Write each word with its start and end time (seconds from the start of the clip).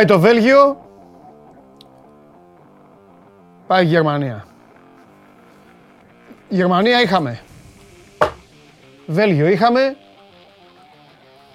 Πάει 0.00 0.08
το 0.08 0.20
Βέλγιο. 0.20 0.80
Πάει 3.66 3.84
η 3.84 3.86
Γερμανία. 3.86 4.46
Γερμανία 6.48 7.00
είχαμε. 7.00 7.40
Βέλγιο 9.06 9.48
είχαμε. 9.48 9.96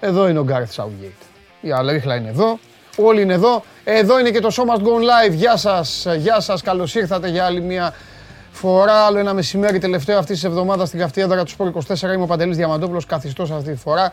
Εδώ 0.00 0.28
είναι 0.28 0.38
ο 0.38 0.42
Γκάρεθ 0.42 0.72
Σαουγγέιτ. 0.72 1.20
Η 1.60 1.72
Αλρίχλα 1.72 2.16
είναι 2.16 2.28
εδώ. 2.28 2.58
Όλοι 2.96 3.22
είναι 3.22 3.32
εδώ. 3.32 3.62
Εδώ 3.84 4.18
είναι 4.18 4.30
και 4.30 4.40
το 4.40 4.48
Show 4.56 4.74
Must 4.74 4.82
Go 4.82 5.28
Live. 5.28 5.32
Γεια 5.32 5.56
σας, 5.56 6.06
γεια 6.16 6.40
σας. 6.40 6.62
Καλώς 6.62 6.94
ήρθατε 6.94 7.28
για 7.28 7.44
άλλη 7.44 7.60
μια 7.60 7.94
φορά. 8.50 9.04
Άλλο 9.04 9.18
ένα 9.18 9.34
μεσημέρι 9.34 9.78
τελευταίο 9.78 10.18
αυτής 10.18 10.34
της 10.34 10.44
εβδομάδας 10.44 10.88
στην 10.88 11.00
καυτή 11.00 11.20
έδρα 11.20 11.44
του 11.44 11.50
Σπόρ 11.50 11.68
24. 11.68 12.12
Είμαι 12.14 12.22
ο 12.22 12.26
Παντελής 12.26 12.56
Διαμαντόπουλος, 12.56 13.06
καθιστός 13.06 13.50
αυτή 13.50 13.70
τη 13.72 13.78
φορά 13.78 14.12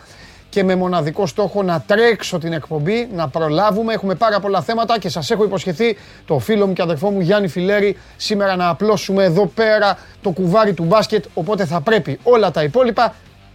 και 0.53 0.63
με 0.63 0.75
μοναδικό 0.75 1.25
στόχο 1.25 1.63
να 1.63 1.81
τρέξω 1.81 2.37
την 2.37 2.53
εκπομπή, 2.53 3.07
να 3.13 3.27
προλάβουμε. 3.27 3.93
Έχουμε 3.93 4.15
πάρα 4.15 4.39
πολλά 4.39 4.61
θέματα 4.61 4.99
και 4.99 5.09
σας 5.09 5.31
έχω 5.31 5.43
υποσχεθεί 5.43 5.97
το 6.25 6.39
φίλο 6.39 6.67
μου 6.67 6.73
και 6.73 6.81
αδερφό 6.81 7.09
μου 7.09 7.19
Γιάννη 7.19 7.47
Φιλέρη 7.47 7.97
σήμερα 8.17 8.55
να 8.55 8.69
απλώσουμε 8.69 9.23
εδώ 9.23 9.45
πέρα 9.45 9.97
το 10.21 10.29
κουβάρι 10.29 10.73
του 10.73 10.83
μπάσκετ, 10.83 11.25
οπότε 11.33 11.65
θα 11.65 11.81
πρέπει 11.81 12.19
όλα 12.23 12.51
τα 12.51 12.63
υπόλοιπα 12.63 13.13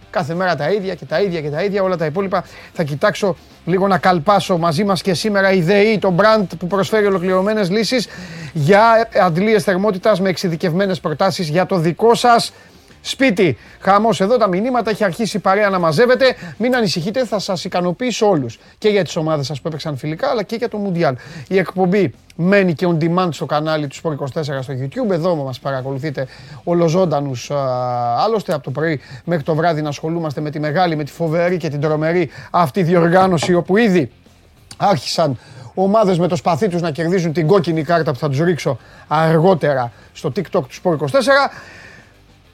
Κάθε 0.09 0.33
μέρα 0.33 0.55
τα 0.55 0.69
ίδια 0.71 0.95
και 0.95 1.05
τα 1.05 1.21
ίδια 1.21 1.41
και 1.41 1.49
τα 1.49 1.63
ίδια, 1.63 1.83
όλα 1.83 1.97
τα 1.97 2.05
υπόλοιπα. 2.05 2.43
Θα 2.73 2.83
κοιτάξω 2.83 3.35
λίγο 3.65 3.87
να 3.87 3.97
καλπάσω 3.97 4.57
μαζί 4.57 4.83
μας 4.83 5.01
και 5.01 5.13
σήμερα 5.13 5.51
η 5.51 5.61
ΔΕΗ, 5.61 5.97
το 5.99 6.15
brand 6.17 6.45
που 6.59 6.67
προσφέρει 6.67 7.05
ολοκληρωμένες 7.05 7.69
λύσεις 7.69 8.07
για 8.53 9.09
αντλίες 9.21 9.63
θερμότητας 9.63 10.21
με 10.21 10.29
εξειδικευμένες 10.29 10.99
προτάσεις 10.99 11.49
για 11.49 11.65
το 11.65 11.77
δικό 11.77 12.15
σας 12.15 12.51
σπίτι. 13.01 13.57
Χαμός 13.79 14.21
εδώ 14.21 14.37
τα 14.37 14.47
μηνύματα, 14.47 14.89
έχει 14.89 15.03
αρχίσει 15.03 15.37
η 15.37 15.39
παρέα 15.39 15.69
να 15.69 15.79
μαζεύεται. 15.79 16.35
Μην 16.57 16.75
ανησυχείτε, 16.75 17.25
θα 17.25 17.39
σας 17.39 17.63
ικανοποιήσω 17.63 18.29
όλους. 18.29 18.59
Και 18.77 18.89
για 18.89 19.03
τις 19.03 19.15
ομάδες 19.15 19.45
σας 19.45 19.61
που 19.61 19.67
έπαιξαν 19.67 19.97
φιλικά, 19.97 20.29
αλλά 20.29 20.43
και 20.43 20.55
για 20.55 20.69
το 20.69 20.77
Μουντιάλ. 20.77 21.15
Η 21.47 21.57
εκπομπή 21.57 22.13
μένει 22.35 22.73
και 22.73 22.87
on 22.89 23.03
demand 23.03 23.29
στο 23.31 23.45
κανάλι 23.45 23.87
του 23.87 23.95
Sport 23.95 24.41
24 24.41 24.61
στο 24.61 24.73
YouTube. 24.81 25.11
Εδώ 25.11 25.35
μας 25.35 25.59
παρακολουθείτε 25.59 26.27
ολοζώντανους. 26.63 27.51
Άλλωστε 28.25 28.53
από 28.53 28.63
το 28.63 28.71
πρωί 28.71 28.99
μέχρι 29.23 29.43
το 29.43 29.55
βράδυ 29.55 29.81
να 29.81 29.89
ασχολούμαστε 29.89 30.41
με 30.41 30.49
τη 30.49 30.59
μεγάλη, 30.59 30.95
με 30.95 31.03
τη 31.03 31.11
φοβερή 31.11 31.57
και 31.57 31.69
την 31.69 31.79
τρομερή 31.79 32.29
αυτή 32.51 32.83
διοργάνωση 32.83 33.53
όπου 33.53 33.77
ήδη 33.77 34.11
άρχισαν 34.77 35.37
ομάδες 35.73 36.19
με 36.19 36.27
το 36.27 36.35
σπαθί 36.35 36.67
τους 36.67 36.81
να 36.81 36.91
κερδίζουν 36.91 37.33
την 37.33 37.47
κόκκινη 37.47 37.83
κάρτα 37.83 38.11
που 38.11 38.17
θα 38.17 38.29
τους 38.29 38.39
ρίξω 38.39 38.77
αργότερα 39.07 39.91
στο 40.13 40.31
TikTok 40.35 40.41
του 40.51 40.69
Sport 40.83 40.97
24. 40.97 40.97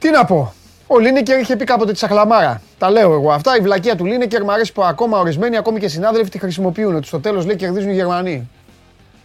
Τι 0.06 0.12
να 0.12 0.26
πω. 0.26 0.54
Ο 0.88 1.00
Λίνεκερ 1.00 1.40
είχε 1.40 1.56
πει 1.56 1.66
κάποτε 1.66 1.92
τη 1.92 1.98
Σαχλαμάρα. 1.98 2.62
Τα 2.78 2.90
λέω 2.90 3.14
εγώ 3.14 3.32
αυτά. 3.32 3.58
Η 3.58 3.60
βλακεία 3.60 3.96
του 3.96 4.06
Λίνεκερ 4.06 4.44
μου 4.44 4.52
αρέσει 4.52 4.74
που 4.74 4.84
ακόμα 4.84 5.20
ορισμένοι, 5.20 5.58
ακόμη 5.58 5.80
και 5.80 5.88
συνάδελφοι 5.88 6.30
τη 6.30 6.40
χρησιμοποιούν. 6.40 6.96
Ότι 6.96 7.08
στο 7.08 7.20
τέλος 7.20 7.46
λέει 7.46 7.56
κερδίζουν 7.56 7.90
οι 7.90 7.94
Γερμανοί. 7.94 8.50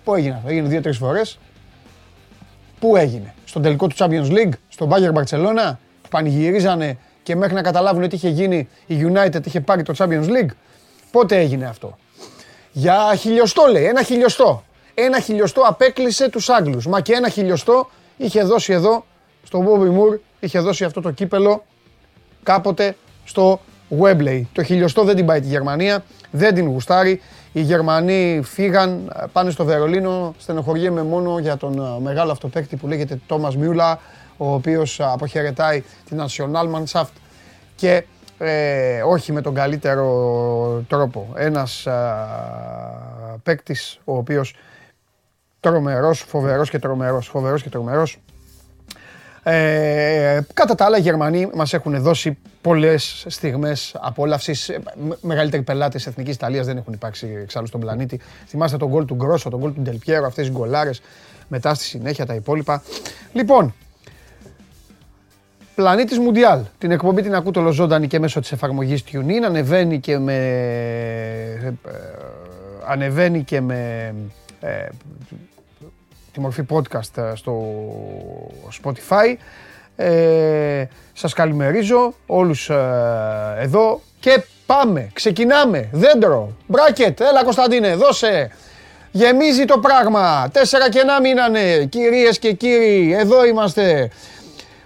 Πού 0.05 0.15
έγινε 0.15 0.35
αυτό, 0.35 0.49
έγινε 0.49 0.69
δύο-τρεις 0.69 0.97
φορές. 0.97 1.39
Πού 2.81 2.97
έγινε, 2.97 3.35
στον 3.45 3.63
τελικό 3.63 3.87
του 3.87 3.95
Champions 3.99 4.31
League, 4.31 4.53
στον 4.69 4.91
Bayern 4.93 5.13
Barcelona, 5.13 5.77
που 6.03 6.09
πανηγυρίζανε 6.11 6.99
και 7.23 7.37
μέχρι 7.37 7.55
να 7.55 7.63
καταλάβουν 7.63 8.09
τι 8.09 8.15
είχε 8.15 8.29
γίνει 8.29 8.69
η 8.87 9.07
United 9.13 9.47
είχε 9.47 9.61
πάρει 9.61 9.83
το 9.83 9.95
Champions 9.99 10.27
League; 10.27 10.51
Πότε 11.11 11.39
έγινε 11.39 11.67
αυτό; 11.67 11.97
Για 12.73 13.15
χιλιοστό 13.19 13.67
λέει, 13.71 13.85
ένα 13.85 14.03
χιλιοστό. 14.03 14.65
Ένα 14.95 15.21
χιλιοστό 15.21 15.61
απέκλεισε 15.61 16.29
τους 16.29 16.49
Άγγλους. 16.49 16.87
Μα 16.87 17.01
και 17.01 17.13
ένα 17.13 17.29
χιλιοστό 17.29 17.91
είχε 18.17 18.43
δώσει 18.43 18.73
εδώ 18.73 19.05
στον 19.43 19.67
Bobby 19.67 19.87
Moore 19.87 20.19
είχε 20.41 20.61
δώσει 20.61 20.85
αυτό 20.85 21.01
το 21.01 21.11
κύπελο 21.11 21.65
κάποτε 22.43 22.97
στο 23.25 23.61
Webley. 24.01 24.43
Το 24.53 24.63
χιλιοστό 24.63 25.05
δεν 25.05 25.17
την 25.17 25.27
πάει 25.27 25.41
τη 25.41 25.47
Γερμανία, 25.47 26.05
δεν 26.31 26.55
την 26.55 26.67
γουστάρει. 26.67 27.21
Οι 27.53 27.61
Γερμανοί 27.61 28.41
φύγαν, 28.45 29.13
πάνε 29.33 29.51
στο 29.51 29.65
Βερολίνο, 29.65 30.35
στενοχωριέμαι 30.39 31.03
μόνο 31.03 31.39
για 31.39 31.57
τον 31.57 31.79
ε, 31.79 32.01
μεγάλο 32.01 32.33
αυτοπαίκτη 32.33 32.77
που 32.77 32.87
λέγεται 32.87 33.21
Τόμας 33.27 33.57
Μιούλα, 33.57 33.99
ο 34.37 34.55
οποίος 34.55 35.01
αποχαιρετάει 35.01 35.83
την 36.09 36.23
Nationalmannschaft 36.23 37.13
και 37.77 38.05
ε, 38.39 39.03
όχι 39.03 39.33
με 39.33 39.41
τον 39.41 39.55
καλύτερο 39.55 40.85
τρόπο. 40.89 41.29
Ένας 41.35 41.87
α, 41.87 42.27
παίκτης 43.43 44.01
ο 44.05 44.17
οποίος 44.17 44.55
τρομερός, 45.61 46.21
φοβερός 46.21 46.71
και 46.71 46.79
τρομερός, 46.79 47.27
φοβερός 47.27 47.63
και 47.63 47.69
τρομερός, 47.69 48.19
ε, 49.51 50.47
κατά 50.55 50.75
τα 50.75 50.85
άλλα, 50.85 50.99
οι 50.99 51.01
Γερμανοί 51.01 51.51
μας 51.55 51.73
έχουν 51.73 52.03
δώσει 52.03 52.39
πολλές 52.61 53.25
στιγμές 53.29 53.97
απόλαυσης. 54.01 54.69
Ε, 54.69 54.81
μεγαλύτεροι 55.21 55.63
πελάτες 55.63 56.03
τη 56.03 56.11
Εθνικής 56.11 56.35
Ιταλίας 56.35 56.67
δεν 56.67 56.77
έχουν 56.77 56.93
υπάρξει 56.93 57.39
εξάλλου 57.43 57.67
στον 57.67 57.81
πλανήτη. 57.81 58.21
Θυμάστε 58.47 58.77
τον 58.77 58.89
γκολ 58.89 59.05
του 59.05 59.15
Γκρόσο, 59.15 59.51
τον 59.51 59.61
γκολ 59.61 59.75
του 59.75 59.81
Ντελπιέρο, 59.81 60.27
αυτές 60.27 60.47
οι 60.47 60.51
γκολάρες. 60.51 61.01
Μετά 61.49 61.75
στη 61.75 61.85
συνέχεια 61.85 62.27
τα 62.27 62.35
υπόλοιπα. 62.35 62.83
Λοιπόν, 63.33 63.75
Πλανήτης 65.75 66.19
Μουντιάλ. 66.19 66.61
Την 66.79 66.91
εκπομπή 66.91 67.23
την 67.23 67.35
ακούτε 67.35 67.59
ολοζώντανη 67.59 68.07
και 68.07 68.19
μέσω 68.19 68.41
της 68.41 68.53
εφαρμογής 68.53 69.05
TuneIn. 69.13 69.43
Ανεβαίνει 69.47 70.01
και 70.01 70.19
με. 70.19 70.35
Ε, 71.65 71.71
ανεβαίνει 72.87 73.43
και 73.43 73.61
με 73.61 74.15
ε, 74.61 74.89
τη 76.33 76.41
μορφή 76.41 76.63
podcast 76.71 77.17
ε, 77.17 77.35
στο 77.35 77.65
Spotify. 78.83 79.37
Ε, 79.97 80.85
σας 81.13 81.33
καλημερίζω 81.33 82.15
όλους 82.27 82.71
ε, 82.71 83.57
εδώ 83.59 84.01
και 84.21 84.43
πάμε, 84.67 85.11
ξεκινάμε, 85.13 85.89
δέντρο, 85.93 86.53
μπράκετ, 86.67 87.21
έλα 87.21 87.45
Κωνσταντίνε, 87.45 87.95
δώσε. 87.95 88.51
Γεμίζει 89.11 89.65
το 89.65 89.79
πράγμα, 89.79 90.49
τέσσερα 90.53 90.91
κενά 90.91 91.21
μείνανε, 91.21 91.85
κυρίες 91.85 92.39
και 92.39 92.53
κύριοι, 92.53 93.17
εδώ 93.19 93.45
είμαστε. 93.45 94.11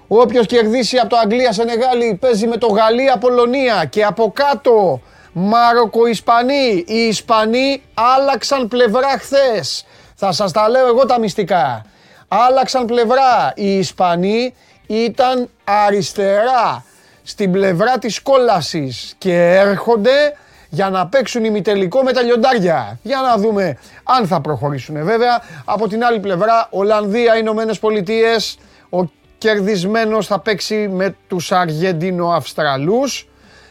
Όποιος 0.08 0.46
κερδίσει 0.46 0.98
από 0.98 1.08
το 1.08 1.16
Αγγλία 1.16 1.52
σε 1.52 1.64
Νεγάλη 1.64 2.14
παίζει 2.20 2.46
με 2.46 2.56
το 2.56 2.66
Γαλλία-Πολωνία 2.66 3.84
και 3.84 4.04
από 4.04 4.32
κάτω 4.34 5.00
Μάροκο-Ισπανοί. 5.32 6.84
Οι 6.86 7.06
Ισπανοί 7.06 7.82
άλλαξαν 7.94 8.68
πλευρά 8.68 9.18
χθες. 9.18 9.86
Θα 10.14 10.32
σας 10.32 10.52
τα 10.52 10.68
λέω 10.68 10.86
εγώ 10.86 11.06
τα 11.06 11.18
μυστικά. 11.18 11.84
Άλλαξαν 12.28 12.84
πλευρά. 12.84 13.52
Οι 13.54 13.78
Ισπανοί 13.78 14.54
ήταν 14.86 15.48
αριστερά 15.64 16.84
στην 17.22 17.52
πλευρά 17.52 17.98
της 17.98 18.22
κόλασης 18.22 19.14
και 19.18 19.34
έρχονται 19.54 20.36
για 20.68 20.90
να 20.90 21.06
παίξουν 21.06 21.44
ημιτελικό 21.44 22.02
με 22.02 22.12
τα 22.12 22.22
λιοντάρια. 22.22 22.98
Για 23.02 23.20
να 23.20 23.36
δούμε 23.36 23.78
αν 24.04 24.26
θα 24.26 24.40
προχωρήσουν 24.40 25.04
βέβαια. 25.04 25.42
Από 25.64 25.88
την 25.88 26.04
άλλη 26.04 26.20
πλευρά, 26.20 26.66
Ολλανδία, 26.70 27.36
Ηνωμένες 27.36 27.78
Πολιτείες. 27.78 28.58
Ο 28.90 29.04
κερδισμένος 29.38 30.26
θα 30.26 30.38
παίξει 30.40 30.88
με 30.88 31.16
τους 31.28 31.52
Αργεντίνο-Αυστραλούς. 31.52 33.28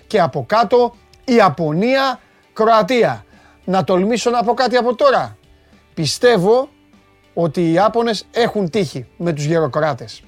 Και 0.08 0.22
από 0.22 0.46
κάτω, 0.48 0.96
Ιαπωνία, 1.26 2.20
Κροατία. 2.54 3.26
Να 3.64 3.84
τολμήσω 3.84 4.30
να 4.30 4.44
πω 4.44 4.54
κάτι 4.54 4.76
από 4.76 4.96
τώρα. 4.96 5.38
Πιστεύω 5.94 6.70
ότι 7.34 7.62
οι 7.62 7.72
Ιάπωνες 7.72 8.26
έχουν 8.32 8.70
τύχη 8.70 9.08
με 9.18 9.34
τους 9.34 9.44
γεροκράτες. 9.44 10.24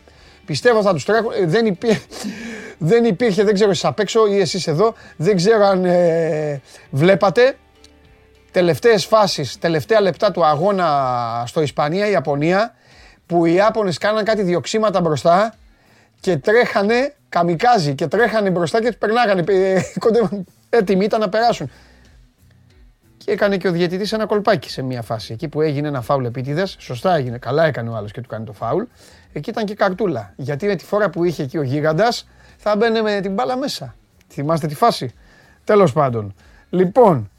Πιστεύω 0.46 0.82
θα 0.82 0.94
τους 0.94 1.06
τρέχουν. 1.06 1.32
Ε, 1.32 1.46
δεν, 1.46 1.66
υπήρχε, 1.66 2.02
δεν 2.78 3.06
υπήρχε, 3.06 3.44
δεν 3.44 3.54
ξέρω 3.54 3.70
εσείς 3.70 3.86
απ' 3.86 4.00
έξω 4.00 4.28
ή 4.28 4.40
εσείς 4.40 4.68
εδώ, 4.68 4.94
δεν 5.16 5.36
ξέρω 5.36 5.66
αν 5.66 5.86
ε, 5.86 6.62
βλέπατε 6.90 7.56
τελευταίες 8.52 9.06
φάσεις, 9.06 9.60
τελευταία 9.60 10.02
λεπτά 10.02 10.32
του 10.32 10.46
αγώνα 10.46 11.44
στο 11.48 11.62
Ισπανία-Ιαπωνία 11.62 12.76
που 13.26 13.46
οι 13.46 13.54
Ιάπωνες 13.54 13.98
κάναν 13.98 14.24
κάτι 14.24 14.42
διοξήματα 14.42 15.02
μπροστά 15.02 15.54
και 16.20 16.38
τρέχανε 16.38 17.16
καμικάζι 17.30 17.96
και 17.96 18.08
τρέχανε 18.08 18.50
μπροστά 18.50 18.82
και 18.82 18.88
τους 18.88 18.98
περνάγανε. 18.98 19.44
Ε, 19.48 19.82
έτοιμοι 20.70 21.06
ήταν 21.06 21.20
να 21.20 21.30
περάσουν. 21.30 21.72
Και 23.26 23.32
έκανε 23.32 23.58
και 23.58 23.68
ο 23.68 23.72
διαιτητής 23.72 24.14
ένα 24.14 24.26
κολπάκι 24.26 24.70
σε 24.70 24.82
μια 24.82 25.02
φάση. 25.02 25.34
Εκεί 25.34 25.48
που 25.48 25.62
έγινε 25.62 25.88
ένα 25.88 26.02
φάουλ 26.02 26.26
επίτηδες. 26.26 26.76
Σωστά 26.80 27.16
έγινε. 27.16 27.38
Καλά 27.38 27.66
έκανε 27.66 27.90
ο 27.90 27.96
άλλος 27.96 28.12
και 28.12 28.22
του 28.22 28.30
κάνει 28.30 28.46
το 28.46 28.54
φάουλ. 28.54 28.84
Εκεί 29.34 29.50
ήταν 29.50 29.66
και 29.66 29.74
καρτούλα. 29.74 30.34
Γιατί 30.36 30.66
με 30.66 30.76
τη 30.76 30.86
φορά 30.86 31.10
που 31.10 31.24
είχε 31.24 31.44
εκεί 31.44 31.58
ο 31.58 31.62
γίγαντας 31.62 32.28
θα 32.58 32.76
μπαίνε 32.76 33.02
με 33.02 33.20
την 33.22 33.34
μπάλα 33.34 33.58
μέσα. 33.58 33.96
Θυμάστε 34.30 34.68
τη 34.68 34.76
φάση; 34.76 35.14
Τέλος 35.64 35.94
πάντων. 35.94 36.36
Λοιπόν, 36.70 37.30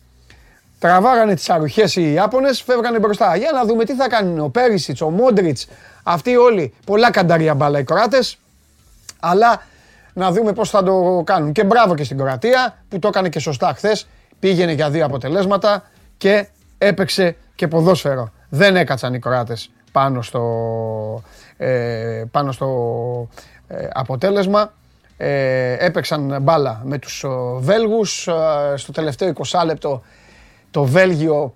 τραβάγανε 0.78 1.34
τις 1.34 1.50
αρουχέ 1.50 2.00
οι 2.00 2.12
Ιάπωνες, 2.12 2.62
φεύγανε 2.62 2.98
μπροστά. 2.98 3.36
Για 3.36 3.50
να 3.52 3.64
δούμε 3.64 3.84
τι 3.84 3.94
θα 3.94 4.08
κάνουν 4.08 4.38
ο 4.38 4.48
Πέρισιτ, 4.48 5.02
ο 5.02 5.10
Μόντριτς, 5.10 5.66
αυτοί 6.02 6.36
όλοι. 6.36 6.74
Πολλά 6.86 7.10
κανταρία 7.10 7.54
μπάλα 7.54 7.78
οι 7.78 7.84
Κοράτε. 7.84 8.18
Αλλά 9.20 9.62
να 10.12 10.32
δούμε 10.32 10.52
πώς 10.52 10.70
θα 10.70 10.82
το 10.82 11.22
κάνουν. 11.26 11.52
Και 11.52 11.64
μπράβο 11.64 11.94
και 11.94 12.04
στην 12.04 12.18
Κροατία 12.18 12.84
που 12.88 12.98
το 12.98 13.08
έκανε 13.08 13.28
και 13.28 13.38
σωστά 13.38 13.72
χθες 13.76 14.06
πήγαινε 14.38 14.72
για 14.72 14.90
δύο 14.90 15.04
αποτελέσματα 15.04 15.82
και 16.16 16.48
έπαιξε 16.78 17.36
και 17.54 17.68
ποδόσφαιρο. 17.68 18.28
Δεν 18.48 18.76
έκατσαν 18.76 19.14
οι 19.14 19.18
Κροάτες 19.18 19.70
πάνω 19.92 20.22
στο, 20.22 20.42
ε, 21.56 22.22
πάνω 22.30 22.52
στο 22.52 22.68
ε, 23.68 23.88
αποτέλεσμα. 23.92 24.72
Ε, 25.16 25.76
έπαιξαν 25.78 26.38
μπάλα 26.42 26.80
με 26.84 26.98
τους 26.98 27.24
Βέλγους. 27.58 28.28
στο 28.74 28.92
τελευταίο 28.92 29.32
20 29.50 29.62
λεπτό 29.64 30.02
το 30.70 30.84
Βέλγιο 30.84 31.54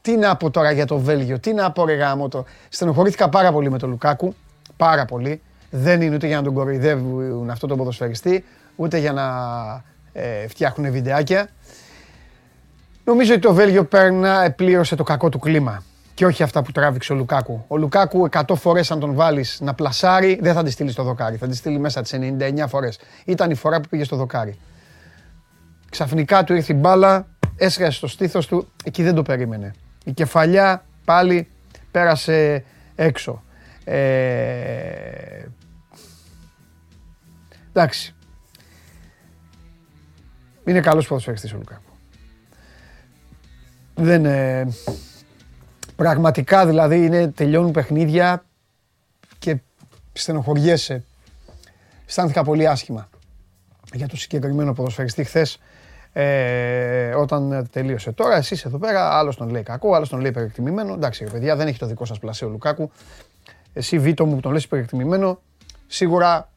Τι 0.00 0.16
να 0.16 0.36
πω 0.36 0.50
τώρα 0.50 0.70
για 0.70 0.86
το 0.86 0.98
Βέλγιο, 0.98 1.38
τι 1.38 1.52
να 1.52 1.72
πω 1.72 1.84
ρε 1.84 1.94
γάμο 1.94 2.28
το. 2.28 2.44
Στενοχωρήθηκα 2.68 3.28
πάρα 3.28 3.52
πολύ 3.52 3.70
με 3.70 3.78
τον 3.78 3.90
Λουκάκου, 3.90 4.34
πάρα 4.76 5.04
πολύ. 5.04 5.42
Δεν 5.70 6.00
είναι 6.00 6.14
ούτε 6.14 6.26
για 6.26 6.36
να 6.36 6.42
τον 6.42 6.54
κοροϊδεύουν 6.54 7.50
αυτό 7.50 7.66
το 7.66 7.76
ποδοσφαιριστή, 7.76 8.44
ούτε 8.76 8.98
για 8.98 9.12
να 9.12 9.24
ε, 10.12 10.48
φτιάχνουν 10.48 10.92
βιντεάκια. 10.92 11.48
Νομίζω 13.04 13.32
ότι 13.32 13.40
το 13.40 13.54
Βέλγιο 13.54 13.84
παίρνα, 13.84 14.52
πλήρωσε 14.56 14.96
το 14.96 15.02
κακό 15.02 15.28
του 15.28 15.38
κλίμα. 15.38 15.82
Και 16.14 16.26
όχι 16.26 16.42
αυτά 16.42 16.62
που 16.62 16.72
τράβηξε 16.72 17.12
ο 17.12 17.16
Λουκάκου. 17.16 17.64
Ο 17.68 17.76
Λουκάκου 17.76 18.28
100 18.30 18.42
φορές, 18.54 18.90
αν 18.90 19.00
τον 19.00 19.14
βάλεις 19.14 19.60
να 19.60 19.74
πλασάρει, 19.74 20.38
δεν 20.42 20.54
θα 20.54 20.62
τη 20.62 20.70
στείλεις 20.70 20.92
στο 20.92 21.02
δοκάρι. 21.02 21.36
Θα 21.36 21.48
τη 21.48 21.56
στείλει 21.56 21.78
μέσα 21.78 22.02
τις 22.02 22.14
99 22.14 22.64
φορές. 22.68 22.98
Ήταν 23.24 23.50
η 23.50 23.54
φορά 23.54 23.80
που 23.80 23.88
πήγε 23.88 24.04
στο 24.04 24.16
δοκάρι. 24.16 24.58
Ξαφνικά 25.90 26.44
του 26.44 26.54
ήρθε 26.54 26.72
η 26.72 26.76
μπάλα, 26.80 27.26
έσχασε 27.56 27.90
στο 27.90 28.06
στήθος 28.06 28.46
του, 28.46 28.68
εκεί 28.84 29.02
δεν 29.02 29.14
το 29.14 29.22
περίμενε. 29.22 29.74
Η 30.04 30.12
κεφαλιά 30.12 30.84
πάλι 31.04 31.48
πέρασε 31.90 32.64
έξω. 32.94 33.42
Ε... 33.84 35.44
Εντάξει. 37.68 38.14
Είναι 40.64 40.80
καλός 40.80 41.06
ποδοσφαιριστής 41.06 41.52
ο 41.52 41.56
Λουκάκου. 41.56 41.83
Δεν... 43.94 44.24
Ε... 44.24 44.68
Πραγματικά 45.96 46.66
δηλαδή 46.66 47.04
είναι, 47.04 47.28
τελειώνουν 47.28 47.70
παιχνίδια 47.70 48.44
και 49.38 49.58
στενοχωριέσαι. 50.12 51.04
Αισθάνθηκα 52.06 52.44
πολύ 52.44 52.68
άσχημα 52.68 53.08
για 53.92 54.08
το 54.08 54.16
συγκεκριμένο 54.16 54.72
ποδοσφαιριστή 54.72 55.24
χθες 55.24 55.58
ε, 56.12 57.14
όταν 57.14 57.68
τελείωσε. 57.72 58.12
Τώρα 58.12 58.36
εσείς 58.36 58.64
εδώ 58.64 58.78
πέρα, 58.78 59.18
άλλος 59.18 59.36
τον 59.36 59.48
λέει 59.48 59.62
κακό, 59.62 59.94
άλλος 59.94 60.08
τον 60.08 60.20
λέει 60.20 60.30
υπερεκτιμημένο. 60.30 60.92
Εντάξει, 60.92 61.24
ρε 61.24 61.30
παιδιά, 61.30 61.56
δεν 61.56 61.66
έχει 61.66 61.78
το 61.78 61.86
δικό 61.86 62.04
σας 62.04 62.18
πλασίο 62.18 62.48
Λουκάκου. 62.48 62.90
Εσύ, 63.72 63.98
Βίτο 63.98 64.26
μου, 64.26 64.34
που 64.34 64.40
τον 64.40 64.52
λες 64.52 64.64
υπερεκτιμημένο, 64.64 65.40
σίγουρα 65.86 66.50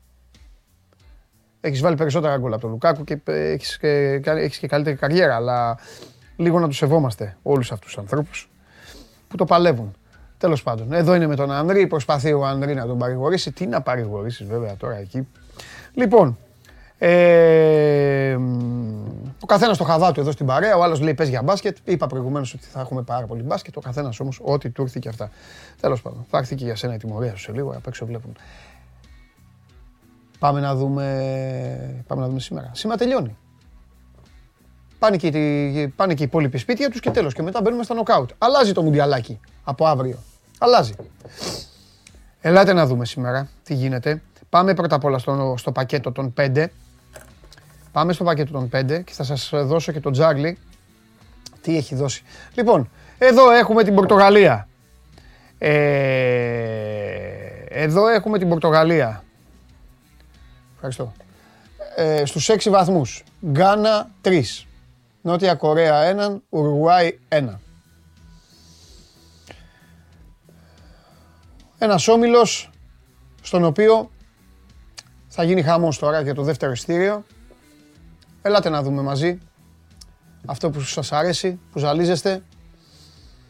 έχεις 1.62 1.82
βάλει 1.82 1.96
περισσότερα 1.96 2.38
γκολ 2.38 2.54
από 2.54 2.62
τον 2.62 2.72
Λουκάκου 2.72 3.04
και 3.04 3.20
έχεις 3.26 3.78
και, 3.78 4.22
έχεις 4.24 4.58
και 4.58 4.68
καλύτερη 4.68 4.96
καριέρα. 4.96 5.36
Αλλά 5.36 5.78
λίγο 6.38 6.60
να 6.60 6.68
τους 6.68 6.78
σεβόμαστε 6.78 7.38
όλους 7.44 7.72
αυτούς 7.72 7.88
τους 7.88 7.98
ανθρώπους 7.98 8.50
που 9.28 9.36
το 9.36 9.46
παλεύουν. 9.46 9.96
Τέλος 10.38 10.64
πάντων, 10.64 10.94
εδώ 10.94 11.16
είναι 11.16 11.28
με 11.28 11.36
τον 11.36 11.52
Ανδρή. 11.52 11.88
Προσπαθεί 11.88 12.34
ο 12.34 12.46
Ανδρή 12.46 12.74
να 12.74 12.86
τον 12.86 12.98
παρηγορήσει. 12.98 13.52
Τι 13.52 13.68
να 13.68 13.82
παρηγορήσει, 13.82 14.46
βέβαια, 14.46 14.76
τώρα 14.76 14.96
εκεί. 14.96 15.28
Λοιπόν, 15.94 16.38
ε, 16.98 18.36
ο 19.40 19.46
καθένας 19.46 19.78
το 19.78 19.84
χαβά 19.84 20.12
του 20.12 20.20
εδώ 20.20 20.32
στην 20.32 20.46
παρέα. 20.46 20.78
Ο 20.78 20.84
άλλος 20.84 21.00
λέει: 21.00 21.14
Πες 21.14 21.30
για 21.30 21.42
μπάσκετ. 21.42 21.78
Είπα 21.84 22.08
προηγουμένως 22.08 22.54
ότι 22.54 22.66
θα 22.66 22.80
έχουμε 22.80 23.02
πάρα 23.02 23.26
πολύ 23.26 23.42
μπάσκετ. 23.42 23.78
Ο 23.78 23.82
καθένας 23.82 24.20
όμως 24.20 24.40
ό,τι 24.44 24.70
του 24.70 24.82
ήρθε 24.82 25.00
και 25.02 25.10
αυτά. 25.10 25.30
Τέλος 25.82 26.02
πάντων, 26.02 26.26
θα 26.30 26.38
έρθει 26.38 26.56
και 26.56 26.66
για 26.66 26.76
σένα 26.76 26.94
η 26.94 26.98
τιμωρία 26.98 27.36
σου 27.36 27.42
σε 27.42 27.52
λίγο. 27.52 27.72
Απ' 27.72 27.88
έξω 27.88 28.06
βλέπουν. 28.06 28.36
Πάμε 30.40 30.60
να 30.60 30.76
δούμε, 30.76 32.04
πάμε 32.08 32.22
να 32.22 32.28
δούμε 32.28 32.40
σήμερα. 32.40 32.72
Σήμερα 32.74 33.00
τελειώνει. 33.00 33.38
Πάνε 35.00 35.18
και, 35.18 35.30
πάνε 35.96 36.14
και 36.14 36.24
οι 36.24 36.26
υπόλοιποι 36.26 36.58
σπίτια 36.58 36.90
τους 36.90 37.00
και 37.00 37.10
τέλος. 37.10 37.34
Και 37.34 37.42
μετά 37.42 37.62
μπαίνουμε 37.62 37.84
στα 37.84 37.94
νοκάουτ. 37.94 38.30
Αλλάζει 38.38 38.72
το 38.72 38.82
μουντιαλάκι 38.82 39.40
από 39.64 39.86
αύριο. 39.86 40.18
Αλλάζει. 40.58 40.94
Ελάτε 42.42 42.74
να 42.74 42.86
δούμε 42.86 43.06
σήμερα 43.06 43.50
τι 43.64 43.74
γίνεται. 43.74 44.22
Πάμε 44.50 44.74
πρώτα 44.74 44.96
απ' 44.96 45.04
όλα 45.04 45.18
στο, 45.18 45.56
στο 45.58 45.72
πακέτο 45.72 46.12
των 46.12 46.34
5. 46.38 46.66
Πάμε 47.92 48.14
στο 48.14 48.24
πακέτο 48.24 48.52
των 48.52 48.70
5 48.74 49.04
και 49.04 49.14
θα 49.14 49.24
σας 49.24 49.50
δώσω 49.54 49.92
και 49.92 50.00
το 50.00 50.12
τζάγλι. 50.12 50.58
Τι 51.62 51.78
έχει 51.78 51.96
δώσει. 51.96 52.24
Λοιπόν, 52.54 52.90
εδώ 53.18 53.52
έχουμε 53.52 53.84
την 53.84 53.96
Πορτογαλία. 53.96 54.68
Ε, 55.58 55.78
εδώ 57.70 58.08
έχουμε 58.08 58.38
την 58.38 58.50
Πορτογαλία. 58.50 59.24
Ευχαριστώ. 60.74 61.14
Ε, 61.96 62.26
στους 62.26 62.50
6 62.50 62.70
βαθμούς. 62.70 63.24
Γκάνα 63.46 64.10
3. 64.22 64.67
Νότια 65.28 65.56
Κορέα 65.56 66.16
1. 66.32 66.42
Ουρουάη 66.50 67.20
1. 67.30 67.48
Ένας 71.78 72.08
όμιλος 72.08 72.70
στον 73.42 73.64
οποίο 73.64 74.12
θα 75.28 75.44
γίνει 75.44 75.62
χαμός 75.62 76.00
τώρα 76.00 76.22
για 76.22 76.34
το 76.34 76.42
δεύτερο 76.42 76.72
ειστήριο. 76.72 77.26
Ελάτε 78.42 78.70
να 78.70 78.84
δούμε 78.84 79.02
μαζί 79.02 79.40
αυτό 80.46 80.70
που 80.70 80.82
σας 80.82 81.12
αρέσει, 81.12 81.60
που 81.72 81.80
ζαλίζεστε. 81.80 82.44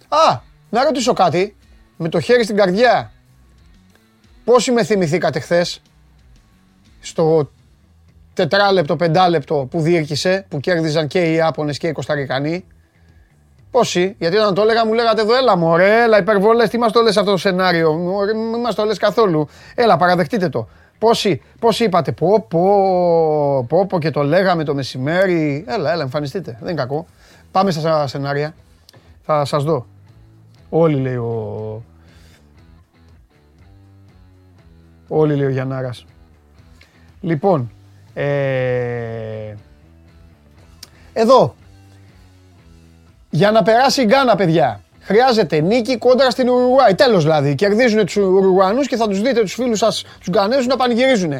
Α, 0.08 0.40
να 0.70 0.84
ρωτήσω 0.84 1.14
κάτι, 1.14 1.56
με 1.98 2.10
το 2.10 2.20
χέρι 2.20 2.44
στην 2.44 2.56
καρδιά. 2.56 3.12
Πόσοι 4.44 4.72
με 4.72 4.84
θυμηθήκατε 4.84 5.40
χθες 5.40 5.82
στο 7.00 7.52
τετράλεπτο, 8.38 8.96
πεντάλεπτο 8.96 9.68
που 9.70 9.80
διήρκησε, 9.80 10.46
που 10.50 10.60
κέρδιζαν 10.60 11.08
και 11.08 11.20
οι 11.20 11.34
Ιάπωνες 11.34 11.78
και 11.78 11.88
οι 11.88 11.92
Κωνσταντινοί. 11.92 12.66
Πόσοι, 13.72 14.16
γιατί 14.20 14.38
όταν 14.38 14.54
το 14.54 14.62
έλεγα 14.62 14.86
μου 14.86 14.94
λέγατε 14.94 15.22
εδώ 15.22 15.36
έλα 15.36 15.58
μωρέ, 15.58 16.04
έλα 16.04 16.18
υπερβολές, 16.20 16.70
τι 16.70 16.78
μας 16.78 16.92
το 16.92 17.02
λες 17.02 17.18
αυτό 17.18 17.32
το 17.32 17.38
σενάριο, 17.38 17.94
μωρέ, 17.94 18.34
μην 18.34 18.60
μας 18.60 18.76
το 18.76 18.84
λες 18.84 18.98
καθόλου. 18.98 19.48
Έλα 19.76 19.98
παραδεχτείτε 19.98 20.50
το. 20.50 20.68
Πόσοι, 21.00 21.42
πόσοι 21.60 21.84
είπατε, 21.84 22.12
πω, 22.12 22.46
πω, 22.50 23.66
πω, 23.70 23.86
πω 23.86 24.00
και 24.00 24.10
το 24.10 24.24
λέγαμε 24.24 24.64
το 24.64 24.76
μεσημέρι. 24.76 25.66
Έλα, 25.68 25.92
έλα, 25.92 26.02
εμφανιστείτε. 26.02 26.58
Δεν 26.60 26.70
είναι 26.70 26.82
κακό. 26.82 27.06
Πάμε 27.52 27.72
στα 27.72 28.08
σενάρια. 28.08 28.54
Θα 29.22 29.46
σας 29.46 29.64
δω. 29.64 29.86
Όλοι 30.70 30.96
λέει 30.96 31.16
ο... 31.16 31.84
Όλοι 35.08 35.36
λέει 35.36 35.46
ο 35.46 35.50
Γιαννάρας. 35.50 36.06
Λοιπόν, 37.22 37.72
ε... 38.22 39.56
εδώ, 41.14 41.56
για 43.30 43.52
να 43.52 43.64
περάσει 43.64 44.02
η 44.02 44.06
Γκάνα, 44.06 44.36
παιδιά, 44.36 44.82
Χρειάζεται 45.08 45.60
νίκη 45.60 45.98
κόντρα 45.98 46.30
στην 46.30 46.50
Ουρουγουάη. 46.50 46.96
Τέλος 46.96 47.24
δηλαδή. 47.24 47.56
Κερδίζουν 47.56 48.06
τους 48.06 48.16
Ουρουγουανού 48.16 48.82
και 48.82 48.96
θα 48.96 49.08
τους 49.08 49.22
δείτε 49.22 49.42
τους 49.42 49.54
φίλους 49.54 49.80
σας, 49.80 50.04
τους 50.20 50.30
Γκανέζους, 50.30 50.66
να 50.66 50.76
πανηγυρίζουν. 50.76 51.32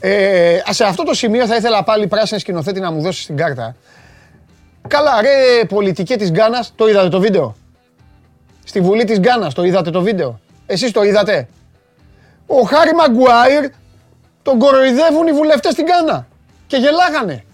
Ε, 0.00 0.58
σε 0.70 0.84
αυτό 0.84 1.02
το 1.02 1.14
σημείο 1.14 1.46
θα 1.46 1.56
ήθελα 1.56 1.84
πάλι 1.84 2.06
πράσινη 2.06 2.40
σκηνοθέτη 2.40 2.80
να 2.80 2.90
μου 2.90 3.00
δώσει 3.00 3.26
την 3.26 3.36
κάρτα. 3.36 3.76
Καλά, 4.88 5.20
ρε 5.20 5.64
πολιτικέ 5.64 6.16
της 6.16 6.30
Γκάνας, 6.30 6.72
το 6.76 6.88
είδατε 6.88 7.08
το 7.08 7.20
βίντεο; 7.20 7.56
Στη 8.64 8.80
Βουλή 8.80 9.04
της 9.04 9.18
Γκάνας 9.18 9.54
το 9.54 9.64
είδατε 9.64 9.90
το 9.90 10.02
βίντεο; 10.02 10.40
Εσείς 10.66 10.90
το 10.90 11.02
είδατε; 11.02 11.48
Ο 12.46 12.60
Χάρη 12.60 12.94
Μαγκουάιρ 12.94 13.70
τον 14.48 14.58
κοροϊδεύουν 14.58 15.26
οι 15.26 15.32
βουλευτές 15.32 15.72
στην 15.72 15.84
Γκάνα. 15.84 16.26
Και 16.66 16.76
γελάγανε. 16.76 17.44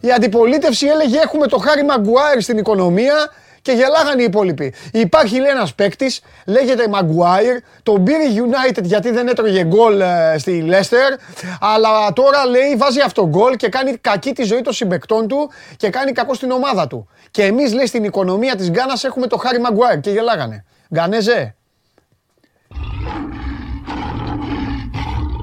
Η 0.00 0.12
αντιπολίτευση 0.12 0.86
έλεγε 0.86 1.18
έχουμε 1.18 1.46
το 1.46 1.58
Χάρη 1.58 1.84
Μαγκουάιρ 1.84 2.40
στην 2.40 2.58
οικονομία 2.58 3.14
και 3.62 3.72
γελάγανε 3.72 4.22
οι 4.22 4.24
υπόλοιποι. 4.24 4.74
Υπάρχει 4.92 5.36
λέει 5.36 5.50
ένας 5.50 5.74
παίκτης, 5.74 6.20
λέγεται 6.46 6.84
Maguire, 6.92 7.58
τον 7.82 8.04
πήρε 8.04 8.24
United 8.34 8.82
γιατί 8.82 9.10
δεν 9.10 9.28
έτρωγε 9.28 9.64
γκολ 9.64 10.00
ε, 10.00 10.34
στη 10.38 10.68
Leicester, 10.70 11.18
αλλά 11.60 12.12
τώρα 12.12 12.46
λέει 12.46 12.76
βάζει 12.76 13.00
αυτό 13.00 13.28
γκολ 13.28 13.56
και 13.56 13.68
κάνει 13.68 13.96
κακή 13.96 14.32
τη 14.32 14.42
ζωή 14.42 14.60
των 14.60 14.72
συμπεκτών 14.72 15.28
του 15.28 15.50
και 15.76 15.90
κάνει 15.90 16.12
κακό 16.12 16.34
στην 16.34 16.50
ομάδα 16.50 16.86
του. 16.86 17.08
Και 17.30 17.42
εμείς 17.42 17.72
λέει 17.72 17.86
στην 17.86 18.04
οικονομία 18.04 18.54
της 18.54 18.70
Γκάνας 18.70 19.04
έχουμε 19.04 19.26
το 19.26 19.36
Χάρι 19.36 19.58
Maguire 19.66 20.00
και 20.00 20.10
γελάγανε. 20.10 20.64
Γκανέζε. 20.94 21.54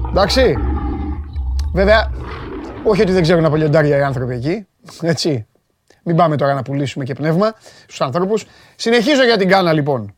Εντάξει. 0.08 0.56
Βέβαια, 1.72 2.10
όχι 2.84 3.02
ότι 3.02 3.12
δεν 3.12 3.22
ξέρουν 3.22 3.44
από 3.44 3.56
λιοντάρια 3.56 3.96
οι 3.96 4.02
άνθρωποι 4.02 4.34
εκεί. 4.34 4.66
Έτσι. 5.02 5.46
Μην 6.02 6.16
πάμε 6.16 6.36
τώρα 6.36 6.54
να 6.54 6.62
πουλήσουμε 6.62 7.04
και 7.04 7.14
πνεύμα 7.14 7.54
στους 7.82 8.00
ανθρώπους. 8.00 8.44
Συνεχίζω 8.76 9.24
για 9.24 9.36
την 9.36 9.48
Κάνα 9.48 9.72
λοιπόν. 9.72 10.14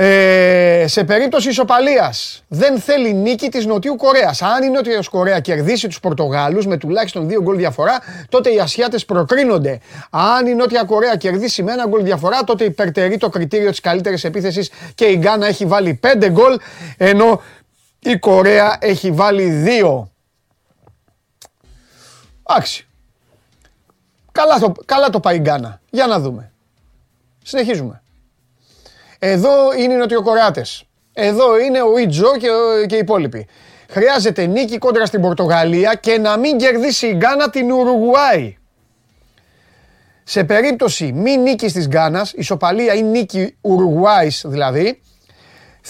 Ε, 0.00 0.84
σε 0.86 1.04
περίπτωση 1.04 1.48
ισοπαλίας 1.48 2.44
δεν 2.48 2.78
θέλει 2.78 3.14
νίκη 3.14 3.48
της 3.48 3.66
Νοτιού 3.66 3.96
Κορέας. 3.96 4.42
Αν 4.42 4.62
η 4.62 4.68
Νότια 4.68 5.02
Κορέα 5.10 5.40
κερδίσει 5.40 5.88
τους 5.88 6.00
Πορτογάλους 6.00 6.66
με 6.66 6.76
τουλάχιστον 6.76 7.28
δύο 7.28 7.42
γκολ 7.42 7.56
διαφορά, 7.56 7.98
τότε 8.28 8.50
οι 8.50 8.58
Ασιάτες 8.58 9.04
προκρίνονται. 9.04 9.80
Αν 10.10 10.46
η 10.46 10.54
Νότια 10.54 10.84
Κορέα 10.84 11.16
κερδίσει 11.16 11.62
με 11.62 11.72
ένα 11.72 11.86
γκολ 11.86 12.04
διαφορά, 12.04 12.44
τότε 12.44 12.64
υπερτερεί 12.64 13.16
το 13.16 13.28
κριτήριο 13.28 13.70
της 13.70 13.80
καλύτερης 13.80 14.24
επίθεσης 14.24 14.70
και 14.94 15.04
η 15.04 15.16
Γκάνα 15.18 15.46
έχει 15.46 15.64
βάλει 15.64 15.94
πέντε 15.94 16.30
γκολ, 16.30 16.58
ενώ 16.96 17.40
η 18.10 18.18
Κορέα 18.18 18.76
έχει 18.80 19.10
βάλει 19.10 19.50
δύο. 19.50 20.12
Άξι. 22.42 22.86
Καλά 24.32 24.58
το, 24.58 24.72
καλά 24.84 25.10
το 25.10 25.20
πάει 25.20 25.36
η 25.36 25.40
Γκάνα. 25.40 25.80
Για 25.90 26.06
να 26.06 26.20
δούμε. 26.20 26.52
Συνεχίζουμε. 27.44 28.02
Εδώ 29.18 29.72
είναι 29.78 29.92
οι 29.92 29.96
Νοτιοκορεάτες. 29.96 30.84
Εδώ 31.12 31.58
είναι 31.58 31.82
ο 31.82 31.98
Ιτζο 31.98 32.36
και, 32.36 32.48
και 32.86 32.94
οι 32.94 32.98
υπόλοιποι. 32.98 33.46
Χρειάζεται 33.88 34.46
νίκη 34.46 34.78
κόντρα 34.78 35.06
στην 35.06 35.20
Πορτογαλία 35.20 35.94
και 35.94 36.18
να 36.18 36.36
μην 36.36 36.58
κερδίσει 36.58 37.06
η 37.06 37.14
Γκάνα 37.16 37.50
την 37.50 37.72
Ουρουγουάη. 37.72 38.56
σε 40.24 40.44
περίπτωση 40.44 41.12
μη 41.12 41.36
νίκης 41.36 41.72
της 41.72 41.88
Γκάνας, 41.88 42.32
ισοπαλία 42.32 42.94
ή 42.94 43.02
νίκη 43.02 43.56
Ουρουγουάης 43.60 44.44
δηλαδή, 44.46 45.00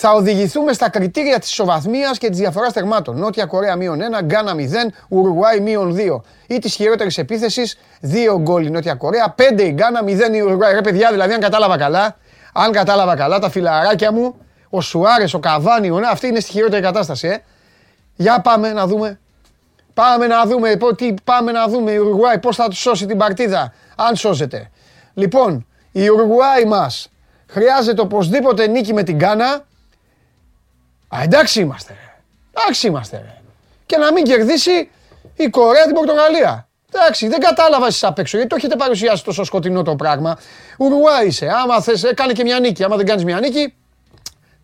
θα 0.01 0.13
οδηγηθούμε 0.13 0.73
στα 0.73 0.89
κριτήρια 0.91 1.39
της 1.39 1.51
ισοβαθμίας 1.51 2.19
και 2.19 2.29
της 2.29 2.39
διαφοράς 2.39 2.73
τερμάτων. 2.73 3.19
Νότια 3.19 3.47
Κορέα 3.47 3.77
μείον 3.77 4.01
1, 4.01 4.23
Γκάνα 4.23 4.55
0, 4.55 4.93
Ουρουγουάη 5.09 5.61
μείον 5.61 5.95
2. 5.95 6.23
Ή 6.47 6.59
της 6.59 6.75
χειρότερης 6.75 7.19
επίθεσης, 7.19 7.79
2 8.01 8.39
γκολ 8.41 8.67
η 8.67 8.71
Νότια 8.71 8.95
Κορέα, 8.95 9.35
5 9.37 9.63
η 9.63 9.71
Γκάνα, 9.71 10.03
0 10.03 10.35
η 10.35 10.41
Ουρουγουάη. 10.41 10.73
Ρε 10.73 10.81
παιδιά, 10.81 11.11
δηλαδή 11.11 11.33
αν 11.33 11.41
κατάλαβα 11.41 11.77
καλά, 11.77 12.17
αν 12.53 12.73
κατάλαβα 12.73 13.17
καλά 13.17 13.39
τα 13.39 13.51
φιλαράκια 13.51 14.13
μου, 14.13 14.35
ο 14.71 14.81
Σουάρες, 14.81 15.35
ο 15.35 15.39
Καβάνι, 15.39 15.91
ο, 15.91 16.01
αυτή 16.11 16.27
είναι 16.27 16.41
στη 16.41 16.51
χειρότερη 16.51 16.83
κατάσταση, 16.83 17.29
ε. 17.29 17.37
Για 18.15 18.41
πάμε 18.41 18.73
να 18.73 18.87
δούμε. 18.87 19.21
Πάμε 19.95 20.27
να 20.27 20.45
δούμε, 20.47 20.79
τι, 20.97 21.15
πάμε 21.25 21.53
να 21.53 21.69
δούμε 21.69 21.91
η 21.91 21.97
Ουρουγουάη 21.97 22.39
πώς 22.39 22.57
θα 22.57 22.69
του 22.69 22.77
σώσει 22.77 23.07
την 23.07 23.19
παρτίδα, 23.19 23.73
αν 23.97 24.17
σώζεται. 24.17 24.71
Λοιπόν, 25.15 25.67
η 25.93 26.09
Ουρουγουάη 26.09 26.65
μας 26.65 27.11
χρειάζεται 27.47 28.01
οπωσδήποτε 28.01 28.67
νίκη 28.67 28.93
με 28.93 29.03
την 29.03 29.19
Κάνα. 29.19 29.67
Α, 31.09 31.23
εντάξει 31.23 31.61
είμαστε. 31.61 31.95
Εντάξει 32.53 32.87
είμαστε. 32.87 33.41
Και 33.87 33.97
να 33.97 34.13
μην 34.13 34.25
κερδίσει 34.25 34.91
η 35.37 35.49
Κορέα 35.49 35.85
την 35.85 35.95
Πορτογαλία. 35.95 36.69
Εντάξει, 36.93 37.29
δεν 37.29 37.41
κατάλαβα 37.41 37.87
εσείς 37.87 38.05
απ' 38.05 38.19
έξω 38.19 38.37
γιατί 38.37 38.51
το 38.53 38.57
έχετε 38.59 38.77
παρουσιάσει 38.77 39.25
τόσο 39.25 39.45
σκοτεινό 39.45 39.83
το 39.83 39.97
πράγμα. 39.97 40.39
Ουρουγουάη 40.79 41.27
είσαι. 41.27 41.49
Άμα 41.63 41.81
θες, 41.81 42.05
ε, 42.05 42.15
κάνε 42.15 42.33
και 42.33 42.43
μια 42.43 42.61
νίκη. 42.61 42.85
Άμα 42.85 42.97
δεν 42.97 43.07
κάνεις 43.07 43.25
μια 43.25 43.41
νίκη, 43.41 43.75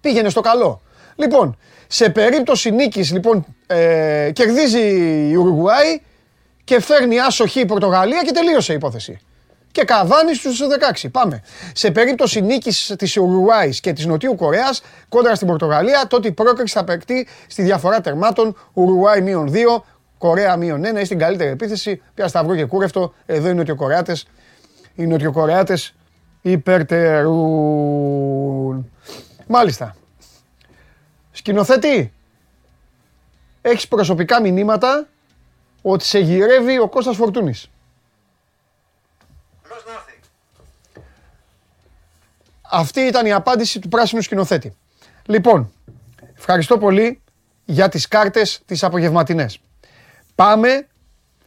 πήγαινε 0.00 0.28
στο 0.28 0.40
καλό. 0.40 0.80
Λοιπόν, 1.16 1.58
σε 1.86 2.08
περίπτωση 2.08 2.70
νίκης, 2.70 3.12
λοιπόν, 3.12 3.44
ε, 3.66 4.30
κερδίζει 4.32 4.80
η 5.30 5.36
Ουρουγουάη 5.36 6.00
και 6.64 6.80
φέρνει 6.80 7.20
άσοχη 7.20 7.60
η 7.60 7.66
Πορτογαλία 7.66 8.22
και 8.22 8.32
τελείωσε 8.32 8.72
η 8.72 8.74
υπόθεση. 8.76 9.20
Και 9.74 9.84
καβάνεις 9.84 10.36
στους 10.36 10.60
16. 11.02 11.08
Πάμε. 11.10 11.42
Σε 11.72 11.90
περίπτωση 11.90 12.40
νίκης 12.40 12.94
της 12.98 13.16
Ουρουγουάης 13.16 13.80
και 13.80 13.92
της 13.92 14.06
Νοτιού 14.06 14.34
Κορέας 14.34 14.82
κόντρα 15.08 15.34
στην 15.34 15.46
Πορτογαλία, 15.46 16.06
τότε 16.06 16.28
η 16.28 16.32
πρόκριση 16.32 16.74
θα 16.74 16.84
παιχτεί 16.84 17.26
στη 17.46 17.62
διαφορά 17.62 18.00
τερμάτων 18.00 18.56
Ουρουγουάη 18.72 19.20
μείον 19.20 19.50
2, 19.52 19.84
Κορέα 20.18 20.56
μείον 20.56 20.82
1 20.84 21.00
ή 21.00 21.04
στην 21.04 21.18
καλύτερη 21.18 21.50
επίθεση. 21.50 22.02
Πια 22.14 22.28
σταυρό 22.28 22.54
και 22.54 22.64
κούρευτο. 22.64 23.14
Εδώ 23.26 23.48
οι 23.48 23.54
Νοτιοκορεάτες. 23.54 24.26
Οι 24.94 25.06
Νοτιοκορεάτες 25.06 25.94
υπερτερούν. 26.42 27.30
Μάλιστα. 29.46 29.96
Σκηνοθέτη, 31.30 32.12
έχεις 33.62 33.88
προσωπικά 33.88 34.40
μηνύματα 34.40 35.06
ότι 35.82 36.04
σε 36.04 36.18
γυρεύει 36.18 36.78
ο 36.78 36.88
Κώστας 36.88 37.16
Φορτούνης. 37.16 37.68
Αυτή 42.76 43.00
ήταν 43.00 43.26
η 43.26 43.32
απάντηση 43.32 43.78
του 43.78 43.88
πράσινου 43.88 44.22
σκηνοθέτη. 44.22 44.76
Λοιπόν, 45.26 45.72
ευχαριστώ 46.36 46.78
πολύ 46.78 47.22
για 47.64 47.88
τις 47.88 48.08
κάρτες 48.08 48.60
τις 48.66 48.84
απογευματινές. 48.84 49.60
Πάμε, 50.34 50.86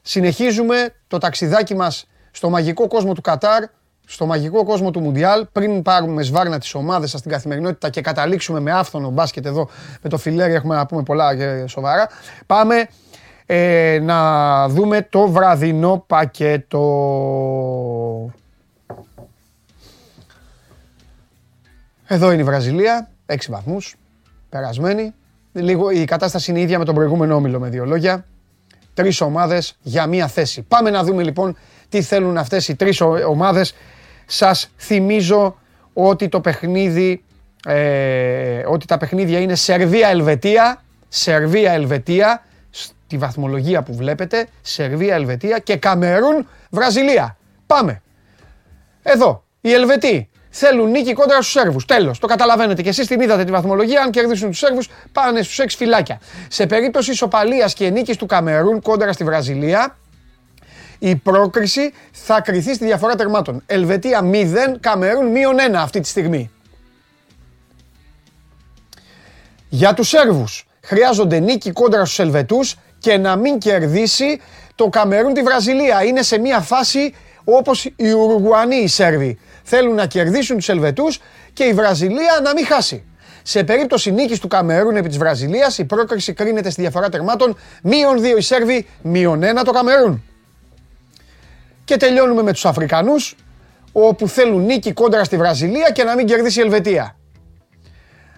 συνεχίζουμε 0.01 0.93
το 1.07 1.17
ταξιδάκι 1.17 1.75
μας 1.75 2.07
στο 2.31 2.50
μαγικό 2.50 2.88
κόσμο 2.88 3.13
του 3.13 3.22
Κατάρ 3.22 3.63
στο 4.10 4.25
μαγικό 4.25 4.63
κόσμο 4.63 4.91
του 4.91 5.00
Μουντιάλ, 5.00 5.48
πριν 5.51 5.81
πάρουμε 5.81 6.24
σβάρνα 6.24 6.60
τις 6.60 6.74
ομάδες 6.74 7.10
σας 7.10 7.19
στην 7.19 7.31
καθημερινότητα 7.31 7.89
και 7.89 8.01
καταλήξουμε 8.01 8.60
με 8.60 8.72
άφθονο 8.72 9.10
μπάσκετ 9.10 9.46
εδώ 9.46 9.69
με 10.01 10.10
το 10.10 10.17
φιλέρι, 10.17 10.53
έχουμε 10.53 10.75
να 10.75 10.86
πούμε 10.86 11.03
πολλά 11.03 11.36
και 11.36 11.67
σοβαρά. 11.67 12.10
Πάμε 12.46 12.88
ε, 13.46 14.00
να 14.01 14.67
δούμε 14.67 15.01
το 15.01 15.27
βραδινό 15.27 16.03
πακέτο. 16.07 16.81
Εδώ 22.08 22.32
είναι 22.32 22.42
η 22.42 22.46
Βραζιλία, 22.46 23.10
6 23.26 23.36
βαθμούς, 23.50 23.96
περασμένη. 24.50 25.14
Λίγο, 25.54 25.90
η 25.90 26.06
κατάσταση 26.06 26.52
είναι 26.52 26.60
ίδια 26.60 26.80
με 26.80 26.86
τον 26.86 26.96
προηγούμενο 26.96 27.36
όμιλο 27.36 27.60
με 27.60 27.70
δύο 27.70 27.86
λόγια. 27.86 28.26
Τρεις 28.94 29.22
ομάδες 29.22 29.78
για 29.82 30.08
μία 30.08 30.28
θέση. 30.28 30.62
Πάμε 30.62 30.90
να 30.90 31.04
δούμε 31.04 31.24
λοιπόν 31.24 31.58
τι 31.90 32.02
θέλουν 32.02 32.38
αυτές 32.38 32.68
οι 32.68 32.76
τρεις 32.76 33.02
ομάδες 33.28 33.76
σας 34.26 34.70
θυμίζω 34.78 35.58
ότι 35.94 36.30
το 36.30 36.42
παιχνίδι, 36.42 37.24
ε, 37.66 38.62
ότι 38.66 38.86
τα 38.86 38.98
παιχνίδια 38.98 39.40
είναι 39.40 39.56
Σερβία-Ελβετία, 39.56 40.84
Σερβία-Ελβετία, 41.08 42.44
στη 42.70 43.18
βαθμολογία 43.18 43.84
που 43.84 43.94
βλέπετε, 43.96 44.48
Σερβία-Ελβετία 44.62 45.60
και 45.60 45.76
Καμερούν-Βραζιλία. 45.76 47.38
Πάμε. 47.68 48.02
Εδώ, 49.04 49.44
οι 49.62 49.74
Ελβετοί 49.74 50.30
θέλουν 50.50 50.92
νίκη 50.92 51.13
κόντρα 51.13 51.42
στους 51.42 51.51
Σέρβους. 51.51 51.86
Τέλος, 51.86 52.20
το 52.20 52.27
καταλαβαίνετε 52.27 52.82
και 52.82 52.89
εσείς 52.89 53.08
την 53.08 53.22
είδατε 53.22 53.44
τη 53.44 53.51
βαθμολογία, 53.51 54.01
αν 54.01 54.12
κερδίσουν 54.12 54.50
τους 54.50 54.58
Σέρβους 54.58 54.89
πάνε 55.12 55.42
στους 55.42 55.60
6 55.60 55.77
φυλάκια. 55.77 56.20
Σε 56.48 56.66
περίπτωση 56.66 57.12
ισοπαλίας 57.12 57.74
και 57.74 57.89
νίκης 57.89 58.18
του 58.18 58.25
Καμερούν 58.25 58.82
κόντρα 58.82 59.13
στη 59.13 59.24
Βραζιλία, 59.24 59.98
η 61.00 61.16
πρόκριση 61.16 61.94
θα 62.12 62.42
κριθεί 62.42 62.74
στη 62.74 62.86
διαφορά 62.86 63.16
τερμάτων. 63.16 63.63
Ελβετία 63.66 64.22
0, 64.22 64.77
Καμερούν 64.80 65.32
μείον 65.32 65.56
1 65.60 65.74
αυτή 65.75 66.00
τη 66.00 66.08
στιγμή. 66.08 66.51
Για 69.70 69.94
τους 69.94 70.08
Σέρβους 70.08 70.68
χρειάζονται 70.82 71.39
νίκη 71.39 71.72
κόντρα 71.72 72.06
στους 72.06 72.20
Ελβετούς 72.20 72.75
και 73.00 73.18
να 73.18 73.36
μην 73.36 73.58
κερδίσει 73.58 74.42
το 74.75 74.88
Καμερούν 74.89 75.34
τη 75.34 75.42
Βραζιλία. 75.42 76.04
Είναι 76.04 76.22
σε 76.22 76.38
μια 76.38 76.60
φάση 76.60 77.13
όπως 77.44 77.86
οι 77.86 78.12
Ουρουγουανοί 78.12 78.75
οι 78.75 78.88
Σέρβοι. 78.88 79.39
Θέλουν 79.69 79.95
να 79.95 80.05
κερδίσουν 80.05 80.57
τους 80.57 80.69
Ελβετούς 80.69 81.19
και 81.53 81.63
η 81.63 81.74
Βραζιλία 81.74 82.39
να 82.43 82.53
μην 82.53 82.65
χάσει. 82.65 83.03
Σε 83.43 83.63
περίπτωση 83.63 84.12
νίκης 84.12 84.39
του 84.39 84.47
Καμερούν 84.47 84.95
επί 84.95 85.07
της 85.07 85.17
Βραζιλίας 85.17 85.77
η 85.77 85.86
πρόκριση 85.86 86.33
κρίνεται 86.33 86.69
στη 86.69 86.81
διαφορά 86.81 87.09
τερμάτων 87.09 87.57
μείον 87.83 88.21
2 88.21 88.38
οι 88.38 88.41
Σέρβοι, 88.41 88.88
μείον 89.01 89.43
1 89.43 89.62
το 89.65 89.71
Καμερούν. 89.71 90.24
Και 91.83 91.97
τελειώνουμε 91.97 92.41
με 92.41 92.51
τους 92.51 92.65
Αφρικανούς, 92.65 93.36
όπου 93.91 94.27
θέλουν 94.27 94.65
νίκη 94.65 94.93
κόντρα 94.93 95.24
στη 95.24 95.38
Βραζιλία 95.38 95.89
και 95.91 96.03
να 96.03 96.15
μην 96.15 96.25
κερδίσει 96.25 96.59
η 96.59 96.62
Ελβετία. 96.62 97.15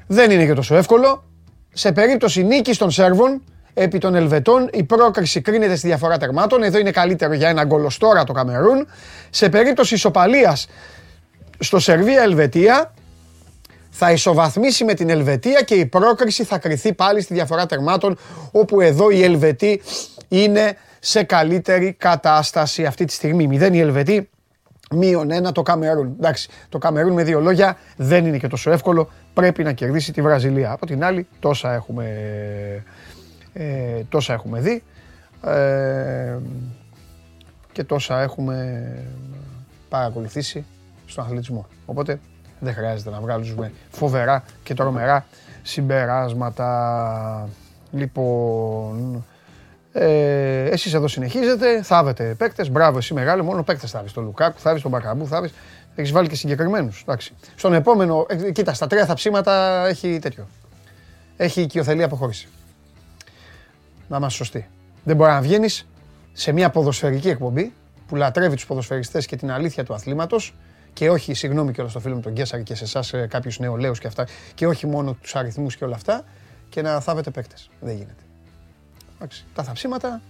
Δεν 0.07 0.31
είναι 0.31 0.45
και 0.45 0.53
τόσο 0.53 0.75
εύκολο. 0.75 1.24
Σε 1.74 1.91
περίπτωση 1.91 2.43
νίκης 2.43 2.77
των 2.77 2.91
Σέρβων, 2.91 3.43
επί 3.74 3.98
των 3.98 4.15
Ελβετών, 4.15 4.69
η 4.74 4.83
πρόκριση 4.83 5.41
κρίνεται 5.41 5.75
στη 5.75 5.88
διαφορά 5.88 6.17
τερμάτων. 6.17 6.63
Εδώ 6.63 6.77
είναι 6.77 6.91
καλύτερο 6.91 7.33
για 7.33 7.50
ένα 7.50 7.63
γκολοστόρα 7.63 8.24
το 8.24 8.33
Καμερούν. 8.33 8.88
Σε 9.29 9.50
περίπτωση 9.50 9.93
ισοπαλίας 9.93 10.67
στο 11.60 11.80
Σερβία-Ελβετία, 11.80 12.94
θα 13.89 14.12
ισοβαθμίσει 14.12 14.84
με 14.84 14.94
την 14.94 15.10
Ελβετία 15.10 15.62
και 15.62 15.75
η 15.75 15.86
πρόκριση 15.86 16.44
θα 16.44 16.58
κριθεί 16.58 16.94
πάλι 16.94 17.22
στη 17.22 17.34
διαφορά 17.34 17.66
τερμάτων, 17.66 18.18
όπου 18.51 18.82
εδώ 18.82 19.10
η 19.10 19.24
Ελβετοί 19.24 19.82
είναι 20.28 20.78
σε 21.00 21.24
καλύτερη 21.24 21.94
κατάσταση 21.94 22.86
αυτή 22.86 23.06
τη 23.06 23.13
στιγμή. 23.13 23.48
Μηδέν 23.48 23.74
η 23.74 23.80
Ελβετή, 23.80 24.30
μείον 24.92 25.32
ένα 25.32 25.51
το 25.51 25.62
Καμερούν. 25.62 26.16
Εντάξει, 26.18 26.50
το 26.70 26.78
Καμερούν 26.78 27.13
με 27.13 27.24
δύο 27.24 27.39
λόγια 27.39 27.78
δεν 27.98 28.25
είναι 28.25 28.38
και 28.38 28.48
τόσο 28.48 28.72
εύκολο. 28.72 29.10
Πρέπει 29.34 29.63
να 29.63 29.72
κερδίσει 29.72 30.12
τη 30.12 30.22
Βραζιλία. 30.22 30.72
Από 30.72 30.86
την 30.86 31.04
άλλη, 31.04 31.28
τόσα 31.39 31.74
έχουμε, 31.74 32.06
ε, 33.54 34.04
τόσα 34.10 34.34
έχουμε 34.34 34.60
δει 34.60 34.84
ε, 35.46 36.38
και 37.72 37.84
τόσα 37.84 38.22
έχουμε 38.22 38.92
παρακολουθήσει 39.89 40.66
στον 41.10 41.24
αθλητισμό. 41.24 41.68
Οπότε 41.86 42.20
δεν 42.60 42.74
χρειάζεται 42.74 43.10
να 43.10 43.20
βγάλουμε 43.20 43.72
φοβερά 43.89 44.44
και 44.63 44.74
τρομερά 44.74 45.25
συμπεράσματα. 45.62 47.50
Λοιπόν, 47.92 49.25
ε, 49.92 50.63
εσείς 50.63 50.94
εδώ 50.94 51.08
συνεχίζετε, 51.08 51.84
θάβετε 51.84 52.36
παίκτες, 52.38 52.70
μπράβο 52.70 52.98
εσύ 52.98 53.13
μεγάλο, 53.13 53.44
μόνο 53.44 53.63
παίκτες 53.63 53.92
θάβεις. 53.92 54.12
Τον 54.12 54.24
Λουκάκου, 54.24 54.60
θάβεις 54.60 54.82
τον 54.82 54.92
Μπακαμπού, 54.92 55.28
θάβεις. 55.28 55.54
Έχεις 55.96 56.12
βάλει 56.12 56.28
και 56.28 56.36
συγκεκριμένους. 56.36 57.01
Εντάξει. 57.01 57.34
Στον 57.56 57.74
επόμενο, 57.74 58.25
ε, 58.30 58.51
κοίτα, 58.51 58.74
στα 58.74 58.88
τρία 58.88 59.06
θαψίματα 59.06 59.86
έχει 59.88 60.20
τέτοιο. 60.20 60.48
Έχει 61.38 61.62
οικειοθελή 61.62 62.04
αποχώρηση. 62.04 62.48
Να 64.08 64.18
είμαστε 64.18 64.38
σωστοί. 64.38 64.68
Δεν 65.04 65.16
μπορεί 65.16 65.32
να 65.32 65.42
βγαίνεις 65.42 65.88
σε 66.34 66.51
μια 66.51 66.70
ποδοσφαιρική 66.70 67.30
εκπομπή 67.30 67.74
που 68.08 68.16
λατρεύει 68.16 68.56
τους 68.56 68.66
ποδοσφαιριστές 68.66 69.25
και 69.25 69.36
την 69.36 69.51
αλήθεια 69.51 69.84
του 69.84 69.94
αθλήματος 69.94 70.54
και 71.00 71.10
όχι, 71.10 71.34
συγγνώμη 71.34 71.72
και 71.72 71.82
όλα 71.82 71.89
στο 71.89 72.00
φίλο 72.00 72.15
μου 72.15 72.22
τον 72.22 72.32
Γκέσσαρ 72.32 72.63
και 72.63 72.75
σε 72.75 72.84
εσάς 72.84 73.13
ε, 73.13 73.27
κάποιους 73.27 73.60
νεολαίους 73.60 74.00
και 74.00 74.08
αυτά, 74.08 74.27
και 74.53 74.68
όχι 74.68 74.88
μόνο 74.88 75.13
τους 75.13 75.36
αριθμούς 75.36 75.75
και 75.75 75.84
όλα 75.84 75.96
αυτά, 75.96 76.24
και 76.70 76.82
να 76.82 77.00
θάβετε 77.00 77.29
παίκτες. 77.29 77.70
Δεν 77.79 77.96
γίνεται. 77.96 78.24
Εντάξει, 79.15 79.46
τα 79.53 79.63
θαψίματα, 79.63 80.22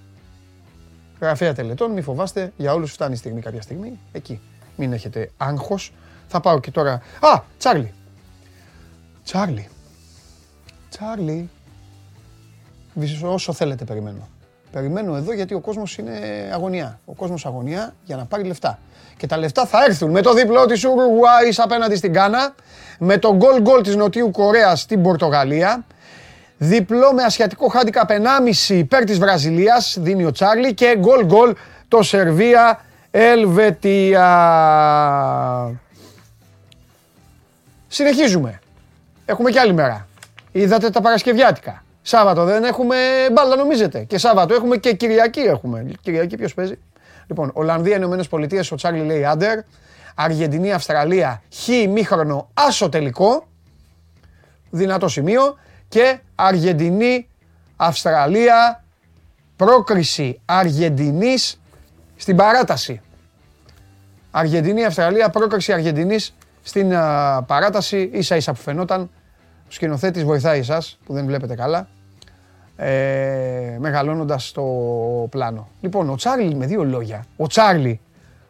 γραφεία 1.19 1.53
τελετών, 1.53 1.91
μη 1.91 2.01
φοβάστε, 2.01 2.53
για 2.57 2.73
όλους 2.73 2.91
φτάνει 2.91 3.13
η 3.13 3.15
στιγμή 3.15 3.41
κάποια 3.41 3.61
στιγμή, 3.61 3.99
εκεί. 4.11 4.41
Μην 4.75 4.93
έχετε 4.93 5.31
άγχος. 5.38 5.93
Θα 6.27 6.39
πάω 6.39 6.59
και 6.59 6.71
τώρα... 6.71 6.93
Α, 7.19 7.41
Τσάρλι. 7.57 7.93
Τσάρλι. 9.23 9.69
Τσάρλι. 10.89 11.49
Όσο 13.23 13.53
θέλετε 13.53 13.85
περιμένω. 13.85 14.27
Περιμένω 14.71 15.15
εδώ 15.15 15.33
γιατί 15.33 15.53
ο 15.53 15.59
κόσμος 15.59 15.97
είναι 15.97 16.19
αγωνιά. 16.53 16.99
Ο 17.05 17.13
κόσμος 17.13 17.45
αγωνιά 17.45 17.95
για 18.05 18.15
να 18.15 18.25
πάρει 18.25 18.43
λεφτά. 18.43 18.79
Και 19.19 19.27
τα 19.27 19.38
λεφτά 19.38 19.65
θα 19.65 19.83
έρθουν 19.88 20.11
με 20.11 20.21
το 20.21 20.33
διπλό 20.33 20.65
της 20.65 20.85
Ουρουγουάης 20.85 21.59
απέναντι 21.59 21.95
στην 21.95 22.13
Κάνα, 22.13 22.55
με 22.99 23.17
το 23.17 23.35
γκολ 23.35 23.61
γκολ 23.61 23.81
της 23.81 23.95
Νοτιού 23.95 24.31
Κορέας 24.31 24.79
στην 24.79 25.01
Πορτογαλία, 25.01 25.85
διπλό 26.57 27.13
με 27.13 27.23
ασιατικό 27.23 27.67
χάντικα 27.67 28.05
1,5 28.07 28.73
υπέρ 28.73 29.03
της 29.03 29.19
Βραζιλίας, 29.19 29.97
δίνει 29.99 30.25
ο 30.25 30.31
Τσάρλι 30.31 30.73
και 30.73 30.95
γκολ 30.99 31.25
γκολ 31.25 31.55
το 31.88 32.03
Σερβία 32.03 32.79
Ελβετία. 33.11 34.27
Συνεχίζουμε. 37.88 38.59
Έχουμε 39.25 39.51
και 39.51 39.59
άλλη 39.59 39.73
μέρα. 39.73 40.07
Είδατε 40.51 40.89
τα 40.89 41.01
Παρασκευιάτικα. 41.01 41.83
Σάββατο 42.01 42.43
δεν 42.43 42.63
έχουμε 42.63 42.95
μπάλα 43.31 43.55
νομίζετε. 43.55 44.03
Και 44.03 44.17
Σάββατο 44.17 44.53
έχουμε 44.53 44.77
και 44.77 44.93
Κυριακή 44.93 45.39
έχουμε. 45.39 45.85
Κυριακή 46.01 46.38
ποιος 46.38 46.53
παίζει; 46.53 46.79
Λοιπόν, 47.29 47.51
Ολλανδία, 47.53 47.95
Ηνωμένες 47.95 48.27
Πολιτείες, 48.27 48.71
ο 48.71 48.75
Τσάρλι 48.75 49.03
λέει 49.03 49.25
άντερ. 49.25 49.59
Αργεντινή, 50.15 50.74
Αυστραλία, 50.74 51.41
χ 51.53 51.67
μήχρονο, 51.89 52.50
άσο 52.53 52.89
τελικό. 52.89 53.48
Δυνατό 54.69 55.07
σημείο. 55.07 55.57
Και 55.88 56.19
Αργεντινή, 56.36 57.27
Αυστραλία, 57.75 58.83
πρόκριση 59.55 60.41
Αργεντινής 60.45 61.62
στην 62.15 62.36
παράταση. 62.36 63.01
Αργεντινή, 64.31 64.86
Αυστραλία, 64.86 65.29
πρόκριση 65.29 65.74
Αργεντινής 65.74 66.36
στην 66.62 66.89
παράταση. 67.45 68.09
Ίσα 68.13 68.36
ίσα 68.36 68.51
που 68.53 68.59
φαινόταν. 68.59 69.01
Ο 69.67 69.71
σκηνοθέτης 69.71 70.24
βοηθάει 70.24 70.59
εσάς 70.59 71.00
που 71.05 71.13
δεν 71.13 71.25
βλέπετε 71.25 71.55
καλά 71.55 71.88
ε, 72.81 73.77
μεγαλώνοντας 73.79 74.51
το 74.51 74.63
πλάνο. 75.29 75.67
Λοιπόν, 75.81 76.09
ο 76.09 76.15
Τσάρλι 76.15 76.55
με 76.55 76.65
δύο 76.65 76.83
λόγια, 76.83 77.25
ο 77.38 77.48
Τσάρλι, 77.48 78.00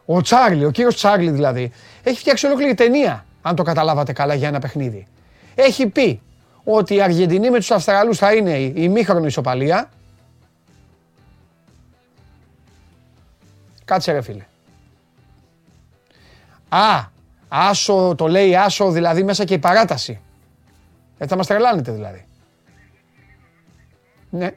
ο 0.06 0.20
Τσάρλι, 0.20 0.64
ο 0.64 0.70
κύριος 0.70 0.94
Τσάρλι 0.94 1.30
δηλαδή, 1.30 1.72
έχει 2.02 2.18
φτιάξει 2.18 2.46
ολόκληρη 2.46 2.74
ταινία, 2.74 3.24
αν 3.42 3.54
το 3.54 3.62
καταλάβατε 3.62 4.12
καλά 4.12 4.34
για 4.34 4.48
ένα 4.48 4.58
παιχνίδι. 4.58 5.06
Έχει 5.54 5.86
πει 5.86 6.20
ότι 6.64 6.94
η 6.94 7.02
Αργεντινή 7.02 7.50
με 7.50 7.58
τους 7.58 7.70
Αυστραλούς 7.70 8.18
θα 8.18 8.34
είναι 8.34 8.58
η 8.58 8.72
ημίχρονη 8.76 9.26
ισοπαλία. 9.26 9.90
Κάτσε 13.84 14.12
ρε 14.12 14.20
φίλε. 14.20 14.44
Α, 16.68 17.04
άσο, 17.48 18.14
το 18.16 18.26
λέει 18.26 18.56
άσο 18.56 18.90
δηλαδή 18.90 19.22
μέσα 19.22 19.44
και 19.44 19.54
η 19.54 19.58
παράταση. 19.58 20.20
Ε, 21.18 21.26
θα 21.26 21.36
μας 21.36 21.46
τρελάνετε 21.46 21.92
δηλαδή. 21.92 22.24
Ναι. 24.30 24.50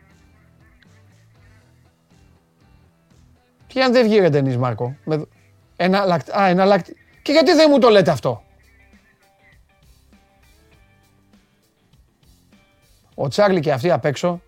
Τι 3.68 3.82
αν 3.82 3.92
δεν 3.92 4.04
βγει 4.04 4.20
ρε 4.20 4.30
Ντενής 4.30 4.58
Μάρκο. 4.58 4.96
Με... 5.04 5.26
Εναλλακ... 5.76 6.38
Α, 6.38 6.48
εναλλακ... 6.48 6.86
Και 7.22 7.32
γιατί 7.32 7.54
δεν 7.54 7.68
μου 7.70 7.80
το 7.80 7.90
λέτε 7.90 8.12
αυτό; 8.12 8.44
Ο 13.16 13.28
Τσάρλι 13.28 13.60
και 13.60 13.72
αυτοί 13.72 13.92
απ' 13.92 14.06
έξω 14.06 14.42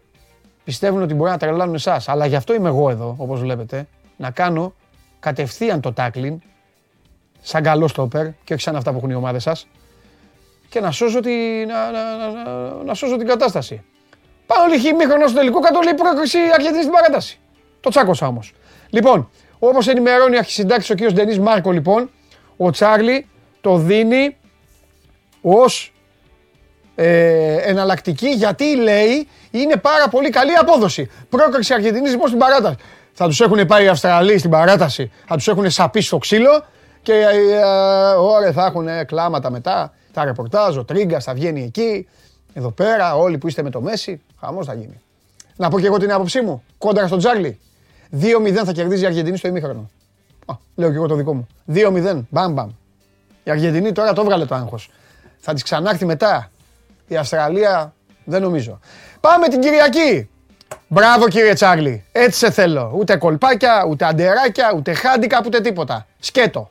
πιστεύουν 0.64 1.02
ότι 1.02 1.14
μπορεί 1.14 1.32
να 1.32 1.38
τρελάνουν 1.38 1.76
εσάς. 1.76 2.10
Αλλά 2.10 2.26
γι' 2.26 2.36
αυτό 2.36 2.54
είμαι 2.54 2.68
εγώ 2.68 2.90
εδώ, 2.90 3.16
όπως 3.18 3.40
βλέπετε, 3.40 3.88
να 4.18 4.32
κάνω 4.32 4.74
κατευθείαν 5.20 5.82
το 5.82 5.94
τάκλιν, 5.94 6.42
σαν 7.42 7.64
καλό 7.64 7.88
στόπερ 7.88 8.28
και 8.44 8.54
όχι 8.54 8.62
σαν 8.62 8.76
αυτά 8.76 8.92
που 8.92 8.98
έχουν 8.98 9.10
οι 9.10 9.16
ομάδες 9.16 9.44
σας, 9.44 9.68
και 10.70 10.80
να 10.80 10.92
σώζω, 10.92 11.20
τη... 11.20 11.66
να, 11.66 11.92
να, 11.92 12.16
να, 12.16 12.84
να 12.84 12.94
σώζω 12.94 13.18
την 13.18 13.28
κατάσταση. 13.28 13.84
Πάλι 14.46 14.80
χει 14.80 14.94
μήχρονος 14.94 15.30
στο 15.30 15.40
τελικό 15.40 15.60
κατ' 15.60 15.76
όλη 15.76 15.94
πρόκριση 15.94 16.38
Αργεντινή 16.54 16.82
στην 16.82 16.94
παράταση. 16.94 17.40
Το 17.82 17.90
τσάκωσα 17.90 18.28
όμως. 18.28 18.54
Λοιπόν, 18.90 19.30
όπως 19.60 19.88
ενημερώνει 19.88 20.36
ο 20.36 20.38
αρχισυντάκτης 20.38 20.90
ο 20.90 20.96
κ. 20.96 21.14
Ντενής 21.14 21.40
Μάρκο, 21.40 21.72
λοιπόν, 21.72 22.10
ο 22.58 22.70
Τσάρλι 22.70 23.28
το 23.62 23.78
δίνει 23.78 24.38
ως 25.42 25.94
ε, 26.96 27.56
εναλλακτική 27.56 28.28
γιατί 28.28 28.76
λέει 28.76 29.28
είναι 29.52 29.76
πάρα 29.76 30.08
πολύ 30.10 30.30
καλή 30.30 30.56
απόδοση. 30.56 31.12
Πρόκριση 31.30 31.74
Αργεντινή 31.74 32.10
λοιπόν 32.10 32.28
στην 32.28 32.40
παράταση. 32.40 32.76
Θα 33.14 33.28
τους 33.28 33.42
έχουν 33.42 33.66
πάει 33.66 33.86
οι 33.86 33.88
Αυστραλοί 33.88 34.38
στην 34.38 34.50
παράταση, 34.50 35.12
θα 35.28 35.36
τους 35.36 35.48
έχουν 35.48 35.70
σαπίσει 35.70 36.08
στο 36.08 36.18
ξύλο 36.18 36.66
και 37.02 37.14
ε, 37.14 37.64
ωραία 38.18 38.52
θα 38.52 38.66
έχουν 38.66 38.88
κλάματα 39.06 39.52
μετά. 39.52 39.94
Τα 40.14 40.24
ρεπορτάζ, 40.24 40.78
ο 40.78 40.84
Τρίγκα 40.86 41.20
θα 41.20 41.34
βγαίνει 41.34 41.64
εκεί. 41.64 42.08
Εδώ 42.58 42.72
πέρα, 42.72 43.16
όλοι 43.16 43.38
που 43.38 43.48
είστε 43.48 43.64
με 43.64 43.70
το 43.70 43.82
Μέση, 43.82 44.22
χαμός 44.40 44.66
θα 44.66 44.74
γίνει. 44.74 45.02
Να 45.56 45.70
πω 45.70 45.80
και 45.80 45.86
εγώ 45.86 45.98
την 45.98 46.12
άποψή 46.12 46.42
μου. 46.42 46.64
Κόντρα 46.78 47.08
στον 47.08 47.20
Τζάρλι. 47.20 47.60
2-0 48.22 48.64
θα 48.66 48.72
κερδίζει 48.72 49.04
η 49.04 49.06
Αργεντινή 49.06 49.38
στο 49.38 49.48
ημίχρονο. 49.48 49.90
Α, 50.46 50.54
λέω 50.76 50.90
και 50.90 50.96
εγώ 50.96 51.08
το 51.08 51.16
δικό 51.16 51.34
μου. 51.34 51.48
2-0. 51.74 52.22
Μπαμ 52.30 52.54
μπαμ. 52.54 52.70
Η 53.44 53.52
Αργεντινή 53.52 53.92
τώρα 53.92 54.14
το 54.14 54.22
έβγαλε 54.22 54.46
το 54.46 54.56
άγχος. 54.56 54.90
Θα 55.38 55.54
της 55.54 55.64
ξανάρθει 55.64 56.06
μετά. 56.06 56.52
Η 57.08 57.16
Αυστραλία 57.18 57.94
δεν 58.24 58.42
νομίζω. 58.42 58.80
Πάμε 59.20 59.48
την 59.48 59.60
Κυριακή. 59.60 60.30
Μπράβο 60.88 61.28
κύριε 61.28 61.54
Τσάρλι. 61.54 62.04
Έτσι 62.12 62.38
σε 62.38 62.52
θέλω. 62.52 62.92
Ούτε 62.96 63.16
κολπάκια, 63.16 63.86
ούτε 63.90 64.06
αντεράκια, 64.06 64.74
ούτε 64.76 64.94
χάντικα, 64.94 65.42
ούτε 65.46 65.62
τίποτα. 65.62 66.08
Σκέτο. 66.20 66.70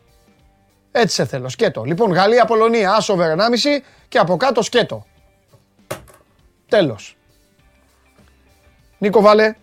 Έτσι 0.92 1.14
σε 1.14 1.24
θέλω. 1.24 1.48
Σκέτο. 1.48 1.84
Λοιπόν, 1.84 2.12
Γαλλία-Πολωνία, 2.12 2.92
άσο 2.94 3.14
1,5 3.14 3.82
και 4.08 4.18
από 4.18 4.36
κάτω 4.36 4.62
σκέτο. 4.62 5.06
Τέλος. 6.74 7.16
Νίκο 8.98 9.20
Βάλε. 9.20 9.54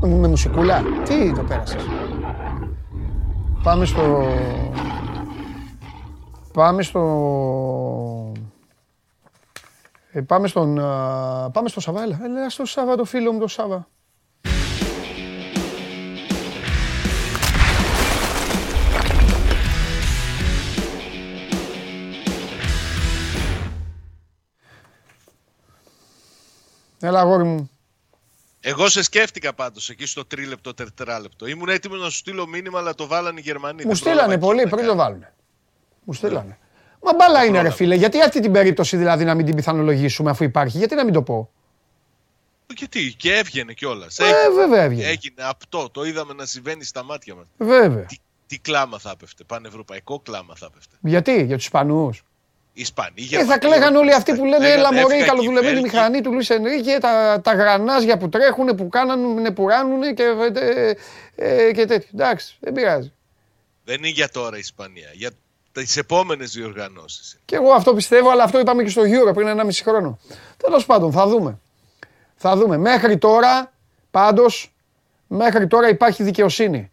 Με 0.00 0.28
μουσικούλα. 0.28 0.82
Τι 1.04 1.32
το 1.32 1.42
πέρασες. 1.42 1.84
Πάμε 3.62 3.84
στο... 3.84 4.26
Πάμε 6.52 6.82
στο... 6.82 8.32
Ε, 10.10 10.20
πάμε 10.20 10.48
στον... 10.48 10.74
Πάμε 11.52 11.68
στο 11.68 11.80
Σαββά, 11.80 12.02
έλα. 12.02 12.20
Έλα 12.22 12.50
στο 12.50 12.64
Σάββα 12.64 12.96
το 12.96 13.04
φίλο 13.04 13.32
μου 13.32 13.38
το 13.38 13.46
Σάββα. 13.46 13.88
Έλα, 27.00 27.20
αγόρι 27.20 27.44
μου. 27.44 27.70
Εγώ 28.60 28.88
σε 28.88 29.02
σκέφτηκα 29.02 29.52
πάντως 29.52 29.88
εκεί 29.88 30.06
στο 30.06 30.24
τρίλεπτο, 30.24 30.74
τετράλεπτο. 30.74 31.46
Ήμουν 31.46 31.68
έτοιμο 31.68 31.94
να 31.94 32.10
σου 32.10 32.16
στείλω 32.16 32.46
μήνυμα, 32.46 32.78
αλλά 32.78 32.94
το 32.94 33.06
βάλανε 33.06 33.40
οι 33.40 33.42
Γερμανοί. 33.42 33.84
Μου 33.84 33.94
στείλανε 33.94 34.38
πολύ 34.38 34.66
πριν 34.68 34.86
το 34.86 34.94
βάλουν. 34.94 35.26
Μου 36.04 36.12
στείλανε. 36.12 36.58
Μα 37.02 37.14
μπάλα 37.14 37.44
είναι 37.44 37.62
ρε 37.62 37.70
φίλε, 37.70 37.94
γιατί 37.94 38.22
αυτή 38.22 38.40
την 38.40 38.52
περίπτωση 38.52 38.96
δηλαδή 38.96 39.24
να 39.24 39.34
μην 39.34 39.46
την 39.46 39.54
πιθανολογήσουμε 39.54 40.30
αφού 40.30 40.44
υπάρχει, 40.44 40.78
γιατί 40.78 40.94
να 40.94 41.04
μην 41.04 41.12
το 41.12 41.22
πω; 41.22 41.50
Γιατί 42.76 43.14
και 43.18 43.34
έβγαινε 43.34 43.72
κιόλας. 43.72 44.18
Ε, 44.18 44.32
βέβαια 44.54 44.82
έβγαινε. 44.82 45.08
Έγινε 45.08 45.42
αυτό, 45.42 45.90
το 45.90 46.04
είδαμε 46.04 46.32
να 46.32 46.46
συμβαίνει 46.46 46.84
στα 46.84 47.04
μάτια 47.04 47.34
μας. 47.34 47.46
Βέβαια. 47.56 48.04
Τι, 48.04 48.16
τι 48.46 48.58
κλάμα 48.58 48.98
θα 48.98 49.10
έπεφτε, 49.10 49.44
πανευρωπαϊκό 49.44 50.20
κλάμα 50.20 50.54
θα 50.56 50.66
έπεφτε. 50.70 50.96
Γιατί, 51.00 51.44
για 51.44 51.56
τους 51.56 51.64
Ισπανούς; 51.64 52.22
Ισπανοί. 52.72 53.28
Ε, 53.30 53.44
θα 53.44 53.58
κλαίγαν 53.58 53.96
όλοι 53.96 54.14
αυτοί 54.14 54.34
που 54.34 54.44
λένε 54.44 54.68
Έλα 54.68 54.94
μωρή, 54.94 55.24
καλοδουλεμένη 55.24 55.80
μηχανή 55.80 56.20
του 56.20 56.32
Λουίς 56.32 56.50
Ενρίκε, 56.50 56.98
τα, 57.00 57.40
τα 57.42 57.54
γρανάζια 57.54 58.16
που 58.16 58.28
τρέχουν, 58.28 58.74
που 58.74 58.88
κάνουν, 58.88 59.52
που 59.52 59.68
ράνουν 59.68 60.14
και, 60.14 60.22
ε, 60.54 60.92
ε, 61.34 61.72
και 61.72 61.84
τέτοιο. 61.86 62.08
Εντάξει, 62.14 62.56
δεν 62.60 62.72
πειράζει. 62.72 63.12
Δεν 63.84 63.98
είναι 63.98 64.08
για 64.08 64.28
τώρα 64.28 64.56
η 64.56 64.58
Ισπανία, 64.58 65.10
για 65.12 65.30
τις 65.72 65.96
επόμενες 65.96 66.52
διοργανώσεις. 66.52 67.38
Και 67.44 67.56
εγώ 67.56 67.72
αυτό 67.72 67.94
πιστεύω, 67.94 68.30
αλλά 68.30 68.44
αυτό 68.44 68.58
είπαμε 68.58 68.82
και 68.82 68.90
στο 68.90 69.02
Euro 69.02 69.34
πριν 69.34 69.46
ένα 69.46 69.64
μισή 69.64 69.82
χρόνο. 69.82 70.18
Τέλος 70.56 70.86
πάντων, 70.86 71.12
θα 71.12 71.26
δούμε. 71.26 71.58
Θα 72.36 72.56
δούμε. 72.56 72.76
Μέχρι 72.76 73.18
τώρα, 73.18 73.72
πάντως, 74.10 74.72
μέχρι 75.26 75.66
τώρα 75.66 75.88
υπάρχει 75.88 76.22
δικαιοσύνη. 76.22 76.90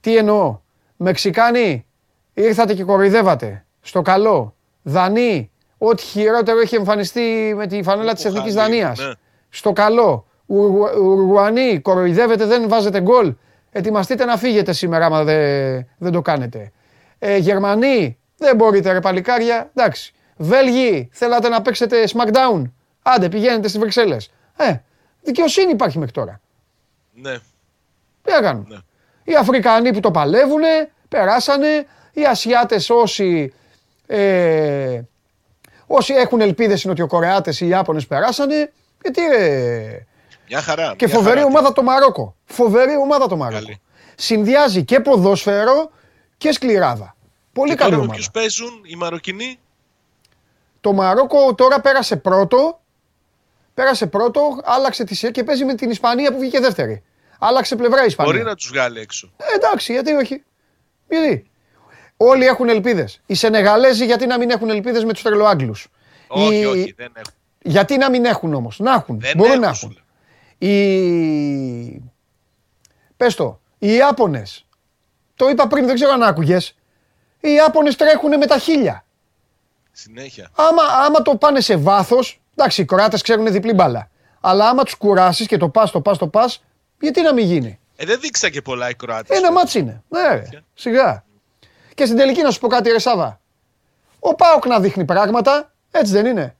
Τι 0.00 0.16
εννοώ. 0.16 0.60
Μεξικάνοι, 0.96 1.86
ήρθατε 2.34 2.74
και 2.74 2.84
κοροϊδεύατε. 2.84 3.64
Στο 3.80 4.02
καλό. 4.02 4.56
Δανείοι, 4.88 5.50
ό,τι 5.78 6.02
χειρότερο 6.02 6.60
έχει 6.60 6.74
εμφανιστεί 6.74 7.52
με 7.56 7.66
τη 7.66 7.82
φανέλα 7.82 8.14
της 8.14 8.24
Εθνικής 8.24 8.54
Δανίας. 8.54 8.98
Ναι. 8.98 9.12
Στο 9.48 9.72
καλό. 9.72 10.26
Ουρουανοί, 10.46 11.80
κοροϊδεύετε, 11.80 12.44
δεν 12.44 12.68
βάζετε 12.68 13.00
γκολ. 13.00 13.34
Ετοιμαστείτε 13.70 14.24
να 14.24 14.36
φύγετε 14.36 14.72
σήμερα 14.72 15.06
άμα 15.06 15.24
δεν, 15.24 15.86
δεν 15.98 16.12
το 16.12 16.22
κάνετε. 16.22 16.72
Ε, 17.18 17.36
Γερμανοί, 17.36 18.18
δεν 18.36 18.56
μπορείτε 18.56 18.92
ρε 18.92 19.00
παλικάρια, 19.00 19.70
εντάξει. 19.74 20.14
Βέλγοι, 20.36 21.08
θέλατε 21.12 21.48
να 21.48 21.62
παίξετε 21.62 22.04
Smackdown. 22.12 22.62
Άντε, 23.02 23.28
πηγαίνετε 23.28 23.68
στις 23.68 23.80
Βρυξέλλες. 23.80 24.30
Ε, 24.56 24.76
δικαιοσύνη 25.22 25.70
υπάρχει 25.70 25.98
μέχρι 25.98 26.12
τώρα. 26.12 26.40
Ναι. 27.14 27.38
Τι 28.22 28.42
να 28.42 28.52
Ναι. 28.52 28.78
Οι 29.24 29.34
Αφρικανοί 29.34 29.92
που 29.92 30.00
το 30.00 30.10
παλεύουνε, 30.10 30.90
περάσανε. 31.08 31.86
Οι 32.12 32.24
Ασιάτες 32.24 32.90
όσοι 32.90 33.52
ε, 34.16 35.00
Όσοι 35.86 36.14
έχουν 36.14 36.40
ελπίδες 36.40 36.82
είναι 36.82 36.92
ότι 36.92 37.02
οι 37.02 37.06
Κορεάτες 37.06 37.60
ή 37.60 37.66
οι 37.66 37.68
Ιάπωνες 37.68 38.06
περάσανε. 38.06 38.72
Γιατί 39.02 39.20
ρε. 39.36 40.06
Μια 40.48 40.62
χαρά. 40.62 40.94
Και 40.96 41.06
μια 41.06 41.14
φοβερή 41.14 41.36
χαρά. 41.36 41.46
ομάδα 41.46 41.72
το 41.72 41.82
Μαρόκο. 41.82 42.36
Φοβερή 42.44 42.96
ομάδα 42.96 43.26
το 43.26 43.36
Μαρόκο. 43.36 43.62
Καλή. 43.62 43.80
Συνδυάζει 44.14 44.84
και 44.84 45.00
ποδόσφαιρο 45.00 45.90
και 46.36 46.52
σκληράδα. 46.52 47.16
Πολύ 47.52 47.70
Και 47.70 47.76
καλή 47.76 47.90
τώρα 47.90 48.02
με 48.02 48.08
ομάδα. 48.08 48.14
ποιους 48.14 48.30
παίζουν 48.30 48.80
οι 48.84 48.96
Μαροκινοί; 48.96 49.58
Το 50.80 50.92
Μαρόκο 50.92 51.54
τώρα 51.54 51.80
πέρασε 51.80 52.16
πρώτο. 52.16 52.80
Πέρασε 53.74 54.06
πρώτο, 54.06 54.60
άλλαξε 54.64 55.04
τη 55.04 55.14
σειρά 55.14 55.32
και 55.32 55.44
παίζει 55.44 55.64
με 55.64 55.74
την 55.74 55.90
Ισπανία 55.90 56.32
που 56.32 56.38
βγήκε 56.38 56.60
δεύτερη. 56.60 57.02
Άλλαξε 57.38 57.76
πλευρά 57.76 58.02
η 58.02 58.06
Ισπανία. 58.06 58.32
Μπορεί 58.32 58.44
να 58.44 58.54
τους 58.54 58.68
βγάλει 58.68 59.00
έξω. 59.00 59.30
Ε, 59.36 59.44
εντάξει, 59.54 59.92
γιατί 59.92 60.12
όχι. 60.12 60.44
Γιατί; 61.08 61.47
Όλοι 62.20 62.44
έχουν 62.46 62.68
ελπίδες. 62.68 63.20
Οι 63.26 63.34
Σενεγαλέζοι 63.34 64.04
γιατί 64.04 64.26
να 64.26 64.38
μην 64.38 64.50
έχουν 64.50 64.70
ελπίδες 64.70 65.04
με 65.04 65.12
τους 65.12 65.22
τρελοάγγλου. 65.22 65.74
Όχι, 66.28 66.64
όχι, 66.64 66.94
δεν 66.96 67.12
έχουν. 67.14 67.32
Γιατί 67.62 67.96
να 67.96 68.10
μην 68.10 68.24
έχουν 68.24 68.54
όμως; 68.54 68.78
Να 68.78 68.92
έχουν. 68.92 69.20
Δεν 69.20 69.32
Μπορούν 69.36 69.52
έχουν, 69.52 69.64
να 69.64 69.72
σου 69.72 69.86
έχουν. 69.86 70.02
λέω. 70.58 70.72
Οι. 70.72 72.02
Πες 73.16 73.34
το. 73.34 73.60
Οι 73.78 73.92
Ιάπωνες. 73.94 74.66
Το 75.34 75.48
είπα 75.48 75.66
πριν, 75.66 75.86
δεν 75.86 75.94
ξέρω 75.94 76.12
αν 76.12 76.22
άκουγες. 76.22 76.76
Οι 77.40 77.52
Ιάπωνες 77.52 77.96
τρέχουν 77.96 78.36
με 78.38 78.46
τα 78.46 78.58
χίλια. 78.58 79.04
Συνέχεια. 79.92 80.50
Άμα, 80.56 80.82
άμα 81.06 81.22
το 81.22 81.36
πάνε 81.36 81.60
σε 81.60 81.76
βάθος, 81.76 82.40
εντάξει, 82.56 82.80
οι 82.80 82.84
Κοράτες 82.84 83.22
ξέρουν 83.22 83.52
διπλή 83.52 83.72
μπάλα. 83.72 84.10
Αλλά 84.40 84.68
άμα 84.68 84.82
τους 84.82 84.94
κουράσεις 84.94 85.46
και 85.46 85.56
το 85.56 85.68
πας, 85.68 85.90
το 85.90 86.00
πας, 86.00 86.18
το 86.18 86.26
πας, 86.26 86.64
γιατί 87.00 87.22
να 87.22 87.32
μην 87.34 87.44
γίνει; 87.46 87.78
Ε, 87.96 88.04
δεν 88.04 88.20
δείξα 88.20 88.50
και 88.50 88.62
πολλά 88.62 88.88
οι 88.88 88.94
Κροάτες. 88.94 89.36
Ένα 89.38 89.52
μάτς 89.52 89.74
είναι. 89.74 90.02
Ναι, 90.08 90.28
ρε, 90.28 90.42
σιγά. 90.74 91.24
Και 91.98 92.04
στην 92.04 92.16
τελική 92.16 92.42
να 92.42 92.50
σου 92.50 92.60
πω 92.60 92.68
κάτι, 92.68 92.90
ρε 92.90 92.98
Σάβα. 92.98 93.40
Ο 94.18 94.34
Πάοκ 94.34 94.66
να 94.66 94.80
δείχνει 94.80 95.04
πράγματα, 95.04 95.72
έτσι 95.90 96.12
δεν 96.12 96.26
είναι. 96.26 96.56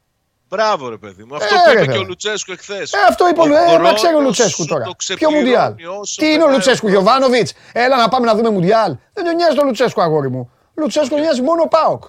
Μπράβο 0.48 0.88
ρε 0.88 0.96
παιδί 0.96 1.24
μου. 1.24 1.34
Αυτό 1.36 1.54
Ε, 1.54 1.58
που 1.58 1.64
ρε, 1.66 1.70
είπε 1.72 1.80
και 1.80 1.86
βέβαια. 1.86 2.00
ο 2.00 2.04
Λουτσέσκου 2.04 2.52
εχθές. 2.52 2.92
Ε, 2.92 2.96
αυτό 3.08 3.28
είπε 3.28 3.40
ο 3.40 3.46
Λου- 3.46 3.56
ε, 3.56 3.78
μα 3.78 3.92
ξέρει 3.92 4.14
ο 4.14 4.20
Λουτσέσκου 4.20 4.64
τώρα. 4.64 4.84
Ποιο 5.14 5.30
Μουντιάλ; 5.30 5.74
Τι 6.16 6.32
είναι 6.32 6.42
ο 6.44 6.50
Λουτσέσκου, 6.50 6.88
Γιωβάνοβιτς; 6.88 7.52
Έλα 7.72 7.96
να 7.96 8.08
πάμε 8.08 8.26
να 8.26 8.34
δούμε 8.34 8.50
Μουντιάλ. 8.50 8.96
Δεν 9.12 9.24
τον 9.24 9.34
νοιάζει 9.34 9.56
το 9.56 9.64
Λουτσέσκου, 9.64 10.02
αγόρι 10.02 10.30
μου. 10.30 10.50
Λουτσέσκου 10.74 11.08
τον 11.08 11.20
νοιάζει 11.20 11.42
μόνο 11.42 11.62
ο 11.62 11.68
Πάοκ. 11.68 12.04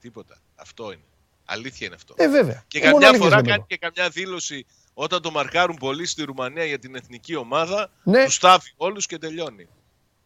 Τίποτα. 0.00 0.36
Αυτό 0.54 0.84
είναι. 0.84 1.02
Αλήθεια 1.44 1.86
είναι 1.86 1.96
αυτό. 1.96 2.14
Ε, 2.16 2.28
βέβαια. 2.28 2.64
Και 2.68 2.78
Ε, 2.78 2.82
μόνο 2.82 2.92
καμιά 2.92 3.08
αλήθειες 3.08 3.28
φορά 3.28 3.40
δεν 3.40 3.50
κάνει 3.50 3.64
λέω. 3.68 3.78
και 3.78 3.88
καμιά 3.90 4.08
δήλωση 4.12 4.66
όταν 4.94 5.22
το 5.22 5.30
μαρκάρουν 5.30 5.76
πολύ 5.76 6.06
στη 6.06 6.22
Ρουμανία 6.24 6.64
για 6.64 6.78
την 6.78 6.94
εθνική 6.96 7.36
ομάδα. 7.36 7.90
Ναι. 8.02 8.24
Τους 8.24 8.34
στάβει 8.34 8.72
όλους 8.76 9.06
και 9.06 9.18
τελειώνει. 9.18 9.68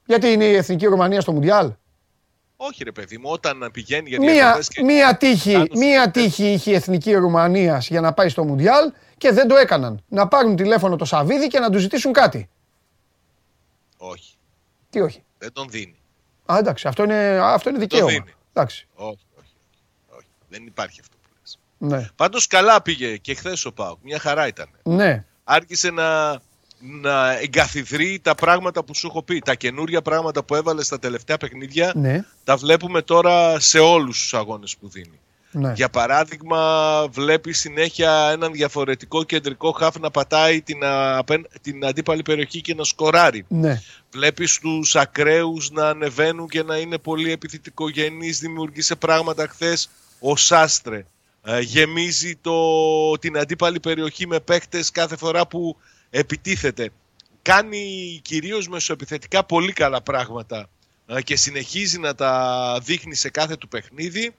Γιατί 0.06 0.32
είναι 0.32 0.44
η 0.44 0.54
εθνική 0.54 0.86
Ρουμανία 0.86 1.20
στο 1.20 1.32
Μουντιάλ; 1.32 1.72
Όχι 2.60 2.84
ρε 2.84 2.92
παιδί 2.92 3.18
μου, 3.18 3.30
όταν 3.30 3.68
πηγαίνει 3.72 4.08
για 4.08 4.18
Μία, 4.18 4.32
διακοπές 4.32 4.68
και... 4.68 4.82
μία, 4.82 5.16
τύχη, 5.16 5.52
Κάνουν 5.52 5.68
μία 5.72 6.00
συνέντευξη. 6.00 6.20
τύχη 6.28 6.52
είχε 6.52 6.70
η 6.70 6.74
εθνική 6.74 7.12
Ρουμανίας 7.14 7.88
για 7.88 8.00
να 8.00 8.12
πάει 8.12 8.28
στο 8.28 8.44
Μουντιάλ 8.44 8.92
και 9.18 9.32
δεν 9.32 9.48
το 9.48 9.56
έκαναν. 9.56 10.04
Να 10.08 10.28
πάρουν 10.28 10.56
τηλέφωνο 10.56 10.96
το 10.96 11.04
Σαββίδι 11.04 11.46
και 11.48 11.58
να 11.58 11.70
τους 11.70 11.80
ζητήσουν 11.80 12.12
κάτι. 12.12 12.48
Όχι. 13.96 14.36
Τι 14.90 15.00
όχι; 15.00 15.22
Δεν 15.38 15.52
τον 15.52 15.68
δίνει. 15.70 16.00
Α, 16.52 16.56
εντάξει, 16.58 16.88
αυτό 16.88 17.02
είναι, 17.02 17.38
αυτό 17.42 17.68
είναι 17.68 17.78
δικαίωμα. 17.78 18.10
δίνει. 18.10 18.34
Εντάξει, 18.52 18.86
Όχι, 18.94 19.18
όχι, 19.38 19.52
όχι. 20.08 20.26
Δεν 20.48 20.66
υπάρχει 20.66 21.00
αυτό 21.00 21.16
που 21.22 21.28
λες. 21.40 21.58
ναι. 21.78 22.08
Πάντως 22.16 22.46
καλά 22.46 22.82
πήγε 22.82 23.16
και 23.16 23.34
χθες 23.34 23.64
ο 23.64 23.72
Πάοκ. 23.72 23.98
Μια 24.02 24.18
χαρά 24.18 24.46
ήταν. 24.46 24.68
Ναι, 24.82 25.24
Άρχισε 25.44 25.90
να, 25.90 26.40
να 26.80 27.38
εγκαθιδρύει 27.38 28.20
τα 28.20 28.34
πράγματα 28.34 28.82
που 28.84 28.94
σου 28.94 29.06
έχω 29.06 29.22
πει. 29.22 29.38
Τα 29.38 29.54
καινούρια 29.54 30.02
πράγματα 30.02 30.42
που 30.42 30.54
έβαλες 30.54 30.86
στα 30.86 30.98
τελευταία 30.98 31.36
παιχνίδια 31.36 31.92
ναι, 31.96 32.24
τα 32.44 32.56
βλέπουμε 32.56 33.02
τώρα 33.02 33.60
σε 33.60 33.78
όλους 33.78 34.18
τους 34.18 34.34
αγώνες 34.34 34.76
που 34.76 34.88
δίνει. 34.88 35.18
ναι. 35.50 35.72
Για 35.72 35.88
παράδειγμα, 35.88 37.06
βλέπεις 37.10 37.58
συνέχεια 37.58 38.30
έναν 38.32 38.52
διαφορετικό 38.52 39.24
κεντρικό 39.24 39.70
χάφ 39.72 39.98
να 39.98 40.10
πατάει 40.10 40.62
την, 40.62 40.84
α, 40.84 41.16
απέν- 41.18 41.46
την 41.62 41.84
αντίπαλη 41.86 42.22
περιοχή 42.22 42.60
και 42.60 42.74
να 42.74 42.84
σκοράρει. 42.84 43.44
ναι. 43.48 43.82
Βλέπεις 44.12 44.58
τους 44.58 44.96
ακραίους 44.96 45.70
να 45.70 45.88
ανεβαίνουν 45.88 46.48
και 46.48 46.62
να 46.62 46.76
είναι 46.76 46.98
πολύ 46.98 47.32
επιθετικογενείς, 47.32 48.38
δημιουργήσε 48.38 48.96
πράγματα 48.96 49.48
χθες 49.48 49.90
ο 50.20 50.36
Σάστρε. 50.36 51.04
Ε, 51.44 51.60
γεμίζει 51.60 52.36
το, 52.40 52.54
την 53.18 53.38
αντίπαλη 53.38 53.80
περιοχή 53.80 54.26
με 54.26 54.40
παίχτες 54.40 54.90
κάθε 54.90 55.16
φορά 55.16 55.46
που 55.46 55.76
επιτίθεται. 56.10 56.90
Κάνει 57.42 58.20
κυρίως 58.24 58.68
μεσοεπιθετικά 58.68 59.44
πολύ 59.44 59.72
καλά 59.72 60.00
πράγματα 60.02 60.68
ε, 61.06 61.22
και 61.22 61.36
συνεχίζει 61.36 61.98
να 61.98 62.14
τα 62.14 62.80
δείχνει 62.82 63.14
σε 63.14 63.30
κάθε 63.30 63.56
του 63.56 63.68
παιχνίδι. 63.68 64.34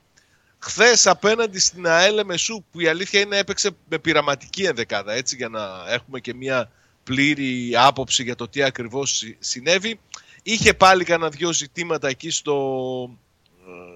Χθες 0.60 1.08
απέναντι 1.08 1.60
στην 1.60 1.88
ΑΕΛ 1.88 2.22
Μεσού 2.26 2.64
που 2.72 2.80
η 2.80 2.88
αλήθεια 2.88 3.20
είναι 3.20 3.38
έπαιξε 3.38 3.70
με 3.90 4.00
πειραματική 4.00 4.64
ενδεκάδα 4.64 5.14
έτσι 5.14 5.36
για 5.36 5.50
να 5.50 5.84
έχουμε 5.88 6.20
και 6.20 6.34
μια 6.34 6.72
πλήρη 7.04 7.76
άποψη 7.76 8.24
για 8.24 8.36
το 8.36 8.48
τι 8.48 8.64
ακριβώς 8.64 9.18
συ- 9.18 9.36
συνέβη. 9.40 10.00
Είχε 10.44 10.74
πάλι 10.74 11.04
κανένα 11.04 11.30
δυο 11.30 11.54
ζητήματα 11.54 12.08
εκεί 12.08 12.30
στο, 12.30 12.56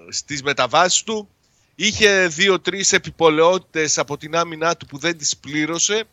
ε, 0.08 0.12
στις 0.12 0.44
μεταβάσεις 0.44 1.04
του. 1.04 1.30
Είχε 1.76 2.28
δύο-τρεις 2.28 2.92
επιπολαιότητες 2.94 3.98
από 3.98 4.18
την 4.18 4.36
άμυνά 4.36 4.78
του 4.78 4.86
που 4.86 4.98
δεν 4.98 5.18
τις 5.18 5.38
πλήρωσε. 5.38 6.04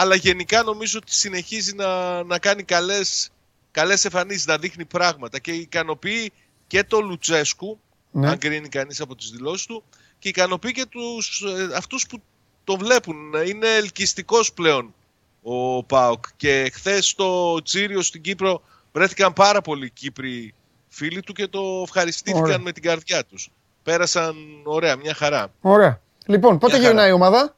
Αλλά 0.00 0.14
γενικά 0.14 0.62
νομίζω 0.62 0.98
ότι 1.02 1.14
συνεχίζει 1.14 1.74
να, 1.74 2.22
να 2.22 2.38
κάνει 2.38 2.62
καλές, 2.62 3.30
καλές 3.70 4.04
εμφανίσεις, 4.04 4.46
να 4.46 4.58
δείχνει 4.58 4.84
πράγματα 4.84 5.38
και 5.38 5.52
ικανοποιεί 5.52 6.32
και 6.66 6.84
το 6.84 7.00
Λουτσέσκου, 7.00 7.78
Ναι. 8.10 8.28
αν 8.28 8.38
κρίνει 8.38 8.68
κανείς 8.68 9.00
από 9.00 9.14
τις 9.14 9.30
δηλώσεις 9.30 9.66
του, 9.66 9.82
και 10.18 10.28
ικανοποιεί 10.28 10.72
και 10.72 10.86
τους, 10.86 11.44
ε, 11.46 11.76
αυτούς 11.76 12.06
που 12.06 12.22
το 12.64 12.76
βλέπουν. 12.76 13.16
Είναι 13.46 13.68
ελκυστικός 13.74 14.52
πλέον 14.52 14.94
ο 15.42 15.84
ΠΑΟΚ 15.84 16.24
και 16.36 16.70
χθες 16.74 17.08
στο 17.08 17.60
Τσίριο 17.62 18.02
στην 18.02 18.22
Κύπρο 18.22 18.62
βρέθηκαν 18.92 19.32
πάρα 19.32 19.60
πολλοί 19.60 19.90
Κύπροι 19.90 20.54
φίλοι 20.88 21.22
του 21.22 21.32
και 21.32 21.46
το 21.46 21.80
ευχαριστήθηκαν 21.84 22.42
Ωραία. 22.42 22.58
με 22.58 22.72
την 22.72 22.82
καρδιά 22.82 23.24
τους. 23.24 23.50
Πέρασαν 23.82 24.36
ωραία, 24.64 24.96
μια 24.96 25.14
χαρά. 25.14 25.52
Ωραία. 25.60 26.00
Λοιπόν, 26.26 26.58
πότε 26.58 26.72
Μια 26.72 26.82
χαρά. 26.82 26.88
γυρνάει 26.92 27.10
η 27.10 27.12
ομάδα; 27.12 27.56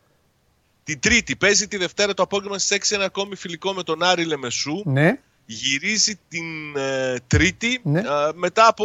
Την 0.91 1.01
Τρίτη 1.01 1.37
παίζει 1.37 1.69
τη 1.69 1.77
Δευτέρα 1.77 2.15
το 2.15 2.23
απόγευμα 2.23 2.59
στις 2.59 2.91
6 2.91 2.95
ένα 2.95 3.05
ακόμη 3.05 3.37
φιλικό 3.37 3.73
με 3.73 3.83
τον 3.83 4.03
Άρη 4.03 4.25
Λεμεσού. 4.25 4.83
Ναι. 4.85 5.19
Γυρίζει 5.47 6.19
την 6.29 6.77
ε, 6.77 7.17
Τρίτη. 7.27 7.81
Ναι. 7.83 7.99
Ε, 7.99 8.05
μετά 8.35 8.67
από 8.67 8.85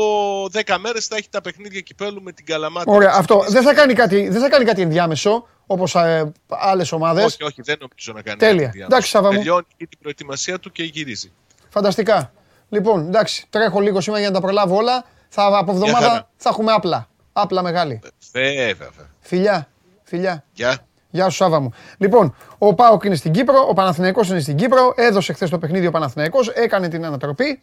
10 0.66 0.78
μέρες 0.80 1.06
θα 1.08 1.16
έχει 1.16 1.30
τα 1.30 1.42
παιχνίδια 1.42 1.82
κυπέλου 1.82 2.22
με 2.22 2.32
την 2.32 2.46
Καλαμάτα. 2.46 2.92
Ωραία. 2.92 3.14
Αυτό 3.14 3.46
δεν 3.50 3.64
θα 3.64 3.74
κάνει 3.74 3.94
κάτι, 3.94 4.30
δεν 4.30 4.42
θα 4.42 4.50
κάνει 4.50 4.66
κάτι 4.66 4.82
ενδιάμεσο 4.82 5.48
όπως 5.66 5.96
ε, 5.96 6.32
άλλες 6.48 6.92
ομάδες. 6.92 7.26
Όχι, 7.26 7.44
όχι, 7.44 7.62
δεν 7.62 7.78
νομίζω 7.80 8.14
να 8.14 8.22
κάνει. 8.22 8.38
Τέλεια. 8.38 8.66
κάτι 8.66 8.78
διάμεσο. 8.78 8.86
Εντάξει, 8.86 9.10
Σάβα 9.10 9.32
μου. 9.32 9.38
Τελειώνει 9.38 9.66
και 9.78 9.88
την 9.88 10.00
προετοιμασία 10.00 10.60
του 10.60 10.72
και 10.72 10.84
γυρίζει. 10.84 11.32
Φανταστικά. 11.70 12.32
Λοιπόν, 12.70 13.08
εντάξει, 13.08 13.46
τρέχω 13.50 13.80
λίγο 13.80 14.02
σήμερα 14.02 14.20
για 14.20 14.30
να 14.30 14.36
τα 14.36 14.42
προλάβω 14.42 14.76
όλα. 14.76 15.06
Θα, 15.30 15.58
από 15.58 15.72
εβδομάδα 15.72 16.08
χαρά. 16.08 16.30
θα 16.36 16.50
έχουμε 16.50 16.72
άπλα. 16.72 17.10
Άπλα 17.34 17.64
μεγάλη. 17.64 18.02
Βέβαια, 18.32 18.66
βέβαια. 18.66 19.10
Φιλιά. 19.20 19.70
Φιλιά. 20.04 20.44
Γεια. 20.54 20.86
Γεια 21.16 21.30
σου 21.30 21.36
Σάβα 21.36 21.60
μου. 21.60 21.72
Λοιπόν, 21.98 22.36
ο 22.58 22.74
Πάοκ 22.74 23.04
είναι 23.04 23.16
στην 23.16 23.32
Κύπρο, 23.32 23.66
ο 23.70 23.74
Παναθηναϊκός 23.74 24.30
είναι 24.30 24.40
στην 24.40 24.56
Κύπρο. 24.56 24.94
Έδωσε 24.96 25.34
χθες 25.34 25.50
το 25.50 25.58
παιχνίδι 25.58 25.88
ο 25.88 25.92
Παναθηναϊκός, 25.92 26.50
έκανε 26.50 26.88
την 26.88 27.06
ανατροπή. 27.06 27.60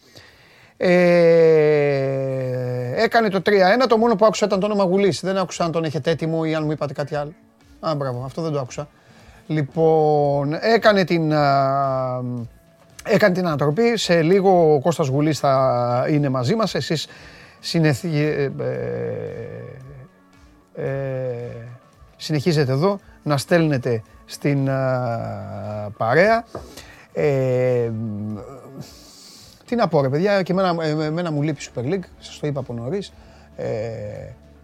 Ε, 0.77 0.93
έκανε 3.03 3.29
το 3.29 3.43
3-1. 3.47 3.51
Το 3.88 3.97
μόνο 3.97 4.17
που 4.17 4.25
άκουσα 4.25 4.47
ήταν 4.47 4.61
το 4.61 4.67
όνομα 4.67 4.85
Γουλής. 4.85 5.21
Δεν 5.21 5.37
άκουσα 5.37 5.65
αν 5.65 5.73
τον 5.73 5.85
έχετε 5.85 6.11
έτοιμο 6.11 6.43
ή 6.45 6.55
αν 6.55 6.65
μου 6.65 6.73
είπατε 6.73 6.93
κάτι 6.93 7.15
άλλο. 7.15 7.33
Α, 7.81 7.95
μπράβο, 7.95 8.23
αυτό 8.25 8.43
δεν 8.43 8.53
το 8.53 8.59
άκουσα. 8.59 8.88
Λοιπόν, 9.47 10.55
έκανε 10.61 11.05
την, 11.05 11.35
α, 11.35 12.21
έκανε 13.05 13.35
την 13.35 13.47
ανατροπή. 13.47 13.97
Σε 13.97 14.23
λίγο 14.23 14.75
ο 14.75 14.81
Κώστας 14.81 15.07
Γουλής 15.07 15.38
θα 15.38 16.07
είναι 16.11 16.29
μαζί 16.29 16.55
μας. 16.55 16.75
Εσείς 16.75 17.07
συνεθι... 17.61 18.19
ε, 18.19 18.43
ε, 18.43 18.51
ε, 20.75 20.91
συνεχίζετε 22.17 22.73
εδώ 22.73 22.99
να 23.23 23.37
στέλνετε 23.37 24.03
στην 24.25 24.71
α, 24.71 25.91
παρέα. 25.97 26.45
Ε, 27.13 27.91
μ, 27.95 28.37
τι 29.67 29.75
να 29.77 29.89
πω 29.89 30.01
ρε 30.03 30.09
παιδιά, 30.09 30.43
και 30.43 30.53
εμένα, 30.53 30.85
ε, 30.85 30.91
εμένα 31.05 31.31
μου 31.31 31.43
λείπει 31.43 31.63
η 31.63 31.67
Super 31.75 31.85
League, 31.85 32.05
σας 32.19 32.39
το 32.39 32.47
είπα 32.47 32.61
από 32.61 32.73
νωρίς. 32.73 33.13
Ε, 33.57 33.69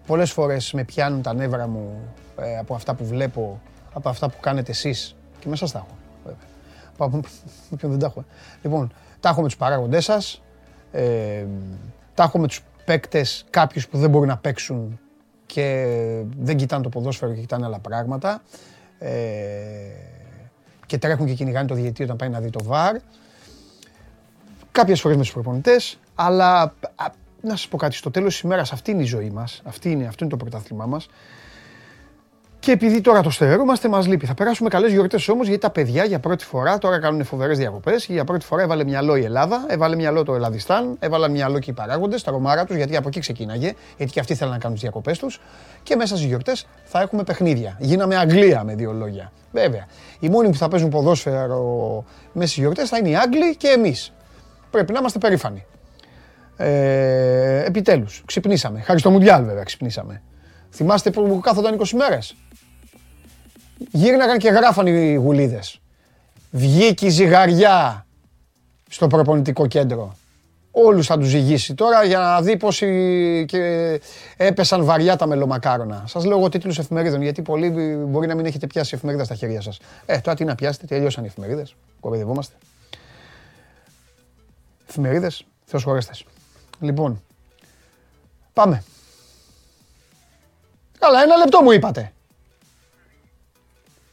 πολλές 0.07 0.31
φορές 0.31 0.73
με 0.73 0.83
πιάνουν 0.83 1.21
τα 1.21 1.33
νεύρα 1.33 1.67
μου 1.67 1.99
ε, 2.37 2.57
από 2.57 2.75
αυτά 2.75 2.93
που 2.93 3.05
βλέπω, 3.05 3.61
από 3.93 4.09
αυτά 4.09 4.29
που 4.29 4.39
κάνετε 4.39 4.71
εσείς. 4.71 5.15
Και 5.39 5.49
μέσα 5.49 5.67
στα 5.67 5.77
έχω, 5.77 5.97
βέβαια. 6.23 6.39
Από- 6.97 7.21
Με 7.69 7.77
ποιον 7.77 7.91
δεν 7.91 7.99
τα 7.99 8.05
έχω. 8.05 8.19
ε. 8.19 8.23
Λοιπόν, 8.61 8.93
τα 9.19 9.29
έχω 9.29 9.41
με 9.41 9.47
τους 9.47 9.57
παράγοντές 9.57 10.03
σας, 10.03 10.41
ε, 10.91 11.45
τα 12.13 12.23
έχω 12.23 12.39
με 12.39 12.47
τους 12.47 12.61
παίκτες, 12.85 13.45
κάποιους 13.49 13.87
που 13.87 13.97
δεν 13.97 14.09
μπορούν 14.09 14.27
να 14.27 14.37
παίξουν 14.37 14.99
και 15.53 15.85
δεν 16.39 16.57
κοιτάνε 16.57 16.83
το 16.83 16.89
ποδόσφαιρο 16.89 17.33
και 17.33 17.39
κοιτάνε 17.39 17.65
άλλα 17.65 17.79
πράγματα. 17.79 18.41
Ε, 18.99 19.09
και 20.85 20.97
τρέχουν 20.97 21.25
και 21.25 21.33
κυνηγάνε 21.33 21.67
το 21.67 21.75
διαιτητή 21.75 22.03
όταν 22.03 22.15
πάει 22.15 22.29
να 22.29 22.39
δει 22.39 22.49
το 22.49 22.63
βαρ. 22.63 22.95
Κάποιες 24.71 25.01
φορές 25.01 25.17
με 25.17 25.23
τους 25.23 25.33
προπονητές, 25.33 25.99
αλλά 26.15 26.61
α, 26.61 26.71
να 27.41 27.49
σας 27.49 27.67
πω 27.67 27.77
κάτι, 27.77 27.95
στο 27.95 28.11
τέλος 28.11 28.33
της 28.33 28.41
ημέρας 28.41 28.71
αυτή 28.71 28.91
είναι 28.91 29.01
η 29.01 29.05
ζωή 29.05 29.29
μας, 29.29 29.61
αυτή 29.65 29.91
είναι, 29.91 30.05
αυτό 30.07 30.23
είναι 30.23 30.33
το 30.33 30.39
πρωτάθλημά 30.39 30.85
μας. 30.85 31.07
Και 32.59 32.71
επειδή 32.71 33.01
τώρα 33.01 33.21
το 33.21 33.29
στερεούμαστε, 33.29 33.89
μας 33.89 34.07
λείπει. 34.07 34.25
Θα 34.25 34.33
περάσουμε 34.33 34.69
καλές 34.69 34.91
γιορτές 34.91 35.27
όμως, 35.27 35.47
γιατί 35.47 35.61
τα 35.61 35.69
παιδιά 35.69 36.03
για 36.03 36.19
πρώτη 36.19 36.45
φορά 36.45 36.77
τώρα 36.77 36.99
κάνουν 36.99 37.23
φοβερές 37.23 37.57
διακοπές. 37.57 38.05
Για 38.05 38.23
πρώτη 38.23 38.45
φορά 38.45 38.61
έβαλε 38.61 38.83
μυαλό 38.83 39.15
η 39.15 39.23
Ελλάδα, 39.23 39.65
έβαλε 39.67 39.95
μυαλό 39.95 40.23
το 40.23 40.35
Ελλαδιστάν, 40.35 40.95
έβαλε 40.99 41.29
μυαλό 41.29 41.59
και 41.59 41.69
οι 41.69 41.73
παράγοντες, 41.73 42.23
τα 42.23 42.31
ρομάρα 42.31 42.65
τους, 42.65 42.75
γιατί 42.75 42.95
από 42.95 43.07
εκεί 43.07 43.19
ξεκίναγε, 43.19 43.73
γιατί 43.97 44.11
και 44.11 44.19
αυτοί 44.19 44.35
θέλουν 44.35 44.53
να 44.53 44.59
κάνουν 44.59 44.73
τις 44.73 44.83
διακοπές 44.83 45.19
τους. 45.19 45.41
Και 45.83 45.95
μέσα 45.95 46.15
στις 46.15 46.27
γιορτές 46.27 46.67
θα 46.83 47.01
έχουμε 47.01 47.23
παιχνίδια. 47.23 47.75
Γίναμε 47.79 48.15
Αγγλία 48.17 48.63
με 48.63 48.75
δύο 48.75 48.91
λόγια. 48.91 49.31
Βέβαια. 49.51 49.85
Οι 50.19 50.29
μόνοι 50.29 50.49
που 50.49 50.57
θα 50.57 50.67
παίζουν 50.67 50.89
ποδόσφαιρο 50.89 52.03
μέσα 52.33 52.47
στις 52.49 52.61
γιορτές 52.63 52.89
θα 52.89 52.97
είναι 52.97 53.09
οι 53.09 53.15
Άγγλοι 53.15 53.55
και 53.55 53.67
εμείς. 53.67 54.13
Πρέπει 54.71 54.93
να 54.93 54.99
είμαστε 54.99 55.19
περήφανοι. 55.19 55.65
Ε, 56.57 57.63
Επιτέλους, 57.65 58.23
ξυπνήσαμε. 58.25 58.81
Χάρη 58.81 58.99
στο 58.99 59.09
Μουντιάλ, 59.09 59.43
βέβαια, 59.43 59.63
ξυπνήσαμε. 59.63 60.21
Θυμάστε 60.71 61.09
που 61.09 61.39
κάθονταν 61.43 61.73
20 61.73 61.97
μέρες; 61.97 62.35
Γύρναγαν 63.91 64.37
και 64.37 64.49
γράφαν 64.49 64.87
οι 64.87 65.15
γουλίδες. 65.15 65.79
Βγήκε 66.51 67.05
η 67.05 67.09
ζυγαριά 67.09 68.05
στο 68.89 69.07
προπονητικό 69.07 69.67
κέντρο. 69.67 70.17
Όλους 70.71 71.05
θα 71.05 71.17
τους 71.17 71.27
ζυγίσει 71.27 71.73
τώρα 71.73 72.03
για 72.03 72.19
να 72.19 72.41
δει 72.41 72.57
πόσοι 72.57 73.45
και 73.47 74.01
έπεσαν 74.37 74.83
βαριά 74.83 75.15
τα 75.15 75.27
μελομακάρονα. 75.27 76.03
Σας 76.07 76.25
λέω 76.25 76.37
εγώ 76.37 76.49
τίτλους 76.49 76.79
εφημερίδων 76.79 77.21
γιατί 77.21 77.41
πολλοί 77.41 77.69
μπορεί 78.07 78.27
να 78.27 78.35
μην 78.35 78.45
έχετε 78.45 78.67
πιάσει 78.67 78.95
εφημερίδα 78.95 79.23
στα 79.23 79.35
χέρια 79.35 79.61
σας. 79.61 79.79
Ε, 80.05 80.19
τώρα 80.19 80.37
τι 80.37 80.45
να 80.45 80.55
πιάσετε, 80.55 80.85
τελειώσαν 80.85 81.23
οι 81.23 81.27
εφημερίδες. 81.27 81.75
Κοροϊδευόμαστε. 81.99 82.55
Εφημερίδες, 84.89 85.45
θεός 85.65 85.83
χωρέστες. 85.83 86.25
Λοιπόν, 86.79 87.21
πάμε. 88.53 88.83
Καλά, 90.99 91.21
ένα 91.21 91.35
λεπτό 91.35 91.61
μου 91.61 91.71
είπατε. 91.71 92.11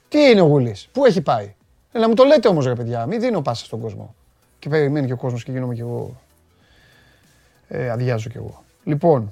Τι 0.09 0.31
είναι 0.31 0.41
ο 0.41 0.45
Γουλής, 0.45 0.89
πού 0.93 1.05
έχει 1.05 1.21
πάει; 1.21 1.55
Ε, 1.93 1.99
να 1.99 2.09
μου 2.09 2.15
το 2.15 2.25
λέτε 2.25 2.49
όμως, 2.49 2.67
ρε 2.67 2.75
παιδιά, 2.75 3.07
μην 3.07 3.21
δίνω 3.21 3.41
πάσα 3.41 3.65
στον 3.65 3.81
κόσμο. 3.81 4.15
Και 4.59 4.69
περιμένει 4.69 5.07
και 5.07 5.13
ο 5.13 5.17
κόσμος 5.17 5.45
και 5.45 5.53
γίνομαι 5.53 5.75
κι 5.75 5.81
εγώ. 5.81 6.21
Ε, 7.69 7.91
αδειάζω 7.91 8.29
κι 8.29 8.37
εγώ. 8.37 8.63
Λοιπόν, 8.85 9.29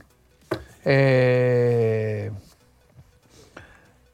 ε, 0.82 2.28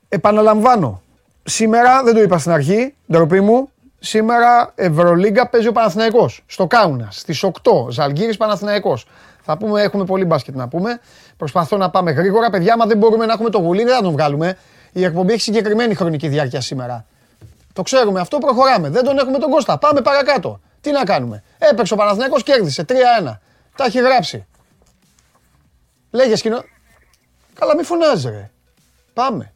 επαναλαμβάνω. 0.08 1.02
Σήμερα, 1.42 2.02
δεν 2.02 2.14
το 2.14 2.22
είπα 2.22 2.38
στην 2.38 2.52
αρχή, 2.52 2.94
ντροπή 3.12 3.40
μου, 3.40 3.70
σήμερα 3.98 4.72
Ευρωλίγκα 4.74 5.48
παίζει 5.48 5.68
ο 5.68 5.72
Παναθηναϊκός 5.72 6.42
στο 6.46 6.66
Κάουνας 6.66 7.18
στις 7.18 7.42
8, 7.42 7.50
Ζαλγκύρης 7.88 8.36
Παναθηναϊκός. 8.36 9.06
Θα 9.42 9.56
πούμε, 9.58 9.82
έχουμε 9.82 10.04
πολύ 10.04 10.24
μπάσκετ 10.24 10.54
να 10.54 10.68
πούμε. 10.68 11.00
Προσπαθώ 11.36 11.76
να 11.76 11.90
πάμε 11.90 12.10
γρήγορα. 12.10 12.50
Παιδιά, 12.50 12.72
άμα 12.72 12.86
δεν 12.86 12.98
μπορούμε 12.98 13.26
να 13.26 13.32
έχουμε 13.32 13.50
το 13.50 13.58
γουλί, 13.58 13.84
δεν 13.84 13.94
θα 13.94 14.02
τον 14.02 14.12
βγάλουμε. 14.12 14.56
Η 14.92 15.04
εκπομπή 15.04 15.32
έχει 15.32 15.42
συγκεκριμένη 15.42 15.94
χρονική 15.94 16.28
διάρκεια 16.28 16.60
σήμερα. 16.60 17.06
Το 17.72 17.82
ξέρουμε 17.82 18.20
αυτό, 18.20 18.38
προχωράμε. 18.38 18.88
Δεν 18.90 19.04
τον 19.04 19.18
έχουμε 19.18 19.38
τον 19.38 19.50
Κώστα. 19.50 19.78
Πάμε 19.78 20.00
παρακάτω. 20.00 20.60
Τι 20.80 20.90
να 20.90 21.04
κάνουμε; 21.04 21.42
Έπαιξε 21.58 21.94
ο 21.94 21.96
Παναθηναϊκός, 21.96 22.42
κέρδισε 22.42 22.84
3-1. 22.88 23.40
Τα 23.76 23.84
έχει 23.84 24.00
γράψει. 24.00 24.46
Λέγες 26.10 26.38
σκηνό. 26.38 26.64
Καλά, 27.54 27.76
μη 27.76 27.82
φωνάζεις, 27.82 28.24
ρε. 28.24 28.50
Πάμε. 29.12 29.52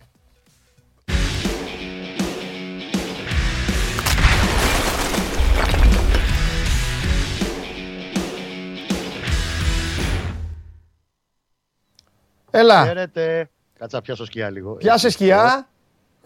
Έλα. 12.50 12.84
Χαίρετε. 12.84 13.48
Κάτσα 13.78 14.00
πιάσω 14.02 14.24
σκιά 14.24 14.50
λίγο. 14.50 14.72
Πιάσε 14.72 15.10
σκιά. 15.10 15.68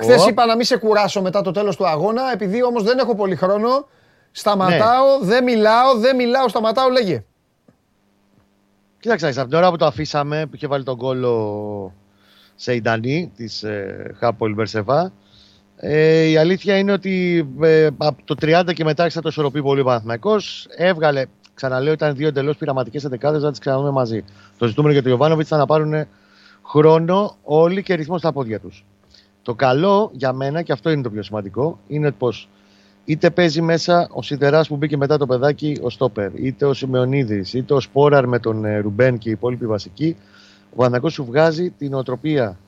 Χθες 0.00 0.26
είπα 0.26 0.46
να 0.46 0.56
μην 0.56 0.64
σε 0.64 0.76
κουράσω 0.76 1.22
μετά 1.22 1.40
το 1.40 1.50
τέλος 1.50 1.76
του 1.76 1.86
αγώνα, 1.86 2.32
επειδή 2.32 2.62
όμως 2.62 2.82
δεν 2.82 2.98
έχω 2.98 3.14
πολύ 3.14 3.36
χρόνο. 3.36 3.88
Σταματάω, 4.30 5.18
ναι. 5.20 5.26
δεν 5.26 5.44
μιλάω, 5.44 5.94
δεν 5.98 6.16
μιλάω, 6.16 6.48
σταματάω, 6.48 6.88
λέγε. 6.88 7.24
Κοίταξε, 9.00 9.26
από 9.26 9.48
την 9.48 9.58
ώρα 9.58 9.70
που 9.70 9.76
το 9.76 9.86
αφήσαμε, 9.86 10.46
που 10.46 10.54
είχε 10.54 10.66
βάλει 10.66 10.84
τον 10.84 10.96
κόλλο 10.96 11.94
σε 12.54 12.74
Ιντανή 12.74 13.32
της 13.36 13.62
ε, 13.62 14.14
Χάπολ 14.18 14.54
Μπερσεβά, 14.54 15.12
ε, 15.76 16.24
η 16.24 16.36
αλήθεια 16.36 16.78
είναι 16.78 16.92
ότι 16.92 17.46
ε, 17.60 17.88
από 17.96 18.22
το 18.24 18.34
30 18.40 18.74
και 18.74 18.84
μετά 18.84 19.02
άρχισε 19.02 19.20
το 19.20 19.28
ισορροπεί 19.28 19.62
πολύ 19.62 19.80
ο 19.80 19.84
Παναθηναϊκός. 19.84 20.66
Έβγαλε, 20.76 21.24
ξαναλέω, 21.54 21.92
ήταν 21.92 22.16
δύο 22.16 22.28
εντελώς 22.28 22.56
πειραματικές 22.56 23.04
εντεκάδες, 23.04 23.42
να 23.42 23.50
τις 23.50 23.58
ξαναδούμε 23.58 23.90
μαζί. 23.90 24.24
Το 24.58 24.66
ζητούμενο 24.66 24.92
για 24.92 25.02
τον 25.02 25.10
Ιωβάνοβιτς 25.10 25.46
ήταν 25.46 25.58
να 25.58 25.66
πάρουν 25.66 26.06
χρόνο 26.68 27.36
όλοι 27.42 27.82
και 27.82 27.94
ρυθμός 27.94 28.20
στα 28.20 28.32
πόδια 28.32 28.60
τους. 28.60 28.84
Το 29.42 29.54
καλό 29.54 30.10
για 30.12 30.32
μένα, 30.32 30.62
και 30.62 30.72
αυτό 30.72 30.90
είναι 30.90 31.02
το 31.02 31.10
πιο 31.10 31.22
σημαντικό, 31.22 31.78
είναι 31.88 32.10
πως 32.10 32.48
είτε 33.04 33.30
παίζει 33.30 33.62
μέσα 33.62 34.08
ο 34.12 34.22
Σιδεράς 34.22 34.68
που 34.68 34.76
μπήκε 34.76 34.96
μετά 34.96 35.18
το 35.18 35.26
παιδάκι, 35.26 35.78
ο 35.82 35.90
Στόπερ, 35.90 36.34
είτε 36.34 36.66
ο 36.66 36.74
Σιμεωνίδης, 36.74 37.54
είτε 37.54 37.74
ο 37.74 37.80
Σπόραρ 37.80 38.26
με 38.26 38.38
τον 38.38 38.64
ε, 38.64 38.78
Ρουμπέν 38.78 39.18
και 39.18 39.28
οι 39.28 39.32
υπόλοιποι 39.32 39.66
βασικοί, 39.66 40.16
ο 40.72 40.76
Παναγό 40.76 41.08
σου 41.08 41.24
βγάζει 41.24 41.70
την 41.70 41.94
οτροπία 41.94 42.58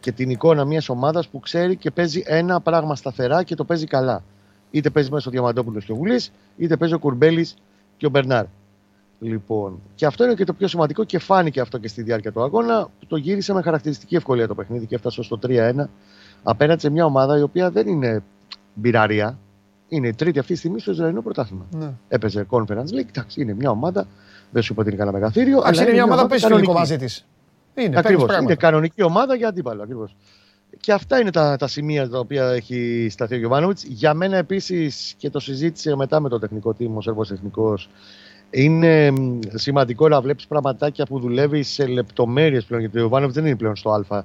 και 0.00 0.12
την 0.12 0.30
εικόνα 0.30 0.64
μιας 0.64 0.88
ομάδας 0.88 1.28
που 1.28 1.40
ξέρει 1.40 1.76
και 1.76 1.90
παίζει 1.90 2.22
ένα 2.26 2.60
πράγμα 2.60 2.96
σταθερά 2.96 3.42
και 3.42 3.54
το 3.54 3.64
παίζει 3.64 3.86
καλά. 3.86 4.22
Είτε 4.70 4.90
παίζει 4.90 5.10
μέσα 5.10 5.28
ο 5.28 5.30
Διαμαντόπουλος 5.30 5.84
και 5.84 5.92
ο 5.92 5.94
Γουλή, 5.94 6.20
είτε 6.56 6.76
παίζει 6.76 6.94
ο 6.94 6.98
Κουρμπέλης 6.98 7.54
και 7.96 8.06
ο 8.06 8.10
Μπερνάρ. 8.10 8.44
Λοιπόν, 9.22 9.80
και 9.94 10.06
αυτό 10.06 10.24
είναι 10.24 10.34
και 10.34 10.44
το 10.44 10.52
πιο 10.52 10.68
σημαντικό 10.68 11.04
και 11.04 11.18
φάνηκε 11.18 11.60
αυτό 11.60 11.78
και 11.78 11.88
στη 11.88 12.02
διάρκεια 12.02 12.32
του 12.32 12.42
αγώνα 12.42 12.88
που 12.98 13.06
το 13.06 13.16
γύρισε 13.16 13.52
με 13.52 13.62
χαρακτηριστική 13.62 14.16
ευκολία 14.16 14.46
το 14.46 14.54
παιχνίδι 14.54 14.86
και 14.86 14.94
έφτασε 14.94 15.22
στο 15.22 15.38
3-1 15.46 15.72
απέναντι 16.42 16.80
σε 16.80 16.90
μια 16.90 17.04
ομάδα 17.04 17.38
η 17.38 17.42
οποία 17.42 17.70
δεν 17.70 17.88
είναι 17.88 18.22
μπειραρία. 18.74 19.38
Είναι 19.88 20.08
η 20.08 20.14
τρίτη 20.14 20.38
αυτή 20.38 20.52
τη 20.52 20.58
στιγμή 20.58 20.80
στο 20.80 20.90
Ισραηλινό 20.90 21.22
πρωτάθλημα. 21.22 21.66
Ναι. 21.70 21.92
Έπαιζε 22.08 22.46
Conference 22.50 22.94
League. 22.94 23.08
Εντάξει, 23.08 23.40
είναι 23.40 23.54
μια 23.54 23.70
ομάδα. 23.70 24.06
Δεν 24.50 24.62
σου 24.62 24.72
είπα 24.72 24.80
ότι 24.80 24.90
είναι 24.90 24.98
κανένα 24.98 25.18
μεγαθύριο. 25.18 25.58
Αλλά 25.58 25.70
είναι, 25.74 25.82
είναι 25.82 25.92
μια 25.92 26.04
ομάδα 26.04 26.22
που 26.22 26.28
παίζει 26.28 26.46
φιλικό 26.46 26.72
μαζί 26.72 26.96
της. 26.96 27.26
Είναι, 27.74 27.98
ακριβώς, 27.98 28.36
είναι 28.38 28.54
κανονική 28.54 29.02
ομάδα 29.02 29.34
για 29.34 29.48
αντίπαλο. 29.48 29.82
Ακριβώς. 29.82 30.16
Και 30.80 30.92
αυτά 30.92 31.20
είναι 31.20 31.30
τα, 31.30 31.56
τα 31.56 31.66
σημεία 31.66 32.08
τα 32.08 32.18
οποία 32.18 32.48
έχει 32.48 33.08
σταθεί 33.10 33.34
ο 33.34 33.38
Γιωβάνοβιτς. 33.38 33.84
Για 33.84 34.14
μένα 34.14 34.36
επίσης 34.36 35.14
και 35.16 35.30
το 35.30 35.40
συζήτησε 35.40 35.96
μετά 35.96 36.20
με 36.20 36.28
το 36.28 36.38
τεχνικό 36.38 36.74
τίμο, 36.74 36.96
ο 36.96 37.00
Σέρβο 37.00 37.24
Τεχνικός, 37.24 37.88
είναι 38.52 39.12
σημαντικό 39.54 40.08
να 40.08 40.20
βλέπεις 40.20 40.46
πραγματάκια 40.46 41.04
που 41.04 41.20
δουλεύει 41.20 41.62
σε 41.62 41.86
λεπτομέρειες 41.86 42.64
πλέον. 42.64 42.82
Γιατί 42.82 43.00
ο 43.00 43.08
Βάνοβιτ 43.08 43.34
δεν 43.34 43.46
είναι 43.46 43.56
πλέον 43.56 43.76
στο 43.76 43.90
ΑΒ 43.90 44.24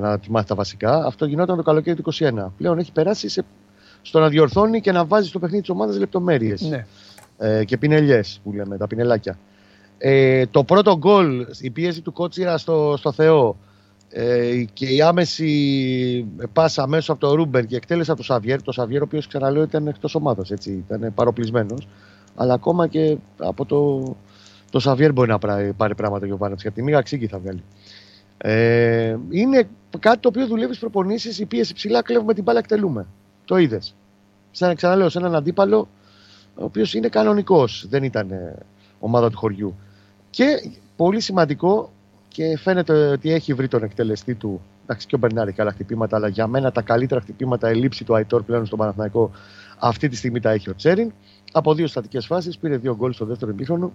να 0.00 0.18
τη 0.18 0.30
μάθει 0.30 0.46
τα 0.46 0.54
βασικά. 0.54 1.04
Αυτό 1.06 1.26
γινόταν 1.26 1.56
το 1.56 1.62
καλοκαίρι 1.62 2.02
του 2.02 2.12
2021. 2.12 2.32
Πλέον 2.56 2.78
έχει 2.78 2.92
περάσει 2.92 3.28
σε, 3.28 3.44
στο 4.02 4.18
να 4.18 4.28
διορθώνει 4.28 4.80
και 4.80 4.92
να 4.92 5.04
βάζει 5.04 5.28
στο 5.28 5.38
παιχνίδι 5.38 5.60
της 5.60 5.70
ομάδας 5.70 5.98
λεπτομέρειες. 5.98 6.60
Ναι. 6.60 6.86
Ε, 7.38 7.64
και 7.64 7.76
πινελιές 7.76 8.40
που 8.44 8.52
λέμε, 8.52 8.76
τα 8.76 8.86
πινελάκια. 8.86 9.38
Ε, 9.98 10.46
το 10.46 10.64
πρώτο 10.64 10.96
γκολ, 10.96 11.46
η 11.60 11.70
πίεση 11.70 12.00
του 12.00 12.12
Κότσιρα 12.12 12.58
στο, 12.58 12.94
στο 12.98 13.12
Θεό 13.12 13.56
ε, 14.10 14.64
και 14.72 14.86
η 14.86 15.02
άμεση 15.02 16.26
πάσα 16.52 16.86
μέσω 16.86 17.12
από 17.12 17.20
το 17.20 17.34
Ρούμπερ 17.34 17.66
και 17.66 17.76
εκτέλεσε 17.76 18.10
από 18.10 18.20
το 18.20 18.26
Σαβιέρ. 18.26 18.62
Το 18.62 18.72
Σαβιέρ, 18.72 19.00
ο 19.00 19.04
οποίος 19.04 19.26
ξαναλέω 19.26 19.62
ήταν 19.62 19.86
εκτός 19.86 20.14
ομάδας, 20.14 20.50
ήταν 20.50 21.12
παροπλισμένος 21.14 21.88
αλλά 22.34 22.54
ακόμα 22.54 22.86
και 22.86 23.16
από 23.38 23.64
το, 23.64 24.02
το 24.70 24.78
Σαβιέρ 24.78 25.12
μπορεί 25.12 25.28
να 25.28 25.38
πάρει 25.76 25.94
πράγματα 25.94 26.26
για 26.26 26.34
ο 26.34 26.38
Βάνετς. 26.38 26.62
Γιατί 26.62 26.82
μία 26.82 27.00
ξύγκη 27.00 27.26
θα 27.26 27.38
βγάλει. 27.38 27.62
Ε, 28.36 29.16
είναι 29.30 29.68
κάτι 29.98 30.18
το 30.18 30.28
οποίο 30.28 30.46
δουλεύει 30.46 30.66
στις 30.66 30.78
προπονήσεις. 30.78 31.38
Η 31.38 31.46
πίεση 31.46 31.74
ψηλά 31.74 32.02
κλέβουμε 32.02 32.34
την 32.34 32.42
μπάλα, 32.42 32.58
εκτελούμε. 32.58 33.06
Το 33.44 33.56
είδες. 33.56 33.94
Σαν 34.50 34.74
ξαναλέω, 34.74 35.08
σε 35.08 35.18
έναν 35.18 35.34
αντίπαλο 35.34 35.88
ο 36.54 36.64
οποίος 36.64 36.94
είναι 36.94 37.08
κανονικός. 37.08 37.86
Δεν 37.88 38.02
ήταν 38.02 38.30
ε, 38.30 38.56
ομάδα 38.98 39.30
του 39.30 39.38
χωριού. 39.38 39.74
Και 40.30 40.70
πολύ 40.96 41.20
σημαντικό 41.20 41.92
και 42.28 42.58
φαίνεται 42.58 42.92
ότι 42.92 43.32
έχει 43.32 43.54
βρει 43.54 43.68
τον 43.68 43.82
εκτελεστή 43.82 44.34
του. 44.34 44.60
Εντάξει, 44.82 45.06
και 45.06 45.14
ο 45.14 45.18
Μπερνάρη 45.18 45.52
καλά 45.52 45.72
χτυπήματα, 45.72 46.16
αλλά 46.16 46.28
για 46.28 46.46
μένα 46.46 46.72
τα 46.72 46.82
καλύτερα 46.82 47.20
χτυπήματα, 47.20 47.70
η 47.70 47.74
λήψη 47.74 48.04
του 48.04 48.14
Αϊτόρ 48.14 48.42
πλέον 48.42 48.66
στον 48.66 48.78
Παναθηναϊκό 48.78 49.30
αυτή 49.78 50.08
τη 50.08 50.16
στιγμή 50.16 50.40
τα 50.40 50.50
έχει 50.50 50.70
ο 50.70 50.74
Τσέριν. 50.74 51.12
Από 51.56 51.74
δύο 51.74 51.86
στατικές 51.86 52.26
φάσεις 52.26 52.58
πήρε 52.58 52.76
δύο 52.76 52.96
γκολ 52.96 53.12
στο 53.12 53.24
δεύτερο 53.24 53.50
επίχρονο 53.50 53.92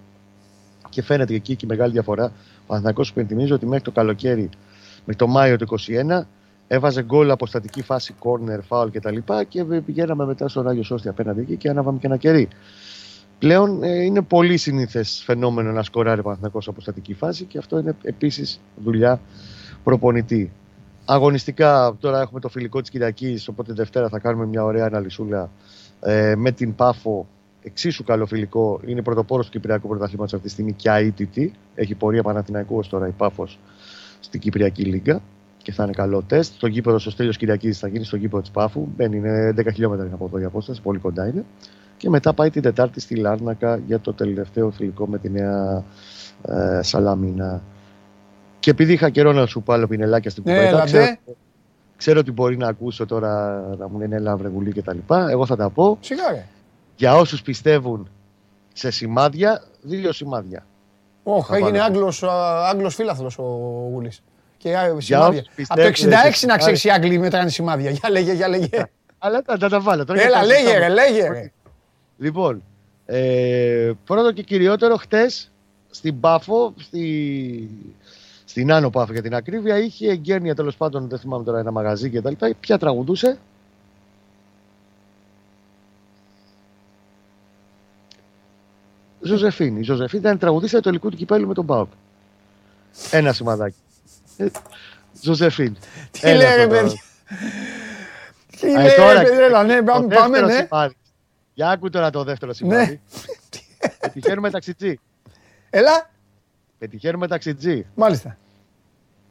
και 0.88 1.02
φαίνεται 1.02 1.34
εκεί 1.34 1.56
και 1.56 1.64
η 1.64 1.68
μεγάλη 1.68 1.92
διαφορά. 1.92 2.24
Ο 2.24 2.64
Παναθηναϊκός 2.66 3.06
σου 3.06 3.12
υπενθυμίζω 3.16 3.54
ότι 3.54 3.66
μέχρι 3.66 3.84
το 3.84 3.90
καλοκαίρι, 3.90 4.48
μέχρι 4.98 5.16
το 5.16 5.26
Μάιο 5.26 5.56
του 5.56 5.66
2021, 5.86 6.22
έβαζε 6.68 7.02
γκολ 7.02 7.30
από 7.30 7.46
στατική 7.46 7.82
φάση, 7.82 8.14
corner, 8.22 8.60
foul 8.68 8.88
κτλ. 8.92 9.16
Και, 9.16 9.46
και 9.48 9.64
πηγαίναμε 9.64 10.24
μετά 10.24 10.48
στον 10.48 10.68
Άγιο 10.68 10.82
Σώστη 10.82 11.08
απέναντι 11.08 11.40
εκεί 11.40 11.56
και 11.56 11.68
άναβαμε 11.68 11.98
και 11.98 12.06
ένα 12.06 12.16
κερί. 12.16 12.48
Πλέον 13.38 13.82
ε, 13.82 14.04
είναι 14.04 14.22
πολύ 14.22 14.56
συνήθες 14.56 15.22
φαινόμενο 15.24 15.72
να 15.72 15.82
σκοράρει 15.82 16.20
ο 16.20 16.22
Παναθηναϊκός 16.22 16.68
από 16.68 16.80
στατική 16.80 17.14
φάση 17.14 17.44
και 17.44 17.58
αυτό 17.58 17.78
είναι 17.78 17.96
επίσης 18.02 18.60
δουλειά 18.84 19.20
προπονητή. 19.84 20.52
Αγωνιστικά 21.04 21.96
τώρα 22.00 22.20
έχουμε 22.20 22.40
το 22.40 22.48
φιλικό 22.48 22.80
της 22.80 22.90
Κυριακής, 22.90 23.48
οπότε 23.48 23.72
Δευτέρα 23.72 24.08
θα 24.08 24.18
κάνουμε 24.18 24.46
μια 24.46 24.64
ωραία 24.64 24.84
αναλυσούλα 24.84 25.50
ε, 26.00 26.34
με 26.36 26.52
την 26.52 26.74
Πάφο 26.74 27.26
εξίσου 27.62 28.04
καλό 28.04 28.26
φιλικό. 28.26 28.80
Είναι 28.86 29.02
πρωτοπόρος 29.02 29.46
του 29.46 29.52
Κυπριακού 29.52 29.88
Πρωταθλήματος 29.88 30.34
αυτή 30.34 30.46
τη 30.46 30.52
στιγμή 30.52 30.72
και 30.72 30.90
αίτητη. 30.90 31.52
Έχει 31.74 31.94
πορεία 31.94 32.22
Παναθηναϊκού 32.22 32.80
τώρα 32.90 33.06
η 33.06 33.10
Πάφος 33.16 33.58
στην 34.20 34.40
Κυπριακή 34.40 34.82
Λίγκα 34.82 35.22
και 35.62 35.72
θα 35.72 35.82
είναι 35.82 35.92
καλό 35.92 36.22
τεστ. 36.22 36.52
Το 36.58 36.66
γήπεδο 36.66 36.98
στο 36.98 37.10
Στέλιος 37.10 37.36
Κυριακής 37.36 37.78
θα 37.78 37.88
γίνει 37.88 38.04
στο 38.04 38.16
γήπεδο 38.16 38.42
της 38.42 38.50
Πάφου. 38.50 38.88
Δεν 38.96 39.12
είναι 39.12 39.54
10 39.56 39.72
χιλιόμετρα 39.72 40.08
από 40.12 40.24
εδώ 40.26 40.38
η 40.38 40.44
απόσταση, 40.44 40.82
πολύ 40.82 40.98
κοντά 40.98 41.26
είναι. 41.26 41.44
Και 41.96 42.08
μετά 42.08 42.32
πάει 42.32 42.50
την 42.50 42.62
Τετάρτη 42.62 43.00
στη 43.00 43.16
Λάρνακα 43.16 43.76
για 43.86 44.00
το 44.00 44.12
τελευταίο 44.12 44.70
φιλικό 44.70 45.06
με 45.06 45.18
τη 45.18 45.30
νέα 45.30 45.84
ε, 46.42 46.82
Σαλαμίνα. 46.82 47.62
Και 48.58 48.70
επειδή 48.70 48.92
είχα 48.92 49.10
καιρό 49.10 49.32
να 49.32 49.46
σου 49.46 49.62
πω 49.62 49.72
άλλο 49.72 49.86
πινελάκια 49.86 50.30
στην 50.30 50.42
κουβέντα, 50.42 50.76
ναι, 50.76 50.84
ξέρω, 50.84 51.16
ξέρω 51.96 52.18
ότι 52.18 52.32
μπορεί 52.32 52.56
να 52.56 52.68
ακούσω 52.68 53.06
τώρα 53.06 53.60
να 53.78 53.88
μου 53.88 53.98
λένε 53.98 54.16
έλα 54.16 54.36
βρεγουλή 54.36 54.72
και 54.72 54.82
τα 54.82 54.94
λοιπά. 54.94 55.30
Εγώ 55.30 55.46
θα 55.46 55.56
τα 55.56 55.70
πω. 55.70 55.98
Σιγά, 56.00 56.44
Για 57.00 57.16
όσους 57.16 57.42
πιστεύουν 57.42 58.08
σε 58.72 58.90
σημάδια, 58.90 59.64
δύο 59.82 60.12
σημάδια. 60.12 60.66
Όχι, 61.22 61.54
έγινε 61.54 61.80
Άγγλος, 61.80 62.22
Άγγλος 62.22 62.94
φίλαθλος 62.94 63.38
ο 63.38 63.42
Γουλής. 63.92 64.22
Και 64.56 64.74
σημάδια. 64.98 65.44
Από 65.68 65.80
το 65.80 65.86
66 65.86 66.46
να 66.46 66.56
ξέρεις 66.56 66.84
οι 66.84 66.90
Άγγλοι 66.90 67.18
μετράνε 67.18 67.48
σημάδια. 67.48 67.90
Για 67.90 68.10
λέγε, 68.10 68.32
για 68.32 68.48
λέγε. 68.48 68.68
Αλλά 69.18 69.42
θα 69.46 69.68
τα 69.68 69.80
βάλω. 69.80 70.04
Έλα, 70.08 70.44
λέγε 70.44 70.78
ρε, 70.78 70.88
λέγε 70.88 71.28
ρε. 71.28 71.52
Λοιπόν, 72.18 72.62
ε, 73.06 73.92
πρώτο 74.04 74.32
και 74.32 74.42
κυριότερο, 74.42 74.96
χτες 74.96 75.50
στην 75.90 76.20
Πάφο, 76.20 76.74
στη, 76.78 77.70
στην 78.44 78.72
Άνω 78.72 78.90
Πάφο 78.90 79.12
για 79.12 79.22
την 79.22 79.34
ακρίβεια, 79.34 79.78
είχε 79.78 80.10
εγκαίνια 80.10 80.54
τέλος 80.54 80.76
πάντων, 80.76 81.08
δεν 81.08 81.18
θυμάμαι 81.18 81.44
τώρα 81.44 81.58
ένα 81.58 81.70
μαγαζί 81.70 82.10
και 82.10 82.20
τα 82.20 82.30
λοιπά. 82.30 82.54
Ποια 82.60 82.78
τραγουδούσε. 82.78 83.38
Ζωζεφίνη. 89.30 89.80
Η 89.80 89.82
Ζωζεφίνη 89.82 90.22
ήταν 90.22 90.38
τραγουδίστρια 90.38 90.82
του 90.82 90.88
ελληνικού 90.88 91.10
του 91.10 91.16
κυπέλου 91.16 91.46
με 91.46 91.54
τον 91.54 91.66
Πάοκ. 91.66 91.88
Ένα 93.10 93.32
σημαδάκι. 93.32 93.76
Ε, 94.36 94.46
Ζωζεφίν. 95.22 95.76
Τι 96.10 96.34
λέει, 96.34 96.66
παιδιά. 96.68 97.00
Τι 98.60 98.66
λέει, 98.66 98.94
παιδιά, 98.96 99.62
ναι, 99.62 99.82
πάμε, 99.82 100.40
ναι. 100.40 100.66
Για 101.54 101.68
άκου 101.70 101.90
τώρα 101.90 102.10
το 102.10 102.24
δεύτερο 102.24 102.52
σημάδι. 102.52 103.00
Ναι. 103.82 103.90
Πετυχαίνουμε 104.00 104.50
ταξιτζή. 104.50 104.98
Έλα. 105.70 106.10
Πετυχαίνουμε 106.78 107.26
ταξιτζή. 107.26 107.86
Μάλιστα. 107.94 108.36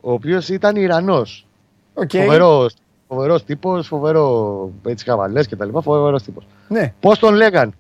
Ο 0.02 0.12
οποίος 0.12 0.50
ήταν 0.50 0.76
Ιρανός. 0.76 1.48
Okay. 1.94 2.20
Φοβερός 2.20 2.74
φοβερός 3.10 3.44
τύπος, 3.44 3.88
φοβερό 3.88 4.72
έτσι 4.86 5.06
χαβαλές 5.06 5.48
και 5.48 5.56
τα 5.56 5.66
λοιπά. 5.66 5.82
Φοβερός 5.82 6.24
τύπος. 6.24 6.48
Ναι. 6.68 6.94
Πώς 7.00 7.20
τον 7.20 7.34
λέγαν, 7.34 7.74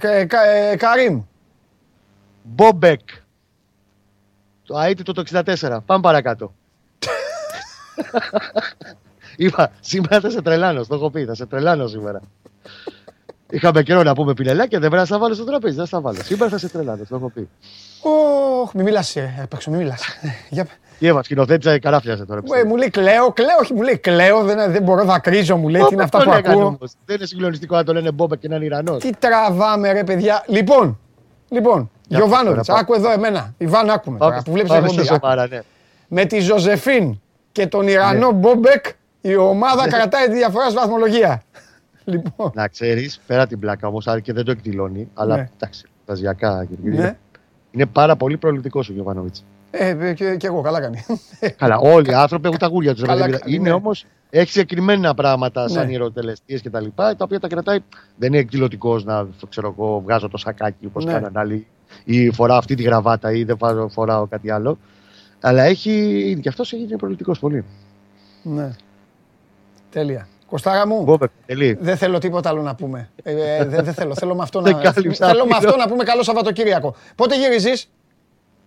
ε, 0.00 0.26
ε, 0.30 0.76
Καρύμ. 0.76 1.22
Μπομπεκ. 2.42 3.00
Το 4.66 4.78
αίτητο 4.78 5.12
το 5.12 5.22
64. 5.30 5.78
Πάμε 5.86 6.00
παρακάτω. 6.02 6.54
Είπα, 9.36 9.72
σήμερα 9.80 10.20
θα 10.20 10.30
σε 10.30 10.42
τρελάνω, 10.42 10.86
το 10.86 10.94
έχω 10.94 11.10
πει, 11.10 11.24
θα 11.24 11.34
σε 11.34 11.46
τρελάνω 11.46 11.86
σήμερα. 11.86 12.20
Είχαμε 13.50 13.82
καιρό 13.82 14.02
να 14.02 14.14
πούμε 14.14 14.34
πινελάκια, 14.34 14.78
δεν 14.78 14.88
πρέπει 14.88 15.02
να 15.02 15.04
στα 15.04 15.18
βάλω 15.18 15.34
στο 15.34 15.44
τραπέζι, 15.44 15.76
δεν 15.76 15.86
στα 15.86 16.00
βάλω. 16.00 16.18
Σήμερα 16.22 16.50
θα 16.50 16.58
σε 16.58 16.68
τρελάνω, 16.68 17.02
το 17.08 17.16
έχω 17.16 17.30
πει. 17.34 17.48
Ωχ, 18.02 18.72
μη 18.74 18.82
μιλάς, 18.82 19.16
απ' 19.42 19.66
μη 19.66 19.76
μιλάς. 19.76 20.02
Τι 20.98 21.06
έβα, 21.06 21.22
σκηνοθέτησα 21.22 21.78
καράφιασε 21.78 22.24
τώρα. 22.24 22.40
Ε, 22.54 22.64
μου 22.64 22.76
λέει 22.76 22.90
κλαίω, 22.90 23.32
κλαίω, 23.32 23.56
όχι, 23.60 23.74
μου 23.74 23.82
λέει 23.82 23.98
κλαίω, 23.98 24.42
δεν, 24.42 24.72
δεν 24.72 24.82
μπορώ 24.82 25.04
να 25.04 25.18
κρίζω, 25.18 25.56
μου 25.56 25.68
λέει 25.68 25.82
τι 25.82 25.94
είναι 25.94 26.02
αυτά 26.02 26.22
που 26.22 26.30
ακούω. 26.30 26.78
Δεν 27.04 27.16
είναι 27.16 27.26
συγκλονιστικό 27.26 27.76
να 27.76 27.84
το 27.84 27.92
λένε 27.92 28.10
Μπόμπε 28.10 28.36
και 28.36 28.48
να 28.48 28.56
είναι 28.56 28.64
Ιρανός. 28.64 29.02
Τι 29.02 29.10
τραβάμε, 29.18 29.92
ρε 29.92 30.04
παιδιά. 30.04 30.44
Λοιπόν, 30.46 30.98
λοιπόν, 31.48 31.90
Γιωβάνοβιτς, 32.08 32.68
άκου 32.68 32.94
εδώ 32.94 33.10
εμένα. 33.10 33.54
Ιβάν, 33.58 33.90
άκουμε 33.90 34.18
τώρα 34.18 34.42
που 34.44 34.52
βλέπεις 34.52 34.70
ναι. 35.50 35.60
Με 36.08 36.24
τη 36.24 36.40
Ζωζεφίν 36.40 37.20
και 37.52 37.66
τον 37.66 37.88
Ιρανό 37.88 38.26
ναι. 38.26 38.32
Μπόμπεκ 38.32 38.84
η 39.20 39.36
ομάδα 39.36 39.84
ναι. 39.84 39.90
κρατάει 39.90 40.26
τη 40.26 40.32
διαφορά 40.32 40.64
στη 40.64 40.74
βαθμολογία. 40.74 41.42
Λοιπόν. 42.04 42.50
Να 42.54 42.68
ξέρεις, 42.68 43.20
πέρα 43.26 43.46
την 43.46 43.58
πλάκα 43.58 43.88
όμως, 43.88 44.08
και 44.22 44.32
δεν 44.32 44.44
το 44.44 44.50
εκδηλώνει, 44.50 45.08
αλλά 45.14 45.36
ναι. 45.36 45.50
εντάξει, 45.56 45.86
φανταζιακά 46.04 46.66
ναι. 46.82 47.16
είναι 47.70 47.86
πάρα 47.86 48.16
πολύ 48.16 48.36
προληπτικός 48.36 48.88
ο 48.88 48.92
Γιωβάνοβιτς. 48.92 49.44
Ε, 49.70 50.12
και, 50.14 50.36
και, 50.36 50.46
εγώ, 50.46 50.60
καλά 50.60 50.80
κάνει. 50.80 51.04
Καλά, 51.56 51.78
όλοι 51.78 52.10
οι 52.10 52.14
άνθρωποι 52.14 52.46
έχουν 52.46 52.58
τα 52.58 52.66
γούρια 52.66 52.94
τους. 52.94 53.04
Είναι 53.44 53.68
ναι. 53.68 53.72
όμως, 53.72 54.06
έχει 54.30 54.50
συγκεκριμένα 54.50 55.14
πράγματα 55.14 55.68
σαν 55.68 55.86
ναι. 55.86 55.92
ιεροτελεστίες 55.92 56.60
και 56.60 56.70
τα 56.70 56.80
λοιπά, 56.80 57.16
τα 57.16 57.24
οποία 57.24 57.40
τα 57.40 57.48
κρατάει. 57.48 57.78
Δεν 58.16 58.28
είναι 58.28 58.38
εκδηλωτικός 58.38 59.04
να 59.04 59.28
ξέρω 59.48 59.74
εγώ, 59.78 60.00
βγάζω 60.00 60.28
το 60.28 60.36
σακάκι 60.36 60.86
όπως 60.86 61.04
ναι. 61.04 61.12
κάναν 61.12 61.36
άλλοι, 61.36 61.66
ή 62.04 62.30
φοράω 62.30 62.58
αυτή 62.58 62.74
τη 62.74 62.82
γραβάτα, 62.82 63.32
ή 63.32 63.44
δεν 63.44 63.58
φοράω 63.90 64.26
κάτι 64.26 64.50
άλλο. 64.50 64.78
Αλλά 65.40 65.62
έχει, 65.62 66.38
και 66.42 66.48
αυτός 66.48 66.72
έχει 66.72 66.96
προληπτικός 66.96 67.38
πολύ. 67.38 67.64
Ναι. 68.42 68.70
Τέλεια. 69.90 70.28
Κοστάρα 70.54 70.86
μου, 70.86 71.18
δεν 71.78 71.96
θέλω 71.96 72.18
τίποτα 72.18 72.48
άλλο 72.48 72.62
να 72.62 72.74
πούμε. 72.74 73.08
Ε, 73.22 73.32
ε 73.32 73.64
δεν, 73.64 73.94
θέλω. 73.94 74.14
θέλω 74.14 74.34
με 74.34 74.42
αυτό 74.42 74.60
να, 74.60 74.92
θέλω 75.12 75.46
με 75.46 75.56
αυτό 75.56 75.76
να 75.76 75.88
πούμε 75.88 76.04
καλό 76.04 76.22
Σαββατοκύριακο. 76.22 76.94
Πότε 77.14 77.36
γυρίζεις; 77.36 77.90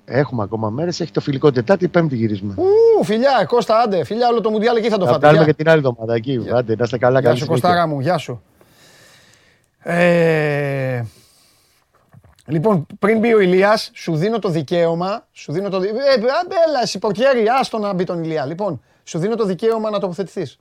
Έχουμε 0.06 0.43
ακόμα 0.43 0.69
μέρες. 0.69 1.00
Έχει 1.00 1.12
το 1.12 1.21
φιλικό 1.21 1.52
Τετάρτη, 1.52 1.88
Πέμπτη 1.88 2.15
γυρίσμα. 2.15 2.56
Ου, 2.58 3.04
φιλιά, 3.04 3.45
Κώστα, 3.47 3.80
άντε. 3.80 4.04
Φιλιά, 4.04 4.28
όλο 4.28 4.41
το 4.41 4.50
Μουντιάλ 4.50 4.78
εκεί 4.78 4.89
θα 4.89 4.97
το 4.97 5.06
φάτε. 5.06 5.19
Θα 5.19 5.26
κάνουμε 5.26 5.45
και 5.45 5.54
την 5.54 5.69
άλλη 5.69 5.78
εβδομάδα 5.78 6.13
εκεί. 6.13 6.45
Άντε, 6.54 6.76
να 6.76 6.84
είστε 6.84 6.97
καλά, 6.97 7.19
Γεια 7.19 7.36
σου, 7.36 7.45
Κωστάρα 7.45 7.88
μου, 7.88 8.00
γεια 8.00 8.17
σου. 8.17 8.43
Ε... 9.80 11.02
Λοιπόν, 12.45 12.86
πριν 13.00 13.19
μπει 13.19 13.34
ο 13.34 13.39
Ηλίας, 13.39 13.91
σου 13.93 14.15
δίνω 14.15 14.39
το 14.39 14.50
δικαίωμα. 14.50 15.28
Σου 15.32 15.52
δίνω 15.52 15.69
το. 15.69 15.82
Ε, 15.82 15.89
έλα, 16.67 16.82
εσύ 16.82 17.00
πορκέρι, 17.00 17.45
άστο 17.60 17.78
να 17.78 17.93
μπει 17.93 18.04
τον 18.04 18.23
Ηλία. 18.23 18.45
Λοιπόν, 18.45 18.82
σου 19.04 19.19
δίνω 19.19 19.36
το 19.36 19.45
δικαίωμα 19.45 19.89
να 19.89 20.00
τοποθετηθείς. 20.00 20.58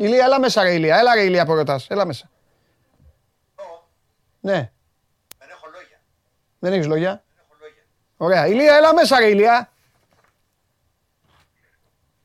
Ηλία, 0.00 0.24
έλα 0.24 0.40
μέσα, 0.40 0.62
ρε 0.62 0.72
Ηλία. 0.74 0.98
Έλα, 0.98 1.14
ρε 1.14 1.22
Ηλία, 1.22 1.44
ρωτάς. 1.44 1.86
Έλα 1.88 2.06
μέσα. 2.06 2.30
Ναι. 4.40 4.72
Δεν 5.38 5.48
έχω 5.50 5.66
λόγια. 5.72 6.00
Δεν 6.58 6.72
έχεις 6.72 6.86
λόγια. 6.86 7.22
Ωραία. 8.16 8.46
Ηλία, 8.46 8.76
έλα 8.76 8.94
μέσα 8.94 9.18
ρε 9.18 9.26
Ηλία. 9.26 9.72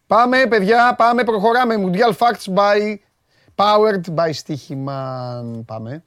Πάμε 0.08 0.48
παιδιά, 0.48 0.96
πάμε, 0.98 1.24
προχωράμε. 1.24 1.76
Mundial 1.78 2.14
Facts 2.18 2.54
by 2.54 2.96
Powered 3.56 4.16
by 4.16 4.32
Stichiman. 4.44 5.62
Πάμε. 5.66 6.04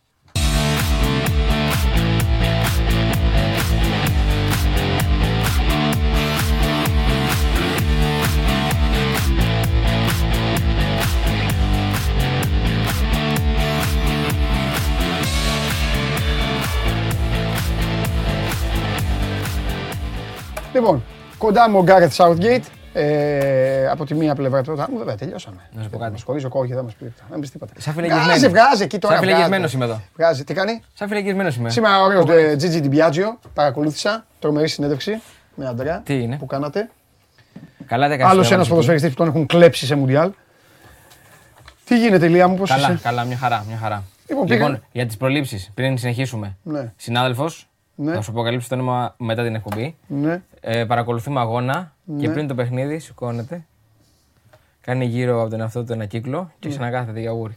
Λοιπόν, 20.72 21.02
κοντά 21.38 21.70
μου 21.70 21.78
ο 21.78 21.82
Γκάρετ 21.82 22.12
Southgate. 22.16 22.62
Ε, 22.92 23.88
από 23.88 24.04
τη 24.04 24.14
μία 24.14 24.34
πλευρά 24.34 24.62
του. 24.62 24.84
Μου 24.90 24.98
βέβαια 24.98 25.14
τελειώσαμε. 25.14 25.56
Να 25.72 25.82
σου 25.82 25.90
πω 25.90 25.98
κάτι. 25.98 26.22
Χωρίζω 26.22 26.48
κόκκι, 26.48 26.74
δεν 26.74 26.84
μας 26.84 26.94
πει 26.94 27.12
Δεν 27.30 27.40
πεις 27.40 27.50
τίποτα. 27.50 27.72
Σαν 27.78 27.94
φυλακισμένος. 27.94 28.26
Βγάζει, 28.26 28.48
βγάζει 28.48 28.82
εκεί 28.82 28.98
τώρα. 28.98 29.14
Σαν 29.14 29.24
φυλακισμένος 29.24 29.72
είμαι 29.72 29.84
εδώ. 29.84 30.00
Βγάζει, 30.16 30.44
τι 30.44 30.54
κάνει; 30.54 30.82
Σαν 30.94 31.08
φυλακισμένος 31.08 31.56
είμαι. 31.56 31.70
Σήμερα 31.70 32.00
ωραίο 32.00 32.24
Τζιτζι 32.56 32.80
Ντιμπιάτζιο. 32.80 33.38
Παρακολούθησα. 33.54 34.26
Τρομερή 34.38 34.68
συνέντευξη 34.68 35.20
με 35.54 35.66
Αντρέα. 35.68 36.00
Τι 36.04 36.22
είναι; 36.22 36.36
Που 36.36 36.46
κάνατε. 36.46 36.90
Καλά, 37.86 38.08
δεν 38.08 38.22
Άλλος 38.24 38.50
ένας 38.50 38.68
ποδοσφαιριστής 38.68 39.10
που 39.10 39.16
τον 39.16 39.26
έχουν 39.26 39.46
κλέψει 39.46 39.86
σε 39.86 39.94
Μουντιάλ. 39.94 40.30
Τι 41.84 41.98
γίνεται, 41.98 42.28
Λία 42.28 42.48
μου, 42.48 42.56
πώς 42.56 42.70
καλά, 42.70 42.92
είσαι; 42.92 43.02
Καλά, 43.02 43.24
μια 43.24 43.36
χαρά. 43.36 43.64
Μια 43.68 43.76
χαρά. 43.76 44.04
Λοιπόν, 44.28 44.46
λοιπόν 44.46 44.82
για 44.92 45.06
τις 45.06 45.16
προλήψεις, 45.16 45.70
πριν 45.74 45.98
συνεχίσουμε. 45.98 46.56
Ναι. 46.62 46.92
Συνάδελφος, 46.96 47.68
ναι. 47.94 48.14
Θα 48.14 48.20
σου 48.20 48.30
αποκαλύψω 48.30 48.68
το 48.68 48.74
όνομα 48.74 49.14
μετά 49.16 49.44
την 49.44 49.54
εκπομπή. 49.54 49.96
Ναι. 50.06 50.42
Ε, 50.60 50.84
παρακολουθούμε 50.84 51.40
αγώνα 51.40 51.94
ναι. 52.04 52.20
και 52.20 52.28
πριν 52.28 52.46
το 52.46 52.54
παιχνίδι 52.54 52.98
σηκώνεται. 52.98 53.66
Κάνει 54.80 55.04
γύρω 55.04 55.40
από 55.40 55.50
τον 55.50 55.60
εαυτό 55.60 55.84
του 55.84 55.92
ένα 55.92 56.04
κύκλο 56.04 56.50
και 56.58 56.68
ναι. 56.68 56.74
ξανακάθεται 56.74 57.20
για 57.20 57.30
γούρι. 57.30 57.56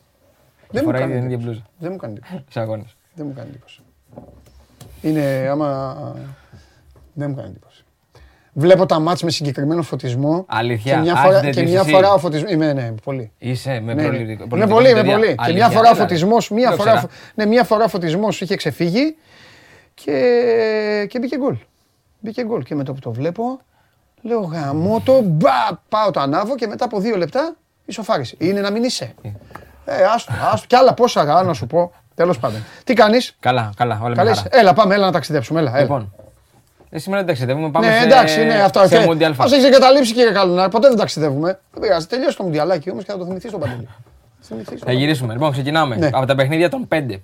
Δεν 0.71 0.83
μου 0.85 0.91
κάνει 0.91 1.13
την 1.13 1.23
ίδια 1.23 1.37
μπλούζα. 1.37 1.61
Δεν 1.77 1.91
μου 1.91 1.97
κάνει 1.97 2.13
εντύπωση. 2.13 2.43
Σε 2.49 2.59
αγώνες. 2.59 2.95
Δεν 3.13 3.25
μου 3.25 3.33
κάνει 3.33 3.49
εντύπωση. 3.49 3.81
Είναι 5.01 5.47
άμα. 5.51 5.95
Δεν 7.13 7.29
μου 7.29 7.35
κάνει 7.35 7.47
εντύπωση. 7.47 7.83
Βλέπω 8.53 8.85
τα 8.85 8.99
μάτς 8.99 9.23
με 9.23 9.31
συγκεκριμένο 9.31 9.81
φωτισμό. 9.81 10.45
Αλήθεια. 10.47 10.93
Και 10.93 10.99
μια 10.99 11.15
φορά, 11.15 11.49
και 11.49 11.61
μια 11.61 11.83
φορά 11.83 12.13
ο 12.13 12.17
φωτισμό. 12.17 12.49
Είμαι, 12.49 12.73
ναι, 12.73 12.93
πολύ. 13.03 13.31
Είσαι 13.37 13.79
με 13.79 13.93
ναι, 13.93 14.03
προληπτικό. 14.03 14.55
Ναι, 14.55 14.67
πολύ, 14.67 14.93
με 14.93 15.03
πολύ. 15.03 15.35
Και 15.45 15.53
μια 15.53 15.69
φορά 15.69 15.91
ο 15.91 15.95
φωτισμό. 15.95 16.37
Μια 16.51 16.71
φορά, 16.71 17.09
ναι, 17.35 17.45
μια 17.45 17.63
φορά 17.63 17.87
φωτισμός 17.87 18.41
είχε 18.41 18.55
ξεφύγει 18.55 19.15
και, 19.93 21.07
και 21.09 21.19
μπήκε 21.19 21.37
γκολ. 21.37 21.57
Μπήκε 22.21 22.43
γκολ. 22.43 22.63
Και 22.63 22.75
με 22.75 22.83
το 22.83 22.93
που 22.93 22.99
το 22.99 23.11
βλέπω, 23.11 23.59
λέω 24.21 24.39
γαμώ 24.39 25.01
το, 25.05 25.21
μπα, 25.21 25.49
πάω 25.89 26.11
το 26.11 26.19
ανάβω 26.19 26.55
και 26.55 26.67
μετά 26.67 26.85
από 26.85 26.99
δύο 26.99 27.17
λεπτά 27.17 27.55
ισοφάρισε. 27.85 28.35
Είναι 28.39 28.61
να 28.61 28.71
μην 28.71 28.83
είσαι. 28.83 29.13
Ε, 29.85 30.03
άστο, 30.15 30.33
άστο. 30.53 30.67
Κι 30.67 30.75
άλλα 30.75 30.93
πόσα 30.93 31.23
γα, 31.23 31.43
να 31.43 31.53
σου 31.53 31.67
πω. 31.67 31.91
Τέλος 32.15 32.39
πάντων. 32.39 32.63
Τι 32.83 32.93
κάνεις; 32.93 33.35
Καλά, 33.39 33.71
καλά. 33.75 33.99
Όλα 34.03 34.15
καλά. 34.15 34.43
Έλα, 34.49 34.73
πάμε, 34.73 34.95
έλα 34.95 35.05
να 35.05 35.11
ταξιδέψουμε. 35.11 35.59
Έλα, 35.59 35.69
έλα. 35.71 35.81
Λοιπόν, 35.81 36.13
Ε, 36.89 36.97
σήμερα 36.99 37.21
δεν 37.23 37.29
ταξιδεύουμε. 37.29 37.69
Πάμε 37.71 37.87
Ναι, 37.87 37.97
σε, 37.97 38.03
εντάξει, 38.05 38.43
ναι, 38.45 38.61
αυτό. 38.61 38.79
σε 38.87 38.97
και- 38.97 39.05
Mundial 39.09 39.35
Μας 39.35 39.49
Fast. 39.49 39.51
έχεις 39.53 39.63
εγκαταλείψει 39.65 40.13
κύριε 40.13 40.31
Καλουνάρη. 40.31 40.71
Ποτέ 40.71 40.87
δεν 40.87 40.97
ταξιδεύουμε. 40.97 41.59
Δεν 41.71 41.81
πειράζει. 41.81 42.07
Τελειώσει 42.07 42.37
το 42.37 42.43
Μουντιαλάκι 42.43 42.91
όμως 42.91 43.03
και 43.03 43.11
θα 43.11 43.17
το 43.17 43.25
θυμηθείς 43.25 43.51
τον 43.51 43.59
Παντελή. 43.59 43.87
Θυμηθείς 44.41 44.79
τον 44.79 44.87
Θα 44.87 44.91
γυρίσουμε. 44.91 45.33
Λοιπόν, 45.33 45.51
ξεκινάμε. 45.51 45.95
Ναι. 45.95 46.09
Από 46.13 46.25
τα 46.25 46.35
παιχνίδια 46.35 46.69
των 46.69 46.87
5. 46.87 47.21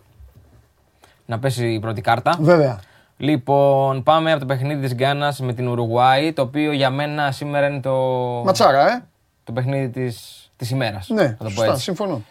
Να 1.26 1.39
πέσει 1.39 1.68
η 1.74 1.80
πρώτη 1.80 2.02
κάρτα. 2.02 2.38
Βέβαια. 2.39 2.80
Λοιπόν, 3.18 4.03
πάμε 4.03 4.32
από 4.32 4.39
το 4.39 4.45
παιχνίδι 4.45 4.82
της 4.82 4.95
Γκάνας 4.95 5.39
με 5.39 5.53
την 5.53 5.68
Ουρουγουάη, 5.68 6.34
το 6.34 6.41
οποίο 6.41 6.72
για 6.72 6.89
μένα 6.89 7.32
σήμερα 7.32 7.68
είναι 7.68 7.80
το, 7.80 7.95
Ματσάρα, 8.45 8.91
ε. 8.91 9.03
το 9.43 9.51
παιχνίδι 9.51 9.89
τη 9.89 10.15
της 10.57 10.70
ημέρας. 10.70 11.09
Ναι, 11.09 11.28
θα 11.28 11.38
το 11.38 11.43
πω 11.43 11.49
σωστά, 11.49 11.72
έτσι. 11.72 11.82
συμφωνώ. 11.82 12.22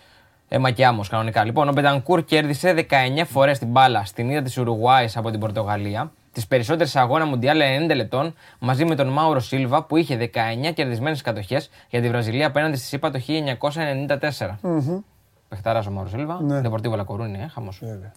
Έμα 0.48 0.70
και 0.70 0.86
άμμος 0.86 1.08
κανονικά. 1.08 1.44
Λοιπόν, 1.44 1.68
ο 1.68 1.72
Μπετανκούρ 1.72 2.24
κέρδισε 2.24 2.86
19 2.90 3.24
φορές 3.26 3.58
την 3.58 3.68
μπάλα 3.68 4.04
στην 4.04 4.38
ida 4.38 4.42
της 4.44 4.58
Ουρουγουάης 4.58 5.16
από 5.16 5.30
την 5.30 5.40
Πορτογαλία. 5.40 6.12
Τις 6.32 6.46
περισσότερες 6.46 6.90
σε 6.90 6.98
αγώνα 6.98 7.24
Μουντιάλ 7.24 7.60
90 7.88 7.94
λεπτών 7.94 8.34
μαζί 8.58 8.84
με 8.84 8.94
τον 8.94 9.08
Μάουρο 9.08 9.40
Σίλβα 9.40 9.82
που 9.84 9.96
είχε 9.96 10.16
19 10.16 10.72
κερδισμένες 10.74 11.22
κατοχές 11.22 11.70
για 11.88 12.00
τη 12.00 12.08
Βραζιλία 12.08 12.46
απέναντι 12.46 12.76
στη 12.76 12.86
ΣΥΠΑ 12.86 13.10
το 13.10 13.20
1994. 13.58 14.18
Mm-hmm. 14.62 15.02
Πεχταρά 15.48 15.84
ο 15.88 15.90
Μάουρο 15.90 16.08
Σίλβα. 16.08 16.42
Ναι. 16.42 16.60
Δεπορτίβο 16.60 16.96
Λακορούνι, 16.96 17.38
ε, 17.42 17.48
χαμός. 17.48 17.78
Βέβαια. 17.82 18.12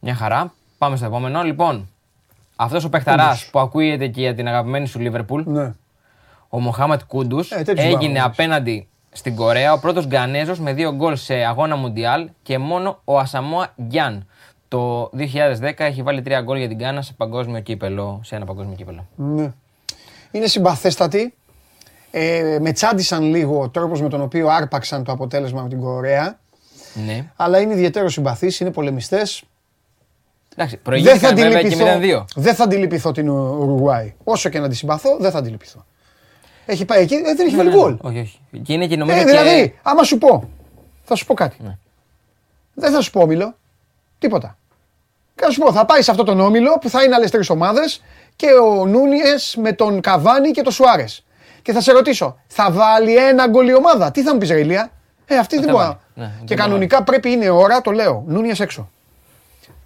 Μια 0.00 0.14
χαρά. 0.14 0.52
Πάμε 0.78 0.96
στο 0.96 1.04
επόμενο. 1.06 1.42
Λοιπόν, 1.42 1.88
αυτός 2.56 2.84
ο 2.84 2.88
παιχταρά 2.88 3.38
που 3.50 3.58
ακούγεται 3.58 4.06
και 4.06 4.20
για 4.20 4.34
την 4.34 4.48
αγαπημένη 4.48 4.86
σου 4.86 4.98
Λίβερπουλ, 5.00 5.42
Ναι. 5.46 5.72
ο 6.48 6.60
Μοχάμετ 6.60 7.00
Κούντους, 7.06 7.50
Ε, 7.50 7.62
τέτοιους 7.62 7.86
έγινε 7.86 8.12
μπράβο, 8.12 8.26
απέναντι 8.26 8.88
στην 9.12 9.34
Κορέα 9.36 9.72
ο 9.72 9.78
πρώτος 9.78 10.06
Γκανέζος 10.06 10.58
με 10.60 10.72
δύο 10.72 10.92
γκολ 10.94 11.16
σε 11.16 11.34
αγώνα 11.34 11.76
Μουντιάλ 11.76 12.28
και 12.42 12.58
μόνο 12.58 13.00
ο 13.04 13.18
Ασαμόα 13.18 13.72
Γιάν. 13.76 14.26
Το 14.68 15.10
2010 15.14 15.84
έχει 15.84 16.02
βάλει 16.02 16.22
τρία 16.22 16.40
γκολ 16.40 16.58
για 16.58 16.68
την 16.68 16.76
Γκάνα 16.76 17.02
σε 17.02 17.12
παγκόσμιο 17.16 17.60
κύπελο, 17.60 18.20
σε 18.24 18.36
ένα 18.36 18.44
παγκόσμιο 18.44 18.74
κύπελο. 18.76 19.06
Ναι. 19.16 19.52
Είναι 20.30 20.46
συμπαθέστατοι. 20.46 21.34
Ε, 22.10 22.58
με 22.60 22.72
τσάντισαν 22.72 23.22
λίγο 23.22 23.60
ο 23.60 23.68
τρόπος 23.68 24.00
με 24.02 24.08
τον 24.08 24.20
οποίο 24.20 24.48
άρπαξαν 24.48 25.04
το 25.04 25.12
αποτέλεσμα 25.12 25.62
με 25.62 25.68
την 25.68 25.80
Κορέα. 25.80 26.38
Ναι. 27.06 27.24
Αλλά 27.36 27.60
είναι 27.60 27.72
ιδιαίτερος 27.72 28.12
συμπαθείς, 28.12 28.60
είναι 28.60 28.70
πολεμιστές. 28.70 29.42
Εντάξει, 30.60 30.80
Δεν 30.84 30.84
θα, 30.84 30.90
προηγήθηκαν 30.90 31.34
βέβαια 31.36 31.60
και 31.62 31.66
αντιληπιθώ, 31.66 32.20
0-2. 32.20 32.24
δεν 32.34 32.54
θα 32.54 32.64
αντιληπιθώ 32.64 33.12
την 33.12 33.28
Ουρουγουάη. 33.28 34.14
Όσο 34.24 34.48
και 34.48 34.58
να 34.58 34.68
τη 34.68 34.74
συμπαθώ, 34.76 35.16
δεν 35.20 35.30
θα 35.30 35.38
αντιληπιθώ. 35.38 35.84
Έχει 36.66 36.84
πάει 36.84 37.02
εκεί, 37.02 37.14
ε, 37.14 37.34
δεν 37.34 37.46
έχει 37.46 37.56
βάλει 37.56 37.70
γκολ. 37.70 37.96
Όχι, 38.00 38.18
όχι. 38.18 38.40
Και 38.62 38.72
είναι 38.72 38.86
και 38.86 38.96
νομίζω 38.96 39.18
Ε, 39.18 39.20
και... 39.20 39.26
δηλαδή, 39.30 39.78
άμα 39.82 40.02
σου 40.02 40.18
πω, 40.18 40.48
θα 41.02 41.14
σου 41.14 41.26
πω 41.26 41.34
κάτι. 41.34 41.56
Ναι. 41.62 41.76
Δεν 42.74 42.92
θα 42.92 43.00
σου 43.00 43.10
πω 43.10 43.20
όμιλο, 43.20 43.54
τίποτα. 44.18 44.56
Και 45.34 45.44
θα 45.44 45.50
σου 45.50 45.60
πω, 45.60 45.72
θα 45.72 45.84
πάει 45.84 46.02
σε 46.02 46.10
αυτό 46.10 46.22
τον 46.24 46.40
όμιλο 46.40 46.78
που 46.80 46.88
θα 46.88 47.02
είναι 47.02 47.14
άλλες 47.14 47.30
τρεις 47.30 47.50
ομάδες 47.50 48.02
και 48.36 48.46
ο 48.52 48.86
Νούνιες 48.86 49.56
με 49.60 49.72
τον 49.72 50.00
Καβάνη 50.00 50.50
και 50.50 50.62
τον 50.62 50.72
Σουάρες. 50.72 51.24
Και 51.62 51.72
θα 51.72 51.80
σε 51.80 51.92
ρωτήσω, 51.92 52.36
θα 52.46 52.70
βάλει 52.70 53.16
ένα 53.16 53.46
γκολ 53.48 53.68
η 53.68 53.74
ομάδα; 53.74 54.10
Τι 54.10 54.22
θα 54.22 54.32
μου 54.32 54.38
πεις, 54.38 54.48
Ρελία. 54.50 54.90
Ε, 55.26 55.36
αυτή 55.38 55.56
δεν 55.56 55.64
θα 55.64 55.70
μπορεί. 55.72 55.84
βάλει. 55.84 55.96
Ναι, 56.14 56.24
δεν 56.36 56.44
και 56.46 56.56
θα 56.56 56.62
κανονικά 56.62 57.02
πρέπει 57.02 57.30
είναι 57.30 57.48
ώρα, 57.50 57.80
το 57.80 57.90
λέω, 57.90 58.24
Νούνιες 58.26 58.60
έξω. 58.60 58.90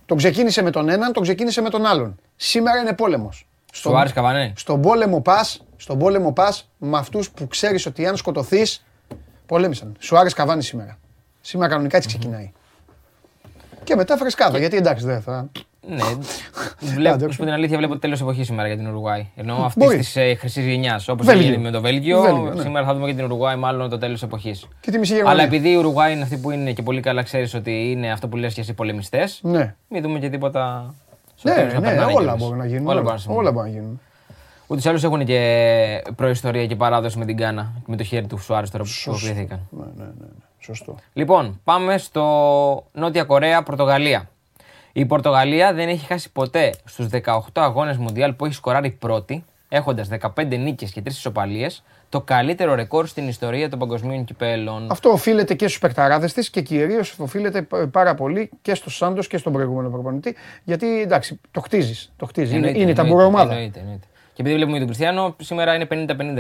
Τον 0.07 0.17
ξεκίνησε 0.17 0.63
με 0.63 0.71
τον 0.71 0.89
έναν, 0.89 1.13
τον 1.13 1.23
ξεκίνησε 1.23 1.61
με 1.61 1.71
τον 1.71 1.87
άλλον. 1.87 2.17
Σήμερα 2.37 2.79
είναι 2.79 2.93
πόλεμος. 2.93 3.47
Σουάρες 3.73 4.13
Καβανέ; 4.13 4.53
Στον 4.57 4.81
πόλεμο 4.81 5.21
πας, 5.21 5.65
στον 5.77 5.99
πόλεμο 5.99 6.33
πας 6.33 6.71
με 6.79 6.99
αυτούς 6.99 7.31
που 7.31 7.47
ξέρεις 7.47 7.87
ότι 7.87 8.07
αν 8.07 8.17
σκοτωθείς. 8.17 8.85
Πολέμησαν. 9.47 9.97
Σουάρε 9.99 10.31
Καβάνη 10.31 10.63
σήμερα. 10.63 10.99
Σήμερα 11.41 11.71
κανονικά 11.71 11.97
έτσι 11.97 12.09
ξεκινάει. 12.09 12.53
Και 13.85 13.97
μετά 13.97 14.17
φρεσκάδα, 14.17 14.59
γιατί 14.59 14.77
εντάξει 14.77 15.05
δεν 15.05 15.23
θα. 15.23 15.51
Ναι, 15.89 16.03
βλέπω, 16.95 17.15
Άντε, 17.15 17.27
να 17.27 17.33
σου 17.33 17.39
πω 17.39 17.45
την 17.45 17.53
αλήθεια, 17.53 17.77
βλέπω 17.77 17.99
τέλος 17.99 18.21
εποχής 18.21 18.47
σήμερα 18.47 18.67
για 18.69 18.77
την 18.77 18.87
Ουρουγουάη. 18.89 19.27
Ενώ 19.37 19.55
αυτής 19.55 19.85
Μπορεί. 19.85 19.97
της 19.99 20.17
ε, 20.17 20.35
χρυσής 20.35 20.67
γενιάς, 20.67 21.09
όπως 21.09 21.27
Βέλγιο. 21.27 21.47
έγινε 21.47 21.63
με 21.63 21.71
το 21.71 21.81
Βέλγιο, 21.81 22.21
Βέλγιο, 22.21 22.53
ναι. 22.55 22.61
σήμερα 22.63 22.87
θα 22.87 22.95
δούμε 22.95 23.07
και 23.07 23.15
την 23.15 23.25
Ουρουγουάη, 23.25 23.57
μάλλον 23.57 23.91
το 23.91 23.99
τέλος 23.99 24.23
εποχής. 24.23 24.69
Και 24.81 24.91
τη 24.91 24.99
μισή 24.99 25.15
Γερμανία. 25.15 25.39
Αλλά 25.39 25.49
επειδή 25.49 25.71
η 25.71 25.77
Ουρουγουάη 25.77 26.13
είναι 26.13 26.23
αυτή 26.23 26.37
που 26.37 26.51
είναι 26.51 26.73
και 26.73 26.83
πολύ 26.83 27.01
καλά 27.01 27.23
ξέρεις 27.23 27.55
ότι 27.55 27.91
είναι 27.91 28.13
αυτό 28.13 28.29
που 28.29 28.37
λες 28.37 28.55
και 28.55 28.61
εσύ 28.61 28.73
πολεμιστές, 28.75 29.41
Ναι, 29.43 29.75
μην 29.89 30.03
δούμε 30.03 30.19
και 30.19 30.29
τίποτα. 30.29 30.95
στο 31.35 31.49
ναι, 31.49 31.55
τέλος 31.55 31.73
να 31.73 31.81
ναι, 31.81 31.87
περνάνε 31.87 32.13
όλα 32.13 32.21
κιόλας. 32.21 32.39
μπορούν 32.39 32.57
να 32.59 32.67
γίνουν. 32.67 32.87
Όλα 32.87 32.93
Όλα, 32.93 33.01
μπορούν 33.01 33.13
να 33.15 33.19
συμβούν. 33.21 33.39
όλα 33.41 33.53
μπορούν 33.53 33.71
να 33.71 33.79
γίνουν. 33.79 34.01
Ούτως 34.67 34.85
ή 34.85 34.89
άλλως 34.89 35.05
έχουν 35.05 35.25
και 35.25 36.03
προϊστορία 36.17 36.67
και 36.67 36.77
παράδοση 36.77 37.19
με 37.19 37.25
την 37.25 37.37
Κάνα. 37.37 37.73
Με 37.87 37.97
το 37.97 38.05
χέρι 38.05 38.27
του 38.27 38.39
Σουάρες 38.39 38.71
τώρα 38.71 38.85
που 38.85 38.91
υποκλήθηκαν. 39.07 39.61
Ναι, 39.71 39.85
ναι, 39.97 40.05
ναι, 40.05 40.11
ναι. 40.21 40.27
Σωστό. 40.59 40.95
Λοιπόν, 41.13 41.61
πάμε 41.65 41.99
στο 41.99 42.23
Νότια 42.93 43.25
Κορέα, 43.25 43.63
Πορτογαλία. 43.63 44.29
Η 44.93 45.05
Πορτογαλία 45.07 45.73
δεν 45.73 45.89
έχει 45.89 46.07
χάσει 46.07 46.33
ποτέ 46.33 46.73
στους 46.85 47.07
18 47.25 47.39
αγώνες 47.55 47.97
Μουντιάλ 47.97 48.33
που 48.33 48.45
έχει 48.45 48.55
σκοράρει 48.55 48.91
πρώτη, 48.91 49.45
έχοντας 49.69 50.09
15 50.09 50.59
νίκες 50.59 50.91
και 50.91 51.01
3 51.05 51.07
ισοπαλίες, 51.07 51.83
το 52.09 52.21
καλύτερο 52.21 52.75
ρεκόρ 52.75 53.07
στην 53.07 53.29
ιστορία 53.29 53.69
των 53.69 53.79
παγκοσμίων 53.79 54.25
κυπέλων. 54.25 54.87
Αυτό 54.91 55.09
οφείλεται 55.11 55.55
και 55.55 55.67
στους 55.67 55.79
παικταράδες 55.81 56.33
της 56.33 56.51
και 56.51 56.61
κυρίως 56.61 57.15
οφείλεται 57.19 57.63
π- 57.63 57.87
πάρα 57.87 58.15
πολύ 58.15 58.51
και 58.63 58.75
στο 58.75 58.91
Σάντος 58.91 59.27
και 59.27 59.37
στον 59.37 59.53
προηγούμενο 59.53 59.89
προπονητή. 59.91 60.35
Γιατί 60.65 61.01
εντάξει, 61.01 61.41
το 61.51 61.61
χτίζεις. 61.61 62.13
Το 62.17 62.27
χτίζεις. 62.27 62.49
Είναι, 62.51 62.57
Εννοείται, 62.57 62.79
είναι 62.81 62.91
εννοείται, 62.91 63.03
ταμπούρα 63.11 63.27
ομάδα. 63.27 63.53
Εννοείται, 63.53 63.79
εννοείται. 63.81 64.07
Και 64.35 64.41
επειδή 64.43 64.55
βλέπουμε 64.57 64.79
και 64.79 64.85
τον 64.85 64.95
Κριστιανό, 64.95 65.37
σήμερα 65.41 65.75
είναι 65.75 65.87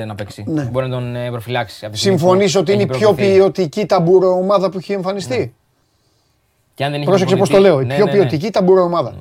50-50 0.03 0.07
να 0.07 0.14
παίξει. 0.14 0.44
Ναι. 0.46 0.62
Μπορεί 0.62 0.88
να 0.88 0.94
τον 0.94 1.16
ε, 1.16 1.30
προφυλάξει. 1.30 1.84
από 1.84 1.92
τη 1.94 1.98
στιγμή 2.00 2.18
Συμφωνείς 2.18 2.53
που 2.53 2.59
ότι 2.61 2.72
είναι 2.72 2.82
η 2.82 2.86
έχει 2.90 2.98
πιο 2.98 3.09
προκριθεί. 3.09 3.34
ποιοτική 3.34 3.86
ταμπούρα 3.86 4.28
ομάδα 4.28 4.70
που 4.70 4.78
έχει 4.78 4.92
εμφανιστεί; 4.92 5.55
Και 6.74 6.84
αν 6.84 6.90
δεν 6.90 7.00
είχε 7.00 7.08
Πρόσεξε 7.10 7.36
πώς 7.36 7.48
το 7.48 7.54
προπονητή- 7.54 7.86
λέω. 7.86 7.96
Η 7.96 7.98
Ναι, 7.98 8.04
πιο 8.04 8.04
ναι, 8.04 8.22
ναι. 8.22 8.28
ποιοτική 8.28 8.50
ταμπούρα 8.52 8.82
ομάδα. 8.82 9.14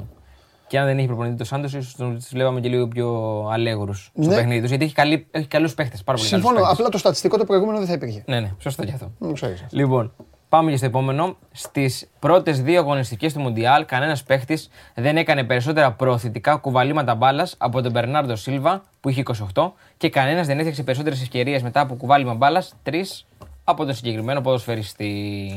Και 0.67 0.79
αν 0.79 0.85
δεν 0.85 0.97
είχε 0.97 1.07
προπονητή 1.07 1.35
το 1.37 1.43
Σάντος, 1.43 1.73
ίσως 1.73 1.93
του 1.95 2.17
βλέπαμε 2.31 2.59
και 2.59 2.69
λίγο 2.69 2.87
πιο 2.87 3.09
αλέγρου 3.51 3.93
στο 3.93 4.11
Ναι. 4.13 4.35
παιχνίδι 4.35 4.59
τους. 4.61 4.69
Γιατί 4.69 4.83
έχει, 4.85 4.93
καλή, 4.93 5.27
έχει 5.31 5.47
καλούς 5.47 5.73
παίχτες. 5.73 6.03
Πάρα 6.03 6.17
πολύ 6.17 6.29
καλούς 6.29 6.45
Συμφωνώ. 6.45 6.65
παίχτες. 6.65 6.79
Απλά 6.79 6.91
το 6.91 6.97
στατιστικό 6.97 7.37
το 7.37 7.45
προηγούμενο 7.45 7.77
δεν 7.77 7.87
θα 7.87 7.93
υπήρχε. 7.93 8.23
Ναι, 8.27 8.39
ναι, 8.39 8.51
σωστό 8.59 8.85
και 8.85 8.91
αυτό. 8.93 9.11
Να 9.17 9.27
το 9.27 9.33
ξέρεις. 9.33 9.65
Λοιπόν, 9.69 10.13
πάμε 10.49 10.71
και 10.71 10.77
στο 10.77 10.85
επόμενο. 10.85 11.35
Στις 11.51 12.09
πρώτες 12.19 12.61
δύο 12.61 12.79
αγωνιστικές 12.79 13.33
του 13.33 13.39
Μουντιάλ, 13.39 13.85
κανένας 13.85 14.23
παίχτης 14.23 14.69
δεν 14.95 15.17
έκανε 15.17 15.43
περισσότερα 15.43 15.91
προωθητικά 15.91 16.55
κουβαλήματα 16.55 17.15
μπάλας 17.15 17.55
από 17.57 17.81
τον 17.81 17.91
Μπερνάρντο 17.91 18.35
Σίλβα 18.35 18.83
που 18.99 19.09
είχε 19.09 19.19
28 19.53 19.73
και 19.97 20.09
κανένας 20.09 20.47
δεν 20.47 20.57
έφτιαξε 20.57 20.83
περισσότερες 20.83 21.21
ευκαιρίες 21.21 21.61
μετά 21.61 21.79
από 21.79 21.95
κουβάλιμα 21.95 22.33
μπάλας, 22.33 22.73
τρεις 22.83 23.27
από 23.63 23.85
τον 23.85 23.93
συγκεκριμένο 23.95 24.41
ποδοσφαιριστή. 24.41 25.51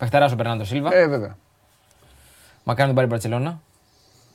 Πεχταρά 0.00 0.26
ο 0.26 0.34
Μπερνάρντο 0.34 0.64
Σίλβα. 0.64 0.94
Ε, 0.94 1.06
βέβαια. 1.06 1.36
Μακάρι 2.64 2.80
να 2.80 2.86
τον 2.86 2.94
πάρει 2.94 3.06
η 3.06 3.10
Μπαρσελόνα 3.10 3.60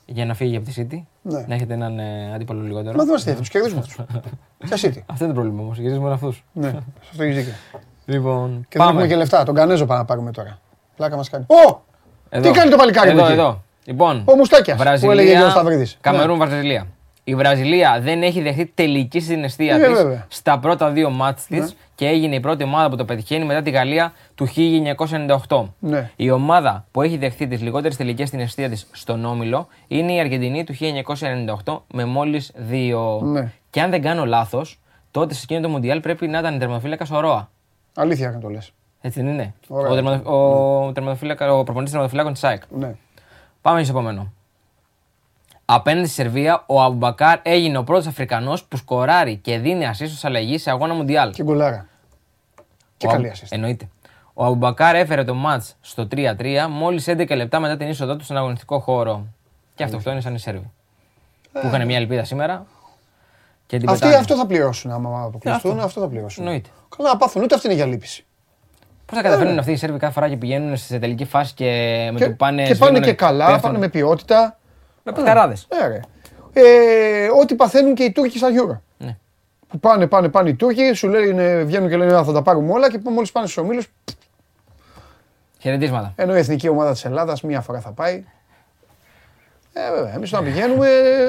για 0.06 0.26
να 0.26 0.34
φύγει 0.34 0.56
από 0.56 0.66
τη 0.66 0.74
City. 0.78 1.02
Ναι. 1.22 1.46
Να 1.48 1.56
έχετε 1.56 1.74
έναν 1.74 2.00
ε, 2.00 2.34
αντίπαλο 2.34 2.62
λιγότερο. 2.62 2.98
Μα 2.98 3.04
δεν 3.04 3.14
μας 3.14 3.24
θέλει, 3.24 3.36
τους 3.36 3.50
κερδίζουμε 3.50 3.82
αυτού. 3.82 4.06
Ποια 4.58 4.78
City. 4.84 5.02
Αυτό 5.06 5.26
είναι 5.26 5.34
το 5.34 5.40
πρόβλημα 5.40 5.62
όμως. 5.62 5.78
Γυρίζουμε 5.78 6.02
μόνο 6.02 6.14
αυτούς. 6.14 6.44
Ναι, 6.54 6.70
σε 6.70 6.84
αυτό 7.12 7.24
έχεις 7.24 7.36
δίκιο. 7.36 7.54
Λοιπόν, 8.06 8.66
Και 8.70 8.78
δεν 8.78 8.88
έχουμε 8.88 9.08
και 9.08 9.16
λεφτά. 9.16 9.44
Τον 9.44 9.56
Κανέζο 9.56 9.86
πάμε 9.86 10.00
να 10.00 10.06
πάρουμε 10.06 10.32
τώρα. 10.32 10.60
Πλάκα 10.96 11.16
μας 11.16 11.30
κάνει. 11.30 11.46
Ω! 11.48 11.82
Τι 12.42 12.52
κάνει 12.52 12.70
το 12.70 12.78
παλικάρι 12.78 13.10
εδώ, 13.10 13.20
μου 13.20 13.26
εκεί; 13.26 13.34
εδώ. 13.34 13.64
Λοιπόν, 13.86 14.24
Ο 14.26 14.36
Μουστάκιας, 14.36 15.00
που 15.02 15.12
έλεγε 15.12 15.32
και 15.36 15.44
ο 15.44 15.50
Σταυρίδης. 15.50 15.94
Ναι. 15.94 16.12
Καμερούν, 16.12 16.38
Βραζιλία. 16.38 16.88
Η 17.28 17.36
Βραζιλία 17.36 18.00
δεν 18.02 18.24
έχει 18.24 18.42
δεχτεί 18.42 18.66
τελική 18.76 19.20
στην 19.20 19.44
αιστεία 19.44 19.76
Ε, 19.76 19.80
της 19.80 19.88
βέβαια. 19.88 20.04
Ναι. 20.04 20.26
στα 20.28 20.60
πρώτα 20.60 20.90
δύο 20.90 21.10
μάτς 21.10 21.46
της 21.46 21.76
και 21.96 22.08
έγινε 22.08 22.36
η 22.36 22.40
πρώτη 22.40 22.64
ομάδα 22.64 22.90
που 22.90 22.96
το 22.96 23.06
πετυχαίνει 23.06 23.46
μετά 23.46 23.62
τη 23.62 23.70
Γαλλία 23.70 24.14
του 24.36 24.48
1998. 25.48 25.64
Ναι. 25.80 26.12
Η 26.16 26.32
ομάδα 26.32 26.86
που 26.92 27.02
έχει 27.02 27.18
δεχτεί 27.18 27.48
τις 27.48 27.62
λιγότερες 27.62 27.98
τελικές 27.98 28.28
στην 28.28 28.40
αιστεία 28.40 28.70
της 28.70 28.88
στον 28.92 29.26
Όμιλο 29.26 29.68
είναι 29.88 30.14
η 30.14 30.20
Αργεντινή 30.20 30.64
του 30.64 30.76
1998 31.66 31.82
με 31.94 32.06
μόλις 32.06 32.52
δύο. 32.56 33.22
Ναι. 33.24 33.52
Και 33.70 33.82
αν 33.82 33.90
δεν 33.90 34.02
κάνω 34.02 34.26
λάθος, 34.26 34.80
τότε 35.12 35.34
σε 35.34 35.42
εκείνο 35.44 35.62
το 35.62 35.70
Μουντιάλ 35.70 36.00
πρέπει 36.00 36.28
να 36.28 36.40
ήταν 36.40 36.60
τερματοφύλακας 36.60 37.12
ο 37.12 37.20
Ρώα. 37.20 37.50
Αλήθεια 37.96 38.32
να 38.32 38.40
το 38.40 38.50
λες. 38.50 38.72
Έτσι 39.02 39.22
δεν 39.22 39.34
είναι. 39.34 39.54
Ωραία. 39.68 39.92
Ο, 39.92 39.94
τερματο... 39.94 40.32
ο, 40.88 40.92
τερματοφύλακα, 40.92 41.54
ο 41.54 41.64
προπονητής 41.64 41.92
τερματοφυλάκων 41.92 42.34
της 42.34 42.44
ΑΕΚ. 42.44 42.62
Ναι. 42.70 42.96
Πάμε 43.62 43.84
στο 43.84 43.92
επόμενο. 43.92 44.34
Απέναντι 45.66 46.06
στη 46.08 46.16
Σερβία, 46.16 46.64
ο 46.68 46.82
Αμπουμπακάρ 46.82 47.40
έγινε 47.42 47.78
ο 47.78 47.84
πρώτος 47.84 48.08
Αφρικανός 48.08 48.64
που 48.64 48.78
σκοράρει 48.78 49.36
και 49.38 49.58
δίνει 49.58 49.86
ασίστ 49.86 50.26
αλλαγή 50.26 50.58
σε 50.58 50.70
αγώνα 50.70 50.94
Μουντιάλ. 50.94 51.32
Και 51.32 51.44
γκολάρα. 51.44 51.88
Και 52.98 53.08
Ο 53.08 53.10
καλή 53.10 53.28
Αμπ- 53.28 53.36
assist. 53.36 53.48
Εννοείται. 53.50 53.88
Ο 54.34 54.46
Αμπουμπακάρ 54.46 54.96
έφερε 54.96 55.24
το 55.24 55.34
ματς 55.34 55.64
στο 55.82 56.08
3-3 56.12 56.68
μόλις 56.70 57.08
11 57.08 57.36
λεπτά 57.36 57.60
μετά 57.60 57.78
την 57.78 57.88
είσοδό 57.90 58.16
του 58.16 58.24
στον 58.24 58.38
αγωνιστικό 58.38 58.80
χώρο. 58.80 59.26
Και 59.76 59.84
αυτοκτόνησαν 59.84 60.34
οι 60.36 60.40
Σέρβοι. 60.40 60.72
Που 61.52 61.68
είχαν 61.68 61.86
μια 61.86 61.98
ελπίδα 61.98 62.24
σήμερα. 62.24 62.66
Και 63.68 63.78
την 63.78 63.90
Αυτοί 63.90 64.00
πετάνε. 64.02 64.20
αυτό 64.20 64.36
θα 64.36 64.46
πληρώσουν 64.46 64.92
άμα 64.92 65.22
αποκλειστούν. 65.24 65.72
αυτό. 65.72 65.86
Αυτό 65.86 66.02
θα 66.02 66.08
πληρώσουν. 66.08 66.44
Εννοείται. 66.46 66.70
Καλά 66.98 67.10
να 67.10 67.18
πάθουν. 67.18 67.44
Ούτε 67.44 67.56
αυτή 67.56 67.68
είναι 67.68 67.76
για 67.76 67.86
λύπηση. 67.86 68.26
Πώς 69.06 69.18
θα 69.18 69.24
καταφέρνουν 69.24 69.60
αυτοί 69.60 69.72
οι 69.72 69.76
Σέρβοι 69.76 69.98
κάθε 70.00 70.14
φορά 70.14 70.30
και 70.30 70.38
πηγαίνουν 70.38 70.78
σε 70.78 71.00
τελική 71.00 71.26
φάση 71.26 71.54
και 71.54 71.66
με 72.14 72.20
Και, 72.20 72.24
το 72.26 72.30
που 72.32 72.36
πάνε. 72.36 72.64
και 72.64 72.76
πάνε 72.76 72.86
σβήνουν, 72.92 73.02
και 73.02 73.14
καλά, 73.14 73.46
πέφτουν; 73.46 73.62
πάνε 73.62 73.78
με 73.78 73.88
ποιότητα. 73.90 74.58
Με 75.06 75.12
παιχταράδες. 75.12 75.68
Ναι, 75.76 75.88
ρε. 75.88 76.00
Ε, 76.54 77.28
ό,τι 77.42 77.56
παθαίνουν 77.56 77.94
και 77.96 78.04
οι 78.04 78.12
Τούρκοι 78.12 78.38
στα 78.38 78.48
Euro. 78.52 78.78
Ναι. 78.98 79.18
Που 79.68 79.80
πάνε, 79.80 80.08
πάνε, 80.08 80.30
πάνε 80.30 80.50
οι 80.50 80.54
Τούρκοι, 80.54 80.94
σου 80.94 81.08
λένε, 81.08 81.64
βγαίνουν 81.64 81.90
και 81.90 81.98
λένε 81.98 82.16
«Α, 82.16 82.24
θα 82.24 82.32
τα 82.34 82.42
πάρουμε 82.42 82.72
όλα 82.72 82.90
και 82.92 83.00
μόλις 83.04 83.32
πάνε 83.32 83.48
στους 83.48 83.64
ομίλους. 83.64 83.88
Χαιρετίσματα. 85.60 86.14
Ενώ 86.16 86.36
η 86.36 86.38
εθνική 86.40 86.68
ομάδα 86.68 86.92
της 86.92 87.06
Ελλάδας 87.06 87.42
μία 87.42 87.62
φορά 87.62 87.80
θα 87.80 87.92
πάει. 87.92 88.24
Ε, 89.74 89.92
βέβαια, 89.96 90.14
εμείς 90.14 90.34
όταν 90.34 90.46
πηγαίνουμε 90.46 90.88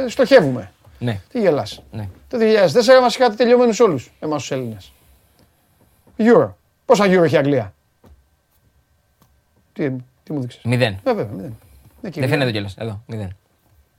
στοχεύουμε. 0.08 0.72
Ναι. 0.98 1.20
Τι 1.28 1.40
γελάς. 1.40 1.82
ναι. 1.90 2.08
Το 2.28 2.38
2004 2.38 3.00
μας 3.00 3.14
είχατε 3.16 3.34
τελειωμένους 3.34 3.80
όλους, 3.80 4.12
εμάς 4.20 4.40
τους 4.40 4.50
Έλληνες. 4.50 4.92
Euro. 6.18 6.48
Πόσα 6.84 7.04
Euro 7.04 7.22
έχει 7.22 7.34
η 7.34 7.38
Αγγλία; 7.38 7.74
Τι, 9.72 9.90
τι 10.22 10.32
μου 10.32 10.40
δείξες; 10.40 10.60
Μηδέν. 10.64 10.92
Ε, 10.92 10.98
βέβαια, 11.04 11.26
μηδέν. 11.26 11.56
Ναι, 12.00 12.10
και 12.10 12.18
η 12.18 12.22
Δεν 12.22 12.30
φαίνεται 12.30 12.50
κιόλας. 12.50 12.74
Εδώ, 12.78 13.02
μηδέν. 13.06 13.36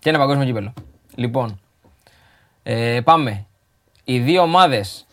Και 0.07 0.13
ένα 0.13 0.21
παγκόσμιο 0.21 0.45
κύπελο. 0.45 0.73
Λοιπόν, 1.15 1.59
ε, 2.63 2.99
πάμε. 3.03 3.45
Οι 4.03 4.19
δύο 4.19 4.41
ομάδες 4.41 5.05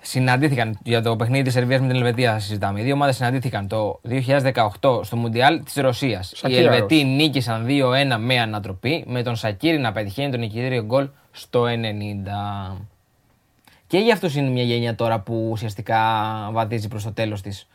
συναντήθηκαν 0.00 0.78
για 0.82 1.02
το 1.02 1.16
παιχνίδι 1.16 1.42
της 1.42 1.52
Σερβίας 1.52 1.80
με 1.80 1.86
την 1.86 1.96
Ελβετία. 1.96 2.38
Συζητάμε. 2.38 2.80
Οι 2.80 2.82
δύο 2.82 2.94
ομάδες 2.94 3.16
συναντήθηκαν 3.16 3.68
το 3.68 4.00
2018 4.02 5.04
στο 5.04 5.16
Μουντιάλ 5.16 5.62
της 5.62 5.74
Ρωσίας. 5.74 6.32
Οι 6.32 6.36
Σακύρα 6.36 6.60
Ελβετοί 6.60 6.94
Ρώσ. 6.94 7.04
νίκησαν 7.04 7.64
2-1 7.66 8.18
με 8.18 8.40
ανατροπή, 8.40 9.04
με 9.06 9.22
τον 9.22 9.36
Σακύρη 9.36 9.78
να 9.78 9.92
πετυχαίνει 9.92 10.30
τον 10.30 10.40
νικητήριο 10.40 10.82
γκολ 10.82 11.08
στο 11.30 11.66
90. 11.66 12.76
Και 13.86 13.98
για 13.98 14.12
αυτούς 14.12 14.34
είναι 14.34 14.48
μια 14.48 14.62
γενιά 14.62 14.94
τώρα 14.94 15.20
που 15.20 15.48
ουσιαστικά 15.50 16.00
βαδίζει 16.52 16.88
προς 16.88 17.04
το 17.04 17.12
τέλος 17.12 17.42
της. 17.42 17.68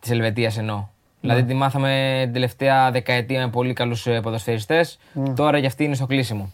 Της 0.00 0.10
Ελβετίας 0.10 0.58
εννοώ. 0.58 0.86
Δηλαδή 1.24 1.44
τη 1.44 1.54
μάθαμε 1.54 2.20
την 2.22 2.32
τελευταία 2.32 2.90
δεκαετία 2.90 3.40
με 3.40 3.50
πολύ 3.50 3.72
καλούς 3.72 4.08
ποδοσφαιριστές. 4.22 4.98
Τώρα 5.36 5.58
για 5.58 5.68
αυτή 5.68 5.84
είναι 5.84 5.94
στο 5.94 6.06
κλείσιμο. 6.06 6.52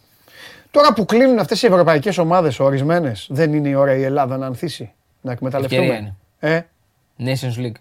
Τώρα 0.71 0.93
που 0.93 1.05
κλείνουν 1.05 1.39
αυτές 1.39 1.62
οι 1.62 1.66
ευρωπαϊκές 1.66 2.18
ομάδες 2.18 2.61
ορισμένες, 2.61 3.27
δεν 3.31 3.53
είναι 3.55 3.68
η 3.68 3.75
ώρα 3.75 3.95
η 3.95 4.03
Ελλάδα 4.03 4.37
να 4.37 4.47
ανθίσει, 4.47 4.93
να 5.21 5.33
εκμεταλλευτούμε; 5.33 5.83
Ευκαιρία 5.83 6.16
Ε, 6.39 6.61
Nations 7.18 7.59
League. 7.66 7.81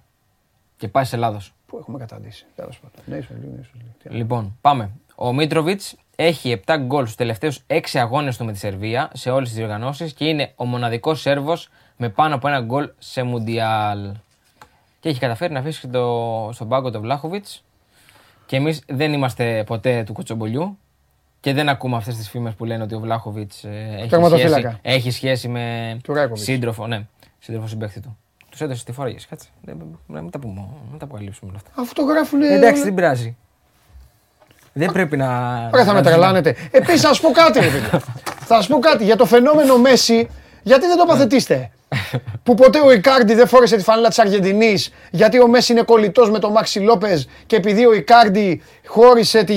Και 0.78 0.88
πάει 0.88 1.04
σε 1.04 1.16
Ελλάδος. 1.16 1.54
πού 1.66 1.78
έχουμε 1.78 1.98
καταντήσει. 1.98 2.46
Τέλος 2.56 2.80
πάντων. 2.80 3.20
Nations 3.20 3.34
League, 3.34 3.60
Nations 3.60 3.78
League. 3.78 3.94
Τι 4.04 4.10
άλλο. 4.10 4.18
Λοιπόν, 4.18 4.58
πάμε. 4.62 4.90
Ο 5.16 5.34
Μίτροβιτς 5.34 5.96
έχει 6.16 6.52
7 6.66 6.78
γκολ 6.78 7.04
στους 7.04 7.16
τελευταίους 7.16 7.64
6 7.68 8.00
αγώνες 8.00 8.38
του 8.38 8.46
με 8.46 8.52
τη 8.52 8.58
Σερβία 8.58 9.10
σε 9.14 9.30
όλες 9.30 9.48
τις 9.48 9.58
διοργανώσεις 9.58 10.14
και 10.14 10.26
είναι 10.26 10.52
ο 10.56 10.66
μοναδικός 10.66 11.22
Σέρβος 11.22 11.70
με 11.98 12.10
πάνω 12.10 12.36
από 12.36 12.48
ένα 12.48 12.62
γκολ 12.62 12.90
σε 12.98 13.24
Μουντιάλ. 13.24 14.12
Και 15.00 15.10
έχει 15.10 15.20
καταφέρει 15.20 15.54
να 15.54 15.60
αφήσει 15.60 15.88
το, 15.88 16.50
στον 16.54 16.68
πάγκο 16.68 16.91
τον 16.91 17.02
Βλάχοβιτς. 17.02 17.64
Και 18.45 18.56
εμείς 18.56 18.82
δεν 18.88 19.14
είμαστε 19.14 19.64
ποτέ 19.66 20.04
του 20.06 20.14
Κοτσομπολιού 20.14 20.78
και 21.39 21.54
δεν 21.54 21.70
ακούμε 21.70 21.95
αυτές 21.95 22.16
τις 22.16 22.30
φήμες 22.30 22.54
που 22.54 22.66
λένε 22.66 22.84
ότι 22.84 22.95
ο 22.95 23.00
Βλάχοβιτς 23.00 23.64
έχει, 23.64 23.91
σχέση, 23.95 24.08
Τερματοφύλακα. 24.10 24.80
έχει 24.82 25.12
σχέση 25.12 25.47
με 25.47 25.97
Του 26.04 26.14
Ράικοβιτς. 26.14 26.41
σύντροφο, 26.43 26.88
ναι, 26.88 27.06
σύντροφο 27.39 27.68
συμπέχτη 27.68 28.00
του. 28.00 28.18
Τους 28.50 28.62
έδωσε 28.62 28.86
τη 28.86 28.91
φορά, 28.91 29.14
κάτσε. 29.30 29.47
Δεν, 29.62 29.78
να 30.08 30.22
μην 30.22 30.32
τα 30.32 30.39
πούμε, 30.39 30.68
μην 30.89 31.00
τα 31.00 31.06
αποκαλύψουμε 31.06 31.52
όλα 31.52 31.60
αυτά. 31.66 31.82
Αφού 31.82 31.93
το 31.93 32.02
γράφουν. 32.04 32.41
Εντάξει, 32.41 32.84
δεν 32.84 32.93
πειράζει. 32.93 33.38
Δεν 34.74 34.91
πρέπει 34.91 35.18
να. 35.18 35.28
Ωραία, 35.74 35.86
θα 35.86 35.93
με 35.93 36.00
να- 36.02 36.06
τρελάνετε. 36.10 36.56
Επίση, 36.72 36.97
θα 36.97 37.14
σα 37.14 37.22
πω 37.22 37.32
κάτι, 37.32 37.60
ρε 37.60 37.68
παιδιά. 37.70 38.00
Θα 38.52 38.62
σα 38.62 38.68
πω 38.68 38.80
κάτι 38.80 39.04
για 39.04 39.16
το 39.16 39.26
φαινόμενο 39.26 39.78
Μέση. 39.78 40.30
Γιατί 40.64 40.88
δεν 40.88 40.97
το 40.97 41.06
παθετήστε; 41.06 41.72
που 42.44 42.54
ποτέ 42.54 42.80
ο 42.86 42.92
Ικάρντι 42.92 43.34
δεν 43.34 43.48
φόρεσε 43.48 43.76
τη 43.76 43.84
φανέλα 43.84 44.08
της 44.08 44.20
Αργεντινής, 44.20 44.92
γιατί 45.12 45.40
ο 45.40 45.48
Μέση 45.48 45.72
είναι 45.72 45.82
κολλητός 45.82 46.30
με 46.32 46.40
τον 46.40 46.52
Μάξι 46.52 46.80
Λόπες 46.80 47.28
και 47.46 47.56
επειδή 47.56 47.86
ο 47.86 47.94
Ικάρντι 47.94 48.62
χώρισε 48.86 49.44
τη 49.44 49.56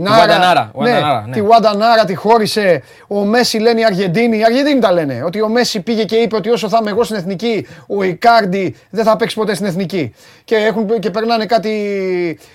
Νάρα. 0.00 0.16
Γουαντανάρα, 0.16 0.70
ναι, 0.74 0.90
Γουαντανάρα, 0.90 1.24
ναι. 1.26 1.32
τη 1.32 1.40
Γουαντανάρα 1.40 2.04
τη 2.04 2.14
χώρισε. 2.14 2.82
Ο 3.06 3.24
Μέση 3.24 3.58
λένε 3.58 3.80
οι 3.80 3.84
Αργεντίνοι. 3.84 4.38
Οι 4.38 4.44
Αργεντίνοι 4.44 4.80
τα 4.80 4.92
λένε. 4.92 5.22
Ότι 5.24 5.42
ο 5.42 5.48
Μέση 5.48 5.80
πήγε 5.80 6.04
και 6.04 6.16
είπε 6.16 6.36
ότι 6.36 6.50
όσο 6.50 6.68
θα 6.68 6.78
είμαι 6.80 6.90
εγώ 6.90 7.04
στην 7.04 7.16
εθνική, 7.16 7.66
ο 7.86 8.02
Ικάρντι 8.02 8.76
δεν 8.90 9.04
θα 9.04 9.16
παίξει 9.16 9.36
ποτέ 9.36 9.54
στην 9.54 9.66
εθνική. 9.66 10.14
Και, 10.44 10.56
έχουν, 10.56 10.98
και 10.98 11.10
περνάνε 11.10 11.46
κάτι 11.46 11.70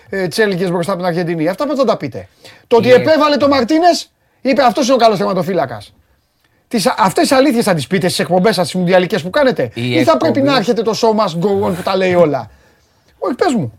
ε, 0.10 0.28
τσέλικες 0.28 0.72
μπροστά 0.72 0.92
από 0.92 1.02
την 1.02 1.10
Αργεντινή. 1.10 1.48
Αυτά 1.48 1.68
πώς 1.68 1.78
θα 1.78 1.86
τα 1.86 1.98
πείτε. 1.98 2.28
Το 2.68 2.76
ότι 2.76 2.88
Η- 2.88 2.92
επέβαλε 2.92 3.38
το 3.38 3.48
Μαρτίνες, 3.48 4.12
είπε 4.42 4.64
αυτός 4.64 4.86
είναι 4.86 4.94
ο 4.94 4.98
καλός 4.98 5.96
θεματοφύλακα. 6.68 7.04
Αυτές 7.04 7.28
τι 7.28 7.36
αλήθειες 7.36 7.64
θα 7.64 7.74
τις 7.74 7.88
πείτε 7.88 8.08
στις 8.08 8.20
εκπομπές 8.20 8.56
σας, 8.56 8.68
στι 8.68 8.78
μουντιαλικές 8.78 9.22
που 9.24 9.30
κάνετε, 9.30 9.72
Η 9.74 9.90
ή 9.92 10.04
θα 10.04 10.18
πρέπει 10.18 10.28
εκπομπή- 10.40 10.52
να 10.52 10.58
έρχεται 10.58 10.82
το 10.82 10.94
show 11.02 11.10
must 11.20 11.40
go 11.46 11.68
on 11.70 11.76
που 11.76 11.82
τα 11.84 11.96
λέει 11.96 12.14
όλα; 12.14 12.50
Όχι, 13.20 13.36
πες 13.36 13.54
μου. 13.54 13.74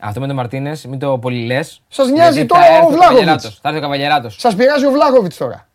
Αυτό 0.00 0.20
με 0.20 0.26
τον 0.26 0.36
Μαρτίνες, 0.36 0.86
μην 0.86 0.98
το 0.98 1.18
πολυλέ. 1.18 1.60
Σας 1.88 2.08
νοιάζει 2.08 2.46
τώρα 2.46 2.62
ο 2.84 2.88
Βλάχοβιτς; 2.90 3.58
Θα 3.62 3.68
έρθει 3.68 3.78
ο 3.78 3.82
Καβαλιαράτος. 3.82 4.36
Σας 4.38 4.54
πειράζει 4.54 4.86
ο 4.86 4.90
Βλάχοβιτς 4.90 5.36
τώρα; 5.36 5.68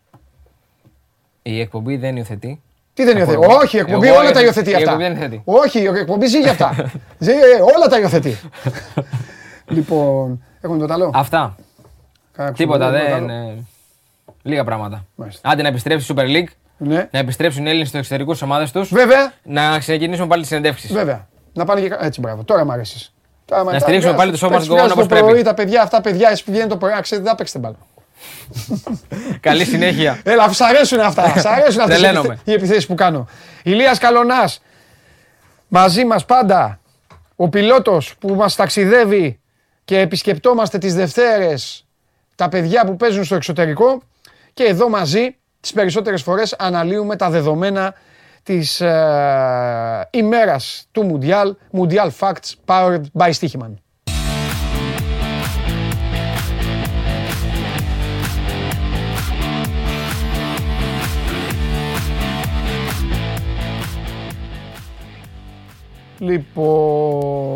Η 1.42 1.60
εκπομπή 1.60 1.96
δεν 1.96 2.16
υιοθετεί. 2.16 2.62
Τι 2.94 3.04
δεν 3.04 3.16
υιοθετεί; 3.16 3.38
Εγώ- 3.42 3.56
Όχι, 3.56 3.76
η 3.76 3.80
εκπομπή 3.80 4.06
εγώ 4.06 4.16
όλα 4.18 4.30
τα 4.30 4.40
υιοθετεί. 4.42 4.44
υιοθετεί 4.44 4.70
Η 4.70 4.74
αυτά. 4.74 4.90
εκπομπή 4.90 5.02
δεν 5.02 5.12
υιοθετεί. 5.12 5.42
Όχι, 5.44 5.80
η 5.80 5.86
εκπομπή 5.86 6.26
ζει 6.26 6.38
για 6.40 6.50
αυτά. 6.50 6.74
Ζει, 7.18 7.30
ε, 7.30 7.36
όλα 7.76 7.86
τα 7.88 7.98
υιοθετεί. 7.98 8.38
λοιπόν, 9.76 10.44
έχουμε 10.60 10.78
το 10.78 10.86
ταλό. 10.86 11.10
Αυτά. 11.14 11.56
Κάνα 12.32 12.52
Τίποτα 12.52 12.90
κουτσομπολιό, 12.90 13.26
δεν. 13.26 13.66
Το 14.42 14.48
ταλό. 14.48 14.48
ε, 14.48 14.48
Λίγα 14.48 14.64
πράγματα. 14.64 15.04
Μάλιστα. 15.14 15.48
Άντε 15.50 15.62
να 15.62 15.68
επιστρέψει 15.68 16.12
η 16.12 16.14
Super 16.18 16.24
League, 16.24 16.52
Ναι, 16.76 17.08
να 17.10 17.18
επιστρέψουν 17.18 17.66
οι 17.66 17.68
Έλληνες 17.68 17.88
στο 17.88 17.98
εξωτερικού 17.98 18.30
στις 18.34 18.42
ομάδες 18.42 18.70
τους, 18.72 18.88
βέβαια, 18.92 19.32
να 19.42 19.78
ξεκινήσουμε 19.78 20.26
πάλι 20.26 20.40
τις 20.40 20.50
συνεντεύξεις. 20.50 20.92
βέβαια. 20.92 21.28
Να 21.52 21.64
πάνε 21.64 21.80
και. 21.80 21.88
κα- 21.88 22.04
Έτσι, 22.04 22.20
μπράβο. 22.20 22.44
Τώρα 22.44 22.64
μ' 22.64 22.70
αρέσεις. 22.70 23.14
Τώρα, 23.44 23.62
Να 23.64 23.78
στηρίξουμε 23.78 24.14
πάλι 24.14 24.38
το 24.38 24.46
show 24.46 24.54
must 24.56 24.60
go 24.68 24.84
on 24.84 24.90
όπως 24.90 24.94
Το 24.94 25.06
πρωί, 25.06 25.22
πρέπει. 25.22 25.42
τα 25.42 25.54
παιδιά, 25.54 25.82
αυτά 25.82 26.00
παιδιά, 26.00 26.28
εσείς 26.28 26.42
που 26.44 26.50
βγαίνετε 26.50 26.70
το 26.72 26.76
πρωί, 26.78 26.92
να 26.92 27.00
ξέρετε, 27.00 27.22
δεν 27.26 27.30
θα 27.36 27.38
παίξετε 27.38 27.58
μπάλα. 27.58 27.76
Καλή 29.40 29.64
συνέχεια. 29.64 30.20
Έλα, 30.24 30.52
σ' 30.52 30.60
αρέσουν 30.60 31.00
αυτά. 31.00 31.38
Σ' 31.40 31.44
αρέσουν 31.46 31.80
αυτές 31.80 31.96
οι 31.98 32.00
Τρελαίνομαι. 32.00 32.26
επιθε- 32.28 32.48
οι 32.48 32.52
επιθέσεις 32.52 32.86
που 32.86 32.94
κάνω. 32.94 33.28
Ηλίας 33.62 33.98
Καλονάς, 33.98 34.62
μαζί 35.68 36.04
μας 36.04 36.24
πάντα, 36.24 36.80
ο 37.36 37.48
πιλότος 37.48 38.14
που 38.18 38.34
μας 38.34 38.56
ταξιδεύει 38.56 39.40
και 39.84 39.98
επισκεπτόμαστε 39.98 40.78
τις 40.78 40.94
Δευτέρες 40.94 41.86
τα 42.34 42.48
παιδιά 42.48 42.84
που 42.86 42.96
παίζουν 42.96 43.24
στο 43.24 43.34
εξωτερικό 43.34 44.02
και 44.54 44.64
εδώ 44.64 44.88
μαζί 44.88 45.36
τις 45.60 45.72
περισσότερες 45.72 46.22
φορές 46.22 46.52
αναλύουμε 46.58 47.16
τα 47.16 47.30
δεδομένα 47.30 47.94
της 48.42 48.80
ε, 48.80 50.08
ημέρας 50.10 50.86
του 50.92 51.20
Mundial, 51.20 51.50
Mundial 51.78 52.08
Facts 52.18 52.54
Powered 52.66 53.02
by 53.18 53.30
Stichiman. 53.32 53.74
Λοιπόν, 66.22 67.50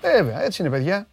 βέβαια, 0.00 0.42
έτσι 0.44 0.62
είναι 0.62 0.70
παιδιά. 0.70 1.11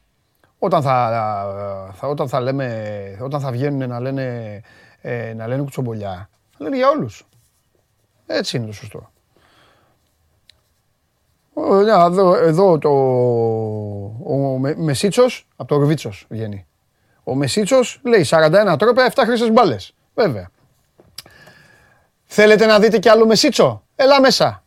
Όταν 0.60 0.82
θα, 0.82 1.91
θα, 1.93 2.07
όταν 2.07 2.28
θα 2.30 2.39
λέμε, 2.39 3.18
όταν 3.22 3.39
θα 3.39 3.51
βγαίνουν 3.51 3.89
να 3.89 3.99
λένε, 3.99 4.62
ε, 5.01 5.34
να 5.34 5.47
λένε 5.47 5.62
κουτσομπολιά, 5.62 6.30
θα 6.51 6.57
λένε 6.64 6.76
για 6.76 6.89
όλους. 6.89 7.28
Έτσι 8.28 8.57
είναι 8.57 8.66
το 8.66 8.72
σωστό. 8.74 9.12
Ο, 11.53 11.76
ναι, 11.76 11.91
εδώ, 11.91 12.36
εδώ 12.36 12.78
το, 12.78 12.89
ο 14.34 14.57
Με- 14.60 14.76
Μεσίτσος, 14.78 15.47
από 15.55 15.70
το 15.70 15.78
Ρουβίτσος 15.78 16.26
βγαίνει. 16.30 16.66
Ο 17.24 17.36
Μεσίτσος 17.36 17.99
λέει 18.03 18.26
41 18.30 18.76
τρόπια, 18.80 19.05
7 19.16 19.22
χρήσες 19.26 19.51
μπάλες. 19.51 19.93
Βέβαια. 20.16 20.49
Θέλετε 22.26 22.66
να 22.66 22.80
δείτε 22.80 22.99
κι 22.99 23.10
άλλο 23.10 23.26
Μεσίτσο; 23.26 23.84
Έλα 23.95 24.22
μέσα. 24.22 24.64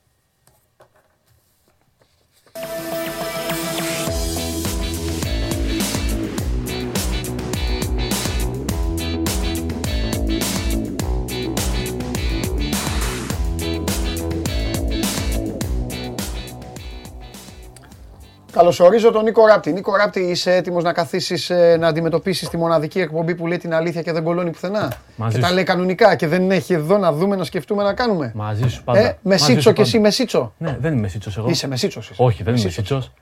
Καλωσορίζω 18.52 19.10
τον 19.10 19.24
Νίκο 19.24 19.46
Ράπτη. 19.46 19.72
Νίκο 19.72 19.96
Ράπτη, 19.96 20.20
είσαι 20.20 20.54
έτοιμος 20.54 20.84
να 20.84 20.92
καθίσεις 20.92 21.50
να 21.78 21.86
αντιμετωπίσεις 21.86 22.48
τη 22.48 22.56
μοναδική 22.56 23.00
εκπομπή 23.00 23.34
που 23.34 23.46
λέει 23.46 23.58
την 23.58 23.74
αλήθεια 23.74 24.02
και 24.02 24.12
δεν 24.12 24.22
κολώνει 24.22 24.50
πουθενά; 24.50 24.92
Μαζί 25.16 25.34
και 25.34 25.40
τα 25.40 25.48
σου. 25.48 25.54
λέει 25.54 25.64
κανονικά 25.64 26.14
και 26.14 26.26
δεν 26.26 26.50
έχει 26.50 26.72
εδώ 26.72 26.98
να 26.98 27.12
δούμε, 27.12 27.36
να 27.36 27.44
σκεφτούμε 27.44 27.82
να 27.82 27.94
κάνουμε; 27.94 28.32
Μαζί 28.34 28.68
σου 28.68 28.84
πάντα. 28.84 28.98
Ε, 28.98 29.02
Μαζί 29.02 29.18
Μεσίτσο 29.22 29.60
σου 29.60 29.72
και 29.72 29.82
εσύ 29.82 29.92
πάντα. 29.92 30.04
Μεσίτσο. 30.04 30.52
Ναι, 30.58 30.76
δεν 30.80 30.92
είμαι 30.92 31.00
Μεσίτσος 31.00 31.36
εγώ. 31.36 31.48
Είσαι 31.48 31.68
Μεσίτσο. 31.68 32.00
Όχι, 32.16 32.42
δεν 32.42 32.54
είμαι 32.54 32.64
Μεσίτσος. 32.64 33.12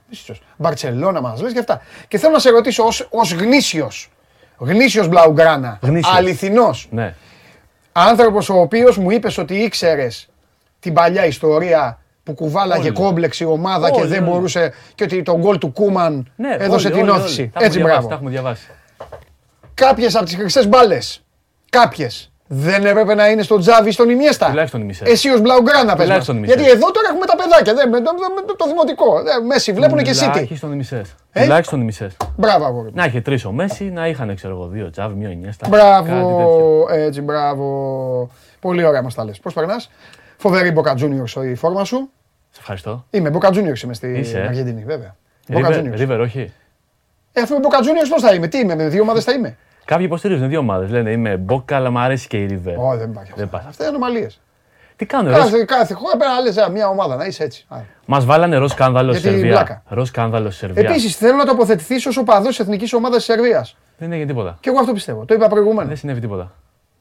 Μπαρσελόνα 0.57 1.21
μας 1.21 1.41
λες 1.41 1.53
και 1.53 1.59
αυτά. 1.59 1.81
Και 2.07 2.17
θέλω 2.17 2.33
να 2.33 2.39
σε 2.39 2.49
ρωτήσω 2.49 2.83
ως 3.09 3.33
γνήσιος. 3.33 4.11
Γνήσιος 4.57 5.07
Μπλαουγκράνα. 5.07 5.79
Γνήσιος. 5.81 6.15
Αληθινός. 6.15 6.87
Ναι. 6.91 7.13
Άνθρωπος 7.91 8.49
ο 8.49 8.59
οποίος 8.59 8.97
μου 8.97 9.11
είπες 9.11 9.37
ότι 9.37 9.55
ήξερες 9.55 10.29
την 10.79 10.93
παλιά 10.93 11.25
ιστορία 11.25 11.99
που 12.35 12.43
κουβάλαγε 12.43 12.81
Όλοι. 12.87 12.91
κόμπλεξ 12.91 13.39
η 13.39 13.45
ομάδα 13.45 13.89
και 13.89 13.99
Όλοι, 13.99 14.09
δεν 14.09 14.21
όλοι. 14.23 14.29
μπορούσε 14.31 14.73
και 14.95 15.03
ότι 15.03 15.21
τον 15.23 15.39
γκολ 15.39 15.57
του 15.57 15.71
Κούμαν 15.71 16.31
Ναι, 16.35 16.55
έδωσε 16.59 16.87
όλοι, 16.87 16.95
την 16.97 17.09
όλοι, 17.09 17.19
όθηση. 17.19 17.41
όλοι. 17.41 17.49
Τα 17.53 17.59
έχουμε 17.59 17.65
Έτσι, 17.65 17.77
διαβάσει, 17.77 17.93
μπράβο. 17.93 18.07
Τα 18.07 18.13
έχουμε 18.13 18.29
διαβάσει. 18.29 18.67
Κάποιες 19.73 20.15
από 20.15 20.25
τις 20.25 20.35
χρυσέ 20.35 20.67
μπάλες, 20.67 21.23
κάποιες 21.69 22.25
Δεν 22.47 22.85
έπρεπε 22.85 23.13
να 23.15 23.29
είναι 23.29 23.41
στο 23.41 23.57
Τζάβι 23.57 23.91
στον 23.91 24.09
Ινιέστα. 24.09 24.47
Τουλάχιστον 24.49 24.81
η 24.81 24.83
μισή. 24.83 25.03
Εσύ 25.05 25.29
ως 25.29 25.41
Μπλαουγκράνα 25.41 25.95
πες 25.95 26.05
Τουλάχιστον 26.05 26.35
μας. 26.35 26.45
οι 26.45 26.47
μισές. 26.49 26.61
Γιατί 26.65 26.77
εδώ 26.77 26.91
τώρα 26.91 27.07
έχουμε 27.09 27.25
τα 27.25 27.35
παιδάκια. 27.35 27.73
Δεν, 27.73 27.89
με, 27.89 28.01
το, 28.01 28.11
με 28.35 28.41
το, 28.47 28.55
το 28.55 28.65
δημοτικό. 28.67 29.19
Ε, 29.19 29.45
Μέση 29.45 29.71
βλέπουν 29.73 29.97
και 30.03 30.11
City. 30.11 30.29
Τουλάχιστον 30.31 30.71
οι 30.71 30.75
μισέ. 30.75 31.01
Ε; 31.31 31.41
Τουλάχιστον 31.41 31.81
οι 31.81 31.83
μισέ. 31.83 32.11
Μπράβο, 32.37 32.65
αγόρι. 32.65 32.85
μου. 32.87 32.91
Να 32.95 33.05
είχε 33.05 33.21
τρεις 33.21 33.45
ο 33.45 33.51
Μέση, 33.51 33.83
να 33.83 34.07
είχαν 34.07 34.35
ξέρω 34.35 34.53
εγώ 34.53 34.67
δύο 34.67 34.89
τσάβ, 34.89 35.13
μία 35.15 35.29
νιέστα. 35.29 35.69
κάτι 35.69 35.83
τέτοιο. 36.07 36.19
Μπράβο, 36.21 36.87
έτσι, 36.91 37.21
μπράβο. 37.21 38.29
Πολύ 38.59 38.83
ωραία 38.83 39.01
μας 39.01 39.13
τα 39.13 39.23
λες. 39.25 39.39
Πώς 39.39 39.53
περνάς; 39.53 39.89
Φοβερή 40.37 40.73
Boca 40.77 40.91
Juniors 40.91 41.45
η 41.45 41.55
φόρμα 41.55 41.83
σου. 41.85 42.09
Σε 42.51 42.59
ευχαριστώ. 42.59 43.05
Είμαι 43.09 43.31
Boca 43.33 43.47
Juniors 43.47 43.83
είμαι 43.83 43.93
στην 43.93 44.15
Είσαι, 44.15 44.39
ε. 44.39 44.41
Αργεντινή, 44.47 44.83
βέβαια. 44.83 45.15
Boca 45.47 45.65
River, 45.65 45.73
Juniors. 45.73 45.99
River, 45.99 46.19
όχι. 46.21 46.51
Ε, 47.33 47.41
αφού 47.41 47.53
είμαι 47.55 47.63
Boca 47.69 47.79
Juniors, 47.79 48.09
πώς 48.09 48.21
θα 48.21 48.33
είμαι, 48.33 48.47
τι 48.47 48.57
είμαι, 48.57 48.75
με 48.75 48.87
δύο 48.87 49.01
ομάδες 49.01 49.23
θα 49.23 49.31
είμαι; 49.31 49.57
Κάποιοι 49.85 50.05
υποστηρίζουν 50.07 50.49
δύο 50.49 50.59
ομάδες. 50.59 50.89
Λένε 50.89 51.11
είμαι 51.11 51.37
Μπόκα, 51.37 51.75
αλλά 51.75 51.89
μου 51.91 51.99
αρέσει 51.99 52.27
και 52.27 52.37
η 52.37 52.47
River. 52.49 52.73
Όχι, 52.77 52.97
δεν 52.97 53.09
υπάρχει. 53.09 53.31
Δεν 53.35 53.45
αυτό. 53.45 53.57
πάει. 53.57 53.65
Αυτά 53.67 53.83
είναι 53.83 53.95
ανομαλίες. 53.95 54.39
Τι 54.95 55.05
κάνουν, 55.05 55.31
ρε. 55.31 55.37
Κάθε, 55.37 55.63
κάθε 55.63 55.93
χώρα 55.93 56.17
πρέπει 56.17 56.31
να 56.55 56.63
λες 56.63 56.69
μια 56.71 56.87
ομάδα, 56.87 57.15
να 57.15 57.25
είσαι 57.25 57.43
έτσι. 57.43 57.65
Μας 58.05 58.25
βάλανε 58.25 58.57
ροζ 58.57 58.71
σκάνδαλο 58.71 59.13
στη 59.13 59.21
Για 59.21 59.29
την 59.31 59.39
Σερβία. 59.39 59.57
πλάκα. 59.57 59.83
Ροζ 59.87 60.07
σκάνδαλο 60.07 60.49
στη 60.49 60.59
Σερβία. 60.59 60.89
Επίσης, 60.89 61.15
θέλω 61.15 61.35
να 61.35 61.45
τοποθετηθείς 61.45 62.05
ως 62.05 62.17
οπαδός 62.17 62.59
εθνικής 62.59 62.93
ομάδας 62.93 63.17
της 63.17 63.25
Σερβίας. 63.25 63.77
Δεν 63.97 64.11
έγινε 64.11 64.27
τίποτα. 64.27 64.57
Και 64.59 64.69
εγώ 64.69 64.79
αυτό 64.79 64.93
πιστεύω. 64.93 65.25
Το 65.25 65.33
είπα 65.33 65.47
προηγουμένω. 65.47 65.87
Δεν 65.87 65.97
συνέβη 65.97 66.19
τίποτα. 66.19 66.51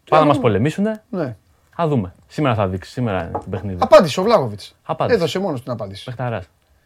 Πάνε 0.08 0.22
να 0.22 0.28
μας 0.28 0.36
δούμε. 0.36 0.48
πολεμήσουν. 0.48 0.86
Ναι. 1.10 1.36
Α 1.80 1.86
δούμε. 1.86 2.14
Σήμερα 2.28 2.54
θα 2.54 2.68
δείξει. 2.68 2.90
Σήμερα 2.90 3.22
είναι 3.22 3.32
το 3.32 3.44
παιχνίδι. 3.50 3.78
Απάντησε 3.80 4.20
ο 4.20 4.22
Βλάγοβιτ. 4.22 4.60
Απάντησε. 4.82 5.16
Έδωσε 5.16 5.38
μόνος 5.38 5.62
την 5.62 5.72
απάντηση. 5.72 6.04
Πεχταρά. 6.04 6.42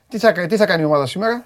Τι 0.08 0.18
θα, 0.18 0.32
τι 0.32 0.56
θα 0.56 0.66
κάνει 0.66 0.82
η 0.82 0.84
ομάδα 0.84 1.06
σήμερα; 1.06 1.44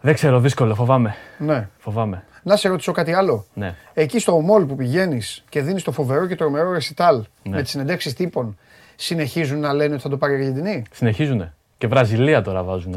Δεν 0.00 0.14
ξέρω, 0.14 0.40
δύσκολο. 0.40 0.74
Φοβάμαι. 0.74 1.14
Ναι. 1.38 1.68
Φοβάμαι. 1.78 2.24
Να 2.42 2.56
σε 2.56 2.68
ρωτήσω 2.68 2.92
κάτι 2.92 3.12
άλλο. 3.12 3.44
Ναι. 3.54 3.74
Εκεί 3.94 4.18
στο 4.18 4.40
μόλ 4.40 4.64
που 4.64 4.76
πηγαίνεις 4.76 5.44
και 5.48 5.62
δίνεις 5.62 5.82
το 5.82 5.92
φοβερό 5.92 6.26
και 6.26 6.36
τρομερό 6.36 6.72
ρεσιτάλ 6.72 7.16
Ναι. 7.42 7.56
με 7.56 7.62
τις 7.62 7.70
συνεντεύξεις 7.70 8.14
τύπων, 8.14 8.58
συνεχίζουν 8.96 9.60
να 9.60 9.72
λένε 9.72 9.92
ότι 9.94 10.02
θα 10.02 10.08
το 10.08 10.16
πάρει 10.16 10.32
η 10.32 10.36
Αργεντινή; 10.36 10.82
Συνεχίζουνε. 10.92 11.54
Και 11.78 11.86
Βραζιλία 11.86 12.42
τώρα 12.42 12.62
βάζουν 12.62 12.94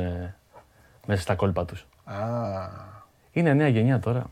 μέσα 1.07 1.21
στα 1.21 1.35
κόλπα 1.35 1.65
τους. 1.65 1.87
Α, 2.03 2.15
Είναι 3.31 3.53
νέα 3.53 3.67
γενιά 3.67 3.99
τώρα. 3.99 4.25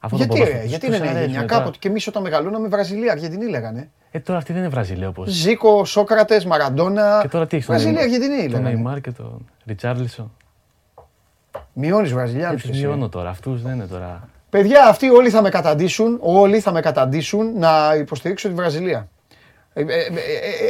Αυτό 0.00 0.16
γιατί 0.16 0.30
το 0.30 0.36
ρε, 0.36 0.42
ποδόσφαιρο. 0.44 0.68
γιατί 0.68 0.86
Τους 0.86 0.96
είναι 0.96 1.04
νέα 1.04 1.14
αρέσουν 1.14 1.30
γενιά; 1.32 1.46
τώρα. 1.46 1.60
Κάποτε 1.60 1.78
και 1.80 1.88
εμείς 1.88 2.06
όταν 2.06 2.22
μεγαλώναμε 2.22 2.68
Βραζιλία, 2.68 3.12
Αργεντινή 3.12 3.46
λέγανε. 3.48 3.90
Ε, 4.14 4.20
τώρα 4.20 4.38
αυτή 4.38 4.52
δεν 4.52 4.60
είναι 4.62 4.70
Βραζιλία 4.70 5.08
όπως. 5.08 5.30
Ζήκο, 5.30 5.84
Σόκρατες, 5.84 6.44
Μαραντόνα. 6.44 7.18
Και 7.22 7.28
τώρα 7.28 7.46
τι 7.46 7.56
έχεις 7.56 7.66
τον 7.66 7.74
Βραζιλία, 7.74 8.00
Νεϊμάρ- 8.00 8.22
Αργεντινή 8.24 8.42
Τον 8.50 8.60
λέγανε. 8.60 8.74
Νεϊμάρ 8.74 9.00
και 9.00 9.10
τον 9.10 9.46
Ριτσάρλισον. 9.66 10.32
Μειώνεις 11.72 12.12
Βραζιλιάνους. 12.12 12.62
Και 12.62 12.68
του 12.68 12.76
μειώνω 12.76 13.08
τώρα. 13.08 13.30
Αυτούς 13.30 13.62
δεν 13.62 13.74
είναι 13.74 13.86
τώρα. 13.86 14.28
Παιδιά, 14.50 14.86
αυτοί 14.88 15.10
όλοι 15.10 15.30
θα 15.30 15.42
με 15.42 15.48
καταντήσουν, 15.48 16.18
όλοι 16.20 16.60
θα 16.60 16.72
με 16.72 16.80
καταντήσουν 16.80 17.58
να 17.58 17.94
υποστηρίξω 17.94 18.48
τη 18.48 18.54
Βραζιλία. 18.54 19.08
Ε, 19.72 19.80
ε, 19.80 19.84
ε, 19.84 19.96
ε, 19.96 20.04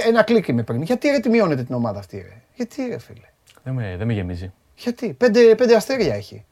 ε, 0.04 0.08
ένα 0.08 0.22
κλικ 0.22 0.48
είμαι 0.48 0.62
πριν. 0.62 0.82
Γιατί 0.82 1.08
ρε 1.08 1.18
τη 1.18 1.28
μειώνετε 1.28 1.62
την 1.62 1.74
ομάδα 1.74 1.98
αυτή, 1.98 2.16
ρε; 2.16 2.40
Γιατί 2.54 2.86
ρε 2.90 2.98
φίλε; 2.98 3.26
Δεν 3.62 3.74
με, 3.74 3.94
δεν 3.98 4.06
με 4.06 4.12
γεμίζει. 4.12 4.52
Γιατί; 4.76 5.12
Πέντε, 5.12 5.54
πέντε 5.54 5.74
αστέρια 5.76 6.14
έχει. 6.14 6.44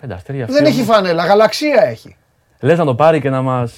Πέντε 0.00 0.14
αστέρια 0.14 0.46
Δεν 0.46 0.64
έχει 0.64 0.82
φανέλα, 0.82 1.24
γαλαξία 1.24 1.82
έχει. 1.82 2.16
Λες 2.60 2.78
να 2.78 2.84
το 2.84 2.94
πάρει 2.94 3.20
και 3.20 3.30
να 3.30 3.42
μα. 3.42 3.68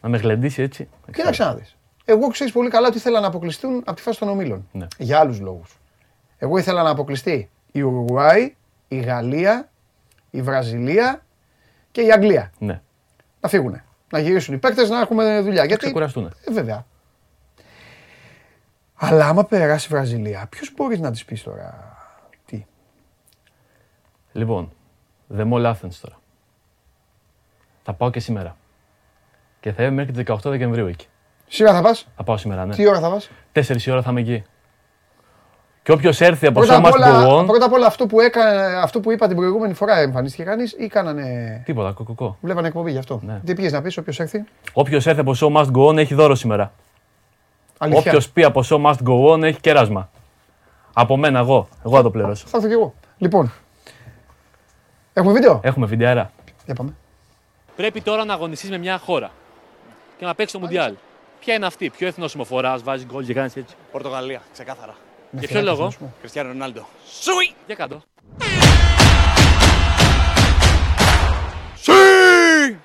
να 0.00 0.08
με 0.08 0.18
γλεντήσει 0.18 0.62
έτσι. 0.62 0.88
Κοίταξε 1.12 1.44
να 1.44 1.54
δεις. 1.54 1.76
Εγώ 2.08 2.28
ξέρεις 2.28 2.52
πολύ 2.52 2.70
καλά 2.70 2.88
ότι 2.88 2.96
ήθελα 2.96 3.20
να 3.20 3.26
αποκλειστούν 3.26 3.82
από 3.86 3.96
τη 3.96 4.02
φάση 4.02 4.18
των 4.18 4.28
ομίλων. 4.28 4.68
Ναι. 4.72 4.86
Για 4.98 5.18
άλλους 5.18 5.40
λόγους. 5.40 5.78
Εγώ 6.38 6.58
ήθελα 6.58 6.82
να 6.82 6.90
αποκλειστεί 6.90 7.50
η 7.72 7.82
Ουρουγουάη, 7.82 8.54
η 8.88 8.98
Γαλλία, 8.98 9.70
η 10.30 10.42
Βραζιλία 10.42 11.24
και 11.90 12.00
η 12.00 12.12
Αγγλία. 12.12 12.52
Ναι. 12.58 12.80
Να 13.40 13.48
φύγουν. 13.48 13.82
Να 14.10 14.18
γυρίσουν 14.18 14.54
οι 14.54 14.58
παίκτες 14.58 14.88
να 14.88 15.00
έχουμε 15.00 15.40
δουλειά. 15.40 15.64
Γιατί. 15.64 15.84
ξεκουραστούνε. 15.84 16.30
Ε, 16.44 16.52
βέβαια. 16.52 16.86
Αλλά 18.94 19.26
άμα 19.26 19.44
περάσει 19.44 19.86
η 19.86 19.94
Βραζιλία, 19.94 20.46
ποιος 20.50 20.72
μπορείς 20.76 21.00
να 21.00 21.10
της 21.10 21.24
πεις 21.24 21.42
τώρα. 21.42 21.96
Τι; 22.44 22.66
Λοιπόν, 24.32 24.72
The 25.36 25.52
Mall 25.52 25.72
Athens 25.72 25.94
τώρα. 26.00 26.20
Θα 27.82 27.92
πάω 27.92 28.10
και 28.10 28.20
σήμερα. 28.20 28.56
Και 29.60 29.72
θα 29.72 29.82
είμαι 29.82 29.92
μέχρι 29.92 30.12
τις 30.12 30.22
18 30.26 30.50
Δεκεμβρίου 30.50 30.86
εκεί. 30.86 31.06
Σήμερα 31.48 31.76
θα 31.76 31.82
πας; 31.82 32.06
Θα 32.16 32.22
πάω 32.22 32.36
σήμερα, 32.36 32.66
ναι. 32.66 32.74
Τι 32.74 32.88
ώρα 32.88 33.00
θα 33.00 33.10
πας; 33.10 33.30
4 33.52 33.86
η 33.86 33.90
ώρα 33.90 34.02
θα 34.02 34.10
είμαι 34.10 34.20
εκεί. 34.20 34.44
Και 35.82 35.92
όποιος 35.92 36.20
έρθει 36.20 36.46
από 36.46 36.60
Πρώτα 36.60 36.74
Show 36.74 36.78
απ' 36.78 36.86
Must 36.86 36.92
όλα, 36.92 37.26
Go 37.26 37.40
On. 37.40 37.46
πρώτα 37.46 37.64
απ' 37.64 37.72
όλα 37.72 37.86
αυτό, 37.86 38.06
που 38.06 38.20
έκανα, 38.20 38.82
αυτό 38.82 39.00
που 39.00 39.12
είπα 39.12 39.26
την 39.26 39.36
προηγούμενη 39.36 39.74
φορά 39.74 39.98
εμφανίστηκε 39.98 40.42
κανείς 40.42 40.72
ή 40.78 40.86
κάνανε. 40.86 41.62
Τίποτα, 41.64 41.92
κοκοκό. 41.92 42.36
Βλέπανε 42.40 42.66
εκπομπή 42.66 42.90
γι' 42.90 42.98
αυτό. 42.98 43.20
Ναι. 43.24 43.40
Τι 43.44 43.54
πήγες 43.54 43.72
να 43.72 43.82
πεις, 43.82 43.96
όποιος 43.96 44.20
έρθει; 44.20 44.44
Όποιος 44.72 45.06
έρθει 45.06 45.20
από 45.20 45.34
Show 45.40 45.52
Must 45.56 45.70
Go 45.72 45.88
On 45.88 45.96
έχει 45.96 46.14
δώρο 46.14 46.34
σήμερα. 46.34 46.72
Αλήθεια. 47.78 48.00
Όποιος 48.00 48.28
πει 48.30 48.44
από 48.44 48.62
Show 48.68 48.82
Must 48.84 48.96
Go 49.06 49.32
On 49.32 49.42
έχει 49.42 49.60
κεράσμα. 49.60 50.10
Από 50.92 51.16
μένα, 51.16 51.38
εγώ. 51.38 51.68
Εγώ 51.84 51.96
θα 51.96 52.02
το 52.02 52.10
πληρώσω. 52.10 52.46
Θα 52.46 52.56
έρθω 52.56 52.68
κι 52.68 52.74
εγώ. 52.74 52.94
Λοιπόν. 53.18 53.52
Έχουμε 55.12 55.32
βίντεο; 55.32 55.60
Έχουμε 55.62 55.86
βιντεάρα. 55.86 56.30
Για 56.64 56.74
πάμε. 56.74 56.94
Πρέπει 57.76 58.00
τώρα 58.00 58.24
να 58.24 58.32
αγωνιστείς 58.34 58.70
με 58.70 58.78
μια 58.78 58.98
χώρα 58.98 59.30
και 60.18 60.24
να 60.24 60.34
παίξεις 60.34 60.58
το 60.58 60.64
Μουντιάλ. 60.64 60.94
Ποια 61.40 61.54
είναι 61.54 61.66
αυτή, 61.66 61.90
ποιο 61.90 62.06
εθνό 62.06 62.28
συμμοφορά, 62.28 62.78
βάζει 62.78 63.04
γκολ 63.04 63.24
και 63.24 63.34
κάνεις 63.34 63.56
έτσι. 63.56 63.74
Πορτογαλία, 63.92 64.42
ξεκάθαρα. 64.52 64.94
Για 65.30 65.48
ποιο 65.48 65.62
λόγο, 65.62 65.92
Κριστιανό 66.20 66.48
Ρονάλντο. 66.48 66.86
για 67.66 67.74
κάτω. 67.74 68.02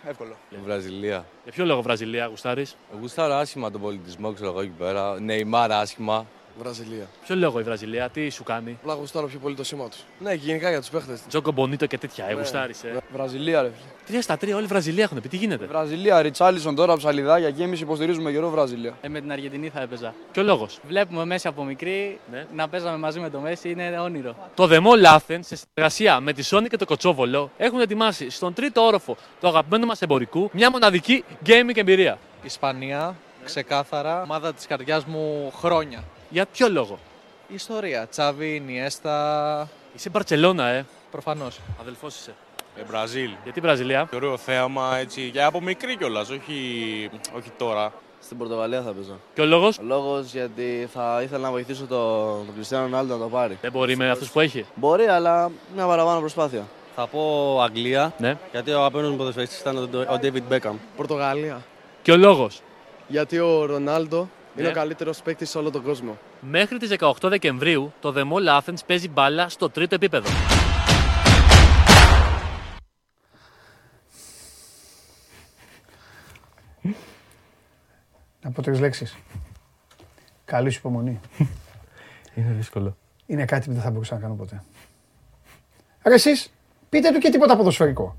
Εύκολο. 0.07 0.35
Βραζιλία. 0.63 1.25
Για 1.43 1.51
ποιο 1.51 1.65
λόγο 1.65 1.81
Βραζιλία, 1.81 2.25
Γουστάρη. 2.25 2.65
Γουστάρω 2.99 3.33
άσχημα 3.33 3.71
τον 3.71 3.81
πολιτισμό, 3.81 4.33
ξέρω 4.33 4.49
εγώ 4.49 4.61
εκεί 4.61 4.73
πέρα. 4.77 5.19
Νεϊμάρα 5.19 5.79
άσχημα. 5.79 6.25
Βραζιλία. 6.59 7.07
Ποιο 7.25 7.35
λόγο 7.35 7.59
η 7.59 7.63
Βραζιλία, 7.63 8.09
τι 8.09 8.29
σου 8.29 8.43
κάνει; 8.43 8.77
Απλά 8.81 8.93
γουστάρω 8.93 9.27
πιο 9.27 9.39
πολύ 9.39 9.55
το 9.55 9.63
σήμα 9.63 9.89
τους. 9.89 9.99
Ναι, 10.19 10.35
και 10.35 10.45
γενικά 10.45 10.69
για 10.69 10.79
τους 10.79 10.89
παίχτες. 10.89 11.21
Τζόκο 11.27 11.51
Μπονίτο 11.51 11.85
και 11.85 11.97
τέτοια, 11.97 12.25
ε, 12.29 12.33
Γουστάρη. 12.33 12.73
Ε. 12.83 12.97
Βραζιλία, 13.13 13.61
ρε. 13.61 13.71
Τρία 14.07 14.21
στα 14.21 14.37
τρία, 14.37 14.55
όλοι 14.55 14.65
Βραζιλία 14.65 15.03
έχουν 15.03 15.21
πει, 15.21 15.27
τι 15.27 15.37
γίνεται; 15.37 15.65
Βραζιλία, 15.65 16.21
Ριτσάλισον 16.21 16.75
τώρα, 16.75 16.97
ψαλιδάκια 16.97 17.51
και 17.51 17.63
εμείς 17.63 17.81
υποστηρίζουμε 17.81 18.31
καιρό 18.31 18.49
Βραζιλία. 18.49 18.93
Ε, 19.01 19.07
με 19.07 19.19
την 19.21 19.31
Αργεντινή 19.31 19.69
θα 19.69 19.81
έπαιζα. 19.81 20.13
Ποιο 20.31 20.43
λόγος; 20.43 20.79
Βλέπουμε 20.87 21.25
Μέση 21.25 21.47
από 21.47 21.63
μικρή, 21.63 22.19
Ναι. 22.31 22.45
να 22.55 22.67
παίζαμε 22.69 22.97
μαζί 22.97 23.19
με 23.19 23.29
το 23.29 23.39
Μέση 23.39 23.69
είναι 23.69 23.99
όνειρο. 23.99 24.35
Το 24.55 24.67
The 24.71 24.77
Mall 24.77 25.17
Athens, 25.17 25.39
σε 25.39 25.55
συνεργασία 25.55 26.19
με 26.19 26.33
τη 26.33 26.47
Sony 26.51 26.65
και 26.69 26.77
το 26.77 26.85
Κοτσόβολο, 26.85 27.51
έχουν 27.57 27.79
ετοιμάσει 27.79 28.29
στον 28.29 28.53
τρίτο 28.53 28.81
όροφο 28.81 29.17
του 29.39 29.47
αγαπημένου 29.47 29.85
μας 29.85 30.01
εμπορικού 30.01 30.49
μια 30.53 30.71
μοναδική 30.71 31.23
gaming 31.45 31.75
εμπειρία. 31.77 32.17
Ισπανία, 32.43 33.15
ξεκάθαρα. 33.43 34.21
Ομάδα 34.21 34.53
της 34.53 34.67
καρδιάς 34.67 35.05
μου 35.05 35.51
χρόνια. 35.59 36.03
Για 36.31 36.45
ποιο 36.45 36.69
λόγο; 36.69 36.99
Ιστορία. 37.47 38.07
Τσάβι, 38.07 38.63
Νιέστα. 38.65 39.69
Είσαι 39.95 40.09
Μπαρσελόνα, 40.09 40.67
ε. 40.67 40.85
Προφανώς. 41.11 41.59
Αδελφός 41.81 42.15
είσαι. 42.15 42.33
Ε, 42.77 42.81
Μπραζίλ. 42.89 43.29
Γιατί 43.43 43.59
Βραζιλία. 43.59 44.09
Ωραίο 44.13 44.37
θέαμα 44.37 44.97
έτσι. 44.97 45.29
Και 45.33 45.43
από 45.43 45.61
μικρή 45.61 45.97
κιόλας, 45.97 46.29
όχι, 46.29 47.09
όχι 47.37 47.49
τώρα. 47.57 47.93
Στην 48.23 48.37
Πορτογαλία 48.37 48.81
θα 48.81 48.91
παίζω. 48.91 49.19
Και 49.33 49.41
ο 49.41 49.45
λόγος; 49.45 49.77
Ο 49.77 49.83
λόγος 49.83 50.31
γιατί 50.33 50.89
θα 50.93 51.21
ήθελα 51.23 51.41
να 51.41 51.51
βοηθήσω 51.51 51.85
τον 51.85 52.45
το 52.45 52.51
Κριστιανό 52.55 52.83
Ρονάλντο 52.83 53.13
να 53.15 53.19
το 53.23 53.29
πάρει. 53.29 53.57
Δεν 53.61 53.71
μπορεί 53.71 53.95
με 53.95 54.09
αυτούς 54.09 54.29
που 54.31 54.39
έχει. 54.39 54.65
Μπορεί, 54.75 55.03
αλλά 55.03 55.51
μια 55.75 55.85
παραπάνω 55.85 56.19
προσπάθεια. 56.19 56.67
Θα 56.95 57.07
πω 57.07 57.57
Αγγλία, 57.61 58.13
Ναι. 58.17 58.37
γιατί 58.51 58.71
ο 58.71 58.77
αγαπημένος 58.79 59.09
μου 59.11 59.17
ποδοσφαιριστής 59.17 59.59
ήταν 59.59 59.77
ο- 59.77 60.13
ο 60.13 60.19
David 60.21 60.53
Beckham. 60.53 60.73
Πορτογαλία. 60.95 61.61
Και 62.01 62.11
ο 62.11 62.17
λόγος; 62.17 62.61
Γιατί 63.07 63.39
ο 63.39 63.65
Ρονάλντο 63.65 64.29
είναι 64.57 64.67
ο 64.67 64.71
καλύτερος 64.71 65.21
παίκτης 65.21 65.49
σε 65.49 65.57
όλο 65.57 65.69
τον 65.69 65.83
κόσμο. 65.83 66.17
Μέχρι 66.41 66.77
τις 66.77 66.89
18 66.99 67.11
Δεκεμβρίου 67.21 67.93
το 67.99 68.13
The 68.17 68.21
Mall 68.21 68.59
Athens 68.59 68.85
παίζει 68.85 69.09
μπάλα 69.09 69.49
στο 69.49 69.69
τρίτο 69.69 69.95
επίπεδο. 69.95 70.29
Να 78.41 78.51
πω 78.51 78.61
τρεις 78.61 78.79
λέξεις. 78.79 79.17
Καλή 80.45 80.69
σου 80.69 80.77
υπομονή. 80.77 81.19
Είναι 82.35 82.51
δύσκολο. 82.51 82.97
Είναι 83.25 83.45
κάτι 83.45 83.67
που 83.67 83.73
δεν 83.73 83.81
θα 83.81 83.91
μπορούσα 83.91 84.15
να 84.15 84.21
κάνω 84.21 84.33
ποτέ. 84.33 84.63
Ρε 86.03 86.13
εσείς, 86.13 86.53
πείτε 86.89 87.11
του 87.11 87.19
και 87.19 87.29
τίποτα 87.29 87.57
ποδοσφαιρικό. 87.57 88.17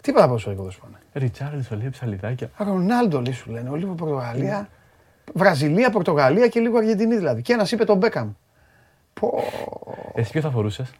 Τίποτα 0.00 0.26
ποδοσφαιρικό 0.26 0.62
δεν 0.62 0.72
σου 0.72 0.80
πάνε. 0.80 0.98
Ριτσάρλισον 1.12 1.78
λέει 1.78 1.90
ψαλιδάκια. 1.90 2.50
Α, 2.56 2.64
Ρονάλντο 2.64 3.20
λέει 3.20 3.32
σου 3.32 3.50
λένε, 3.50 3.76
λίγο 3.76 3.94
Πορτογαλία. 3.94 4.68
Βραζιλία, 5.34 5.90
Πορτογαλία 5.90 6.48
και 6.48 6.60
λίγο 6.60 6.76
Αργεντινή 6.78 7.16
δηλαδή. 7.16 7.42
Και 7.42 7.52
ένας 7.52 7.72
είπε 7.72 7.84
τον 7.84 7.96
Μπέκαμ. 7.96 8.32
Πω. 9.14 9.42
Εσύ 10.14 10.30
ποιο 10.30 10.40
θα 10.40 10.50
φορούσες; 10.50 10.90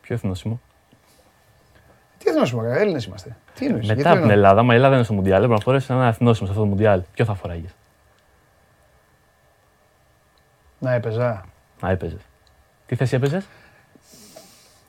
Ποιο 0.00 0.14
εθνόσημο; 0.14 0.60
Τι 2.18 2.30
εθνός 2.30 2.52
μου, 2.52 2.60
ρε, 2.62 2.80
Έλληνες 2.80 3.04
είμαστε. 3.04 3.36
Τι 3.54 3.66
εννοείς, 3.66 3.84
γιατί 3.84 3.98
Μετά 3.98 4.10
από 4.10 4.20
την 4.20 4.30
εννοώ. 4.30 4.44
Ελλάδα, 4.44 4.62
μα 4.62 4.72
η 4.72 4.76
Ελλάδα 4.76 4.94
είναι 4.94 5.04
στο 5.04 5.14
Μουντιάλ, 5.14 5.36
έπρεπε 5.42 5.54
να 5.54 5.60
φορέσεις 5.60 5.90
ένα 5.90 6.06
εθνόσημο 6.06 6.46
σε 6.46 6.52
αυτό 6.52 6.64
το 6.64 6.70
Μουντιάλ. 6.70 7.02
Ποιο 7.14 7.24
θα 7.24 7.34
φοράγες; 7.34 7.70
Να 10.78 10.92
έπαιζα. 10.92 11.44
Να 11.80 11.90
έπαιζες. 11.90 12.20
Τι 12.86 12.94
θέση 12.96 13.14
έπαιζες; 13.14 13.46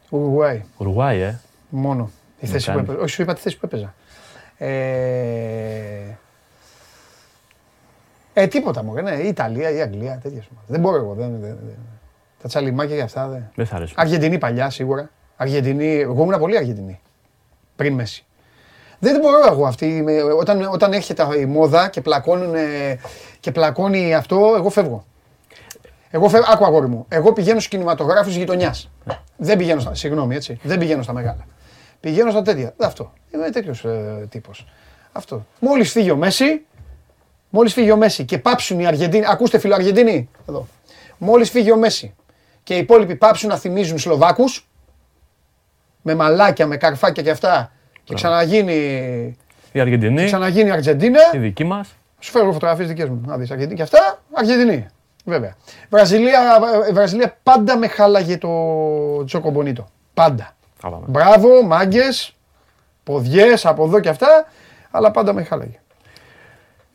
Ουρουγουάη. 0.09 0.63
Ουρουάη, 0.77 1.19
ε. 1.19 1.39
Μόνο. 1.69 2.11
Η 2.39 2.45
Να 2.45 2.51
θέση 2.51 2.65
που 2.65 2.71
κάνεις. 2.71 2.89
έπαιζα. 2.89 3.03
Όχι, 3.03 3.13
σου 3.13 3.21
είπα 3.21 3.33
τη 3.33 3.41
θέση 3.41 3.57
που 3.57 3.65
έπαιζα. 3.65 3.93
Ε, 4.57 6.17
ε, 8.33 8.47
τίποτα 8.47 8.83
μου. 8.83 8.93
Ναι, 8.93 9.11
η 9.11 9.27
Ιταλία 9.27 9.69
ή 9.71 9.77
η 9.77 9.81
Αγγλία, 9.81 10.19
τέτοιες 10.23 10.45
ομάδες. 10.51 10.67
Δεν 10.69 10.79
μπορώ 10.79 10.95
εγώ. 10.95 11.13
Δεν, 11.13 11.29
δεν, 11.31 11.57
δεν. 11.65 11.75
Τα 12.41 12.47
τσαλιμάκια 12.47 12.95
για 12.95 13.03
αυτά 13.03 13.27
δεν. 13.27 13.51
Δεν 13.55 13.65
θα 13.65 13.75
αρέσουν. 13.75 13.95
Αργεντινή 13.99 14.37
παλιά 14.37 14.69
σίγουρα. 14.69 15.09
Αργεντινή, 15.35 15.95
εγώ 15.95 16.23
ήμουν 16.23 16.39
πολύ 16.39 16.57
Αργεντινή. 16.57 16.99
Πριν 17.75 17.93
Μέση. 17.93 18.25
Δεν 18.99 19.19
μπορώ 19.19 19.37
εγώ 19.51 19.65
αυτή. 19.65 20.01
με- 20.03 20.21
Όταν, 20.21 20.67
όταν 20.71 20.93
έρχεται 20.93 21.25
η 21.39 21.45
μόδα 21.45 21.89
και, 21.89 22.01
πλακώνουν, 22.01 22.55
ε, 22.55 22.99
και 23.39 23.51
πλακώνει 23.51 24.13
αυτό, 24.15 24.53
εγώ 24.57 24.69
φεύγω. 24.69 25.05
Εγώ 26.09 26.29
φεύγω, 26.29 26.51
άκου 26.51 26.65
αγόρι 26.65 26.87
μου. 26.87 27.05
Εγώ 27.09 27.33
πηγαίνω 27.33 27.59
στους 27.59 27.67
κινηματογράφους 27.71 28.35
γειτονιάς. 28.35 28.91
Δεν 29.37 29.57
πηγαίνω 29.57 29.79
στα. 29.79 29.95
Συγγνώμη, 29.95 30.35
έτσι. 30.35 30.59
Δεν 30.63 30.79
πηγαίνω 30.79 31.01
στα 31.03 31.13
μεγάλα. 31.13 31.45
Πηγαίνω 31.99 32.31
στα 32.31 32.41
τέτοια. 32.41 32.73
Αυτό. 32.79 33.13
Είμαι 33.33 33.49
τέτοιος 33.49 33.85
ε, 33.85 34.27
τύπος. 34.29 34.67
Αυτό. 35.11 35.45
Μόλις 35.59 35.91
φύγει 35.91 36.11
ο 36.11 36.15
Μέση, 36.15 36.65
μόλις 37.51 37.73
φύγει 37.73 37.91
ο 37.91 37.97
Μέση 37.97 38.25
και 38.25 38.37
πάψουν 38.37 38.79
οι 38.79 38.85
Αργεντίνοι. 38.87 39.25
Ακούστε 39.27 39.57
φίλο 39.59 39.73
Αργεντινοί. 39.75 40.29
Εδώ. 40.49 40.67
Μόλις 41.17 41.49
φύγει 41.49 41.71
ο 41.71 41.77
Μέση 41.77 42.15
και 42.63 42.75
οι 42.75 42.77
υπόλοιποι 42.77 43.15
πάψουν 43.15 43.49
να 43.49 43.57
θυμίζουν 43.57 43.99
Σλοβάκους. 43.99 44.65
Με 46.01 46.15
μαλάκια, 46.15 46.67
με 46.67 46.77
καρφάκια 46.77 47.23
και 47.23 47.29
αυτά. 47.29 47.71
Και 48.03 48.13
ξαναγίνει, 48.13 48.73
Η 49.71 49.79
Αργεντινή, 49.79 50.25
ξαναγίνει 50.25 50.67
η 50.69 50.71
Αργεντίνα. 50.71 51.19
η 51.33 51.37
δική 51.37 51.63
μας. 51.63 51.95
Σου 52.19 52.31
φέρω 52.31 52.51
φωτογραφίες 52.51 52.87
δικές 52.87 53.09
μου. 53.09 53.21
Να 53.25 53.37
δεις 53.37 53.51
Αργεντινή 53.51 53.75
και 53.75 53.81
αυτά. 53.81 54.21
Αργεντινή. 54.33 54.87
Βέβαια. 55.25 55.55
Βραζιλία, 55.89 56.39
ε, 56.87 56.91
Βραζιλία 56.91 57.37
πάντα 57.43 57.77
με 57.77 57.87
χάλαγε 57.87 58.37
το 58.37 58.49
Τζόκο 59.25 59.49
Μπονίτο. 59.51 59.87
Πάντα. 60.13 60.55
Μπράβο, 61.05 61.63
μάγκες, 61.63 62.35
ποδιές 63.03 63.65
από 63.65 63.83
εδώ 63.83 63.99
και 63.99 64.09
αυτά. 64.09 64.45
Αλλά 64.91 65.11
πάντα 65.11 65.33
με 65.33 65.43
χάλαγε. 65.43 65.80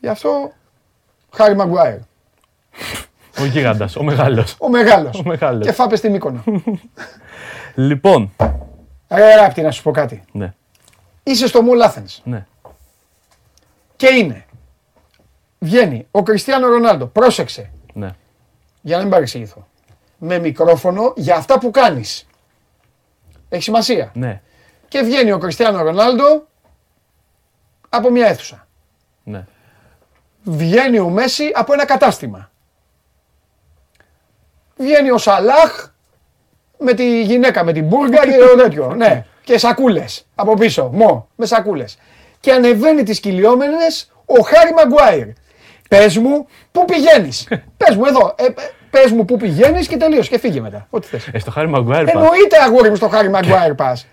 Γι' 0.07 0.13
αυτό 0.13 0.51
Χάρη 1.33 1.55
Μαγκουάιρ. 1.55 1.97
Ο 3.39 3.45
γίγαντα, 3.45 3.89
ο 3.97 4.03
μεγάλος. 4.03 4.55
Ο 4.59 4.69
μεγάλος. 4.69 5.19
Ο 5.19 5.23
μεγάλος. 5.25 5.65
Και 5.65 5.71
φάπες 5.71 5.99
στη 5.99 6.09
Μύκονο. 6.09 6.43
Λοιπόν, 7.75 8.33
Ρε 9.09 9.35
ράπτη 9.35 9.61
να 9.61 9.71
σου 9.71 9.83
πω 9.83 9.91
κάτι. 9.91 10.23
ναι, 10.31 10.53
Είσαι 11.23 11.47
στο 11.47 11.61
Μολ 11.61 11.79
Athens 11.83 12.19
ναι. 12.23 12.45
και 13.95 14.07
είναι. 14.07 14.45
Βγαίνει 15.59 16.07
ο 16.11 16.23
Κριστιανό 16.23 16.67
Ρονάλντο. 16.67 17.05
Πρόσεξε. 17.05 17.71
ναι. 17.93 18.15
για 18.81 18.95
να 18.97 19.01
μην 19.01 19.11
παρεξηγηθώ. 19.11 19.67
Με 20.17 20.39
μικρόφωνο 20.39 21.13
για 21.15 21.35
αυτά 21.35 21.59
που 21.59 21.71
κάνεις. 21.71 22.27
Έχει 23.49 23.63
σημασία. 23.63 24.11
Ναι, 24.13 24.41
Και 24.87 25.01
βγαίνει 25.01 25.31
ο 25.31 25.37
Κριστιανό 25.37 25.81
Ρονάλντο 25.83 26.47
από 27.89 28.11
μια 28.11 28.27
αίθουσα. 28.27 28.67
ναι. 29.23 29.45
Βγαίνει 30.49 30.99
ο 30.99 31.09
Μέση 31.09 31.51
από 31.53 31.73
ένα 31.73 31.85
κατάστημα. 31.85 32.51
Βγαίνει 34.77 35.11
ο 35.11 35.17
Σαλάχ 35.17 35.91
με 36.77 36.93
τη 36.93 37.21
γυναίκα, 37.21 37.63
με 37.63 37.73
την 37.73 37.85
μπουργκα 37.85 38.25
και 38.25 38.37
το 38.55 38.61
τέτοιο. 38.63 38.93
ναι. 38.95 39.25
Και 39.43 39.57
σακούλες 39.57 40.27
από 40.35 40.53
πίσω. 40.53 40.89
Μο, 40.93 41.27
με 41.35 41.45
σακούλες. 41.45 41.97
Και 42.39 42.51
ανεβαίνει 42.51 43.03
τις 43.03 43.19
κυλιόμενες 43.19 44.11
ο 44.25 44.41
Χάρη 44.41 44.73
Μαγκουάιρ. 44.73 45.27
Πες 45.89 46.17
μου 46.17 46.47
πού 46.71 46.85
πηγαίνεις; 46.85 47.47
Πες 47.77 47.95
μου 47.95 48.05
εδώ. 48.05 48.35
Ε, 48.37 48.43
ε, 48.45 48.53
πες 48.89 49.11
μου 49.11 49.25
πού 49.25 49.37
πηγαίνεις 49.37 49.87
και 49.87 49.97
τελείως 49.97 50.27
και 50.29 50.39
φύγε 50.39 50.61
μετά. 50.61 50.87
Ό,τι 50.89 51.07
θες. 51.07 51.27
Ε, 51.31 51.39
στο 51.39 51.51
Χάρη 51.51 51.67
Μαγκουάιρ 51.67 52.03
πας. 52.05 52.13
Εννοείται 52.13 52.57
αγόρι 52.65 52.89
μου 52.89 52.95
στο 52.95 53.07
Χάρη 53.07 53.29
Μαγκουάιρ 53.29 53.73
πας. 53.73 54.07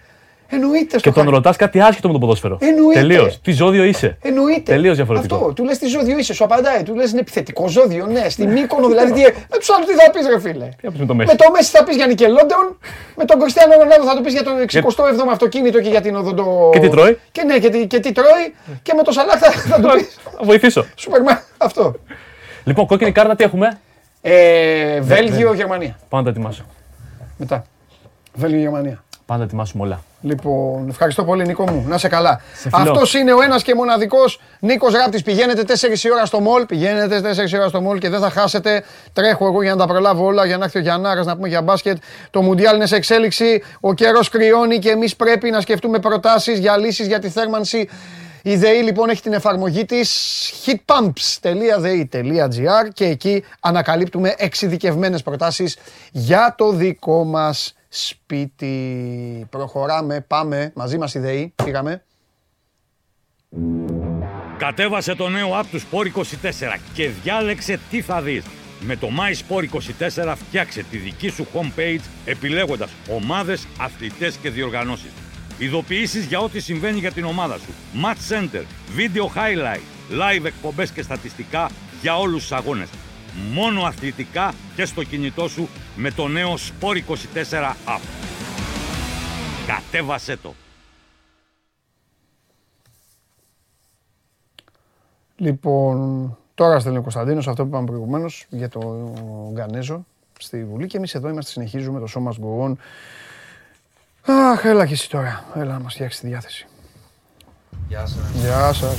Εννοείται 0.48 0.98
στο 0.98 1.08
Και 1.08 1.14
τον 1.14 1.24
Χάρη. 1.24 1.34
ρωτάς 1.34 1.56
κάτι 1.56 1.80
άσχετο 1.80 2.06
με 2.08 2.14
το 2.14 2.20
ποδόσφαιρο. 2.20 2.58
Εννοείται. 2.60 3.00
Τελείως. 3.00 3.40
Τι 3.40 3.52
ζώδιο 3.52 3.84
είσαι. 3.84 4.16
Εννοείται. 4.22 4.72
Τελείως 4.72 4.96
διαφορετικό. 4.96 5.34
Αυτό. 5.34 5.52
Του 5.52 5.64
λες 5.64 5.78
τι 5.78 5.86
ζώδιο 5.86 6.18
είσαι, 6.18 6.34
σου 6.34 6.44
απαντάει. 6.44 6.82
Του 6.82 6.94
λες 6.94 7.10
είναι 7.10 7.20
επιθετικό 7.20 7.68
ζώδιο. 7.68 8.06
Ναι, 8.06 8.28
στη 8.28 8.46
Μύκονο 8.46 8.88
δηλαδή. 8.88 9.12
Τι, 9.12 9.20
με 9.22 9.58
τους 9.58 9.70
άλλους 9.70 9.86
τι 9.86 9.94
θα 9.94 10.10
πεις, 10.10 10.26
ρε 10.26 10.40
φίλε; 10.40 10.64
Τι 10.64 10.86
έπαιζε 10.86 11.00
με 11.00 11.06
το 11.06 11.14
Μέση; 11.14 11.30
Με 11.30 11.36
το 11.36 11.50
Μέση 11.50 11.70
θα 11.70 11.84
πεις 11.84 11.96
για 11.96 12.06
Νικελόντεον. 12.06 12.78
Με 13.16 13.24
τον 13.24 13.38
Κριστιανό 13.40 13.72
Ρονάλντο 13.72 14.04
θα 14.06 14.16
του 14.16 14.22
πεις 14.22 14.32
για 14.32 14.42
το 14.42 14.50
67ο 14.72 15.30
αυτοκίνητο 15.30 15.80
και 15.80 15.88
για 15.88 16.00
την 16.00 16.14
οδοντο. 16.16 16.70
Και 16.72 16.78
τι 16.80 16.88
τρώει; 16.88 17.18
Και 17.32 17.42
ναι, 17.42 17.58
και 17.58 17.68
τι, 17.70 17.86
και 17.86 18.00
τι 18.00 18.12
τρώει. 18.12 18.54
Και 18.82 18.92
με 18.96 19.02
το 19.02 19.12
Σαλάχ 19.12 19.38
θα, 19.38 19.50
θα 19.50 19.80
του 19.80 19.88
πεις. 19.96 20.18
Θα 20.24 20.40
βοηθήσω. 20.42 20.84
Σούπερμαν. 20.96 21.40
Αυτό. 21.56 21.94
Λοιπόν, 22.64 22.86
κόκκινη 22.86 23.12
κάρτα 23.12 23.34
τι 23.34 23.44
έχουμε; 23.44 23.78
Ε, 24.20 25.00
Βέλγιο, 25.00 25.54
Γερμανία. 25.54 25.98
Πάμε 26.08 26.22
να 26.22 26.32
τα 26.32 26.38
ετοιμάσω. 26.38 26.64
Μετά. 27.36 27.64
Βέλγιο, 28.34 28.60
Γερμανία. 28.60 29.04
Πάμε 29.26 29.40
να 29.40 29.46
τα 29.46 29.52
ετοιμάσουμε 29.52 29.82
όλα. 29.84 30.00
Λοιπόν, 30.26 30.88
ευχαριστώ 30.88 31.24
πολύ 31.24 31.46
Νίκο 31.46 31.70
μου. 31.70 31.84
Να 31.88 31.98
σε 31.98 32.08
καλά. 32.08 32.40
φιλώ. 32.52 32.76
Αυτός 32.76 33.14
είναι 33.14 33.32
ο 33.32 33.42
ένας 33.42 33.62
και 33.62 33.74
μοναδικός 33.74 34.40
Νίκος 34.58 34.92
Ράπτη. 34.92 35.22
Πηγαίνετε 35.22 35.62
4 35.62 36.04
η 36.04 36.12
ώρα 36.12 36.24
στο 36.24 36.40
μολ. 36.40 36.66
Πηγαίνετε 36.66 37.20
4 37.20 37.52
η 37.52 37.56
ώρα 37.56 37.68
στο 37.68 37.80
μολ 37.80 37.98
και 37.98 38.08
δεν 38.08 38.20
θα 38.20 38.30
χάσετε. 38.30 38.84
Τρέχω 39.12 39.46
εγώ 39.46 39.62
για 39.62 39.74
να 39.74 39.76
τα 39.76 39.86
προλάβω 39.86 40.24
όλα 40.24 40.46
για 40.46 40.56
να 40.56 40.64
έρθει 40.64 40.78
ο 40.78 40.80
Γιαννάρας 40.80 41.26
να 41.26 41.36
πούμε 41.36 41.48
για 41.48 41.62
μπάσκετ. 41.62 41.96
Το 42.30 42.42
Μουντιάλ 42.42 42.76
είναι 42.76 42.86
σε 42.86 42.96
εξέλιξη. 42.96 43.62
Ο 43.80 43.94
καιρός 43.94 44.28
κρυώνει 44.28 44.78
και 44.78 44.90
εμείς 44.90 45.16
πρέπει 45.16 45.50
να 45.50 45.60
σκεφτούμε 45.60 45.98
προτάσεις 45.98 46.58
για 46.58 46.76
λύσεις 46.76 47.06
για 47.06 47.18
τη 47.18 47.28
θέρμανση. 47.28 47.88
Η 48.42 48.56
ΔΕΗ 48.56 48.82
λοιπόν 48.82 49.08
έχει 49.08 49.22
την 49.22 49.32
εφαρμογή 49.32 49.84
της 49.84 50.52
heatpumps.de.gr 50.66 52.88
και 52.92 53.04
εκεί 53.04 53.44
ανακαλύπτουμε 53.60 54.34
εξειδικευμένες 54.38 55.22
προτάσεις 55.22 55.76
για 56.12 56.54
το 56.58 56.72
δικό 56.72 57.24
μας 57.24 57.74
σπίτι. 57.94 59.46
Προχωράμε, 59.50 60.20
πάμε, 60.20 60.72
μαζί 60.74 60.98
μας 60.98 61.14
η 61.14 61.18
ΔΕΗ, 61.18 61.52
πήγαμε. 61.64 62.04
Κατέβασε 64.58 65.14
το 65.14 65.28
νέο 65.28 65.60
app 65.60 65.64
του 65.70 65.80
Sport 65.80 66.06
24 66.18 66.78
και 66.94 67.08
διάλεξε 67.08 67.80
τι 67.90 68.00
θα 68.00 68.22
δεις. 68.22 68.44
Με 68.80 68.96
το 68.96 69.08
My 69.18 69.32
Sport 69.32 69.64
24 70.24 70.34
φτιάξε 70.36 70.82
τη 70.90 70.96
δική 70.96 71.28
σου 71.28 71.46
homepage 71.54 72.00
επιλέγοντας 72.24 72.90
ομάδες, 73.10 73.66
αθλητές 73.78 74.36
και 74.36 74.50
διοργανώσεις. 74.50 75.10
Ειδοποιήσεις 75.58 76.24
για 76.24 76.38
ό,τι 76.38 76.60
συμβαίνει 76.60 76.98
για 76.98 77.12
την 77.12 77.24
ομάδα 77.24 77.58
σου. 77.58 77.74
Match 78.04 78.34
Center, 78.34 78.64
Video 78.96 79.24
Highlight, 79.36 79.82
Live 80.10 80.44
εκπομπές 80.44 80.90
και 80.90 81.02
στατιστικά 81.02 81.70
για 82.00 82.18
όλους 82.18 82.40
τους 82.40 82.52
αγώνες. 82.52 82.88
Μόνο 83.52 83.82
αθλητικά 83.82 84.54
και 84.76 84.84
στο 84.84 85.04
κινητό 85.04 85.48
σου 85.48 85.68
με 85.96 86.10
το 86.10 86.28
νέο 86.28 86.54
Sport 86.54 86.96
24 86.96 87.74
app. 87.86 88.00
Κατέβασέ 89.66 90.36
το! 90.36 90.54
Λοιπόν, 95.36 96.36
τώρα 96.54 96.80
στέλνει 96.80 96.98
ο 96.98 97.02
Κωνσταντίνος 97.02 97.48
αυτό 97.48 97.62
που 97.62 97.68
είπαμε 97.68 97.86
προηγουμένως 97.86 98.46
για 98.48 98.68
το 98.68 99.12
Γκανέζο 99.52 100.04
στη 100.38 100.64
Βουλή 100.64 100.86
και 100.86 100.96
εμείς 100.96 101.14
εδώ 101.14 101.28
είμαστε, 101.28 101.50
συνεχίζουμε 101.50 102.00
το 102.00 102.06
σώμα 102.06 102.32
Γκογόν. 102.38 102.78
Αχ, 104.26 104.64
έλα 104.64 104.86
και 104.86 104.92
εσύ 104.92 105.10
τώρα. 105.10 105.44
Έλα 105.54 105.72
να 105.72 105.80
μας 105.80 105.94
φτιάξεις 105.94 106.20
τη 106.20 106.26
διάθεση. 106.26 106.66
Γεια 107.88 108.06
σας. 108.06 108.30
Γεια 108.34 108.72
σας. 108.72 108.96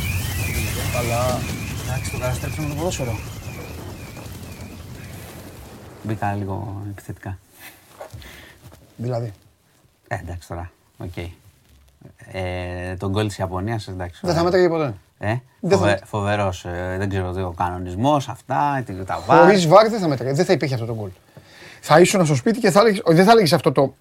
Καλά. 0.93 1.39
Εντάξει, 1.86 2.11
το 2.11 2.17
καταστρέψαμε 2.17 2.67
το 2.67 2.75
ποδόσφαιρο. 2.75 3.34
Μπήκα 6.06 6.34
λίγο 6.34 6.82
επιθετικά. 6.91 7.38
Δηλαδή. 8.95 9.34
Ε, 10.08 10.16
εντάξει 10.16 10.47
τώρα. 10.47 10.72
Οκ. 10.97 11.18
Ε, 12.32 12.95
το 12.99 13.09
γκολ 13.12 13.28
της 13.28 13.38
Ιαπωνίας, 13.38 13.88
εντάξει. 13.88 14.20
Δεν 14.24 14.36
θα 14.36 14.43
μέτραγε 14.43 14.70
ποτέ. 14.70 14.93
Ε, 15.18 15.36
Δεν 15.60 15.70
θα- 15.72 15.78
φοβε, 15.78 15.99
φοβερός. 16.06 16.66
Ε, 16.66 16.95
δεν 16.97 17.10
ξέρω 17.10 17.32
τι 17.34 17.41
ο 17.41 17.51
κανονισμός, 17.58 18.30
αυτά, 18.30 18.84
τι- 18.86 19.03
τα 19.03 19.20
VAR. 19.26 19.43
Χωρί 19.43 19.68
VAR 19.67 19.89
δεν 19.89 19.99
θα 19.99 20.08
μέτραγε. 20.08 20.34
Δεν 20.34 20.45
θα 20.45 20.53
υπήρχε 20.53 20.74
αυτό 20.74 20.86
το 20.86 20.93
γκολ. 20.95 21.10
Θα 21.82 21.99
ήσουν 21.99 22.26
στο 22.26 22.36
σπίτι 22.36 22.60
και 22.60 22.72
θα 22.72 22.80
έλεγε. 22.80 22.99
Όχι, 23.03 23.16
δεν 23.16 23.26
θα 23.26 23.32
έλεγες 23.32 23.53
αυτό 23.53 23.72
το. 23.72 23.93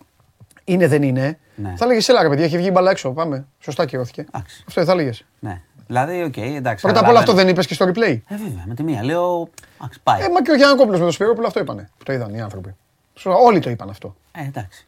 Είναι, 0.64 0.88
δεν 0.88 1.02
είναι. 1.02 1.38
Ναι. 1.54 1.74
Θα 1.76 1.84
έλεγες, 1.84 2.08
έλα 2.08 2.22
ρε 2.22 2.28
παιδιά, 2.28 2.44
έχει 2.44 2.56
βγει 2.56 2.66
η 2.66 2.70
μπάλα 2.72 2.90
έξω. 2.90 3.10
Πάμε. 3.10 3.46
Σωστά 3.60 3.86
κυρώθηκε. 3.86 4.24
Αυτό 4.66 4.84
θα 4.84 4.92
έλεγες. 4.92 5.24
Ναι. 5.38 5.60
Δηλαδή, 5.86 6.22
οκ, 6.22 6.36
εντάξει. 6.36 6.84
Πρώτα 6.84 7.00
απ' 7.00 7.08
όλα 7.08 7.18
καταλαβαίνω. 7.18 7.18
αυτό 7.18 7.32
δεν 7.32 7.48
είπες 7.48 7.66
και 7.66 7.74
στο 7.74 7.86
replay. 7.86 8.20
Ε, 8.28 8.36
βέβαια, 8.36 8.64
με 8.66 8.74
τη 8.74 8.82
μία. 8.82 9.04
Λέω, 9.04 9.48
εντάξει, 9.78 10.00
πάει. 10.02 10.20
Ε, 10.22 10.28
μα 10.28 10.42
και 10.42 10.50
ο 10.50 10.54
Γιάννη 10.54 10.86
με 10.86 10.98
το 10.98 11.10
Σπυρόπουλο 11.10 11.46
αυτό 11.46 11.60
είπανε. 11.60 11.90
Το 12.04 12.12
είδαν 12.12 12.34
οι 12.34 12.40
άνθρωποι. 12.40 12.74
Σωστά, 13.14 13.40
Όλοι 13.40 13.58
το 13.60 13.70
είπαν 13.70 13.90
αυτό. 13.90 14.14
Ε, 14.32 14.42
εντάξει. 14.42 14.86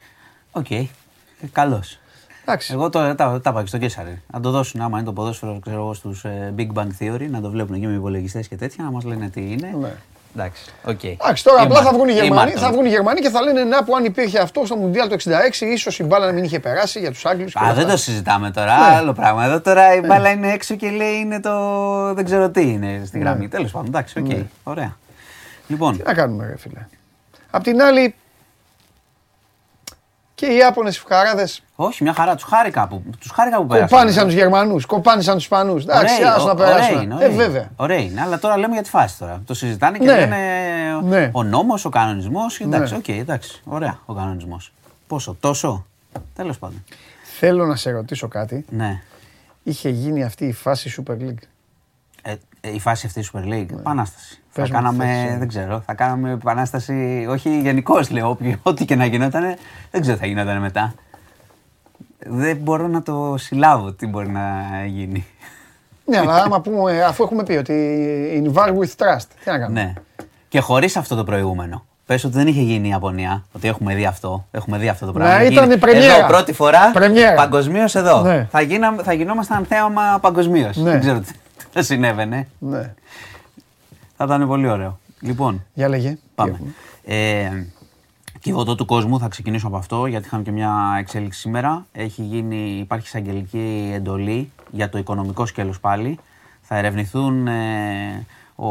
Οκ. 0.52 0.70
Ε, 0.70 0.86
καλώς. 1.52 1.98
Εντάξει. 2.42 2.72
Εγώ 2.72 2.90
τώρα 2.90 3.14
τα, 3.14 3.40
τα 3.40 3.50
είπα 3.50 3.60
και 3.60 3.66
στον 3.66 3.80
Κέσσαρη. 3.80 4.22
Να 4.32 4.40
το 4.40 4.50
δώσουν 4.50 4.80
άμα 4.80 4.98
είναι 4.98 5.06
το 5.06 5.12
ποδόσφαιρο 5.12 5.58
ξέρω 5.60 5.76
εγώ, 5.76 5.94
στους 5.94 6.24
ε, 6.24 6.54
Big 6.58 6.72
Bang 6.72 6.88
Theory, 7.00 7.26
να 7.30 7.40
το 7.40 7.50
βλέπουν 7.50 7.74
εκεί 7.74 7.86
με 7.86 7.94
υπολογιστές 7.94 8.48
και 8.48 8.56
τέτοια, 8.56 8.84
να 8.84 8.90
μας 8.90 9.04
λένε 9.04 9.28
τι 9.28 9.52
είναι. 9.52 9.96
Ναι. 10.36 10.42
Εντάξει, 10.42 10.62
οκ. 10.84 11.04
Εντάξει, 11.04 11.44
τώρα 11.44 11.62
απλά 11.62 11.82
θα 11.82 11.92
βγουν 11.92 12.08
οι 12.08 12.12
Γερμανοί, 12.12 12.34
Μάρτον. 12.34 12.58
θα 12.62 12.70
βγουν 12.70 12.84
οι 12.84 12.88
Γερμανοί 12.88 13.20
και 13.20 13.28
θα 13.28 13.42
λένε 13.42 13.64
να 13.64 13.84
που 13.84 13.96
αν 13.96 14.04
υπήρχε 14.04 14.38
αυτό 14.38 14.66
στο 14.66 14.76
Μουντιάλ 14.76 15.08
το 15.08 15.14
66, 15.14 15.60
ίσως 15.60 15.98
η 15.98 16.02
μπάλα 16.04 16.26
να 16.26 16.32
μην 16.32 16.44
είχε 16.44 16.60
περάσει 16.60 16.98
για 16.98 17.10
τους 17.10 17.24
Άγγλους. 17.26 17.56
Α, 17.56 17.72
δεν 17.74 17.86
το 17.88 17.96
συζητάμε 17.96 18.50
τώρα, 18.50 18.76
Ναι. 18.78 18.96
άλλο 18.96 19.12
πράγμα. 19.12 19.44
Εδώ 19.44 19.60
τώρα 19.60 19.94
η 19.94 20.00
μπάλα 20.00 20.30
είναι 20.30 20.52
έξω 20.52 20.74
και 20.74 20.90
λέει 20.90 21.14
είναι 21.14 21.40
το. 21.40 22.14
δεν 22.14 22.24
ξέρω 22.24 22.50
τι 22.50 22.60
είναι 22.60 23.02
στη 23.06 23.18
Ναι. 23.18 23.24
γραμμή. 23.24 23.48
Τέλος 23.48 23.70
πάντων, 23.70 23.86
εντάξει, 23.88 24.18
οκ. 24.18 24.26
Ναι. 24.26 24.42
Ωραία. 24.62 24.96
Λοιπόν. 25.66 25.96
Τι 25.96 26.02
να 26.06 26.14
κάνουμε, 26.14 26.46
ρε 26.46 26.56
φίλε. 26.58 26.86
Απ' 27.50 27.62
την 27.62 27.82
άλλη, 27.82 28.14
Και 30.36 30.46
οι 30.46 30.56
Ιάπωνες 30.56 30.98
φουκαράδες 30.98 31.62
Όχι, 31.76 32.02
μια 32.02 32.12
χαρά. 32.14 32.34
Τους 32.34 32.44
χάρηκα 32.44 32.88
που, 32.88 33.02
τους 33.20 33.30
χάρηκα 33.30 33.56
που 33.56 33.66
πέρασαν. 33.66 33.88
κοπάνισαν 33.88 34.24
τους 34.24 34.34
Γερμανούς, 34.34 34.86
κοπάνισαν 34.86 35.34
τους 35.34 35.42
Ισπανούς. 35.42 35.82
Εντάξει, 35.82 36.14
Ωραίοι, 36.14 36.26
άσου 36.26 36.46
να 36.46 36.50
ω- 36.52 36.54
ωραίοι 36.54 36.64
περάσουν. 36.72 37.02
είναι, 37.02 37.14
Ε, 37.14 37.24
ωραίοι. 37.24 37.36
βέβαια. 37.36 37.70
Ωραίοι 37.76 38.08
είναι, 38.10 38.20
αλλά 38.20 38.38
τώρα 38.38 38.56
λέμε 38.56 38.72
για 38.74 38.82
τη 38.82 38.88
φάση 38.88 39.18
τώρα. 39.18 39.42
Το 39.46 39.54
συζητάνε 39.54 39.98
και 39.98 40.04
Ναι. 40.04 40.14
λένε 40.18 40.36
Ναι. 41.02 41.30
ο 41.32 41.42
νόμος, 41.42 41.84
ο 41.84 41.88
κανονισμός. 41.88 42.60
Εντάξει, 42.60 42.92
Ναι. 42.92 42.98
οκ, 42.98 43.08
εντάξει. 43.08 43.62
Ωραία 43.64 43.98
ο 44.06 44.14
κανονισμός. 44.14 44.72
Πόσο, 45.06 45.36
τόσο. 45.40 45.86
Τέλος 46.34 46.58
πάντων. 46.58 46.84
Θέλω 47.38 47.66
να 47.66 47.76
σε 47.76 47.90
ρωτήσω 47.90 48.28
κάτι. 48.28 48.64
Ναι. 48.68 49.00
Είχε 49.62 49.88
γίνει 49.88 50.24
αυτή 50.24 50.44
η 50.46 50.52
φάση 50.52 50.94
Super 51.06 51.12
League; 51.12 51.42
Ε, 52.28 52.34
ε, 52.60 52.74
η 52.74 52.78
φάση 52.80 53.06
αυτή 53.06 53.24
Super 53.32 53.38
League. 53.52 53.66
Επανάσταση. 53.78 54.40
Ναι. 54.56 54.62
Πες 54.62 54.70
θα 54.70 54.80
μου 54.82 54.88
τι 54.88 54.96
κάναμε, 54.96 55.04
θες, 55.24 55.34
ε. 55.34 55.38
δεν 55.38 55.48
ξέρω, 55.48 55.82
θα 55.86 55.94
κάναμε 55.94 56.30
επανάσταση, 56.30 57.26
όχι 57.30 57.60
γενικώς 57.60 58.10
λέω, 58.10 58.28
όποιο- 58.28 58.58
ό,τι 58.62 58.84
και 58.84 58.94
να 58.96 59.04
γινόταν, 59.04 59.42
δεν 59.90 60.00
ξέρω 60.00 60.16
τι 60.16 60.22
θα 60.22 60.26
γινόταν 60.26 60.60
μετά. 60.60 60.94
Δεν 62.18 62.56
μπορώ 62.56 62.86
να 62.88 63.02
το 63.02 63.34
συλλάβω 63.38 63.92
τι 63.92 64.06
μπορεί 64.06 64.28
να 64.30 64.42
γίνει. 64.86 65.26
Ναι, 66.04 66.18
αλλά 66.18 66.42
άμα 66.42 66.60
πούμε, 66.60 67.02
αφού 67.04 67.22
έχουμε 67.22 67.42
πει 67.42 67.52
ότι 67.52 67.72
in 68.44 68.58
var 68.58 68.68
with 68.68 68.82
trust. 68.96 69.26
Τι 69.44 69.50
να 69.50 69.58
κάνουμε; 69.58 69.80
Ναι. 69.82 69.92
Και 70.48 70.60
χωρίς 70.60 70.96
αυτό 70.96 71.16
το 71.16 71.24
προηγούμενο. 71.24 71.84
Πες 72.06 72.24
ότι 72.24 72.34
δεν 72.36 72.46
είχε 72.46 72.60
γίνει 72.60 72.86
η 72.86 72.90
Ιαπωνία, 72.90 73.44
ότι 73.52 73.68
έχουμε 73.68 73.94
δει 73.94 74.04
αυτό. 74.06 74.46
Έχουμε 74.50 74.78
δει 74.78 74.88
αυτό 74.88 75.06
το 75.06 75.12
πράγμα. 75.12 75.36
Ναι, 75.38 75.42
Γίνει 75.48 75.54
ήταν 75.64 75.78
πρεμιέρα. 75.78 76.16
Εδώ 76.16 76.26
πρώτη 76.26 76.52
φορά 76.52 76.90
Πρεμιέρα. 76.92 77.34
παγκοσμίως 77.34 77.94
εδώ. 77.94 78.22
Ναι. 78.22 78.48
Θα, 78.50 78.60
γίνα, 78.60 78.94
θα 79.02 79.12
γινόμασταν 79.12 79.64
θέαμα 79.64 80.18
παγκοσμίως. 80.20 80.76
Ναι. 80.76 80.90
Δεν 80.90 81.00
ξέρω 81.00 81.20
τι 81.20 81.32
θα 81.72 81.82
συνέβαινε. 81.82 82.48
Ναι. 82.58 82.94
Θα 84.16 84.24
ήταν 84.24 84.46
πολύ 84.46 84.68
ωραίο. 84.68 84.98
Λοιπόν, 85.20 85.64
Για 85.74 85.88
λέγε. 85.88 86.18
πάμε. 86.34 86.60
Ε, 87.04 87.50
Κυβωτό 88.40 88.74
του 88.74 88.84
κόσμου, 88.84 89.18
θα 89.18 89.28
ξεκινήσω 89.28 89.66
από 89.66 89.76
αυτό, 89.76 90.06
γιατί 90.06 90.26
είχαμε 90.26 90.42
και 90.42 90.50
μια 90.50 90.96
εξέλιξη 90.98 91.40
σήμερα. 91.40 91.86
Έχει 91.92 92.22
γίνει, 92.22 92.78
υπάρχει 92.78 93.06
εισαγγελική 93.06 93.90
εντολή 93.94 94.50
για 94.70 94.88
το 94.88 94.98
οικονομικό 94.98 95.46
σκέλος 95.46 95.80
πάλι. 95.80 96.18
Θα 96.60 96.76
ερευνηθούν 96.76 97.46
ε, 97.46 98.26
ο 98.56 98.68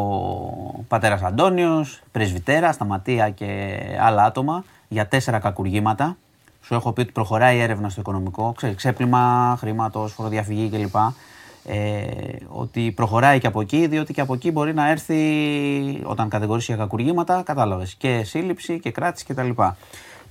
πατέρας 0.88 1.22
Αντώνιος, 1.22 2.02
πρεσβυτέρα, 2.12 2.72
σταματία 2.72 3.30
και 3.30 3.78
άλλα 4.02 4.24
άτομα 4.24 4.64
για 4.88 5.08
τέσσερα 5.08 5.40
κακουργήματα. 5.40 6.18
Σου 6.62 6.74
έχω 6.74 6.92
πει 6.92 7.02
ότι 7.02 7.12
προχωράει 7.12 7.58
η 7.58 7.62
έρευνα 7.62 7.90
στο 7.90 8.02
οικονομικό, 8.02 8.54
ξέρεις, 8.56 8.76
ξέπλυμα 8.76 9.56
χρήματος, 9.60 10.14
φοροδιαφυγή 10.14 10.70
κλπ. 10.70 10.96
Ε, 11.68 12.06
ότι 12.48 12.92
προχωράει 12.92 13.40
και 13.40 13.48
από 13.48 13.62
εκεί, 13.62 13.88
διότι 13.88 14.14
και 14.14 14.22
από 14.22 14.34
εκεί 14.34 14.52
μπορεί 14.52 14.74
να 14.74 14.90
έρθει 14.90 15.18
όταν 16.04 16.30
κατηγορήσει 16.30 16.74
για 16.74 16.82
κακουργήματα, 16.84 17.42
κατάλαβες, 17.46 17.96
και 17.96 18.24
σύλληψη 18.24 18.80
και 18.80 18.92
κράτηση 18.92 19.26
κτλ. 19.26 19.50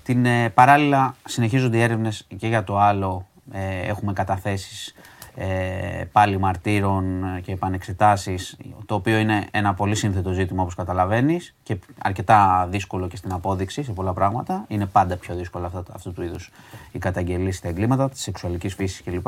Την 0.03 0.27
ε, 0.27 0.49
παράλληλα 0.49 1.17
συνεχίζονται 1.25 1.77
οι 1.77 1.81
έρευνες 1.81 2.27
και 2.37 2.47
για 2.47 2.65
το 2.65 2.79
άλλο 2.79 3.27
ε, 3.53 3.89
έχουμε 3.89 4.13
καταθέσεις 4.13 4.95
ε, 5.37 6.05
πάλι 6.13 6.39
μαρτύρων 6.39 7.25
και 7.43 7.53
επανεξετάσεις, 7.53 8.57
το 8.87 8.95
οποίο 8.95 9.19
είναι 9.19 9.47
ένα 9.51 9.75
πολύ 9.75 9.95
σύνθετο 9.95 10.33
ζήτημα 10.33 10.63
όπως 10.63 10.75
καταλαβαίνεις 10.75 11.55
και 11.63 11.77
αρκετά 12.03 12.69
δύσκολο 12.71 13.09
και 13.09 13.17
στην 13.17 13.33
απόδειξη 13.33 13.83
σε 13.83 13.93
πολλά 13.93 14.13
πράγματα. 14.13 14.65
Είναι 14.69 14.87
πάντα 14.87 15.17
πιο 15.17 15.35
δύσκολο 15.35 15.67
αυτά, 15.67 15.83
αυτού 15.93 16.13
του 16.13 16.23
είδους 16.23 16.51
οι 16.93 16.99
καταγγελίες 16.99 17.57
στα 17.57 17.69
εγκλήματα 17.69 18.09
της 18.09 18.21
σεξουαλικής 18.21 18.75
φύσης 18.75 19.03
κλπ. 19.03 19.27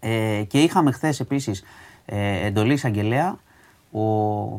Ε, 0.00 0.42
και 0.48 0.62
είχαμε 0.62 0.90
χθες 0.92 1.20
επίσης 1.20 1.62
ε, 2.04 2.46
εντολή 2.46 2.72
εισαγγελέα. 2.72 3.38
Ο 3.92 4.00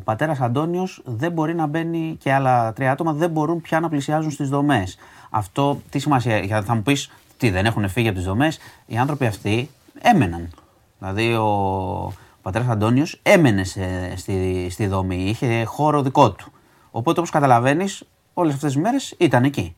πατέρας 0.04 0.40
Αντώνιος 0.40 1.02
δεν 1.04 1.32
μπορεί 1.32 1.54
να 1.54 1.66
μπαίνει 1.66 2.16
και 2.20 2.32
άλλα 2.32 2.72
τρία 2.72 2.90
άτομα 2.92 3.12
δεν 3.12 3.30
μπορούν 3.30 3.60
πια 3.60 3.80
να 3.80 3.88
πλησιάζουν 3.88 4.30
στις 4.30 4.48
δομές. 4.48 4.98
Αυτό 5.30 5.80
τι 5.90 5.98
σημασία 5.98 6.36
έχει, 6.36 6.48
θα 6.48 6.74
μου 6.74 6.82
πεις, 6.82 7.10
τι 7.36 7.50
δεν 7.50 7.66
έχουν 7.66 7.88
φύγει 7.88 8.08
από 8.08 8.16
τις 8.16 8.26
δομές; 8.26 8.58
Οι 8.86 8.98
άνθρωποι 8.98 9.26
αυτοί 9.26 9.70
έμεναν. 10.00 10.50
Δηλαδή 10.98 11.34
ο, 11.34 11.44
ο 11.44 12.12
πατέρας 12.42 12.68
Αντώνιος 12.68 13.20
έμενε 13.22 13.64
σε- 13.64 14.16
στη, 14.16 14.66
στη 14.70 14.86
δομή, 14.86 15.16
είχε 15.16 15.64
χώρο 15.64 16.02
δικό 16.02 16.32
του. 16.32 16.52
Οπότε 16.90 17.18
όπως 17.18 17.30
καταλαβαίνεις, 17.30 18.04
όλες 18.34 18.54
αυτές 18.54 18.72
τις 18.72 18.82
μέρες 18.82 19.14
ήταν 19.18 19.44
εκεί. 19.44 19.76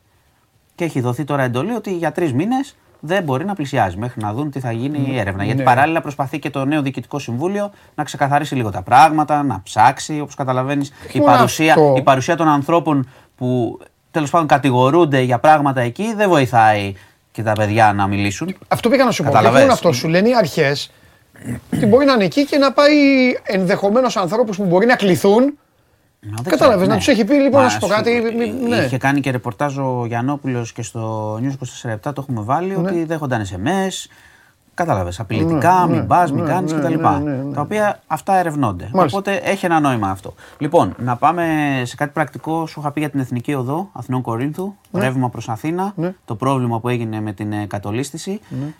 Και 0.75 0.83
έχει 0.83 1.01
δοθεί 1.01 1.23
τώρα 1.23 1.43
εντολή 1.43 1.71
ότι 1.71 1.97
για 1.97 2.11
τρεις 2.11 2.33
μήνες 2.33 2.75
δεν 3.05 3.23
μπορεί 3.23 3.45
να 3.45 3.53
πλησιάζει 3.53 3.97
μέχρι 3.97 4.21
να 4.21 4.33
δουν 4.33 4.51
τι 4.51 4.59
θα 4.59 4.71
γίνει 4.71 5.05
η 5.11 5.19
έρευνα. 5.19 5.43
Γιατί 5.43 5.59
ναι. 5.59 5.65
παράλληλα 5.65 6.01
προσπαθεί 6.01 6.39
και 6.39 6.49
το 6.49 6.65
νέο 6.65 6.81
διοικητικό 6.81 7.19
συμβούλιο 7.19 7.71
να 7.95 8.03
ξεκαθαρίσει 8.03 8.55
λίγο 8.55 8.71
τα 8.71 8.81
πράγματα, 8.81 9.43
να 9.43 9.61
ψάξει. 9.63 10.19
Όπως 10.19 10.35
καταλαβαίνεις, 10.35 10.91
η, 11.11 11.19
μόνο 11.19 11.31
παρουσία, 11.31 11.73
αυτό; 11.73 11.93
η 11.97 12.01
παρουσία 12.01 12.35
των 12.35 12.47
ανθρώπων 12.47 13.09
που 13.35 13.79
τέλος 14.11 14.29
πάντων 14.29 14.47
κατηγορούνται 14.47 15.19
για 15.19 15.39
πράγματα 15.39 15.81
εκεί 15.81 16.13
δεν 16.13 16.29
βοηθάει 16.29 16.93
και 17.31 17.43
τα 17.43 17.51
παιδιά 17.51 17.93
να 17.93 18.07
μιλήσουν. 18.07 18.55
Αυτό 18.67 18.89
πήγα 18.89 19.03
να 19.03 19.11
σου 19.11 19.23
πω. 19.23 19.29
Και 19.29 19.35
Καταλαβαίνεις. 19.35 19.61
μόνο 19.61 19.73
αυτό 19.73 19.91
σου 19.91 20.07
λένε 20.07 20.29
οι 20.29 20.35
αρχές 20.35 20.91
ότι 21.75 21.85
μπορεί 21.85 22.05
να 22.05 22.13
είναι 22.13 22.23
εκεί 22.23 22.45
και 22.45 22.57
να 22.57 22.71
πάει 22.71 22.95
ενδεχομένως 23.43 24.17
ανθρώπους 24.17 24.57
που 24.57 24.65
μπορεί 24.65 24.85
να 24.85 24.95
κληθούν. 24.95 25.57
Δεν 26.33 26.43
Κατάλαβες, 26.43 26.57
ξέρω, 26.75 26.87
να 26.87 26.93
ναι. 26.93 26.97
τους 26.97 27.07
έχει 27.07 27.23
πει 27.25 27.33
λοιπόν 27.33 27.59
Μα 27.59 27.63
να 27.63 27.69
σου 27.69 27.79
πω 27.79 27.87
σου- 27.87 27.93
κάτι. 27.95 28.21
μη- 28.37 28.67
Ναι. 28.69 28.75
Είχε 28.77 28.97
κάνει 28.97 29.19
και 29.19 29.31
ρεπορτάζ 29.31 29.77
ο 29.77 30.03
Γιαννόπουλος 30.07 30.71
και 30.73 30.81
στο 30.81 31.33
News 31.35 31.55
24 31.85 32.13
το 32.13 32.21
έχουμε 32.21 32.41
βάλει 32.41 32.75
ότι 32.75 33.03
δέχονταν 33.03 33.41
SMS. 33.45 34.05
Κατάλαβες. 34.75 35.19
Απειλητικά, 35.19 35.85
Ναι, 35.87 35.95
μην 35.95 36.07
πας, 36.07 36.31
μην 36.31 36.43
ναι, 36.43 36.49
κάνεις 36.49 36.71
ναι, 36.73 36.79
κτλ. 36.79 36.93
ναι, 36.99 37.09
ναι, 37.09 37.31
ναι. 37.43 37.53
Τα 37.53 37.61
οποία 37.61 37.99
αυτά 38.07 38.35
ερευνώνται. 38.37 38.89
Μάλιστα. 38.93 39.17
Οπότε 39.17 39.35
έχει 39.43 39.65
ένα 39.65 39.79
νόημα 39.79 40.09
αυτό. 40.09 40.33
Λοιπόν, 40.57 40.93
να 40.97 41.15
πάμε 41.15 41.45
σε 41.85 41.95
κάτι 41.95 42.11
πρακτικό. 42.11 42.65
Σου 42.67 42.79
είχα 42.79 42.91
πει 42.91 42.99
για 42.99 43.09
την 43.09 43.19
Εθνική 43.19 43.53
Οδό 43.53 43.89
Αθηνών 43.93 44.21
Κορίνθου. 44.21 44.73
Ναι. 44.91 44.99
Ρεύμα 45.01 45.29
προς 45.29 45.49
Αθήνα. 45.49 45.93
Το 46.25 46.35
πρόβλημα 46.35 46.79
που 46.79 46.89
έγινε 46.89 47.21
με 47.21 47.33
την 47.33 47.51
ε, 47.53 47.65
κατολίσθηση. 47.65 48.39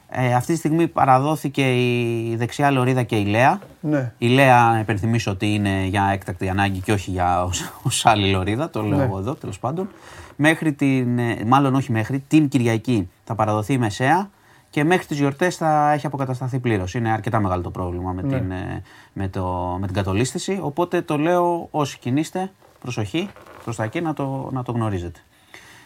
Ε, 0.10 0.34
αυτή 0.34 0.52
τη 0.52 0.58
στιγμή 0.58 0.88
παραδόθηκε 0.88 1.62
η 1.62 2.36
δεξιά 2.36 2.72
λωρίδα 2.72 3.04
και 3.04 3.16
η 3.16 3.26
Λέα. 3.26 3.60
Ναι. 3.80 4.12
Η 4.18 4.28
Λέα, 4.28 4.70
να 4.72 4.80
υπενθυμίσω 4.80 5.32
ότι 5.32 5.54
είναι 5.54 5.86
για 5.86 6.10
έκτακτη 6.14 6.50
ανάγκη 6.50 6.80
και 6.80 6.92
όχι 6.92 7.12
για 7.12 7.44
ως, 7.44 7.72
ως 7.84 8.06
άλλη 8.06 8.32
λωρίδα, 8.32 8.70
το 8.70 8.82
λέω 8.82 8.98
Ναι. 8.98 9.04
εγώ 9.04 9.18
εδώ 9.18 9.34
τέλος 9.36 9.60
πάντων. 9.60 9.90
Μέχρι 10.36 10.74
την, 10.74 11.20
ε, 11.20 11.38
μάλλον 11.46 11.76
όχι 11.76 11.92
μέχρι, 11.92 12.24
την 12.28 12.48
Κυριακή 12.48 13.10
θα 13.24 13.36
παραδοθεί 13.36 13.74
η 13.74 13.78
Μεσαία 13.78 14.30
και 14.76 14.84
μέχρι 14.84 15.06
τις 15.06 15.18
γιορτές 15.18 15.56
θα 15.56 15.92
έχει 15.92 16.06
αποκατασταθεί 16.06 16.60
πλήρως. 16.60 16.94
Είναι 16.94 17.12
αρκετά 17.12 17.40
μεγάλο 17.40 17.62
το 17.62 17.72
πρόβλημα 17.72 18.12
με, 18.12 18.22
Ναι. 18.22 18.40
την, 18.40 18.52
ε, 18.52 18.82
με, 19.14 19.28
το, 19.28 19.78
με 19.80 19.86
την 19.86 19.96
κατολίσθηση, 19.96 20.60
οπότε 20.62 21.02
το 21.02 21.18
λέω 21.18 21.68
όσοι 21.72 22.00
κινείστε, 22.00 22.52
προσοχή 22.80 23.30
προς 23.64 23.76
τα 23.76 23.84
εκεί 23.84 24.02
να 24.02 24.14
το, 24.14 24.50
να 24.52 24.64
το 24.64 24.72
γνωρίζετε. 24.72 25.20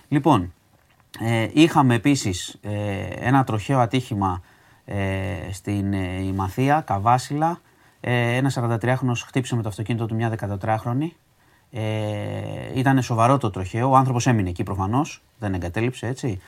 Λοιπόν, 0.08 0.54
ε, 1.20 1.48
είχαμε 1.54 1.96
επίσης 1.96 2.58
ε, 2.62 3.02
ένα 3.20 3.44
τροχαίο 3.44 3.80
ατύχημα 3.80 4.42
ε, 4.86 4.96
στην 5.52 5.94
ε, 5.94 6.22
Ημαθία, 6.24 6.82
Καβάσιλα. 6.82 7.60
Ε, 8.00 8.36
ένα 8.36 8.52
43χρονος 8.56 9.24
χτύπησε 9.26 9.56
με 9.56 9.62
το 9.62 9.70
αυτοκίνητο 9.70 10.06
του 10.06 10.16
μια 10.16 10.36
14χρονη. 10.60 11.10
Ε, 11.72 11.82
ήταν 12.74 13.02
σοβαρό 13.02 13.38
το 13.38 13.50
τροχαίο. 13.50 13.90
Ο 13.90 13.96
άνθρωπος 13.96 14.28
έμεινε 14.28 14.50
εκεί 14.50 14.64
προφανώς, 14.64 15.22
δεν 15.40 15.54
εγκατέλειψε 15.54 16.08
έτσι. 16.08 16.42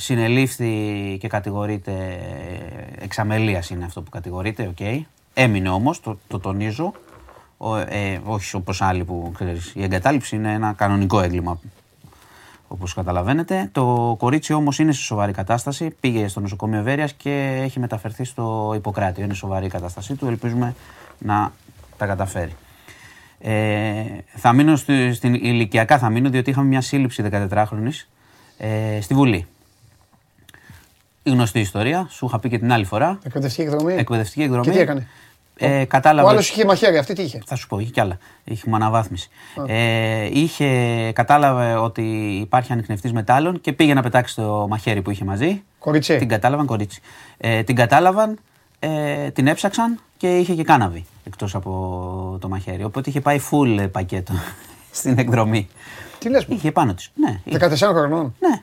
Συνελήφθη 0.00 1.16
και 1.20 1.28
κατηγορείται, 1.28 1.92
ε, 1.92 3.04
εξ 3.04 3.17
αμελείας 3.17 3.70
είναι 3.70 3.84
αυτό 3.84 4.02
που 4.02 4.10
κατηγορείται, 4.10 4.66
οκ. 4.66 5.04
Έμεινε 5.34 5.68
όμως, 5.68 6.00
το, 6.00 6.18
το 6.28 6.38
τονίζω. 6.38 6.92
Ο, 7.56 7.76
ε, 7.76 8.20
όχι 8.24 8.56
όπως 8.56 8.82
άλλοι 8.82 9.04
που 9.04 9.32
ξέρεις, 9.34 9.72
η 9.74 9.82
εγκατάλειψη 9.82 10.36
είναι 10.36 10.52
ένα 10.52 10.72
κανονικό 10.72 11.20
έγκλημα 11.20 11.60
Όπως 12.68 12.94
καταλαβαίνετε. 12.94 13.68
Το 13.72 14.14
κορίτσι 14.18 14.52
όμως 14.52 14.78
είναι 14.78 14.92
σε 14.92 15.02
σοβαρή 15.02 15.32
κατάσταση. 15.32 15.90
Πήγε 16.00 16.28
στο 16.28 16.40
νοσοκομείο 16.40 16.82
Βέρειας 16.82 17.12
και 17.12 17.60
έχει 17.62 17.80
μεταφερθεί 17.80 18.24
στο 18.24 18.72
Ιπποκράτιο. 18.76 19.24
Είναι 19.24 19.34
σοβαρή 19.34 19.66
η 19.66 19.68
κατάστασή 19.68 20.14
του. 20.14 20.26
Ελπίζουμε 20.26 20.74
να 21.18 21.52
τα 21.96 22.06
καταφέρει. 22.06 22.52
Ε, 23.38 24.04
θα 24.34 24.52
μείνω 24.52 24.76
στη, 24.76 25.12
στην 25.12 25.34
ηλικιακά, 25.34 25.98
θα 25.98 26.10
μείνω 26.10 26.30
διότι 26.30 26.50
είχαμε 26.50 26.66
μια 26.66 26.80
σύλληψη 26.80 27.24
14χρονη 27.32 27.90
ε, 28.58 29.00
στη 29.00 29.14
Βουλή. 29.14 29.46
Η 31.28 31.30
γνωστή 31.30 31.60
ιστορία, 31.60 32.06
σου 32.10 32.26
είχα 32.26 32.38
πει 32.38 32.48
και 32.48 32.58
την 32.58 32.72
άλλη 32.72 32.84
φορά. 32.84 33.18
Εκπαιδευτική 33.24 33.62
εκδρομή. 33.62 33.94
Εκπαιδευτική 33.94 34.42
εκδρομή. 34.42 34.64
Και 34.64 34.70
τι 34.70 34.78
έκανε; 34.78 35.06
Ε, 35.56 35.84
κατάλαβε. 35.84 36.28
Ο 36.28 36.30
άλλος 36.30 36.48
είχε 36.50 36.64
μαχαίρι, 36.64 36.98
αυτή 36.98 37.14
τι 37.14 37.22
είχε; 37.22 37.42
Θα 37.46 37.54
σου 37.54 37.66
πω, 37.66 37.78
είχε 37.78 37.90
κι 37.90 38.00
άλλα. 38.00 38.18
Είχε 38.44 38.70
αναβάθμιση. 38.70 39.28
Ε, 39.66 40.28
είχε, 40.32 40.66
κατάλαβε 41.14 41.74
ότι 41.74 42.02
υπάρχει 42.40 42.72
ανιχνευτής 42.72 43.12
μετάλλων 43.12 43.60
και 43.60 43.72
πήγε 43.72 43.94
να 43.94 44.02
πετάξει 44.02 44.34
το 44.34 44.66
μαχαίρι 44.68 45.02
που 45.02 45.10
είχε 45.10 45.24
μαζί. 45.24 45.62
Κορίτσι. 45.78 46.16
Την 46.16 46.28
κατάλαβαν, 46.28 46.66
κορίτσι. 46.66 47.00
Ε, 47.38 47.62
την 47.62 47.76
κατάλαβαν, 47.76 48.38
ε, 48.78 49.30
την 49.30 49.46
έψαξαν 49.46 50.00
και 50.16 50.38
είχε 50.38 50.54
και 50.54 50.64
κάναβη 50.64 51.04
εκτός 51.24 51.54
από 51.54 52.38
το 52.40 52.48
μαχαίρι. 52.48 52.84
Οπότε 52.84 53.10
είχε 53.10 53.20
πάει 53.20 53.40
full 53.50 53.88
πακέτο 53.92 54.32
στην 54.98 55.18
εκδρομή. 55.18 55.68
Τι 56.18 56.28
λες, 56.28 56.46
Είχε 56.48 56.72
πάνω 56.72 56.94
της. 56.94 57.10
Ναι, 57.14 57.40
είχε. 57.44 57.58
14 57.58 57.74
χρονών. 57.76 58.34
Ναι. 58.38 58.62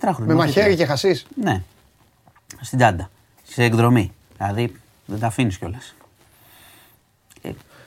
14 0.00 0.14
χρόνια. 0.14 0.34
Με 0.34 0.34
μαχαίρι 0.34 0.76
και 0.76 0.86
χασίς. 0.86 1.26
Ναι. 1.42 1.62
Στην 2.60 2.78
τσάντα. 2.78 3.10
Σε 3.48 3.62
εκδρομή. 3.62 4.12
Δηλαδή 4.36 4.74
δεν 5.06 5.18
τα 5.18 5.26
αφήνεις 5.26 5.58
κιόλας. 5.58 5.94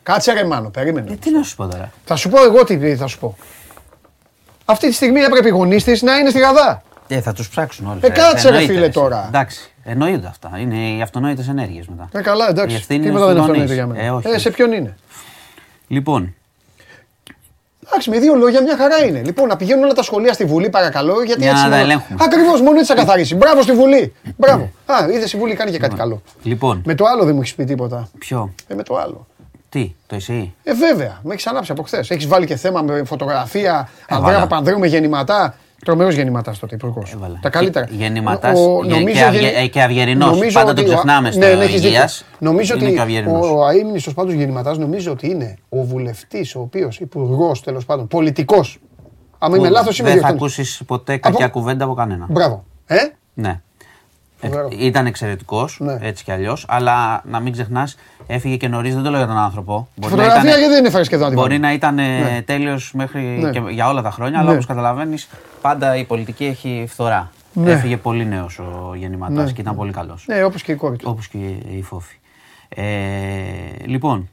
Κάτσε 0.04 0.32
ρε 0.34 0.46
Μάνο, 0.46 0.70
περίμενε. 0.70 1.12
Ε, 1.12 1.16
τι 1.16 1.32
να 1.32 1.44
σου 1.44 1.56
πω 1.56 1.68
τώρα. 1.68 1.92
Θα 2.06 2.16
σου 2.16 2.30
πω 2.30 2.44
εγώ 2.44 2.64
τι 2.64 2.96
θα 2.96 3.08
σου 3.08 3.20
πω. 3.20 3.38
Αυτή 4.66 4.88
τη 4.88 4.94
στιγμή 4.94 5.20
έπρεπε 5.20 5.48
οι 5.48 5.52
γονείς 5.52 5.84
της 5.84 6.02
να 6.02 6.18
είναι 6.18 6.30
στη 6.30 6.40
Γαδά. 6.40 6.84
Ε, 7.08 7.22
θα 7.22 7.34
τους 7.34 7.50
ψάξουν 7.50 7.88
όλοι. 7.88 8.00
Ε, 8.04 8.10
κάτσε, 8.10 8.50
ρε 8.50 8.60
φίλε 8.66 8.90
τώρα. 8.90 9.26
Εντάξει, 9.28 9.72
εννοείται 9.84 10.28
αυτά. 10.28 10.52
Είναι 10.58 10.90
οι 10.90 11.02
αυτονόητες 11.02 11.48
ενέργειες 11.48 11.88
μετά. 11.88 12.10
Ε, 12.14 12.22
καλά, 12.22 12.50
εντάξει. 12.50 12.76
Η 12.76 12.78
ευθύνη 12.78 13.06
Τίποτα 13.06 13.24
είναι 13.26 13.34
δεν 13.34 13.44
στους 13.44 13.50
αυτονόητο 13.50 13.74
γονείς. 13.74 13.74
για 13.74 13.88
μένα. 13.88 14.04
Ε, 14.06 14.10
όχι, 14.10 14.28
Ε, 14.28 14.32
όχι. 14.32 14.40
σε 14.40 14.50
ποιον 14.52 14.72
είναι; 14.72 14.98
Λοιπόν, 15.88 16.36
Εντάξει, 17.90 18.10
με 18.10 18.20
δύο 18.20 18.36
λόγια 18.36 18.62
μια 18.62 18.78
χαρά 18.78 19.04
είναι. 19.06 19.22
Λοιπόν, 19.26 19.48
να 19.48 19.56
πηγαίνουν 19.56 19.84
όλα 19.84 19.94
τα 19.94 20.04
σχολεία 20.04 20.34
στη 20.34 20.46
Βουλή, 20.46 20.70
παρακαλώ. 20.70 21.24
Γιατί 21.24 21.42
Για 21.42 21.50
έτσι 21.52 21.64
να 21.64 21.70
τα 21.70 21.76
μόνο- 21.76 21.90
ελέγχουμε. 21.92 22.20
Ακριβώς, 22.24 22.62
μόνο 22.62 22.80
έτσι 22.80 22.94
θα 22.94 23.00
καθαρίσει. 23.00 23.36
Μπράβο 23.36 23.62
στη 23.62 23.72
Βουλή. 23.72 24.14
Μπράβο. 24.38 24.70
Α, 24.86 24.96
είδες 25.12 25.34
η 25.34 25.38
Βουλή 25.38 25.56
κάνει 25.56 25.72
και 25.72 25.78
κάτι 25.80 25.96
καλό. 25.96 26.22
λοιπόν, 26.44 26.82
Με 26.86 26.96
το 26.96 27.06
άλλο 27.06 27.24
δεν 27.24 27.36
μου 27.36 27.42
έχεις 27.42 27.56
πει 27.56 27.64
τίποτα. 27.64 28.10
ποιο, 28.18 28.54
Ε, 28.68 28.76
με 28.76 28.84
το 28.84 28.96
άλλο. 28.98 29.28
τι, 29.70 29.96
το 30.08 30.16
εσύ; 30.16 30.54
Ε, 30.64 30.74
βέβαια, 30.74 31.20
με 31.24 31.34
έχεις 31.34 31.48
ανάψει 31.48 31.72
από 31.72 31.84
χθες. 31.84 32.10
Έχεις 32.10 32.28
βάλει 32.28 32.46
και 32.46 32.56
θέμα 32.56 32.82
με 32.82 33.04
φωτογραφία. 33.04 33.90
Ανδρέα 34.10 34.30
Έβαλα. 34.32 34.48
Παπανδρέου 34.48 34.80
με 34.80 34.88
γεννηματά. 34.88 35.56
Τρομερός 35.86 36.16
γεννηματάς 36.16 36.60
τότε 36.60 36.76
υπουργός. 36.76 37.16
Τα 37.42 37.50
καλύτερα. 37.50 37.88
Γεννηματάς 37.92 38.60
Ο- 38.60 38.82
και- 38.84 38.90
νομίζω 38.90 39.14
και 39.18 39.24
αυγε- 39.24 39.42
γεννη- 39.42 39.58
ε, 39.64 39.68
και 39.68 39.82
αυγερινός. 39.82 40.30
νομίζω 40.30 40.60
Πάντα 40.60 40.72
ότι 40.72 40.82
το 40.84 40.88
ο- 40.92 40.94
ξεχνάμε 40.94 41.32
στο 41.32 41.40
ναι, 41.40 41.54
ναι, 41.54 41.64
έχεις 41.64 41.84
υγείας. 41.84 42.18
δίκιο. 42.18 42.36
Νομίζω 42.40 42.76
Είναι 42.76 42.84
ότι 42.86 42.94
και 42.94 43.00
ο 43.00 43.02
αυγερινός. 43.04 43.50
ο 43.50 43.66
αείμνηστο 43.66 44.12
πάντως 44.12 44.34
γεννηματάς 44.34 44.78
νομίζω 44.78 45.12
ότι 45.12 45.30
είναι 45.30 45.58
ο 45.70 45.84
βουλευτής, 45.84 46.56
ο 46.56 46.60
οποίος 46.60 47.00
υπουργός 47.00 47.62
τέλος 47.64 47.86
πάντων, 47.86 48.08
πολιτικός. 48.08 48.78
Αν 49.38 49.54
είμαι 49.54 49.68
Που 49.68 49.74
λάθος, 49.74 50.00
είμαι 50.00 50.10
Δεν 50.10 50.22
θα 50.22 50.28
διορθώνεις. 50.28 50.54
ακούσεις 50.60 50.82
ποτέ 50.86 51.18
κακιά 51.18 51.48
κουβέντα 51.48 51.86
από 51.86 51.94
κανέναν. 51.94 52.28
Μπράβο. 52.32 52.64
Ε, 52.86 52.96
Ναι. 53.34 53.62
Ε, 54.42 54.48
Φοβερό. 54.48 54.68
ήταν 54.80 55.06
εξαιρετικός, 55.06 55.78
Ναι. 55.82 55.98
έτσι 56.02 56.24
κι 56.24 56.32
αλλιώς, 56.32 56.66
αλλά 56.68 57.22
να 57.26 57.40
μην 57.40 57.52
ξεχνάς, 57.54 57.96
έφυγε 58.28 58.58
και 58.58 58.68
νωρίς. 58.68 58.94
Δεν 58.94 59.04
το 59.04 59.10
λέω 59.10 59.18
για 59.20 59.28
τον 59.28 59.38
άνθρωπο. 59.38 59.88
Τη 60.02 60.08
φωτογραφία 60.08 60.58
γιατί 60.58 60.74
δεν 60.74 60.86
έφερε 60.86 61.04
σχεδόν 61.04 61.24
να 61.26 61.30
τη 61.30 61.36
Μπορεί 61.40 61.50
βάλω. 61.54 61.62
να 61.62 61.74
ήταν 61.74 61.96
Ναι. 61.96 62.42
τέλειος 62.46 62.92
μέχρι 62.94 63.22
Ναι. 63.22 63.50
και 63.50 63.62
για 63.70 63.88
όλα 63.88 64.02
τα 64.02 64.12
χρόνια, 64.12 64.38
αλλά 64.40 64.48
Ναι. 64.48 64.54
όπως 64.54 64.66
καταλαβαίνεις, 64.66 65.28
πάντα 65.62 65.96
η 65.96 66.04
πολιτική 66.04 66.46
έχει 66.46 66.86
φθορά. 66.88 67.32
Ναι. 67.54 67.72
Έφυγε 67.72 67.98
πολύ 67.98 68.26
νέος 68.26 68.60
ο 68.60 68.96
γεννηματάς 68.96 69.46
Ναι. 69.46 69.52
και 69.52 69.62
ήταν 69.62 69.76
πολύ 69.76 69.92
καλός. 69.92 70.26
Ναι, 70.28 70.44
όπως 70.44 70.62
και 70.62 70.72
η 70.72 70.76
κόρη 70.76 70.98
του. 70.98 71.06
Όπως 71.10 71.28
και 71.28 71.38
η 71.78 71.82
Φόφη. 71.82 72.16
Ε, 72.70 72.84
λοιπόν, 73.86 74.30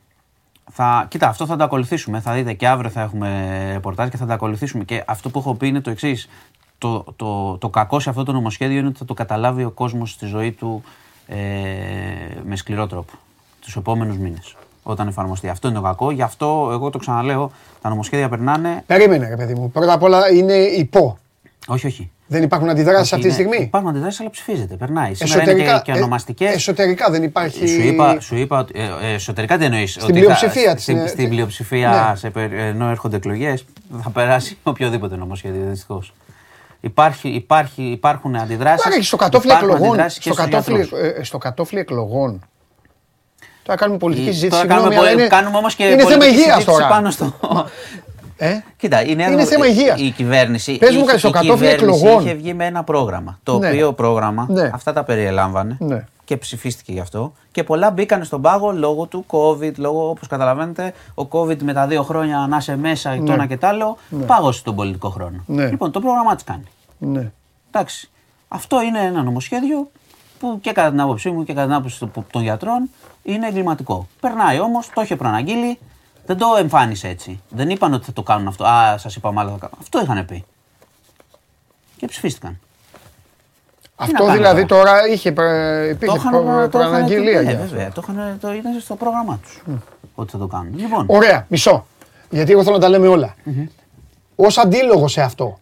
θα, 0.72 1.06
κοίτα, 1.08 1.28
αυτό 1.28 1.46
θα 1.46 1.56
το 1.56 1.64
ακολουθήσουμε. 1.64 2.20
Θα 2.20 2.32
δείτε 2.32 2.52
και 2.52 2.68
αύριο 2.68 2.90
θα 2.90 3.00
έχουμε 3.00 3.70
ρεπορτάζ 3.72 4.08
και 4.08 4.16
θα 4.16 4.26
τα 4.26 4.34
ακολουθήσουμε. 4.34 4.84
Και 4.84 5.02
αυτό 5.06 5.30
που 5.30 5.38
έχω 5.38 5.54
πει 5.54 5.68
είναι 5.68 5.80
το 5.80 5.90
εξής. 5.90 6.28
Το, 6.78 7.04
το, 7.16 7.58
το 7.58 7.68
κακό 7.68 8.00
σε 8.00 8.08
αυτό 8.10 8.22
το 8.24 8.32
νομοσχέδιο 8.32 8.78
είναι 8.78 8.88
ότι 8.88 8.98
θα 8.98 9.04
το 9.04 9.14
καταλάβει 9.14 9.64
ο 9.64 9.70
κόσμος 9.70 10.10
στη 10.10 10.26
ζωή 10.26 10.52
του 10.52 10.82
ε, 11.26 11.36
με 12.44 12.56
σκληρό 12.56 12.86
τρόπο 12.86 13.12
τους 13.64 13.76
επόμενους 13.76 14.16
μήνες. 14.18 14.56
Όταν 14.82 15.08
εφαρμοστεί. 15.08 15.48
Αυτό 15.48 15.68
είναι 15.68 15.76
το 15.76 15.82
κακό. 15.82 16.10
Γι' 16.10 16.22
αυτό, 16.22 16.68
εγώ 16.72 16.90
το 16.90 16.98
ξαναλέω, 16.98 17.50
τα 17.82 17.88
νομοσχέδια 17.88 18.28
περνάνε. 18.28 18.82
Περίμενε, 18.86 19.28
ρε 19.28 19.36
παιδί 19.36 19.54
μου. 19.54 19.70
Πρώτα 19.70 19.92
απ' 19.92 20.02
όλα 20.02 20.32
είναι 20.32 20.54
υπό. 20.54 21.18
Όχι, 21.66 21.86
όχι. 21.86 22.10
Δεν 22.26 22.42
υπάρχουν 22.42 22.68
αντιδράσεις 22.68 23.12
Όχι, 23.12 23.14
αυτή 23.14 23.28
τη 23.28 23.34
είναι- 23.42 23.44
στιγμή; 23.52 23.64
Υπάρχουν 23.66 23.90
αντιδράσεις, 23.90 24.20
αλλά 24.20 24.30
ψηφίζεται. 24.30 24.74
Περνάει. 24.76 25.14
Σήμερα 25.14 25.50
είναι 25.50 25.62
και, 25.62 25.80
και 25.84 25.92
ε, 25.92 25.96
ονομαστικές. 25.96 26.54
εσωτερικά 26.54 27.10
δεν 27.10 27.22
υπάρχει. 27.22 27.66
Σου 27.66 27.80
είπα, 27.80 28.20
σου 28.20 28.36
είπα 28.36 28.58
ότι, 28.58 28.72
ε, 28.80 29.08
ε, 29.10 29.14
εσωτερικά 29.14 29.58
τι 29.58 29.64
εννοείς. 29.64 29.92
Στην 29.92 30.14
πλειοψηφία 30.14 30.74
της, 30.74 30.82
Στην, 30.82 30.96
ναι. 30.96 31.06
στην 31.06 31.28
πλειοψηφία, 31.28 32.08
Ναι. 32.10 32.16
σε, 32.16 32.30
περι- 32.30 32.52
ενώ 32.58 32.88
έρχονται 32.88 33.16
εκλογές, 33.16 33.64
θα 34.02 34.10
περάσει 34.10 34.56
οποιοδήποτε 34.62 35.16
νομοσχέδιο 35.16 35.62
δυστυχώς. 35.70 36.12
Υπάρχει, 36.80 37.28
υπάρχει, 37.28 37.82
υπάρχουν 37.82 38.36
αντιδράσεις. 38.36 38.84
Υπάρχει 38.86 39.06
στο 39.06 39.16
κατόφλι 39.16 39.50
εκλογών. 39.52 39.98
Στο 40.08 40.34
κατόφλι, 40.34 40.88
ε, 41.18 41.22
στο 41.22 41.38
κατόφλι 41.38 41.78
εκλογών. 41.78 42.40
Τώρα 43.64 43.78
κάνουμε 43.78 43.98
πολιτική 43.98 44.26
συζήτηση. 44.32 44.50
Τώρα 44.50 44.66
κάνουμε, 44.66 44.80
συγγνώμη, 44.88 45.06
αλλά 45.08 45.16
πολ- 45.16 45.28
είναι- 45.28 45.36
κάνουμε 45.40 45.56
όμως 45.58 45.74
και 45.74 45.84
Είναι 45.84 45.96
θέμα 45.96 46.04
πολιτική 46.04 46.30
υγείας 46.34 46.44
συζήτηση 46.54 46.76
τώρα. 46.78 46.88
πάνω 46.88 47.10
στο. 47.10 47.32
Ε; 48.36 48.58
Κοίτα, 48.76 49.04
η, 49.04 49.14
Νέα 49.14 49.26
Είναι 49.26 49.36
Δημο- 49.36 49.48
θέμα 49.48 49.66
υγείας. 49.66 50.00
η 50.00 50.10
κυβέρνηση. 50.10 50.76
Πες 50.78 50.90
μου 50.90 50.96
είχε- 50.96 51.06
κάτι, 51.06 51.18
στο 51.18 51.28
η 51.28 51.32
κατόφλι 51.32 51.54
κυβέρνηση 51.68 51.98
εκλογών. 52.00 52.24
είχε 52.24 52.34
βγει 52.34 52.54
με 52.54 52.66
ένα 52.66 52.84
πρόγραμμα. 52.84 53.38
Το 53.42 53.58
Ναι. 53.58 53.68
οποίο 53.68 53.92
πρόγραμμα 53.92 54.46
Ναι. 54.50 54.70
αυτά 54.74 54.92
τα 54.92 55.04
περιέλαμβανε 55.04 55.76
Ναι. 55.80 56.04
και 56.24 56.36
ψηφίστηκε 56.36 56.92
γι' 56.92 57.00
αυτό. 57.00 57.32
Και 57.52 57.62
πολλά 57.64 57.90
μπήκαν 57.90 58.24
στον 58.24 58.40
πάγο 58.42 58.72
λόγω 58.72 59.06
του 59.06 59.24
COVID, 59.30 59.72
λόγω 59.76 60.08
όπως 60.08 60.28
καταλαβαίνετε, 60.28 60.92
ο 61.14 61.26
COVID 61.30 61.56
με 61.62 61.72
τα 61.72 61.86
δύο 61.86 62.02
χρόνια 62.02 62.46
να 62.48 62.56
είσαι 62.56 62.76
μέσα, 62.76 63.14
Ναι. 63.14 63.24
το 63.26 63.32
ένα 63.32 63.46
και 63.46 63.56
το 63.56 63.66
άλλο, 63.66 63.96
Ναι. 64.08 64.24
πάγωσε 64.24 64.62
τον 64.62 64.74
πολιτικό 64.74 65.08
χρόνο. 65.08 65.42
Ναι. 65.46 65.66
Λοιπόν, 65.68 65.90
το 65.90 66.00
πρόγραμμά 66.00 66.34
της 66.34 66.44
κάνει. 66.44 66.64
Ναι. 66.98 67.30
Εντάξει. 67.70 68.08
Αυτό 68.48 68.82
είναι 68.82 69.00
ένα 69.00 69.22
νομοσχέδιο 69.22 69.90
που 70.44 70.58
και 70.60 70.72
κατά 70.72 70.90
την 70.90 71.00
άποψή 71.00 71.30
μου 71.30 71.44
και 71.44 71.52
κατά 71.52 71.66
την 71.66 71.74
άποψη 71.74 71.98
των- 71.98 72.26
των 72.30 72.42
γιατρών 72.42 72.90
είναι 73.22 73.46
εγκληματικό. 73.46 74.08
Περνάει 74.20 74.60
όμως, 74.60 74.90
το 74.94 75.00
είχε 75.00 75.16
προαναγγείλει, 75.16 75.78
δεν 76.26 76.36
το 76.36 76.46
εμφάνισε 76.58 77.08
έτσι. 77.08 77.40
Δεν 77.48 77.70
είπαν 77.70 77.92
ότι 77.94 78.04
θα 78.04 78.12
το 78.12 78.22
κάνουν 78.22 78.46
αυτό. 78.46 78.64
Α, 78.64 78.98
σας 78.98 79.16
είπαμε 79.16 79.40
άλλο 79.40 79.50
θα 79.50 79.56
κάνουν. 79.58 79.76
Αυτό 79.80 80.02
είχαν 80.02 80.24
πει. 80.26 80.44
Και 81.96 82.06
ψηφίστηκαν. 82.06 82.58
Αυτό 83.96 84.14
κάνουμε 84.16 84.36
δηλαδή 84.36 84.66
τώρα. 84.66 84.84
τώρα 84.84 85.06
είχε, 85.08 85.32
προ- 85.32 85.90
υπήρχε 85.90 86.16
είχαν- 86.16 86.30
προ- 86.30 86.44
το 86.44 86.52
είχαν- 86.52 86.70
προαναγγελία 86.70 87.42
ναι, 87.42 87.50
για 87.50 87.60
αυτό. 87.60 87.70
βέβαια, 87.74 87.92
το 87.92 88.02
είχαν, 88.08 88.38
το 88.40 88.52
είναι 88.52 88.78
στο 88.80 88.96
πρόγραμμά 88.96 89.38
τους 89.42 89.62
ότι 90.14 90.30
θα 90.32 90.38
το 90.38 90.46
κάνουν. 90.46 90.78
Λοιπόν, 90.78 91.04
Ωραία, 91.08 91.46
μισό. 91.48 91.86
Γιατί 92.30 92.52
εγώ 92.52 92.62
θέλω 92.62 92.74
να 92.74 92.80
τα 92.80 92.88
λέμε 92.88 93.06
όλα. 93.08 93.34
Ω 94.36 94.46
αντίλογο 94.56 95.08
σε 95.08 95.22
αυτό. 95.22 95.58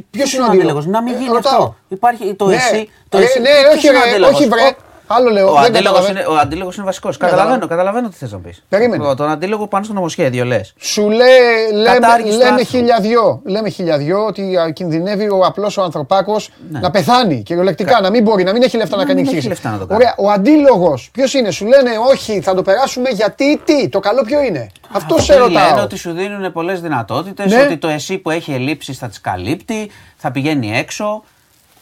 Ποιος 0.00 0.04
ποιος 0.10 0.32
είναι 0.32 0.42
ο 0.42 0.46
αντίλογος; 0.46 0.86
Να 0.86 1.02
μην 1.02 1.12
γίνει 1.14 1.26
Ρωτάω. 1.32 1.52
αυτό. 1.54 1.76
Υπάρχει 1.88 2.34
το 2.34 2.46
Ναι, 2.46 2.54
εσύ. 2.54 2.90
Το 3.08 3.18
ρε, 3.18 3.24
εσύ. 3.24 3.40
ναι, 3.40 3.48
Ποιος 3.48 3.74
όχι, 3.76 3.86
είναι 3.88 3.96
ο 3.96 4.00
ρε, 4.04 4.08
αντίλογος; 4.10 4.34
όχι, 4.34 4.48
βρε. 4.48 4.76
Ο- 5.06 5.14
Άλλο 5.14 5.30
λέω. 5.30 5.48
Ο 5.48 5.52
δεν 5.52 5.62
αντίλογος 5.64 5.84
καταλαβαίνω. 6.00 6.18
είναι, 6.20 6.28
ο 6.28 6.40
αντίλογος 6.40 6.76
είναι 6.76 6.84
βασικός. 6.84 7.16
καταλαβαίνω. 7.16 7.58
Καταλαβαίνω, 7.58 7.82
καταλαβαίνω 7.82 8.08
τι 8.08 8.16
θες 8.16 8.32
να 8.32 8.38
πεις. 8.38 8.62
Περίμενε. 8.68 9.14
Τον 9.14 9.30
αντίλογο 9.30 9.66
πάνω 9.66 9.84
στο 9.84 9.92
νομοσχέδιο 9.94 10.44
λες. 10.44 10.74
Σου 10.78 11.10
λέει, 11.10 11.72
λέμε, 11.72 11.98
Κατάργηση 11.98 12.30
του 12.30 12.36
λέμε 12.44 12.50
άρθρου. 12.50 12.64
χιλιαδιό. 12.78 13.40
Λέμε 13.44 13.68
χιλιαδιό 13.68 14.24
ότι 14.26 14.56
α, 14.56 14.70
κινδυνεύει 14.70 15.28
ο 15.28 15.38
απλός 15.44 15.76
ο 15.76 15.82
ανθρωπάκος 15.82 16.50
να 16.70 16.90
πεθάνει 16.90 17.42
κυριολεκτικά. 17.42 18.00
Να 18.00 18.10
μην 18.10 18.22
μπορεί, 18.22 18.42
να 18.44 18.52
μην 18.52 18.62
έχει 18.62 18.76
λεφτά 18.76 18.96
να, 18.96 19.02
Να 19.02 19.08
κάνει 19.08 19.20
μην 19.20 19.28
έχει 19.28 19.36
εγχείρηση. 19.36 19.62
λεφτά 19.64 19.78
να 19.78 19.86
το 19.86 19.86
κάνει. 19.86 20.02
Ωραία, 20.02 20.14
ο 20.18 20.30
αντίλογος 20.30 21.08
ποιος 21.12 21.34
είναι, 21.34 21.50
σου 21.50 21.66
λένε 21.66 21.90
όχι, 22.10 22.40
θα 22.40 22.54
το 22.54 22.62
περάσουμε 22.62 23.08
γιατί 23.10 23.60
τι, 23.64 23.88
το 23.88 24.00
καλό 24.00 24.22
ποιο 24.22 24.42
είναι; 24.42 24.70
Αυτό 24.92 25.18
σε 25.18 25.32
Λένε 25.32 25.44
ρωτάω. 25.44 25.82
ότι 25.84 25.96
σου 25.96 26.12
δίνουν 26.12 26.52
πολλές 26.52 26.80
δυνατότητες, 26.80 27.52
Ναι. 27.52 27.60
ότι 27.62 27.76
το 27.76 27.88
εσύ 27.88 28.18
που 28.18 28.30
έχει 28.30 28.52
ελλείψεις 28.52 28.98
θα 28.98 29.08
τις 29.08 29.20
καλύπτει, 29.20 29.90
θα 30.16 30.30
πηγαίνει 30.30 30.76
έξω. 30.78 31.22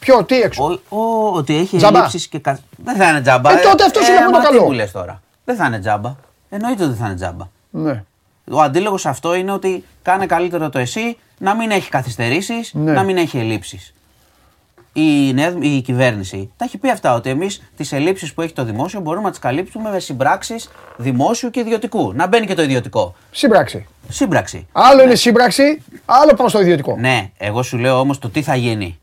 Ποιο, 0.03 0.23
τι 0.23 0.41
έξω; 0.41 0.79
Ο, 0.89 0.97
ο, 0.97 1.31
ότι 1.33 1.55
έχει 1.57 1.77
Τζαμπά. 1.77 1.97
ελλείψεις 1.97 2.27
και. 2.27 2.39
κα- 2.39 2.59
Δεν 2.83 2.95
θα 2.95 3.09
είναι 3.09 3.21
τζαμπά. 3.21 3.51
Ε, 3.51 3.55
τότε 3.61 3.83
αυτό 3.83 4.01
σου 4.01 4.11
λέμε 4.13 4.25
το 4.25 4.31
μα 4.31 4.43
καλό. 4.43 4.57
Τι 4.59 4.63
μου 4.65 4.71
λε 4.71 4.85
τώρα. 4.85 5.21
Δεν 5.45 5.55
θα 5.55 5.65
είναι 5.65 5.79
τζαμπά. 5.79 6.15
Εννοείται 6.49 6.83
ότι 6.83 6.91
δεν 6.91 7.01
θα 7.01 7.05
είναι 7.05 7.15
τζαμπα. 7.15 7.45
Ναι. 7.69 8.03
Ο 8.51 8.61
αντίλογος 8.61 9.05
αυτό 9.05 9.33
είναι 9.35 9.51
ότι 9.51 9.83
κάνε 10.01 10.25
καλύτερο 10.25 10.69
το 10.69 10.79
εσύ, 10.79 11.17
να 11.37 11.55
μην 11.55 11.71
έχει 11.71 11.89
καθυστερήσεις, 11.89 12.71
Ναι. 12.73 12.91
να 12.91 13.03
μην 13.03 13.17
έχει 13.17 13.37
ελλείψεις. 13.37 13.93
Η, 14.93 15.33
νέα- 15.33 15.55
η 15.59 15.81
κυβέρνηση 15.81 16.51
τα 16.57 16.65
έχει 16.65 16.77
πει 16.77 16.89
αυτά, 16.89 17.13
ότι 17.13 17.29
εμείς 17.29 17.61
τις 17.77 17.91
ελλείψεις 17.91 18.33
που 18.33 18.41
έχει 18.41 18.53
το 18.53 18.63
δημόσιο 18.63 18.99
μπορούμε 18.99 19.23
να 19.23 19.29
τις 19.29 19.39
καλύψουμε 19.39 19.89
με 19.89 19.99
συμπράξεις 19.99 20.69
δημόσιου 20.97 21.49
και 21.49 21.59
ιδιωτικού. 21.59 22.11
Να 22.15 22.27
μπαίνει 22.27 22.45
και 22.45 22.53
το 22.53 22.61
ιδιωτικό. 22.61 23.15
Σύμπραξη. 23.31 23.87
Σύμπραξη. 24.09 24.67
Άλλο 24.71 25.03
είναι 25.03 25.15
σύμπραξη, 25.15 25.83
άλλο 26.05 26.33
πάμε 26.33 26.49
στο 26.49 26.61
ιδιωτικό. 26.61 26.95
Ναι, 26.99 27.29
εγώ 27.37 27.63
σου 27.63 27.77
λέω 27.77 27.99
όμως 27.99 28.19
το 28.19 28.29
τι 28.29 28.41
θα 28.41 28.55
γίνει 28.55 28.99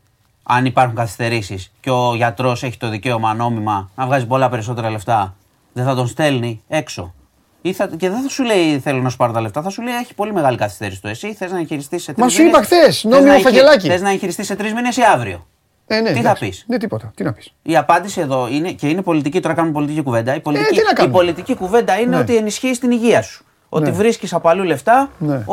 αν 0.53 0.65
υπάρχουν 0.65 0.95
καθυστερήσεις 0.95 1.71
και 1.79 1.89
ο 1.89 2.15
γιατρός 2.15 2.63
έχει 2.63 2.77
το 2.77 2.89
δικαίωμα 2.89 3.33
νόμιμα 3.33 3.89
να 3.95 4.05
βγάζει 4.05 4.25
πολλά 4.25 4.49
περισσότερα 4.49 4.89
λεφτά. 4.89 5.35
Δεν 5.73 5.85
θα 5.85 5.95
τον 5.95 6.07
στέλνει 6.07 6.61
έξω. 6.67 7.13
Ή 7.61 7.73
θα, 7.73 7.87
και 7.97 8.09
δεν 8.09 8.21
θα 8.21 8.29
σου 8.29 8.43
λέει 8.43 8.79
θέλω 8.79 9.01
να 9.01 9.09
σου 9.09 9.17
πάρω 9.17 9.31
τα 9.31 9.41
λεφτά, 9.41 9.61
θα 9.61 9.69
σου 9.69 9.81
λέει 9.81 9.93
έχει 9.95 10.13
πολύ 10.13 10.33
μεγάλη 10.33 10.57
καθυστέρηση 10.57 11.01
το 11.01 11.07
εσύ. 11.07 11.33
Θες 11.33 11.51
να 11.51 11.57
εγχειριστείς 11.59 12.03
σε 12.03 12.13
τρεις 12.13 12.23
Μα 12.23 12.29
σου 12.31 12.41
είπα 12.43 12.61
χθες, 12.63 13.03
νόμιμο 13.03 13.37
φακελάκι. 13.39 13.87
Θες 13.87 14.01
να 14.01 14.09
εγχειριστείς 14.09 14.45
σε 14.45 14.55
τρεις 14.55 14.73
μήνες 14.73 14.97
ή 14.97 15.01
αύριο. 15.13 15.47
Ε, 15.87 15.99
ναι, 15.99 16.07
Τι 16.07 16.13
θα 16.13 16.19
εντάξει. 16.19 16.45
πεις; 16.45 16.63
Ναι, 16.67 16.77
τίποτα. 16.77 17.11
Τι 17.15 17.23
να 17.23 17.33
πεις. 17.33 17.53
Η 17.61 17.77
απάντηση 17.77 18.21
εδώ 18.21 18.47
είναι 18.51 18.71
και 18.71 18.87
είναι 18.87 19.01
πολιτική. 19.01 19.39
Τώρα 19.39 19.53
κάνουμε 19.55 19.73
πολιτική 19.73 20.01
κουβέντα. 20.01 20.35
Η 20.35 20.39
πολιτική, 20.39 20.73
Ε, 20.73 20.77
τι 20.77 20.83
να 20.83 20.89
η 20.91 20.93
κάνουμε. 20.93 21.15
πολιτική 21.15 21.55
κουβέντα 21.55 21.99
είναι 21.99 22.15
Ναι. 22.15 22.21
ότι 22.21 22.35
ενισχύει 22.35 22.71
την 22.71 22.91
υγεία 22.91 23.21
σου. 23.21 23.45
Ότι 23.69 23.89
Ναι. 23.89 23.95
βρίσκεις 23.95 24.33
από 24.33 24.49
αλλού 24.49 24.63
λεφτά. 24.63 25.09
Ναι. 25.17 25.45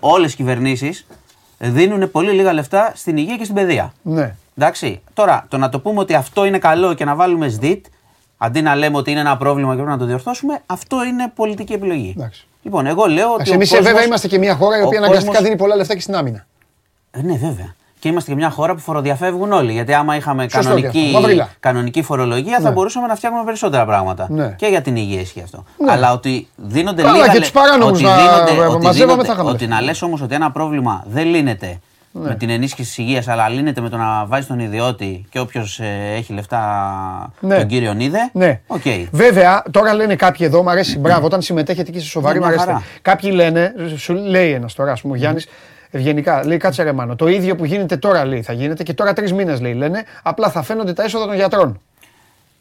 Όλες 0.00 0.32
οι 0.32 0.36
κυβερνήσεις 0.36 1.06
δίνουν 1.58 2.10
πολύ 2.10 2.30
λίγα 2.30 2.52
λεφτά 2.52 2.92
στην 2.94 3.16
υγεία 3.16 3.36
και 3.36 3.42
στην 3.44 3.54
παιδεία. 3.56 3.92
Ναι. 4.02 4.34
Εντάξει. 4.58 5.00
Τώρα, 5.14 5.44
το 5.48 5.56
να 5.58 5.68
το 5.68 5.80
πούμε 5.80 6.00
ότι 6.00 6.14
αυτό 6.14 6.44
είναι 6.44 6.58
καλό 6.58 6.94
και 6.94 7.04
να 7.04 7.14
βάλουμε 7.14 7.48
ΣΔΙΤ, 7.48 7.86
αντί 8.38 8.62
να 8.62 8.74
λέμε 8.74 8.96
ότι 8.96 9.10
είναι 9.10 9.20
ένα 9.20 9.36
πρόβλημα 9.36 9.68
και 9.70 9.74
πρέπει 9.76 9.90
να 9.90 9.98
το 9.98 10.04
διορθώσουμε, 10.04 10.58
αυτό 10.66 11.04
είναι 11.04 11.32
πολιτική 11.34 11.72
επιλογή. 11.72 12.14
Εντάξει. 12.18 12.46
Λοιπόν, 12.62 12.86
εγώ 12.86 13.06
λέω 13.06 13.32
ότι. 13.32 13.50
ο 13.50 13.54
Εμείς 13.54 13.68
κόσμος- 13.68 13.88
βέβαια 13.88 14.04
είμαστε 14.06 14.28
και 14.28 14.38
μια 14.38 14.54
χώρα 14.54 14.78
η 14.78 14.80
ο 14.82 14.86
οποία 14.86 14.98
αναγκαστικά 14.98 15.26
κόσμος- 15.30 15.44
δίνει 15.48 15.56
πολλά 15.60 15.76
λεφτά 15.76 15.94
και 15.94 16.00
στην 16.00 16.14
άμυνα. 16.16 16.46
ε, 17.10 17.22
ναι, 17.22 17.36
βέβαια. 17.36 17.74
Και 17.98 18.08
είμαστε 18.08 18.30
και 18.30 18.36
μια 18.36 18.50
χώρα 18.50 18.74
που 18.74 18.80
φοροδιαφεύγουν 18.80 19.52
όλοι. 19.52 19.72
Γιατί 19.72 19.94
άμα 19.94 20.16
είχαμε 20.16 20.42
Σωστό 20.42 20.58
και 20.58 20.64
κανονική, 20.66 20.98
αυτό. 21.06 21.20
Μαυρίλα. 21.20 21.48
κανονική 21.60 22.02
φορολογία, 22.02 22.56
θα 22.60 22.68
Ναι. 22.68 22.70
μπορούσαμε 22.74 23.06
να 23.06 23.14
φτιάχνουμε 23.14 23.44
περισσότερα 23.44 23.84
πράγματα. 23.84 24.26
Ναι. 24.30 24.54
Και 24.58 24.66
για 24.66 24.80
την 24.82 24.96
υγεία 24.96 25.20
ισχύει 25.20 25.42
αυτό. 25.42 25.64
Ναι. 25.84 25.92
Αλλά 25.92 26.12
ότι 26.12 26.48
δίνονται 26.56 27.02
Καλά, 27.02 27.14
λίγα 27.14 27.26
και 27.26 27.32
λε- 27.32 27.40
τους 27.40 27.50
παράνομους 27.50 27.92
ότι 27.98 28.02
να- 28.02 28.16
δίνονται- 28.16 28.50
ότι 28.74 28.84
μαζεύαμε, 28.84 28.92
δίνονται- 28.92 29.26
θα 29.26 29.32
είχαμε 29.32 29.50
Ότι 29.50 29.66
να 29.66 29.80
λες 29.80 30.02
όμως 30.02 30.20
ότι 30.20 30.34
ένα 30.34 30.50
πρόβλημα 30.50 31.04
δεν 31.08 31.26
λύνεται 31.26 31.78
Ναι. 32.20 32.28
με 32.28 32.34
την 32.34 32.50
ενίσχυση 32.50 32.88
της 32.88 32.98
υγείας, 32.98 33.28
αλλά 33.28 33.48
λύνεται 33.48 33.80
με 33.80 33.88
το 33.88 33.96
να 33.96 34.26
βάζει 34.26 34.46
τον 34.46 34.58
ιδιώτη 34.58 35.26
και 35.30 35.38
όποιος 35.40 35.80
έχει 36.14 36.32
λεφτά 36.32 37.32
Ναι. 37.40 37.56
τον 37.56 37.66
κύριο 37.66 37.94
είδε. 37.98 38.30
Ναι. 38.32 38.60
Οκ. 38.66 38.82
Βέβαια, 39.10 39.62
τώρα 39.70 39.94
λένε 39.94 40.16
κάποιοι 40.16 40.46
εδώ, 40.50 40.62
μου 40.62 40.70
αρέσει, 40.70 40.98
μπράβο, 40.98 41.26
όταν 41.26 41.42
συμμετέχετε 41.42 41.90
και 41.90 41.98
είστε 41.98 42.10
σοβαροί, 42.10 42.38
Ναι, 42.38 42.44
μου 42.44 42.50
μια 42.52 42.62
αρέσει. 42.62 42.74
χαρά. 42.76 42.86
Κάποιοι 43.02 43.30
λένε, 43.34 43.74
σου 43.96 44.14
λέει 44.14 44.52
ένας 44.52 44.74
τώρα, 44.74 44.92
ας 44.92 45.00
πούμε, 45.00 45.14
ο 45.14 45.16
Γιάννης, 45.16 45.46
Ευγενικά. 45.90 46.46
Λέει 46.46 46.56
κάτσε 46.56 46.82
ρε 46.82 46.92
Μάνο. 46.92 47.16
Το 47.16 47.26
ίδιο 47.28 47.56
που 47.56 47.64
γίνεται 47.64 47.96
τώρα 47.96 48.24
λέει 48.24 48.42
θα 48.42 48.52
γίνεται 48.52 48.82
και 48.82 48.94
τώρα 48.94 49.12
τρεις 49.12 49.32
μήνες 49.32 49.60
λέει 49.60 49.74
λένε. 49.74 50.04
Απλά 50.22 50.50
θα 50.50 50.62
φαίνονται 50.62 50.92
τα 50.92 51.02
έσοδα 51.02 51.26
των 51.26 51.34
γιατρών. 51.34 51.80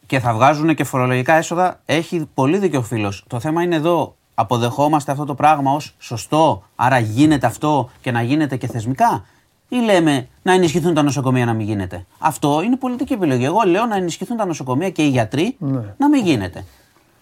Και 0.05 0.19
θα 0.19 0.33
βγάζουν 0.33 0.75
και 0.75 0.83
φορολογικά 0.83 1.33
έσοδα. 1.33 1.79
Έχει 1.85 2.29
πολύ 2.33 2.57
δίκιο 2.57 2.79
ο 2.79 2.83
φίλος. 2.83 3.23
Το 3.27 3.39
θέμα 3.39 3.61
είναι 3.63 3.75
εδώ. 3.75 4.15
Αποδεχόμαστε 4.33 5.11
αυτό 5.11 5.25
το 5.25 5.35
πράγμα 5.35 5.71
ως 5.71 5.95
σωστό, 5.99 6.63
άρα 6.75 6.99
γίνεται 6.99 7.47
αυτό 7.47 7.89
και 8.01 8.11
να 8.11 8.21
γίνεται 8.21 8.55
και 8.55 8.67
θεσμικά. 8.67 9.25
Ή 9.69 9.75
λέμε 9.75 10.27
να 10.41 10.53
ενισχυθούν 10.53 10.93
τα 10.93 11.01
νοσοκομεία 11.03 11.45
να 11.45 11.53
μην 11.53 11.65
γίνεται. 11.67 12.05
Αυτό 12.19 12.61
είναι 12.65 12.75
πολιτική 12.75 13.13
επιλογή. 13.13 13.45
Εγώ 13.45 13.61
λέω 13.65 13.85
να 13.85 13.95
ενισχυθούν 13.95 14.37
τα 14.37 14.45
νοσοκομεία 14.45 14.89
και 14.89 15.01
οι 15.01 15.07
γιατροί 15.07 15.55
Ναι. 15.59 15.79
να 15.97 16.09
μην 16.09 16.25
γίνεται. 16.25 16.65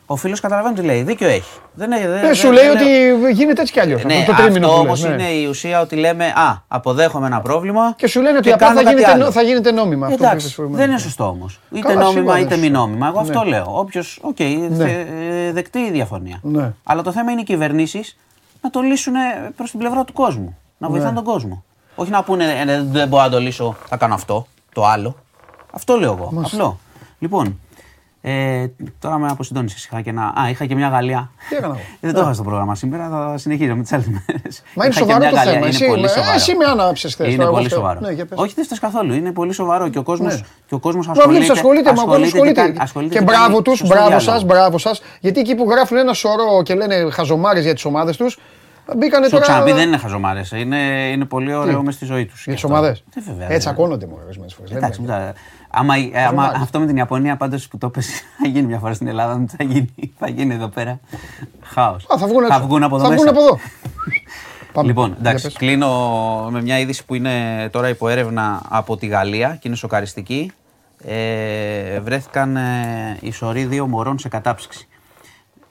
Ο 0.06 0.16
φίλος 0.16 0.40
καταλαβαίνει 0.40 0.76
τι 0.76 0.82
λέει. 0.82 1.02
Δίκιο 1.04 1.28
έχει. 1.28 1.60
Δεν, 1.74 1.92
έχει- 1.92 2.08
δεν, 2.08 2.26
Ε, 2.26 2.34
σου 2.34 2.42
δεν- 2.48 2.54
λέει 2.54 2.64
δεν 2.68 2.72
ότι 2.78 2.84
λέω- 3.20 3.30
γίνεται 3.30 3.62
έτσι 3.62 3.74
κι 3.74 3.80
αλλιώς. 3.80 4.04
Ναι, 4.04 4.24
το 4.28 4.34
τρίμηνο 4.34 4.66
αυτό 4.68 4.78
που 4.80 4.86
όμως 4.86 5.02
λες, 5.06 5.16
ναι. 5.16 5.24
είναι 5.24 5.32
η 5.32 5.46
ουσία 5.46 5.82
ότι 5.82 5.96
λέμε 5.96 6.26
Α, 6.26 6.64
αποδέχομαι 6.68 7.26
ένα 7.28 7.42
πρόβλημα. 7.42 7.94
Και 7.98 8.08
σου 8.08 8.22
λένε 8.22 8.38
ότι 8.38 8.48
και 8.48 8.54
απλά 8.54 8.66
κάνω 8.68 8.78
θα 8.80 8.84
κάτι 8.84 8.96
γίνεται, 8.96 9.12
άλλο. 9.14 9.24
νο- 9.26 9.32
θα 9.32 9.42
γίνεται 9.42 9.72
νόμιμα. 9.72 10.06
αυτό 10.06 10.18
που 10.18 10.24
είπες 10.24 10.34
Εντάξει, 10.34 10.56
προηγουμένως. 10.56 10.86
δεν 10.88 10.96
είναι 10.96 11.04
σωστό 11.06 11.28
όμως. 11.28 11.60
Είτε 11.72 11.88
Καλά, 11.88 11.94
νόμιμα 12.04 12.12
σίγουρα 12.20 12.40
είτε 12.40 12.48
δεν 12.48 12.60
μη 12.60 12.66
είναι 12.68 12.78
νόμιμα. 12.78 13.08
Εγώ 13.08 13.20
αυτό 13.20 13.44
Ναι. 13.44 13.50
λέω. 13.50 13.66
Όποιος, 13.80 14.20
οκ, 14.22 14.40
Ναι. 14.40 14.76
θε- 14.76 15.08
ε, 15.48 15.52
δεκτή 15.52 15.80
η 15.80 15.92
διαφωνία. 15.92 16.40
Ναι. 16.42 16.72
Αλλά 16.84 17.02
το 17.02 17.12
θέμα 17.12 17.32
είναι 17.32 17.42
οι 17.42 17.44
κυβερνήσεις 17.44 18.18
να 18.62 18.70
το 18.70 18.80
λύσουν 18.82 19.14
προς 19.56 19.70
την 19.70 19.80
πλευρά 19.80 20.04
του 20.04 20.14
κόσμου. 20.14 20.58
Να 20.78 20.88
Ναι. 20.88 20.94
βοηθάνε 20.94 21.16
τον 21.16 21.24
κόσμο. 21.24 21.64
Όχι 21.96 22.12
να 22.12 22.24
πούνε 22.24 22.46
«Ε, 22.68 22.82
δεν 22.92 23.08
μπορώ 23.08 23.24
να 23.24 23.30
το 23.30 23.40
λύσω, 23.40 23.76
θα 23.86 23.98
κάνω 23.98 24.14
αυτό, 24.14 24.48
το 24.74 24.86
άλλο. 24.86 25.16
Αυτό 25.72 25.96
λέω 25.96 26.12
εγώ. 26.20 26.30
Μάλιστα. 26.32 26.56
Απλό. 26.58 26.80
Λοιπόν, 27.20 27.60
ε, 28.22 28.66
τώρα 29.00 29.18
με 29.18 29.28
αποσυντώνησες. 29.28 29.86
Είχα 29.86 30.02
και 30.02 30.10
ένα. 30.10 30.34
Α, 30.42 30.50
είχα 30.50 30.66
και 30.66 30.76
μια 30.76 30.88
Γαλλία. 30.88 31.32
Τι 31.50 31.56
έκανα 31.56 31.74
εγώ; 31.74 31.84
Δεν 32.02 32.14
το 32.14 32.22
είχα 32.22 32.34
στο 32.34 32.44
πρόγραμμα 32.44 32.76
σήμερα, 32.76 33.10
θα 33.10 33.38
συνεχίζω 33.38 33.76
με 33.76 33.82
τις 33.82 33.94
άλλες 33.94 34.08
μέρες. 34.08 34.62
Μα 34.76 34.86
είναι 34.86 34.94
σοβαρό 34.94 35.30
το 35.30 35.38
θέμα. 35.38 35.68
Εσύ, 35.68 35.86
πολύ 35.88 36.04
ε, 36.04 36.08
σοβαρό. 36.08 36.34
εσύ 36.34 36.56
με 36.56 36.66
άναψες 36.66 37.14
χθες. 37.14 37.34
Είναι 37.34 37.46
πολύ 37.46 37.70
σοβαρό. 37.70 38.00
Ναι, 38.00 38.12
για 38.12 38.26
πες. 38.26 38.38
Όχι, 38.40 38.54
δεν 38.54 38.66
φταίει 38.66 38.80
καθόλου. 38.80 39.14
Είναι 39.14 39.32
πολύ 39.32 39.54
σοβαρό 39.54 39.88
και 39.90 39.98
ο 39.98 40.04
κόσμο 40.04 40.26
Ναι. 40.28 40.40
και 40.68 40.74
ο 40.76 40.80
κόσμος 40.80 41.08
Μα 41.08 41.14
βλέπεις, 41.14 41.50
ασχολείται. 41.50 41.52
ασχολείται, 41.54 41.94
μα 41.94 42.02
ο 42.02 42.06
κόσμος 42.06 42.28
ασχολείται. 42.28 42.62
κάνει- 42.62 42.82
ασχολείται 42.82 43.14
Και 43.20 43.26
κάνει 43.26 43.38
μπράβο 43.38 43.62
τους, 43.62 43.78
σωστό 43.78 43.94
μπράβο 43.94 44.08
διάλογο. 44.10 44.32
σας, 44.32 44.44
μπράβο 44.44 44.78
σας. 44.78 45.02
Γιατί 45.20 45.40
εκεί 45.40 45.56
που 45.56 45.70
γράφουν 45.70 45.98
ένα 45.98 46.14
σωρό 46.14 46.62
και 46.64 46.76
λένε 46.76 47.10
χαζομάρες 47.12 47.64
για 47.64 47.74
τις 47.74 47.86
ομάδες 47.86 48.18
τους, 48.18 48.38
μπήκανε 48.98 49.26
Σου 49.26 49.32
τώρα. 49.32 49.44
ξαναπεί 49.44 49.72
δεν 49.72 49.88
είναι 49.88 49.98
χαζομάρες. 49.98 50.52
Είναι, 50.52 50.78
είναι 51.12 51.26
πολύ 51.26 51.54
ωραίο 51.54 51.78
Τι; 51.80 51.84
μες 51.86 51.94
στη 51.96 52.06
ζωή 52.06 52.26
τους. 52.26 52.44
Για 52.46 52.54
τις 52.54 52.64
ομάδες. 52.64 53.04
βέβαια. 53.28 53.52
Έτσι 53.52 53.70
ακώνονται 53.70 54.06
μόνο 54.06 54.22
ορισμένες 54.24 54.54
φορές. 54.54 54.72
Εντάξει, 54.72 55.00
μην 55.02 55.10
τα- 55.10 55.34
άμα, 55.70 55.96
ε, 55.96 56.00
άμα 56.00 56.20
Χαζομάρες. 56.24 56.62
αυτό 56.62 56.80
με 56.80 56.86
την 56.86 56.96
Ιαπωνία 56.98 57.38
πάντως 57.38 57.68
που 57.68 57.78
το 57.78 57.90
πες 57.90 58.08
θα 58.42 58.48
γίνει 58.48 58.68
μια 58.68 58.80
φορά 58.80 58.94
στην 58.94 59.08
Ελλάδα, 59.08 59.34
δεν 59.36 59.48
θα 59.58 59.64
γίνει, 59.64 60.14
θα 60.20 60.30
γίνει 60.30 60.54
εδώ 60.54 60.68
πέρα. 60.68 61.00
Χάος. 61.64 62.06
Α, 62.14 62.18
θα 62.18 62.28
βγουν, 62.28 62.46
θα 62.48 62.56
έξω. 62.56 62.68
βγουν 62.68 62.84
από 62.84 62.96
εδώ 62.96 63.04
Θα 63.06 63.12
βγουν 63.14 63.24
μέσα. 63.26 63.38
από 63.38 63.42
εδώ. 63.48 63.60
Πάμε. 64.74 64.88
Λοιπόν, 64.88 65.08
Για 65.08 65.18
εντάξει, 65.20 65.46
πες. 65.46 65.54
κλείνω 65.58 65.90
με 66.52 66.62
μια 66.62 66.80
είδηση 66.80 67.06
που 67.06 67.16
είναι 67.16 67.68
τώρα 67.72 67.90
υπό 67.90 68.08
έρευνα 68.10 68.62
από 68.70 68.98
τη 68.98 69.06
Γαλλία 69.08 69.50
και 69.56 69.68
είναι 69.68 69.76
σοκαριστική. 69.78 70.52
Ε, 71.06 72.00
βρέθηκαν 72.00 72.56
ε, 72.56 73.18
οι 73.22 73.32
σωροί 73.32 73.66
δύο 73.66 73.88
μωρών 73.88 74.20
σε 74.20 74.30
κατάψυξη. 74.30 74.88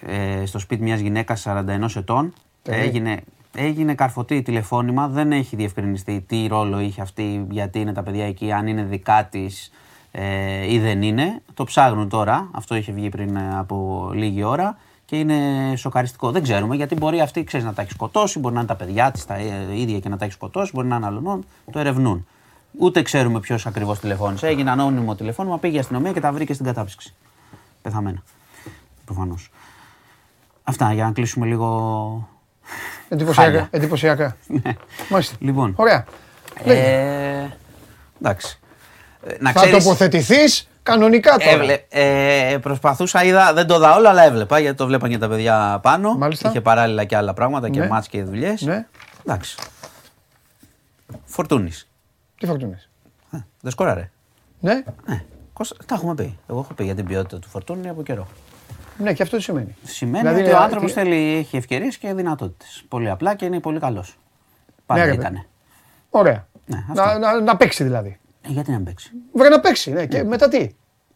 Ε, 0.06 0.46
στο 0.46 0.58
σπίτι 0.58 0.82
μιας 0.82 1.00
γυναίκας 1.00 1.46
41 1.46 1.96
ετών. 1.96 2.32
Παιδί. 2.62 2.78
Έγινε, 2.78 3.22
έγινε 3.54 3.94
καρφωτή 3.94 4.42
τηλεφώνημα, 4.42 5.08
δεν 5.08 5.32
έχει 5.32 5.56
διευκρινιστεί 5.56 6.24
τι 6.28 6.46
ρόλο 6.46 6.80
είχε 6.80 7.00
αυτή, 7.00 7.46
γιατί 7.50 7.80
είναι 7.80 7.92
τα 7.92 8.02
παιδιά 8.02 8.26
εκεί, 8.26 8.52
αν 8.52 8.66
είναι 8.66 8.82
δικά 8.82 9.28
της 9.30 9.70
ε, 10.10 10.72
ή 10.72 10.78
δεν 10.78 11.02
είναι. 11.02 11.42
Το 11.54 11.64
ψάχνουν 11.64 12.08
τώρα, 12.08 12.48
αυτό 12.52 12.74
είχε 12.74 12.92
βγει 12.92 13.08
πριν 13.08 13.36
ε, 13.36 13.58
από 13.58 14.10
λίγη 14.14 14.42
ώρα 14.42 14.76
και 15.04 15.18
είναι 15.18 15.36
σοκαριστικό. 15.76 16.30
Δεν 16.30 16.42
ξέρουμε 16.42 16.76
γιατί 16.76 16.94
μπορεί 16.94 17.20
αυτή 17.20 17.44
ξέρεις, 17.44 17.66
να 17.66 17.72
τα 17.72 17.82
έχει 17.82 17.90
σκοτώσει, 17.90 18.38
μπορεί 18.38 18.54
να 18.54 18.60
είναι 18.60 18.68
τα 18.68 18.76
παιδιά 18.76 19.10
της 19.10 19.24
τα 19.24 19.34
ε, 19.34 19.68
ίδια 19.70 19.98
και 19.98 20.08
να 20.08 20.16
τα 20.16 20.24
έχει 20.24 20.34
σκοτώσει, 20.34 20.70
μπορεί 20.74 20.86
να 20.86 20.96
είναι 20.96 21.06
αλλονών. 21.06 21.44
Το 21.72 21.78
ερευνούν. 21.78 22.26
Ούτε 22.78 23.02
ξέρουμε 23.02 23.40
ποιος 23.40 23.66
ακριβώς 23.66 24.00
τηλεφώνησε. 24.00 24.46
Έγινε 24.46 24.70
ανώνυμο 24.70 25.14
τηλεφώνημα, 25.14 25.58
πήγε 25.58 25.76
η 25.76 25.78
αστυνομία 25.78 26.12
και 26.12 26.20
τα 26.20 26.32
βρήκε 26.32 26.52
στην 26.52 26.66
κατάψυξη. 26.66 27.14
Πεθαμένα. 27.82 28.22
Προφανώς. 29.04 29.50
Αυτά 30.62 30.92
για 30.92 31.04
να 31.04 31.12
κλείσουμε 31.12 31.46
λίγο. 31.46 32.28
Εντυπωσιακά. 33.08 33.48
χάλια. 33.50 33.68
εντυπωσιακά. 33.70 34.36
Ναι. 34.64 34.72
Μάλιστα. 35.08 35.36
Λοιπόν. 35.38 35.74
Ωραία. 35.76 36.04
Ε, 36.64 37.46
εντάξει. 38.20 38.58
Ε, 39.26 39.34
Να 39.40 39.52
Θα 39.52 39.60
ξέρεις, 39.60 39.84
τοποθετηθείς 39.84 40.68
κανονικά 40.82 41.36
τώρα. 41.38 41.50
έβλε, 41.50 41.78
ε, 41.88 42.56
προσπαθούσα, 42.62 43.24
είδα, 43.24 43.52
δεν 43.52 43.66
το 43.66 43.74
είδα 43.74 43.94
όλο, 43.96 44.08
αλλά 44.08 44.22
έβλεπα 44.24 44.58
γιατί 44.58 44.76
το 44.76 44.86
βλέπαν 44.86 45.10
και 45.10 45.18
τα 45.18 45.28
παιδιά 45.28 45.78
πάνω. 45.82 46.14
Μάλιστα. 46.14 46.48
Είχε 46.48 46.60
παράλληλα 46.60 47.04
και 47.04 47.16
άλλα 47.16 47.34
πράγματα 47.34 47.68
και 47.70 47.78
Ναι. 47.80 47.88
μάτς 47.88 48.08
και 48.08 48.22
δουλειές. 48.22 48.60
Ναι. 48.60 48.86
Εντάξει. 49.26 49.56
Φορτούνης. 51.24 51.88
Τι 52.38 52.46
φορτούνε. 52.46 52.80
Δεν 53.60 53.70
σκόραρε. 53.72 54.10
Ναι. 54.60 54.82
Κώστα, 55.52 55.76
τα 55.86 55.94
έχουμε 55.94 56.14
πει. 56.14 56.38
Εγώ 56.48 56.58
έχω 56.58 56.74
πει 56.74 56.84
για 56.84 56.94
την 56.94 57.06
ποιότητα 57.06 57.38
του 57.38 57.48
Φορτούνη 57.48 57.88
από 57.88 58.02
καιρό. 58.02 58.26
Ναι, 58.98 59.12
και 59.12 59.22
αυτό 59.22 59.36
τι 59.36 59.42
σημαίνει. 59.42 59.76
Σημαίνει 59.84 60.18
Δηλαδή, 60.18 60.40
ότι 60.40 60.50
ε, 60.50 60.54
ο 60.54 60.58
άνθρωπος 60.58 60.92
τι- 60.92 60.98
θέλει, 60.98 61.36
έχει 61.38 61.56
ευκαιρίες 61.56 61.96
και 61.98 62.14
δυνατότητες. 62.14 62.84
Πολύ 62.88 63.10
απλά 63.10 63.34
και 63.34 63.44
είναι 63.44 63.60
πολύ 63.60 63.78
καλός. 63.78 64.18
Πάντα 64.86 65.04
Ναι, 65.04 65.10
ρε, 65.10 65.14
ήταν. 65.14 65.46
Ωραία. 66.10 66.46
Ναι, 66.66 66.84
αυτό. 66.90 67.02
να, 67.02 67.18
να, 67.18 67.40
να 67.40 67.56
παίξει 67.56 67.84
δηλαδή. 67.84 68.18
Ε, 68.42 68.48
γιατί 68.50 68.70
να 68.70 68.80
παίξει; 68.80 69.10
Βρε 69.32 69.48
να 69.48 69.60
παίξει. 69.60 69.90
Ναι. 69.92 70.06
Και 70.06 70.24
μετά 70.24 70.48
τι; 70.48 70.68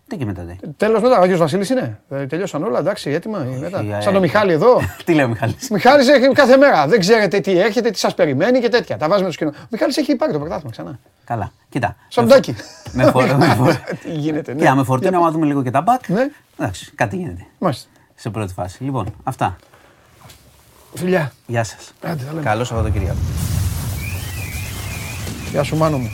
Τι 0.08 0.16
και 0.16 0.24
μετά 0.24 0.42
τι. 0.42 0.56
Τέλος 0.76 1.02
μετά, 1.02 1.18
ο 1.18 1.22
Άγιος 1.22 1.38
Βασίλης 1.38 1.70
είναι. 1.70 2.00
Ε, 2.10 2.26
τελειώσαν 2.26 2.62
όλα, 2.62 2.78
εντάξει, 2.78 3.10
έτοιμα. 3.10 3.38
μετά. 3.60 3.80
ε, 3.96 4.00
Σαν 4.00 4.12
το 4.12 4.20
Μιχάλη 4.20 4.52
εδώ. 4.52 4.80
Τι 5.04 5.14
λέει 5.14 5.24
ο 5.24 5.28
Μιχάλης; 5.28 5.70
Μιχάλης 5.70 6.08
έχει 6.08 6.28
κάθε 6.32 6.56
μέρα. 6.56 6.86
Δεν 6.86 7.00
ξέρετε 7.00 7.40
τι 7.40 7.58
έρχεται, 7.58 7.90
τι 7.90 7.98
σας 7.98 8.14
περιμένει 8.14 8.60
και 8.60 8.68
τέτοια. 8.68 8.96
Τα 8.96 9.08
βάζουμε 9.08 9.30
στο 9.30 9.44
κοινό. 9.44 9.56
Ο 9.62 9.66
Μιχάλης 9.70 9.96
έχει 9.96 10.16
πάρει 10.16 10.32
το 10.32 10.38
πρωτάθλημα 10.38 10.70
ξανά. 10.70 10.98
Καλά. 11.24 11.52
Κοίτα. 11.68 11.96
Σοντάκι. 12.08 12.54
Με 12.92 13.10
φορ- 13.10 13.32
με 13.32 13.46
φορ- 13.46 13.74
Τι 14.02 14.10
γίνεται, 14.10 14.52
ναι. 14.52 14.58
Κοίτα, 14.58 14.74
με 14.74 14.84
φορτίνα, 14.84 15.16
άμα 15.16 15.30
δούμε 15.30 15.46
λίγο 15.46 15.62
και 15.62 15.70
τα 15.70 15.80
μπακ. 15.80 16.08
Ναι. 16.08 16.28
Εντάξει, 16.58 16.92
κάτι 16.94 17.16
γίνεται. 17.16 17.46
Μάλιστα. 17.58 17.88
Σε 18.14 18.30
πρώτη 18.30 18.52
φάση. 18.52 18.82
Λοιπόν, 18.84 19.14
αυτά. 19.24 19.56
Φιλιά. 20.94 21.32
Γεια 21.46 21.64
σας. 21.64 21.92
Άντε, 22.02 22.22
τα 22.24 22.30
λέμε. 22.32 22.42
Καλό 22.42 22.64
Σαββατοκύριακο. 22.64 23.16
Γεια 25.50 25.62
σου 25.62 25.76
Μάνο 25.76 25.96
μου. 25.98 26.10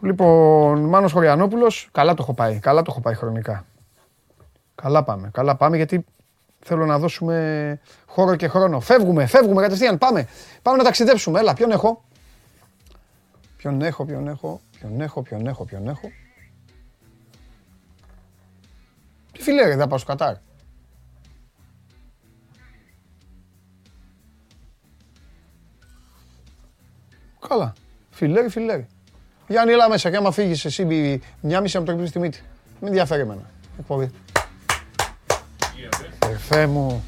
Λοιπόν, 0.00 0.84
Μάνος 0.84 1.12
Χωριανόπουλος, 1.12 1.88
καλά 1.92 2.14
το 2.14 2.22
έχω 2.22 2.34
πάει, 2.34 2.58
καλά 2.58 2.82
το 2.82 2.90
έχω 2.90 3.00
πάει 3.00 3.14
χρονικά. 3.14 3.64
Καλά 4.74 5.02
πάμε, 5.02 5.30
καλά 5.32 5.56
πάμε 5.56 5.76
γιατί 5.76 6.04
θέλω 6.60 6.86
να 6.86 6.98
δώσουμε 6.98 7.80
χώρο 8.06 8.36
και 8.36 8.48
χρόνο. 8.48 8.80
Φεύγουμε, 8.80 9.26
φεύγουμε 9.26 9.62
κατευθείαν, 9.62 9.98
πάμε. 9.98 10.28
Πάμε 10.62 10.76
να 10.76 10.84
ταξιδέψουμε, 10.84 11.40
έλα, 11.40 11.54
ποιον 11.54 11.70
έχω; 11.70 12.02
Ποιον 13.56 13.82
έχω, 13.82 14.04
ποιον 14.04 14.28
έχω, 14.28 14.60
ποιον 14.78 15.00
έχω, 15.00 15.22
ποιον 15.22 15.46
έχω, 15.46 15.64
ποιον 15.64 15.88
έχω. 15.88 16.10
Τι 19.32 19.42
φιλέ 19.42 19.64
ρε, 19.64 19.76
θα 19.76 19.86
πάω 19.86 19.98
στο 19.98 20.06
Κατάρ. 20.06 20.34
Καλά. 27.48 27.72
Φιλέρι, 28.10 28.48
φιλέρι. 28.48 28.86
Γιάννη, 29.48 29.72
έλα 29.72 29.88
μέσα 29.88 30.10
και 30.10 30.16
άμα 30.16 30.30
φύγεις 30.30 30.64
εσύ 30.64 30.84
μη- 30.84 31.20
μια 31.40 31.60
μισή 31.60 31.74
να 31.74 31.80
μου 31.80 31.86
το 31.86 31.92
κρυβείς 31.92 32.10
στη 32.10 32.18
μύτη. 32.18 32.42
Μην 32.80 32.88
ενδιαφέρει 32.88 33.20
εμένα. 33.20 33.40
Εκπομπή. 33.78 34.10
Ερφέ 36.30 36.66
μου. 36.66 37.04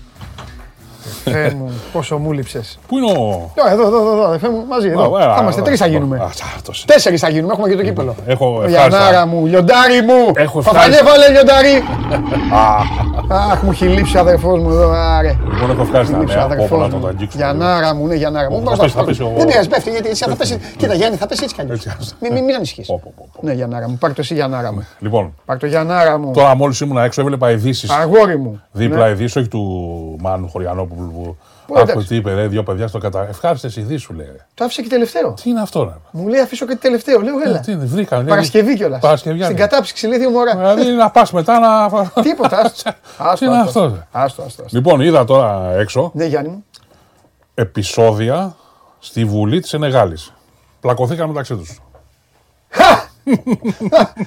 Ερφέ 1.35 1.55
μου. 1.55 1.70
Πόσο 1.93 2.19
μου 2.19 2.32
λείψες. 2.32 2.78
Πού 2.89 2.97
είναι 2.98 3.11
ο. 3.12 3.51
Εδώ, 3.73 3.86
εδώ, 3.86 3.98
εδώ, 4.01 4.12
εδώ, 4.12 4.32
ερφέ 4.32 4.48
μου, 4.51 4.65
μαζί, 4.69 4.89
εδώ. 4.89 5.02
Α, 5.16 5.23
έλα, 5.23 5.35
Θα 5.35 5.40
είμαστε, 5.40 5.61
έλα, 5.61 5.69
τρεις 5.69 5.78
θα 5.78 5.85
έλα. 5.85 5.94
γίνουμε. 5.94 6.16
Α, 6.16 6.24
αυτός. 6.57 6.85
Τέσσερις 6.86 7.20
θα 7.20 7.28
γίνουμε, 7.28 7.52
έχουμε 7.52 7.69
και 7.69 7.77
το 7.77 7.82
κύπελο. 7.82 8.15
Έχω 8.27 8.62
Γιαννάρα 8.69 8.97
ευχάριστα. 8.97 9.27
μου, 9.27 9.47
λιοντάρι 9.47 10.02
μου. 10.02 10.32
Έχω 10.35 10.61
Παπανέ, 10.62 10.94
ευχάριστα. 10.97 11.05
βάλε 11.05 11.28
λιοντάρι. 11.31 11.74
Α, 12.62 13.48
Αχ, 13.52 13.62
μου 13.62 13.70
έχει 13.70 13.85
λείψει 13.86 14.16
ο 14.16 14.20
αδερφός 14.20 14.61
μου 14.61 14.70
εδώ, 14.70 14.90
άρε. 14.90 15.36
Λοιπόν, 15.52 15.70
έχω 15.70 15.82
ευχάριστα 15.82 16.19
Λείψει 16.19 16.35
ο 16.36 16.39
νέα. 16.39 16.47
Πω, 16.47 16.55
πω, 16.55 16.55
αδερφός 16.55 16.81
να 16.81 16.89
το 16.89 16.97
μου. 16.97 17.07
αγγίξουμε. 17.07 17.43
Γιαννάρα 17.44 17.94
μου, 17.94 18.07
ναι, 18.07 18.15
Γιαννάρα 18.15 18.51
μου. 18.51 18.57
Ω, 18.57 18.61
Μπρος, 18.61 18.77
θα 18.77 18.82
πέσει, 18.82 18.94
θα 18.94 19.02
μπρος. 19.02 19.16
πέσει 19.19 19.31
ο- 19.31 19.32
Δεν 19.36 19.47
πειράζει, 19.47 19.69
πέφτει 19.69 19.90
γιατί 19.90 20.09
εσύ 20.09 20.24
θα 20.28 20.36
πέσει. 20.36 20.59
Κοίτα 20.77 20.94
Γιάννη, 20.94 21.16
θα 21.16 21.27
πέσει 21.27 21.40
έτσι 21.43 21.55
κι 21.55 21.61
αλλιώς. 21.61 21.77
Έτσι, 21.86 21.97
άστα. 22.01 22.15
Μην 22.20 22.32
μην- 22.32 22.44
μην 22.44 22.55
ανησυχείς. 22.55 22.89
Ναι, 23.40 23.52
Γιαννάρα 23.52 23.89
μου, 23.89 23.97
πάρ' 24.01 24.11
το 24.11 24.16
εσύ 24.20 24.35
Γιαννάρα 24.35 24.73
μου. 24.73 24.86
Λοιπόν, 24.98 25.35
Πάρ' 25.44 25.59
το 25.59 25.66
Γιαννάρα 25.66 26.19
μου. 26.19 26.31
τώρα 26.32 26.55
μόλις 26.57 26.81
ήμουν 26.81 26.98
έξω, 26.98 27.20
έβλεπα 27.20 27.51
ειδήσεις. 27.51 27.90
Αγόρι 27.90 28.39
μου. 28.39 28.61
Δίπλα 28.73 29.05
Ναι. 29.07 29.11
ειδήσεις, 29.12 29.36
όχι 29.36 29.48
του 29.48 30.16
Μάνου 30.20 30.48
Χωριανόπουλου 30.48 31.12
που. 31.22 31.36
Πού, 31.66 31.78
Άκου 31.78 31.90
εντάξει. 31.90 32.09
τι 32.09 32.16
είπε, 32.16 32.34
ρε, 32.34 32.47
δύο 32.47 32.62
παιδιά 32.62 32.88
στο 32.88 32.98
κατά. 32.98 33.28
Ευχάριστε 33.28 33.70
ειδήσει 33.76 33.98
σου 33.98 34.12
λέει. 34.14 34.26
ρε. 34.26 34.47
Το 34.55 34.64
άφησε 34.64 34.82
και 34.82 34.88
τελευταίο. 34.88 35.32
Τι 35.42 35.51
είναι 35.51 35.60
αυτό, 35.60 35.84
ρε. 35.84 35.92
Μου 36.10 36.28
λέει 36.28 36.40
αφήσω 36.40 36.66
και 36.66 36.76
τελευταίο. 36.76 37.20
Λέω 37.20 37.34
έλα. 37.44 37.56
Ε, 37.56 37.60
Τι 37.60 37.72
είναι, 37.72 37.84
βρήκα. 37.84 38.16
λέει, 38.16 38.26
Παρασκευή 38.26 38.76
κιόλας. 38.76 39.01
Παρασκευιά. 39.01 39.44
Στην 39.44 39.56
ναι. 39.56 39.62
κατάψυξη 39.62 40.06
λέει 40.06 40.18
δύο 40.18 40.30
μωρά. 40.30 40.56
Δηλαδή 40.56 40.90
να 40.90 41.10
πας 41.10 41.32
μετά 41.32 41.59
να. 41.59 42.22
Τίποτα. 42.22 42.59
άστο. 42.60 42.90
Άστο, 43.18 43.44
είναι 43.44 43.56
άστο. 43.56 43.68
αυτός, 43.80 43.92
ρε. 43.92 44.06
Άστο, 44.12 44.42
άστο. 44.42 44.62
άστο. 44.62 44.76
Λοιπόν, 44.76 45.01
είδα 45.01 45.24
τώρα 45.24 45.72
έξω 45.76 46.10
Ναι, 46.14 46.24
Γιάννη 46.24 46.48
μου. 46.48 46.64
επεισόδια 47.55 48.56
στη 48.98 49.24
Βουλή 49.24 49.60
της 49.60 49.72
Ενεγάλη. 49.72 50.16
Πλακωθήκαν 50.80 51.28
μεταξύ 51.28 51.55
τους. 51.56 51.78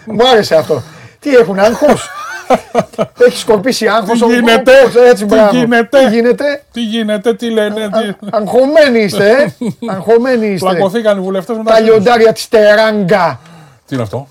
Μου 0.06 0.28
άρεσε 0.32 0.56
αυτό. 0.56 0.82
Τι 1.20 1.36
έχουν 1.36 1.60
άγχος; 1.60 2.10
Έχει 3.28 3.38
σκορπίσει 3.38 3.88
άγχος. 3.88 4.18
Τι 4.20 4.24
ο- 4.26 4.30
γίνεται, 4.34 4.72
ο- 4.72 5.04
Έτσι, 5.04 5.26
τι 5.26 5.36
μπράβο. 5.36 5.58
γίνεται, 5.58 5.98
Τι 5.98 6.10
γίνεται; 6.10 6.64
τι 6.72 6.82
γίνεται, 6.84 7.34
τι 7.34 7.50
λένε. 7.50 7.90
τι- 7.90 8.28
Αγχωμένοι 8.32 9.00
είστε, 9.00 9.30
ε. 9.32 9.54
Αγχωμένοι 9.94 10.46
είστε. 10.48 10.70
Πλακωθήκαν 10.70 11.18
οι 11.18 11.22
βουλευτές 11.22 11.58
με 11.58 11.64
Τα 11.64 11.80
λιοντάρια 11.80 12.34
της 12.34 12.48
Τεράγκα. 12.50 13.40
Τι 13.88 13.94
είναι 13.96 14.04
αυτό; 14.04 14.28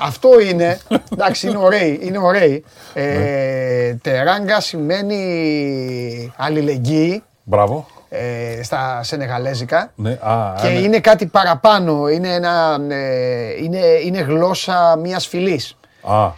Αυτό 0.00 0.40
είναι, 0.40 0.78
εντάξει 1.12 1.48
είναι 1.48 1.58
ωραίοι, 1.58 1.98
είναι 2.02 2.18
ωραίοι. 2.18 2.64
Ναι. 2.94 3.02
Ε, 3.02 3.94
τεράγκα 4.02 4.60
σημαίνει 4.60 6.32
αλληλεγγύη 6.36 7.22
Μπράβο. 7.42 7.86
ε, 8.08 8.62
στα 8.62 9.00
σενεγαλέζικα. 9.02 9.92
Ναι, 9.94 10.10
α, 10.10 10.54
Και 10.62 10.68
ναι. 10.68 10.78
είναι 10.78 11.00
κάτι 11.00 11.26
παραπάνω, 11.26 12.08
είναι, 12.08 12.28
ένα, 12.34 12.76
ε, 12.88 13.62
είναι, 13.62 13.78
είναι 14.04 14.20
γλώσσα 14.20 14.98
μιας 15.02 15.26
φυλής. 15.26 15.76
Α, 16.02 16.30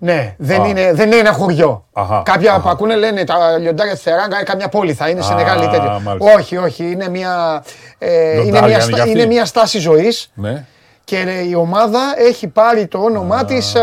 Ναι, 0.00 0.34
δεν, 0.38 0.62
Α. 0.62 0.66
είναι, 0.66 0.92
δεν 0.92 1.06
είναι 1.06 1.16
ένα 1.20 1.32
χωριό. 1.32 1.84
Αχα, 1.92 2.22
Κάποια 2.24 2.50
αχα. 2.50 2.60
που 2.60 2.68
ακούνε 2.68 2.96
λένε 2.96 3.24
τα 3.24 3.58
λιοντάρια 3.58 3.92
της 3.92 4.02
Τεράγκα 4.02 4.34
είναι 4.36 4.44
καμιά 4.44 4.68
πόλη, 4.68 4.92
θα 4.94 5.08
είναι 5.08 5.22
σε 5.22 5.32
Α, 5.32 5.36
Νεγάλη 5.36 5.64
ή 5.64 5.68
τέτοιο. 5.68 6.00
μάλιστα. 6.04 6.34
Όχι, 6.38 6.56
όχι, 6.56 6.90
είναι 6.90 7.08
μια, 7.08 7.64
ε, 7.98 8.30
είναι 8.32 8.42
Λιοντάρια 8.42 8.66
μια, 8.66 8.74
είναι 8.74 8.82
στα- 8.82 8.92
κι 8.92 9.00
αυτοί. 9.00 9.10
είναι 9.10 9.26
μια 9.26 9.44
στάση 9.44 9.78
ζωής. 9.78 10.30
ναι. 10.34 10.64
Και 11.04 11.16
ε, 11.26 11.48
η 11.48 11.54
ομάδα 11.54 12.00
έχει 12.28 12.48
πάρει 12.48 12.86
το 12.86 12.98
όνομά 12.98 13.44
της 13.44 13.74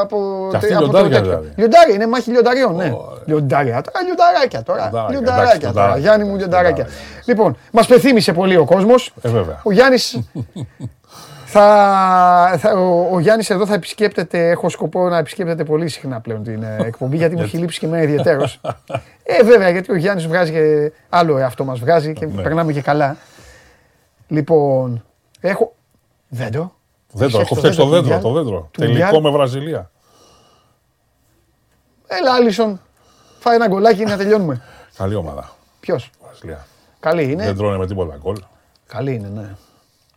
από, 0.00 0.46
Και 0.50 0.56
αυτή 0.56 0.74
από 0.74 0.80
το 0.82 0.90
λιοντάρια 0.90 1.10
τέτοιο. 1.18 1.30
δηλαδή. 1.30 1.52
Λιοντάρια, 1.56 1.94
είναι 1.94 2.06
μάχη 2.06 2.30
λιονταριών, 2.30 2.76
ναι. 2.76 2.92
Λιοντάρια, 3.24 3.80
τώρα 3.82 4.04
λιονταράκια 4.06 4.62
τώρα. 4.62 4.82
Λιοντάρια, 4.82 5.10
Λιονταράκια 5.10 5.44
εντάξει, 5.54 5.60
τώρα. 5.60 5.72
λιοντάρια, 5.86 6.02
Γιάννη 6.02 6.24
μου, 6.28 6.36
λιονταράκια. 6.36 6.86
Λοιπόν, 7.24 7.56
μας 7.72 7.86
πεθύμησε 7.86 8.32
πολύ 8.32 8.56
ο 8.56 8.64
κόσμος. 8.64 9.12
Ε, 9.22 9.28
βέβαια. 9.28 9.60
Ο 9.62 9.72
Γιάννης. 9.72 10.18
θα, 11.52 12.54
θα, 12.58 12.72
ο, 12.72 13.08
ο 13.14 13.18
Γιάννης 13.20 13.50
εδώ 13.50 13.66
θα 13.66 13.74
επισκέπτεται, 13.74 14.48
έχω 14.50 14.68
σκοπό 14.68 15.08
να 15.08 15.18
επισκέπτεται 15.18 15.64
πολύ 15.64 15.88
συχνά 15.88 16.20
πλέον 16.20 16.42
την 16.42 16.62
ε, 16.62 16.76
εκπομπή 16.84 17.16
γιατί 17.16 17.36
μου 17.36 17.42
έχει 17.46 17.56
λείψει 17.56 17.78
και 17.78 17.86
εμένα 17.86 18.02
ιδιαίτερος. 18.02 18.60
ε, 19.22 19.42
βέβαια, 19.44 19.68
γιατί 19.70 19.92
ο 19.92 19.96
Γιάννης 19.96 20.26
βγάζει 20.26 20.52
και 20.52 20.92
άλλο 21.08 21.38
εαυτό 21.38 21.64
μας 21.64 21.78
βγάζει 21.78 22.12
και 22.12 22.26
Ναι. 22.26 22.42
περνάμε 22.42 22.72
και 22.72 22.80
καλά. 22.82 23.16
Λοιπόν, 24.28 25.04
έχω... 25.40 25.74
Δέντρο. 26.28 26.72
Δέντρο, 27.12 27.40
έχω 27.40 27.54
φτιάξει 27.54 27.78
το 27.78 27.86
δέντρο. 27.86 28.18
Το 28.20 28.32
δέντρο. 28.32 28.68
Τελικό 28.78 29.20
με 29.20 29.30
Βραζιλία. 29.30 29.90
Έλα, 32.06 32.32
Άλισον. 32.32 32.80
Φάει 33.38 33.54
ένα 33.54 33.66
γκολάκι 33.68 34.04
να 34.04 34.16
τελειώνουμε. 34.16 34.62
Καλή 34.96 35.14
ομάδα. 35.14 35.50
Ποιος; 35.80 36.10
Βραζιλία. 36.24 36.66
Καλή 37.00 37.30
είναι. 37.30 37.44
Δεν 37.44 37.56
τρώνε 37.56 37.78
με 37.78 37.86
τίποτα 37.86 38.16
γκολ. 38.22 38.36
Καλή 38.86 39.14
είναι, 39.14 39.28
ναι. 39.28 39.48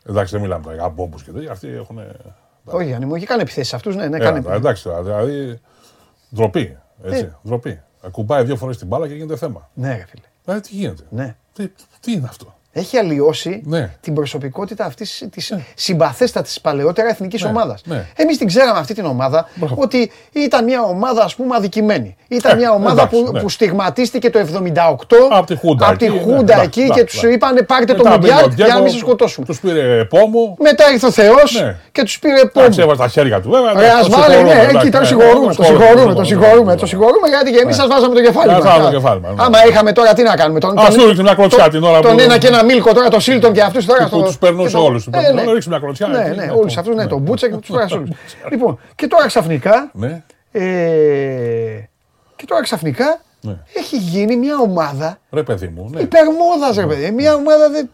Εντάξει, 0.09 0.31
δεν 0.33 0.41
μιλάμε 0.41 0.63
τώρα 0.63 0.75
για 0.75 0.89
μπόμπους 0.89 1.23
και 1.23 1.31
τέτοια. 1.31 1.51
Αυτοί 1.51 1.67
έχουν. 1.67 1.99
Όχι, 2.65 2.85
Γιάννη 2.87 3.05
μου, 3.05 3.15
έχει 3.15 3.25
κάνει 3.25 3.41
επιθέσεις 3.41 3.73
αυτούς. 3.73 3.95
Ναι, 3.95 4.07
ναι, 4.07 4.17
Ε, 4.17 4.19
κάνει. 4.19 4.41
τώρα, 4.41 4.55
εντάξει, 4.55 4.89
δηλαδή. 5.03 5.59
Ντροπή. 6.35 6.77
Έτσι. 7.03 7.23
Ε. 7.23 7.35
Ντροπή. 7.47 7.81
Ακουμπάει 8.01 8.43
δύο 8.43 8.55
φορές 8.55 8.77
την 8.77 8.87
μπάλα 8.87 9.07
και 9.07 9.13
γίνεται 9.13 9.35
θέμα. 9.35 9.69
Ναι, 9.73 9.87
ρε 9.95 10.05
φίλε. 10.05 10.23
Δηλαδή, 10.43 10.61
τι 10.61 10.75
γίνεται; 10.75 11.03
Ναι. 11.09 11.35
Τι, 11.53 11.67
τι 11.99 12.11
είναι 12.11 12.27
αυτό; 12.29 12.55
Έχει 12.77 12.97
αλλοιώσει 12.97 13.61
Ναι. 13.65 13.89
την 14.01 14.13
προσωπικότητα 14.13 14.85
αυτής 14.85 15.23
της 15.31 15.53
συμπαθέστατης 15.73 16.61
παλαιότερα 16.61 17.09
εθνικής 17.09 17.41
Ναι, 17.43 17.49
ομάδας. 17.49 17.81
ναι. 17.85 18.05
Εμείς 18.15 18.37
την 18.37 18.47
ξέραμε 18.47 18.79
αυτή 18.79 18.93
την 18.93 19.05
ομάδα 19.05 19.47
ότι 19.75 20.11
ήταν 20.31 20.63
μια 20.63 20.81
ομάδα 20.81 21.23
ας 21.23 21.35
πούμε 21.35 21.55
αδικημένη. 21.55 22.15
Ήταν 22.27 22.51
Ε, 22.51 22.55
μια 22.55 22.71
ομάδα 22.71 23.01
εντάξει, 23.01 23.23
που, 23.23 23.31
ναι. 23.31 23.39
που 23.41 23.49
στιγματίστηκε 23.49 24.29
το 24.29 24.39
78 24.39 25.29
Από 25.31 25.45
τη 25.45 25.55
Χούντα 25.55 25.87
από 25.87 25.97
τη 25.97 26.05
εκεί, 26.05 26.13
ναι, 26.15 26.21
Χούντα 26.21 26.37
εντάξει, 26.53 26.63
εκεί 26.65 26.79
και 26.79 26.99
εντάξει, 26.99 27.19
τους 27.19 27.29
είπανε 27.33 27.61
πάρτε 27.61 27.93
το 27.93 28.03
Μετά 28.03 28.09
Μουντιάλ 28.15 28.43
πήγε 28.49 28.51
ο 28.51 28.55
για 28.55 28.65
να 28.67 28.73
μην 28.73 28.81
Γκέγκο, 28.83 28.89
σας 28.91 28.99
σκοτώσουμε. 28.99 29.45
Τους 29.45 29.59
πήρε 29.59 30.05
πόμο. 30.05 30.55
Μετά 30.59 30.91
ήρθε 30.91 31.05
ο 31.05 31.11
Θεός 31.11 31.61
Ναι. 31.61 31.75
και 31.91 32.03
τους 32.03 32.19
πήρε 32.19 32.33
Εντάξει, 32.33 32.51
πόμπο. 32.53 32.81
έβαλε 32.81 32.97
τα 32.97 33.07
χέρια 33.07 33.41
του. 33.41 33.49
Βέβαια, 33.49 33.73
Ρε, 33.73 33.79
εντάξει, 33.79 33.97
ας 33.99 34.05
το 34.09 34.17
βάλει, 34.17 34.23
συγχωρούμε, 34.33 34.53
ναι, 34.53 34.61
εντάξει, 34.61 34.77
εκεί 34.77 34.89
το 34.89 34.99
ναι, 34.99 35.05
συγχωρούμε, 35.05 35.53
το 35.53 35.63
συγχωρούμε, 35.63 36.13
το 36.13 36.23
συγχωρούμε, 36.23 36.75
το 36.75 36.85
συγχωρούμε, 36.85 37.27
γιατί 37.33 37.51
και 37.51 37.59
εμείς 37.65 37.75
Ναι. 37.75 37.81
σας 37.81 37.87
βάζαμε 37.91 38.13
το 38.15 38.21
κεφάλι 38.27 38.49
Σας 38.51 38.57
μας. 38.59 38.67
βάζαμε 38.67 38.85
το 38.89 38.95
κεφάλι 38.97 39.19
μας, 39.21 39.31
ναι. 39.35 39.43
Άμα 39.45 39.57
είχαμε 39.69 39.91
τώρα 39.91 40.13
τι 40.13 40.23
να 40.23 40.35
κάνουμε, 40.35 40.59
τον, 40.59 40.71
Ας 40.79 40.93
του 40.95 41.05
ρίξει 41.07 41.21
μια 41.21 41.33
κλωτσιά 41.33 41.69
την 41.69 41.83
ώρα 41.83 41.99
τον 41.99 42.11
που- 42.15 42.19
ένα 42.27 42.37
και 42.37 42.47
ένα 42.47 42.63
μίλκο 42.65 42.93
τώρα, 42.93 43.09
το 43.09 43.19
Σίλτον 43.19 43.53
και 43.53 43.61
αυτούς 43.61 43.85
τώρα. 43.85 44.01
Που 44.03 44.07
στο- 44.17 44.21
τους 44.25 44.37
περνούσε 44.37 44.67
και 44.69 44.73
το- 44.77 44.83
όλους. 44.83 45.07
Ε, 45.11 45.31
ναι. 45.33 45.43
Να 45.43 45.53
ρίξει 45.53 45.69
μια 45.69 45.79
κλωτσιά, 45.79 46.07
Ναι, 46.07 46.19
εκεί, 46.19 46.29
ναι, 46.37 46.45
ναι, 46.45 46.51
όλους 46.51 46.73
το- 46.73 46.79
αυτούς, 46.79 46.95
ναι, 46.95 47.03
ναι. 47.03 47.09
τον 47.09 47.19
Μπούτσα 47.21 47.49
και 47.49 47.55
του 47.55 47.73
πέρασε 47.73 47.95
όλους. 47.95 48.09
Λοιπόν, 48.51 48.79
και 48.95 49.07
τώρα 49.07 49.27
ξαφνικά. 49.27 49.89
Ναι. 49.93 50.23
ε, 50.51 50.59
Και 52.35 52.45
τώρα 52.45 52.61
ξαφνικά 52.61 53.21
Ναι. 53.41 53.57
έχει 53.73 53.97
γίνει 53.97 54.35
μια 54.35 54.57
ομάδα 54.57 55.17
Ρε 55.31 55.43
παιδί 55.43 55.67
μου, 55.67 55.89
ναι. 55.93 55.99
υπερμόδας, 56.01 56.75
ρε 56.75 56.85
παιδί. 56.85 57.11
Μια 57.11 57.33
ομάδα. 57.35 57.69
δεν- 57.69 57.89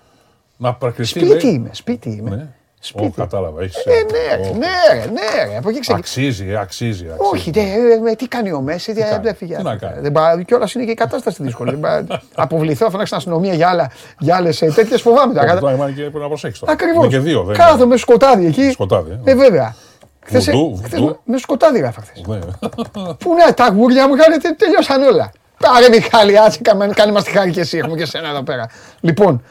Να 0.57 0.73
πρακριστεί. 0.73 1.19
Σπίτι 1.19 1.45
λέει. 1.45 1.53
είμαι, 1.53 1.69
σπίτι 1.71 2.09
είμαι. 2.09 2.53
Ναι. 2.81 2.87
Σπίτι. 2.87 3.05
Ω, 3.05 3.11
κατάλαβα. 3.23 3.61
Έχεις, 3.61 3.75
Ε, 3.75 3.89
ναι, 3.91 4.47
ω, 4.49 4.53
ναι, 4.57 4.67
ρε, 4.93 5.05
ναι, 5.11 5.43
ρε. 5.51 5.57
Από 5.57 5.69
εκεί 5.69 5.79
ξεκινάει. 5.79 5.99
Αξίζει, 5.99 6.47
ε, 6.49 6.57
αξίζει. 6.57 7.05
αξίζει. 7.13 7.29
Όχι, 7.33 7.51
δε, 7.51 7.59
ε, 7.59 8.11
ε, 8.11 8.15
τι 8.15 8.27
κάνει 8.27 8.51
ο 8.51 8.61
Μέση, 8.61 8.93
δεν 8.93 9.09
κάνει, 9.09 9.23
δεν 9.23 9.35
φύγει. 9.35 9.55
τι 9.55 9.63
να 9.63 9.75
κάνει. 9.75 10.01
Δεν 10.01 10.11
πάει- 10.11 10.45
Κιόλας 10.45 10.73
είναι 10.73 10.85
και 10.85 10.91
η 10.91 10.93
κατάσταση 10.93 11.43
δύσκολη. 11.43 11.69
Δεν 11.71 11.79
πάει- 11.79 12.03
Αποβληθώ, 12.35 12.85
αφού 12.85 12.97
να 12.97 13.05
στην 13.05 13.17
αστυνομία 13.17 13.53
για, 13.53 13.69
άλλα, 13.69 13.91
για 14.19 14.35
άλλες 14.35 14.61
ε, 14.61 14.67
τέτοιες 14.75 15.01
φοβάμαι. 15.01 15.33
τα 15.33 15.39
Τώρα 15.39 15.53
κατά- 15.53 15.71
είναι 15.71 15.91
και 15.91 16.01
πρέπει 16.01 16.17
να 16.17 16.27
προσέξεις 16.27 16.59
τώρα. 16.59 16.71
Ακριβώς. 16.71 17.03
Είναι 17.05 17.13
και 17.13 17.19
δύο. 17.19 17.43
δεν 17.43 17.55
Κάθομαι 17.55 17.97
στο 17.97 18.11
σκοτάδι 18.11 18.45
εκεί. 18.45 18.71
Σκοτάδι, 18.71 19.19
ε. 19.23 19.31
Ε, 19.31 19.35
βέβαια. 19.35 19.75
Χθες, 20.25 20.47
ε, 20.47 20.51
Βουντού, 20.51 20.81
χθες 20.85 20.99
βουντού. 20.99 21.19
με 21.23 21.37
σκοτάδι 21.37 21.79
γράφα 21.79 22.01
χθες. 22.01 22.23
είναι. 22.27 22.35
Ναι. 22.37 23.13
Πού 23.13 23.33
να, 23.45 23.53
τα 23.53 23.69
γούρια 23.75 24.07
μου 24.07 24.15
είχαν 24.15 24.39
τε- 24.41 24.57
τελειώσαν 24.57 25.01
όλα. 25.01 25.31
Πάρε 25.57 25.89
Μιχάλη, 25.89 26.39
άτσε, 26.39 26.59
κάνε, 26.61 26.87
κάνε 26.93 27.11
μας 27.11 27.23
τη 27.23 27.31
χάρη 27.31 27.51
και 27.51 27.59
εσύ, 27.59 27.77
έχουμε 27.77 27.95
και 27.97 28.05
σένα 28.05 28.29
εδώ 28.29 28.43
πέρα. 28.43 28.69
Λοιπόν, 28.99 29.43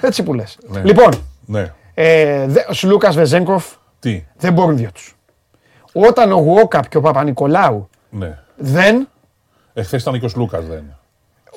έτσι 0.00 0.22
που 0.22 0.34
λες. 0.34 0.56
Ναι. 0.60 0.80
Λοιπόν, 0.84 1.26
Ναι. 1.46 1.72
Ε, 1.94 2.46
δε- 2.46 2.64
ο 2.68 2.72
Σλούκας 2.72 3.14
Βεζέγκοφ 3.14 3.64
Τι; 3.98 4.24
δεν 4.36 4.52
μπορούν 4.52 4.76
δύο 4.76 4.90
τους. 4.94 5.16
Όταν 5.92 6.32
ο 6.32 6.36
Γουόκαπ 6.36 6.88
και 6.88 6.96
ο 6.96 7.00
Παπα-Νικολάου 7.00 7.88
Ναι. 8.10 8.38
δεν 8.56 9.08
Εχθές 9.74 10.02
ήταν 10.02 10.20
και 10.20 10.26
ο 10.26 10.28
Λούκας, 10.36 10.66
δεν. 10.66 10.82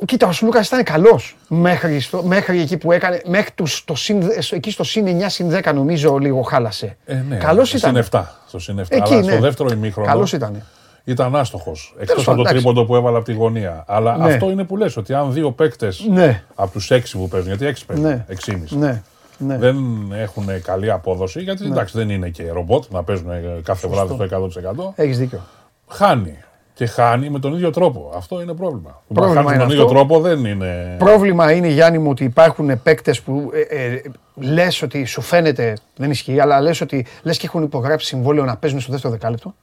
Κοίτα, 0.06 0.28
ο 0.28 0.32
Σλούκα 0.32 0.62
ήταν 0.66 0.84
καλός 0.84 1.36
μέχρι, 1.48 2.00
στο- 2.00 2.24
μέχρι 2.24 2.62
εκεί 2.62 2.78
που 2.78 2.92
έκανε. 2.92 3.22
Μέχρι 3.26 3.50
το, 3.56 3.66
στο 3.66 3.96
συν, 3.96 4.22
εκεί 4.52 4.72
στο 4.72 4.84
συν 4.84 5.06
9 5.08 5.30
συν 5.30 5.50
10 5.52 5.74
νομίζω 5.74 6.18
λίγο 6.18 6.42
χάλασε. 6.42 6.98
Ε, 7.06 7.14
ναι. 7.30 7.36
Καλός 7.38 7.70
Συν 7.70 7.78
ήταν. 7.78 7.96
7. 8.12 8.24
Στο 8.48 8.60
συν 8.60 8.80
7. 8.80 8.84
Εκεί, 8.90 9.14
Αλλά 9.14 9.22
ναι. 9.24 9.32
στο 9.32 9.40
δεύτερο 9.42 9.70
ημίχρονο. 9.74 10.08
Καλός 10.08 10.34
ήταν. 10.34 10.64
Ήταν 11.04 11.36
άστοχος. 11.36 11.96
Εκτός 12.00 12.16
πάντων, 12.24 12.34
από 12.34 12.36
το 12.36 12.42
εντάξει. 12.50 12.54
τρίποντο 12.64 12.86
που 12.86 12.96
έβαλε 12.96 13.16
από 13.18 13.26
τη 13.26 13.34
γωνία. 13.34 13.84
Αλλά 13.88 14.18
Ναι. 14.18 14.34
αυτό 14.34 14.50
είναι 14.50 14.64
που 14.64 14.78
λες, 14.78 14.98
ότι 14.98 15.14
αν 15.14 15.34
δύο 15.34 15.52
παίκτες 15.52 16.06
Ναι. 16.10 16.44
από 16.56 16.72
τους 16.72 16.92
έξι 16.92 17.18
που 17.18 17.28
παίζουν, 17.28 17.48
γιατί 17.50 17.66
έξι 17.66 17.86
παίζουν, 17.86 18.06
Ναι. 18.06 18.26
6,5. 18.28 19.04
Ναι. 19.38 19.54
ναι. 19.54 19.60
Δεν 19.60 19.78
έχουν 20.14 20.46
καλή 20.62 20.92
απόδοση, 20.92 21.42
γιατί 21.42 21.66
εντάξει 21.66 21.98
δεν 21.98 22.10
είναι 22.10 22.30
και 22.30 22.52
ρομπότ 22.52 22.84
να 22.90 23.04
παίζουν 23.04 23.30
ε, 23.30 23.62
κάθε 23.64 23.88
βράδυ 23.88 24.14
στο 24.14 24.50
100%. 24.96 25.04
Έχεις 25.04 25.18
δίκιο. 25.18 25.42
Χάνει. 25.88 26.38
Και 26.74 26.86
χάνει 26.86 27.30
με 27.30 27.40
τον 27.40 27.54
ίδιο 27.54 27.70
τρόπο. 27.70 28.12
Αυτό 28.16 28.42
είναι 28.42 28.54
πρόβλημα. 28.54 29.02
Το 29.08 29.14
να 29.14 29.22
Πρόβλημα 29.22 29.34
χάνεις 29.34 29.48
με 29.48 29.54
είναι 29.54 29.64
τον 29.64 29.72
ίδιο 29.72 29.84
αυτό. 29.84 29.96
τρόπο 29.96 30.20
δεν 30.20 30.46
είναι. 30.46 30.96
Πρόβλημα 30.98 31.52
είναι, 31.52 31.68
Γιάννη 31.68 31.98
μου, 31.98 32.10
ότι 32.10 32.24
υπάρχουν 32.24 32.82
παίκτες 32.84 33.22
που 33.22 33.52
ε, 33.54 33.84
ε, 33.84 34.02
λες 34.36 34.82
ότι 34.82 35.06
σου 35.06 35.22
φαίνεται, 35.22 35.78
δεν 35.96 36.12
ισχύει, 36.12 36.40
αλλά 36.40 36.62
λες 36.62 36.82
ότι 36.82 37.06
λες 37.24 37.38
και 37.38 37.46
έχουν 37.46 37.64
υπογράψει 37.64 38.08
συμβόλαιο 38.08 38.46
να 38.46 38.58
παίζουν 38.58 38.80
στο 38.80 38.92
δεύτερο 38.92 39.14
δεκάλεπτο. 39.14 39.54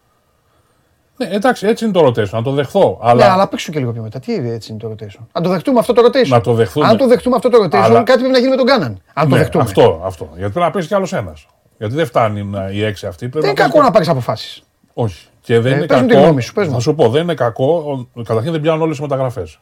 Ναι, 1.17 1.27
εντάξει, 1.31 1.67
έτσι 1.67 1.85
είναι 1.85 1.93
το 1.93 2.07
rotation, 2.07 2.29
να 2.31 2.43
το 2.43 2.51
δεχθώ. 2.51 2.99
Αλλά, 3.03 3.25
Ναι, 3.25 3.31
αλλά 3.31 3.49
παίξου 3.49 3.73
και 3.73 3.79
λίγο 3.79 3.93
πιο 3.93 4.03
μετά. 4.03 4.19
Τι 4.21 4.35
έτσι 4.35 4.73
είναι 4.73 4.81
το 4.81 4.89
rotation; 4.91 5.21
Αν 5.33 5.43
το 5.43 5.49
δεχτούμε 5.49 5.79
αυτό 5.79 5.93
το 5.93 6.03
rotation. 6.07 6.27
Να 6.29 6.41
το 6.41 6.53
δεχθούμε. 6.55 6.87
Αν 6.87 6.97
το 6.97 7.07
δεχτούμε 7.07 7.37
αυτό 7.37 7.49
το 7.49 7.59
rotation, 7.65 7.75
Αλλά- 7.83 8.03
κάτι 8.03 8.19
πρέπει 8.19 8.33
να 8.33 8.39
γίνει 8.39 8.51
με 8.51 8.57
τον 8.57 8.67
Κάναν. 8.67 9.03
Αν 9.15 9.29
το 9.29 9.35
Ναι, 9.35 9.41
δεχτούμε. 9.41 9.65
Αυτό, 9.65 10.01
αυτό. 10.05 10.25
Γιατί 10.25 10.53
πρέπει 10.53 10.67
να 10.67 10.71
παίζει 10.71 10.89
κι 10.89 10.95
άλλος 10.95 11.13
ένας. 11.13 11.47
Γιατί 11.79 11.95
δεν 11.95 12.07
φτάνει 12.07 12.43
να, 12.45 12.71
οι 12.71 12.85
έξι 12.85 13.07
αυτοί. 13.07 13.29
Πρέπει 13.29 13.47
Δεν 13.47 13.51
είναι 13.51 13.59
να 13.63 13.67
κακό 13.67 13.73
παίζει- 13.73 13.87
να 13.87 13.93
πάρεις 13.93 14.09
αποφάσεις. 14.09 14.63
Όχι. 14.95 15.27
Και 15.41 15.61
δεν 15.61 15.73
Ε, 15.73 15.77
είναι 15.77 15.87
πες 15.87 16.01
μου 16.01 16.07
κακό. 16.07 16.19
τη 16.21 16.25
γνώμη 16.25 16.43
σου, 16.43 16.53
πες 16.53 16.67
μου. 16.67 16.73
Θα 16.73 16.81
σου 16.81 16.95
πω, 16.95 17.09
δεν 17.09 17.23
είναι 17.23 17.35
κακό. 17.35 17.67
Ο- 18.15 18.23
Καταρχήν 18.23 18.53
δεν 18.53 18.61
πιάνουν 18.61 18.81
όλες 18.83 18.97
τις 18.99 19.01
μεταγραφές. 19.09 19.59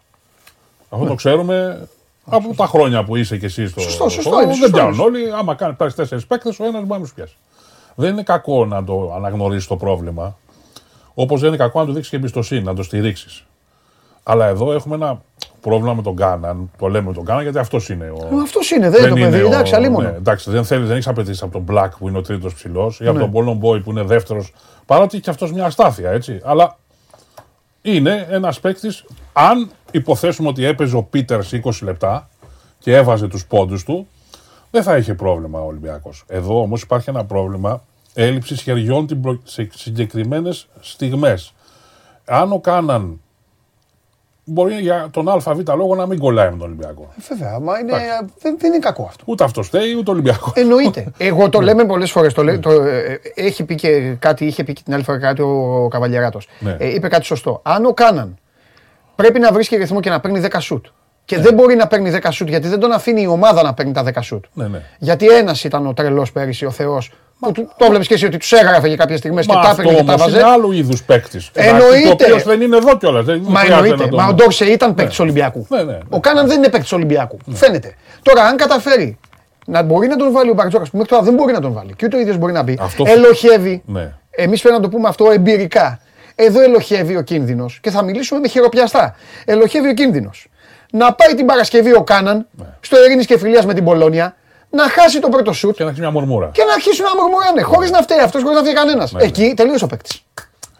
Αυτό 0.91 1.07
το 1.07 1.15
ξέρουμε 1.15 1.89
από 2.27 2.55
τα 2.57 2.67
χρόνια 2.67 3.05
που 3.05 3.17
είσαι 3.17 3.37
κι 3.37 3.45
εσύ 3.45 3.67
στο. 3.69 3.81
Ναι. 3.81 3.87
Σωστό, 3.87 4.09
σωστό 4.09 4.31
στο- 4.31 4.37
είναι, 4.41 4.47
Δεν 4.47 4.55
σωστό 4.57 4.77
πιάνουν 4.77 4.95
είναι. 4.95 5.03
όλοι. 5.03 5.21
Άμα 5.39 5.55
κάνει 5.55 5.73
πάρει 5.73 5.93
τέσσερις 5.93 6.27
παίκτες, 6.27 6.59
ο 6.61 6.65
ένας 6.65 6.81
μπορεί 6.85 7.01
να 7.01 7.07
τους 7.07 7.13
πιάσει. 7.15 7.35
Δεν 7.95 8.13
είναι 8.13 8.23
κακό 8.23 8.65
να 8.67 8.85
το 8.85 9.13
αναγνωρίσεις 9.17 9.67
το 9.69 9.77
πρόβλημα. 9.77 10.37
Όπως 11.15 11.41
δεν 11.41 11.49
είναι 11.49 11.57
κακό 11.59 11.81
να 11.81 11.87
του 11.87 11.93
δείξεις 11.93 12.11
και 12.11 12.17
εμπιστοσύνη, 12.17 12.63
να 12.63 12.75
το 12.75 12.83
στηρίξεις. 12.83 13.45
Αλλά 14.23 14.47
εδώ 14.47 14.73
έχουμε 14.73 14.95
ένα 14.95 15.23
πρόβλημα 15.61 15.95
με 15.95 16.03
τον 16.03 16.17
Κάναν. 16.17 16.71
Το 16.79 16.87
λέμε 16.89 17.07
με 17.09 17.13
τον 17.15 17.25
Κάναν 17.25 17.43
γιατί 17.43 17.59
αυτός 17.59 17.89
είναι 17.89 18.11
ο. 18.11 18.39
Αυτός 18.43 18.71
είναι, 18.71 18.91
δεν 18.91 19.01
είναι 19.11 19.25
το 19.25 19.31
παιδί. 19.31 19.43
ο- 19.43 19.47
Εντάξει, 19.47 19.75
αλίμονο. 19.75 20.09
ναι, 20.11 20.17
εντάξει, 20.17 20.51
δεν, 20.51 20.65
θέλει, 20.65 20.85
δεν 20.85 20.93
έχεις 20.93 21.09
απαιτήσει 21.09 21.45
από 21.45 21.53
τον 21.53 21.77
Black 21.77 21.89
που 21.99 22.09
είναι 22.09 22.19
ο 22.19 22.23
τρίτος 22.23 22.55
ψηλός 22.55 23.01
ή 23.01 23.07
από 23.07 23.19
Ναι. 23.19 23.29
τον 23.29 23.33
Bolon 23.35 23.65
Boy 23.67 23.83
που 23.85 23.91
είναι 23.91 24.03
δεύτερος. 24.03 24.53
Παρότι 24.87 25.15
έχει 25.17 25.25
και 25.25 25.31
αυτός 25.31 25.53
μια 25.53 25.65
αστάθεια, 25.65 26.11
έτσι. 26.11 26.41
Αλλά 26.45 26.79
είναι 27.83 28.27
ένας 28.31 28.61
παίκτης. 28.61 29.05
Αν 29.33 29.71
υποθέσουμε 29.91 30.49
ότι 30.49 30.65
έπαιζε 30.65 30.97
ο 30.97 31.03
Πίτερς 31.03 31.53
20 31.53 31.85
λεπτά 31.85 32.29
και 32.79 32.97
έβαζε 32.97 33.27
τους 33.29 33.47
πόντους 33.47 33.85
του, 33.85 34.07
δεν 34.71 34.83
θα 34.83 34.97
είχε 34.97 35.15
πρόβλημα 35.15 35.61
ο 35.61 35.67
Ολυμπιακός. 35.67 36.25
Εδώ 36.27 36.61
όμως 36.61 36.83
υπάρχει 36.83 37.11
ένα 37.11 37.25
πρόβλημα 37.25 37.83
έλλειψης 38.15 38.63
χεριών 38.63 39.07
την 39.07 39.21
προ- 39.21 39.41
σε 39.45 39.69
συγκεκριμένες 39.75 40.69
στιγμές. 40.81 41.55
Αν 42.25 42.53
ο 42.53 42.59
Κάναν 42.61 43.21
μπορεί 44.45 44.75
για 44.75 45.09
τον 45.11 45.29
ΑΒ 45.29 45.61
λόγο 45.77 45.95
να 45.95 46.07
μην 46.07 46.19
κολλάει 46.19 46.51
με 46.51 46.57
τον 46.57 46.67
Ολυμπιακό. 46.67 47.13
Ε, 47.19 47.23
Βέβαια, 47.29 47.59
μα 47.59 47.79
είναι, 47.79 47.93
δεν, 48.41 48.57
δεν 48.59 48.73
είναι 48.73 48.79
κακό 48.79 49.03
αυτό. 49.09 49.25
Ούτε 49.27 49.45
αυτό 49.45 49.63
φταίει, 49.63 49.95
ούτε 49.99 50.11
ο 50.11 50.13
Ολυμπιακός. 50.13 50.53
Εννοείται. 50.55 51.07
Εγώ 51.19 51.49
το 51.49 51.61
λέμε 51.61 51.85
πολλές 51.87 52.11
φορές. 52.11 52.35
Το, 52.35 52.43
λέ- 52.43 52.61
το, 52.61 52.71
ε, 52.71 53.21
έχει 53.35 53.65
πει 53.65 53.75
και 53.75 54.15
κάτι, 54.19 54.47
είχε 54.47 54.65
πει 54.65 54.73
και 54.73 54.83
την 54.85 54.95
άλλη 54.95 55.03
φορά 55.03 55.19
κάτι 55.19 55.43
ο 55.43 55.89
Καβαλιαράτος. 55.91 56.49
Ναι. 56.61 56.77
Ε, 56.79 56.95
είπε 56.95 57.09
κάτι 57.09 57.25
σωστό. 57.25 57.61
Αν 57.65 57.85
ο 57.85 57.93
Κάναν 57.93 58.39
πρέπει 59.15 59.39
να 59.39 59.53
βρίσκει 59.53 59.77
ρυθμό 59.77 60.01
και 60.01 60.11
να 60.11 60.21
παίρνει 60.21 60.41
10 60.51 60.57
σουτ. 60.61 60.87
Και 61.25 61.39
δεν 61.39 61.55
μπορεί 61.55 61.75
να 61.75 61.87
παίρνει 61.87 62.11
10 62.23 62.29
σουτ 62.31 62.49
γιατί 62.49 62.69
δεν 62.69 62.79
τον 62.81 62.93
αφήνει 62.93 63.23
η 63.23 63.27
ομάδα 63.27 63.63
να 63.63 63.75
παίρνει 63.75 63.93
τα 63.93 64.05
10 64.07 64.11
σουτ. 64.21 64.45
Ναι, 64.53 64.69
ναι. 64.69 64.83
Γιατί 64.99 65.27
ένας 65.29 65.65
ήταν 65.65 65.87
ο 65.87 65.95
τρελός 65.95 66.33
πέρυσι, 66.33 66.65
ο 66.65 66.71
Θεός. 66.71 67.13
Το 67.77 67.87
βλέπεις 67.89 68.07
και 68.07 68.15
εσύ 68.15 68.27
ότι 68.27 68.37
τους 68.37 68.53
έγραφε 68.53 68.87
για 68.89 68.97
κάποιες 68.97 69.19
στιγμές 69.19 69.47
και 69.47 69.53
Μα 69.55 69.61
τα 69.63 69.69
αυτό 69.69 69.83
έπαιρνε 69.83 70.01
και 70.01 70.05
τα 70.07 70.13
όμως 70.13 70.27
είναι 70.27 70.41
βάζε. 70.41 70.53
άλλου 70.53 70.73
είδους 70.73 71.03
παίκτης. 71.03 71.51
Εννοείται. 71.55 72.09
Ο 72.09 72.11
οποίος 72.11 72.43
δεν 72.43 72.61
είναι 72.61 72.77
εδώ 72.77 72.97
κιόλας. 72.97 73.25
Μα 73.43 73.61
εννοείται. 73.69 74.09
Μα 74.13 74.27
ο 74.27 74.33
Ντόρσε 74.33 74.65
ήταν 74.65 74.95
παίκτης 74.95 75.19
Ολυμπιακού. 75.19 75.67
Ναι, 75.69 75.83
ναι, 75.83 75.93
ναι. 75.93 75.99
Ο 76.09 76.21
Κάναν 76.21 76.47
δεν 76.47 76.57
είναι 76.59 76.69
παίκτης 76.69 76.93
Ολυμπιακού. 76.93 77.37
Φαίνεται. 77.53 77.95
Τώρα, 78.23 78.43
αν 78.43 78.57
καταφέρει 78.57 79.19
να 79.67 79.83
μπορεί 79.83 80.09
να 80.09 80.17
τον 80.17 80.33
βάλει 80.33 80.51
ο 80.51 80.55
Μπαρτζόκα, 80.55 80.85
που 80.85 80.91
μέχρι 80.93 81.09
τώρα 81.09 81.23
δεν 81.23 81.35
μπορεί 81.35 81.53
να 81.53 81.61
τον 81.61 81.73
βάλει 81.73 81.95
και 81.97 82.05
ούτε 82.07 82.17
ο 82.17 82.21
ίδιος 82.21 82.37
μπορεί 82.37 82.53
να 82.53 82.63
μπει, 82.63 82.79
Αυτό- 82.81 83.05
ελοχεύει. 83.07 83.83
Ναι. 83.87 84.13
Εμείς 84.31 84.61
πρέπει 84.61 84.77
να 84.77 84.83
το 84.83 84.89
πούμε 84.89 85.09
αυτό 85.09 85.31
εμπειρικά. 85.31 86.01
Εδώ 86.35 86.61
ελοχεύει 86.63 87.17
ο 87.17 87.21
κίνδυνος 87.23 87.79
και 87.83 87.91
θα 87.91 88.03
μιλήσουμε 88.05 88.41
με 88.41 88.49
χειροπιαστά. 88.49 89.15
Ελοχεύει 89.45 89.89
ο 89.89 89.95
κίνδυνος. 89.95 90.49
Να 90.93 91.13
πάει 91.13 91.35
την 91.35 91.47
Παρασκευή 91.47 91.95
ο 91.95 92.03
Κάναν 92.03 92.47
Ναι. 92.51 92.65
στο 92.81 93.05
Ειρήνης 93.05 93.27
και 93.27 93.39
Φιλίας 93.39 93.67
με 93.67 93.75
την 93.75 93.85
Πολώνια, 93.85 94.35
να 94.71 94.89
χάσει 94.89 95.21
το 95.21 95.29
πρώτο 95.29 95.53
σουτ 95.53 95.77
Και 95.77 95.85
να 95.85 95.91
έχει 95.91 96.01
μια 96.01 96.11
μορμούρα. 96.11 96.49
και 96.53 96.65
να 96.65 96.73
αρχίσουν 96.73 97.05
να 97.05 97.23
μουρμουράνε 97.23 97.63
χωρίς 97.63 97.91
να 97.91 98.03
φταίει 98.03 98.19
αυτός, 98.19 98.43
χωρίς 98.43 98.57
να 98.57 98.63
φταίει 98.63 98.75
κανένας. 98.75 99.13
Ναι, 99.13 99.21
ναι. 99.21 99.27
Εκεί 99.27 99.53
τελείωσε 99.57 99.85
ο 99.85 99.87
παίκτης. 99.87 100.23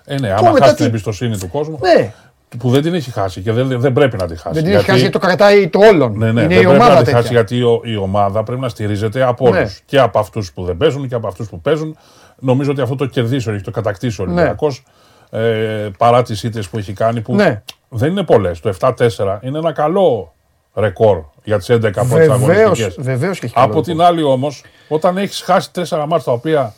Ε, 0.05 0.19
ναι, 0.19 0.29
Πού 0.29 0.35
άμα 0.39 0.51
μετά 0.51 0.65
χάσει 0.65 0.75
την 0.77 0.85
τι- 0.85 0.91
εμπιστοσύνη 0.91 1.39
του 1.39 1.49
κόσμου. 1.49 1.79
Ναι. 1.83 2.13
Που 2.59 2.71
δεν 2.71 2.83
την 2.83 2.95
έχει 2.95 3.11
χάσει 3.11 3.41
και 3.41 3.53
δεν, 3.53 3.81
δεν 3.81 3.93
πρέπει 3.93 4.17
να 4.17 4.27
τη 4.27 4.37
χάσει. 4.37 4.55
Δεν 4.55 4.65
την 4.65 4.73
έχει 4.73 4.85
χάσει 4.85 4.99
γιατί 4.99 5.13
το 5.13 5.19
κρατάει 5.19 5.69
το 5.69 5.79
όλον. 5.79 6.19
Ναι, 6.19 6.33
ναι, 6.33 6.41
Είναι 6.41 6.41
δεν 6.41 6.51
η 6.51 6.55
πρέπει 6.61 6.67
ομάδα 6.75 6.93
να 6.93 6.99
τη 6.99 7.05
τέτοια. 7.05 7.21
χάσει 7.21 7.33
γιατί 7.33 7.63
ο- 7.63 7.81
η 7.85 7.97
ομάδα 7.97 8.43
πρέπει 8.43 8.61
να 8.61 8.69
στηρίζεται 8.69 9.23
από 9.23 9.49
Ναι. 9.51 9.59
όλους. 9.59 9.81
Και 9.85 9.99
από 9.99 10.19
αυτούς 10.19 10.53
που 10.53 10.65
δεν 10.65 10.77
παίζουν 10.77 11.09
και 11.09 11.15
από 11.15 11.27
αυτούς 11.27 11.49
που 11.49 11.61
παίζουν. 11.61 11.97
Νομίζω 12.39 12.71
ότι 12.71 12.81
αυτό 12.81 12.95
το 12.97 13.07
κερδίσει, 13.07 13.51
έχει 13.51 13.63
το 13.63 13.71
κατακτήσει 13.71 14.23
ο 14.23 14.25
Ναι. 14.25 14.33
Ολυμπιακός. 14.33 14.83
Ε, 15.31 15.89
παρά 15.99 16.23
τις 16.23 16.43
ήττες 16.43 16.69
που 16.69 16.79
έχει 16.79 16.93
κάνει 16.93 17.21
που 17.21 17.35
Ναι. 17.35 17.63
δεν 17.89 18.11
είναι 18.11 18.23
πολλές. 18.23 18.61
Το 18.61 18.69
7-4 18.69 19.39
είναι 19.43 19.59
ένα 19.59 19.73
καλό 19.73 20.35
ρεκόρ 20.75 21.23
για 21.45 21.59
τις 21.59 21.71
11 21.71 21.79
πρώτε 21.81 22.05
Βεβαίως, 22.05 22.51
αγωνιστικές. 22.61 22.95
βεβαίως 23.05 23.39
και 23.39 23.47
έχει 23.47 23.55
καλό 23.55 23.67
Από 23.73 23.81
την 23.81 24.01
άλλη 24.01 24.23
όμως, 24.23 24.63
όταν 24.89 25.17
έχεις 25.19 25.41
χάσει 25.41 25.71
4 25.75 25.83
μάτια 26.09 26.25
τα 26.25 26.33
οποία 26.33 26.75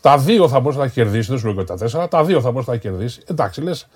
τα 0.00 0.18
δύο 0.18 0.48
θα 0.48 0.60
μπορούσε 0.60 0.78
να 0.80 0.84
τα 0.84 0.90
κερδίσει, 0.90 1.30
δεν 1.30 1.38
σου 1.38 1.46
λέω 1.46 1.54
και 1.64 1.64
τα 1.64 2.04
4, 2.04 2.08
τα 2.10 2.24
δύο 2.24 2.40
θα 2.40 2.50
μπορούσε 2.50 2.70
να 2.70 2.76
τα 2.76 2.82
κερδίσει. 2.82 3.22
Εντάξει, 3.26 3.60
λες, 3.60 3.88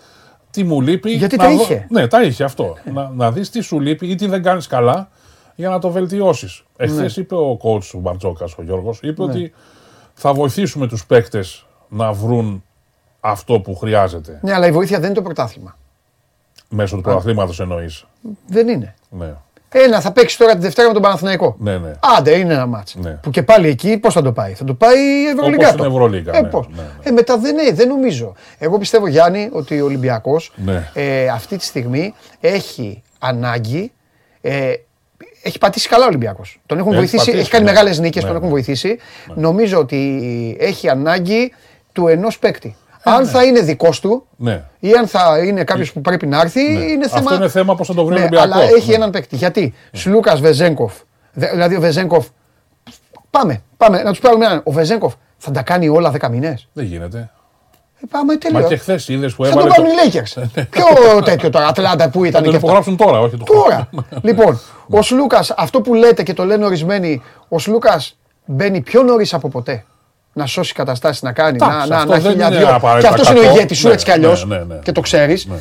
τι 0.51 0.65
μου 0.65 0.81
λείπει. 0.81 1.11
Γιατί 1.11 1.37
να 1.37 1.45
τα 1.45 1.51
δω- 1.51 1.61
είχε. 1.63 1.87
Ναι, 1.91 2.07
τα 2.07 2.23
είχε 2.23 2.45
αυτό. 2.45 2.77
Να, 2.93 3.11
να 3.15 3.33
δεις 3.33 3.51
τι 3.51 3.61
σου 3.61 3.81
λείπει 3.81 4.07
ή 4.07 4.15
τι 4.15 4.27
δεν 4.27 4.43
κάνεις 4.43 4.67
καλά 4.67 5.09
για 5.55 5.69
να 5.69 5.79
το 5.79 5.91
βελτιώσεις. 5.91 6.63
Εχθές 6.77 7.17
Ναι. 7.17 7.23
είπε 7.23 7.35
ο 7.35 7.59
coach 7.63 7.85
του 7.91 7.99
Μπαρτζόκας, 7.99 8.55
ο 8.59 8.63
Γιώργος, 8.63 8.99
είπε 9.03 9.25
Ναι. 9.25 9.31
ότι 9.33 9.53
θα 10.15 10.33
βοηθήσουμε 10.35 10.87
τους 10.89 11.07
παίκτες 11.07 11.67
να 11.89 12.13
βρουν 12.13 12.65
αυτό 13.21 13.61
που 13.61 13.77
χρειάζεται. 13.77 14.39
Ναι, 14.43 14.53
αλλά 14.53 14.67
η 14.67 14.73
βοήθεια 14.73 14.97
δεν 14.99 15.07
είναι 15.07 15.15
το 15.17 15.23
πρωτάθλημα. 15.23 15.77
Μέσω 16.75 16.97
του 16.97 17.03
πρωταθλήματος 17.03 17.61
εννοείς. 17.61 18.05
Δεν 18.47 18.69
είναι. 18.69 18.95
Ναι. 19.11 19.33
Ένα 19.75 20.01
θα 20.01 20.13
παίξεις 20.13 20.39
τώρα 20.39 20.53
τη 20.53 20.59
Δευτέρα 20.61 20.89
με 20.89 20.93
τον 20.95 21.03
Παναθηναϊκό. 21.03 21.57
Ναι, 21.59 21.79
ναι. 21.79 21.91
Άντε, 22.19 22.37
είναι 22.39 22.55
ένα 22.55 22.67
μάτς. 22.67 22.95
Ναι. 22.95 23.11
Που 23.11 23.31
και 23.31 23.43
πάλι 23.43 23.69
εκεί 23.69 23.99
πώς 23.99 24.15
θα 24.15 24.23
το 24.23 24.33
πάει; 24.33 24.53
Θα 24.53 24.65
το 24.65 24.75
πάει 24.75 24.99
η 24.99 25.27
Ευρωλίγκα. 25.27 25.69
Όπως 25.69 25.81
στην 25.81 25.93
Ευρωλίγκα, 25.93 26.37
Ε, 26.37 26.41
ναι, 26.41 26.49
πώς. 26.49 26.69
ναι, 26.77 26.83
ε, 27.03 27.11
μετά 27.11 27.39
δεν, 27.39 27.59
είναι, 27.59 27.73
δεν 27.73 27.89
νομίζω. 27.89 28.35
Εγώ 28.59 28.79
πιστεύω, 28.79 29.07
Γιάννη, 29.07 29.49
ότι 29.53 29.81
ο 29.81 29.85
Ολυμπιακός 29.85 30.53
Ναι. 30.57 30.91
ε, 30.95 31.29
αυτή 31.29 31.57
τη 31.57 31.65
στιγμή 31.65 32.15
έχει 32.41 33.03
ανάγκη. 33.19 33.93
Ε, 34.41 34.73
έχει 35.43 35.59
πατήσει 35.59 35.89
καλά 35.89 36.05
ο 36.05 36.09
Ολυμπιακός. 36.09 36.61
Τον 36.67 36.79
έχουν 36.79 36.91
Έχει 36.91 36.99
βοηθήσει, 36.99 37.25
πατήσει, 37.25 37.39
έχει 37.39 37.51
κάνει 37.51 37.65
ναι. 37.65 37.71
μεγάλες 37.71 37.99
νίκες, 37.99 38.23
Ναι, 38.23 38.29
τον 38.29 38.31
ναι. 38.31 38.37
έχουν 38.39 38.49
βοηθήσει. 38.51 38.99
Νομίζω 39.35 39.79
ότι 39.79 40.57
έχει 40.61 40.89
ανάγκη 40.89 41.53
του 41.93 42.07
ενός 42.09 42.39
παίκτη. 42.39 42.77
Αν 43.03 43.23
ναι. 43.23 43.29
θα 43.29 43.45
είναι 43.45 43.61
δικός 43.61 44.01
του 44.01 44.27
ναι. 44.37 44.65
ή 44.79 44.93
αν 44.93 45.07
θα 45.07 45.39
είναι 45.45 45.65
κάποιος 45.65 45.93
που 45.93 46.01
πρέπει 46.01 46.27
να 46.27 46.41
έρθει, 46.41 46.61
είναι 46.73 47.09
θέμα. 47.09 47.21
Αυτό 47.31 47.35
είναι 47.35 47.49
θέμα 47.49 47.75
πώς 47.75 47.87
θα 47.87 47.95
το 47.95 48.05
βρει 48.05 48.15
ο 48.15 48.19
Ναι, 48.19 48.25
Ολυμπιακός. 48.25 48.53
αλλά 48.55 48.65
έχει 48.65 48.93
έναν 48.93 49.11
παίκτη. 49.11 49.37
Γιατί; 49.37 49.75
Σλούκα 49.93 50.37
Βεζένκοφ, 50.37 50.93
δε- 51.33 51.51
δηλαδή 51.51 51.77
ο 51.77 51.81
Βεζένκοφ. 51.81 52.27
Πάμε, 53.31 53.63
πάμε 53.77 54.03
να 54.03 54.11
τους 54.11 54.19
πάρουμε 54.21 54.45
έναν. 54.45 54.61
Ο 54.65 54.73
Βεζένκοφ 54.73 55.15
θα 55.37 55.51
τα 55.51 55.63
κάνει 55.63 55.89
όλα 55.89 56.11
10 56.21 56.29
μήνες; 56.31 56.69
Δεν 56.73 56.85
γίνεται. 56.85 57.31
Ε, 58.01 58.07
πάμε 58.11 58.37
τέλειο. 58.37 58.61
Μα 58.61 58.67
και 58.67 58.77
χθες 58.77 59.09
είδες 59.09 59.35
που 59.35 59.45
Θα 59.45 59.51
έβαλε. 59.51 59.69
το 59.69 59.75
πάρουν 59.75 59.91
το- 59.97 60.19
οι 60.19 60.23
Lakers. 60.23 60.43
Ποιο 60.71 61.23
τέτοιο 61.25 61.51
τώρα, 61.51 61.67
Ατλάντα 61.67 62.11
που 62.11 62.21
Θα 62.21 62.27
ήταν 62.27 62.43
τον 62.43 62.51
και 62.51 62.57
αυτά. 62.57 62.67
υπογράψουν 62.67 62.97
τώρα, 62.97 63.19
όχι 63.21 63.37
το 63.37 63.45
Τώρα. 63.45 63.89
λοιπόν, 64.29 64.61
ο 64.89 65.03
Σλούκας, 65.03 65.51
αυτό 65.57 65.81
που 65.81 65.95
λέτε 65.95 66.23
και 66.23 66.33
το 66.35 66.45
λένε 66.45 66.65
ορισμένοι, 66.65 67.23
ο 67.49 67.59
Σλούκας 67.59 68.19
μπαίνει 68.45 68.81
πιο 68.81 69.03
νωρίς 69.03 69.35
από 69.35 69.49
ποτέ; 69.49 69.85
Να 70.33 70.47
σώσει 70.47 70.73
καταστάσεις 70.75 71.23
να 71.23 71.33
κάνει, 71.33 71.57
Εντάξει, 71.63 71.77
να, 71.79 71.87
να, 71.87 71.97
αυτό 71.97 72.13
να 72.13 72.19
δεν 72.19 72.27
έχει 72.27 72.37
μια 72.37 72.47
είναι 72.47 72.57
δυο. 72.57 72.67
Και 72.67 72.73
απαραίτητα 72.73 73.09
αυτός 73.11 73.29
είναι 73.31 73.39
ο 73.39 73.43
κακό. 73.43 73.55
ηγέτης 73.55 73.79
σου 73.79 73.87
Ναι, 73.87 73.93
έτσι 73.93 74.05
κι 74.05 74.11
αλλιώς. 74.11 74.47
ναι, 74.47 74.57
ναι, 74.57 74.65
ναι. 74.65 74.75
Και 74.83 74.93
το 74.93 75.01
ξέρεις. 75.01 75.47
Ναι. 75.47 75.57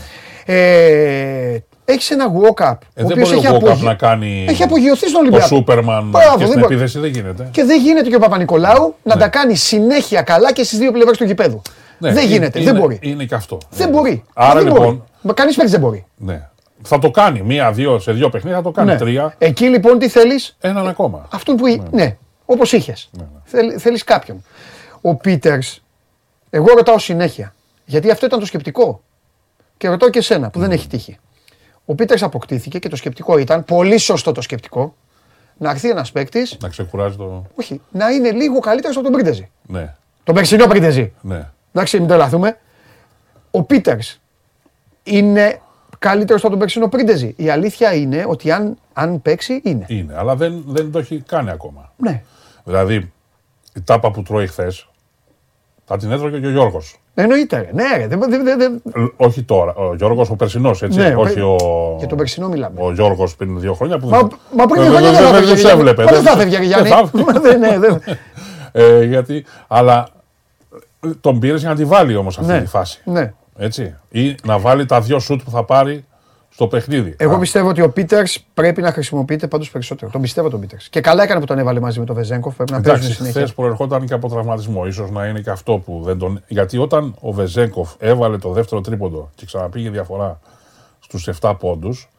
Ε, 0.45 1.63
έχεις 1.85 2.09
ένα 2.11 2.25
walk-up. 2.27 2.71
Ε, 2.93 3.03
ο 3.03 3.07
δεν 3.07 3.11
οποίος 3.11 3.29
μπορεί 3.33 3.37
έχει 3.45 3.47
ο 3.47 3.55
Walkup 3.55 3.63
απογει- 3.65 3.83
να 3.83 3.93
κάνει. 3.93 4.45
Έχει 4.49 4.63
απογειωθεί 4.63 5.07
στον 5.07 5.15
Ο 5.15 5.19
Ολυμπιακό. 5.19 5.45
Σούπερμαν 5.47 6.03
Μπράβο, 6.09 6.31
και 6.31 6.37
δεν 6.37 6.47
στην 6.47 6.59
μπορεί. 6.59 6.73
επίθεση 6.73 6.99
δεν 6.99 7.09
γίνεται. 7.09 7.47
Και 7.51 7.63
δεν 7.63 7.81
γίνεται 7.81 8.09
και 8.09 8.15
ο 8.15 8.19
Παπα-Νικολάου 8.19 8.95
να 9.03 9.17
τα 9.17 9.27
κάνει 9.27 9.55
συνέχεια 9.55 10.21
καλά 10.21 10.53
και 10.53 10.63
στις 10.63 10.77
δύο 10.77 10.91
πλευρές 10.91 11.17
του 11.17 11.23
γηπέδου. 11.23 11.61
Ναι, 11.97 12.11
δεν 12.13 12.23
είναι- 12.23 12.33
γίνεται, 12.33 12.59
είναι- 12.59 12.71
δεν 12.71 12.81
μπορεί. 12.81 12.99
Είναι 13.01 13.23
και 13.23 13.35
αυτό. 13.35 13.57
Δεν 13.69 13.89
μπορεί. 13.89 14.23
Άρα 14.33 14.53
δεν 14.53 14.63
λοιπόν. 14.67 14.83
μπορεί. 14.85 15.01
Μα 15.21 15.33
κανείς 15.33 15.55
παίκτης 15.55 15.71
δεν 15.73 15.81
μπορεί. 15.81 16.05
Ναι. 16.17 16.47
Θα 16.83 16.99
το 16.99 17.11
κάνει 17.11 17.41
μία-δύο 17.41 17.99
σε 17.99 18.11
δύο 18.11 18.29
παιχνίδια, 18.29 18.57
θα 18.57 18.63
το 18.63 18.71
κάνει 18.71 18.91
Ναι. 18.91 18.97
τρία. 18.97 19.33
Εκεί 19.37 19.65
λοιπόν 19.65 19.99
τι 19.99 20.09
θέλεις, 20.09 20.57
Έναν 20.61 20.87
ακόμα. 20.87 21.27
αυτόν 21.31 21.55
που. 21.55 21.65
Ναι, 21.67 21.75
ναι 21.91 22.17
όπως 22.51 22.71
είχες. 22.71 23.09
Θέλεις 23.77 24.03
κάποιον. 24.03 24.43
Ο 25.01 25.15
Πίτερς, 25.15 25.83
εγώ 26.49 26.65
ρωτάω 26.75 26.97
συνέχεια. 26.99 27.53
Γιατί 27.85 28.11
αυτό 28.11 28.25
ήταν 28.25 28.39
το 28.39 28.45
σκεπτικό. 28.45 29.01
Και 29.77 29.87
ρωτάω 29.89 30.09
και 30.09 30.19
εσένα 30.19 30.49
που 30.49 30.59
δεν 30.59 30.71
έχει 30.71 30.87
τύχει. 30.87 31.17
Ο 31.85 31.95
Πίτερς 31.95 32.23
αποκτήθηκε 32.23 32.79
και 32.79 32.89
το 32.89 32.95
σκεπτικό 32.95 33.37
ήταν, 33.37 33.63
πολύ 33.65 33.97
σωστό 33.97 34.31
το 34.31 34.41
σκεπτικό, 34.41 34.95
να 35.57 35.69
έρθει 35.69 35.89
ένας 35.89 36.11
παίκτης, 36.11 36.57
Να 36.61 36.69
ξεκουράζει 36.69 37.15
το. 37.15 37.45
όχι, 37.55 37.81
να 37.91 38.09
είναι 38.09 38.31
λίγο 38.31 38.59
καλύτερος 38.59 38.95
από 38.95 39.05
τον 39.05 39.13
Πρίντεζη. 39.13 39.49
Ναι. 39.67 39.95
Τον 40.23 40.35
περσινό 40.35 40.67
Πρίντεζη. 40.67 41.13
ναι. 41.21 41.49
Εντάξει, 41.73 41.99
μην 41.99 42.07
τρελαθούμε. 42.07 42.57
Ο 43.51 43.63
Πίτερς 43.63 44.19
είναι 45.03 45.61
καλύτερος 45.99 46.41
από 46.41 46.49
τον 46.49 46.59
περσινό 46.59 46.87
Πρίντεζη. 46.87 47.33
Η 47.37 47.49
αλήθεια 47.49 47.93
είναι 47.93 48.25
ότι 48.27 48.51
αν, 48.51 48.77
αν 48.93 49.21
παίξει, 49.21 49.61
είναι. 49.63 49.85
Είναι, 49.87 50.17
αλλά 50.17 50.35
δεν, 50.35 50.63
δεν 50.67 50.91
το 50.91 50.99
έχει 50.99 51.23
κάνει 51.27 51.49
ακόμα. 51.49 51.93
Ναι. 51.97 52.23
Δηλαδή, 52.63 52.95
η 53.75 53.81
τάπα 53.83 54.11
που 54.11 54.21
τρώει 54.23 54.47
χθες 54.47 54.87
θα 55.85 55.97
την 55.97 56.11
έτρωγε 56.11 56.39
και 56.39 56.45
ο 56.47 56.49
Γιώργος. 56.49 56.95
Εννοείται. 57.13 57.57
ρε. 57.57 57.69
Ναι, 57.73 57.97
ρε. 57.97 58.07
Δεν, 58.07 58.19
δεν, 58.19 58.43
δεν, 58.43 58.57
δεν- 58.59 58.81
Όχι 59.17 59.43
τώρα. 59.43 59.73
Ο 59.75 59.95
Γιώργος 59.95 60.29
ο 60.29 60.35
περσινός, 60.35 60.81
έτσι. 60.81 60.99
Ναι, 60.99 61.13
ο 61.15 61.21
όχι 61.21 61.33
Πε- 61.33 61.43
ο. 61.43 61.55
Για 61.97 62.07
τον 62.07 62.17
περσινό 62.17 62.47
μιλάμε. 62.47 62.81
Ο 62.81 62.91
Γιώργος 62.93 63.35
πριν 63.35 63.59
δύο 63.59 63.73
χρόνια 63.73 63.97
που. 63.99 64.07
Μα, 64.09 64.17
μα 64.57 64.65
πριν 64.65 64.81
δεν- 64.81 64.91
δύο 64.91 64.99
χρόνια 64.99 65.11
δεν- 65.11 65.11
δεν 65.11 65.13
θα 65.13 65.31
δεν 65.31 65.33
έφευγε. 65.33 65.51
τους 65.51 65.61
Γιάννη. 65.61 65.79
έβλεπε. 65.79 66.03
Μα 66.03 66.11
Δεν 66.11 66.21
θα 66.23 66.31
τους- 66.31 66.39
έφευγε, 66.41 66.65
Γιάννη; 66.65 66.89
δεν 66.89 67.07
θα- 67.33 67.39
Δεν, 67.39 67.59
ναι, 67.59 67.79
δεν. 67.79 68.01
Ε, 68.71 69.03
γιατί, 69.03 69.45
αλλά 69.67 70.07
ε, 71.05 71.09
τον 71.21 71.39
πήρε 71.39 71.57
για 71.57 71.69
να 71.69 71.75
τη 71.75 71.85
βάλει 71.85 72.15
όμως 72.15 72.37
αυτή 72.39 72.51
Ναι. 72.51 72.59
τη 72.61 72.67
φάση. 72.67 73.01
Ναι. 73.05 73.33
Έτσι. 73.57 73.95
Ή 74.09 74.35
να 74.43 74.59
βάλει 74.59 74.85
τα 74.85 75.01
δύο 75.01 75.19
σουτ 75.19 75.41
που 75.43 75.49
θα 75.51 75.63
πάρει 75.63 76.05
στο 76.53 76.67
παιχνίδι. 76.67 77.15
Εγώ 77.17 77.35
Α, 77.35 77.39
πιστεύω 77.39 77.69
ότι 77.69 77.81
ο 77.81 77.89
Πίτερς 77.89 78.45
πρέπει 78.53 78.81
να 78.81 78.91
χρησιμοποιείται 78.91 79.47
πάντως 79.47 79.71
περισσότερο. 79.71 80.11
Τον 80.11 80.21
πιστεύω 80.21 80.49
τον 80.49 80.59
Πίτερς. 80.59 80.89
Και 80.89 81.01
καλά 81.01 81.23
έκανε 81.23 81.39
που 81.39 81.45
τον 81.45 81.59
έβαλε 81.59 81.79
μαζί 81.79 81.99
με 81.99 82.05
τον 82.05 82.15
Βεζέγκοφ. 82.15 82.55
Πρέπει 82.55 82.71
να 82.71 82.81
παίζουν 82.81 82.95
Εντάξει, 83.01 83.15
συνέχεια. 83.15 83.41
χθες 83.41 83.53
προερχόταν 83.55 84.05
και 84.05 84.13
από 84.13 84.29
τραυματισμό. 84.29 84.91
σω 84.91 85.07
να 85.11 85.25
είναι 85.25 85.39
και 85.39 85.49
αυτό 85.49 85.77
που 85.85 86.01
δεν 86.05 86.17
τον. 86.17 86.43
Γιατί 86.47 86.77
όταν 86.77 87.15
ο 87.19 87.31
Βεζέγκοφ 87.31 87.89
έβαλε 87.99 88.37
το 88.37 88.49
δεύτερο 88.51 88.81
τρίποντο 88.81 89.29
και 89.35 89.45
ξαναπήγε 89.45 89.89
διαφορά 89.89 90.39
στους 90.99 91.27
7 91.41 91.53
πόντους, 91.59 92.09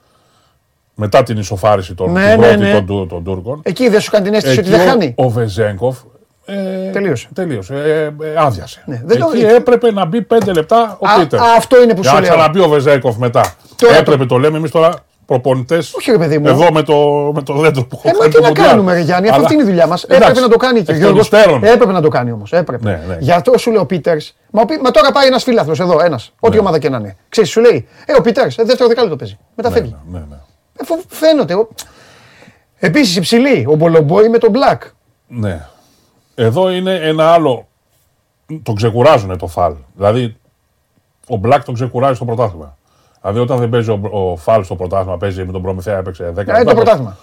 μετά 0.95 1.23
την 1.23 1.37
ισοφάριση 1.39 1.95
των, 1.95 2.13
Ναι, 2.13 2.31
την 2.31 2.41
ναι, 2.41 2.47
πρώτη 2.47 2.63
ναι. 2.63 2.73
των, 2.73 2.87
Του- 2.87 3.07
των 3.09 3.25
Τούρκων. 3.25 3.61
Εκεί 3.65 3.89
δεν 3.89 4.01
σου 4.01 4.11
κάνει 4.11 4.25
την 4.25 4.35
αίσθηση 4.35 4.59
ότι 4.59 4.69
εκεί 4.69 4.79
δεν 4.79 4.87
ο- 4.87 4.91
χάνει. 4.91 5.13
Ο 5.17 5.29
Βεζέγκοφ. 5.31 5.99
Ε, 6.45 6.91
Τελείωσε. 6.91 7.29
Τελείωσε. 7.35 7.75
Ε, 7.75 8.03
ε, 8.27 8.35
άδειασε. 8.37 8.83
Ναι, 8.87 9.03
δεν 9.05 9.19
το- 9.19 9.31
εκεί 9.35 9.45
έπρεπε 9.45 9.93
να 9.93 10.05
μπει 10.07 10.23
5 10.23 10.53
λεπτά 10.53 10.97
ο 11.01 11.09
Α, 11.09 11.19
Πίτερς. 11.21 11.43
α, 11.43 11.47
αυτό 11.57 11.83
είναι 11.83 11.95
που 11.95 12.01
Για 12.01 12.11
σου 12.11 12.15
να 12.17 12.21
λέω. 12.23 12.31
ξαναμπεί 12.31 12.61
ο 12.61 12.69
Βεζέγκοφ 12.69 13.17
μετά. 13.17 13.55
Τώρα 13.87 13.97
έπρεπε 13.99 14.27
το 14.27 14.39
λέμε 14.39 14.57
εμείς 14.57 14.71
τώρα 14.71 14.95
προπονητές. 15.27 15.95
Όχι, 15.95 16.11
ρε 16.11 16.19
παιδί 16.19 16.39
μου. 16.39 16.49
Εδώ 16.49 16.73
με 16.73 16.83
το, 16.83 16.95
με 17.35 17.43
το 17.43 17.55
δέντρο 17.55 17.85
που 17.85 18.01
Ε, 18.03 18.09
έχω 18.09 18.17
μα 18.17 18.23
κάνει 18.23 18.31
τι 18.33 18.37
το 18.37 18.43
να 18.43 18.49
Μουντιάλ. 18.49 18.69
κάνουμε, 18.69 18.93
ρε 18.95 19.01
Γιάννη, 19.01 19.29
Αλλά- 19.29 19.37
αυτή 19.43 19.53
είναι 19.55 19.63
η 19.63 19.67
δουλειά 19.67 19.87
μας. 19.87 20.05
Εντάξει, 20.05 20.23
Έπρεπε 20.29 20.41
να 20.41 20.49
το 20.53 20.57
κάνει 20.57 20.83
και 20.83 20.91
ο 20.91 20.95
εκ 20.95 21.01
των 21.01 21.11
Γιώργος. 21.11 21.23
υστέρων. 21.23 21.65
Έπρεπε 21.65 21.93
να 21.93 22.01
το 22.01 22.09
κάνει 22.09 22.33
όμως. 22.33 22.53
Έπρεπε. 22.53 22.85
Ναι, 22.91 23.03
ναι. 23.09 23.17
Γι' 23.21 23.33
αυτό 23.33 23.59
σου 23.59 23.71
λέει 23.71 23.81
ο 23.81 23.87
Πίτερς. 23.87 24.37
Μα, 24.51 24.61
ο 24.63 24.65
Πί- 24.65 24.81
μα 24.83 24.91
τώρα 24.91 25.13
πάει 25.13 25.27
ένας 25.27 25.43
φίλαθρο 25.43 25.73
εδώ, 25.85 26.01
ένας. 26.05 26.33
Ό,τι 26.41 26.55
Ναι. 26.55 26.61
ομάδα 26.61 26.79
και 26.79 26.89
να 26.89 26.97
είναι. 26.99 27.17
Ξέρεις, 27.29 27.51
σου 27.51 27.61
λέει, 27.61 27.89
Ε, 28.07 28.13
ο 28.17 28.21
Πίτερς, 28.21 28.59
ε, 28.59 28.65
δεύτερο 28.65 28.89
δεκάλεπτο 28.89 29.17
παίζει. 29.17 29.39
Μετά 29.55 29.69
Ναι, 29.69 29.75
φεύγει. 29.75 29.97
ναι, 30.11 30.19
ναι. 30.19 30.37
Ε, 30.81 30.85
φο- 30.85 31.03
φαίνεται. 31.09 31.55
Επίσης 32.79 33.17
υψηλή, 33.17 33.65
ο 33.69 33.75
Μπολομπόη 33.75 34.29
με 34.29 34.39
τον 34.39 34.51
Μπλακ. 34.51 34.83
Ναι. 35.27 35.67
Εδώ 36.35 36.71
είναι 36.71 36.95
ένα 36.95 37.33
άλλο. 37.33 37.67
Τον 38.63 38.75
ξεκουράζουν 38.75 39.39
το 39.39 39.47
φαλ. 39.47 39.75
Δηλαδή, 39.95 40.37
ο 41.29 41.37
Μπλακ 41.37 41.65
τον 41.65 41.75
ξεκουράζει 41.75 42.15
στο 42.15 42.25
πρωτάθλημα. 42.25 42.77
Δηλαδή, 43.23 43.39
όταν 43.41 43.59
δεν 43.59 43.69
παίζει 43.69 43.91
ο, 43.91 44.01
ο 44.11 44.37
Φάλς 44.37 44.67
στο 44.67 44.77
πρωτάθλημα, 44.77 45.17
παίζει 45.17 45.45
με 45.45 45.53
τον 45.53 45.63
Προμηθέα, 45.63 45.99
έπαιξε 45.99 46.33
10 46.37 46.47
Ε, 46.49 46.65
το 46.65 46.75
πρωτάθλημα. 46.75 47.17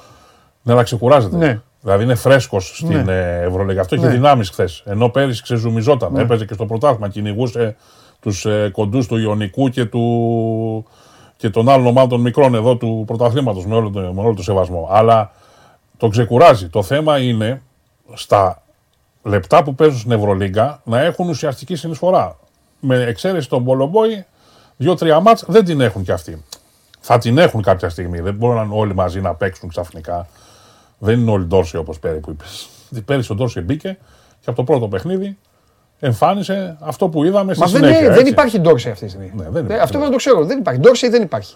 Ναι, 0.62 0.74
αλλά 0.74 0.84
ξεκουράζεται. 0.84 1.38
Ναι. 1.38 1.62
Δηλαδή 1.82 2.04
είναι 2.04 2.16
φρέσκος 2.16 2.78
στην 2.78 3.04
ναι. 3.04 3.40
Ευρωλίγα. 3.44 3.82
Αυτό 3.82 3.96
Ναι. 3.96 4.06
έχει 4.08 4.16
δυνάμεις 4.16 4.50
χθες. 4.50 4.84
Ενώ 4.86 5.10
πέρυσι 5.10 5.42
ξεζουμιζόταν. 5.42 6.14
Ναι. 6.14 6.22
Έπαιζε 6.22 6.46
και 6.46 6.54
στο 6.54 6.66
πρωτάθλημα. 6.66 7.08
Κυνηγούσε 7.10 7.76
τους 8.20 8.46
ε, 8.46 8.70
κοντούς 8.74 9.08
του 9.08 9.18
Ιωνικού 9.18 9.70
και, 9.70 9.86
του, 9.86 10.86
και 11.38 11.50
των 11.50 11.70
άλλων 11.70 11.86
ομάδων 11.88 12.10
των 12.10 12.22
μικρών 12.22 12.56
εδώ 12.56 12.76
του 12.76 13.04
πρωταθλήματος 13.08 13.66
με, 13.66 13.76
όλο 13.76 13.90
το- 13.90 14.00
με 14.14 14.22
όλο 14.22 14.34
το 14.34 14.44
σεβασμό. 14.44 14.88
Αλλά 14.92 15.32
το 15.98 16.08
ξεκουράζει. 16.08 16.68
Το 16.70 16.84
θέμα 16.84 17.18
είναι 17.20 17.62
στα 18.14 18.62
λεπτά 19.24 19.64
που 19.64 19.76
παίζουν 19.76 19.98
στην 20.00 20.12
Ευρωλίγκα 20.12 20.82
να 20.84 21.00
έχουν 21.02 21.30
ουσιαστική 21.30 21.76
συνεισφορά. 21.76 22.38
Με 22.80 22.96
εξαίρεση 23.04 23.50
τον 23.50 23.64
Πολομπόη, 23.64 24.26
δύο-τρία 24.84 25.20
μάτς 25.20 25.44
δεν 25.48 25.66
την 25.66 25.82
έχουν 25.82 26.04
κι 26.04 26.12
αυτοί. 26.12 26.44
Θα 27.00 27.18
την 27.18 27.38
έχουν 27.38 27.62
κάποια 27.62 27.90
στιγμή. 27.90 28.20
Δεν 28.20 28.34
μπορούν 28.34 28.72
όλοι 28.72 28.94
μαζί 28.96 29.22
να 29.22 29.34
παίξουν 29.36 29.70
ξαφνικά. 29.70 30.28
Δεν 30.98 31.20
είναι 31.20 31.32
όλοι 31.32 31.46
Ντόρση 31.46 31.78
όπως 31.78 32.00
πέρυσι 32.00 32.20
που 32.22 32.30
είπες. 32.32 32.70
Πέρυσι 33.06 33.32
ο 33.32 33.36
Ντόρση 33.36 33.62
μπήκε 33.62 33.98
και 34.40 34.46
από 34.50 34.56
το 34.56 34.64
πρώτο 34.64 34.88
παιχνίδι 34.88 35.38
εμφάνισε 36.00 36.78
αυτό 36.80 37.08
που 37.10 37.24
είδαμε 37.24 37.54
στη 37.54 37.64
Μα 37.64 37.70
δεν, 37.70 37.76
συνέχεια. 37.82 38.00
είναι- 38.00 38.10
δεν 38.10 38.20
έτσι. 38.20 38.32
υπάρχει 38.32 38.60
Ντόρση 38.60 38.90
αυτή 38.90 39.04
τη 39.06 39.10
στιγμή. 39.12 39.32
Ναι, 39.36 39.44
δεν 39.50 39.56
Ε, 39.56 39.60
υπάρχει. 39.60 39.82
Αυτό 39.84 39.98
πρέπει 39.98 40.04
να 40.04 40.10
το 40.12 40.16
ξέρω. 40.16 40.46
Δεν 40.46 40.58
υπάρχει. 40.60 40.80
Ντόρση 40.80 41.10
δεν 41.10 41.22
υπάρχει. 41.22 41.56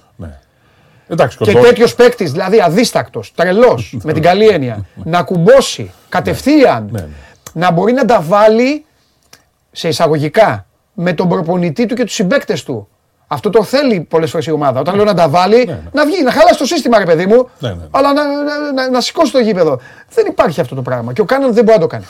Εντάξει, 1.07 1.37
Και 1.37 1.51
Ντόρση- 1.51 1.67
τέτοιος 1.69 1.95
παίκτης, 1.95 2.31
δηλαδή 2.31 2.61
αδίστακτος, 2.61 3.31
τρελός, 3.35 3.97
με 4.03 4.13
την 4.13 4.21
καλή 4.21 4.47
έννοια, 4.47 4.85
να 5.03 5.23
κουμπώσει 5.23 5.91
κατευθείαν, 6.09 6.89
Ναι, 6.91 7.07
να 7.53 7.71
μπορεί 7.71 7.93
να 7.93 8.05
τα 8.05 8.21
βάλει 8.21 8.85
σε 9.71 9.87
εισαγωγικά 9.87 10.65
με 10.93 11.13
τον 11.13 11.29
προπονητή 11.29 11.85
του 11.85 11.95
και 11.95 12.03
τους 12.03 12.13
συμπαίκτες 12.13 12.63
του. 12.63 12.87
Αυτό 13.33 13.49
το 13.49 13.63
θέλει 13.63 13.99
πολλές 14.09 14.29
φορές 14.31 14.45
η 14.45 14.51
ομάδα. 14.51 14.79
Όταν 14.79 14.95
λέω 14.95 15.03
να 15.05 15.13
τα 15.13 15.29
βάλει, 15.29 15.77
να 15.91 16.05
βγει, 16.05 16.23
να 16.23 16.31
χαλάσει 16.31 16.57
το 16.57 16.65
σύστημα, 16.65 16.97
ρε 16.97 17.05
παιδί 17.05 17.25
μου, 17.25 17.49
Ναι, 17.59 17.69
ναι. 17.69 17.75
αλλά 17.91 18.13
να, 18.13 18.23
να, 18.23 18.71
να, 18.83 18.89
να 18.89 19.01
σηκώσει 19.01 19.31
το 19.31 19.39
γήπεδο. 19.39 19.79
Δεν 20.13 20.25
υπάρχει 20.27 20.61
αυτό 20.61 20.75
το 20.75 20.81
πράγμα. 20.81 21.13
Και 21.13 21.21
ο 21.21 21.25
Κάναν 21.25 21.53
δεν 21.53 21.63
μπορεί 21.63 21.77
να 21.77 21.81
το 21.83 21.87
κάνει. 21.87 22.05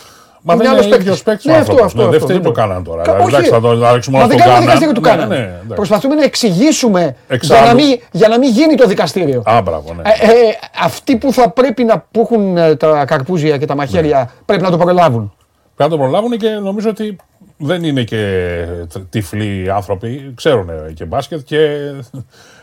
Μα 0.46 0.56
δεν 0.56 0.68
άλλος 0.70 0.86
είναι 0.86 0.96
ίδιος 0.96 1.24
παίκτης 1.24 1.46
ο 1.46 1.50
Ναι, 1.50 1.58
αυτό, 1.58 1.72
άνθρωπος. 1.72 1.86
αυτό. 1.94 2.02
Ναι, 2.02 2.08
δεν 2.08 2.14
αυτό, 2.16 2.26
φταίει 2.26 2.38
δεν 2.42 2.46
το 2.46 2.52
μπορεί. 2.52 2.68
Κάναν 2.68 2.84
τώρα. 2.84 3.02
Κα- 3.04 3.12
Δηλαδή, 3.14 3.24
όχι. 3.24 3.36
εντάξει, 3.36 3.52
θα 3.52 3.60
το- 3.62 3.86
θα 3.86 3.94
ρίξουμε 3.94 4.18
Μα 4.18 4.24
όλα 4.24 4.34
δεν 4.34 4.40
στον 4.40 4.52
κάνουμε 4.52 4.72
Κάναν. 4.72 4.80
δικαστήριο 4.80 4.94
του 4.94 5.02
Ναι, 5.02 5.10
Κάναν. 5.10 5.28
ναι, 5.30 5.36
εντάξει. 5.36 5.74
Προσπαθούμε 5.76 6.16
να 6.16 6.24
εξηγήσουμε 6.24 7.02
για 7.02 7.16
Εξάλλου. 7.28 7.68
να, 7.68 7.74
μην, 7.74 8.00
για 8.12 8.28
να 8.28 8.38
μην 8.40 8.50
γίνει 8.52 8.76
το 8.76 8.88
δικαστήριο. 8.88 9.42
Α, 9.46 9.62
μπράβο, 9.62 9.94
ναι. 9.94 10.02
Ε, 10.02 10.26
ε, 10.32 10.58
αυτοί 10.84 11.16
που 11.16 11.34
θα 11.34 11.50
πρέπει 11.50 11.84
να 11.84 12.06
που 12.12 12.20
έχουν 12.22 12.58
ε, 12.58 12.76
τα 12.76 13.06
καρπούζια 13.06 13.58
και 13.58 13.66
τα 13.66 13.76
μαχαίρια 13.76 14.18
Ναι. 14.20 14.26
πρέπει 14.46 14.64
να 14.64 14.70
το 14.70 14.78
προλάβουν. 14.78 15.34
Πρέπει 15.76 15.92
να 15.92 15.98
το 15.98 16.04
προλάβουν 16.04 16.38
και 16.38 16.50
νομίζω 16.50 16.90
ότι 16.90 17.16
δεν 17.64 17.84
είναι 17.84 18.04
και 18.04 18.66
τυφλοί 19.10 19.72
άνθρωποι. 19.72 20.32
Ξέρουν 20.36 20.94
και 20.94 21.06
μπάσκετ 21.06 21.42
και 21.44 21.92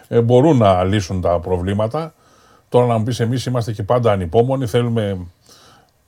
ε, 0.09 0.21
μπορούν 0.21 0.57
να 0.57 0.85
λύσουν 0.85 1.21
τα 1.21 1.41
προβλήματα. 1.41 2.15
Τώρα 2.69 2.87
να 2.87 2.99
μου 2.99 3.05
πεις, 3.05 3.21
εμείς 3.21 3.47
είμαστε 3.47 3.73
και 3.73 3.83
πάντα 3.83 4.13
ανυπόμονοι. 4.13 4.67
Θέλουμε 4.67 5.27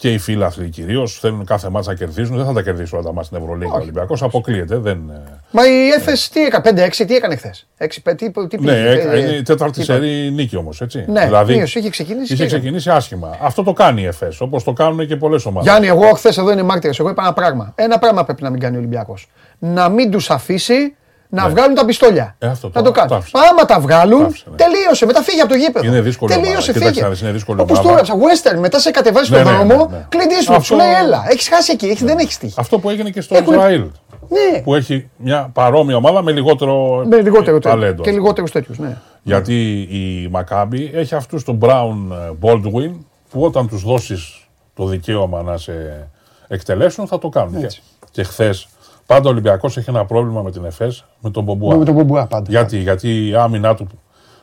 και 0.02 0.12
οι 0.12 0.18
φίλαθλοι 0.18 0.68
κυρίως 0.68 1.18
θέλουν 1.18 1.44
κάθε 1.44 1.68
μάτσα 1.68 1.90
να 1.90 1.96
κερδίζουν. 1.96 2.36
Δεν 2.36 2.46
θα 2.46 2.52
τα 2.52 2.62
κερδίσουν 2.62 2.98
όλα 2.98 3.06
τα 3.06 3.12
μάτσα 3.12 3.30
στην 3.34 3.42
Ευρωλίγα. 3.44 3.72
Ο 3.72 3.76
Ολυμπιακός 3.76 4.22
αποκλείεται. 4.22 4.76
Δεν... 4.76 5.10
ε, 5.10 5.20
Μα 5.50 5.66
η 5.66 5.88
Έφες 5.88 6.28
τι 6.28 6.40
έκανε, 6.44 6.86
5-6, 6.98 7.04
τι 7.06 7.14
έκανε 7.14 7.36
χθες; 7.36 7.66
6 7.78 7.86
τι, 8.02 8.14
τι 8.14 8.24
Ναι, 8.26 8.72
πήγε, 8.72 8.72
ε, 8.72 8.92
ε, 9.12 9.18
είναι 9.18 9.30
η 9.30 9.42
τέταρτη 9.42 9.72
τι 9.78 9.82
είπα. 9.84 9.92
σερή 9.92 10.30
νίκη 10.30 10.56
όμως, 10.56 10.80
έτσι. 10.80 11.04
Ναι, 11.08 11.24
δηλαδή, 11.24 11.54
μείωση, 11.56 11.78
είχε 11.78 11.90
ξεκινήσει 11.90 12.32
Είχε 12.32 12.42
και- 12.42 12.48
ξεκινήσει 12.48 12.90
άσχημα. 12.90 13.36
Αυτό 13.40 13.62
το 13.62 13.72
κάνει 13.72 14.02
η 14.02 14.06
ΕΦΕΣ, 14.06 14.40
όπως 14.40 14.64
το 14.64 14.72
κάνουν 14.72 15.06
και 15.06 15.16
πολλές 15.16 15.44
ομάδες. 15.46 15.70
Γιάννη, 15.70 15.86
εγώ 15.88 16.12
χθες 16.14 16.38
εδώ 16.38 16.52
είναι 16.52 16.62
μάρτυρας. 16.62 16.98
Εγώ 16.98 17.08
είπα 17.10 17.22
ένα 17.22 17.32
πράγμα. 17.32 17.72
Ένα 17.74 17.98
πράγμα 17.98 18.24
πρέπει 18.24 18.42
να 18.42 18.50
μην 18.50 18.60
κάνει 18.60 18.76
ο 18.76 18.78
Ολυμπιακός. 18.78 19.28
Να 19.58 19.88
μην 19.88 20.10
τους 20.10 20.30
αφήσει 20.30 20.94
να 21.34 21.48
βγάλουν 21.48 21.74
τα 21.74 21.84
πιστόλια. 21.84 22.34
Ε, 22.38 22.46
αυτό 22.46 22.66
να 22.66 22.72
τώρα, 22.72 22.86
το 22.86 22.92
κάνουν. 22.92 23.08
το 23.08 23.14
άφησε. 23.14 23.36
Άμα 23.50 23.64
τα 23.64 23.80
βγάλουν, 23.80 24.34
τελείωσε. 24.56 25.06
Μετά 25.06 25.22
φύγει 25.22 25.40
από 25.40 25.48
το 25.48 25.54
γήπεδο. 25.58 25.86
Είναι 25.86 26.00
δύσκολη 26.00 26.32
ομάδα. 26.32 26.46
Τελείωσε, 26.48 26.72
Κοίταξε 26.72 26.92
φύγε. 26.92 27.02
να 27.04 27.08
δεις, 27.10 27.20
είναι 27.20 27.30
δύσκολη 27.30 27.60
Όπως 27.60 27.78
ομάδα. 27.78 28.02
το 28.02 28.16
έγραψα. 28.16 28.50
Western, 28.50 28.58
μετά 28.60 28.78
σε 28.78 28.90
κατεβάζει 28.90 29.30
Ναι, 29.30 29.36
στον 29.38 29.52
ναι, 29.52 29.56
δρόμο, 29.58 29.86
ναι, 29.90 29.96
ναι. 29.96 30.06
κλειδίσου. 30.08 30.52
Αυτό- 30.52 30.64
Σου 30.64 30.74
λέει, 30.76 30.92
έλα, 31.04 31.24
έχεις 31.28 31.48
χάσει 31.48 31.72
εκεί, 31.72 31.86
έχει- 31.86 32.04
δεν 32.04 32.18
έχεις 32.18 32.38
τύχει. 32.38 32.54
Αυτό 32.58 32.78
που 32.78 32.90
έγινε 32.90 33.10
και 33.10 33.20
στο 33.20 33.36
Έχουν- 33.36 33.52
Ισραήλ. 33.52 33.84
Ναι. 34.28 34.60
Που 34.62 34.74
έχει 34.74 35.08
μια 35.16 35.50
παρόμοια 35.52 35.96
ομάδα 35.96 36.22
με 36.22 36.32
λιγότερο, 36.32 37.04
Με 37.08 37.20
λιγότερο 37.20 37.58
ταλέντος. 37.58 38.04
και 38.06 38.12
λιγότερους 38.12 38.50
τέτοιους. 38.50 38.78
Ναι. 38.78 38.96
Γιατί 39.22 39.70
η 39.90 40.28
Μακάμπη 40.30 40.90
έχει 40.94 41.14
αυτούς 41.14 41.44
τον 41.44 41.58
Brown 41.62 41.94
ε, 42.12 42.30
Baldwin 42.42 42.90
που 43.30 43.42
όταν 43.42 43.68
τους 43.68 43.82
δώσεις 43.82 44.46
το 44.74 44.84
δικαίωμα 44.86 45.42
να 45.42 45.56
σε 45.56 46.06
εκτελέσουν 46.48 47.06
θα 47.06 47.18
το 47.18 47.28
κάνουν. 47.28 47.62
Έτσι. 47.64 47.82
Και, 48.00 48.06
και 48.10 48.22
χθες 48.22 48.68
πάντα 49.06 49.28
ο 49.28 49.32
Ολυμπιακός 49.32 49.76
έχει 49.76 49.90
ένα 49.90 50.04
πρόβλημα 50.04 50.42
με 50.42 50.50
την 50.50 50.64
Εφές 50.64 51.04
με 51.20 51.30
τον 51.30 51.44
Μπομπουά. 51.44 51.76
Με 51.76 51.84
τον 51.84 51.94
Μπομπουά 51.94 52.26
πάντα. 52.26 52.50
Γιατί, 52.50 52.78
γιατί 52.78 53.28
η 53.28 53.34
άμυνά 53.34 53.74
του 53.74 53.86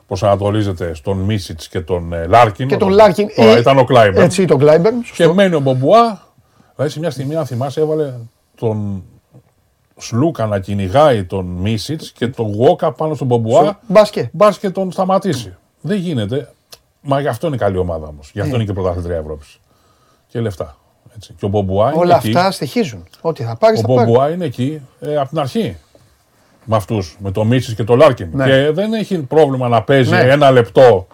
προσανατολίζεται 0.07 0.94
στον 0.94 1.18
Μίσιτς 1.18 1.68
και 1.68 1.81
τον 1.81 2.14
ε, 2.14 2.26
Λάρκιν. 2.27 2.68
Και 2.68 2.77
τον 2.77 2.88
Όταν- 2.91 3.06
Λάρκιν. 3.06 3.27
Τώρα 3.36 3.49
ε, 3.56 3.60
ήταν 3.60 3.77
ο 3.77 3.84
Κλάιμπερν. 3.84 4.23
Έτσι, 4.23 4.45
τον 4.45 4.57
Κλάιμπερν. 4.59 4.93
Και 5.15 5.27
μένει 5.27 5.56
ο 5.56 5.60
Μπομπουά. 5.60 6.22
Δηλαδή 6.76 6.94
σε 6.94 6.99
μια 6.99 7.10
στιγμή, 7.11 7.36
αν 7.36 7.45
θυμάσαι, 7.45 7.81
έβαλε 7.81 8.14
τον 8.56 9.03
Σλούκα 9.98 10.45
να 10.45 10.60
κυνηγάει 10.60 11.23
τον 11.23 11.45
Μίσιτς 11.45 12.11
και 12.11 12.27
τον 12.27 12.53
Γουόκαπ 12.53 12.91
πάνω 12.91 13.14
στον 13.14 13.27
Μπομπουά. 13.27 13.80
Μπας 13.88 14.09
και. 14.09 14.30
Μπας 14.34 14.51
και 14.52 14.69
τον 14.69 14.91
σταματήσει. 14.91 15.56
Δεν 15.81 15.98
γίνεται. 15.98 16.49
Μα 17.02 17.19
γι' 17.22 17.27
αυτό 17.27 17.48
είναι 17.48 17.57
καλή 17.57 17.77
ομάδα 17.77 18.07
όμως. 18.07 18.31
Γι' 18.34 18.40
αυτό 18.40 18.53
Ε. 18.53 18.56
είναι 18.56 18.65
και 18.65 18.73
πρωταθλητρία 18.73 19.18
Ευρώπης. 19.18 19.60
Και 20.27 20.40
λεφτά. 20.40 20.76
Έτσι. 21.15 21.34
Και 21.39 21.45
ο 21.45 21.47
Μπομπουά 21.47 21.91
είναι 21.91 21.99
Όλα 21.99 22.15
εκεί. 22.15 22.27
αυτά 22.27 22.51
στοιχίζουν. 22.51 23.03
Ό,τι 23.21 23.43
θα 23.43 23.55
πάρεις, 23.55 23.80
Ο 23.80 23.81
θα 23.81 23.88
πάρεις. 23.93 24.11
Μπομπουά 24.11 24.30
είναι 24.30 24.45
εκεί 24.45 24.81
ε, 24.99 25.17
από 25.17 25.30
την 25.30 25.39
αρχή. 25.39 25.77
Με 26.65 26.76
αυτούς, 26.76 27.17
με 27.19 27.31
τον 27.31 27.47
Μίσιτς 27.47 27.76
και 27.76 27.84
τον 27.84 27.97
Λάρκιν. 27.97 28.27
Ναι. 28.31 28.45
Και 28.45 28.71
δεν 28.71 28.93
έχει 28.93 29.17
πρόβλημα 29.17 29.67
να 29.67 29.81
παίζει 29.84 30.09
Ναι. 30.09 30.19
ένα 30.19 30.51
λεπτό 30.51 31.07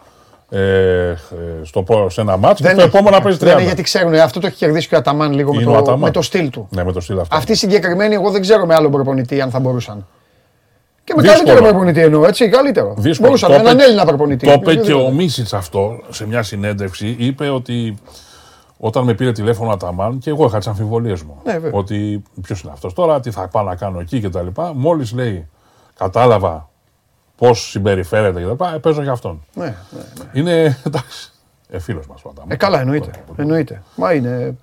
ε, 0.50 0.60
ε, 0.60 1.16
στο, 1.64 1.84
προ- 1.84 2.12
σε 2.12 2.22
ένα 2.22 2.38
μάτσο 2.38 2.64
και 2.64 2.70
στο 2.70 2.80
έχει. 2.82 2.88
επόμενο 2.90 3.16
να 3.18 3.22
παίζει 3.24 3.38
Δεν 3.38 3.50
30. 3.50 3.52
είναι 3.54 3.64
γιατί 3.66 3.82
ξέρουν, 3.82 4.14
ε, 4.14 4.20
αυτό 4.20 4.40
το 4.40 4.48
έχει 4.48 4.56
κερδίσει 4.56 4.88
και 4.88 4.96
ο 4.96 4.98
Αταμάν 4.98 5.34
λίγο 5.34 5.54
με 5.56 5.62
Είναι 5.62 5.70
ο 5.70 5.74
το, 5.74 5.80
Αταμάν. 5.80 6.00
με 6.00 6.12
το 6.12 6.22
στυλ 6.22 6.50
του. 6.50 6.68
Ναι, 6.72 6.84
με 6.84 6.92
το 6.92 7.00
στυλ 7.00 7.20
αυτό. 7.20 7.36
Αυτοί 7.36 7.52
οι 7.52 7.56
συγκεκριμένοι, 7.56 8.14
εγώ 8.14 8.32
δεν 8.32 8.42
ξέρω 8.42 8.66
με 8.66 8.74
άλλο 8.76 8.90
προπονητή 8.90 9.42
αν 9.42 9.50
θα 9.50 9.60
μπορούσαν. 9.60 10.08
Και 11.04 11.14
με 11.16 11.22
Δύσκολο. 11.22 11.44
καλύτερο 11.46 11.70
προπονητή 11.70 12.02
εννοώ, 12.02 12.26
έτσι, 12.26 12.50
καλύτερο. 12.50 12.94
Δύσκολο. 12.98 13.28
Μπορούσαν, 13.28 13.50
Το 13.50 13.56
έναν 13.56 13.74
είπε- 13.74 13.84
Έλληνα 13.86 14.06
προπονητή. 14.06 14.46
Το 14.46 14.52
είπε 14.52 14.72
και 14.74 14.80
Οποιοδήποτε. 14.80 15.06
ο 15.08 15.12
Μίσιτς 15.12 15.54
αυτό 15.54 16.00
σε 16.10 16.28
μια 16.28 16.44
συνέντευξη. 16.44 17.16
Είπε 17.20 17.50
ότι 17.50 17.98
όταν 18.78 19.04
με 19.04 19.14
πήρε 19.14 19.32
τηλέφωνο 19.32 19.72
Αταμάν 19.72 20.18
και 20.18 20.30
εγώ 20.30 20.46
είχα 20.46 20.58
τις 20.58 20.68
αμφιβολίες 20.68 21.22
μου. 21.24 21.38
Ναι, 21.44 21.52
βέβαια. 21.54 21.80
ότι 21.80 22.24
ποιος 22.42 22.62
είναι 22.62 22.72
αυτός 22.72 22.94
τώρα, 22.94 23.20
τι 23.20 23.32
θα 23.32 23.48
πάω 23.48 23.64
να 23.64 23.76
κάνω 23.76 24.00
εκεί 24.00 24.22
κτλ. 24.22 24.48
Μόλις 24.74 25.14
λέει, 25.14 25.48
κατάλαβα 25.98 26.70
πώς 27.38 27.70
συμπεριφέρεται 27.70 28.42
κτλ. 28.42 28.64
Ε, 28.64 28.78
παίζω 28.78 29.02
για 29.02 29.12
αυτόν. 29.12 29.44
Ναι, 29.54 29.66
ναι. 29.66 30.02
Είναι 30.34 30.78
εντάξει. 30.86 31.30
Ε, 31.70 31.80
φίλος 31.80 32.08
μας 32.08 32.24
ο 32.26 32.30
Αταμάν. 32.30 32.52
Ε, 32.52 32.56
καλά, 32.56 32.80
εννοείται. 32.80 33.12
εννοείται. 33.36 33.82
Μα 33.96 34.14
είναι. 34.14 34.56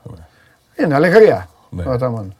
Είναι 0.78 0.94
αλεγρία 0.94 1.48
Ναι. 1.70 1.82
ο 1.86 1.90
Αταμάν. 1.90 2.34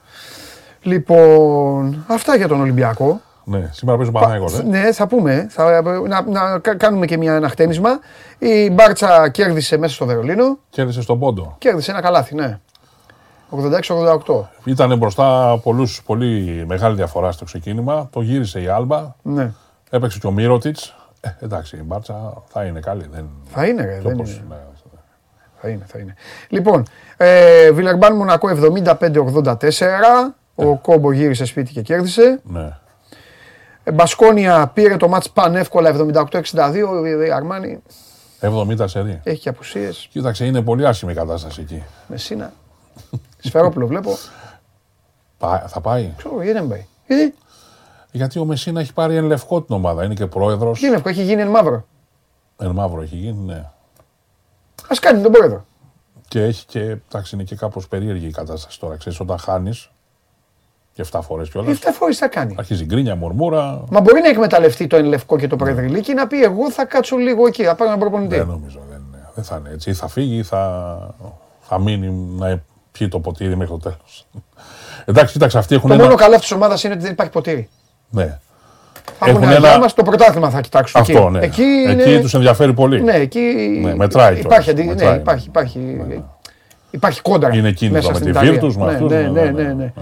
Λοιπόν, 0.83 2.05
αυτά 2.09 2.37
για 2.37 2.49
τον 2.49 2.61
Ολυμπιακό. 2.61 3.21
Ναι, 3.45 3.69
σήμερα 3.73 3.97
παίζει 3.99 4.13
ο 4.17 4.19
Παναγιώτο. 4.21 4.57
Ε. 4.59 4.63
Ναι, 4.63 4.93
θα 4.93 5.07
πούμε. 5.07 5.47
Θα, 5.51 5.83
να, 6.09 6.23
να 6.27 6.59
κα- 6.59 6.75
κάνουμε 6.77 7.07
και 7.07 7.17
μια, 7.17 7.35
ένα 7.35 7.49
χτένισμα. 7.49 7.91
Η 8.39 8.71
Μπάρτσα 8.71 9.29
κέρδισε 9.29 9.77
μέσα 9.79 9.95
στο 9.95 10.07
Βερολίνο. 10.07 10.59
Κέρδισε 10.71 11.03
στον 11.03 11.19
πόντο. 11.19 11.55
Κέρδισε 11.59 11.91
ένα 11.91 12.01
καλάθι, 12.01 12.35
ναι. 12.35 12.59
86-88. 13.51 14.41
Ήταν 14.65 14.99
μπροστά 14.99 15.59
πολλούς, 15.63 16.03
πολύ 16.07 16.65
μεγάλη 16.69 16.97
διαφορά 16.97 17.33
στο 17.33 17.45
ξεκίνημα. 17.45 18.09
Το 18.13 18.21
γύρισε 18.21 18.61
η 18.61 18.69
Άλμπα. 18.69 19.15
Ναι. 19.23 19.51
Έπαιξε 19.91 20.19
και 20.19 20.27
ο 20.27 20.31
Μύρωτιτς. 20.31 20.95
Ε, 21.21 21.29
εντάξει, 21.41 21.77
η 21.77 21.83
Μπάρτσα 21.85 22.43
θα 22.49 22.65
είναι 22.65 22.81
καλή. 22.81 23.09
Δεν... 23.13 23.29
Θα 23.47 23.67
είναι, 23.67 23.83
ρε, 23.85 23.95
Και 23.97 24.01
δεν 24.09 24.13
όπως, 24.13 24.31
είναι. 24.31 24.43
ναι. 24.49 24.57
Θα 25.61 25.69
είναι, 25.69 25.85
θα 25.87 25.99
είναι. 25.99 26.15
Λοιπόν, 26.49 26.83
ε, 27.17 27.71
Βιλερμπάν 27.71 28.17
Μονακό 28.17 28.49
75-84. 28.85 29.55
Ο 30.55 30.77
Κόμπο 30.77 31.13
γύρισε 31.13 31.45
σπίτι 31.45 31.73
και 31.73 31.83
κέρδισε. 31.83 32.41
Ναι. 32.45 32.69
Ε, 33.85 33.93
Μπασκόνια 33.93 34.71
πήρε 34.75 34.97
το 34.97 35.09
μάτς 35.09 35.31
πανεύκολα 35.31 35.97
78-62. 36.13 37.25
Η 37.27 37.31
Αρμάνι 37.33 37.83
70 38.41 38.85
σερή. 38.89 39.21
έχει 39.25 39.41
και 39.41 39.49
απουσίες. 39.49 40.09
Κοίταξε, 40.11 40.45
είναι 40.45 40.63
πολύ 40.63 40.87
άσχημη 40.87 41.13
η 41.13 41.15
κατάσταση 41.15 41.61
εκεί. 41.61 41.83
Μεσίνα. 42.07 42.53
Σφερόπουλο 43.39 43.87
βλέπω. 43.87 44.17
Πα- 45.39 45.65
θα 45.69 45.81
πάει; 45.81 46.13
Ξέρω, 46.17 46.43
γιατί 46.43 46.59
δεν 46.59 46.69
πάει. 46.69 46.87
Γιατί, 47.07 47.35
Γιατί 48.13 48.39
ο 48.39 48.45
Μεσίνα 48.45 48.81
έχει 48.81 48.93
πάρει 48.93 49.17
εν 49.17 49.25
λευκό 49.25 49.63
την 49.63 49.75
ομάδα. 49.75 50.05
Είναι 50.05 50.15
και 50.15 50.27
πρόεδρος. 50.27 50.81
τι 50.81 50.87
είναι, 50.87 51.03
έχει 51.07 51.23
γίνει 51.23 51.41
εν 51.41 51.49
μαύρο; 51.49 51.87
Εν 52.57 52.71
μαύρο 52.71 53.03
έχει 53.03 53.17
γίνει, 53.17 53.39
ναι. 53.45 53.65
Ας 54.89 54.99
κάνει 54.99 55.23
τον 55.23 55.33
πρόεδρο. 55.33 55.65
Και 56.29 56.43
έχει 56.43 56.67
και. 56.67 56.81
Εντάξει, 56.81 57.35
είναι 57.35 57.45
και 57.45 57.57
κάπως 57.57 57.89
περίεργη 57.89 58.27
η 58.27 58.31
κατάσταση 58.31 58.81
τώρα. 58.81 58.97
Ξέρεις, 58.97 59.21
όταν 59.21 59.39
χάνεις. 59.39 59.91
Και 60.95 61.05
7 61.13 61.19
φορές 61.23 61.51
κιόλας. 61.51 61.71
Ε, 61.71 61.79
7 61.89 61.93
φορές 61.93 62.19
θα 62.19 62.29
κάνει. 62.29 62.55
Αρχίζει 62.59 62.85
γκρίνια, 62.85 63.15
μουρμούρα. 63.17 63.85
Μα 63.91 64.01
μπορεί 64.01 64.21
να 64.21 64.29
εκμεταλλευτεί 64.29 64.87
το 64.87 64.97
εν 64.97 65.05
λευκό 65.05 65.37
και 65.39 65.47
το 65.47 65.57
προεδρυλίκι 65.57 66.01
και 66.05 66.13
να 66.15 66.27
πει 66.27 66.43
εγώ 66.43 66.71
θα 66.71 66.85
κάτσω 66.85 67.17
λίγο 67.17 67.47
εκεί, 67.47 67.65
θα 67.65 67.75
πάρω 67.75 67.85
έναν 67.91 67.99
προπονητή. 68.01 68.37
Δεν 68.37 68.47
νομίζω, 68.47 68.79
δεν, 68.91 69.01
δεν 69.35 69.45
θα 69.45 69.57
είναι 69.61 69.71
έτσι. 69.75 69.91
Ή 69.91 69.95
θα 69.95 70.09
φύγει 70.09 70.37
ή 70.39 70.43
θα, 70.43 70.97
θα 71.61 71.81
μείνει 71.81 72.11
να 72.39 72.63
πιει 72.93 73.09
το 73.09 73.21
ποτήρι 73.21 73.57
μέχρι 73.57 73.73
το 73.73 73.79
τέλος. 73.79 74.27
Εντάξει, 75.05 75.33
κοίταξε, 75.33 75.59
αυτοί 75.59 75.75
έχουν 75.75 75.89
Το 75.89 75.95
ένα. 75.95 76.03
μόνο 76.05 76.15
καλό 76.17 76.35
αυτής 76.35 76.49
της 76.49 76.57
ομάδας 76.57 76.85
είναι 76.85 76.93
ότι 76.95 77.03
δεν 77.03 77.13
υπάρχει 77.13 77.33
ποτήρι. 77.33 77.69
Ναι. 78.11 78.39
Θα 79.19 79.27
έχουν 79.31 79.43
Έχουν 79.43 79.55
ένα... 79.57 79.69
ένα- 79.69 79.79
μας, 79.79 79.95
το 79.95 80.03
πρωτάθλημα 80.03 80.51
θα 80.51 80.61
κοιτάξουν 80.61 81.01
Αυτό, 81.01 81.13
εκεί. 81.19 81.31
ναι. 81.31 81.39
Εκεί, 81.45 81.63
Εκεί 81.89 82.11
είναι... 82.11 82.21
τους 82.21 82.35
ενδιαφέρει 82.35 82.73
πολύ. 82.73 83.03
Ναι, 83.03 83.13
εκεί 83.13 83.41
Ναι, 83.83 83.95
μετράει 83.95 84.27
κιόλας. 84.27 84.45
υπάρχει, 84.45 84.71
αντι- 84.71 84.85
ναι, 84.85 84.91
Μετράει, 84.93 85.17
υπάρχει, 85.17 85.47
υπάρχει, 85.49 86.01
υπάρχει 86.91 87.23
κόντρα 87.23 87.55
Είναι 87.57 87.73
κίνητρο 87.73 87.99
μέσα 88.01 88.09
με 88.11 88.15
στην 88.19 88.33
τη 88.33 88.39
Ιταλία. 88.39 88.61
Virtus, 88.61 88.75
με 88.75 88.85
ναι, 88.85 88.93
αυτούς, 88.93 89.11
ναι, 89.11 89.21
ναι, 89.21 89.29
ναι, 89.29 89.51
ναι, 89.51 89.63
ναι, 89.63 89.73
ναι. 89.73 89.93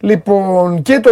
Λοιπόν, 0.00 0.82
και 0.82 1.00
το 1.00 1.10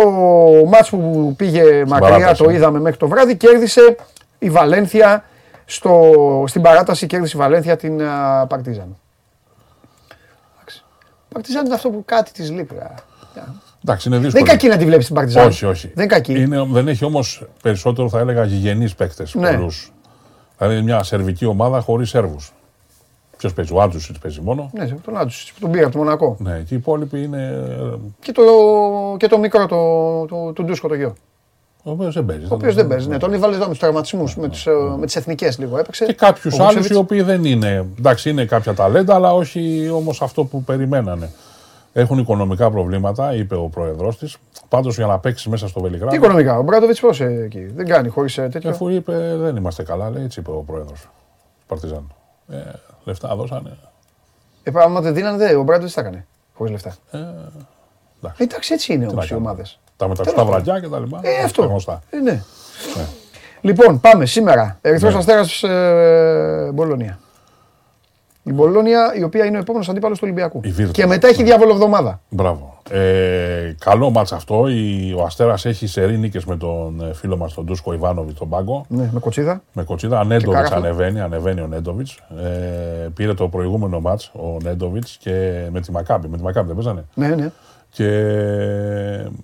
μάτς 0.69 0.91
που 0.91 1.35
πήγε 1.37 1.85
μακριά, 1.87 2.11
παράταση. 2.11 2.43
το 2.43 2.51
είδαμε 2.51 2.81
μέχρι 2.81 2.99
το 2.99 3.09
βράδυ, 3.09 3.37
κέρδισε 3.37 3.97
η 4.39 4.51
Βαλένθια, 4.51 5.25
στο, 5.65 6.13
στην 6.47 6.63
παράταση 6.63 7.07
κέρδισε 7.07 7.37
η 7.37 7.41
Βαλένθια 7.41 7.77
την 7.77 8.03
α, 8.03 8.47
Παρτίζαν. 8.49 8.97
Εντάξει. 10.59 10.85
Η 11.31 11.33
Παρτίζαν 11.35 11.65
είναι 11.65 11.75
αυτό 11.75 11.89
που 11.91 12.03
κάτι 12.05 12.33
της 12.33 12.51
λείπει. 12.51 12.75
α. 12.75 12.95
Εντάξει, 13.85 14.09
είναι 14.09 14.17
Δεν 14.17 14.25
δύσκολο. 14.25 14.45
είναι 14.45 14.57
κακή 14.57 14.69
να 14.69 14.77
τη 14.77 14.85
βλέπεις 14.85 15.07
την 15.07 15.15
Παρτίζαν. 15.15 15.47
Όχι, 15.47 15.65
όχι. 15.67 15.87
Δεν 15.95 16.05
είναι 16.05 16.15
κακή. 16.15 16.41
Είναι, 16.41 16.67
δεν 16.71 16.89
έχει 16.89 17.05
όμως 17.05 17.47
περισσότερο, 17.63 18.09
θα 18.09 18.19
έλεγα, 18.19 18.45
γηγενείς 18.45 18.95
παίκτες. 18.95 19.35
Ναι. 19.35 19.51
Πολλούς. 19.53 19.93
Δηλαδή 20.59 20.75
είναι 20.77 20.85
μια 20.85 21.03
σερβική 21.03 21.45
ομάδα 21.47 21.81
χωρίς 21.81 22.09
Σέρβους. 22.09 22.53
Ποιος 23.47 23.68
παίζει, 23.68 23.73
ο 23.73 23.82
Άντζουσιτς 23.82 24.18
παίζει 24.18 24.40
μόνο. 24.40 24.70
Ναι, 24.74 24.86
τον 24.86 25.16
Άντζουσιτς 25.16 25.52
που 25.52 25.60
τον 25.60 25.70
πήρα 25.70 25.85
από 25.85 25.93
το 25.93 25.98
Μονακό. 25.98 26.36
Ναι, 26.39 26.59
και 26.59 26.74
οι 26.74 26.77
υπόλοιποι 26.77 27.23
είναι. 27.23 27.68
Και 28.20 28.32
το, 28.32 28.43
και 29.16 29.27
το 29.27 29.39
μικρό, 29.39 29.66
το, 29.66 30.27
το, 30.27 30.52
το 30.52 30.62
Ντούσκο 30.62 30.89
το 30.89 30.94
γιο. 30.94 31.14
Ο 31.82 31.90
οποίος 31.90 32.14
δεν 32.14 32.24
παίζει. 32.24 32.44
Ο 32.44 32.55
οποίος 32.55 32.74
δεν 32.74 32.86
παίζει. 32.86 33.09
Ναι, 33.09 33.18
τον 33.18 33.32
έβαλε 33.32 33.55
εδώ 33.55 33.64
με 33.64 33.70
τους 33.70 33.78
τραυματισμούς, 33.78 34.36
με, 34.36 34.48
τους, 34.48 34.66
ε, 34.66 34.70
με 34.98 35.06
τις 35.06 35.16
εθνικές 35.16 35.59
λίγο 35.59 35.78
έπαιξε. 35.78 36.05
Και 36.05 36.12
κάποιους 36.12 36.55
Ο 36.55 36.56
άλλους 36.56 36.66
Βούτσεβιτς. 36.66 36.94
οι 36.94 36.98
οποίοι 36.98 37.23
δεν 37.23 37.44
είναι. 37.44 37.86
Εντάξει, 37.98 38.31
είναι 38.31 38.44
κάποια 38.44 38.74
ταλέντα, 38.74 39.14
αλλά 39.14 39.35
όχι 39.35 39.90
όμως 39.94 40.23
αυτό 40.23 40.44
που 40.44 40.62
περιμένανε. 40.62 41.31
Έχουν 41.93 42.18
οικονομικά 42.18 42.70
προβλήματα, 42.70 43.35
είπε 43.35 43.55
ο 43.55 43.68
πρόεδρός 43.68 44.18
της. 44.18 44.36
Πάντως 44.68 44.97
για 44.97 45.06
να 45.06 45.18
παίξει 45.18 45.48
μέσα 45.48 45.68
στο 45.68 45.81
Βελιγράδι. 45.81 46.18
Τι 46.18 46.24
οικονομικά, 46.24 46.59
ο 46.59 46.62
Μπράντοβιτς 46.62 47.01
πώς 47.01 47.20
εκεί, 47.20 47.66
δεν 47.74 47.86
κάνει 47.86 48.09
χωρίς 48.09 48.35
τέτοιο; 48.35 48.70
Αφού 48.70 48.89
είπε 48.89 49.36
δεν 49.36 49.56
είμαστε 49.56 49.82
καλά, 49.82 50.10
λέει, 50.10 50.24
έτσι 50.24 50.40
είπε 50.40 50.51
ο 50.51 50.62
πρόεδρος. 50.66 51.09
Παρτιζάν. 51.66 52.12
Ε, 52.48 52.56
λεφτά 53.07 53.37
δώσανε. 53.37 53.77
Ε, 54.62 54.70
άμα 54.74 55.01
δεν 55.01 55.15
δίνανε, 55.15 55.37
δε, 55.37 55.55
ο 55.55 55.62
Μπράντοβιτ 55.62 55.95
τα 55.95 56.01
έκανε. 56.01 56.27
Χωρίς 56.55 56.73
λεφτά. 56.73 56.95
Ε, 57.11 57.19
εντάξει, 58.43 58.73
έτσι 58.74 58.93
είναι 58.93 59.05
Τι 59.07 59.11
όμως 59.11 59.19
να 59.20 59.24
οι 59.24 59.28
κάνουμε. 59.28 59.49
ομάδες. 59.49 59.78
Τα 59.97 60.09
μεταξύ 60.09 60.33
Τέλος 60.35 60.47
τα 60.47 60.53
βραδιά 60.53 60.81
και 60.81 60.89
τα 60.89 60.99
λοιπά. 60.99 61.20
Ε, 61.23 61.43
αυτό. 61.45 61.62
τα 61.62 61.69
γνωστά. 61.69 62.03
Ε, 62.11 62.16
ναι. 62.19 62.43
Λοιπόν, 63.61 64.01
πάμε 64.01 64.27
σήμερα. 64.27 64.78
Ερυθρός 64.81 65.12
Ναι. 65.12 65.19
Αστέρας 65.19 65.62
ε, 65.62 66.70
Μπολόνια. 66.74 67.19
Η 68.43 68.53
Μπολόνια, 68.53 69.15
η 69.16 69.23
οποία 69.23 69.45
είναι 69.45 69.57
ο 69.57 69.61
επόμενος 69.61 69.89
αντίπαλος 69.89 70.19
του 70.19 70.24
Ολυμπιακού. 70.27 70.61
Η 70.65 70.70
Βίρτου. 70.70 70.93
Και 70.93 71.07
μετά 71.07 71.28
έχει 71.28 71.43
διαβολοβδομάδα. 71.43 72.20
Μπράβο. 72.28 72.76
Ε, 72.91 73.75
καλό 73.79 74.11
μάτς 74.11 74.33
αυτό. 74.33 74.69
Η, 74.69 75.15
ο 75.19 75.23
Αστέρας 75.23 75.65
έχει 75.65 75.87
σερή 75.87 76.19
νίκες 76.19 76.45
με 76.45 76.57
τον 76.57 77.01
ε, 77.11 77.15
φίλο 77.15 77.37
μας 77.37 77.55
τον 77.55 77.65
Ντούσκο 77.65 77.93
Ιβάνοβιτ 77.93 78.37
στον 78.37 78.49
πάγκο. 78.49 78.85
Ναι, 78.89 79.09
με 79.13 79.21
κοτσίδα. 79.21 79.63
Με 79.73 79.83
κοτσίδα. 79.83 80.25
Νέντοβιτ 80.25 80.55
καράφλα. 80.55 80.77
ανεβαίνει, 80.77 81.21
ανεβαίνει 81.21 81.61
ο 81.61 81.67
Νέντοβιτς. 81.67 82.19
Ε, 82.45 83.09
πήρε 83.15 83.35
το 83.35 83.49
προηγούμενο 83.49 84.01
μάτς 84.01 84.31
ο 84.35 84.57
Νέντοβιτς 84.63 85.17
και 85.21 85.67
με 85.73 85.81
τη 85.81 85.93
Μακάμπη. 85.93 86.29
Με 86.29 86.37
τη 86.37 86.43
Μακάμπη 86.43 86.67
δεν 86.67 86.77
παίζανε. 86.77 87.05
Ναι, 87.15 87.29
ναι. 87.29 87.51
Και 87.91 88.09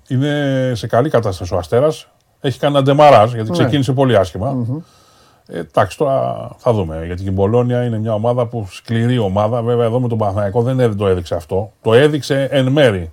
είναι 0.09 0.32
σε 0.74 0.86
καλή 0.86 1.09
κατάσταση 1.10 1.55
ο 1.55 1.59
Αστέρας. 1.59 2.06
Έχει 2.40 2.59
κάνει 2.59 2.74
ένα 2.74 2.82
ντεμαράζ 2.85 3.35
γιατί 3.35 3.51
Ναι. 3.51 3.56
ξεκίνησε 3.59 3.93
πολύ 3.93 4.16
άσχημα. 4.16 4.56
Ε, 5.47 5.59
εντάξει, 5.59 5.98
τώρα 5.98 6.48
θα 6.56 6.73
δούμε. 6.73 7.02
Γιατί 7.06 7.24
η 7.24 7.31
Μπολόνια 7.31 7.85
είναι 7.85 7.98
μια 7.98 8.14
ομάδα 8.14 8.47
που 8.47 8.66
σκληρή 8.70 9.19
ομάδα. 9.19 9.62
Βέβαια, 9.62 9.85
εδώ 9.86 10.01
με 10.01 10.09
τον 10.09 10.19
Παναθηναϊκό 10.19 10.62
δεν 10.62 10.81
έδει- 10.81 10.98
το 10.98 11.06
έδειξε 11.06 11.35
αυτό. 11.35 11.73
Το 11.82 11.94
έδειξε 11.94 12.48
εν 12.51 12.69
μέρη. 12.69 13.10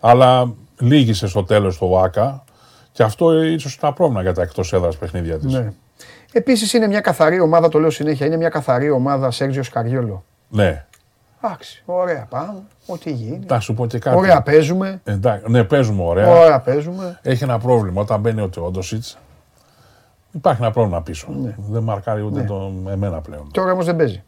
Αλλά 0.00 0.52
λύγησε 0.78 1.26
στο 1.26 1.44
τέλος 1.44 1.78
το 1.78 1.88
ΒΑΚΑ. 1.88 2.44
Και 2.92 3.02
αυτό 3.02 3.42
ίσως 3.42 3.74
ήταν 3.74 3.94
πρόβλημα 3.94 4.22
για 4.22 4.32
τα 4.34 4.42
εκτός 4.42 4.72
έδρας 4.72 4.96
παιχνίδια 4.96 5.38
της. 5.38 5.52
ναι. 5.52 5.72
Επίσης 6.32 6.72
είναι 6.72 6.86
μια 6.86 7.00
καθαρή 7.00 7.40
ομάδα, 7.40 7.68
το 7.68 7.78
λέω 7.78 7.90
συνέχεια, 7.90 8.26
είναι 8.26 8.36
μια 8.36 8.48
καθαρή 8.48 8.90
ομάδα 8.90 9.30
Σέργιο 9.30 9.62
Καριόλο. 9.72 10.24
ναι. 10.48 10.84
Εντάξει, 11.44 11.82
ωραία 11.86 12.26
πάμε. 12.30 12.62
Ό,τι 12.86 13.12
γίνει. 13.12 13.44
Θα 13.46 13.60
σου 13.60 13.74
πω 13.74 13.86
και 13.86 13.98
κάτι. 13.98 14.16
Ωραία 14.16 14.42
παίζουμε. 14.42 15.00
Εντάξει, 15.04 15.44
ναι, 15.50 15.64
παίζουμε 15.64 16.02
ωραία. 16.02 16.28
Ωραία 16.28 16.60
παίζουμε. 16.60 17.18
Έχει 17.22 17.44
ένα 17.44 17.58
πρόβλημα. 17.58 18.00
Όταν 18.00 18.20
μπαίνει 18.20 18.40
ο 18.40 18.48
Τεόντοσιτς, 18.48 19.18
υπάρχει 20.32 20.62
ένα 20.62 20.70
πρόβλημα 20.70 21.02
πίσω. 21.02 21.26
Δεν 21.56 21.82
μαρκάρει 21.82 22.22
ούτε 22.22 22.40
Ναι. 22.40 22.46
το 22.46 22.72
εμένα 22.90 23.20
πλέον. 23.20 23.48
Τώρα 23.52 23.72
όμως 23.72 23.84
δεν 23.84 23.96
παίζει. 23.96 24.22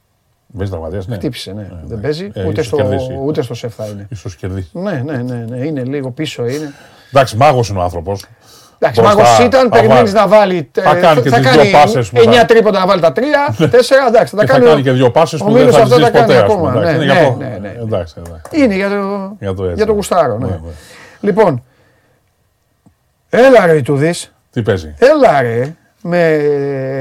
Παίζει 0.57 0.73
τραυματίας, 0.73 1.07
ναι. 1.07 1.15
Χτύπησε, 1.15 1.53
ναι. 1.53 1.69
δεν 1.85 2.01
παίζει. 2.01 2.31
Ε, 2.35 2.41
ούτε, 2.41 2.51
ίσως 2.61 2.66
στο, 2.66 2.77
κερδίσει. 2.77 3.19
ούτε 3.24 3.43
στο 3.43 3.55
σεφ 3.55 3.74
θα 3.74 3.87
είναι. 3.87 4.07
Ίσως 4.11 4.37
κερδίσει. 4.37 4.69
Ναι, 4.73 5.03
ναι, 5.05 5.16
ναι, 5.16 5.45
ναι. 5.49 5.57
Είναι 5.66 5.83
λίγο 5.83 6.11
πίσω 6.11 6.47
είναι. 6.47 6.73
Εντάξει, 7.12 7.37
μάγος 7.37 7.69
είναι 7.69 7.79
ο 7.79 7.83
άνθρωπος. 7.83 8.24
Εντάξει, 8.79 9.01
μάγος 9.01 9.39
ήταν, 9.39 9.69
περιμένεις 9.69 10.12
να 10.12 10.29
βάλει. 10.29 10.70
Θα 10.73 10.97
ε, 10.97 11.01
κάνει 11.01 11.20
και 11.23 11.31
τις 11.31 11.51
δύο 11.51 11.70
πάσες 11.73 12.09
που 12.11 12.20
9 12.20 12.33
θα- 12.33 12.45
τρίποντα 12.45 12.79
να 12.79 12.87
βάλει 12.87 13.01
τα 13.01 13.12
3, 13.12 13.20
4. 13.59 14.09
Εντάξει, 14.09 14.35
θα 14.35 14.37
τα 14.37 14.45
Και 14.45 14.53
θα 14.53 14.59
κάνει. 14.59 14.65
κάνει 14.65 14.83
και 14.83 14.91
δύο 14.91 15.11
πάσες 15.11 15.41
ο 15.41 15.45
που 15.45 15.53
δεν 15.53 15.61
Μίλος 15.61 15.77
θα 15.77 15.83
αυτά 15.83 15.95
τις 15.97 16.05
τα 16.05 16.11
δεις 16.11 16.20
κάνει 16.20 16.27
ποτέ. 16.27 16.39
ας 16.39 16.51
ακόμα. 16.53 16.70
πούμε. 16.73 16.85
Ναι, 16.85 16.91
Εντάξει, 16.91 16.99
ναι, 16.99 17.05
είναι 17.05 17.20
για 17.20 17.31
το- 17.31 17.37
ναι, 17.39 17.59
ναι. 17.69 17.74
Εντάξει, 17.83 18.15
εντάξει. 18.27 18.62
Είναι 18.65 18.74
για 18.74 18.89
το, 18.89 19.37
Για 19.41 19.55
το 19.55 19.62
έτσι, 19.65 19.74
για 19.77 19.85
το 19.85 19.91
ναι. 19.91 19.97
γουστάρο. 19.97 20.39
Ναι. 20.39 20.47
Ναι, 20.47 20.51
ναι. 20.53 20.70
Λοιπόν, 21.20 21.62
έλα 23.31 23.66
ρε 23.66 23.83
του 23.83 23.97
δεις. 23.97 24.33
Τι 24.51 24.62
παίζει; 24.62 24.95
Έλα 24.99 25.41
ρε. 25.41 25.74
Με 26.05 26.33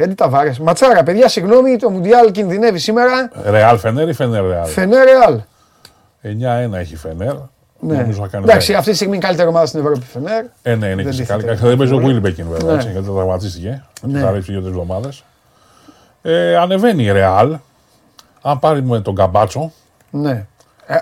Έντι 0.03 0.14
Ταβάρες. 0.14 0.60
Ματσάρα, 0.60 1.03
παιδιά, 1.03 1.28
συγγνώμη, 1.28 1.76
το 1.76 1.90
Μουντιάλ 1.90 2.32
κινδυνεύει 2.32 2.80
σήμερα. 2.80 3.32
Ρεάλ 3.45 3.78
Φενέρ 3.78 4.07
ή 4.10 4.14
Φενέρ 4.14 4.45
Ρεάλ; 4.48 4.68
Φενέρ 4.68 5.03
Ρεάλ. 5.06 5.40
9-1 6.23 6.73
έχει 6.73 6.95
Φενέρ. 6.95 7.34
Ναι. 7.84 7.95
Νομίζω 7.98 8.22
θα 8.22 8.28
κάνει 8.28 8.44
Εντάξει, 8.44 8.65
δέκα. 8.68 8.78
αυτή 8.80 8.90
τη 8.90 8.95
στιγμή 8.95 9.15
είναι 9.15 9.23
η 9.23 9.28
καλύτερη 9.28 9.49
ομάδα 9.49 9.65
στην 9.65 9.80
Ευρώπη 9.80 10.02
Φενέρ. 10.06 10.45
Ε, 10.61 10.76
ναι, 10.76 10.86
είναι 10.88 10.95
Δεν 10.95 11.06
και 11.06 11.11
σε 11.11 11.23
καλή 11.23 11.41
τίθεται. 11.41 11.41
κατάσταση. 11.41 11.68
Δεν 11.68 11.78
παίζει 11.78 11.94
ο 11.94 11.98
Βίλμπεκιν 11.98 12.45
βέβαια, 12.49 12.72
Ναι. 12.72 12.73
έτσι, 12.78 12.91
γιατί 12.91 13.06
τραυματίστηκε. 13.10 13.84
Ναι. 14.02 14.19
Θα 14.19 14.32
ρίξει 14.32 14.52
δύο-τρεις 14.52 14.72
εβδομάδες. 14.73 15.23
Ε, 16.22 16.56
ανεβαίνει 16.57 17.03
η 17.03 17.11
Ρεάλ. 17.11 17.57
Αν 18.41 18.60
πάρει 18.60 18.82
με 18.84 18.99
τον 19.02 19.15
Καμπάτσο, 19.15 19.72
Ναι. 20.10 20.45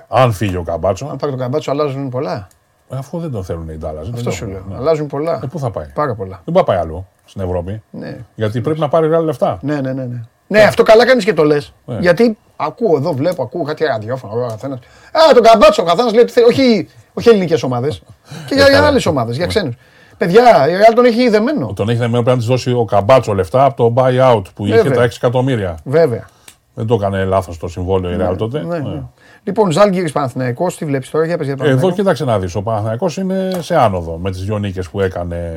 αν 0.07 0.33
φύγει 0.33 0.55
ο 0.55 0.63
Καμπάτσο, 0.63 1.05
Αν 1.05 1.17
πάρει 1.17 1.31
τον 1.31 1.41
καμπάτσο, 1.41 1.71
αλλάζουν 1.71 2.09
πολλά. 2.09 2.47
αφού 2.89 3.19
δεν 3.19 3.31
τον 3.31 3.43
θέλουν 3.43 3.69
οι 3.69 3.77
Ντάλλας. 3.77 4.09
Αυτό 4.13 4.31
σου 4.31 4.47
λέω. 4.47 4.63
Αλλάζουν 4.77 5.07
πολλά. 5.07 5.39
Ε, 5.43 5.47
πού 5.51 5.59
θα 5.59 5.71
πάει; 5.71 5.85
Πάρα 5.93 6.15
πολλά. 6.15 6.41
Δεν 6.45 6.53
πάει 6.53 6.63
πάει 6.63 6.77
αλλού 6.77 7.07
στην 7.29 7.41
Ευρώπη. 7.41 7.81
Ναι. 7.91 8.17
Γιατί 8.35 8.61
πρέπει 8.61 8.79
να 8.79 8.87
πάρει 8.89 9.07
Ρεάλ 9.07 9.23
λεφτά. 9.23 9.57
Ναι, 9.61 9.75
ναι, 9.81 9.93
ναι. 9.93 10.03
ναι. 10.03 10.21
Ναι, 10.47 10.61
αυτό 10.61 10.83
καλά 10.83 11.05
κάνεις 11.05 11.23
και 11.25 11.33
το 11.33 11.43
λες. 11.43 11.73
Ναι. 11.85 11.97
Γιατί 11.99 12.37
ακούω 12.55 12.97
εδώ, 12.97 13.13
βλέπω, 13.13 13.43
ακούω 13.43 13.63
κάτι 13.63 13.83
ραδιόφωνο. 13.85 14.33
Ο 14.43 14.47
καθένας. 14.47 14.79
Α, 15.11 15.33
τον 15.33 15.43
καμπάτσο, 15.43 15.81
ο 15.81 15.85
καθένας 15.85 16.13
λέει 16.13 16.21
ότι 16.21 16.31
θέλει. 16.31 16.45
Όχι, 16.45 16.87
όχι 17.13 17.29
ελληνικές 17.29 17.63
ομάδες. 17.63 18.01
και 18.47 18.55
για, 18.55 18.69
για 18.69 18.85
άλλες 18.85 19.05
ομάδες, 19.05 19.35
για 19.37 19.45
ξένους. 19.45 19.75
Παιδιά, 20.17 20.69
η 20.69 20.71
Real 20.73 20.93
τον 20.95 21.05
έχει 21.05 21.29
δεμένο. 21.29 21.73
Τον 21.73 21.89
έχει 21.89 21.97
δεμένο, 21.97 22.23
πρέπει 22.23 22.29
να 22.29 22.37
της 22.37 22.45
δώσει 22.45 22.71
ο 22.73 22.85
Καμπάτσο 22.85 23.33
λεφτά 23.33 23.63
από 23.65 23.75
το 23.75 23.93
buyout 24.03 24.41
που 24.55 24.65
είχε 24.65 24.75
Βέβαια. 24.75 24.97
τα 24.97 25.03
6 25.03 25.09
εκατομμύρια. 25.15 25.77
Βέβαια. 25.83 26.27
Δεν 26.73 26.87
το 26.87 26.93
έκανε 26.93 27.23
λάθος 27.23 27.57
το 27.57 27.67
συμβόλαιο 27.67 28.11
η 28.11 28.17
Real 28.21 28.37
τότε. 28.37 28.59
Ναι, 28.63 28.77
Ναι. 28.79 28.89
ναι. 28.89 29.01
Λοιπόν, 29.43 29.71
Ζάλγκη 29.71 30.11
Παναθηναϊκός, 30.11 30.77
τι 30.77 30.85
βλέπεις 30.85 31.09
τώρα, 31.09 31.25
για 31.25 31.37
πες 31.37 31.45
για 31.47 31.55
τον 31.55 31.65
Εδώ 31.65 31.75
Παναθηναϊκό. 31.75 32.01
κοίταξε 32.01 32.25
να 32.25 32.39
δεις. 32.39 32.55
Ο 32.55 32.61
Παναθηναϊκός 32.61 33.17
είναι 33.17 33.49
σε 33.59 33.75
άνοδο 33.75 34.17
με 34.17 34.31
τις 34.31 34.43
δυο 34.43 34.57
νίκες 34.57 34.89
που 34.89 35.01
έκανε 35.01 35.53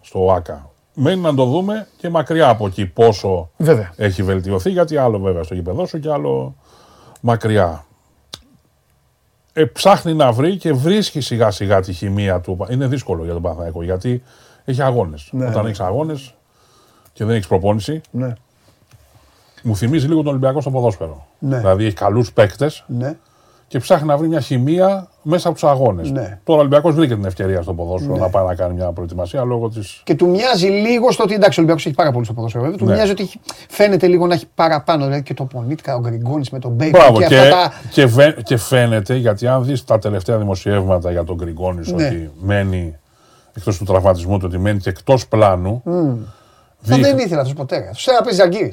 στο 0.00 0.32
ΆΚΑ. 0.36 0.70
Μένει 0.98 1.20
να 1.20 1.34
το 1.34 1.44
δούμε 1.44 1.86
και 1.96 2.08
μακριά 2.08 2.48
από 2.48 2.66
εκεί 2.66 2.86
πόσο 2.86 3.50
Βέβαια. 3.56 3.92
έχει 3.96 4.22
βελτιωθεί. 4.22 4.70
Γιατί 4.70 4.96
άλλο 4.96 5.18
βέβαια 5.18 5.42
στο 5.42 5.54
γήπεδό 5.54 5.86
σου 5.86 5.98
και 6.00 6.10
άλλο 6.10 6.54
μακριά. 7.20 7.84
Ε, 9.52 9.64
ψάχνει 9.64 10.14
να 10.14 10.32
βρει 10.32 10.56
και 10.56 10.72
βρίσκει 10.72 11.20
σιγά 11.20 11.50
σιγά 11.50 11.80
τη 11.80 11.92
χημεία 11.92 12.40
του. 12.40 12.66
Είναι 12.70 12.86
δύσκολο 12.86 13.24
για 13.24 13.32
τον 13.32 13.42
Παναθηναϊκό 13.42 13.82
γιατί 13.82 14.22
έχει 14.64 14.82
αγώνες. 14.82 15.28
Ναι, 15.32 15.46
Όταν 15.46 15.62
ναι. 15.62 15.68
έχεις 15.68 15.80
αγώνες 15.80 16.34
και 17.12 17.24
δεν 17.24 17.34
έχεις 17.34 17.46
προπόνηση, 17.46 18.00
Ναι. 18.10 18.32
μου 19.62 19.76
θυμίζει 19.76 20.06
λίγο 20.06 20.18
τον 20.22 20.28
Ολυμπιακό 20.28 20.60
στο 20.60 20.70
ποδόσφαιρο. 20.70 21.26
Ναι. 21.38 21.58
Δηλαδή 21.58 21.84
έχει 21.84 21.94
καλούς 21.94 22.32
παίκτες 22.32 22.84
Ναι. 22.86 23.16
Και 23.68 23.78
ψάχνει 23.78 24.06
να 24.06 24.16
βρει 24.16 24.28
μια 24.28 24.40
χημεία 24.40 25.08
μέσα 25.22 25.48
από 25.48 25.58
τους 25.58 25.68
αγώνες. 25.68 26.10
Ναι. 26.10 26.38
Τώρα 26.44 26.58
ο 26.58 26.60
Ολυμπιακός 26.60 26.94
βρήκε 26.94 27.14
την 27.14 27.24
ευκαιρία 27.24 27.62
στο 27.62 27.74
ποδόσφαιρο 27.74 28.12
Ναι. 28.14 28.18
να 28.20 28.28
πάει 28.28 28.44
να 28.46 28.54
κάνει 28.54 28.74
μια 28.74 28.92
προετοιμασία 28.92 29.44
λόγω 29.44 29.68
τη. 29.68 29.80
Και 30.04 30.14
του 30.14 30.28
μοιάζει 30.28 30.66
λίγο 30.66 31.10
στο 31.12 31.22
ότι 31.22 31.34
εντάξει, 31.34 31.50
ο 31.60 31.62
Ολυμπιακός 31.62 31.86
έχει 31.86 31.94
πάρα 31.94 32.12
πολύ 32.12 32.24
στο 32.24 32.34
ποδόσφαιρο. 32.34 32.62
Βέβαια. 32.64 32.78
Του 32.78 32.84
Ναι. 32.84 32.94
μοιάζει 32.94 33.10
ότι 33.10 33.22
έχει, 33.22 33.40
φαίνεται 33.68 34.06
λίγο 34.06 34.26
να 34.26 34.34
έχει 34.34 34.46
παραπάνω. 34.54 35.04
Δηλαδή 35.04 35.22
και 35.22 35.34
το 35.34 35.44
Πονίτικα, 35.44 35.94
ο 35.96 36.00
Γκριγκόνης 36.00 36.50
με 36.50 36.58
τον 36.58 36.70
Μπέικον 36.70 37.00
Μπράβο, 37.00 37.18
και, 37.18 37.26
και, 37.26 37.38
αυτά 37.38 37.50
τα. 37.50 37.72
και, 37.90 38.06
βε- 38.06 38.42
και 38.42 38.56
φαίνεται 38.56 39.14
γιατί 39.14 39.46
αν 39.46 39.64
δεις 39.64 39.84
τα 39.84 39.98
τελευταία 39.98 40.38
δημοσιεύματα 40.38 41.10
για 41.10 41.24
τον 41.24 41.36
Γκριγκόνης 41.36 41.92
Ναι. 41.92 42.06
ότι 42.06 42.30
μένει 42.40 42.96
εκτός 43.56 43.78
του 43.78 43.84
τραυματισμού 43.84 44.38
του, 44.38 44.44
ότι 44.48 44.58
μένει 44.58 44.78
και 44.78 44.88
εκτός 44.88 45.26
πλάνου. 45.28 45.80
Μμμ. 45.84 45.94
Μα 45.96 46.96
δείχνει- 46.96 47.04
δεν 47.04 47.18
ήθελα 47.18 47.40
αυτός 47.40 47.54
ποτέ. 47.56 47.76
Αυτός 47.76 48.06
να 48.18 48.22
παίζει 48.22 48.38
Ζαγκύρη. 48.40 48.72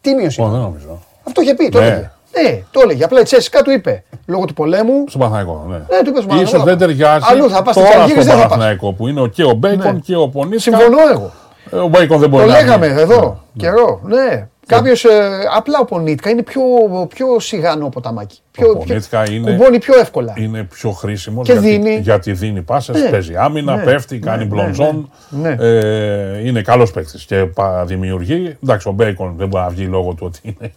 Τι 0.00 0.14
μείωση. 0.14 0.42
Ω, 0.42 0.48
δεν 0.48 0.60
νομίζω. 0.60 0.98
Αυτό 1.26 1.42
είχε 1.42 1.54
πει, 1.54 1.68
το 1.68 1.80
Ναι. 1.80 2.10
Έλεγε. 2.38 2.54
Ναι, 2.54 2.62
το 2.70 2.80
έλεγε. 2.84 3.04
Απλά 3.04 3.20
η 3.20 3.22
Τσέσικα 3.22 3.62
του 3.62 3.70
είπε. 3.70 4.02
Λόγω 4.26 4.44
του 4.44 4.54
πολέμου. 4.54 5.04
Στον 5.08 5.20
Παναθηναϊκό, 5.20 5.64
ναι. 5.68 5.74
Ναι, 5.76 5.80
του 5.84 5.86
είπε 5.94 6.00
στον 6.02 6.12
Παναθηναϊκό. 6.12 6.42
Ίσως 6.48 6.64
δεν 6.64 6.78
ταιριάζει 6.78 7.24
Αλλού 7.30 7.50
θα 7.50 7.62
πας 7.62 7.74
στη 7.74 7.84
τώρα 7.84 7.96
Ζαλγκύρης, 7.98 8.22
στον 8.22 8.34
δεν 8.34 8.42
θα 8.42 8.48
πας. 8.48 8.50
Παναθηναϊκό 8.50 8.92
που 8.92 9.08
είναι 9.08 9.28
και 9.32 9.44
ο 9.44 9.52
Μπέικον 9.52 9.92
Ναι. 9.94 9.98
και 10.00 10.16
ο 10.16 10.28
Πονίσκα. 10.28 10.60
Συμφωνώ 10.76 10.96
εγώ. 11.12 11.32
Ε, 11.72 11.76
Ο 11.76 11.88
Μπέικον 11.88 12.18
δεν 12.18 12.28
μπορεί 12.28 12.44
Το 12.44 12.50
να 12.50 12.56
λέγαμε 12.58 12.86
είναι. 12.86 13.00
εδώ 13.00 13.42
καιρό. 13.56 14.00
Ναι. 14.04 14.48
Κάποιος 14.66 15.04
απλά 15.56 15.78
ο 15.80 15.84
Πονίτκα 15.84 16.30
είναι 16.30 16.42
πιο, 16.42 16.60
πιο 17.08 17.40
σιγανό 17.40 17.88
ποταμάκι. 17.88 18.38
Πιο, 18.50 18.70
Ο 18.70 18.76
Πονίτκα 18.76 19.30
είναι- 19.30 19.50
κουμπώνει 19.50 19.78
πιο 19.78 19.98
εύκολα. 19.98 20.32
Είναι 20.36 20.62
πιο 20.62 20.90
χρήσιμος 20.90 21.46
Και 21.46 21.52
γιατί, 21.52 21.68
δίνει. 21.68 21.96
γιατί 21.98 22.32
δίνει 22.32 22.62
πάσες, 22.62 23.02
Ναι. 23.02 23.08
παίζει 23.08 23.36
άμυνα, 23.36 23.76
Ναι. 23.76 23.82
πέφτει, 23.82 24.18
κάνει 24.18 24.38
Ναι, 24.38 24.44
πλονζόν. 24.54 25.10
ναι, 25.28 25.56
Ε, 25.60 26.46
είναι 26.46 26.62
καλός 26.62 26.90
παίκτης 26.90 27.24
και 27.24 27.36
πα- 27.36 27.84
δημιουργεί. 27.84 28.56
Εντάξει, 28.62 28.88
ο 28.88 28.92
Μπέικον 28.92 29.34
δεν 29.36 29.48
μπορεί 29.48 29.62
να 29.64 29.70
βγει 29.70 29.84
λόγω 29.84 30.12
του 30.14 30.22
ότι 30.26 30.38
είναι 30.42 30.72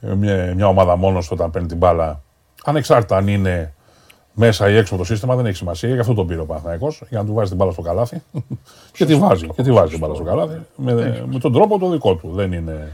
μια, 0.00 0.54
μια 0.54 0.68
ομάδα 0.68 0.96
μόνος 0.96 1.26
του 1.26 1.32
όταν 1.38 1.50
παίρνει 1.50 1.68
την 1.68 1.76
μπάλα. 1.76 2.22
Ανεξάρτητα 2.64 3.16
αν 3.16 3.28
είναι 3.28 3.74
μέσα 4.32 4.70
ή 4.70 4.76
έξω 4.76 4.94
από 4.94 5.02
το 5.02 5.08
σύστημα, 5.08 5.36
δεν 5.36 5.46
έχει 5.46 5.56
σημασία. 5.56 5.94
Γι' 5.94 6.00
αυτό 6.00 6.14
τον 6.14 6.26
πήρε 6.26 6.40
ο 6.40 6.46
Παναθηναϊκός, 6.46 7.02
για 7.08 7.18
να 7.18 7.24
του 7.24 7.34
βάζει 7.34 7.48
την 7.48 7.56
μπάλα 7.56 7.72
στο 7.72 7.82
καλάθι. 7.82 8.22
και 8.96 9.04
τη 9.04 9.14
βάζει. 9.14 9.46
Και 9.46 9.62
τη 9.62 9.72
βάζει 9.72 9.90
την 9.90 9.98
μπάλα 9.98 10.14
στο 10.14 10.24
καλάθι. 10.24 10.60
Με, 10.76 11.24
με 11.26 11.38
τον 11.38 11.52
τρόπο 11.52 11.78
το 11.78 11.90
δικό 11.90 12.14
του. 12.14 12.30
Δεν 12.34 12.52
είναι. 12.52 12.92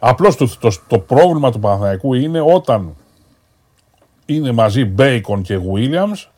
Απλώς 0.00 0.36
το, 0.36 0.58
το, 0.58 0.70
το 0.86 0.98
πρόβλημα 0.98 1.50
του 1.50 1.58
Παναθηναϊκού 1.58 2.14
είναι 2.14 2.40
όταν 2.40 2.94
είναι 4.26 4.52
μαζί 4.52 4.84
Μπέικον 4.84 5.42
και 5.42 5.58
Williams 5.72 6.30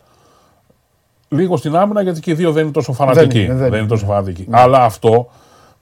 λίγο 1.29 1.57
στην 1.57 1.77
άμυνα 1.77 2.03
γιατί 2.03 2.21
και 2.21 2.31
οι 2.31 2.35
δύο 2.35 2.53
δεν 2.53 2.63
είναι 2.63 2.73
τόσο 2.73 2.93
φανατικοί. 2.93 3.43
είναι, 3.43 3.55
δεν 3.55 3.67
είναι 3.67 3.77
είναι. 3.77 3.87
τόσο 3.87 4.07
φανατικοί. 4.07 4.47
Αλλά 4.51 4.85
αυτό 4.85 5.31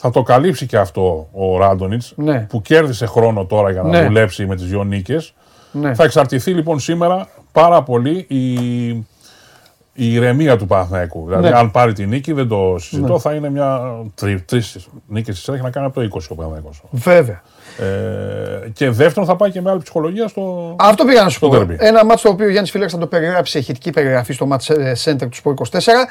θα 0.05 0.11
το 0.11 0.23
καλύψει 0.23 0.67
και 0.67 0.77
αυτό 0.77 1.29
ο 1.33 1.59
Ράντονιτς 1.59 2.13
Ναι. 2.17 2.41
που 2.49 2.63
κέρδισε 2.63 3.07
χρόνο 3.07 3.45
τώρα 3.45 3.71
για 3.71 3.83
να 3.83 3.89
Ναι. 3.89 4.05
δουλέψει 4.07 4.47
με 4.47 4.57
τις 4.57 4.65
δύο 4.67 4.85
νίκες. 4.85 5.35
Ναι. 5.73 5.95
Θα 5.95 6.05
εξαρτηθεί 6.05 6.51
λοιπόν 6.55 6.81
σήμερα 6.81 7.29
πάρα 7.53 7.83
πολύ 7.83 8.25
η, 8.29 8.53
η 9.93 10.15
ηρεμία 10.15 10.57
του 10.57 10.67
Παναθηναϊκού. 10.67 11.25
Δηλαδή, 11.27 11.49
Ναι. 11.49 11.57
αν 11.57 11.71
πάρει 11.71 11.93
τη 11.93 12.07
νίκη, 12.07 12.33
δεν 12.33 12.49
το 12.49 12.75
συζητώ, 12.79 13.13
Ναι. 13.13 13.19
θα 13.19 13.33
είναι 13.35 13.51
μια 13.51 13.81
τρεις 14.15 14.89
νίκες 15.07 15.35
της 15.39 15.49
έχει 15.49 15.63
να 15.63 15.71
κάνει 15.71 15.87
από 15.87 15.95
το 15.95 16.01
20 16.01 16.31
ο 16.31 16.35
Παναθηναϊκός. 16.35 16.83
Βέβαια. 16.91 17.43
Ε, 17.79 18.69
και 18.73 18.91
δεύτερον, 18.91 19.29
θα 19.29 19.37
πάει 19.37 19.51
και 19.51 19.61
με 19.61 19.71
άλλη 19.71 19.81
ψυχολογία 19.83 20.29
στο. 20.29 20.75
Αυτό 20.79 21.05
πήγα 21.05 21.23
να 21.23 21.29
σου 21.29 21.37
στο 21.37 21.49
πω. 21.49 21.57
derby. 21.61 21.75
Ένα 21.79 22.05
μάτσο 22.05 22.27
το 22.29 22.33
οποίο 22.35 22.47
ο 22.47 22.51
Γιάννης 22.51 22.71
Φιλέξ 22.71 22.93
θα 22.93 22.99
το 22.99 23.07
περιγράψει, 23.07 23.59
ηχητική 23.59 23.91
περιγραφή 23.91 24.33
στο 24.33 24.47
μάτς 24.47 24.71
ε, 24.71 24.97
Center 25.05 25.17
του 25.31 25.35
Σπορ 25.37 25.53
24. 25.53 26.09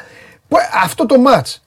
Που, 0.47 0.57
ε, 0.57 0.61
Αυτό 0.84 1.05
το 1.05 1.19
μάτς 1.19 1.61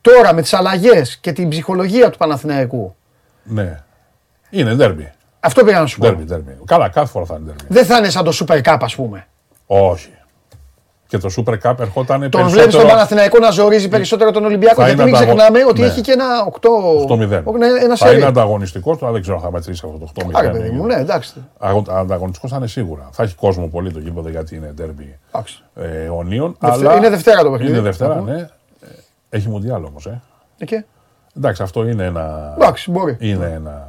τώρα 0.00 0.34
με 0.34 0.42
τις 0.42 0.54
αλλαγές 0.54 1.16
και 1.16 1.32
την 1.32 1.48
ψυχολογία 1.48 2.10
του 2.10 2.18
Παναθηναϊκού. 2.18 2.94
Ναι. 3.42 3.80
Είναι 4.50 4.74
ντέρμπι. 4.74 5.12
Αυτό 5.40 5.64
πήγα 5.64 5.80
να 5.80 5.86
σου 5.86 5.98
πω. 5.98 6.06
Ντέρμπι, 6.06 6.24
ντέρμπι. 6.24 6.58
Καλά, 6.64 6.88
κάθε 6.88 7.06
φορά 7.10 7.24
θα 7.24 7.34
είναι 7.34 7.44
ντέρμπι. 7.44 7.64
Δεν 7.68 7.84
θα 7.84 7.96
είναι 7.98 8.08
σαν 8.10 8.24
το 8.24 8.32
Super 8.40 8.60
Cup, 8.62 8.76
ας 8.80 8.94
πούμε. 8.94 9.26
Όχι. 9.66 10.08
Και 11.06 11.18
το 11.18 11.28
Super 11.36 11.52
Cup 11.62 11.78
ερχόταν 11.80 12.20
Τον 12.20 12.30
περισσότερο... 12.30 12.48
βλέπει 12.50 12.70
τον 12.70 12.86
Παναθηναϊκό 12.86 13.38
να 13.38 13.50
ζορίζει 13.50 13.88
περισσότερο 13.88 14.30
τον 14.30 14.44
Ολυμπιακό. 14.44 14.74
Θα 14.80 14.86
Γιατί 14.86 15.02
είναι 15.02 15.10
μην 15.10 15.16
ανταγω- 15.16 15.36
ξεχνάμε 15.36 15.64
ότι 15.68 15.80
Ναι. 15.80 15.86
έχει 15.86 16.00
και 16.00 16.12
ένα 16.12 16.24
8. 16.44 16.68
8-0. 17.08 17.42
Όχι, 17.44 17.58
ναι, 17.58 17.66
Ένα 17.66 17.96
θα 17.96 18.06
σερί. 18.06 18.16
είναι 18.16 18.26
ανταγωνιστικός, 18.26 18.98
τώρα 18.98 19.12
δεν 19.12 19.20
ξέρω 19.20 19.36
αν 19.36 19.42
θα 19.42 19.50
μετρήσει 19.50 19.82
αυτό 19.84 19.98
το 19.98 20.06
8-0. 20.14 20.30
Άρε, 20.32 20.48
παιδί 20.50 20.70
μου, 20.70 20.86
ναι, 20.86 20.94
εντάξει. 20.94 21.32
Ανταγωνιστικός 21.88 22.50
θα 22.50 22.56
είναι 22.56 22.66
σίγουρα. 22.66 23.08
Θα 23.12 23.22
έχει 23.22 23.34
κόσμο 23.34 23.66
πολύ 23.66 23.92
το 23.92 23.98
γήπεδο 23.98 24.28
γιατί 24.28 24.56
είναι 24.56 24.66
ντέρμπι 24.66 25.18
Εντάξει. 25.32 25.62
ε, 25.74 26.04
αιωνίων. 26.04 26.56
Δευτε- 26.60 26.96
είναι 26.96 27.08
Δευτέρα 27.08 27.42
το 27.42 27.50
παιχνίδι. 27.50 27.72
Είναι 27.72 27.80
Δευτέρα, 27.80 28.14
Να 28.14 28.20
πούμε. 28.20 28.32
ναι. 28.34 28.48
Ε, 29.30 29.36
Έχει 29.36 29.48
μουντιάλ 29.48 29.84
όμως. 29.84 30.06
Ε. 30.06 30.22
Εκεί. 30.58 30.84
Εντάξει, 31.36 31.62
αυτό 31.62 31.88
είναι 31.88 32.04
ένα. 32.04 32.54
Εντάξει, 32.56 32.90
μπορεί. 32.90 33.16
Είναι 33.20 33.46
ένα. 33.52 33.88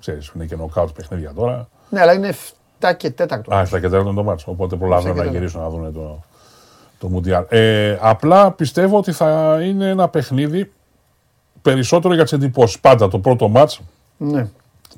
Ξέρεις, 0.00 0.32
είναι 0.34 0.44
και 0.44 0.56
νοκάουτ 0.56 0.90
παιχνίδια 0.90 1.32
τώρα. 1.32 1.68
Ναι, 1.90 2.00
αλλά 2.00 2.12
είναι 2.12 2.34
7 2.80 2.92
και 2.96 3.10
4. 3.18 3.54
Α, 3.54 3.62
7 3.62 3.80
και 3.80 3.86
4 3.88 3.92
είναι 3.92 4.12
το 4.14 4.22
μάτσο. 4.22 4.50
Οπότε 4.50 4.76
προλάβουν 4.76 5.10
Εφτά 5.10 5.24
να 5.24 5.30
και 5.30 5.36
γυρίσουν 5.36 5.60
να 5.60 5.68
δουν 5.68 5.92
το, 5.92 6.22
το 6.98 7.08
Μουντιάλ. 7.08 7.44
Ε, 7.48 7.98
απλά 8.00 8.52
πιστεύω 8.52 8.98
ότι 8.98 9.12
θα 9.12 9.58
είναι 9.62 9.88
ένα 9.88 10.08
παιχνίδι 10.08 10.72
περισσότερο 11.62 12.14
για 12.14 12.22
τις 12.22 12.32
εντυπώσεις. 12.32 12.80
Πάντα 12.80 13.08
το 13.08 13.18
πρώτο 13.18 13.48
μάτς, 13.48 13.80
Ναι. 14.16 14.48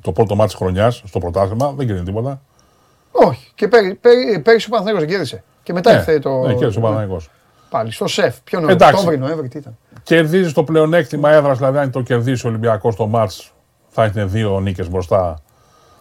το 0.01 0.11
πρώτο 0.11 0.35
μάτς 0.35 0.53
χρονιάς 0.53 1.03
στο 1.05 1.19
πρωτάθλημα 1.19 1.71
δεν 1.71 1.87
κρίνει 1.87 2.03
τίποτα. 2.03 2.41
Όχι. 3.11 3.51
Και 3.55 3.67
πέρι- 3.67 3.95
πέρι- 3.99 4.41
πέρυσι 4.41 4.67
ο 4.67 4.69
Παναθηναϊκός 4.69 4.99
δεν 5.07 5.09
κέρδισε. 5.09 5.43
Και 5.63 5.73
μετά 5.73 5.91
Ναι, 5.91 5.97
ήρθε 5.97 6.19
το. 6.19 6.29
ναι, 6.39 6.53
κέρδισε 6.53 6.79
ο 6.79 6.81
Παναθηναϊκός. 6.81 7.29
Πάλι 7.69 7.91
στο 7.91 8.07
σεφ. 8.07 8.35
Ποιο 8.43 8.59
νο... 8.59 8.69
Εντάξει. 8.69 8.93
Οκτώβρη, 8.95 9.17
Νοέμβρη, 9.17 9.47
τι 9.47 9.57
ήταν. 9.57 9.77
Κερδίζει 10.03 10.53
το 10.53 10.63
πλεονέκτημα 10.63 11.31
έδρας, 11.31 11.57
δηλαδή 11.57 11.77
αν 11.77 11.91
το 11.91 12.01
κερδίσει 12.01 12.45
ο 12.45 12.49
Ολυμπιακός 12.49 12.95
το 12.95 13.07
μάτς 13.07 13.53
θα 13.89 14.03
έχει 14.03 14.23
δύο 14.23 14.59
νίκες 14.59 14.89
μπροστά 14.89 15.35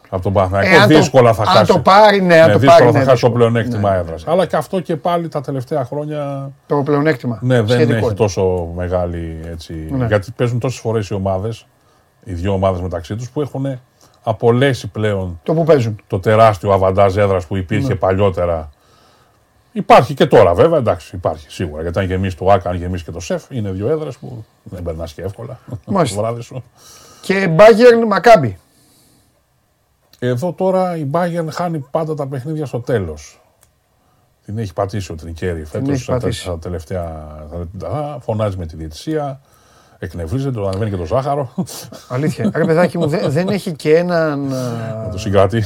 από 0.09 0.23
τον 0.23 0.33
Παναθηναϊκό. 0.33 0.75
Ε, 0.75 0.79
αν 0.79 0.89
το- 0.89 0.97
δύσκολα 0.97 1.33
θα 1.33 1.43
αν 1.43 1.49
χάσει. 1.49 1.73
το 1.73 1.79
πάρει, 1.79 2.21
ναι, 2.23 2.41
αν 2.41 2.53
το 2.53 2.59
δύσκολα 2.59 2.79
πάρει, 2.79 2.93
θα 2.93 2.99
ναι, 2.99 3.05
χάσει 3.05 3.07
το 3.07 3.13
δύσκολο. 3.29 3.33
πλεονέκτημα 3.33 3.95
έδρας. 3.95 4.27
Αλλά 4.27 4.47
και 4.47 4.57
αυτό 4.57 4.81
και 4.81 4.97
πάλι 4.97 5.29
τα 5.29 5.41
τελευταία 5.41 5.85
χρόνια 5.85 6.51
Το 6.67 6.83
πλεονέκτημα. 6.85 7.39
Ναι, 7.43 7.57
δεν 7.57 7.69
Σχετικό 7.69 7.93
έχει 7.97 8.05
είναι. 8.05 8.15
τόσο 8.15 8.69
μεγάλη 8.77 9.41
έτσι. 9.51 9.73
Ναι. 9.91 10.07
Γιατί 10.07 10.33
παίζουν 10.37 10.59
τόσες 10.59 10.81
φορές 10.81 11.09
οι 11.09 11.15
ομάδες, 11.15 11.67
οι 12.25 12.33
δύο 12.33 12.53
ομάδες 12.53 12.81
μεταξύ 12.81 13.17
τους, 13.17 13.31
που 13.31 13.41
έχουν 13.41 13.79
απολέσει 14.23 14.89
πλέον 14.89 15.41
Το 15.43 15.55
που 15.55 15.65
παίζουν. 15.65 16.01
το 16.07 16.19
τεράστιο 16.21 16.73
αβαντάζ 16.73 17.17
έδρας 17.17 17.47
που 17.47 17.57
υπήρχε 17.57 17.89
Ναι. 17.89 17.95
παλιότερα. 17.95 18.71
Υπάρχει 19.77 20.15
και 20.15 20.27
τώρα 20.27 20.55
βέβαια, 20.55 20.79
εντάξει, 20.79 21.17
υπάρχει 21.17 21.51
σίγουρα. 21.51 21.83
Γιατί 21.83 21.99
αν 21.99 22.05
γεμίσεις 22.05 22.35
το 22.39 22.47
ΑΚΑ, 22.51 22.71
αν 22.71 22.77
γεμίσεις 22.77 23.05
και 23.07 23.11
το 23.13 23.21
ΣΕΦ, 23.21 23.45
είναι 23.51 23.71
δύο 23.71 23.89
έδρες 23.89 24.17
που 24.17 24.45
δεν 24.63 24.83
περνάς 24.83 25.13
και 25.13 25.23
εύκολα 25.23 25.59
Μάλιστα. 25.87 26.17
το 26.21 26.23
βράδυ 26.23 26.41
σου. 26.43 26.65
Και 27.21 27.49
Bayern 27.59 28.07
Μακάμπι. 28.09 28.59
Εδώ 30.19 30.53
τώρα 30.53 30.97
η 30.97 31.07
Bayern 31.13 31.47
χάνει 31.51 31.79
πάντα 31.91 32.15
τα 32.15 32.27
παιχνίδια 32.27 32.67
στο 32.67 32.81
τέλος. 32.81 33.41
Την 34.45 34.59
έχει 34.59 34.73
πατήσει 34.73 35.13
ο 35.13 35.15
Τρικέρι 35.15 35.65
φέτος 35.65 35.89
έχει 35.89 36.03
στα, 36.03 36.13
τε- 36.13 36.21
πατήσει. 36.23 36.41
στα 36.41 36.59
τελευταία. 36.59 37.27
στα- 37.79 38.19
φωνάζει 38.21 38.57
με 38.57 38.67
τη 38.67 38.77
διαιτησία, 38.77 39.41
εκνευρίζεται, 39.99 40.61
το 40.61 40.67
ανεβαίνει 40.69 40.91
και 40.91 40.97
το 40.97 41.05
ζάχαρο. 41.05 41.55
Αλήθεια. 42.09 42.51
Ρε 42.55 42.65
παιδάκι 42.65 42.99
μου, 42.99 43.07
δεν, 43.07 43.31
δεν 43.31 43.49
έχει 43.49 43.73
και 43.73 43.97
έναν. 43.97 44.41
Να 45.03 45.09
το 45.13 45.19
συγκρατεί. 45.19 45.63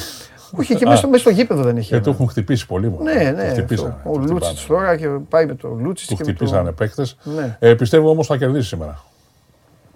Όχι, 0.58 0.76
και 0.76 0.84
μέσα 0.84 0.96
στο, 0.96 1.08
μέσα 1.08 1.20
στο 1.20 1.30
γήπεδο 1.30 1.62
δεν 1.62 1.76
έχει. 1.76 1.86
Γιατί 1.86 2.04
το 2.04 2.10
έναν. 2.10 2.22
έχουν 2.22 2.28
χτυπήσει 2.28 2.66
πολύ 2.66 2.90
μόνο. 2.90 3.02
Ναι, 3.02 3.30
ναι. 3.30 3.44
Το 3.44 3.50
χτυπήσανε. 3.50 3.94
αυτό. 3.96 4.10
Ο 4.10 4.12
το 4.12 4.20
Λούτσιτ 4.20 4.58
χτυπάνε. 4.58 4.80
τώρα 4.80 4.96
και 4.96 5.08
πάει 5.28 5.46
με 5.46 5.54
το 5.54 5.68
Λούτσιτ 5.68 6.08
Του 6.08 6.16
και 6.16 6.24
με 6.24 6.30
χτυπήσανε 6.32 6.68
το. 6.68 6.72
παίκτες. 6.72 7.16
Ναι. 7.22 7.56
Ε, 7.58 7.74
πιστεύω 7.74 8.10
όμως 8.10 8.26
θα 8.26 8.36
κερδίσει 8.36 8.68
σήμερα 8.68 9.04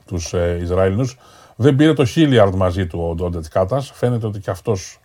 τους 0.07 0.35
ε, 0.35 0.59
Ισραηλινού. 0.63 1.09
Δεν 1.57 1.77
πήρε 1.77 1.93
το 1.93 2.05
Χίλιαρντ 2.05 2.55
μαζί 2.55 2.87
του 2.87 3.07
ο 3.11 3.15
Ντόντετ 3.15 3.45
Κάτας. 3.51 3.91
Φαίνεται 3.95 4.27
ότι 4.27 4.39
και 4.39 4.51
αυτός 4.51 5.01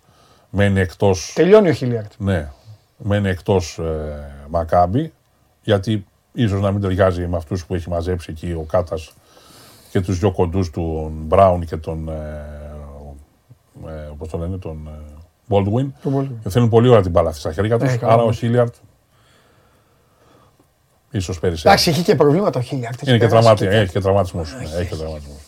μένει 0.49 0.79
εκτό. 0.79 1.11
Τελειώνει 1.33 1.69
ο 1.69 1.73
Χίλιαρτ. 1.73 2.11
Ναι, 2.17 2.51
μένει 2.97 3.29
εκτός 3.29 3.77
ε, 3.77 4.45
Μακάμπι. 4.49 5.13
Γιατί 5.61 6.05
ίσως 6.31 6.61
να 6.61 6.71
μην 6.71 6.81
ταιριάζει 6.81 7.27
με 7.27 7.37
αυτούς 7.37 7.65
που 7.65 7.75
έχει 7.75 7.89
μαζέψει 7.89 8.31
εκεί 8.31 8.51
ο 8.51 8.65
Κάτας 8.69 9.13
και 9.91 10.01
τους 10.01 10.19
δυο 10.19 10.31
κοντούς 10.31 10.69
του, 10.69 10.99
τον 11.03 11.11
Μπράουν 11.25 11.65
και 11.65 11.77
τον. 11.77 12.09
Ε, 12.09 12.45
ε, 13.87 14.09
πώς 14.17 14.27
το 14.29 14.37
λένε, 14.37 14.57
τον 14.57 14.87
ε, 14.87 15.08
Baldwin. 15.49 15.87
Τον 16.03 16.15
Baldwin. 16.17 16.39
Και 16.43 16.49
θέλουν 16.49 16.69
πολύ 16.69 16.89
ώρα 16.89 17.01
την 17.01 17.11
μπάλα 17.11 17.29
αυτή 17.29 17.39
στα 17.39 17.51
χέρια 17.53 17.79
τους. 17.79 17.93
Ε, 17.93 17.97
καλά, 17.97 18.13
άρα 18.13 18.21
ναι. 18.21 18.27
ο 18.27 18.31
Χίλιαρτ 18.31 18.73
ίσως 21.11 21.39
περισσότερο. 21.39 21.73
Εντάξει, 21.73 21.89
έχει 21.89 22.01
και 22.01 22.15
προβλήματα 22.15 22.59
ο 22.59 22.61
Χίλιαρτ. 22.61 23.07
Είναι 23.07 23.17
και 23.17 23.27
τραυματία. 23.27 23.71
Έχει 23.71 23.91
και 23.91 23.99
τραυματισμούς. 23.99 24.55
Έχει 24.79 24.89
και 24.89 24.95
τραυματισμούς. 24.95 25.41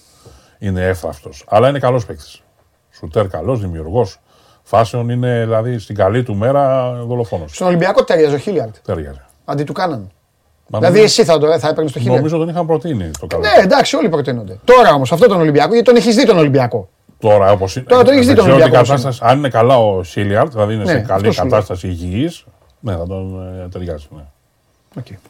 Είναι 0.59 0.85
εύθραυστο. 0.87 1.29
Αλλά 1.47 1.69
είναι 1.69 1.79
καλός 1.79 2.05
παίκτης. 2.05 2.41
Σουτέρ 2.91 3.27
καλός, 3.27 3.59
δημιουργός. 3.59 4.19
Φάσεων 4.63 5.09
είναι 5.09 5.39
δηλαδή 5.43 5.77
στην 5.77 5.95
καλή 5.95 6.23
του 6.23 6.35
μέρα 6.35 6.93
δολοφόνος. 6.93 7.55
Στον 7.55 7.67
Ολυμπιακό 7.67 8.03
ταιριάζει 8.03 8.35
ο 8.35 8.37
Χίλιαρτ. 8.37 8.75
Ταιριάζει. 8.85 9.21
Αντί 9.45 9.63
του 9.63 9.73
κάναν. 9.73 10.11
Μα 10.67 10.79
Δηλαδή 10.79 10.97
νομίζω- 10.97 11.21
εσύ 11.21 11.31
θα, 11.31 11.37
το, 11.37 11.59
θα 11.59 11.69
έπαιρνες 11.69 11.91
το 11.91 11.99
Χίλιαρτ. 11.99 12.17
Νομίζω 12.17 12.37
τον 12.37 12.49
είχαν 12.49 12.65
προτείνει 12.65 13.11
το 13.19 13.27
καλό. 13.27 13.41
Ναι, 13.41 13.63
εντάξει, 13.63 13.95
όλοι 13.95 14.09
προτείνονται. 14.09 14.59
Τώρα 14.65 14.93
όμως 14.93 15.11
αυτό 15.11 15.27
τον 15.27 15.39
Ολυμπιακό, 15.39 15.73
γιατί 15.73 15.85
τον 15.85 15.95
έχεις 15.95 16.15
δει 16.15 16.25
τον 16.25 16.37
Ολυμπιακό. 16.37 16.89
Τώρα 17.21 17.51
όπως 17.51 17.75
είναι. 17.75 17.85
Τώρα 17.85 18.03
τον 18.03 18.13
έχεις 18.13 18.27
δει 18.27 18.33
δεν 18.33 18.43
τον 18.43 18.45
ξέρω 18.45 18.57
τι 18.57 18.63
Ολυμπιακό, 18.63 18.87
κατάσταση. 18.87 19.19
Αν 19.23 19.37
είναι 19.37 19.49
καλά 19.49 19.77
ο 19.77 20.03
Σίλιαρτ, 20.03 20.51
δηλαδή 20.51 20.73
είναι 20.73 20.83
Ναι, 20.83 20.89
σε 20.91 20.97
αυτό 20.97 21.13
καλή 21.13 21.33
σου 21.33 21.41
λέω. 21.41 21.51
κατάσταση 21.51 21.87
υγιής, 21.87 22.45
ναι, 22.79 22.95
θα 22.95 23.07
τον 23.07 23.47
ε, 23.63 23.67
ταιριάζει. 23.69 24.07
Ναι. 24.15 24.21
Οκ. 24.97 25.05
Γιατί 25.05 25.21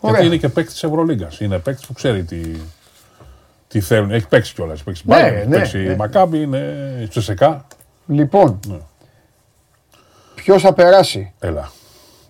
Ωραία. 0.00 0.22
είναι 0.22 0.36
και 0.36 0.48
παίκτης 0.48 0.80
της 0.80 0.86
Ευρωλίγκας. 0.86 1.40
Είναι 1.40 1.58
παίκτης 1.58 1.86
που 1.86 1.92
ξέρει 1.92 2.22
τι, 2.24 2.40
τι 3.68 3.80
θέλουν. 3.80 4.10
Έχει 4.10 4.28
παίξει 4.28 4.54
κιόλας. 4.54 4.74
Έχει 4.74 4.84
παίξει 4.84 5.02
Ναι, 5.06 5.16
Bayern, 5.16 5.32
έχει 5.34 5.46
ναι, 5.48 5.56
παίξει 5.56 5.78
ναι. 5.78 5.96
Μακάμπι, 5.96 6.40
είναι 6.42 7.06
ΤΣΣΚΑ. 7.10 7.66
Λοιπόν, 8.06 8.60
Ναι. 8.66 8.78
ποιος 10.34 10.62
θα 10.62 10.72
περάσει; 10.72 11.32
Έλα. 11.38 11.70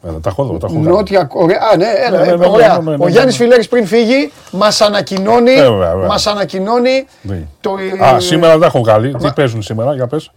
Έλα, 0.07 0.19
τα 0.21 0.29
έχω 0.31 0.43
εδώ, 0.43 0.57
τα 0.59 0.67
έχω 0.71 0.75
κάνει. 0.75 0.87
Νότια 0.87 1.25
Κορέα. 1.25 1.59
Α, 1.73 1.77
ναι, 1.77 1.87
έλα, 2.07 2.19
Ναι, 2.19 2.25
ναι, 2.25 2.31
ε, 2.33 2.37
ναι, 2.37 2.47
ωραία. 2.47 2.79
ναι, 2.79 2.91
ναι, 2.91 2.97
ναι, 2.97 3.03
Ο 3.03 3.07
ναι, 3.07 3.11
Γιάννης 3.11 3.39
ναι. 3.39 3.45
Φιλέρη 3.45 3.67
πριν 3.67 3.87
φύγει, 3.87 4.33
μας 4.51 4.81
ανακοινώνει. 4.81 5.51
Ε, 5.53 5.63
βέβαια, 5.63 5.91
βέβαια. 5.93 6.07
Μας 6.07 6.27
ανακοινώνει 6.27 7.07
Ναι. 7.23 7.43
το. 7.61 7.77
Α, 8.05 8.21
σήμερα 8.21 8.53
δεν 8.53 8.61
τα 8.61 8.67
έχω 8.67 8.79
βγάλει. 8.79 9.15
Τι 9.15 9.29
παίζουν 9.35 9.63
σήμερα, 9.63 9.95
για 9.95 10.07
πες. 10.07 10.31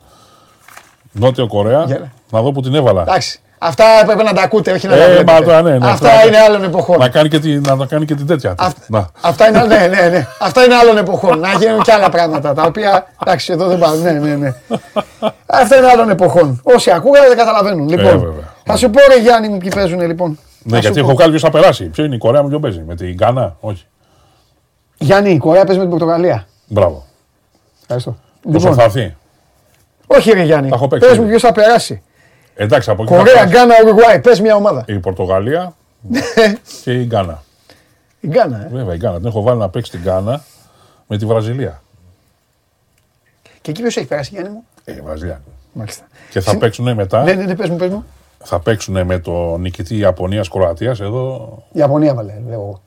Νότιο 1.12 1.48
Κορέα. 1.48 1.84
Για- 1.84 2.12
Να 2.32 2.42
δω 2.42 2.52
που 2.52 2.62
την 2.62 2.76
έβαλα. 2.76 3.02
Εντάξει. 3.02 3.40
Αυτά 3.64 3.84
έπρεπε 4.02 4.24
να 4.24 4.34
τα 4.34 4.42
ακούτε, 4.42 4.72
όχι 4.72 4.88
να 4.88 4.96
τα 4.96 5.04
Ε, 5.04 5.06
βλέπετε. 5.06 5.32
μα 5.32 5.42
τώρα, 5.42 5.62
ναι, 5.62 5.78
ναι, 5.78 5.88
Αυτά 5.90 6.10
αυτό- 6.12 6.28
είναι 6.28 6.38
άλλων 6.38 6.64
εποχών. 6.64 6.98
Να 7.00 7.10
κάνει 7.10 7.30
και, 7.30 7.40
τη, 7.40 7.60
να 7.60 7.78
το 7.78 7.86
κάνει 7.86 8.06
και 8.06 8.16
την 8.16 8.28
τέτοια. 8.28 8.56
Να. 8.88 9.08
Αυτά 9.22 9.48
είναι, 9.48 9.64
ναι, 9.66 9.88
ναι, 9.88 10.10
ναι. 10.10 10.28
Αυτά 10.40 10.64
είναι 10.66 10.76
άλλων 10.76 10.98
εποχών. 10.98 11.40
να 11.40 11.52
γίνουν 11.54 11.82
και 11.82 11.92
άλλα 11.92 12.10
πράγματα 12.10 12.54
τα 12.54 12.64
οποία. 12.64 13.08
Εντάξει, 13.22 13.54
εδώ 13.54 13.68
δεν 13.68 13.78
πάμε. 13.80 14.12
Ναι, 14.12 14.12
ναι, 14.12 14.36
ναι. 14.36 14.54
Αυτά 15.46 15.78
είναι 15.78 15.88
άλλων 15.88 16.10
εποχών. 16.10 16.60
Όσοι 16.64 16.92
ακούγανε 16.92 17.28
δεν 17.28 17.38
καταλαβαίνουν. 17.38 17.90
Λοιπόν, 17.90 18.06
Ε, 18.06 18.18
βέβαια. 18.18 18.54
θα 18.66 18.76
σου 18.78 18.90
πω 18.90 19.00
ρε 19.08 19.20
Γιάννη 19.22 19.48
μου 19.50 19.58
ποιοι 19.58 19.72
παίζουν 19.76 20.02
λοιπόν. 20.02 20.40
Ναι, 20.64 20.72
Θα 20.74 20.80
γιατί 20.80 20.94
σου 20.96 21.00
έχω 21.02 21.10
πω. 21.10 21.16
βγάλει 21.16 21.30
ποιος 21.30 21.42
θα 21.44 21.50
περάσει. 21.50 21.86
Ποιο 21.86 22.04
είναι 22.04 22.16
η 22.16 22.18
Κορέα 22.18 22.44
με 22.44 22.50
ποιο 22.50 22.60
παίζει. 22.60 22.84
Με 22.88 22.96
την 22.96 23.14
Γκάνα, 23.14 23.56
όχι. 23.60 23.86
Γιάννη, 24.98 25.32
η 25.32 25.38
Κορέα 25.38 25.64
παίζει 25.64 25.80
με 25.82 25.88
την 25.88 25.98
Πορτογαλία. 25.98 26.48
Μπράβο. 26.68 27.06
Ευχαριστώ. 27.82 28.18
Πόσο 28.52 28.74
θα 28.74 28.84
έρθει; 28.84 29.16
Όχι, 30.08 30.32
ρε 30.32 30.44
Γιάννη. 30.44 30.70
Τα 30.70 30.76
έχω 30.76 30.88
παίξει 30.88 31.08
Πες 31.08 31.18
μου 31.18 31.24
ήδη. 31.24 31.32
ποιος 31.32 31.42
θα 31.42 31.52
περάσει. 31.52 32.02
Εντάξει, 32.56 32.90
από 32.90 33.04
εκεί 33.04 33.12
θα 33.12 33.18
Κορέα, 33.18 33.34
περάσει 33.34 33.54
Γκάνα, 33.54 33.76
Ουρουγουάη. 33.84 34.20
Πες 34.20 34.42
μια 34.42 34.56
ομάδα. 34.56 34.84
η 34.88 35.00
Πορτογαλία 35.00 35.76
και 36.84 36.94
η 36.94 37.04
Γκάνα. 37.06 37.44
Η 38.20 38.28
Γκάνα, 38.28 38.64
ε. 38.66 38.68
Βέβαια, 38.72 38.94
η 38.94 38.98
Γκάνα. 38.98 39.18
Την 39.18 39.26
έχω 39.28 39.42
βάλει 39.42 39.60
να 39.60 39.70
παίξει 39.70 39.92
την 39.92 40.00
Γκάνα 40.02 40.44
με 41.08 41.18
τη 41.18 41.26
Βραζιλία. 41.26 41.82
Και 43.62 43.72
εκεί 43.72 43.82
ποιος 43.82 43.98
έχει 43.98 44.08
περάσει, 44.08 44.30
Γιάννη 44.34 44.50
μου; 44.50 44.64
Ε, 44.84 44.92
η 44.96 45.02
Βραζιλία. 45.02 45.42
Μάλιστα. 45.74 46.04
Και 46.30 46.42
θα 46.42 46.58
παίξουν 46.58 46.94
μετά. 46.94 47.24
Ναι, 47.24 47.34
ναι, 47.34 47.44
ναι, 47.44 47.56
πες 47.56 47.70
μου, 47.70 47.76
πες 47.76 47.90
μου. 47.90 48.06
Θα 48.44 48.60
παίξουν 48.60 49.06
με 49.06 49.20
το 49.20 49.58
νικητή 49.58 49.98
Ιαπωνία-Κροατία 49.98 50.92
εδώ. 51.00 51.58
Η 51.72 51.80
Ιαπωνία 51.80 52.14
βάλε, 52.14 52.34
λέω 52.48 52.54
εγώ. 52.54 52.82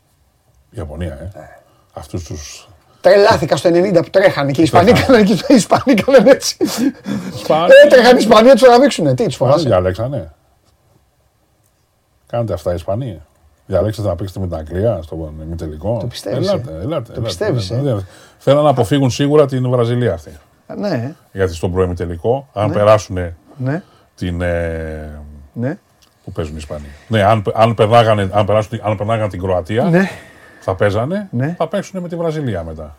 Η 0.71 0.77
Ιαπωνία, 0.79 1.13
ε. 1.13 1.31
Αυτούς 1.93 2.25
τους. 2.25 2.69
Τρελάθηκα 3.05 3.57
στο 3.57 3.71
90 3.73 3.93
που 4.03 4.11
τρέχανε 4.11 4.51
και 4.51 4.61
οι 4.61 4.65
Ισπανοί 4.65 4.91
Τρέχανε. 4.93 5.07
κάνανε 5.07 5.25
και 5.25 5.45
οι 5.49 5.55
Ισπανοί 5.55 5.95
κάνανε 5.95 6.31
έτσι. 6.31 6.57
Ισπανοί. 7.35 7.69
Ε, 7.85 7.89
τρέχανε 7.89 8.15
οι 8.19 8.23
Ισπανοί 8.23 8.47
να 8.49 8.53
τους 8.53 8.63
τραβήξουνε. 8.63 9.15
Τι 9.15 9.25
τους 9.25 9.39
Μα 9.39 9.47
φοβάσαι. 9.47 9.69
διαλέξανε. 9.69 10.33
Κάνετε 12.27 12.53
αυτά 12.53 12.71
οι 12.73 12.75
Ισπανοί. 12.75 13.21
Διαλέξατε 13.67 14.09
να 14.09 14.15
παίξετε 14.17 14.41
με 14.41 14.47
την 14.47 14.57
Αγγλία 14.57 15.01
στο 15.03 15.33
ημιτελικό. 15.43 15.97
Το 16.01 16.07
πιστεύεις, 16.07 16.49
Ελάτε, 16.49 16.71
ε; 16.73 16.81
ελάτε. 16.81 16.87
Το 16.87 17.13
ελάτε, 17.13 17.21
πιστεύεις, 17.21 17.71
ελάτε. 17.71 17.89
ε; 17.89 17.93
Δεν- 17.95 18.07
Θέλουν 18.39 18.63
να 18.65 18.71
αποφύγουν 18.71 19.11
σίγουρα 19.11 19.47
την 19.47 19.71
Βραζιλία 19.71 20.13
αυτή. 20.13 20.31
Ναι, 20.77 21.15
Γιατί 21.33 21.55
στον 21.55 21.73
προημιτελικό, 21.73 22.49
αν 22.53 22.69
Ναι. 22.69 22.75
περάσουν 22.75 23.19
ναι, 23.57 23.83
την. 24.17 24.41
Ε, 24.41 25.19
ναι. 25.53 25.79
που 26.25 26.33
παίζουν 26.33 26.53
οι 26.55 26.59
Ισπανοί. 26.61 26.87
Ναι, 27.09 27.23
αν, 27.23 27.43
αν, 27.55 27.75
περνάγανε, 27.75 28.29
αν, 28.33 28.47
περάσουν, 28.47 28.81
αν 28.83 28.97
περνάγανε 28.97 29.29
την 29.29 29.41
Κροατία, 29.41 29.85
Ναι. 29.85 30.09
Θα 30.65 30.75
παίζανε, 30.75 31.29
Ναι. 31.31 31.55
θα 31.59 31.69
παίξουν 31.69 32.01
με 32.01 32.09
τη 32.09 32.17
Βραζιλία 32.17 32.63
μετά. 32.63 32.97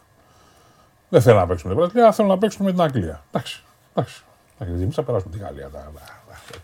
Δεν 1.10 1.22
θέλουν 1.22 1.40
να 1.40 1.48
παίξουν 1.48 1.70
με 1.70 1.76
τη 1.76 1.82
Βραζιλία, 1.82 2.12
θέλουν 2.12 2.32
να 2.32 2.38
παίξουν 2.38 2.66
με 2.66 2.72
την 2.72 2.82
Αγγλία. 2.82 3.24
Εντάξει. 3.32 3.64
Εντάξει. 3.96 4.22
Εντάξει, 4.60 4.84
Εμείς 4.84 4.96
θα 4.96 5.04
περάσουμε 5.04 5.32
τη 5.36 5.40
Γαλλία. 5.44 5.70
Τα, 5.74 5.92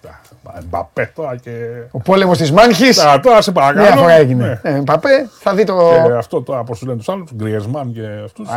τα, 0.01 0.19
τα, 0.43 0.51
τα, 0.51 0.61
Μπαπέ 0.69 1.11
τώρα 1.15 1.35
και. 1.35 1.81
Ο 1.91 1.99
πόλεμος 1.99 2.37
της 2.37 2.51
Μάνχης. 2.51 2.97
Τα, 2.97 3.19
τώρα 3.19 3.41
σε 3.41 3.51
παρακαλώ. 3.51 3.85
Μια 3.87 3.95
φορά 3.95 4.11
έγινε. 4.13 4.59
Ναι. 4.63 4.77
Ε, 4.77 4.81
Παπέ, 4.85 5.29
θα 5.39 5.53
δει 5.55 5.63
το. 5.63 5.91
Και 6.05 6.13
αυτό 6.13 6.41
τώρα, 6.41 6.63
πώ 6.63 6.71
τους 6.71 6.81
λένε 6.81 6.97
τους 6.97 7.09
άλλους, 7.09 7.29
Γκριεσμάν 7.35 7.93
και 7.93 8.07
αυτούς. 8.25 8.47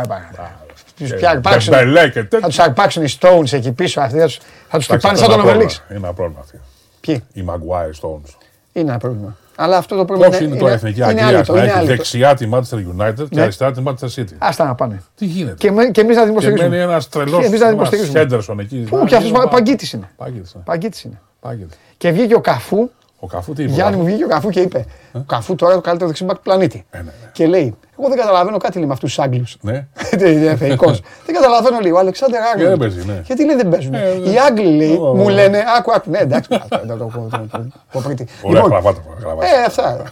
Τους 0.97 1.13
πια 1.13 1.29
αρπάξουν. 1.29 1.73
Μπελέ 1.73 2.09
και 2.09 2.23
τέτοια. 2.23 2.39
Θα 2.39 2.47
τους 2.47 2.59
αρπάξουν 2.59 3.03
οι 3.03 3.07
Stones 3.19 3.51
εκεί 3.53 3.71
πίσω. 3.71 4.01
Αυτοί 4.01 4.19
θα 4.19 4.27
του 4.27 4.33
Εντάξει, 4.67 4.91
χτυπάνε 4.91 5.13
αυτό 5.19 5.31
σαν 5.31 5.39
τον 5.39 5.39
είναι 5.39 5.41
ένα 5.41 5.51
Οβελίξ. 5.51 5.75
πρόβλημα. 5.75 5.97
Είναι 5.97 6.05
ένα 6.07 6.13
πρόβλημα 6.13 6.39
αυτή. 6.39 6.59
Ποιοι; 7.01 7.23
Οι 7.33 7.43
Maguire 7.47 8.07
Stones. 8.07 8.33
Είναι 8.73 8.89
ένα 8.89 8.97
πρόβλημα. 8.99 9.35
Αλλά 9.55 9.77
αυτό 9.77 9.95
το 9.95 10.05
πρόβλημα 10.05 10.37
Πώ 10.37 10.43
είναι 10.43 10.55
τώρα 10.57 10.71
η 10.71 10.73
εθνική 10.73 10.99
είναι 10.99 11.07
Αγγλία 11.07 11.27
άλυτο, 11.27 11.53
να 11.53 11.59
είναι 11.59 11.67
έχει 11.69 11.77
άλυτο. 11.77 11.93
δεξιά 11.95 12.33
τη 12.33 12.49
Manchester 12.53 12.75
United 12.75 13.13
και 13.15 13.25
Ναι. 13.35 13.41
αριστερά 13.41 13.71
τη 13.71 13.81
Manchester 13.85 14.07
City. 14.15 14.33
Άστα 14.37 14.65
να 14.65 14.75
πάνε. 14.75 15.01
Τι 15.15 15.25
γίνεται; 15.25 15.55
Και, 15.57 15.71
με- 15.71 15.85
και 15.91 16.01
εμείς 16.01 16.15
να 16.15 16.21
την 16.23 16.31
Και 16.31 16.37
υποστηρίζουμε. 16.37 16.69
μένει 16.69 16.81
ένας 16.91 17.09
τρελός 17.09 17.39
Και 17.39 17.45
εμείς 17.45 17.59
να 17.59 17.65
την 17.67 17.75
υποστηρίζουμε. 17.75 18.19
Χέντερσον 18.19 18.59
εκεί. 18.59 18.75
Πού 18.89 19.05
και 19.05 19.15
αυτός 19.15 19.47
παγκίτης 19.49 19.93
είναι. 19.93 20.09
Παγκίτης, 20.17 20.53
ναι. 20.55 20.61
Παγκίτης 20.61 21.03
είναι. 21.03 21.19
Παγκίτης. 21.39 21.77
Και 21.97 22.11
βγήκε 22.11 22.35
ο 22.35 22.41
Καφού. 22.41 22.89
Ο 23.19 23.27
Καφού 23.27 23.53
τι 23.53 23.63
είπε. 23.63 23.71
Γιάννη 23.71 23.97
μου 23.97 24.03
βγήκε 24.03 24.23
ο 24.23 24.27
Καφού 24.27 24.49
και 24.49 24.59
είπε: 24.59 24.85
Ο 25.15 25.19
Καφού 25.27 25.55
τώρα 25.55 25.71
είναι 25.71 25.81
το 25.81 25.85
καλύτερο 25.87 26.09
δεξιμπάκ 26.09 26.35
του 26.35 26.41
πλανήτη. 26.41 26.85
Ε, 26.91 26.97
ναι, 26.97 27.11
Και 27.31 27.47
λέει: 27.47 27.75
Εγώ 27.99 28.07
δεν 28.07 28.17
καταλαβαίνω 28.17 28.57
κάτι 28.57 28.77
λέει 28.77 28.87
με 28.87 28.93
αυτούς 28.93 29.13
τους 29.15 29.23
Άγγλους. 29.23 29.57
Ναι. 29.61 29.87
Είναι 30.31 30.55
θεϊκό. 30.55 30.85
Δεν 31.25 31.35
καταλαβαίνω 31.35 31.79
λέει 31.79 31.91
ο 31.91 31.97
Αλεξάνδρ 31.99 32.35
Και 32.37 32.43
Άγγλου. 32.53 32.67
δεν 32.67 32.77
παίζει, 32.77 33.05
ναι. 33.05 33.21
Γιατί 33.25 33.45
λέει 33.45 33.55
δεν 33.55 33.69
παίζουν. 33.69 33.93
Ε, 33.93 33.99
Οι 34.31 34.35
Άγγλοι 34.47 34.75
λέει 34.75 34.95
Ω, 34.95 35.07
ω, 35.09 35.15
μου 35.15 35.23
ω. 35.25 35.29
λένε: 35.29 35.63
Άκου, 35.77 35.91
άκου. 35.93 36.09
Ναι, 36.09 36.17
εντάξει. 36.17 36.49
το- 36.49 36.57
το- 36.69 36.77
το- 36.87 36.95
το- 36.97 37.47
το- 37.51 37.65
το 37.91 37.99
πρίτη. 37.99 38.27
Ωραία 38.41 38.55
Λοιπόν, 38.61 38.71
γραβάτα. 38.71 38.99
γραβάτα. 39.19 39.45
ε, 39.47 39.63
αυτά. 39.65 40.03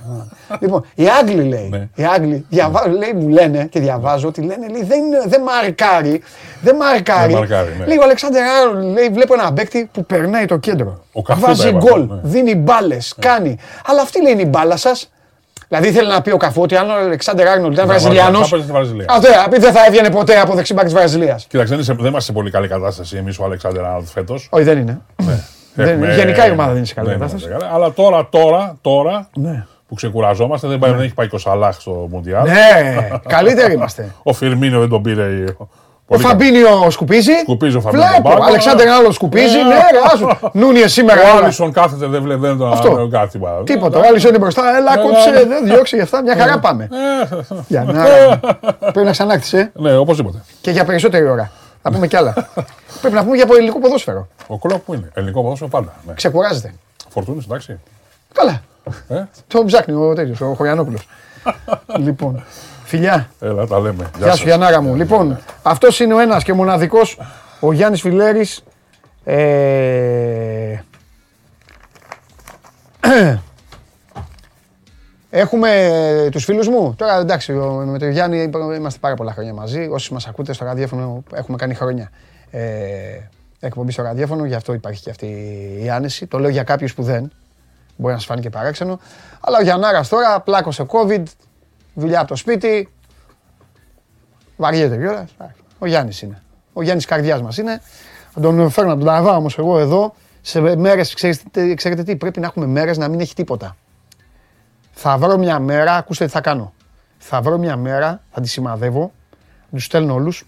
λοιπόν, 0.60 0.86
οι 0.96 1.06
Άγγλοι 1.20 1.44
λέει, 1.44 1.68
Ναι. 1.70 1.88
οι 1.96 2.06
Άγγλοι, 2.06 2.46
διαβα... 2.50 2.88
λέει, 2.88 3.14
μου 3.16 3.28
λένε 3.28 3.66
και 3.66 3.80
διαβάζω 3.80 4.28
ότι 4.28 4.42
λένε, 4.42 4.68
λέει, 4.68 4.84
δεν, 4.84 5.00
είναι- 5.04 5.24
δεν 5.28 5.42
μαρκάρει, 5.42 6.22
δεν 6.62 6.76
μαρκάρει. 6.76 7.32
Δεν 7.32 7.38
μαρκάρει, 7.42 7.70
ναι. 7.80 7.86
Λέει 7.86 7.98
ο 7.98 8.04
Αλεξάνδρ 8.04 8.38
Άρνολντ, 8.40 8.94
λέει, 8.98 9.10
βλέπω 9.10 9.34
ένα 9.34 9.54
παίκτη 9.54 9.90
που 9.92 10.06
περνάει 10.06 10.46
το 10.46 10.58
κέντρο. 10.58 11.02
Ο 11.14 11.22
Καφού 11.22 11.42
τα 11.42 11.48
Βάζει 11.48 11.68
έβαλε, 11.68 11.86
γκολ, 11.90 12.02
ναι. 12.08 12.20
δίνει 12.24 12.56
μπάλες, 12.56 13.16
κάνει. 13.20 13.58
Αλλά 13.86 14.02
αυτή 14.02 14.22
λέει 14.22 14.32
είναι 14.34 14.42
η 14.42 14.48
μπάλα 14.50 14.78
σα. 14.78 14.93
Δηλαδή 15.74 15.88
ήθελε 15.88 16.14
να 16.14 16.22
πει 16.22 16.32
ο 16.32 16.38
Καφού 16.38 16.62
ότι 16.62 16.76
αν 16.76 16.90
ο 16.90 16.94
Αλεξάνδρ 16.94 17.48
Άρνολντ 17.48 17.74
ήταν 17.74 17.88
Ναι, 17.88 17.92
Βραζιλιάνο. 17.94 18.40
θα 18.44 18.50
παίζει 18.50 18.66
στη 18.66 18.74
Βραζιλίας. 18.76 19.06
Αυτό 19.10 19.28
ε, 19.56 19.60
δεν 19.60 19.72
θα 19.74 19.86
έβγαινε 19.86 20.10
ποτέ 20.10 20.40
από 20.40 20.54
δεξιμπάκ 20.56 20.84
της 20.84 20.94
Βραζιλίας. 20.94 21.46
Κοίταξε, 21.50 21.72
δεν 21.74 21.82
είσαι- 21.82 21.94
δεν 21.94 22.06
είμαστε 22.06 22.32
σε 22.32 22.32
πολύ 22.32 22.52
καλή 22.52 22.68
κατάσταση 22.68 23.18
εμείς 23.18 23.40
ο 23.40 23.44
Αλεξάνδρ 23.44 23.80
Άρνολντ 23.86 24.06
φέτος. 24.08 24.48
Όχι, 24.52 24.64
δεν 24.64 24.78
είναι. 24.78 25.02
Δεν- 25.74 26.04
γενικά 26.04 26.48
η 26.48 26.52
ομάδα 26.52 26.68
δεν 26.70 26.78
είναι 26.78 26.86
σε 26.86 26.94
καλή 26.94 27.10
κατάσταση. 27.10 27.46
Αλλά 27.74 27.92
τώρα, 27.94 28.28
τώρα, 28.30 28.78
τώρα 28.82 29.30
Ναι. 29.36 29.66
που 29.88 29.96
ξεκουραζόμαστε, 29.96 30.68
δεν, 30.68 30.80
πάει, 30.80 30.92
δεν 30.92 31.02
έχει 31.02 31.14
πάει 31.14 31.28
και 31.28 31.36
ο 31.36 31.40
Σαλάχ 31.40 31.74
στο 31.82 32.08
Μουντιάλ. 32.12 32.44
Ναι, 32.48 33.10
καλύτεροι 33.28 33.74
είμαστε. 33.74 34.12
Ο 34.24 34.34
Φιρμίνιο 34.34 34.80
δεν 34.80 34.90
τον 34.90 35.02
πήρε. 35.02 35.44
Ο 36.06 36.16
πολύ 36.16 36.22
καλά. 36.24 36.34
Φαμπίνιο 36.34 36.90
σκουπίζει. 36.90 37.32
Σκουπίζει 37.32 37.78
ο 37.78 37.82
Φαμπίνιο 37.82 38.06
Βλέπω. 38.08 38.30
Μπάγκο. 38.30 38.44
Αλεξάνδρ 38.44 38.88
άλλο 38.88 39.12
σκουπίζει. 39.12 39.58
Ε, 39.58 39.64
Ναι, 39.64 39.74
ρε, 39.74 40.00
άσου. 40.14 40.28
Νούνιες 40.60 40.92
σήμερα. 40.94 41.22
Ο 41.22 41.28
έλα. 41.38 41.44
Άλισον 41.44 41.72
κάθεται, 41.72 42.06
δεν 42.08 42.22
βλέπει 42.22 42.40
δεν 42.40 42.58
τον 42.58 42.72
Αυτό. 42.72 42.96
δεν 42.96 43.10
κάτι. 43.10 43.40
μα. 43.40 43.50
Τίποτα. 43.64 44.00
Ο 44.00 44.02
Άλισον 44.08 44.30
είναι 44.30 44.40
μπροστά. 44.40 44.78
Έλα, 44.78 44.96
Ναι, 44.96 45.02
κόψε. 45.02 45.30
ναι. 45.30 45.44
Δεν 45.44 45.64
διώξει 45.66 45.96
για 45.96 46.04
αυτά. 46.04 46.22
Μια 46.22 46.36
χαρά 46.38 46.60
πάμε. 46.60 46.90
Ε, 47.32 47.36
Για 47.68 47.84
να. 47.84 48.04
Πρέπει 48.92 49.06
να 49.06 49.12
ξανάκτησε. 49.12 49.58
ε. 49.58 49.82
Ναι, 49.82 49.96
οπωσδήποτε. 49.98 50.44
Και 50.62 50.72
για 50.72 50.86
περισσότερη 50.86 51.28
ώρα. 51.28 51.52
Θα 51.82 51.92
πούμε 51.92 52.08
κι 52.08 52.16
άλλα. 52.16 52.34
Πρέπει 53.02 53.16
να 53.16 53.24
πούμε 53.24 53.36
για 53.36 53.46
ελληνικό 53.50 53.80
ποδόσφαιρο. 53.80 54.28
Ο 54.48 54.58
Κλοπ 54.58 54.80
που 54.86 54.94
είναι. 54.94 55.10
Ελληνικό 55.14 55.42
ποδόσφαιρο 55.42 55.70
πάντα. 55.70 55.94
Ναι. 56.08 56.14
Ξεκουράζεται. 56.14 56.74
Φορτούνης, 57.10 57.46
εντάξει. 57.46 57.80
Καλά. 58.34 58.62
Ε, 59.08 59.24
Το 59.48 59.64
ψάχνει 59.66 59.94
ο 59.94 60.14
τέτοιος, 60.14 60.42
ο 60.42 60.54
Χωριανόπουλος. 60.58 61.08
λοιπόν, 61.98 62.44
φιλιά. 62.98 63.30
έλα, 63.40 63.68
τα 63.68 63.80
λέμε. 63.80 64.10
Γεια 64.18 64.26
σου, 64.26 64.32
σας. 64.38 64.42
Γιαννάρα 64.44 64.82
μου. 64.82 64.96
Λοιπόν, 64.96 65.40
αυτός 65.64 66.00
είναι 66.00 66.14
ο 66.14 66.20
ένας 66.20 66.44
και 66.44 66.54
μοναδικός, 66.54 67.20
ο 67.60 67.74
Γιάννης 67.74 68.02
Φιλέρης. 68.02 68.64
Ε... 69.24 70.78
Έχουμε 75.30 75.90
τους 76.32 76.44
φίλους 76.44 76.68
μου. 76.68 76.94
Τώρα 76.98 77.18
εντάξει, 77.18 77.54
ο- 77.54 77.84
με 77.86 78.00
τον 78.00 78.10
Γιάννη 78.10 78.50
είμαστε 78.76 79.00
πάρα 79.00 79.16
πολλά 79.16 79.32
χρόνια 79.32 79.54
μαζί. 79.54 79.88
Όσοι 79.92 80.14
μας 80.14 80.28
ακούτε 80.28 80.54
στο 80.54 80.66
ραδιόφωνο, 80.66 81.24
έχουμε 81.34 81.58
κάνει 81.58 81.74
χρόνια 81.74 82.10
ε, 82.52 82.62
εκπομπή 83.60 83.92
στο 83.92 84.02
ραδιόφωνο, 84.04 84.46
γι' 84.46 84.56
αυτό 84.56 84.74
υπάρχει 84.74 85.02
και 85.02 85.10
αυτή 85.10 85.26
η 85.84 85.90
άνεση. 85.90 86.28
Το 86.28 86.40
λέω 86.40 86.50
για 86.50 86.64
κάποιους 86.64 86.94
που 86.94 87.04
δεν. 87.04 87.32
Μπορεί 87.96 88.14
να 88.14 88.20
σας 88.20 88.28
φάνηκε 88.28 88.50
παράξενο. 88.50 89.00
Αλλά 89.42 89.58
ο 89.58 89.62
Γιαννάρας 89.64 90.10
τώρα 90.10 90.40
πλάκωσε 90.40 90.86
COVID, 90.88 91.24
δουλειά 91.94 92.20
από 92.20 92.28
το 92.28 92.36
σπίτι, 92.36 92.90
Βαριέται 94.58 94.98
κιόλας. 94.98 95.36
Ο 95.80 95.86
Γιάννης 95.86 96.22
είναι. 96.22 96.42
Ο 96.74 96.82
Γιάννης 96.82 97.06
καρδιάς 97.06 97.42
μας 97.42 97.58
είναι. 97.58 97.82
Θα 98.34 98.40
τον 98.40 98.70
φέρνω 98.70 98.90
να 98.90 98.96
τον 98.96 99.06
τραβάω 99.06 99.36
όμως 99.36 99.58
εγώ 99.58 99.80
εδώ 99.80 100.16
σε 100.42 100.76
μέρες. 100.76 101.14
Ξέρετε, 101.14 101.74
ξέρετε 101.74 102.04
τι, 102.04 102.16
πρέπει 102.16 102.40
να 102.40 102.46
έχουμε 102.46 102.66
μέρες 102.66 102.98
να 102.98 103.08
μην 103.08 103.20
έχει 103.20 103.36
τίποτα. 103.36 103.76
Θα 104.92 105.18
βρω 105.18 105.38
μια 105.38 105.60
μέρα, 105.60 105.96
ακούστε 105.96 106.26
τι 106.26 106.32
θα 106.32 106.42
κάνω. 106.42 106.74
Θα 107.18 107.42
βρω 107.42 107.58
μια 107.58 107.78
μέρα, 107.78 108.22
θα 108.32 108.42
τη 108.42 108.48
σημαδεύω, 108.48 109.12
τους 109.72 109.84
στέλνω 109.84 110.14
όλους. 110.14 110.46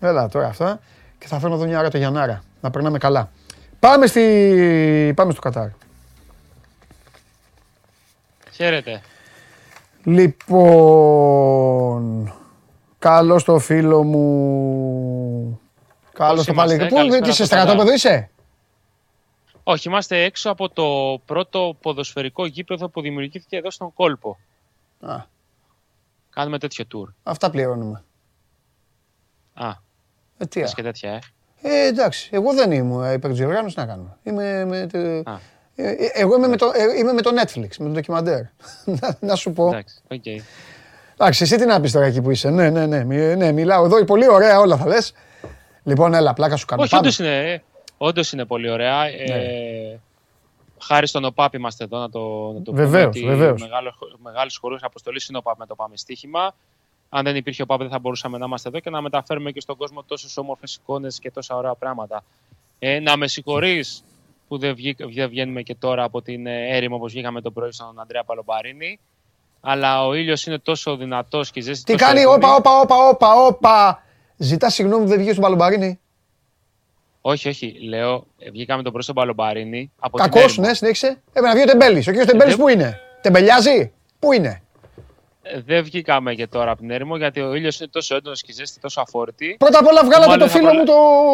Έλα 0.00 0.28
τώρα 0.28 0.46
αυτά. 0.46 0.80
Και 1.18 1.26
θα 1.26 1.38
φέρνω 1.38 1.54
εδώ 1.54 1.64
μια 1.64 1.78
ώρα 1.78 1.90
το 1.90 1.98
Γιαννάρα. 1.98 2.42
Να 2.60 2.70
περνάμε 2.70 2.98
καλά. 2.98 3.30
Πάμε, 3.78 4.06
στη... 4.06 5.12
Πάμε 5.16 5.32
στο 5.32 5.40
Κατάρ. 5.40 5.68
Χαίρετε. 8.50 9.00
Λοιπόν, 10.96 12.34
καλώς 12.98 13.44
το 13.44 13.58
φίλο 13.58 14.02
μου. 14.02 15.60
Καλώς 16.12 16.36
Πώς 16.36 16.44
το 16.46 16.52
είμαστε, 16.52 16.76
πάλι. 16.76 16.88
Πού 16.88 16.94
καλησπέρα 16.94 17.22
τι 17.24 17.28
είσαι, 17.30 17.42
από 17.42 17.50
τα 17.50 17.56
στρατόπεδο 17.56 17.84
καλά. 17.84 17.94
είσαι; 17.94 18.30
Όχι, 19.62 19.88
είμαστε 19.88 20.22
έξω 20.24 20.50
από 20.50 20.68
το 20.68 21.20
πρώτο 21.24 21.76
ποδοσφαιρικό 21.80 22.46
γήπεδο 22.46 22.88
που 22.88 23.00
δημιουργήθηκε 23.00 23.56
εδώ 23.56 23.70
στον 23.70 23.92
κόλπο. 23.94 24.38
Α, 25.00 25.16
Κάνουμε 26.30 26.58
τέτοιο 26.58 26.84
tour. 26.94 27.12
αυτά 27.22 27.50
πληρώνουμε. 27.50 28.04
Α, 29.54 29.68
Ε, 30.38 30.46
τι, 30.46 30.60
θες 30.60 30.70
α. 30.70 30.74
και 30.74 30.82
τέτοια, 30.82 31.10
ε. 31.12 31.18
ε, 31.62 31.86
εντάξει, 31.86 32.28
εγώ 32.32 32.54
δεν 32.54 32.72
είμαι 32.72 33.12
υπερτζιοργάνωση 33.12 33.74
να 33.78 33.86
κάνω. 33.86 34.16
Είμαι 34.22 34.64
με, 34.64 34.86
το- 34.86 35.30
Α. 35.30 35.38
ε, 35.76 35.90
ε, 35.90 36.10
εγώ 36.12 36.36
είμαι 36.36 36.48
με, 36.48 36.56
το, 36.56 36.66
ε, 36.74 36.98
είμαι 36.98 37.12
με 37.12 37.22
το 37.22 37.30
Netflix, 37.40 37.68
με 37.78 37.86
το 37.86 37.88
ντοκιμαντέρ. 37.88 38.40
να, 39.00 39.16
να 39.20 39.34
σου 39.34 39.52
πω. 39.52 39.66
Εντάξει, 39.68 39.96
οκ. 40.10 40.26
Εντάξει, 41.18 41.42
εσύ 41.42 41.56
τι 41.56 41.66
να 41.66 41.80
πεις 41.80 41.92
τώρα 41.92 42.06
εκεί 42.06 42.22
που 42.22 42.30
είσαι. 42.30 42.50
Ναι, 42.50 42.70
ναι, 42.70 42.86
ναι, 42.86 43.04
μι- 43.04 43.36
ναι 43.36 43.52
μιλάω 43.52 43.84
εδώ, 43.84 44.04
πολύ 44.04 44.28
ωραία 44.28 44.58
όλα 44.58 44.76
θα 44.76 44.86
λες. 44.86 45.12
Λοιπόν, 45.82 46.14
έλα, 46.14 46.32
πλάκα 46.32 46.56
σου 46.56 46.66
κάνω. 46.66 46.82
Όχι, 46.82 46.90
Πάμε. 46.90 47.02
όντως 47.02 47.18
είναι, 47.18 47.52
ε, 47.52 47.62
όντως 47.96 48.32
είναι 48.32 48.44
πολύ 48.44 48.70
ωραία. 48.70 48.96
Ναι. 49.28 49.34
Ε, 49.34 49.98
χάρη 50.82 51.06
στον 51.06 51.24
ΟΠΑΠ 51.24 51.54
είμαστε 51.54 51.84
εδώ 51.84 51.98
να 51.98 52.10
το, 52.10 52.52
να 52.52 52.62
το 52.62 52.72
Βεβαίως, 52.72 53.16
πούμε. 53.18 53.30
ότι 53.30 53.36
βεβαίως. 53.38 53.60
Μεγάλο, 53.62 53.94
μεγάλος 54.22 54.56
χορός 54.58 54.82
αποστολής 54.82 55.26
είναι 55.28 55.36
ο 55.38 55.40
ΟΠΑΠ 55.44 55.58
με 55.58 55.66
το 55.66 55.74
Πάμε 55.74 55.96
Στοίχημα. 55.96 56.54
Αν 57.08 57.24
δεν 57.24 57.36
υπήρχε 57.36 57.62
ο 57.62 57.64
ΟΠΑΠ 57.68 57.80
δεν 57.80 57.90
θα 57.90 57.98
μπορούσαμε 57.98 58.38
να 58.38 58.44
είμαστε 58.46 58.68
εδώ 58.68 58.80
και 58.80 58.90
να 58.90 59.00
μεταφέρουμε 59.00 59.50
και 59.50 59.60
στον 59.60 59.76
κόσμο 59.76 60.02
τόσες 60.02 60.36
όμορφες 60.36 60.74
εικόνες 60.74 61.18
και 61.18 61.30
τόσα 61.30 61.56
ωραία 61.56 61.74
πράγματα. 61.74 62.24
Ε, 62.78 63.00
να 63.00 63.16
με 63.16 63.26
συγχωρείς 63.28 64.04
που 64.48 64.58
δεν, 64.58 64.74
βγή- 64.74 65.14
δεν 65.14 65.28
βγαίνουμε 65.28 65.62
και 65.62 65.74
τώρα 65.74 66.02
από 66.02 66.22
την 66.22 66.46
ε, 66.46 66.76
έρημο 66.76 66.96
όπως 66.96 67.12
βγήκαμε 67.12 67.40
το 67.40 67.50
πρωί 67.50 67.72
στον 67.72 68.00
Αντρέα 68.00 68.24
Παλομπαρίνη. 68.24 68.98
Αλλά 69.60 70.06
ο 70.06 70.14
ήλιος 70.14 70.46
είναι 70.46 70.58
τόσο 70.58 70.96
δυνατός 70.96 71.50
και 71.50 71.58
η 71.58 71.62
ζέστη 71.62 71.84
Τι 71.84 71.92
τόσο 71.92 72.04
κάνει, 72.04 72.20
έντονη. 72.20 72.36
όπα, 72.36 72.54
όπα, 72.54 72.80
όπα, 72.80 72.96
όπα, 73.08 73.32
όπα. 73.46 74.02
Ζητά 74.36 74.70
συγγνώμη 74.70 75.02
που 75.02 75.08
δεν 75.08 75.18
βγήκε 75.18 75.32
στο 75.32 75.40
Παλομπαρίνι. 75.40 75.98
Όχι, 77.20 77.48
όχι. 77.48 77.78
Λέω, 77.88 78.26
ε, 78.38 78.50
βγήκαμε 78.50 78.82
τον 78.82 78.92
πρώτο 78.92 79.12
Μπαλομπαρίνη. 79.12 79.92
Από 79.98 80.16
την 80.20 80.30
Κακός, 80.30 80.50
έρημο. 80.52 80.66
ναι, 80.66 80.74
συνέχισε. 80.74 81.06
Έπρεπε 81.28 81.46
να 81.46 81.52
βγει 81.52 81.62
ο 81.62 81.64
Τεμπέλης. 81.66 82.06
Ο 82.06 82.10
κύριος 82.10 82.26
Τεμπέλης 82.26 82.54
δεν- 82.56 82.64
πού 82.64 82.68
είναι; 82.70 83.00
Τεμπελιάζει; 83.20 83.92
Πού 84.18 84.32
είναι; 84.32 84.62
Ε, 85.42 85.60
Δεν 85.60 85.84
βγήκαμε 85.84 86.34
και 86.34 86.46
τώρα 86.46 86.70
από 86.70 86.80
την 86.80 86.90
έρημο 86.90 87.16
γιατί 87.16 87.40
ο 87.40 87.54
ήλιος 87.54 87.78
είναι 87.80 87.88
τόσο 87.88 88.16
έντονος 88.16 88.40
και 88.42 88.50
η 88.50 88.54
ζέστη 88.54 88.80
τόσο 88.80 89.00
αφόρητη. 89.00 89.56
Πρώτα 89.58 89.78
απ' 89.78 89.86
όλα 89.86 90.00
βγάλατε 90.04 90.26
Μάλλον 90.30 90.38
το 90.38 90.48
θα 90.48 90.58
φίλο 90.58 90.70
προλα- 90.70 90.80
μου 90.80 90.86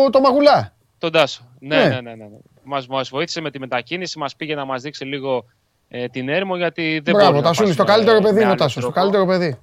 το, 0.05 0.11
το 0.11 0.21
μαγουλά. 0.21 0.73
Τον 0.99 1.13
Τάσο. 1.13 1.49
Ναι, 1.59 1.77
Ναι. 1.77 1.85
ναι, 1.89 2.01
ναι. 2.01 2.15
ναι, 2.15 2.25
ναι. 2.25 2.37
Μας, 2.65 2.87
μας 2.87 3.09
βοήθησε 3.09 3.41
με 3.41 3.51
τη 3.51 3.59
μετακίνηση, 3.59 4.19
μας 4.19 4.37
πήγε 4.37 4.55
να 4.55 4.65
μας 4.65 4.83
δείξει 4.83 5.05
λίγο 5.05 5.45
ε, 5.89 6.09
την 6.09 6.29
έρημο 6.29 6.57
γιατί 6.57 6.83
δεν 7.05 7.15
Μπράβο, 7.15 7.19
μπορούμε 7.19 7.41
να 7.41 7.43
Τασούλη, 7.49 7.69
το 7.75 7.85
πάσουμε 7.85 7.95
καλύτερο 7.95 8.17
με 8.21 8.23
παιδί 8.29 8.37
είναι 8.41 8.45
ο 8.45 8.49
άλλο 8.49 8.59
Τάσο. 8.59 8.75
Το 8.75 8.81
τρόπο. 8.81 8.95
καλύτερο 9.01 9.27
παιδί. 9.27 9.59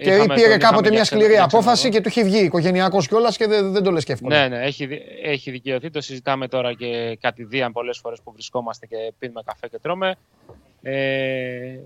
Και 0.00 0.10
Είχαμε 0.14 0.34
πήρε 0.34 0.48
τον- 0.48 0.58
κάποτε 0.58 0.66
είχαμε 0.68 0.88
μια 0.88 0.90
για 0.96 1.04
σκληρή 1.04 1.22
ξένα- 1.24 1.34
για 1.34 1.44
απόφαση 1.44 1.74
ξενοδοχείο. 1.88 1.90
και 1.90 2.00
του 2.00 2.08
έχει 2.08 2.28
βγει 2.36 2.44
οικογενειακός 2.44 3.08
κιόλας 3.08 3.36
και 3.36 3.46
δεν, 3.46 3.72
δεν 3.72 3.82
το 3.82 3.90
λες 3.90 4.04
και 4.04 4.12
εύκολα. 4.12 4.48
Ναι, 4.48 4.56
ναι, 4.56 4.64
έχει, 4.64 4.86
δι- 4.86 5.02
έχει 5.22 5.50
δικαιωθεί. 5.50 5.90
Το 5.90 6.00
συζητάμε 6.00 6.48
τώρα 6.48 6.72
και 6.74 7.18
κατηδίαν 7.20 7.72
πολλές 7.72 7.98
φορές 7.98 8.20
που 8.24 8.32
βρισκόμαστε 8.32 8.86
και 8.86 8.96
πίνουμε 9.18 9.42
καφέ 9.44 9.68
και 9.68 9.78
τρώμε. 9.82 10.14
Ε, 10.82 11.78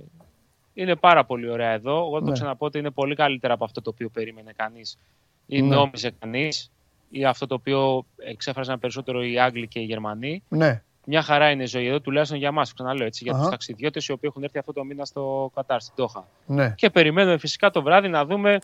είναι 0.74 0.96
πάρα 0.96 1.24
πολύ 1.24 1.50
ωραία 1.50 1.70
εδώ. 1.70 1.96
Εγώ 1.96 2.18
το 2.18 2.24
Ναι. 2.24 2.32
ξαναπώ 2.32 2.66
ότι 2.66 2.78
είναι 2.78 2.90
πολύ 2.90 3.14
καλύτερα 3.14 3.54
από 3.54 3.64
αυτό 3.64 3.82
το 3.82 3.90
οποίο 3.94 4.08
περίμενε 4.08 4.52
κανείς 4.56 4.98
ή 5.46 5.62
Ναι. 5.62 5.74
νόμιζε 5.74 6.10
κανείς 6.18 6.70
ή 7.10 7.24
αυτό 7.24 7.46
το 7.46 7.54
οποίο 7.54 8.04
εξέφρασαν 8.16 8.78
περισσότερο 8.78 9.24
οι 9.24 9.38
Άγγλοι 9.38 9.68
και 9.68 9.78
οι 9.80 9.84
Γερμανοί. 9.84 10.42
Ναι. 10.48 10.82
Μια 11.04 11.22
χαρά 11.22 11.50
είναι 11.50 11.62
η 11.62 11.66
ζωή 11.66 11.86
εδώ, 11.86 12.00
τουλάχιστον 12.00 12.38
για 12.38 12.48
εμά. 12.48 12.62
Ξαναλέω 12.74 13.06
έτσι, 13.06 13.24
για 13.24 13.32
Αχα. 13.32 13.42
του 13.44 13.50
ταξιδιώτες 13.50 14.06
οι 14.06 14.12
οποίοι 14.12 14.28
έχουν 14.32 14.42
έρθει 14.44 14.58
αυτό 14.58 14.72
το 14.72 14.84
μήνα 14.84 15.04
στο 15.04 15.50
Κατάρ, 15.54 15.80
στην 15.80 15.94
Τόχα. 15.96 16.26
ναι. 16.46 16.74
Και 16.76 16.90
περιμένουμε 16.90 17.38
φυσικά 17.38 17.70
το 17.70 17.82
βράδυ 17.82 18.08
να 18.08 18.24
δούμε 18.24 18.58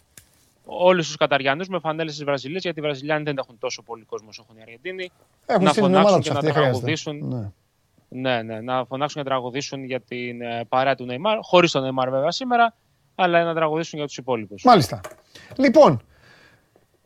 όλους 0.64 1.06
τους 1.06 1.16
Καταριανούς 1.16 1.68
με 1.68 1.78
φανέλες 1.78 2.16
τη 2.16 2.24
Βραζιλία, 2.24 2.58
γιατί 2.62 2.78
οι 2.78 2.82
Βραζιλιάνοι 2.82 3.22
δεν 3.24 3.36
έχουν 3.38 3.58
τόσο 3.58 3.82
πολύ 3.82 4.04
κόσμο 4.04 4.28
όσο 4.28 4.44
έχουν 4.48 4.58
οι 4.58 4.62
Αργεντίνοι. 4.62 5.10
Έχουν 5.46 5.64
να 5.64 5.70
στείλει 5.70 5.86
την 5.86 5.94
ομάδα 5.94 6.08
φωνάξουν 6.08 6.20
τους 6.20 6.26
και 6.26 6.32
να 6.32 6.38
αυτή, 6.38 6.46
δεν 6.46 6.54
χρειάζεται. 6.54 6.78
τραγουδήσουν. 6.78 7.28
Ναι. 7.28 7.50
Ναι, 8.08 8.42
ναι, 8.42 8.60
να 8.60 8.84
φωνάξουν 8.84 9.22
και 9.22 9.28
να 9.28 9.34
τραγουδήσουν 9.34 9.84
για 9.84 10.00
την 10.00 10.42
ε, 10.42 10.64
παρέα 10.68 10.94
του 10.94 11.04
Νεϊμάρ, 11.04 11.38
χωρίς 11.40 11.70
τον 11.70 11.82
Νεϊμάρ 11.82 12.10
βέβαια 12.10 12.30
σήμερα, 12.30 12.74
αλλά 13.14 13.44
να 13.44 13.54
τραγουδήσουν 13.54 13.98
για 13.98 14.06
τους 14.08 14.16
υπόλοιπους. 14.16 14.64
Μάλιστα. 14.64 15.00
Λοιπόν, 15.56 16.02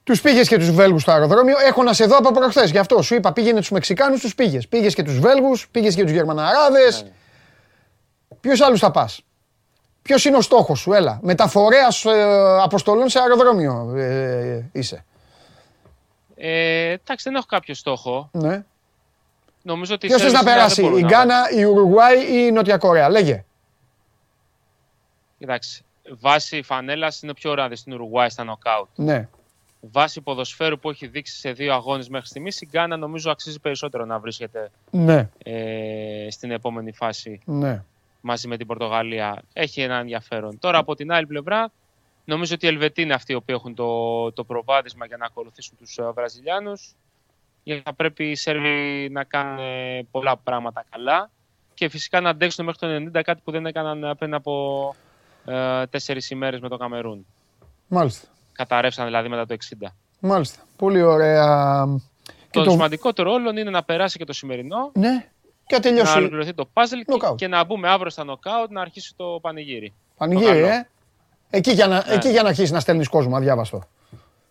τους 0.08 0.20
πήγες 0.20 0.48
και 0.48 0.58
τους 0.58 0.70
Βέλγους 0.70 1.02
στο 1.02 1.12
αεροδρόμιο. 1.12 1.56
Έχω 1.66 1.82
να 1.82 1.92
σε 1.92 2.04
δω 2.04 2.16
από 2.16 2.30
προχθές. 2.30 2.70
Γι' 2.70 2.78
αυτό 2.78 3.02
σου 3.02 3.14
είπα 3.14 3.32
πήγαινε 3.32 3.58
τους 3.58 3.70
Μεξικάνους, 3.70 4.20
τους 4.20 4.34
πήγες. 4.34 4.68
Πήγες 4.68 4.94
και 4.94 5.02
τους 5.02 5.18
Βέλγους, 5.18 5.68
πήγες 5.68 5.94
και 5.94 6.02
τους 6.02 6.12
Γερμαναράδες. 6.12 7.02
Ναι. 7.02 7.10
Ποιους 8.40 8.60
άλλους 8.60 8.80
θα 8.80 8.90
πας; 8.90 9.20
Ποιος 10.02 10.24
είναι 10.24 10.36
ο 10.36 10.40
στόχος 10.40 10.78
σου, 10.78 10.92
έλα. 10.92 11.18
Μεταφορέας 11.22 12.04
αποστολών 12.62 13.08
σε 13.08 13.18
αεροδρόμιο 13.18 13.94
ε, 13.96 14.70
είσαι. 14.72 15.04
Ε, 16.36 16.90
εντάξει, 16.90 17.24
δεν 17.24 17.34
έχω 17.34 17.46
κάποιο 17.48 17.74
στόχο. 17.74 18.28
Ναι. 18.32 18.64
Νομίζω 19.62 19.94
ότι 19.94 20.06
η 20.06 20.08
Ποιος 20.08 20.22
θες 20.22 20.32
να 20.32 20.38
Σέρβια 20.38 20.52
δεν 20.52 20.62
περάσει, 20.62 20.82
μπορούν 20.82 20.98
η 20.98 21.02
να 21.02 21.08
Γκάνα, 21.08 21.50
η 21.50 21.64
Ουρουγουάη 21.64 22.18
ή 22.18 22.46
η 22.46 22.50
Νότια 22.52 22.76
Κορέα; 22.76 23.08
Λέγε. 23.08 23.44
Κοιτάξτε, 25.38 25.84
βάση 26.20 26.62
φανέλας 26.62 27.22
είναι 27.22 27.34
πιο 27.34 27.50
ωραία 27.50 27.76
στην 27.76 27.92
Ουρουγουάη 27.92 28.28
στα 28.28 28.44
νοκάουτ. 28.44 28.88
Ναι. 28.94 29.28
Βάση 29.80 30.20
ποδοσφαίρου 30.20 30.78
που 30.78 30.90
έχει 30.90 31.06
δείξει 31.06 31.36
σε 31.38 31.52
δύο 31.52 31.74
αγώνες 31.74 32.08
μέχρι 32.08 32.26
στιγμής, 32.26 32.60
η 32.60 32.68
Γκάνα 32.70 32.96
νομίζω 32.96 33.30
αξίζει 33.30 33.60
περισσότερο 33.60 34.04
να 34.04 34.18
βρίσκεται 34.18 34.70
Ναι. 34.90 35.28
ε, 35.42 36.26
στην 36.30 36.50
επόμενη 36.50 36.92
φάση 36.92 37.40
Ναι. 37.44 37.84
μαζί 38.20 38.48
με 38.48 38.56
την 38.56 38.66
Πορτογαλία. 38.66 39.42
Έχει 39.52 39.80
ένα 39.80 39.96
ενδιαφέρον. 39.98 40.58
Τώρα 40.58 40.78
από 40.78 40.94
την 40.94 41.12
άλλη 41.12 41.26
πλευρά, 41.26 41.70
νομίζω 42.24 42.54
ότι 42.54 42.66
οι 42.66 42.68
Ελβετοί 42.68 43.02
είναι 43.02 43.14
αυτοί 43.14 43.32
οι 43.32 43.34
οποίοι 43.34 43.54
έχουν 43.58 43.74
το, 43.74 44.32
το 44.32 44.44
προβάδισμα 44.44 45.06
για 45.06 45.16
να 45.16 45.26
ακολουθήσουν 45.26 45.76
τους 45.78 45.98
Βραζιλιάνους. 46.14 46.94
Γιατί 47.62 47.82
θα 47.84 47.92
πρέπει 47.94 48.30
οι 48.30 48.34
Σέρβοι 48.34 49.08
να 49.10 49.24
κάνουν 49.24 49.58
ε, 49.58 50.06
πολλά 50.10 50.36
πράγματα 50.36 50.84
καλά 50.90 51.30
και 51.74 51.88
φυσικά 51.88 52.20
να 52.20 52.28
αντέξουν 52.30 52.64
μέχρι 52.64 53.10
το 53.10 53.18
90 53.18 53.22
κάτι 53.24 53.40
που 53.44 53.50
δεν 53.50 53.66
έκαναν 53.66 54.04
ε, 54.04 54.14
πριν 54.14 54.34
από 54.34 54.94
ε, 55.46 55.86
τέσσερις 55.86 56.30
ημέρες 56.30 56.60
με 56.60 56.68
το 56.68 56.76
Καμερούν. 56.76 57.26
Μάλιστα. 57.88 58.28
Καταρρεύσαν 58.58 59.04
δηλαδή 59.06 59.28
μετά 59.28 59.46
το 59.46 59.56
60. 59.82 59.86
Μάλιστα. 60.20 60.62
Πολύ 60.76 61.02
ωραία. 61.02 61.84
Το, 62.50 62.62
το- 62.64 62.70
σημαντικότερο 62.70 63.32
όλων 63.32 63.56
είναι 63.56 63.70
να 63.70 63.82
περάσει 63.82 64.18
και 64.18 64.24
το 64.24 64.32
σημερινό, 64.32 64.90
Ναι. 64.94 65.28
Και 65.66 65.74
να 65.74 65.80
τελειώσει. 65.80 66.12
να 66.12 66.18
ολοκληρωθεί 66.18 66.54
το 66.54 66.68
puzzle 66.74 67.02
και, 67.06 67.34
και 67.36 67.48
να 67.48 67.64
μπούμε 67.64 67.88
αύριο 67.88 68.10
στα 68.10 68.24
νοκάουτ 68.24 68.70
να 68.70 68.80
αρχίσει 68.80 69.12
το 69.16 69.38
πανηγύρι. 69.42 69.92
Πανηγύρι, 70.16 70.46
Το 70.46 70.52
καλό. 70.52 70.66
ε. 70.66 70.88
Εκεί 71.50 71.70
για 71.72 71.86
να, 71.86 72.04
Ναι. 72.06 72.14
εκεί 72.14 72.28
για 72.28 72.42
να 72.42 72.48
αρχίσεις 72.48 72.70
να 72.70 72.80
στέλνεις 72.80 73.08
κόσμο, 73.08 73.36
αδιάβαστο. 73.36 73.82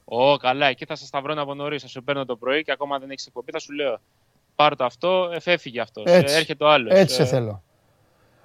Ω, 0.06 0.38
καλά, 0.38 0.66
εκεί 0.66 0.86
θα 0.86 0.96
σας 0.96 1.08
σταυρώνω 1.08 1.42
από 1.42 1.54
νωρίς. 1.54 1.82
Θα 1.82 1.88
σου 1.88 2.04
παίρνω 2.04 2.26
το 2.26 2.36
πρωί 2.36 2.64
και 2.64 2.72
ακόμα 2.72 3.00
δεν 3.00 3.10
έχεις 3.10 3.26
εκπομπή. 3.26 3.52
Θα 3.52 3.60
σου 3.60 3.74
λέω 3.74 4.00
πάρ' 4.56 4.76
το 4.76 4.86
αυτό, 4.86 5.30
εφέφυγε 5.34 5.82
αυτός. 5.82 6.04
Έτσι. 6.08 6.36
Έρχεται 6.36 6.64
ο 6.64 6.70
άλλος. 6.70 6.94
Έτσι 6.94 7.16
σε 7.16 7.26
θέλω. 7.26 7.62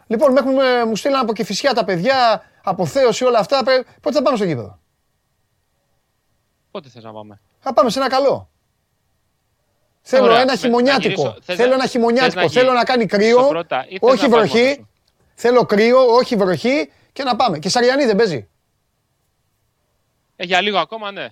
Λοιπόν, 0.06 0.32
με 0.32 0.38
έχουν, 0.40 0.58
ε, 0.58 0.84
μου 0.84 0.96
στείλαν 0.96 1.20
από 1.20 1.32
Κηφισιά 1.32 1.72
τα 1.74 1.84
παιδιά, 1.84 2.42
αποθέωση 2.64 3.24
όλα 3.24 3.38
αυτά. 3.38 3.64
Πρέ- 3.64 3.86
Πότε 4.00 4.16
θα 4.16 4.22
πάμε 4.22 4.36
στο 4.36 4.46
γήπεδο; 4.46 4.78
Πότε 6.72 6.88
θες 6.88 7.02
να 7.04 7.12
πάμε. 7.12 7.40
Θα 7.60 7.72
πάμε 7.72 7.90
σε 7.90 7.98
ένα 7.98 8.08
καλό. 8.08 8.48
Θέλω 10.02 10.24
Ωραία. 10.24 10.36
ένα 10.36 10.44
Με- 10.44 10.52
να 10.52 10.58
χειμωνιάτικο. 10.58 11.08
γυρίσω- 11.08 11.36
θες 11.42 11.56
Θέλω 11.56 11.68
να- 11.68 11.74
ένα 11.74 11.82
θες 11.82 11.90
χειμωνιάτικο. 11.90 12.40
να 12.40 12.48
Θέλω 12.48 12.70
γι- 12.70 12.76
να 12.76 12.84
κάνει 12.84 13.04
στο 13.08 13.16
κρύο, 13.16 13.48
πρώτα 13.48 13.84
ή 13.88 13.98
θες 13.98 14.10
όχι 14.12 14.22
να 14.22 14.28
πας 14.28 14.38
μόνος 14.38 14.50
βροχή. 14.50 14.74
σου. 14.74 14.88
Θέλω 15.34 15.64
κρύο, 15.66 15.98
όχι 16.14 16.36
βροχή 16.36 16.90
και 17.12 17.22
να 17.22 17.36
πάμε. 17.36 17.58
Και 17.58 17.68
Σαριανή 17.68 18.04
δεν 18.04 18.16
παίζει. 18.16 18.48
Ε, 20.36 20.44
για 20.44 20.60
λίγο 20.60 20.78
ακόμα, 20.78 21.10
ναι. 21.10 21.28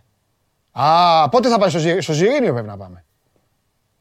Α, 0.73 1.29
πότε 1.29 1.49
θα 1.49 1.59
πάει 1.59 1.69
στο, 1.71 1.79
Ζη- 1.79 2.01
στο 2.03 2.13
Ζιρίνιο 2.13 2.53
πρέπει 2.53 2.69
να 2.69 2.77
πάμε. 2.77 3.05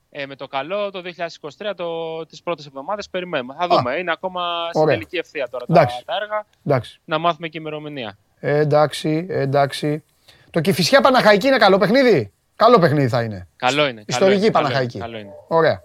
Ε, 0.09 0.25
με 0.25 0.35
το 0.35 0.47
καλό 0.47 0.91
το 0.91 1.01
2023, 1.01 1.73
το, 1.75 2.25
τις 2.25 2.43
πρώτες 2.43 2.65
εβδομάδες 2.65 3.09
περιμένουμε. 3.09 3.55
Θα 3.59 3.67
δούμε. 3.67 3.95
Είναι 3.95 4.11
ακόμα 4.11 4.67
στην 4.69 4.81
Ωραία. 4.81 4.93
τελική 4.93 5.17
ευθεία 5.17 5.47
τώρα 5.49 5.65
τα, 5.65 5.73
Εντάξει. 5.73 6.05
τα 6.05 6.13
έργα. 6.21 6.45
Εντάξει. 6.65 6.99
Να 7.05 7.17
μάθουμε 7.17 7.47
και 7.47 7.57
ημερομηνία. 7.57 8.17
Ε, 8.39 8.57
εντάξει, 8.57 9.25
ε, 9.29 9.39
εντάξει. 9.39 10.03
Το 10.51 10.61
Κηφισιά 10.61 11.01
Παναχαϊκή 11.01 11.47
είναι 11.47 11.57
καλό 11.57 11.77
παιχνίδι; 11.77 12.33
Καλό 12.59 12.79
παιχνίδι 12.79 13.07
θα 13.07 13.21
είναι. 13.21 13.47
Καλό 13.55 13.87
είναι. 13.87 14.03
Ιστορική 14.05 14.35
καλό 14.35 14.43
είναι, 14.43 14.51
Παναχαϊκή. 14.51 14.99
Καλό 14.99 15.17
είναι. 15.17 15.31
Ωραία. 15.47 15.83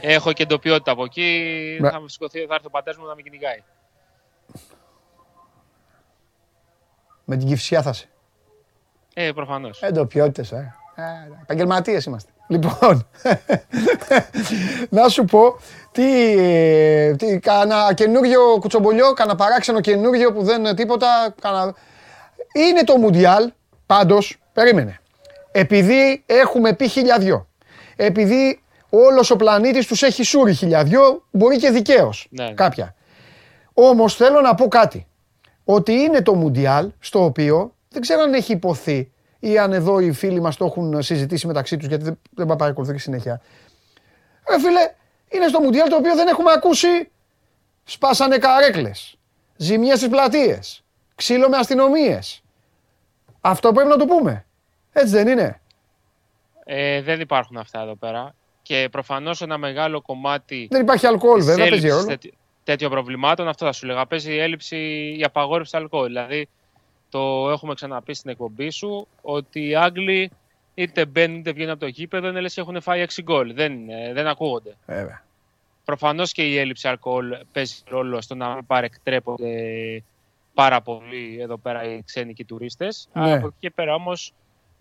Έχω 0.00 0.32
και 0.32 0.42
εντοπιότητα 0.42 0.90
από 0.90 1.04
εκεί. 1.04 1.78
Ναι. 1.80 1.90
Θα, 1.90 2.00
με 2.00 2.08
σηκωθεί, 2.08 2.46
θα 2.46 2.54
έρθει 2.54 2.66
ο 2.66 2.70
πατέρας 2.70 2.98
μου 2.98 3.06
να 3.06 3.14
με 3.14 3.22
κυνηγάει. 3.22 3.62
Με 7.24 7.36
την 7.36 7.46
Κηφισιά 7.46 7.82
θα 7.82 7.90
είσαι. 7.90 8.08
Ε, 9.14 9.32
προφανώς. 9.32 9.82
Εντοπιότητες, 9.82 10.52
ε. 10.52 10.74
Επαγγελματίες 11.42 12.04
είμαστε. 12.04 12.30
Λοιπόν, 12.48 13.08
να 14.90 15.08
σου 15.08 15.24
πω 15.24 15.56
τι, 15.92 16.36
ε, 16.38 17.14
τι 17.14 17.38
κάνα 17.38 17.94
καινούριο 17.94 18.40
κουτσομπολιό, 18.60 19.12
κάνα 19.12 19.34
παράξενο 19.34 19.80
καινούριο 19.80 20.32
που 20.32 20.42
δεν 20.42 20.58
είναι 20.58 20.74
τίποτα. 20.74 21.34
Κάνα... 21.40 21.74
Είναι 22.52 22.84
το 22.84 22.96
Μουντιάλ, 22.96 23.52
πάντως, 23.88 24.36
περίμενε. 24.52 25.00
Επειδή 25.52 26.22
έχουμε 26.26 26.72
πει 26.74 26.88
χιλιαδιό, 26.88 27.48
επειδή 27.96 28.60
όλος 28.90 29.30
ο 29.30 29.36
πλανήτης 29.36 29.86
τους 29.86 30.02
έχει 30.02 30.22
σούρει 30.22 30.54
χιλιαδιό, 30.54 31.24
μπορεί 31.30 31.56
και 31.56 31.70
δικαίως 31.70 32.26
Ναι. 32.30 32.52
κάποια. 32.52 32.94
Όμως 33.74 34.14
θέλω 34.16 34.40
να 34.40 34.54
πω 34.54 34.68
κάτι. 34.68 35.06
Ότι 35.64 35.92
είναι 35.92 36.22
το 36.22 36.34
Μουντιάλ 36.34 36.90
στο 36.98 37.24
οποίο 37.24 37.74
δεν 37.88 38.02
ξέρω 38.02 38.22
αν 38.22 38.34
έχει 38.34 38.52
υποθεί 38.52 39.12
ή 39.38 39.58
αν 39.58 39.72
εδώ 39.72 40.00
οι 40.00 40.12
φίλοι 40.12 40.40
μας 40.40 40.56
το 40.56 40.64
έχουν 40.64 41.02
συζητήσει 41.02 41.46
μεταξύ 41.46 41.76
τους 41.76 41.88
γιατί 41.88 42.04
δεν, 42.04 42.18
δεν 42.30 42.56
παρακολουθώ 42.56 42.92
και 42.92 42.98
συνέχεια. 42.98 43.40
Ρε 44.50 44.58
φίλε, 44.60 44.92
είναι 45.28 45.48
στο 45.48 45.60
Μουντιάλ 45.60 45.88
το 45.88 45.96
οποίο 45.96 46.14
δεν 46.14 46.26
έχουμε 46.26 46.52
ακούσει 46.52 47.10
σπάσανε 47.84 48.38
καρέκλες, 48.38 49.16
ζημιές 49.56 49.96
στις 49.98 50.08
πλατείες, 50.10 50.84
ξύλο 51.14 51.48
με 51.48 51.56
αστυνομίες. 51.56 52.42
Αυτό 53.48 53.72
πρέπει 53.72 53.88
να 53.88 53.96
το 53.96 54.04
πούμε. 54.06 54.44
Έτσι 54.92 55.12
δεν 55.12 55.28
είναι. 55.28 55.60
Ε, 56.64 57.02
δεν 57.02 57.20
υπάρχουν 57.20 57.56
αυτά 57.56 57.80
εδώ 57.82 57.94
πέρα. 57.94 58.34
Και 58.62 58.88
προφανώς 58.90 59.40
ένα 59.42 59.58
μεγάλο 59.58 60.00
κομμάτι. 60.02 60.68
Δεν 60.70 60.80
υπάρχει 60.80 61.06
αλκοόλ, 61.06 61.36
της 61.36 61.46
βέβαια, 61.46 61.68
παίζει 61.68 61.86
έλλειψης 61.86 62.04
ρόλο. 62.04 62.16
τέτοι- 62.18 62.34
τέτοιων 62.64 62.90
προβλημάτων, 62.90 63.48
αυτό 63.48 63.66
θα 63.66 63.72
σου 63.72 63.86
λέγα. 63.86 64.06
Παίζει 64.06 64.32
η 64.32 64.38
έλλειψη, 64.38 64.76
η 65.18 65.22
απαγόρευση 65.24 65.72
του 65.72 65.78
αλκοόλ. 65.78 66.06
Δηλαδή, 66.06 66.48
το 67.10 67.50
έχουμε 67.50 67.74
ξαναπεί 67.74 68.14
στην 68.14 68.30
εκπομπή 68.30 68.70
σου, 68.70 69.08
ότι 69.22 69.68
οι 69.68 69.74
Άγγλοι 69.76 70.30
είτε 70.74 71.04
μπαίνουν 71.06 71.38
είτε 71.38 71.52
βγαίνουν 71.52 71.70
από 71.70 71.80
το 71.80 71.86
γήπεδο, 71.86 72.28
είναι 72.28 72.40
λες 72.40 72.54
και 72.54 72.60
έχουν 72.60 72.80
φάει 72.82 73.00
6 73.00 73.22
γκολ. 73.22 73.54
Δεν, 73.54 73.72
είναι, 73.72 74.10
δεν 74.12 74.26
ακούγονται. 74.26 74.76
Βέβαια. 74.86 75.22
Προφανώς 75.84 76.32
και 76.32 76.42
η 76.42 76.58
έλλειψη 76.58 76.88
αλκοόλ 76.88 77.36
παίζει 77.52 77.82
ρόλο 77.88 78.20
στο 78.20 78.34
να 78.34 78.54
μην 78.54 78.66
παρεκτρέπονται 78.66 79.48
πάρα 80.58 80.80
πολύ 80.80 81.38
εδώ 81.40 81.56
πέρα 81.58 81.84
οι 81.84 82.02
ξένοι 82.04 82.32
και 82.32 82.42
οι 82.42 82.44
τουρίστες. 82.44 83.08
Ναι. 83.12 83.22
Αλλά 83.22 83.34
από 83.34 83.46
εκεί 83.46 83.56
και 83.58 83.70
πέρα 83.70 83.94
όμως 83.94 84.32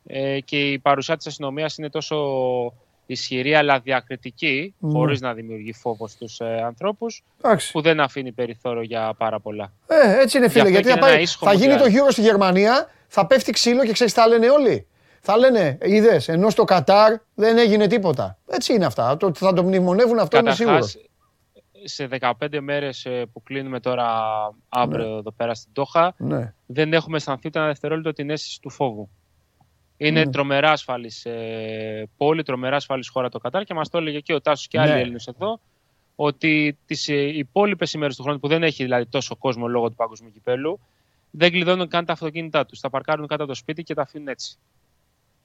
ε, 0.08 0.40
και 0.40 0.72
η 0.72 0.80
παρουσία 0.80 1.18
της 1.18 1.28
αστυνομίας 1.28 1.78
είναι 1.78 1.90
τόσο 1.90 2.18
ισχυρή 3.06 3.56
αλλά 3.56 3.80
διακριτική, 3.80 4.74
Ναι. 4.80 4.92
χωρίς 4.92 5.22
να 5.22 5.34
δημιουργεί 5.34 5.74
φόβο 5.74 6.08
στους 6.08 6.40
ε, 6.40 6.62
ανθρώπους, 6.66 7.24
Εντάξει. 7.44 7.72
που 7.72 7.82
δεν 7.82 8.00
αφήνει 8.00 8.32
περιθώριο 8.32 8.82
για 8.82 9.14
πάρα 9.18 9.40
πολλά. 9.40 9.72
Ε, 9.88 10.22
έτσι 10.22 10.38
είναι 10.38 10.46
Γι' 10.46 10.52
φίλε. 10.52 10.64
αυτό 10.64 10.70
Γιατί 10.74 10.88
και 10.88 10.90
θα, 10.90 10.98
είναι 10.98 11.06
ένα 11.06 11.14
πάει, 11.16 11.22
ίσχυρο 11.22 11.52
θα 11.52 11.56
γίνει 11.58 11.68
το 11.68 11.74
μοντιάλ. 11.78 11.92
γύρο 11.92 12.12
στη 12.12 12.22
Γερμανία, 12.22 12.90
θα 13.08 13.28
πέφτει 13.28 13.52
ξύλο 13.52 13.84
και 13.86 13.92
ξέρεις 13.92 14.14
τι 14.14 14.20
θα 14.20 14.28
λένε 14.28 14.50
όλοι; 14.50 14.88
Θα 15.22 15.38
λένε, 15.38 15.78
είδες, 15.82 16.28
ενώ 16.28 16.50
στο 16.50 16.64
Κατάρ 16.64 17.14
δεν 17.34 17.58
έγινε 17.58 17.88
τίποτα. 17.88 18.38
Έτσι 18.50 18.74
είναι 18.74 18.86
αυτά. 18.86 19.18
Το, 19.18 19.32
θα 19.34 19.54
το 19.54 19.64
μνημονεύουν 19.64 20.20
αυτό, 20.20 20.38
είμαι 20.38 20.54
σίγουρος. 20.54 20.98
Καταρχάς, 21.86 21.94
σε 21.94 22.08
15 22.58 22.60
μέρες 22.62 23.06
ε, 23.06 23.26
που 23.34 23.44
κλείνουμε 23.44 23.80
τώρα 23.80 24.08
αύριο 24.70 25.18
εδώ 25.18 25.32
πέρα 25.32 25.54
στην 25.54 25.74
Τόχα, 25.74 26.14
Ναι. 26.18 26.54
δεν 26.66 26.94
έχουμε 26.94 27.18
αισθανθεί 27.18 27.48
ούτε 27.48 27.60
ένα 27.60 27.68
δευτερόλεπτο 27.68 28.12
την 28.14 28.30
αίσθηση 28.30 28.62
του 28.62 28.70
φόβου. 28.70 29.10
Είναι 29.98 30.24
Ναι. 30.24 30.32
τρομερά 30.32 30.72
ασφαλής 30.72 31.26
ε, 31.26 32.10
πόλη, 32.18 32.44
τρομερά 32.44 32.76
ασφαλής 32.76 33.10
χώρα 33.10 33.30
το 33.30 33.40
Κατάρ 33.40 33.64
και 33.64 33.74
μας 33.74 33.90
το 33.90 33.98
έλεγε 33.98 34.20
και 34.20 34.34
ο 34.34 34.42
Τάσος 34.42 34.68
και 34.68 34.80
άλλοι 34.80 34.92
Ναι. 34.92 35.00
Έλληνες 35.00 35.28
εδώ 35.28 35.60
ότι 36.16 36.78
τις 36.86 37.08
ε, 37.08 37.38
υπόλοιπες 37.38 37.94
ημέρες 37.94 38.16
του 38.16 38.24
χρόνου 38.24 38.40
που 38.40 38.48
δεν 38.48 38.64
έχει 38.64 38.84
δηλαδή 38.84 39.06
τόσο 39.06 39.36
κόσμο 39.36 39.68
λόγω 39.68 39.90
του 39.90 39.96
παγκοσμίου 39.96 40.32
κυπέλου 40.32 40.80
δεν 41.32 41.52
κλειδώνουν 41.52 41.88
καν 41.88 42.06
τα 42.06 42.14
αυτοκίνητά 42.14 42.66
τους. 42.66 42.80
Τα 42.80 42.90
παρκάρουν 42.90 43.28
κάτω 43.28 43.44
από 43.44 43.52
το 43.52 43.58
σπίτι 43.58 43.84
και 43.84 43.94
τα 43.94 44.02
αφήνουν 44.02 44.28
έτσι. 44.28 44.58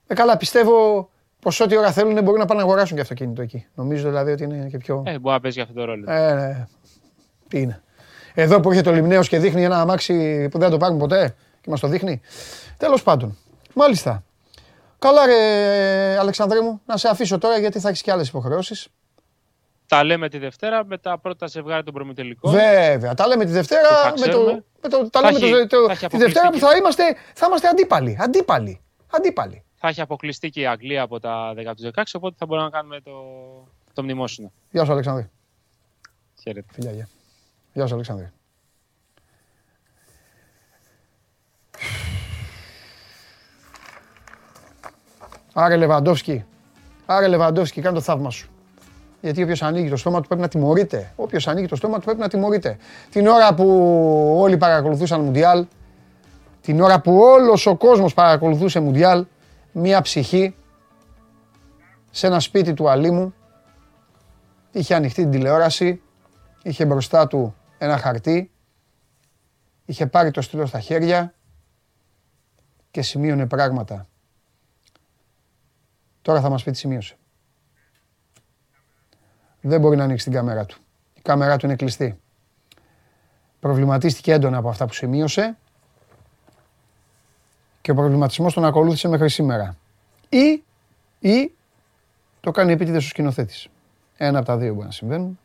Ε, 0.06 0.14
καλά, 0.14 0.36
πιστεύω 0.36 1.10
πως 1.42 1.60
ό,τι 1.60 1.76
ώρα 1.76 1.92
θέλουν 1.92 2.22
μπορούν 2.22 2.40
να 2.40 2.44
πάνε 2.46 2.60
να 2.60 2.66
αγοράσουν 2.66 2.96
και 2.96 3.02
αυτοκίνητο 3.02 3.42
εκεί. 3.42 3.66
Νομίζω 3.74 4.08
δηλαδή 4.08 4.32
ότι 4.32 4.44
είναι 4.44 4.68
και 4.70 4.78
πιο. 4.78 5.02
Ε, 5.06 5.18
μπορεί 5.18 5.34
να 5.34 5.40
παίζει 5.40 5.60
αυτό 5.60 5.74
το 5.74 5.84
ρόλο. 5.84 6.10
Ε, 6.12 6.34
ναι. 6.34 6.66
Τι 7.48 7.60
είναι. 7.60 7.82
Εδώ 8.34 8.60
που 8.60 8.68
έρχεται 8.70 8.90
ο 8.90 8.92
Λιμνέος 8.92 9.28
και 9.28 9.38
δείχνει 9.38 9.64
ένα 9.64 9.80
αμάξι 9.80 10.48
που 10.48 10.58
δεν 10.58 10.66
θα 10.66 10.72
το 10.72 10.76
πάρουν 10.78 10.98
ποτέ 10.98 11.34
και 11.60 11.70
μας 11.70 11.80
το 11.80 11.88
δείχνει. 11.88 12.20
Τέλος 12.76 13.02
πάντων. 13.02 13.38
Μάλιστα. 13.74 14.24
Καλά 14.98 15.26
ρε 15.26 16.16
Αλεξανδρέ 16.18 16.60
μου, 16.60 16.80
να 16.86 16.96
σε 16.96 17.08
αφήσω 17.08 17.38
τώρα 17.38 17.58
γιατί 17.58 17.80
θα 17.80 17.88
έχεις 17.88 18.02
και 18.02 18.10
άλλες 18.12 18.28
υποχρεώσεις. 18.28 18.88
Τα 19.86 20.04
λέμε 20.04 20.28
τη 20.28 20.38
Δευτέρα 20.38 20.84
με 20.84 20.98
τα 20.98 21.18
πρώτα 21.18 21.46
ζευγάρια 21.46 21.82
των 21.84 21.94
προμηθελικών. 21.94 22.52
Βέβαια. 22.52 23.14
Τα 23.14 23.26
λέμε 23.26 23.44
τη 23.44 23.50
Το 23.50 23.56
Δευτέρα. 23.56 23.88
θα 23.88 24.10
Με 24.10 24.14
το, 24.16 24.22
ξέρουμε. 24.30 24.64
με 24.82 24.88
το, 24.88 25.10
τα 25.10 25.20
Θα 25.20 25.32
λέμε 25.32 25.46
έχει- 25.46 25.66
το, 25.66 25.76
το- 25.80 25.86
θα 25.86 25.92
έχει 25.92 26.06
τη 26.06 26.16
Δευτέρα 26.16 26.48
που 26.50 26.56
αποκλειστική. 26.56 26.64
θα 26.64 26.76
είμαστε, 26.76 27.02
θα 27.34 27.46
είμαστε 27.46 27.68
αντίπαλοι. 27.68 28.16
Αντίπαλοι. 28.20 28.80
Αντίπαλοι. 29.10 29.64
Θα 29.84 29.88
έχει 29.90 30.00
αποκλειστεί 30.00 30.50
και 30.50 30.60
η 30.60 30.66
Αγγλία 30.66 31.02
από 31.02 31.20
τα 31.20 31.54
10 31.56 31.72
του 31.76 31.90
16, 31.94 32.02
οπότε 32.12 32.34
θα 32.38 32.46
μπορούμε 32.46 32.66
να 32.66 32.72
κάνουμε 32.72 33.00
το, 33.00 33.12
το 33.92 34.02
μνημόσυνο. 34.02 34.52
Γεια 34.70 34.84
σου 34.84 34.92
Αλεξανδρέ. 34.92 35.30
Χαίρετε. 36.42 36.66
Φιλιά, 36.72 36.92
γεια. 36.92 37.08
Γεια 37.72 37.86
σου 37.86 37.94
Αλεξανδρέ. 37.94 38.32
Άρε 45.52 45.76
Λεβαντόφσκι. 45.76 46.44
Άρε 47.06 47.28
Λεβαντόφσκι, 47.28 47.80
κάνε 47.80 47.94
το 47.94 48.02
θαύμα 48.02 48.30
σου. 48.30 48.50
Γιατί 49.20 49.42
όποιος 49.42 49.62
ανοίγει 49.62 49.88
το 49.88 49.96
στόμα 49.96 50.20
του 50.20 50.26
πρέπει 50.26 50.42
να 50.42 50.48
τιμωρείται. 50.48 51.12
Όποιος 51.16 51.48
ανοίγει 51.48 51.66
το 51.66 51.76
στόμα 51.76 51.98
του 51.98 52.04
πρέπει 52.04 52.20
να 52.20 52.28
τιμωρείται. 52.28 52.78
Την 53.10 53.26
ώρα 53.26 53.54
που 53.54 53.66
όλοι 54.38 54.56
παρακολουθούσαν 54.56 55.20
Μουντιάλ, 55.20 55.66
την 56.60 56.80
ώρα 56.80 57.00
που 57.00 57.18
όλος 57.18 57.66
ο 57.66 57.76
κόσμος 57.76 58.14
παρακολουθούσε 58.14 58.80
Μουντιάλ, 58.80 59.26
μία 59.72 60.00
ψυχή 60.00 60.54
σε 62.10 62.26
ένα 62.26 62.40
σπίτι 62.40 62.74
του 62.74 62.88
αλίμου 62.88 63.34
είχε 64.72 64.94
ανοιχτή 64.94 65.22
την 65.22 65.30
τηλεόραση, 65.30 66.02
είχε 66.62 66.84
μπροστά 66.84 67.26
του 67.26 67.54
ένα 67.78 67.98
χαρτί, 67.98 68.50
είχε 69.84 70.06
πάρει 70.06 70.30
το 70.30 70.40
στυλό 70.40 70.66
στα 70.66 70.80
χέρια 70.80 71.34
και 72.90 73.02
σημείωνε 73.02 73.46
πράγματα. 73.46 74.06
Τώρα 76.22 76.40
θα 76.40 76.48
μας 76.48 76.62
πει 76.62 76.70
τι 76.70 76.76
σημείωσε. 76.76 77.16
Δεν 79.60 79.80
μπορεί 79.80 79.96
να 79.96 80.04
ανοίξει 80.04 80.24
την 80.24 80.34
κάμερα 80.34 80.66
του. 80.66 80.78
Η 81.14 81.20
κάμερα 81.20 81.56
του 81.56 81.66
είναι 81.66 81.76
κλειστή. 81.76 82.20
Προβληματίστηκε 83.60 84.32
έντονα 84.32 84.58
από 84.58 84.68
αυτά 84.68 84.86
που 84.86 84.92
σημείωσε 84.92 85.58
και 87.82 87.90
ο 87.90 87.94
προβληματισμός 87.94 88.54
τον 88.54 88.64
ακολούθησε 88.64 89.08
μέχρι 89.08 89.28
σήμερα. 89.30 89.76
Ή, 90.28 90.62
ή 91.20 91.52
το 92.40 92.50
κάνει 92.50 92.72
επίτηδες 92.72 93.04
ο 93.04 93.08
σκηνοθέτης. 93.08 93.68
Ένα 94.16 94.38
από 94.38 94.46
τα 94.46 94.56
δύο 94.56 94.74
μπορεί 94.74 94.86
να 94.86 94.92
συμβαίνουν. 94.92 95.38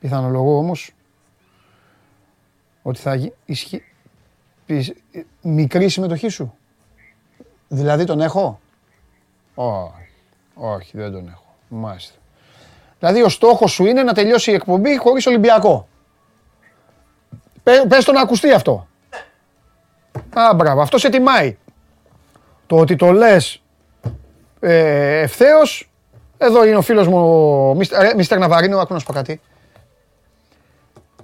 Πιθανολογώ 0.00 0.56
όμως 0.56 0.90
ότι 2.82 2.98
θα 3.00 3.14
γι- 3.14 3.32
ισχύει 3.44 3.82
πεις- 4.66 4.94
ε, 5.12 5.22
μικρή 5.42 5.88
συμμετοχή 5.88 6.28
σου. 6.28 6.54
Δηλαδή 7.68 8.04
τον 8.04 8.20
έχω; 8.20 8.60
Όχι. 9.54 9.92
Όχι, 10.54 10.96
δεν 10.96 11.12
τον 11.12 11.28
έχω. 11.28 11.44
Μάλιστα. 11.68 12.14
Δηλαδή 12.98 13.22
ο 13.22 13.28
στόχος 13.28 13.72
σου 13.72 13.84
είναι 13.86 14.02
να 14.02 14.12
τελειώσει 14.12 14.50
η 14.50 14.54
εκπομπή 14.54 14.96
χωρίς 14.98 15.26
Ολυμπιακό. 15.26 15.88
Πε- 17.62 17.86
Πες 17.88 18.04
το 18.04 18.12
να 18.12 18.20
ακουστεί 18.20 18.52
αυτό. 18.52 18.88
Α, 20.32 20.54
μπράβο. 20.54 20.80
Αυτό 20.80 20.98
σε 20.98 21.08
τιμάει. 21.08 21.56
Το 22.66 22.76
ότι 22.76 22.96
το 22.96 23.12
λες 23.12 23.62
ε, 24.60 25.20
ευθέως, 25.20 25.90
εδώ 26.38 26.64
είναι 26.66 26.76
ο 26.76 26.82
φίλος 26.82 27.08
μου, 27.08 27.18
ο 27.70 27.74
Μίστερ- 27.74 28.02
ρε, 28.02 28.14
Μίστερ 28.14 28.38
Ναβαρίνο, 28.38 28.78
άκου 28.78 28.92
να 28.92 28.98
σου 28.98 29.06
πω 29.06 29.12
κάτι. 29.12 29.40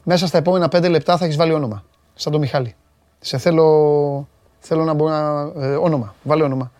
Μέσα 0.03 0.27
στα 0.27 0.39
επόμενα 0.39 0.69
πέντε 0.69 0.89
λεπτά 0.89 1.17
θα 1.17 1.25
έχεις 1.25 1.37
βάλει 1.37 1.53
όνομα. 1.53 1.85
Σαν 2.15 2.33
τον 2.33 2.41
Μιχάλη. 2.41 2.75
Σε 3.21 3.39
θέλω, 3.39 4.29
θέλω 4.59 4.85
να 4.85 4.93
μπορώ 4.93 5.11
να... 5.11 5.67
ε, 5.67 5.75
όνομα, 5.75 6.15
βάλε 6.23 6.43
όνομα. 6.43 6.73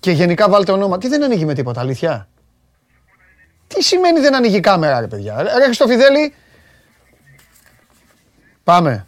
Και 0.00 0.10
γενικά 0.10 0.48
βάλτε 0.48 0.72
όνομα. 0.72 0.98
Τι 0.98 1.08
δεν 1.08 1.24
ανοίγει 1.24 1.44
με 1.44 1.54
τίποτα, 1.54 1.80
αλήθεια; 1.80 2.28
Τι 3.66 3.82
σημαίνει 3.82 4.20
δεν 4.20 4.34
ανοίγει 4.34 4.56
η 4.56 4.60
κάμερα, 4.60 5.00
ρε 5.00 5.06
παιδιά; 5.06 5.42
Ρε 5.42 5.64
Χριστοφιδέλη. 5.64 6.34
Πάμε. 8.64 9.06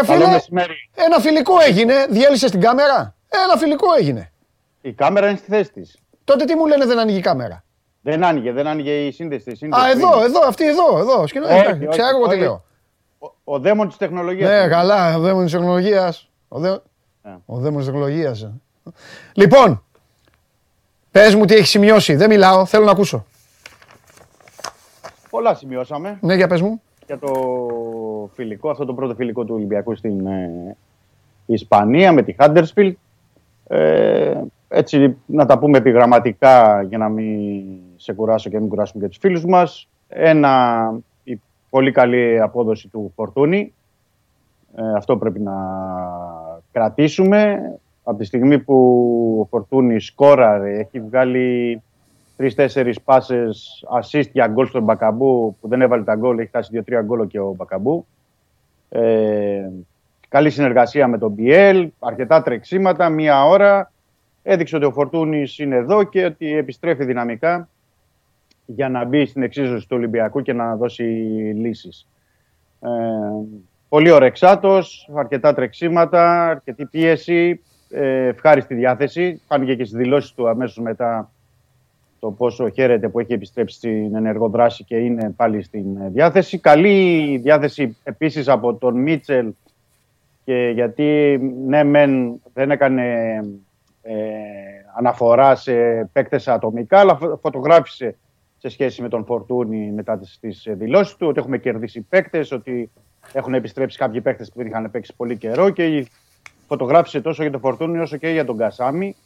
Ρε 0.00 0.06
Καλό 0.06 0.20
φίλε, 0.20 0.32
μεσημέρι. 0.32 0.90
ένα 0.94 1.18
φιλικό 1.18 1.54
έγινε. 1.66 2.06
Διέλυσε 2.10 2.50
την 2.50 2.60
κάμερα. 2.60 3.14
Ένα 3.28 3.56
φιλικό 3.58 3.86
έγινε. 3.98 4.32
Η 4.80 4.92
κάμερα 4.92 5.28
είναι 5.28 5.36
στη 5.38 5.46
θέση 5.50 5.72
της. 5.72 5.96
Τότε 6.24 6.44
τι 6.44 6.54
μου 6.54 6.66
λένε 6.66 6.86
δεν 6.86 6.98
ανοίγει 6.98 7.18
η 7.18 7.20
κάμερα; 7.20 7.64
Δεν 8.00 8.24
άνοιγε, 8.24 8.52
δεν 8.52 8.66
άνοιγε 8.66 9.06
η 9.06 9.10
σύνδεση. 9.12 9.50
η 9.50 9.54
σύνδεση 9.54 9.82
Α, 9.86 9.90
εδώ, 9.90 10.16
είναι. 10.16 10.24
εδώ, 10.24 10.40
αυτή 10.46 10.66
εδώ, 10.68 10.98
εδώ. 10.98 11.26
Σκηνό, 11.26 11.46
Όχι, 11.46 11.54
εντάξει, 11.54 11.86
όχι, 11.86 11.86
ξέρω 11.98 12.08
εγώ 12.08 12.22
τι 12.26 12.30
όχι. 12.34 12.38
λέω. 12.38 12.64
Ο, 13.18 13.32
ο 13.44 13.58
δαίμον 13.58 13.88
της 13.88 13.96
τεχνολογίας. 13.96 14.50
Ναι, 14.50 14.68
καλά, 14.68 15.16
ο 15.16 15.20
δαίμον 15.20 15.42
της 15.42 15.52
τεχνολογίας. 15.52 16.30
Ο, 16.48 16.58
δαί... 16.58 16.70
Ναι. 17.22 17.36
ο 17.46 17.56
δαίμον 17.58 17.76
της 17.78 17.86
τεχνολογίας. 17.86 18.42
ε. 18.42 18.52
Λοιπόν, 19.32 19.84
πες 21.10 21.34
μου 21.34 21.44
τι 21.44 21.54
έχεις 21.54 21.68
σημειώσει. 21.70 22.14
Δεν 22.16 22.28
μιλάω, 22.28 22.64
θέλω 22.66 22.84
να 22.84 22.90
ακούσω. 22.90 23.26
Πολλά 25.30 25.54
σημειώσαμε 25.54 26.18
Ναι, 26.20 26.34
για 26.34 26.46
πες 26.48 26.60
μου. 26.60 26.82
Για 27.06 27.18
το 27.18 28.30
φιλικό, 28.34 28.70
αυτό 28.70 28.84
το 28.84 28.94
πρώτο 28.94 29.14
φιλικό 29.14 29.44
του 29.44 29.54
Ολυμπιακού 29.54 29.94
στην 29.94 30.26
ε, 30.26 30.76
Ισπανία 31.46 32.12
με 32.12 32.22
τη 32.22 32.32
Χάντερσφιλ. 32.32 32.96
Ε, 33.66 34.40
έτσι 34.68 35.16
να 35.26 35.46
τα 35.46 35.58
πούμε 35.58 35.78
επιγραμματικά 35.78 36.82
για 36.82 36.98
να 36.98 37.08
μην 37.08 37.64
σε 37.96 38.12
κουράσω 38.12 38.50
και 38.50 38.60
μην 38.60 38.68
κουράσουμε 38.68 39.02
και 39.02 39.08
τους 39.08 39.18
φίλους 39.18 39.44
μας. 39.44 39.88
Ένα, 40.08 40.92
η 41.24 41.40
πολύ 41.70 41.92
καλή 41.92 42.40
απόδοση 42.40 42.88
του 42.88 43.12
Φορτούνη. 43.14 43.74
Ε, 44.76 44.92
αυτό 44.96 45.16
πρέπει 45.16 45.40
να 45.40 45.54
κρατήσουμε. 46.72 47.60
Από 48.04 48.18
τη 48.18 48.24
στιγμή 48.24 48.58
που 48.58 49.38
ο 49.40 49.44
Φορτούνη 49.44 50.00
σκόραρε, 50.00 50.78
έχει 50.78 51.00
βγάλει 51.00 51.82
τρει-τέσσερι 52.36 52.94
πάσες 53.04 53.84
assist 54.00 54.30
για 54.32 54.46
γκολ 54.46 54.66
στον 54.66 54.82
Μπακαμπού 54.82 55.56
που 55.60 55.68
δεν 55.68 55.82
έβαλε 55.82 56.04
τα 56.04 56.14
γκολ, 56.14 56.38
έχει 56.38 56.50
χάσει 56.52 56.70
δύο-τρία 56.72 57.02
γκολ 57.02 57.26
και 57.26 57.40
ο 57.40 57.54
Μπακαμπού. 57.56 58.06
Ε, 58.88 59.68
καλή 60.28 60.50
συνεργασία 60.50 61.08
με 61.08 61.18
τον 61.18 61.32
Μπιέλ, 61.32 61.90
αρκετά 61.98 62.42
τρεξίματα, 62.42 63.08
μία 63.08 63.44
ώρα. 63.44 63.92
Έδειξε 64.42 64.76
ότι 64.76 64.84
ο 64.84 64.92
Φορτούνης 64.92 65.58
είναι 65.58 65.76
εδώ 65.76 66.02
και 66.02 66.24
ότι 66.24 66.56
επιστρέφει 66.56 67.04
δυναμικά 67.04 67.68
για 68.66 68.88
να 68.88 69.04
μπει 69.04 69.26
στην 69.26 69.42
εξίσωση 69.42 69.88
του 69.88 69.96
Ολυμπιακού 69.96 70.42
και 70.42 70.52
να 70.52 70.76
δώσει 70.76 71.02
λύσεις. 71.56 72.06
Ε, 72.80 72.88
πολύ 73.88 74.10
ορεξάτος, 74.10 75.10
αρκετά 75.14 75.54
τρεξίματα, 75.54 76.46
αρκετή 76.46 76.84
πίεση, 76.84 77.60
ε, 77.90 78.26
ευχάριστη 78.26 78.74
διάθεση. 78.74 79.42
Φάνηκε 79.46 79.74
και 79.74 79.84
στις 79.84 79.98
δηλώσεις 79.98 80.32
του 80.32 80.48
αμέσως 80.48 80.78
μετά 80.78 81.30
το 82.18 82.30
πόσο 82.30 82.68
χαίρεται 82.68 83.08
που 83.08 83.20
έχει 83.20 83.32
επιστρέψει 83.32 83.76
στην 83.76 84.14
ενεργοδράση 84.14 84.84
και 84.84 84.96
είναι 84.96 85.30
πάλι 85.36 85.62
στην 85.62 85.96
ε, 85.96 86.08
διάθεση. 86.08 86.58
Καλή 86.58 87.36
διάθεση 87.42 87.96
επίσης 88.02 88.48
από 88.48 88.74
τον 88.74 89.00
Μίτσελ 89.00 89.52
και 90.44 90.70
γιατί 90.74 91.38
ναι 91.66 91.84
μεν 91.84 92.42
δεν 92.52 92.70
έκανε 92.70 93.36
ε, 94.02 94.14
αναφορά 94.98 95.54
σε 95.54 95.74
παίκτες 96.12 96.48
ατομικά 96.48 96.98
αλλά 96.98 97.16
φω- 97.16 97.38
φωτογράφησε 97.42 98.16
σε 98.58 98.68
σε 98.68 98.68
σχέση 98.68 99.02
με 99.02 99.08
τον 99.08 99.24
Φορτούνη 99.24 99.92
μετά 99.92 100.18
τις 100.40 100.66
δηλώσεις 100.66 101.16
του, 101.16 101.26
ότι 101.26 101.38
έχουμε 101.38 101.58
κερδίσει 101.58 102.00
παίκτες, 102.00 102.52
ότι 102.52 102.90
έχουν 103.32 103.54
επιστρέψει 103.54 103.98
κάποιοι 103.98 104.20
παίκτες 104.20 104.48
που 104.48 104.58
δεν 104.58 104.66
είχαν 104.66 104.90
παίξει 104.90 105.12
πολύ 105.16 105.36
καιρό 105.36 105.70
και 105.70 106.06
φωτογράφησε 106.66 107.20
τόσο 107.20 107.42
για 107.42 107.50
τον 107.50 107.60
Φορτούνη 107.60 107.98
όσο 107.98 108.16
και 108.16 108.28
για 108.28 108.44
τον 108.44 108.56
Κασάμι. 108.56 109.16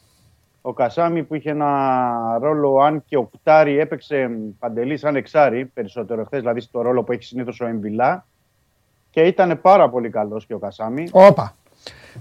Ο 0.61 0.73
Κασάμι 0.73 1.23
που 1.23 1.35
είχε 1.35 1.49
ένα 1.49 2.37
ρόλο, 2.41 2.77
αν 2.77 3.03
και 3.05 3.17
ο 3.17 3.23
Κτάρι 3.23 3.79
έπαιξε 3.79 4.29
παντελή 4.59 4.97
σαν 4.97 5.15
εξάρι 5.15 5.65
περισσότερο 5.65 6.23
χθες, 6.25 6.39
δηλαδή 6.39 6.59
στο 6.59 6.81
ρόλο 6.81 7.03
που 7.03 7.11
έχει 7.11 7.23
συνήθως 7.23 7.59
ο 7.59 7.65
Εμβιλά. 7.65 8.25
Και 9.09 9.21
ήταν 9.21 9.61
πάρα 9.61 9.89
πολύ 9.89 10.09
καλός 10.09 10.45
και 10.45 10.53
ο 10.53 10.59
Κασάμι. 10.59 11.07
Όπα. 11.11 11.55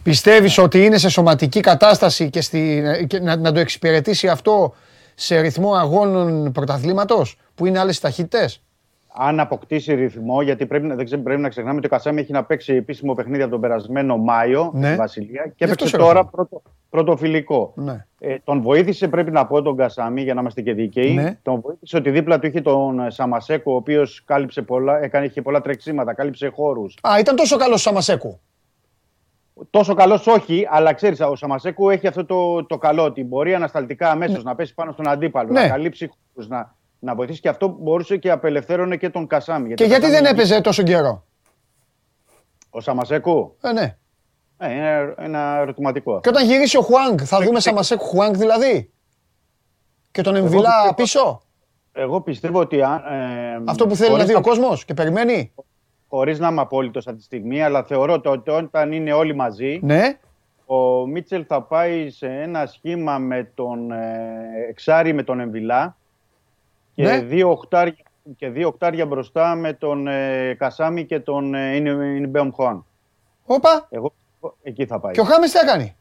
Πιστεύεις 0.02 0.58
ότι 0.58 0.84
είναι 0.84 0.98
σε 0.98 1.08
σωματική 1.08 1.60
κατάσταση 1.60 2.30
και, 2.30 2.40
στη, 2.40 2.82
και 3.06 3.20
να, 3.20 3.36
να 3.36 3.52
το 3.52 3.60
εξυπηρετήσει 3.60 4.28
αυτό 4.28 4.74
σε 5.14 5.40
ρυθμό 5.40 5.74
αγώνων 5.74 6.52
πρωταθλήματος 6.52 7.38
που 7.54 7.66
είναι 7.66 7.78
άλλες 7.78 8.00
ταχύτητες; 8.00 8.62
Αν 9.12 9.40
αποκτήσει 9.40 9.94
ρυθμό, 9.94 10.42
γιατί 10.42 10.66
πρέπει, 10.66 10.86
να- 10.86 10.94
δεν 10.94 11.04
ξέρω, 11.04 11.22
πρέπει 11.22 11.40
να 11.40 11.48
ξεχνάμε 11.48 11.76
ότι 11.76 11.86
ο 11.86 11.88
Κασάμι 11.90 12.20
έχει 12.20 12.32
να 12.32 12.44
παίξει 12.44 12.72
επίσημο 12.74 13.14
παιχνίδι 13.14 13.42
από 13.42 13.50
τον 13.50 13.60
περασμένο 13.60 14.16
Μάιο 14.16 14.70
Ναι. 14.74 14.86
στη 14.86 14.96
Βασιλεία 14.96 15.42
και 15.46 15.52
Γι' 15.56 15.64
αυτό 15.64 15.64
έπαιξε 15.64 15.86
σε 15.88 15.96
τώρα 15.96 16.12
ρωτάω. 16.12 16.30
πρώτο, 16.30 16.62
πρωτοφιλικό. 16.90 17.72
Ναι. 17.76 18.06
Ε, 18.20 18.36
τον 18.44 18.60
βοήθησε, 18.62 19.08
πρέπει 19.08 19.30
να 19.30 19.46
πω, 19.46 19.62
τον 19.62 19.76
Κασάμι, 19.76 20.22
για 20.22 20.34
να 20.34 20.40
είμαστε 20.40 20.60
και 20.62 20.72
δίκαιοι. 20.72 21.14
Ναι. 21.14 21.38
Τον 21.42 21.60
βοήθησε 21.60 21.96
ότι 21.96 22.10
δίπλα 22.10 22.38
του 22.38 22.46
είχε 22.46 22.60
τον 22.60 23.00
ε, 23.00 23.10
Σαμασέκο, 23.10 23.72
ο 23.72 23.76
οποίος 23.76 24.22
κάλυψε 24.24 24.62
πολλά, 24.62 25.02
έκανε, 25.02 25.26
είχε 25.26 25.42
πολλά 25.42 25.60
τρεξίματα, 25.60 26.14
κάλυψε 26.14 26.48
χώρους. 26.48 26.96
Α, 27.08 27.18
ήταν 27.18 27.36
τόσο 27.36 27.56
καλός 27.56 27.74
ο 27.74 27.78
Σαμασέκου. 27.82 28.40
Τόσο 29.70 29.94
καλός 29.94 30.26
όχι, 30.26 30.66
αλλά 30.70 30.92
ξέρεις, 30.92 31.20
ο 31.20 31.36
Σαμασέκου 31.36 31.90
έχει 31.90 32.06
αυτό 32.06 32.24
το, 32.24 32.64
το 32.64 32.78
καλό 32.78 33.04
ότι 33.04 33.24
μπορεί 33.24 33.54
ανασταλτικά 33.54 34.10
αμέσως 34.10 34.42
να 34.44 34.54
πέσει 34.54 34.74
πάνω 34.74 34.92
στον 34.92 35.08
αντίπαλο, 35.08 35.52
Ναι. 35.52 35.60
να 35.60 35.68
καλύψει 35.68 36.10
χώρους, 36.32 36.48
να, 36.50 36.74
να 37.02 37.14
βοηθήσει 37.14 37.40
και 37.40 37.48
αυτό 37.48 37.68
μπορούσε 37.68 38.16
και 38.16 38.30
απελευθέρωνε 38.30 38.96
και 38.96 39.10
τον 39.10 39.26
Κασάμι. 39.26 39.74
Και 39.74 39.82
ο 39.82 39.86
γιατί 39.86 40.02
Κασάμι- 40.02 40.22
δεν 40.24 40.32
έπαιζε 40.34 40.60
τόσο 40.60 40.82
καιρό; 40.82 41.24
Ο 42.70 42.80
Σαμασέκου; 42.80 43.56
Ε, 43.60 43.72
ναι. 43.72 43.96
Ε, 44.58 44.72
είναι 44.72 45.14
ένα 45.18 45.56
ερωτηματικό. 45.60 46.20
Και 46.20 46.28
όταν 46.28 46.44
γυρίσει 46.46 46.76
ο 46.76 46.80
Χουάνγκ, 46.82 47.18
θα 47.24 47.40
δούμε 47.40 47.60
Σαμασέκου 47.60 48.04
Χουάνγκ 48.04 48.34
δηλαδή; 48.34 48.90
Και 50.10 50.22
τον 50.22 50.36
Εμβιλά 50.36 50.70
πιστεύω- 50.70 50.94
πίσω; 50.94 51.40
Εγώ 51.92 52.20
πιστεύω 52.20 52.58
ότι. 52.60 52.82
αν, 52.82 53.02
Ε, 53.08 53.62
Αυτό 53.66 53.86
που 53.86 53.96
θέλει 53.96 54.16
να 54.16 54.24
δει 54.24 54.34
ο 54.34 54.40
κόσμος 54.40 54.84
και 54.84 54.94
περιμένει; 54.94 55.52
Χωρίς 56.08 56.38
να 56.38 56.48
είμαι 56.48 56.60
απόλυτος 56.60 57.06
αυτή 57.06 57.18
τη 57.18 57.24
στιγμή, 57.24 57.62
αλλά 57.62 57.82
θεωρώ 57.84 58.20
το 58.20 58.30
ότι 58.30 58.50
όταν 58.50 58.92
είναι 58.92 59.12
όλοι 59.12 59.34
μαζί, 59.34 59.78
Ναι. 59.82 60.18
ο 60.66 61.06
Μίτσελ 61.06 61.44
θα 61.48 61.62
πάει 61.62 62.10
σε 62.10 62.26
ένα 62.26 62.66
σχήμα 62.66 63.18
με 63.18 63.52
τον 63.54 63.90
ε, 63.90 64.66
Εξάρι 64.68 65.12
με 65.12 65.22
τον 65.22 65.40
Εμβιλά 65.40 65.96
και, 67.00 67.08
Ναι. 67.16 67.20
δύο, 67.20 67.50
οχτάρια, 67.50 67.94
και 68.36 68.48
δύο 68.48 68.68
οχτάρια 68.68 69.06
μπροστά 69.06 69.54
με 69.54 69.72
τον 69.72 70.06
ε, 70.06 70.54
Κασάμι 70.58 71.04
και 71.06 71.20
τον 71.20 71.54
ε, 71.54 71.74
Ινιμπέομ 71.76 72.50
Χουάν. 72.50 72.84
Όπα. 73.46 73.86
Εγώ 73.90 74.12
εκεί 74.62 74.86
θα 74.86 75.00
πάει. 75.00 75.12
Και 75.12 75.20
ο 75.20 75.24
Χάμε 75.24 75.46
τι 75.46 75.52
θα 75.52 75.64
κάνει; 75.64 75.96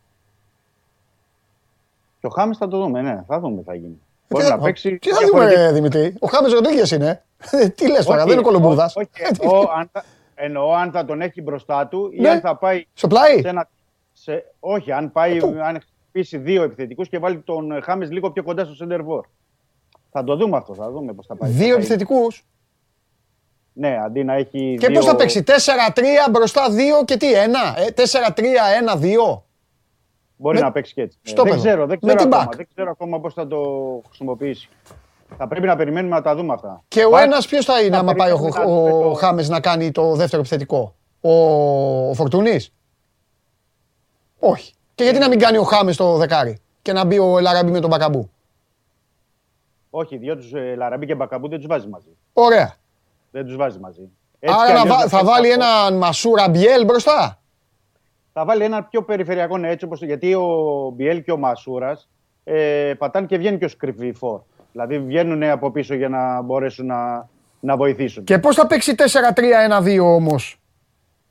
Και 2.20 2.26
ο 2.28 2.30
Χάμες 2.30 2.58
θα 2.58 2.68
το 2.68 2.78
δούμε, 2.78 3.02
ναι, 3.02 3.24
θα 3.28 3.40
δούμε 3.40 3.58
τι 3.58 3.64
θα 3.64 3.74
γίνει. 3.76 4.00
Μπορεί 4.28 4.44
Τι 4.44 4.50
να 4.50 4.56
θα- 4.58 4.64
παίξει. 4.64 4.98
Τι 4.98 5.10
θα 5.10 5.26
δούμε, 5.32 5.54
ρε, 5.54 5.72
Δημητρή; 5.72 6.16
Ο 6.20 6.28
Χάμε 6.28 6.50
Ροντρίγκε 6.50 6.96
είναι. 6.96 7.24
Τι 7.76 7.88
λες 7.92 8.06
τώρα, 8.06 8.18
Όχι, 8.20 8.28
δεν 8.30 8.38
είναι 8.38 8.46
κολομπούδα. 8.48 8.92
ό- 8.96 9.02
όχι, 9.02 9.10
εννοώ, 9.42 9.70
αν 9.76 9.90
θα, 9.92 10.04
εννοώ 10.36 10.74
αν 10.74 10.92
θα 10.92 11.06
τον 11.06 11.22
έχει 11.22 11.42
μπροστά 11.42 11.88
του 11.88 12.10
ή 12.14 12.20
Ναι. 12.22 12.30
αν 12.30 12.40
θα 12.40 12.56
πάει. 12.56 12.86
Στο 12.94 13.08
πλάι; 13.08 13.42
Σε 13.42 13.48
ένα, 13.50 13.70
σε, 14.14 14.46
όχι, 14.60 14.92
αν 14.92 15.12
πάει, 15.12 15.38
αν 15.64 15.82
χτυπήσει 15.82 16.38
δύο 16.38 16.64
επιθετικούς 16.64 17.10
και 17.10 17.20
βάλει 17.20 17.38
τον 17.40 17.82
Χάμε 17.84 18.06
λίγο 18.06 18.32
πιο 18.32 18.44
κοντά 18.44 18.66
στο 18.66 18.74
Σεντερφόρ. 18.76 19.26
Θα 20.12 20.24
το 20.24 20.36
δούμε 20.36 20.58
αυτό, 20.58 20.74
θα 20.74 20.92
δούμε 20.92 21.14
πώς 21.14 21.26
θα 21.26 21.36
πάει. 21.36 21.50
Δύο 21.52 21.62
Θα 21.62 21.68
πάει. 21.68 21.78
επιθετικούς. 21.78 22.46
Ναι, 23.74 23.98
αντί 24.04 24.24
να 24.24 24.34
έχει. 24.34 24.76
Και 24.80 24.88
δύο... 24.88 24.96
πώς 24.96 25.06
θα 25.06 25.16
παίξει, 25.16 25.44
4-3 25.46 25.52
μπροστά 26.32 26.62
2 27.02 27.06
και 27.06 27.18
τι, 27.18 27.28
1. 27.34 27.80
4-3-1-2. 27.96 29.42
Μπορεί 30.36 30.58
με- 30.58 30.64
να 30.64 30.72
παίξει 30.72 30.94
και 30.94 31.02
έτσι. 31.02 31.18
Ε, 31.24 31.30
στο 31.30 31.44
δεν 31.44 31.52
παιδό. 31.52 31.64
ξέρω, 31.64 31.86
δεν 31.86 31.98
Με 32.02 32.14
ξέρω, 32.14 32.24
την 32.24 32.34
ακόμα, 32.34 32.50
back. 32.52 32.56
δεν 32.58 32.68
ξέρω 32.74 32.90
ακόμα 32.92 33.20
πώς 33.20 33.34
θα 33.34 33.48
το 33.48 33.62
χρησιμοποιήσει. 34.08 34.70
Θα 35.38 35.48
πρέπει 35.48 35.66
να 35.68 35.76
περιμένουμε 35.76 36.16
να 36.16 36.22
τα 36.22 36.36
δούμε 36.36 36.54
αυτά. 36.54 36.84
Και 36.88 37.06
ο 37.06 37.10
Back- 37.14 37.22
ένας 37.22 37.48
ποιος 37.48 37.66
θα 37.66 37.82
είναι, 37.82 37.90
θα 37.96 37.98
άμα 38.00 38.14
πάει 38.14 38.32
ο, 38.32 38.38
περιμένουμε 38.38 38.66
να 38.74 38.82
δούμε 38.82 39.06
ο, 39.06 39.10
το- 39.10 39.14
Χάμες 39.14 39.50
να 39.50 39.60
κάνει 39.60 39.92
το 39.92 40.16
δεύτερο 40.16 40.42
επιθετικό; 40.42 40.96
Ο, 41.22 41.32
ο 42.10 42.14
Φορτούνης; 42.14 42.74
Όχι. 44.40 44.74
Και 44.96 45.04
γιατί 45.04 45.20
να 45.20 45.30
μην 45.30 45.40
κάνει 45.40 45.58
ο 45.58 45.64
Χάμες 45.64 45.96
το 45.98 46.18
δεκάρι 46.18 46.58
και 46.82 46.94
να 46.94 47.06
μπει 47.06 47.20
ο 47.20 47.38
Ελαραμπή 47.38 47.72
με 47.72 47.80
τον 47.80 47.90
Μπακαμπού; 47.90 48.30
Όχι, 49.90 50.18
δύο 50.18 50.36
τους 50.38 50.54
ε, 50.54 50.76
Λαραμπή 50.78 51.06
και 51.06 51.16
Μπακαμπού 51.16 51.48
δεν 51.50 51.58
τους 51.58 51.68
βάζει 51.68 51.88
μαζί. 51.88 52.08
Ωραία. 52.34 52.74
Δεν 53.32 53.46
τους 53.46 53.56
βάζει 53.56 53.80
μαζί. 53.80 54.10
Έτσι 54.40 54.56
Άρα 54.60 54.68
κι 54.68 54.74
να 54.74 54.80
αλλιώς 54.80 54.96
βα- 54.96 55.04
να 55.04 55.10
θα 55.10 55.18
παίξει 55.18 55.26
βάλει 55.34 55.52
αυτό. 55.54 55.64
έναν 55.64 55.98
Μασούρα 55.98 56.50
Μπιέλ 56.50 56.84
μπροστά; 56.86 57.40
Θα 58.34 58.46
βάλει 58.46 58.64
ένα 58.64 58.84
πιο 58.84 59.04
περιφερειακό 59.04 59.58
ναι, 59.58 59.70
έτσι 59.70 59.86
όπως, 59.86 60.02
γιατί 60.02 60.34
ο 60.34 60.46
Μπιέλ 60.96 61.24
και 61.24 61.32
ο 61.32 61.38
Μασούρας 61.38 62.10
ε, 62.44 62.94
πατάνε 62.98 63.26
και 63.26 63.38
βγαίνει 63.38 63.58
και 63.58 63.66
ο 63.66 63.68
σκριβή 63.68 64.14
φορ. 64.14 64.42
Δηλαδή 64.72 65.00
βγαίνουν 65.00 65.44
από 65.44 65.72
πίσω 65.72 65.94
για 65.96 66.10
να 66.10 66.42
μπορέσουν 66.42 66.86
να, 66.86 67.30
να 67.60 67.78
βοηθήσουν. 67.78 68.24
Και 68.24 68.40
πώς 68.40 68.56
θα 68.56 68.68
παίξει 68.68 68.96
4-3-1-2 68.98 70.00
όμως 70.02 70.60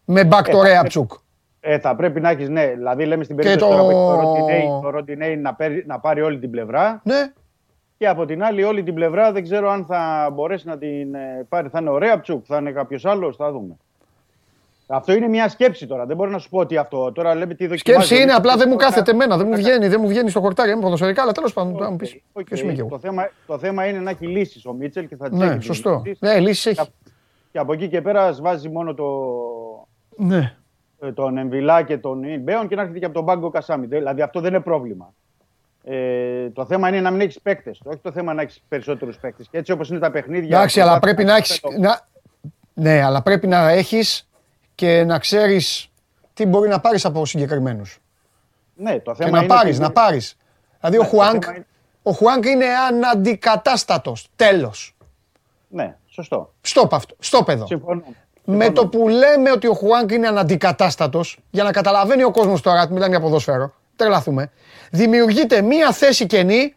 με 0.05 0.21
back 0.33 0.47
Ε, 0.49 0.51
το 0.51 0.59
θα 0.59 0.65
Ρέατσουκ. 0.65 1.13
Ε, 1.61 1.79
θα 1.79 1.97
πρέπει 1.97 2.21
να 2.21 2.31
έχεις, 2.31 2.49
ναι, 2.49 2.67
δηλαδή 2.67 3.05
λέμε 3.05 3.25
στην 3.25 3.37
Και 3.37 3.43
περίπτωση 3.43 3.71
το- 3.73 3.77
τώρα 3.79 3.89
που 3.91 3.97
έχει 3.99 4.07
το 4.07 4.21
Ροντινέι, 4.21 4.81
το 4.83 4.91
Ροντινέι 4.91 5.37
να, 5.37 5.55
παίρει- 5.55 5.87
να 5.87 6.01
πάρει 6.01 6.23
όλη 6.23 6.39
την 6.39 6.51
πλευρά. 6.51 7.01
Ναι. 7.05 7.33
Και 7.99 8.09
από 8.09 8.25
την 8.25 8.43
άλλη, 8.43 8.63
όλη 8.63 8.83
την 8.83 8.95
πλευρά 8.95 9.33
δεν 9.33 9.43
ξέρω 9.43 9.71
αν 9.71 9.85
θα 9.85 10.31
μπορέσει 10.33 10.67
να 10.67 10.79
την 10.79 11.15
ε, 11.15 11.47
πάρει. 11.49 11.69
Θα 11.69 11.79
είναι 11.81 11.91
ο 11.91 11.99
Ρέαμπτσουκ, 11.99 12.45
θα 12.49 12.57
είναι 12.57 12.73
κάποιος 12.73 13.05
άλλος, 13.05 13.37
θα 13.37 13.53
δούμε. 13.53 13.77
Αυτό 14.91 15.13
είναι 15.13 15.29
μια 15.29 15.49
σκέψη 15.49 15.87
τώρα. 15.87 16.07
Δεν 16.07 16.17
μπορώ 16.17 16.31
να 16.31 16.39
σου 16.39 16.49
πω 16.49 16.59
ότι 16.59 16.77
αυτό. 16.77 17.13
Τώρα 17.13 17.35
λέμε 17.35 17.55
τι 17.55 17.67
δοκιμάζει. 17.67 18.07
Σκέψη 18.07 18.23
είναι, 18.23 18.33
ο 18.33 18.37
απλά 18.37 18.57
δεν 18.57 18.65
μου 18.69 18.73
Μίτσελ. 18.75 18.89
κάθεται 18.91 19.11
εμένα, 19.11 19.37
δεν 19.37 19.47
μου 19.47 19.55
βγαίνει, 19.57 19.89
δεν 19.89 20.01
μου 20.01 20.09
βγαίνει 20.09 20.31
στο 20.31 20.41
χορτάρι, 20.41 20.71
είμαι 20.71 20.81
ποδοσφαιρικά, 20.81 21.23
αλλά 21.23 21.33
τέλος 21.33 21.53
πάντων, 21.53 21.77
θα 21.79 21.91
μου 21.91 21.97
πεις. 21.97 22.21
Οκ, 22.33 22.45
Ποιος 22.45 22.61
είμαι 22.61 22.73
και 22.73 22.81
εγώ. 22.81 22.89
το, 22.89 22.99
θέμα, 22.99 23.31
το 23.47 23.59
θέμα 23.59 23.87
είναι 23.87 23.99
να 23.99 24.11
έχει 24.11 24.27
λύσεις 24.27 24.67
ο 24.67 24.73
Μίτσελ 24.73 25.09
και 25.09 25.17
θα 25.17 25.29
τις 25.29 25.39
Ναι, 25.39 25.45
έχει 25.47 25.57
τις 25.57 25.67
σωστό. 25.67 26.03
λύσεις. 26.05 26.21
Ναι, 26.21 26.39
λύσεις 26.41 26.67
έχει. 26.67 26.89
Και 27.53 27.59
από 27.59 27.73
εκεί 27.73 27.89
και 27.89 28.03
πέρα 28.03 28.33
βάζει 28.41 28.69
μόνο 28.69 28.95
το, 28.95 29.07
Ναι. 30.17 30.55
ε, 31.01 31.13
τον 31.13 31.39
Εμβιλά 31.39 31.83
και 31.83 31.99
τον 31.99 32.23
Ιν 32.23 32.36
Μπέομ 32.36 32.69
και 32.69 32.75
να 32.75 32.81
έρχεται 32.81 32.99
και 32.99 33.05
από 33.05 33.15
τον 33.15 33.25
πάγκο 33.25 33.51
Κασάμι. 33.51 33.87
Δηλαδή 33.87 34.23
αυτό 34.23 34.41
δεν 34.41 34.53
είναι 34.55 34.63
πρόβλημα. 34.63 35.15
Ε, 35.85 36.51
το 36.51 36.67
θέμα 36.67 36.89
είναι 36.89 37.01
να 37.01 37.11
μην 37.11 37.21
έχεις 37.21 37.41
παίκτες. 37.41 37.81
Όχι 37.85 37.99
το 38.03 38.13
θέμα 38.13 38.35
να 38.35 38.43
έχεις 38.43 38.63
περισσότερους 38.69 39.17
παίκτες. 39.17 39.49
Και 39.51 39.59
έτσι 39.59 39.73
όπως 39.73 39.89
είναι 39.89 39.99
τα 39.99 40.11
παιχνίδια. 40.11 40.57
Εντάξει, 40.57 40.81
αλλά 40.81 40.91
προσπάθει 40.99 41.15
πρέπει 41.15 41.29
να 41.31 41.37
έχεις. 41.37 41.61
το- 41.61 41.69
Να... 41.79 42.07
Ναι, 42.75 43.03
αλλά 43.03 43.23
πρέπει 43.23 43.47
να 43.47 43.69
έχεις 43.69 44.29
και 44.75 45.05
να 45.05 45.19
ξέρεις 45.19 45.91
τι 46.35 46.47
μπορεί 46.47 46.69
να 46.69 46.81
πάρεις 46.81 47.05
από 47.05 47.27
συγκεκριμένους. 47.27 47.99
Ναι, 48.75 48.99
το 49.01 49.11
Και 49.13 49.17
θέμα 49.25 49.31
να 49.37 49.39
είναι. 49.39 49.47
πάρεις, 49.55 49.75
ότι- 49.75 49.83
να 49.83 49.93
πάρεις. 49.93 50.37
Δηλαδή 50.81 50.99
ο 50.99 51.03
Ναι, 51.03 51.09
το 51.09 51.15
Χουάνκ, 51.17 51.43
θέμα 51.45 51.57
είναι- 51.57 51.67
ο 52.03 52.13
Χουάνκ 52.13 52.45
είναι 52.45 52.67
αναντικατάστατος. 52.91 54.29
Τέλος. 54.37 54.97
Ναι, 55.69 55.97
σωστό. 56.07 56.53
Στόπ 56.61 56.95
αυτό. 56.95 57.15
Στόπ 57.19 57.49
εδώ. 57.49 57.67
Συμφωνώ. 57.67 58.03
Με 58.45 58.71
το 58.71 58.87
που 58.89 59.09
λέμε 59.09 59.51
ότι 59.51 59.67
ο 59.67 59.75
Χουάνκ 59.75 60.11
είναι 60.11 60.27
αναντικατάστατος, 60.29 61.39
για 61.51 61.63
να 61.65 61.71
καταλαβαίνει 61.73 62.23
ο 62.25 62.31
κόσμος 62.31 62.61
τώρα, 62.63 62.89
μιλάμε 62.91 63.09
για 63.11 63.21
ποδόσφαιρο, 63.21 63.75
τρελαθούμε, 63.99 64.51
δημιουργείται 64.91 65.63
μία 65.63 65.93
θέση 65.93 66.27
κενή, 66.27 66.75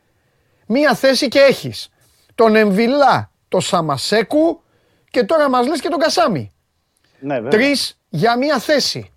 μία 0.68 0.96
θέση 0.96 1.28
και 1.28 1.40
έχεις 1.40 1.90
τον 2.36 2.56
Εμβιλά, 2.56 3.32
το 3.48 3.60
Σαμασέκου 3.60 4.62
και 5.10 5.24
τώρα 5.24 5.50
μας 5.50 5.68
λες 5.68 5.82
και 5.82 5.90
τον 5.90 6.00
Κασάμι. 6.00 6.52
Ναι, 7.20 7.34
βέβαια. 7.34 7.50
Τρεις 7.50 8.00
για 8.10 8.38
μία 8.38 8.60
θέση. 8.60 9.12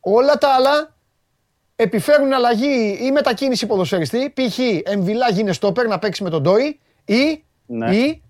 Όλα 0.00 0.38
τα 0.38 0.48
άλλα 0.54 0.94
επιφέρουν 1.76 2.32
αλλαγή 2.32 2.98
ή 3.00 3.12
μετακίνηση 3.12 3.66
ποδοσφαιριστή, 3.66 4.30
π.χ. 4.34 4.58
Εμβιλά 4.84 5.30
γίνει 5.30 5.52
στόπερ 5.52 5.86
να 5.86 5.98
παίξει 5.98 6.22
με 6.22 6.30
τον 6.30 6.42
Ντόι 6.42 6.80
ή, 7.04 7.44
Ναι. 7.66 7.96
ή 7.96 8.22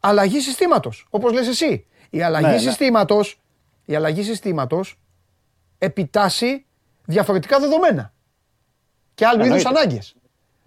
αλλαγή 0.00 0.40
συστήματος, 0.40 1.06
όπως 1.10 1.32
λες 1.32 1.48
εσύ. 1.48 1.86
Η 2.10 2.22
αλλαγή 2.22 2.46
Ναι, 2.46 2.52
ναι. 2.52 2.58
συστήματος, 2.58 3.40
η 3.84 3.94
αλλαγή 3.94 4.22
συστήματος 4.22 4.98
επιτάσσει 5.78 6.66
διαφορετικά 7.04 7.58
δεδομένα 7.60 8.12
και 9.14 9.26
άλλου 9.26 9.44
είδους 9.44 9.56
Εννοείται. 9.64 9.80
ανάγκες. 9.80 10.14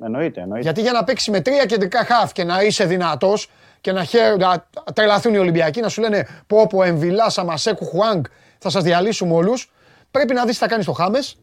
Εννοείται, 0.03 0.41
εννοείται. 0.41 0.63
Γιατί 0.63 0.81
για 0.81 0.91
να 0.91 1.03
παίξει 1.03 1.31
με 1.31 1.41
τρία 1.41 1.65
κεντρικά 1.65 2.05
χαφ 2.05 2.31
και 2.31 2.43
να 2.43 2.61
είσαι 2.63 2.85
δυνατός 2.85 3.49
και 3.81 3.91
να, 3.91 4.03
χαίρ, 4.03 4.37
να 4.37 4.65
τρελαθούν 4.93 5.33
οι 5.33 5.37
Ολυμπιακοί, 5.37 5.81
να 5.81 5.89
σου 5.89 6.01
λένε 6.01 6.27
πω 6.47 6.67
πω 6.67 6.83
Εμβιλά, 6.83 7.29
Σαμασέκου, 7.29 7.85
Χουάνγκ, 7.85 8.23
θα 8.57 8.69
σας 8.69 8.83
διαλύσουμε 8.83 9.33
όλους, 9.33 9.71
πρέπει 10.11 10.33
να 10.33 10.45
δεις 10.45 10.53
τι 10.53 10.59
θα 10.59 10.67
κάνεις 10.67 10.85
στο 10.85 10.93
Χάμες, 10.93 11.37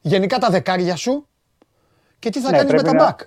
γενικά 0.00 0.38
τα 0.38 0.50
δεκάρια 0.50 0.96
σου 0.96 1.26
και 2.18 2.30
τι 2.30 2.40
θα 2.40 2.50
Ναι, 2.50 2.56
κάνεις 2.56 2.72
με 2.72 2.76
τα 2.78 2.82
πρέπει 2.82 2.96
να- 2.98 3.04
μπακ. 3.04 3.20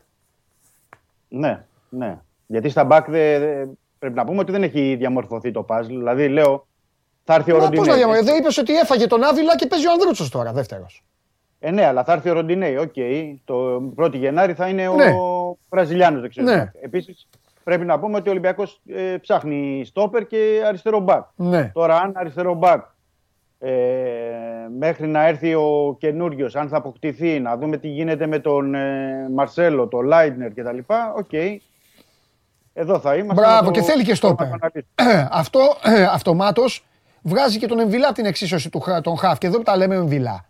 Ναι, 1.27 1.63
ναι. 1.89 2.17
Γιατί 2.47 2.69
στα 2.69 2.87
back 2.91 3.03
δε- 3.07 3.39
δε- 3.39 3.65
πρέπει 3.99 4.15
να 4.15 4.25
πούμε 4.25 4.39
ότι 4.39 4.51
δεν 4.51 4.63
έχει 4.63 4.95
διαμορφωθεί 4.95 5.51
το 5.51 5.65
παζλ. 5.69 5.85
Δηλαδή, 5.85 6.27
λέω, 6.27 6.67
θα 7.23 7.33
έρθει 7.33 7.51
ο 7.51 7.57
Μα 7.57 7.59
πώς 7.59 7.69
Ροντινέι. 7.69 7.87
να 7.89 7.95
διαμορφωθεί, 7.95 8.25
δεν 8.29 8.37
είπες 8.39 8.57
ότι 8.57 8.75
έφαγε 8.77 9.07
τον 9.07 9.23
Άβιλα 9.23 9.55
και 9.55 9.67
παίζει 9.67 9.87
ο 9.87 9.91
Ανδρούτσος 9.91 10.29
τώρα, 10.29 10.51
δεύτερος. 10.53 11.03
Ε, 11.59 11.71
ναι, 11.71 11.85
αλλά 11.85 12.03
θα 12.03 12.13
έρθει 12.13 12.29
ο 12.29 12.33
Ροντινέι. 12.33 12.77
Οκ. 12.77 12.93
Το 13.45 13.81
1η 13.97 14.13
Γενάρη 14.15 14.53
θα 14.53 14.67
είναι 14.67 14.87
Ναι. 14.87 15.03
ο 15.09 15.29
ο 15.51 15.57
Βραζιλιάνος 15.69 16.21
δεξιό. 16.21 16.43
Ναι. 16.43 16.71
Επίσης, 16.81 17.27
πρέπει 17.63 17.85
να 17.85 17.99
πούμε 17.99 18.17
ότι 18.17 18.27
ο 18.27 18.31
Ολυμπιακός 18.31 18.81
ε, 18.87 19.15
ψάχνει 19.21 19.83
στόπερ 19.85 20.27
και 20.27 20.61
αριστερό 20.67 20.99
μπακ. 20.99 21.23
Ναι. 21.35 21.71
Τώρα, 21.73 21.97
αν 21.97 22.11
αριστερό 22.15 22.53
μπακ 22.53 22.83
ε, 23.59 23.71
μέχρι 24.79 25.07
να 25.07 25.27
έρθει 25.27 25.53
ο 25.55 25.95
καινούριος, 25.99 26.55
αν 26.55 26.67
θα 26.69 26.77
αποκτηθεί, 26.77 27.39
να 27.39 27.57
δούμε 27.57 27.77
τι 27.77 27.87
γίνεται 27.87 28.27
με 28.27 28.39
τον 28.39 28.75
ε, 28.75 29.27
Μαρσέλο, 29.33 29.87
τον 29.87 30.05
Λάιντνερ 30.05 30.53
κτλ. 30.53 30.77
Οκ. 31.17 31.33
Εδώ 32.73 32.99
θα 32.99 33.15
είμαστε. 33.15 33.41
Μπράβο, 33.41 33.59
να 33.59 33.65
το- 33.65 33.71
και 33.71 33.81
θέλει 33.81 34.03
και 34.03 34.09
το 34.09 34.15
στόπερ. 34.15 34.45
αναλύσουμε. 34.45 35.27
Αυτό 35.41 35.59
αυτομάτως 36.17 36.85
βγάζει 37.21 37.57
και 37.59 37.67
τον 37.67 37.79
Εμβιλά 37.79 38.05
από 38.05 38.15
την 38.15 38.25
εξίσωση 38.25 38.69
του 38.69 38.79
χα- 38.79 39.01
των 39.01 39.17
χαφ. 39.17 39.37
Και 39.37 39.47
εδώ 39.47 39.57
που 39.57 39.63
τα 39.63 39.77
λέμε 39.77 39.95
Εμβιλά. 39.95 40.45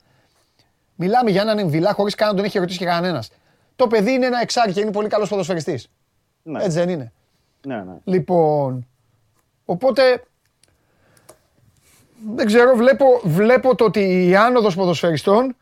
Μιλάμε 0.95 1.30
για 1.30 1.41
έναν 1.41 1.60
Εμβιλά 1.60 1.93
χωρίς 1.93 2.15
καν 2.15 2.27
να 2.27 2.35
τον 2.35 2.45
έχει 2.45 2.60
ρωτήσει 2.60 2.77
και 2.77 2.85
κανένας. 2.85 3.31
Το 3.76 3.88
παιδί 3.88 4.11
είναι 4.11 4.26
ένα 4.26 4.41
εξάρι 4.41 4.73
και 4.73 4.80
είναι 4.80 4.91
πολύ 4.91 5.07
καλός 5.07 5.30
ποδοσφαιριστής. 5.30 5.89
Ναι. 6.43 6.64
Έτσι 6.64 6.77
δεν 6.77 6.89
είναι. 6.89 7.11
Ναι, 7.65 7.76
ναι. 7.76 7.93
Λοιπόν, 8.03 8.88
οπότε 9.65 10.23
δεν 12.35 12.45
ξέρω, 12.45 12.76
βλέπω, 12.76 13.06
βλέπω 13.23 13.76
το 13.76 13.84
ότι 13.85 14.27
η 14.27 14.35
άνοδος 14.35 14.76
ποδοσφαιριστών 14.76 15.56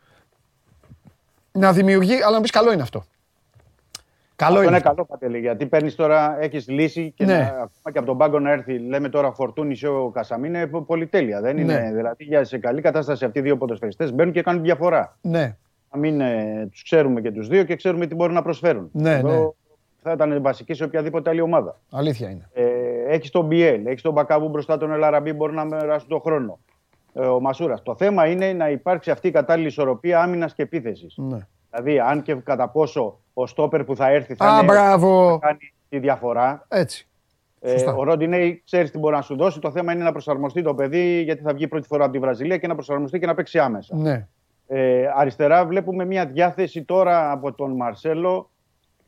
να 1.52 1.72
δημιουργεί, 1.72 2.22
αλλά 2.22 2.36
να 2.36 2.40
πεις 2.40 2.50
καλό 2.50 2.72
είναι 2.72 2.82
αυτό. 2.82 3.04
Καλό 4.40 4.52
Αυτό 4.58 4.66
είναι. 4.68 4.76
είναι 4.76 4.80
καλό, 4.84 5.04
Παντελή, 5.04 5.38
γιατί 5.38 5.66
παίρνεις 5.66 5.94
τώρα, 5.94 6.36
έχεις 6.40 6.68
λύση 6.68 7.12
και 7.16 7.24
Ναι. 7.24 7.38
να, 7.38 7.40
ακόμα 7.44 7.90
και 7.92 7.98
από 7.98 8.06
τον 8.06 8.18
πάγκο 8.18 8.38
να 8.38 8.50
έρθει, 8.50 8.78
λέμε 8.78 9.08
τώρα 9.08 9.32
φορτούνη 9.32 9.78
ή 9.82 9.86
ο 9.86 10.10
Κασαμί, 10.14 10.48
είναι 10.48 10.66
πο- 10.66 10.82
πολυτέλεια. 10.82 11.40
Δεν 11.40 11.58
είναι, 11.58 11.74
Ναι. 11.80 11.90
δηλαδή 11.92 12.24
για 12.24 12.44
σε 12.44 12.58
καλή 12.58 12.80
κατάσταση 12.80 13.24
αυτοί 13.24 13.38
οι 13.38 13.42
δύο 13.42 13.56
ποδοσφαιριστές 13.56 14.12
μπαίνουν 14.14 14.32
και 14.32 14.42
κάνουν 14.42 14.62
διαφορά. 14.62 15.16
Ναι, 15.20 15.56
Να 15.92 15.98
μην 15.98 16.20
ε, 16.20 16.68
τους 16.70 16.82
ξέρουμε 16.82 17.20
και 17.20 17.30
τους 17.30 17.48
δύο 17.48 17.64
και 17.64 17.76
ξέρουμε 17.76 18.06
τι 18.06 18.14
μπορούν 18.14 18.34
να 18.34 18.42
προσφέρουν. 18.42 18.88
Ναι, 18.92 19.14
Εδώ 19.14 19.28
ναι. 19.28 19.48
Θα 20.02 20.12
ήταν 20.12 20.42
βασική 20.42 20.74
σε 20.74 20.84
οποιαδήποτε 20.84 21.30
άλλη 21.30 21.40
ομάδα. 21.40 21.76
αλήθεια 21.90 22.30
είναι. 22.30 22.48
Ε, 22.52 22.64
έχεις 23.14 23.30
τον 23.30 23.46
Μπιέλ, 23.46 23.86
έχεις 23.86 24.02
τον 24.02 24.12
Μπακαβού 24.12 24.48
μπροστά 24.48 24.76
τον 24.76 24.92
Ελαραμπή, 24.92 25.32
μπορεί 25.32 25.54
να 25.54 25.64
μοιράσουν 25.64 26.08
τον 26.08 26.20
χρόνο. 26.20 26.58
Ε, 27.14 27.20
ο 27.26 27.40
Μασούρας. 27.40 27.82
Το 27.82 27.94
θέμα 27.96 28.26
είναι 28.26 28.52
να 28.52 28.70
υπάρξει 28.70 29.10
αυτή 29.10 29.28
η 29.28 29.30
κατάλληλη 29.30 29.68
ισορροπία 29.68 30.22
άμυνας 30.22 30.54
και 30.54 30.62
επίθεσης. 30.62 31.14
Ναι. 31.16 31.38
Δηλαδή, 31.70 31.98
αν 31.98 32.22
και 32.22 32.34
κατά 32.34 32.68
πόσο 32.68 33.18
ο 33.40 33.46
στόπερ 33.46 33.84
που 33.84 33.96
θα 33.96 34.08
έρθει 34.10 34.34
θα 34.34 34.46
Α, 34.46 34.54
είναι 34.56 34.64
μπράβο. 34.64 35.38
θα 35.40 35.46
κάνει 35.46 35.72
τη 35.88 35.98
διαφορά. 35.98 36.64
Έτσι. 36.68 37.08
Ε, 37.60 37.70
Σωστά. 37.70 37.94
ο 37.94 38.02
Ροντινέη 38.02 38.62
ξέρεις 38.64 38.90
τι 38.90 38.98
μπορεί 38.98 39.14
να 39.14 39.22
σου 39.22 39.36
δώσει. 39.36 39.58
Το 39.60 39.70
θέμα 39.70 39.92
είναι 39.92 40.02
να 40.04 40.12
προσαρμοστεί 40.12 40.62
το 40.62 40.74
παιδί, 40.74 41.22
γιατί 41.22 41.42
θα 41.42 41.52
βγει 41.54 41.68
πρώτη 41.68 41.86
φορά 41.86 42.04
από 42.04 42.12
τη 42.12 42.18
Βραζιλία 42.18 42.56
και 42.56 42.66
να 42.66 42.74
προσαρμοστεί 42.74 43.18
και 43.18 43.26
να 43.26 43.34
παίξει 43.34 43.58
άμεσα. 43.58 43.96
Ναι. 43.96 44.26
Ε, 44.66 45.04
αριστερά 45.16 45.66
βλέπουμε 45.66 46.04
μια 46.04 46.26
διάθεση 46.26 46.82
τώρα 46.84 47.30
από 47.30 47.52
τον 47.52 47.76
Μαρσέλο. 47.76 48.50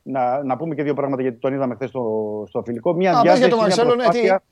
Να, 0.05 0.43
να 0.45 0.57
πούμε 0.57 0.75
και 0.75 0.83
δύο 0.83 0.95
πράγματα 0.95 1.23
γιατί 1.23 1.39
τον 1.39 1.53
είδαμε 1.55 1.75
χθες 1.75 1.89
στο, 1.89 2.45
στο 2.49 2.63
φιλικό. 2.63 2.93
Μια 2.93 3.11
Α, 3.11 3.13
πες 3.13 3.23
διάθεση, 3.23 3.41
για 3.47 3.57
τον 3.57 3.59
μια 3.59 3.67
Μαρσέλο, 3.77 3.95
ναι, 3.95 4.03
τι- 4.03 4.09
προσπάθεια- 4.09 4.43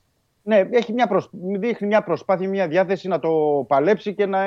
ναι, 0.43 0.77
έχει 0.77 0.93
μια 0.93 1.07
προσ... 1.07 1.29
δείχνει 1.31 1.87
μια 1.87 2.03
προσπάθεια, 2.03 2.49
μια 2.49 2.67
διάθεση 2.67 3.07
να 3.07 3.19
το 3.19 3.29
παλέψει 3.67 4.13
και 4.13 4.25
να, 4.25 4.39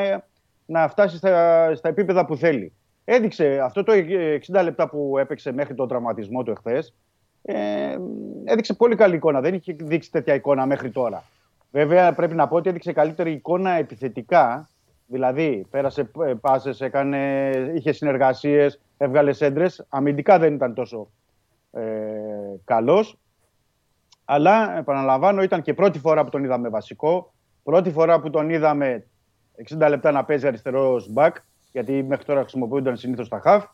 να 0.66 0.89
φτάσει 0.89 1.16
στα, 1.16 1.70
στα 1.74 1.89
επίπεδα 1.89 2.27
που 2.27 2.36
θέλει. 2.36 2.73
Έδειξε 3.05 3.60
αυτό 3.62 3.82
το 3.82 3.93
60 3.93 4.62
λεπτά 4.62 4.89
που 4.89 5.18
έπαιξε 5.18 5.52
μέχρι 5.52 5.74
τον 5.74 5.89
τραυματισμό 5.89 6.43
του 6.43 6.51
εχθές, 6.51 6.94
ε, 7.43 7.97
έδειξε 8.44 8.74
πολύ 8.74 8.97
καλή 8.97 9.14
εικόνα. 9.14 9.40
Δεν 9.40 9.55
είχε 9.55 9.76
δείξει 9.78 10.10
τέτοια 10.10 10.35
εικόνα 10.35 10.66
μέχρι 10.66 10.90
τώρα. 10.90 11.24
Βέβαια, 11.70 12.12
πρέπει 12.12 12.35
να 12.35 12.48
πω 12.48 12.56
ότι 12.56 12.68
έδειξε 12.68 12.93
καλύτερη 12.93 13.32
εικόνα 13.32 13.70
επιθετικά. 13.70 14.68
Δηλαδή, 15.06 15.66
πέρασε 15.70 16.10
ε, 16.26 16.32
πάσες, 16.40 16.81
έκανε, 16.81 17.51
είχε 17.74 17.93
συνεργασίες, 17.93 18.81
έβγαλε 18.97 19.32
σέντρες. 19.32 19.86
Αμυντικά 19.89 20.39
δεν 20.39 20.55
ήταν 20.55 20.74
τόσο 20.74 21.09
ε, 21.72 21.82
καλός. 22.64 23.18
Αλλά, 24.24 24.78
επαναλαμβάνω, 24.78 25.43
ήταν 25.43 25.62
και 25.62 25.74
πρώτη 25.74 25.98
φορά 25.98 26.24
που 26.24 26.31
τον 26.31 26.44
είδαμε 26.44 26.68
βασικό. 26.68 27.32
Πρώτη 27.62 27.90
φορά 27.90 28.20
που 28.20 28.31
τον 28.31 28.51
είδαμε 28.51 29.06
60 29.78 29.89
λεπτά 29.89 30.10
να 30.10 30.24
παίζει 30.24 30.47
αριστερός 30.47 31.09
μπακ, 31.12 31.36
γιατί 31.74 32.02
μέχρι 32.02 32.24
τώρα 32.24 32.40
χρησιμοποιούνταν 32.40 32.96
συνήθως 32.96 33.28
τα 33.28 33.40
χαφ. 33.40 33.64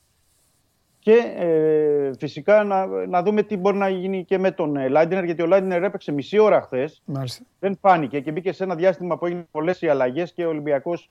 Και 0.99 1.15
ε, 1.37 2.11
φυσικά 2.19 2.65
να, 2.65 2.87
να 2.87 3.23
δούμε 3.23 3.43
τι 3.43 3.57
μπορεί 3.57 3.77
να 3.77 3.89
γίνει 3.89 4.25
και 4.25 4.39
με 4.39 4.51
τον 4.51 4.77
ε, 4.77 4.89
Λάιντνερ, 4.89 5.25
γιατί 5.25 5.43
ο 5.43 5.47
Λάιντνερ 5.47 5.83
έπαιξε 5.83 6.13
μισή 6.13 6.39
ώρα 6.39 6.61
χθες. 6.61 7.03
Μάλιστα. 7.05 7.45
Δεν 7.59 7.77
φάνηκε 7.81 8.21
και 8.21 8.33
μπήκε 8.33 8.53
σε 8.53 8.65
ένα 8.65 8.75
διάστημα 8.75 9.19
που 9.19 9.27
έγιναν 9.27 9.47
πολλές 9.51 9.81
οι 9.83 9.89
αλλαγές 9.89 10.33
και 10.33 10.45
ο 10.45 10.49
Ολυμπιακός 10.49 11.11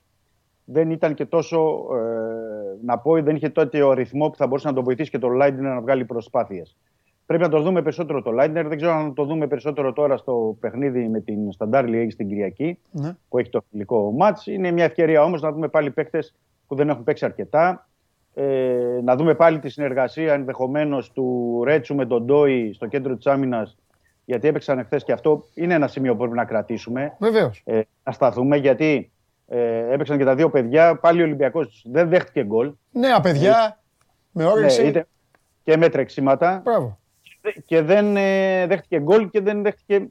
δεν 0.64 0.90
ήταν 0.90 1.14
και 1.14 1.24
τόσο. 1.24 1.86
Ε, 1.94 2.78
να 2.84 2.98
πω, 2.98 3.22
δεν 3.22 3.36
είχε 3.36 3.48
τότε 3.48 3.82
το 3.82 3.92
ρυθμό 3.92 4.30
που 4.30 4.36
θα 4.36 4.46
μπορούσε 4.46 4.68
να 4.68 4.74
τον 4.74 4.84
βοηθήσει 4.84 5.10
και 5.10 5.18
τον 5.18 5.32
Λάιντνερ 5.32 5.72
να 5.72 5.80
βγάλει 5.80 6.04
προσπάθειες. 6.04 6.76
Πρέπει 7.26 7.42
να 7.42 7.48
το 7.48 7.60
δούμε 7.60 7.82
περισσότερο 7.82 8.22
το 8.22 8.30
Λάιντνερ. 8.30 8.68
Δεν 8.68 8.76
ξέρω 8.76 8.92
αν 8.92 9.14
το 9.14 9.24
δούμε 9.24 9.46
περισσότερο 9.46 9.92
τώρα 9.92 10.16
στο 10.16 10.56
παιχνίδι 10.60 11.08
με 11.08 11.20
την 11.20 11.52
Σταντάρ 11.52 11.84
Liège 11.88 12.10
στην 12.10 12.28
Κυριακή 12.28 12.78
Ναι. 12.90 13.16
που 13.28 13.38
έχει 13.38 13.50
το 13.50 13.64
φιλικό 13.70 14.12
μάτς. 14.12 14.46
Είναι 14.46 14.70
μια 14.70 14.84
ευκαιρία 14.84 15.22
όμως 15.22 15.42
να 15.42 15.52
δούμε 15.52 15.68
πάλι 15.68 15.90
παίκτες 15.90 16.34
που 16.70 16.76
δεν 16.76 16.88
έχουν 16.88 17.04
παίξει 17.04 17.24
αρκετά. 17.24 17.88
Ε, 18.34 18.76
να 19.04 19.16
δούμε 19.16 19.34
πάλι 19.34 19.58
τη 19.58 19.68
συνεργασία 19.68 20.32
ενδεχομένως 20.32 21.12
του 21.12 21.60
Ρέτσου 21.64 21.94
με 21.94 22.06
τον 22.06 22.24
Ντόι 22.24 22.72
στο 22.72 22.86
κέντρο 22.86 23.16
της 23.16 23.26
άμυνας 23.26 23.76
γιατί 24.24 24.48
έπαιξαν 24.48 24.78
εχθές 24.78 25.04
και 25.04 25.12
αυτό 25.12 25.44
είναι 25.54 25.74
ένα 25.74 25.88
σημείο 25.88 26.12
που 26.12 26.18
πρέπει 26.18 26.36
να 26.36 26.44
κρατήσουμε. 26.44 27.16
Βεβαίως. 27.18 27.62
Ε, 27.64 27.80
να 28.04 28.12
σταθούμε 28.12 28.56
γιατί 28.56 29.10
ε, 29.48 29.92
έπαιξαν 29.92 30.18
και 30.18 30.24
τα 30.24 30.34
δύο 30.34 30.50
παιδιά. 30.50 30.96
Πάλι 30.98 31.20
ο 31.20 31.24
Ολυμπιακός 31.24 31.84
δεν 31.90 32.08
δέχτηκε 32.08 32.44
γκολ. 32.44 32.72
Νέα 32.90 33.20
παιδιά, 33.20 33.80
με 34.30 34.44
όρεξη. 34.44 34.82
Ναι, 34.82 34.88
είτε- 34.88 35.06
και 35.62 35.76
με 35.76 35.88
τρεξίματα. 35.88 36.60
Μπράβο. 36.64 36.98
Και 37.66 37.82
δεν 37.82 38.16
ε, 38.16 38.66
δέχτηκε 38.66 39.00
γκολ 39.00 39.30
και 39.30 39.40
δεν 39.40 39.62
δέχτηκε. 39.62 40.06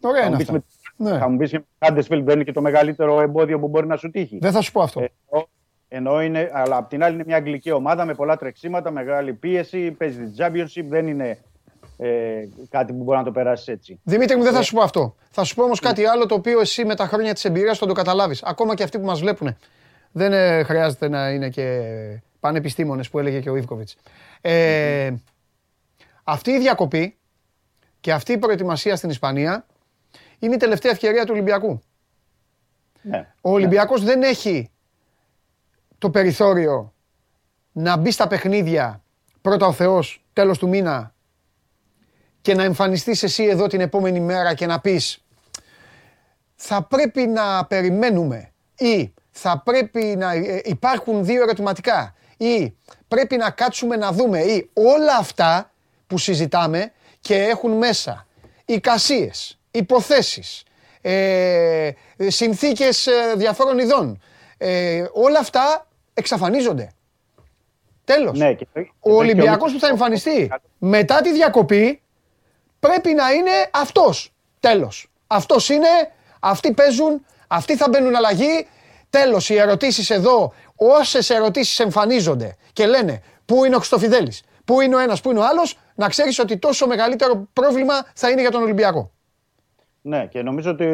Ωραία 0.00 0.20
θα 0.22 0.26
είναι 0.26 0.36
μου 0.36 0.36
πεις 0.36 0.48
αυτά. 0.48 0.62
με- 0.96 1.10
Ναι. 1.10 1.18
Θα 1.18 1.28
μου 1.28 1.36
πεις 1.36 1.50
και 1.50 1.60
Χάντεσφιλντ 1.84 2.24
δεν 2.24 2.34
είναι 2.34 2.44
και 2.44 2.52
το 2.52 2.60
μεγαλύτερο 2.60 3.20
εμπόδιο 3.20 3.58
που 3.58 3.68
μπορεί 3.68 3.86
να 3.86 3.96
σου 3.96 4.10
τύχει. 4.10 4.38
Δεν 4.40 4.52
θα 4.52 4.60
σου 4.60 4.72
πω 4.72 4.80
αυτό. 4.82 5.00
Ε, 5.00 5.06
Ενώ, 5.88 6.10
ενώ 6.10 6.22
είναι, 6.22 6.50
αλλά 6.52 6.76
απ' 6.76 6.88
την 6.88 7.02
άλλη 7.02 7.14
είναι 7.14 7.24
μια 7.26 7.36
αγγλική 7.36 7.70
ομάδα 7.70 8.04
με 8.04 8.14
πολλά 8.14 8.36
τρεξίματα, 8.36 8.90
μεγάλη 8.90 9.32
πίεση, 9.32 9.90
παίζει 9.90 10.24
τη 10.24 10.34
Championship, 10.38 10.84
δεν 10.88 11.06
είναι 11.06 11.38
ε, 11.98 12.08
κάτι 12.68 12.92
που 12.92 13.02
μπορεί 13.02 13.18
να 13.18 13.24
το 13.24 13.30
περάσεις 13.30 13.68
έτσι. 13.68 14.00
Δημήτρη 14.02 14.36
μου, 14.36 14.42
δεν 14.42 14.52
θα 14.52 14.58
Ε, 14.58 14.62
σου 14.62 14.74
πω 14.74 14.82
αυτό. 14.82 15.14
Θα 15.30 15.44
σου 15.44 15.54
πω 15.54 15.62
όμως 15.64 15.80
κάτι 15.80 16.06
άλλο 16.06 16.26
το 16.26 16.34
οποίο 16.34 16.60
εσύ 16.60 16.84
με 16.84 16.94
τα 16.94 17.06
χρόνια 17.06 17.32
της 17.32 17.44
εμπειρίας 17.44 17.78
θα 17.78 17.86
το 17.86 17.92
καταλάβεις. 17.92 18.42
Ακόμα 18.42 18.74
και 18.74 18.82
αυτοί 18.82 18.98
που 18.98 19.04
μας 19.04 19.20
βλέπουν. 19.20 19.56
Δεν 20.12 20.32
ε, 20.32 20.62
χρειάζεται 20.62 21.08
να 21.08 21.30
είναι 21.30 21.48
και 21.48 21.82
πανεπιστήμονες 22.40 23.10
που 23.10 23.18
έλεγε 23.18 23.40
και 23.40 23.50
ο 23.50 23.56
Ιβκοβιτς. 23.56 23.96
Ε, 24.40 25.12
αυτή 26.24 26.50
η 26.50 26.58
διακοπή 26.58 27.16
και 28.00 28.12
αυτή 28.12 28.32
η 28.32 28.38
προετοιμασία 28.38 28.96
στην 28.96 29.10
Ισπανία 29.10 29.66
είναι 30.38 30.54
η 30.54 30.58
τελευταία 30.58 30.90
ευκαιρία 30.92 31.24
του 31.24 31.30
Ολυμπιακού. 31.32 31.82
Ναι. 33.02 33.34
Ο 33.40 33.50
Ολυμπιακός 33.50 34.04
δεν 34.04 34.22
έχει 34.22 34.70
το 35.98 36.10
περιθώριο 36.10 36.94
να 37.72 37.96
μπει 37.96 38.10
στα 38.10 38.26
παιχνίδια 38.26 39.02
πρώτα 39.40 39.66
ο 39.66 39.72
Θεός 39.72 40.24
τέλος 40.32 40.58
του 40.58 40.68
μήνα 40.68 41.14
και 42.40 42.54
να 42.54 42.62
εμφανιστείς 42.62 43.22
εσύ 43.22 43.44
εδώ 43.44 43.66
την 43.66 43.80
επόμενη 43.80 44.20
μέρα 44.20 44.54
και 44.54 44.66
να 44.66 44.80
πεις 44.80 45.24
θα 46.54 46.82
πρέπει 46.82 47.26
να 47.26 47.64
περιμένουμε 47.64 48.52
ή 48.76 49.14
θα 49.30 49.62
πρέπει 49.64 50.14
να 50.18 50.32
ε, 50.32 50.60
υπάρχουν 50.64 51.24
δύο 51.24 51.42
ερωτηματικά 51.42 52.14
ή 52.36 52.76
πρέπει 53.08 53.36
να 53.36 53.50
κάτσουμε 53.50 53.96
να 53.96 54.12
δούμε 54.12 54.40
ή 54.40 54.70
όλα 54.72 55.16
αυτά 55.16 55.70
που 56.06 56.18
συζητάμε 56.18 56.92
και 57.20 57.34
έχουν 57.34 57.72
μέσα 57.72 58.26
εικασίες, 58.64 59.58
υποθέσεις, 59.70 60.62
ε, 61.00 61.90
συνθήκες 62.26 63.06
ε, 63.06 63.34
διαφόρων 63.36 63.78
ειδών. 63.78 64.22
Ε, 64.58 65.04
όλα 65.12 65.38
αυτά 65.38 65.85
εξαφανίζονται. 66.20 66.90
Τέλος. 68.04 68.38
Ναι, 68.38 68.52
και- 68.54 68.66
Ο 69.00 69.12
Ολυμπιακός 69.16 69.72
που 69.72 69.78
θα 69.78 69.86
εμφανιστεί 69.88 70.50
μετά 70.78 71.20
τη 71.20 71.32
διακοπή 71.32 72.00
πρέπει 72.80 73.12
να 73.14 73.30
είναι 73.32 73.50
αυτός. 73.72 74.32
Τέλος. 74.60 75.10
Αυτός 75.26 75.68
είναι, 75.68 75.88
αυτοί 76.40 76.72
παίζουν, 76.72 77.24
αυτοί 77.48 77.76
θα 77.76 77.88
μπαίνουν 77.88 78.16
αλλαγή. 78.16 78.66
Τέλος, 79.10 79.48
οι 79.50 79.56
ερωτήσεις 79.56 80.10
εδώ, 80.10 80.52
όσες 80.76 81.30
ερωτήσεις 81.30 81.78
εμφανίζονται 81.78 82.56
και 82.72 82.86
λένε 82.86 83.22
πού 83.44 83.64
είναι 83.64 83.74
ο 83.74 83.78
Χριστοφιδέλης, 83.78 84.42
πού 84.64 84.80
είναι 84.80 84.94
ο 84.94 84.98
ένας, 84.98 85.20
πού 85.20 85.30
είναι 85.30 85.38
ο 85.38 85.44
άλλος, 85.46 85.78
να 85.94 86.08
ξέρεις 86.08 86.38
ότι 86.38 86.58
τόσο 86.58 86.86
μεγαλύτερο 86.86 87.48
πρόβλημα 87.52 87.94
θα 88.14 88.30
είναι 88.30 88.40
για 88.40 88.50
τον 88.50 88.62
Ολυμπιακό. 88.62 89.10
Ναι, 90.00 90.26
και 90.26 90.42
νομίζω 90.42 90.70
ότι 90.70 90.84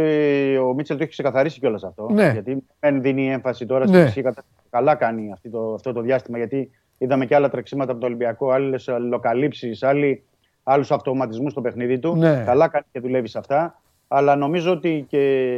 ο 0.56 0.74
Μίτσελ 0.74 0.96
το 0.96 1.02
έχει 1.02 1.12
ξεκαθαρίσει 1.12 1.58
κιόλας 1.60 1.82
αυτό. 1.84 2.08
Ναι. 2.10 2.30
Γιατί 2.30 2.64
δεν 2.80 3.02
δίνει 3.02 3.32
έμφαση 3.32 3.66
τώρα 3.66 3.86
στη 3.86 3.96
Ναι. 3.96 4.02
φυσική 4.04 4.22
κατάσταση. 4.22 4.61
Καλά 4.72 4.94
κάνει 4.94 5.32
αυτή 5.32 5.50
το, 5.50 5.74
αυτό 5.74 5.92
το 5.92 6.00
διάστημα, 6.00 6.38
γιατί 6.38 6.70
είδαμε 6.98 7.26
και 7.26 7.34
άλλα 7.34 7.48
τρεξίματα 7.48 7.92
από 7.92 8.00
το 8.00 8.06
Ολυμπιακό, 8.06 8.50
άλλες 8.50 8.88
αλληλοκαλύψεις, 8.88 9.82
άλλους 10.62 10.90
αυτοματισμούς 10.90 11.52
στο 11.52 11.60
παιχνίδι 11.60 11.98
του. 11.98 12.16
Ναι. 12.16 12.42
Καλά 12.46 12.68
κάνει 12.68 12.84
και 12.92 13.00
δουλεύει 13.00 13.28
σε 13.28 13.38
αυτά. 13.38 13.80
Αλλά 14.08 14.36
νομίζω 14.36 14.72
ότι 14.72 15.04
και 15.08 15.48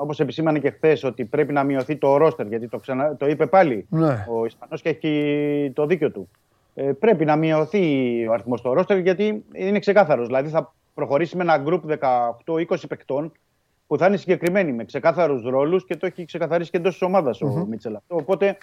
όπως 0.00 0.20
επισήμανε 0.20 0.58
και 0.58 0.70
χθες, 0.70 1.04
ότι 1.04 1.24
πρέπει 1.24 1.52
να 1.52 1.64
μειωθεί 1.64 1.96
το 1.96 2.16
ρόστερ, 2.16 2.46
γιατί 2.46 2.68
το, 2.68 2.78
ξανα, 2.78 3.16
το 3.16 3.26
είπε 3.26 3.46
πάλι 3.46 3.86
Ναι. 3.90 4.26
ο 4.28 4.44
Ισπανός 4.44 4.82
και 4.82 4.88
έχει 4.88 5.72
το 5.74 5.86
δίκιο 5.86 6.10
του. 6.10 6.28
ε, 6.74 6.82
πρέπει 6.92 7.24
να 7.24 7.36
μειωθεί 7.36 7.82
ο 8.28 8.32
αριθμός 8.32 8.60
του 8.62 8.74
ρόστερ 8.74 8.98
γιατί 8.98 9.44
είναι 9.52 9.78
ξεκάθαρος. 9.78 10.26
Δηλαδή 10.26 10.48
θα 10.48 10.74
προχωρήσει 10.94 11.36
με 11.36 11.42
ένα 11.42 11.56
γκρουπ 11.58 11.84
18-20 12.44 12.76
παικτών 12.88 13.32
που 13.88 13.98
θα 13.98 14.06
είναι 14.06 14.16
συγκεκριμένοι 14.16 14.72
με 14.72 14.84
ξεκάθαρους 14.84 15.42
ρόλους 15.42 15.84
και 15.84 15.96
το 15.96 16.06
έχει 16.06 16.24
ξεκαθαρίσει 16.24 16.70
και 16.70 16.76
εντός 16.76 16.92
της 16.92 17.02
ομάδας 17.02 17.40
ο 17.42 17.66
Μίτσελ 17.68 17.94
αυτό. 17.94 18.16
Οπότε, 18.16 18.56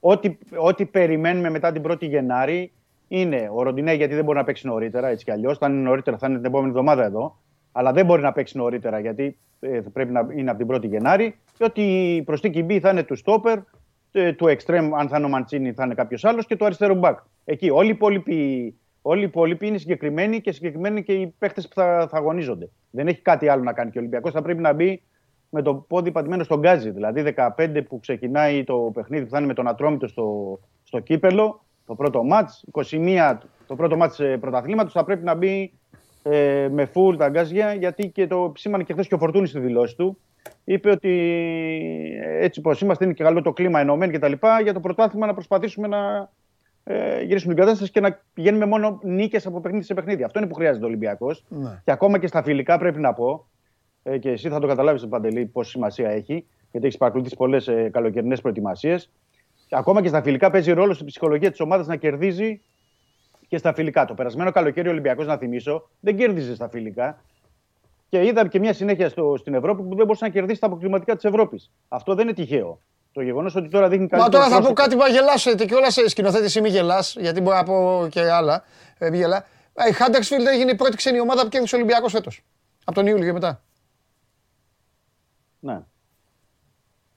ό,τι, 0.00 0.38
ό,τι 0.58 0.86
περιμένουμε 0.86 1.50
μετά 1.50 1.72
την 1.72 1.82
1η 1.86 2.08
Γενάρη 2.08 2.72
είναι 3.08 3.50
ο 3.54 3.62
Ροντινέ, 3.62 3.92
γιατί 3.92 4.14
δεν 4.14 4.24
μπορεί 4.24 4.38
να 4.38 4.44
παίξει 4.44 4.66
νωρίτερα 4.66 5.08
έτσι 5.08 5.24
κι 5.24 5.30
αλλιώς. 5.30 5.58
Θα 5.58 5.66
είναι 5.66 5.80
νωρίτερα, 5.80 6.18
θα 6.18 6.26
είναι 6.26 6.36
την 6.36 6.44
επόμενη 6.44 6.68
εβδομάδα 6.68 7.04
εδώ. 7.04 7.36
Αλλά 7.72 7.92
δεν 7.92 8.06
μπορεί 8.06 8.22
να 8.22 8.32
παίξει 8.32 8.56
νωρίτερα 8.56 8.98
γιατί 8.98 9.38
ε, 9.60 9.80
πρέπει 9.92 10.12
να 10.12 10.26
είναι 10.36 10.50
από 10.50 10.66
την 10.66 10.74
1η 10.74 10.88
Γενάρη. 10.88 11.38
Και 11.58 11.64
ότι 11.64 12.14
η 12.14 12.22
προστίκη 12.22 12.66
B 12.68 12.78
θα 12.80 12.90
είναι 12.90 13.02
του 13.02 13.16
Στόπερ, 13.16 13.58
ε, 14.12 14.32
του 14.32 14.44
Extreme, 14.44 14.90
αν 14.98 15.08
θα 15.08 15.16
είναι 15.16 15.26
ο 15.26 15.28
Μαντσίνη, 15.28 15.72
θα 15.72 15.84
είναι 15.84 15.94
κάποιος 15.94 16.24
άλλος 16.24 16.46
και 16.46 16.56
του 16.56 16.64
αριστερού 16.64 16.94
μπακ. 16.94 17.18
Εκεί 17.44 17.70
όλοι 17.70 17.88
οι 17.88 17.90
υπόλοιποι, 17.90 18.74
όλοι 19.08 19.20
οι 19.20 19.24
υπόλοιποι 19.24 19.66
είναι 19.66 19.78
συγκεκριμένοι 19.78 20.40
και 20.40 20.52
συγκεκριμένοι 20.52 21.02
και 21.02 21.12
οι 21.12 21.34
παίχτες 21.38 21.68
που 21.68 21.74
θα, 21.74 22.06
θα 22.10 22.16
αγωνίζονται. 22.16 22.68
Δεν 22.90 23.08
έχει 23.08 23.20
κάτι 23.20 23.48
άλλο 23.48 23.62
να 23.62 23.72
κάνει 23.72 23.90
και 23.90 23.98
ο 23.98 24.00
Ολυμπιακός. 24.00 24.32
Θα 24.32 24.42
πρέπει 24.42 24.60
να 24.60 24.72
μπει 24.72 25.02
με 25.50 25.62
το 25.62 25.74
πόδι 25.74 26.10
πατημένο 26.10 26.44
στον 26.44 26.58
γκάζι. 26.58 26.90
Δηλαδή 26.90 27.34
15 27.56 27.82
που 27.88 28.00
ξεκινάει 28.00 28.64
το 28.64 28.90
παιχνίδι 28.94 29.24
που 29.24 29.30
θα 29.30 29.38
είναι 29.38 29.46
με 29.46 29.54
τον 29.54 29.68
Ατρόμητο 29.68 30.08
στο, 30.08 30.58
στο 30.82 30.98
κύπελο, 30.98 31.64
το 31.86 31.94
πρώτο 31.94 32.22
μάτς, 32.22 32.64
21 32.72 33.38
το 33.66 33.76
πρώτο 33.76 33.96
μάτς 33.96 34.20
ε, 34.20 34.36
πρωταθλήματος 34.36 34.92
θα 34.92 35.04
πρέπει 35.04 35.24
να 35.24 35.34
μπει 35.34 35.72
ε, 36.22 36.68
με 36.70 36.90
full 36.94 37.16
τα 37.18 37.28
γκάζια 37.28 37.74
γιατί 37.74 38.08
και 38.08 38.26
το 38.26 38.52
σήμανε 38.56 38.84
και 38.84 38.92
χθες 38.92 39.06
και 39.08 39.14
ο 39.14 39.18
Φορτούνης 39.18 39.50
στη 39.50 39.58
δηλώση 39.58 39.96
του. 39.96 40.18
Είπε 40.64 40.90
ότι 40.90 41.10
ε, 42.22 42.44
έτσι 42.44 42.60
πως 42.60 42.80
είμαστε 42.80 43.04
είναι 43.04 43.14
και 43.14 43.22
καλό 43.22 43.42
το 43.42 43.52
κλίμα 43.52 43.80
ενωμένοι 43.80 44.12
και 44.12 44.18
τα 44.18 44.28
λοιπά 44.28 44.60
για 44.60 44.72
το 44.72 44.80
πρωτάθλημα 44.80 45.26
να 45.26 45.34
προσπαθήσουμε 45.34 45.88
να 45.88 46.30
ε, 46.88 47.22
γυρίσουμε 47.22 47.54
την 47.54 47.62
κατάσταση 47.62 47.90
και 47.90 48.00
να 48.00 48.20
πηγαίνουμε 48.34 48.66
μόνο 48.66 48.98
νίκες 49.02 49.46
από 49.46 49.60
παιχνίδι 49.60 49.84
σε 49.84 49.94
παιχνίδι. 49.94 50.22
Αυτό 50.22 50.38
είναι 50.38 50.48
που 50.48 50.54
χρειάζεται 50.54 50.84
ο 50.84 50.88
Ολυμπιακός. 50.88 51.44
Ναι. 51.48 51.80
Και 51.84 51.90
ακόμα 51.90 52.18
και 52.18 52.26
στα 52.26 52.42
φιλικά 52.42 52.78
πρέπει 52.78 53.00
να 53.00 53.12
πω, 53.12 53.46
ε, 54.02 54.18
και 54.18 54.30
εσύ 54.30 54.48
θα 54.48 54.60
το 54.60 54.66
καταλάβεις, 54.66 55.06
Παντελή, 55.08 55.46
πόση 55.46 55.70
σημασία 55.70 56.10
έχει, 56.10 56.46
γιατί 56.70 56.86
έχεις 56.86 56.98
παρακολουθήσει 56.98 57.36
πολλές 57.36 57.68
ε, 57.68 57.88
καλοκαιρινές 57.92 58.40
προετοιμασίες. 58.40 59.10
Ακόμα 59.70 60.02
και 60.02 60.08
στα 60.08 60.22
φιλικά 60.22 60.50
παίζει 60.50 60.72
ρόλο 60.72 60.92
στην 60.92 61.06
ψυχολογία 61.06 61.50
της 61.50 61.60
ομάδας 61.60 61.86
να 61.86 61.96
κερδίζει 61.96 62.60
και 63.48 63.56
στα 63.56 63.74
φιλικά. 63.74 64.04
Το 64.04 64.14
περασμένο 64.14 64.50
καλοκαίρι 64.50 64.88
ο 64.88 64.90
Ολυμπιακός, 64.90 65.26
να 65.26 65.36
θυμίσω, 65.36 65.88
δεν 66.00 66.16
κέρδιζε 66.16 66.54
στα 66.54 66.68
φιλικά. 66.68 67.22
Και 68.08 68.26
είδαμε 68.26 68.48
και 68.48 68.58
μια 68.58 68.72
συνέχεια 68.72 69.08
στο, 69.08 69.36
στην 69.38 69.54
Ευρώπη 69.54 69.82
που 69.82 69.96
δεν 69.96 70.06
μπορούσε 70.06 70.24
να 70.24 70.30
κερδίσει 70.30 70.60
τα 70.60 70.66
αποκλειματικά 70.66 71.14
της 71.14 71.24
Ευρώπης. 71.24 71.72
Αυτό 71.88 72.14
δεν 72.14 72.24
είναι 72.24 72.34
τυχαίο. 72.34 72.80
Το 73.16 73.22
γεγονός 73.22 73.54
ότι 73.54 73.68
τώρα 73.68 73.88
δείχνει 73.88 74.08
Μα 74.10 74.28
τώρα 74.28 74.48
θα 74.48 74.60
πω 74.62 74.72
κάτι 74.72 74.96
που 74.96 75.02
θα 75.02 75.08
γελάσετε 75.08 75.64
και 75.64 75.74
όλα 75.74 75.90
σε 75.90 76.08
σκηνοθέτη 76.08 76.58
ή 76.58 76.60
μη 76.60 76.68
γελάς, 76.68 77.16
γιατί 77.18 77.40
μπορεί 77.40 77.56
να 77.56 77.62
πω 77.62 78.06
και 78.10 78.30
άλλα. 78.30 78.64
Ε, 78.98 79.10
μη 79.10 79.16
γελά. 79.16 79.44
Ε, 79.74 79.88
Η 79.88 79.94
Huddersfield 79.98 80.46
έγινε 80.52 80.70
η 80.70 80.74
πρώτη 80.74 80.96
ξένη 80.96 81.20
ομάδα 81.20 81.42
που 81.42 81.48
κέρδισε 81.48 81.74
ο 81.74 81.78
Ολυμπιακός 81.78 82.12
φέτος. 82.12 82.42
Από 82.84 82.94
τον 82.96 83.06
Ιούλιο 83.06 83.24
και 83.24 83.32
μετά. 83.32 83.62
Ναι. 85.58 85.80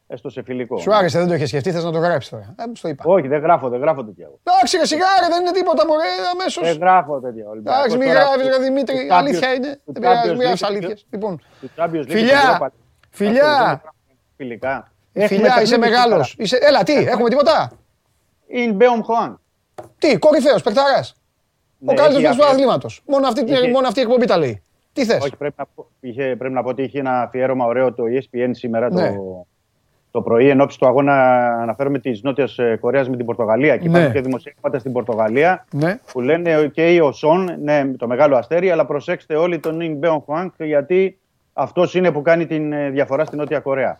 Έστω 0.08 0.30
σε 0.30 0.44
φιλικό. 0.44 0.78
Σου 0.78 0.96
άρεσε, 0.96 1.20
δεν 1.20 1.28
το 1.28 1.34
είχες 1.34 1.48
σκεφτεί, 1.48 1.72
θες 1.72 1.84
να 1.84 1.92
το 1.92 1.98
γράψεις 1.98 2.30
τώρα. 2.32 2.56
Ε, 2.60 2.64
το 2.82 2.90
είπα. 2.90 3.04
Όχι, 3.08 3.28
δεν 3.28 3.42
γράφω, 3.42 3.70
δεν 3.70 3.80
γράφω 3.80 4.04
τέτοια. 4.04 4.30
Εντάξει, 4.44 4.78
ρε 4.78 4.86
σιγά, 4.86 5.06
ρε, 5.22 5.28
δεν 5.28 5.42
είναι 5.42 5.52
τίποτα, 5.52 5.86
μωρέ, 5.86 6.04
αμέσως. 6.34 6.64
Δεν 6.64 6.78
γράφω 6.78 7.20
τέτοια. 7.20 7.46
Εντάξει, 7.58 7.98
μην 7.98 8.10
γράφεις, 8.10 8.48
ρε 8.48 8.58
Δημήτρη, 8.58 9.08
αλήθεια 9.12 9.54
είναι. 9.54 9.82
Δεν 9.86 10.02
πειράζει, 10.02 10.30
μην 10.30 10.42
γράφει 10.42 10.66
αλήθειες. 10.66 11.06
Λοιπόν, 11.10 11.42
φιλιά, 12.08 12.72
φιλιά. 13.10 13.82
Φιλικά. 14.36 14.92
Φιλιά, 15.14 15.62
είσαι 15.62 15.78
μεγάλος. 15.78 16.36
Έλα, 16.68 16.84
τι, 16.84 16.94
έχουμε 16.94 17.30
τίποτα; 17.30 17.72
Ιν 18.48 18.72
Μπέομ 18.74 19.02
Χουάνγκ. 19.02 19.40
Τι, 19.98 20.18
κορυφαίος, 20.18 20.62
παιχταράς. 20.64 21.14
Ο 21.86 21.94
καλύτερος 21.94 22.22
παίκτης 22.22 22.38
του 22.38 22.46
αθλήματος. 22.46 23.02
Μόνο 23.06 23.28
αυτή 23.88 24.00
η 24.00 24.02
εκπομπή 24.02 24.26
τα 24.26 24.38
λέει. 24.38 24.62
Τι 24.94 25.06
θες; 25.06 25.24
Όχι, 25.24 25.36
πρέπει 25.36 25.54
να, 25.58 25.66
πω, 25.76 25.88
είχε, 26.00 26.36
πρέπει 26.38 26.54
να 26.54 26.64
πω 26.64 26.70
ότι 26.70 26.84
είχε 26.84 27.00
ένα 27.00 27.22
αφιέρωμα 27.22 27.66
ωραίο 27.66 27.94
το 27.94 28.04
ESPN 28.04 28.50
σήμερα 28.52 28.94
Ναι. 28.94 29.10
το, 29.16 29.46
το 30.12 30.22
πρωί 30.22 30.50
εν 30.50 30.62
όψει 30.62 30.78
του 30.80 30.88
αγώνα 30.88 31.14
αναφέρομαι 31.62 32.00
της 32.00 32.22
Νότιας 32.24 32.58
Κορέας 32.80 33.10
με 33.10 33.16
την 33.18 33.26
Πορτογαλία. 33.26 33.78
Και 33.78 33.88
Ναι. 33.90 33.98
υπάρχουν 33.98 34.14
και 34.14 34.22
δημοσιεύματα 34.22 34.80
στην 34.80 34.92
Πορτογαλία 34.92 35.66
Ναι. 35.72 36.00
που 36.12 36.22
λένε 36.22 36.68
και 36.74 37.02
ο 37.02 37.12
Σον, 37.12 37.56
ναι, 37.64 37.86
το 37.98 38.08
μεγάλο 38.08 38.36
αστέρι, 38.36 38.72
αλλά 38.72 38.86
προσέξτε 38.86 39.36
όλοι 39.36 39.60
τον 39.60 39.82
Ιν 39.82 39.96
Μπέομ 39.98 40.22
Χουάνγκ 40.22 40.54
γιατί 40.58 41.20
αυτός 41.54 41.94
είναι 41.96 42.12
που 42.12 42.22
κάνει 42.22 42.46
την 42.46 42.74
ε, 42.74 42.90
διαφορά 42.90 43.26
στην 43.26 43.38
Νότια 43.38 43.60
Κορέα. 43.60 44.00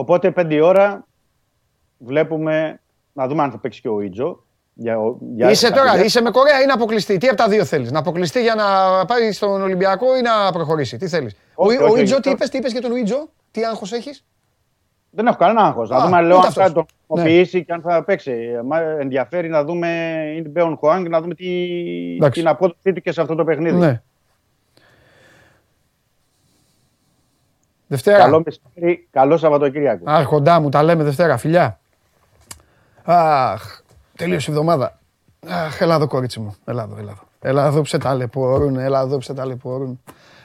Οπότε 0.00 0.30
πέντε 0.30 0.54
η 0.54 0.60
ώρα 0.60 1.06
βλέπουμε 1.98 2.80
να 3.12 3.26
δούμε 3.26 3.42
αν 3.42 3.50
θα 3.50 3.58
παίξει 3.58 3.80
και 3.80 3.88
ο 3.88 4.00
Ίτζο. 4.00 4.44
Για, 4.74 4.96
για 5.34 5.50
Είσαι 5.50 5.66
τώρα, 5.68 5.76
κατηγορία. 5.80 6.04
είσαι 6.04 6.20
με 6.22 6.30
Κορέα 6.30 6.62
ή 6.62 6.66
να 6.66 6.74
αποκλειστεί. 6.74 7.16
Τι 7.18 7.28
από 7.28 7.36
τα 7.36 7.48
δύο 7.48 7.64
θέλεις, 7.64 7.90
Να 7.90 7.98
αποκλειστεί 7.98 8.42
για 8.42 8.54
να 8.54 8.64
πάει 9.04 9.32
στον 9.32 9.62
Ολυμπιακό 9.62 10.16
ή 10.16 10.20
να 10.20 10.52
προχωρήσει; 10.52 10.96
Τι 10.96 11.08
θέλεις; 11.08 11.36
Ο, 11.54 11.64
Όχι, 11.66 11.82
ο 11.82 11.86
όχι, 11.86 12.00
Ιτζο, 12.00 12.12
όχι. 12.14 12.22
τι 12.22 12.30
είπες, 12.30 12.48
τι 12.50 12.58
είπες 12.58 12.72
για 12.72 12.80
τον 12.80 12.96
Ιτζο, 12.96 13.28
τι 13.50 13.64
άγχος 13.64 13.92
έχεις; 13.92 14.24
Δεν 15.10 15.26
έχω 15.26 15.36
κανένα 15.36 15.60
άγχος. 15.66 15.88
Να 15.90 15.96
Α, 15.96 16.04
δούμε 16.04 16.20
λέω, 16.22 16.36
ούτε 16.36 16.46
αν 16.46 16.52
θα 16.52 16.62
αυτός. 16.64 16.72
τον 16.74 16.86
χρησιμοποιήσει 17.06 17.64
και 17.64 17.72
αν 17.72 17.80
θα 17.80 18.04
παίξει. 18.04 18.32
Μα 18.64 18.80
ενδιαφέρει 18.80 19.48
να 19.48 19.64
δούμε 19.64 19.88
είναι 20.36 20.48
Μπέον 20.48 20.76
Χουάνγκ, 20.76 21.06
να 21.08 21.20
δούμε 21.20 21.34
τι, 21.34 21.46
Εντάξει. 22.16 22.40
την 22.40 22.48
απόδοσή 22.48 22.92
του 22.92 23.00
και 23.00 23.12
σε 23.12 23.20
αυτό 23.20 23.34
το 23.34 23.44
παιχνίδι. 23.44 24.00
Δευτέρα. 27.88 28.18
Καλό 28.18 28.42
μεσημέρι, 28.44 29.08
καλό 29.10 29.36
Σαββατοκύριακο. 29.36 30.04
Άρχοντά 30.06 30.60
μου, 30.60 30.68
τα 30.68 30.82
λέμε 30.82 31.04
Δευτέρα, 31.04 31.36
φιλιά. 31.36 31.78
Αχ, 33.04 33.80
τελείωσε 34.16 34.50
η 34.50 34.54
εβδομάδα. 34.54 34.98
Αχ, 35.48 35.80
έλα 35.80 35.94
εδώ 35.94 36.06
κορίτσι 36.06 36.40
μου, 36.40 36.56
έλα 36.64 36.82
εδώ, 36.82 36.96
έλα 36.98 37.10
εδώ. 37.10 37.26
Έλα 37.40 37.66
εδώ 37.66 37.78
που 37.78 37.86
σε 37.86 37.98
ταλαιπωρούν, 37.98 38.76
έλα 38.76 39.00
εδώ 39.00 39.16
που 39.16 39.22
σε 39.22 39.34
ταλαιπωρούν. 39.34 40.00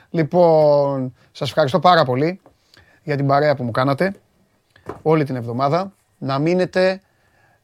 Λοιπόν, 0.10 1.14
σας 1.32 1.48
ευχαριστώ 1.50 1.80
πάρα 1.80 2.06
πολύ 2.06 2.42
για 3.04 3.16
την 3.16 3.28
παρέα 3.28 3.56
που 3.56 3.64
μου 3.64 3.72
κάνατε 3.72 4.14
όλη 5.02 5.24
την 5.24 5.36
εβδομάδα. 5.36 5.94
Να 6.18 6.40
μείνετε 6.40 7.02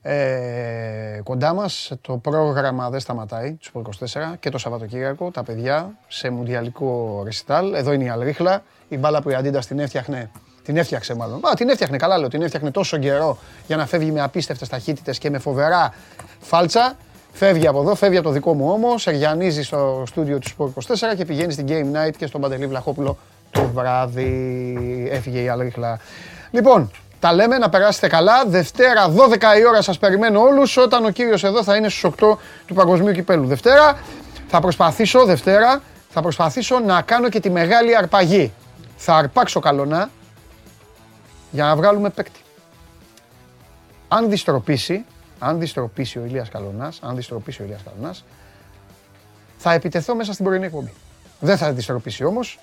ε, 0.02 1.20
κοντά 1.24 1.54
μας. 1.54 1.92
Το 2.02 2.18
πρόγραμμα 2.18 2.90
δεν 2.90 3.00
σταματάει, 3.00 3.54
τους 3.54 3.72
24 3.74 4.36
και 4.40 4.50
το 4.50 4.58
Σαββατοκύριακο, 4.58 5.32
τα 5.32 5.44
παιδιά 5.44 5.98
σε 6.08 6.30
μουντιαλικό 6.30 7.22
ρεσιτάλ. 7.24 7.74
Εδώ 7.74 7.92
είναι 7.92 8.04
η 8.04 8.10
Αλρίχλα, 8.10 8.64
η 8.88 8.98
μπάλα 8.98 9.22
που 9.22 9.30
η 9.30 9.34
Αντίντας 9.34 9.68
την 9.68 9.80
έφτιαχνε. 9.80 10.32
Την 10.64 10.78
έφτιαξε 10.78 11.16
μάλλον. 11.16 11.38
Α, 11.38 11.54
την 11.56 11.70
έφτιαχνε, 11.70 11.98
καλά 11.98 12.18
λέω. 12.18 12.28
Την 12.28 12.42
έφτιαχνε 12.42 12.72
τόσο 12.72 12.98
καιρό 12.98 13.38
για 13.68 13.76
να 13.76 13.86
φεύγει 13.86 14.12
με 14.12 14.22
απίστευτες 14.22 14.70
ταχύτητες 14.70 15.18
και 15.18 15.30
με 15.30 15.38
φοβερά 15.38 15.94
φάλτσα. 16.40 16.98
Φεύγει 17.32 17.68
από 17.68 17.80
εδώ, 17.80 17.96
φεύγει 17.96 18.18
από 18.18 18.28
το 18.28 18.34
δικό 18.34 18.54
μου 18.54 18.72
όμω, 18.72 18.98
σεργιανίζει 18.98 19.64
στο 19.64 20.04
στούντιο 20.08 20.40
του 20.40 20.50
Sport 20.58 20.84
24 21.12 21.16
και 21.16 21.26
πηγαίνει 21.26 21.52
στην 21.52 21.66
Game 21.70 21.96
Night 21.96 22.14
και 22.18 22.26
στον 22.26 22.42
Παντελή 22.42 22.68
Βλαχόπουλο 22.68 23.18
το 23.52 23.70
βράδυ. 23.74 25.10
Έφυγε 25.12 25.42
η 25.42 25.50
Αλρίχλα. 25.50 26.00
Λοιπόν, 26.52 26.92
τα 27.20 27.34
λέμε 27.34 27.58
να 27.58 27.70
περάσετε 27.70 28.08
καλά. 28.08 28.46
Δευτέρα 28.46 29.10
12 29.10 29.60
η 29.60 29.68
ώρα 29.68 29.82
σας 29.82 29.98
περιμένω 29.98 30.42
όλους 30.42 30.78
όταν 30.78 31.06
ο 31.06 31.10
κύριος 31.10 31.44
εδώ 31.44 31.64
θα 31.64 31.76
είναι 31.76 31.90
στους 31.90 32.12
8 32.20 32.38
του 32.68 32.74
Παγκοσμίου 32.74 33.14
Κυπέλου. 33.14 33.48
Δευτέρα 33.48 33.98
θα 34.48 34.60
προσπαθήσω, 34.60 35.26
Δευτέρα, 35.26 35.82
θα 36.10 36.22
προσπαθήσω 36.22 36.80
να 36.80 37.02
κάνω 37.02 37.30
και 37.30 37.40
τη 37.40 37.50
μεγάλη 37.50 37.98
αρπαγή. 37.98 38.54
Θα 38.98 39.16
αρπάξω 39.16 39.60
καλονά 39.60 40.10
για 41.52 41.64
να 41.64 41.76
βγάλουμε 41.76 42.10
παίκτη. 42.10 42.40
Αν 44.08 44.30
διστροπήσει, 44.30 45.06
αν 45.40 45.60
διστροπήσει 45.60 46.20
ο 46.20 46.26
Ηλίας 46.26 46.50
Καλονάς, 46.50 47.00
αν 47.02 47.16
διστροπήσει 47.16 47.62
ο 47.62 47.66
Ηλίας 47.66 47.82
Καλονάς, 47.84 48.26
θα 49.58 49.74
επιτεθώ 49.74 50.16
μέσα 50.16 50.34
στην 50.34 50.46
πρωινή 50.46 50.66
εκπομπή. 50.66 50.94
Δεν 51.40 51.58
θα 51.58 51.72
διστροπήσει 51.72 52.24
όμως 52.24 52.60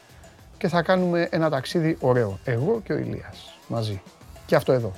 και 0.58 0.68
θα 0.68 0.82
κάνουμε 0.82 1.28
ένα 1.30 1.50
ταξίδι 1.50 1.96
ωραίο. 2.00 2.38
Εγώ 2.44 2.80
και 2.84 2.92
ο 2.92 2.96
Ηλίας 2.96 3.58
μαζί. 3.66 4.02
Και 4.46 4.54
αυτό 4.54 4.72
εδώ. 4.72 4.92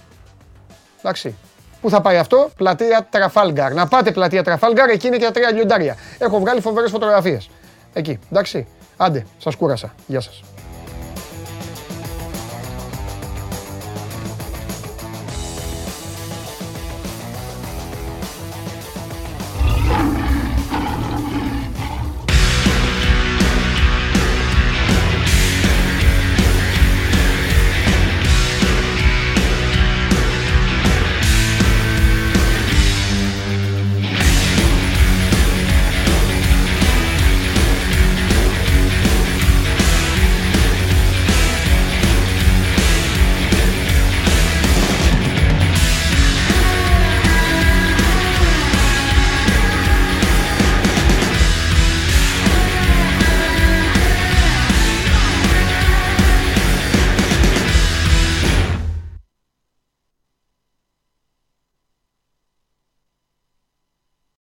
Εντάξει. 0.98 1.34
Πού 1.80 1.90
θα 1.90 2.00
πάει 2.00 2.16
αυτό, 2.16 2.50
πλατεία 2.56 3.06
Τραφάλγκαρ. 3.10 3.74
Να 3.74 3.86
πάτε 3.86 4.10
πλατεία 4.10 4.42
Τραφάλγκαρ, 4.42 4.88
εκεί 4.88 5.06
είναι 5.06 5.16
και 5.16 5.24
τα 5.24 5.30
τρία 5.30 5.52
λιοντάρια. 5.52 5.96
Έχω 6.18 6.38
βγάλει 6.38 6.60
φοβερές 6.60 6.90
φωτογραφίες. 6.90 7.50
Εκεί, 7.92 8.18
εντάξει. 8.30 8.66
Άντε, 8.96 9.26
σας 9.38 9.54
κούρασα. 9.54 9.94
Γεια 10.06 10.20
σας. 10.20 10.42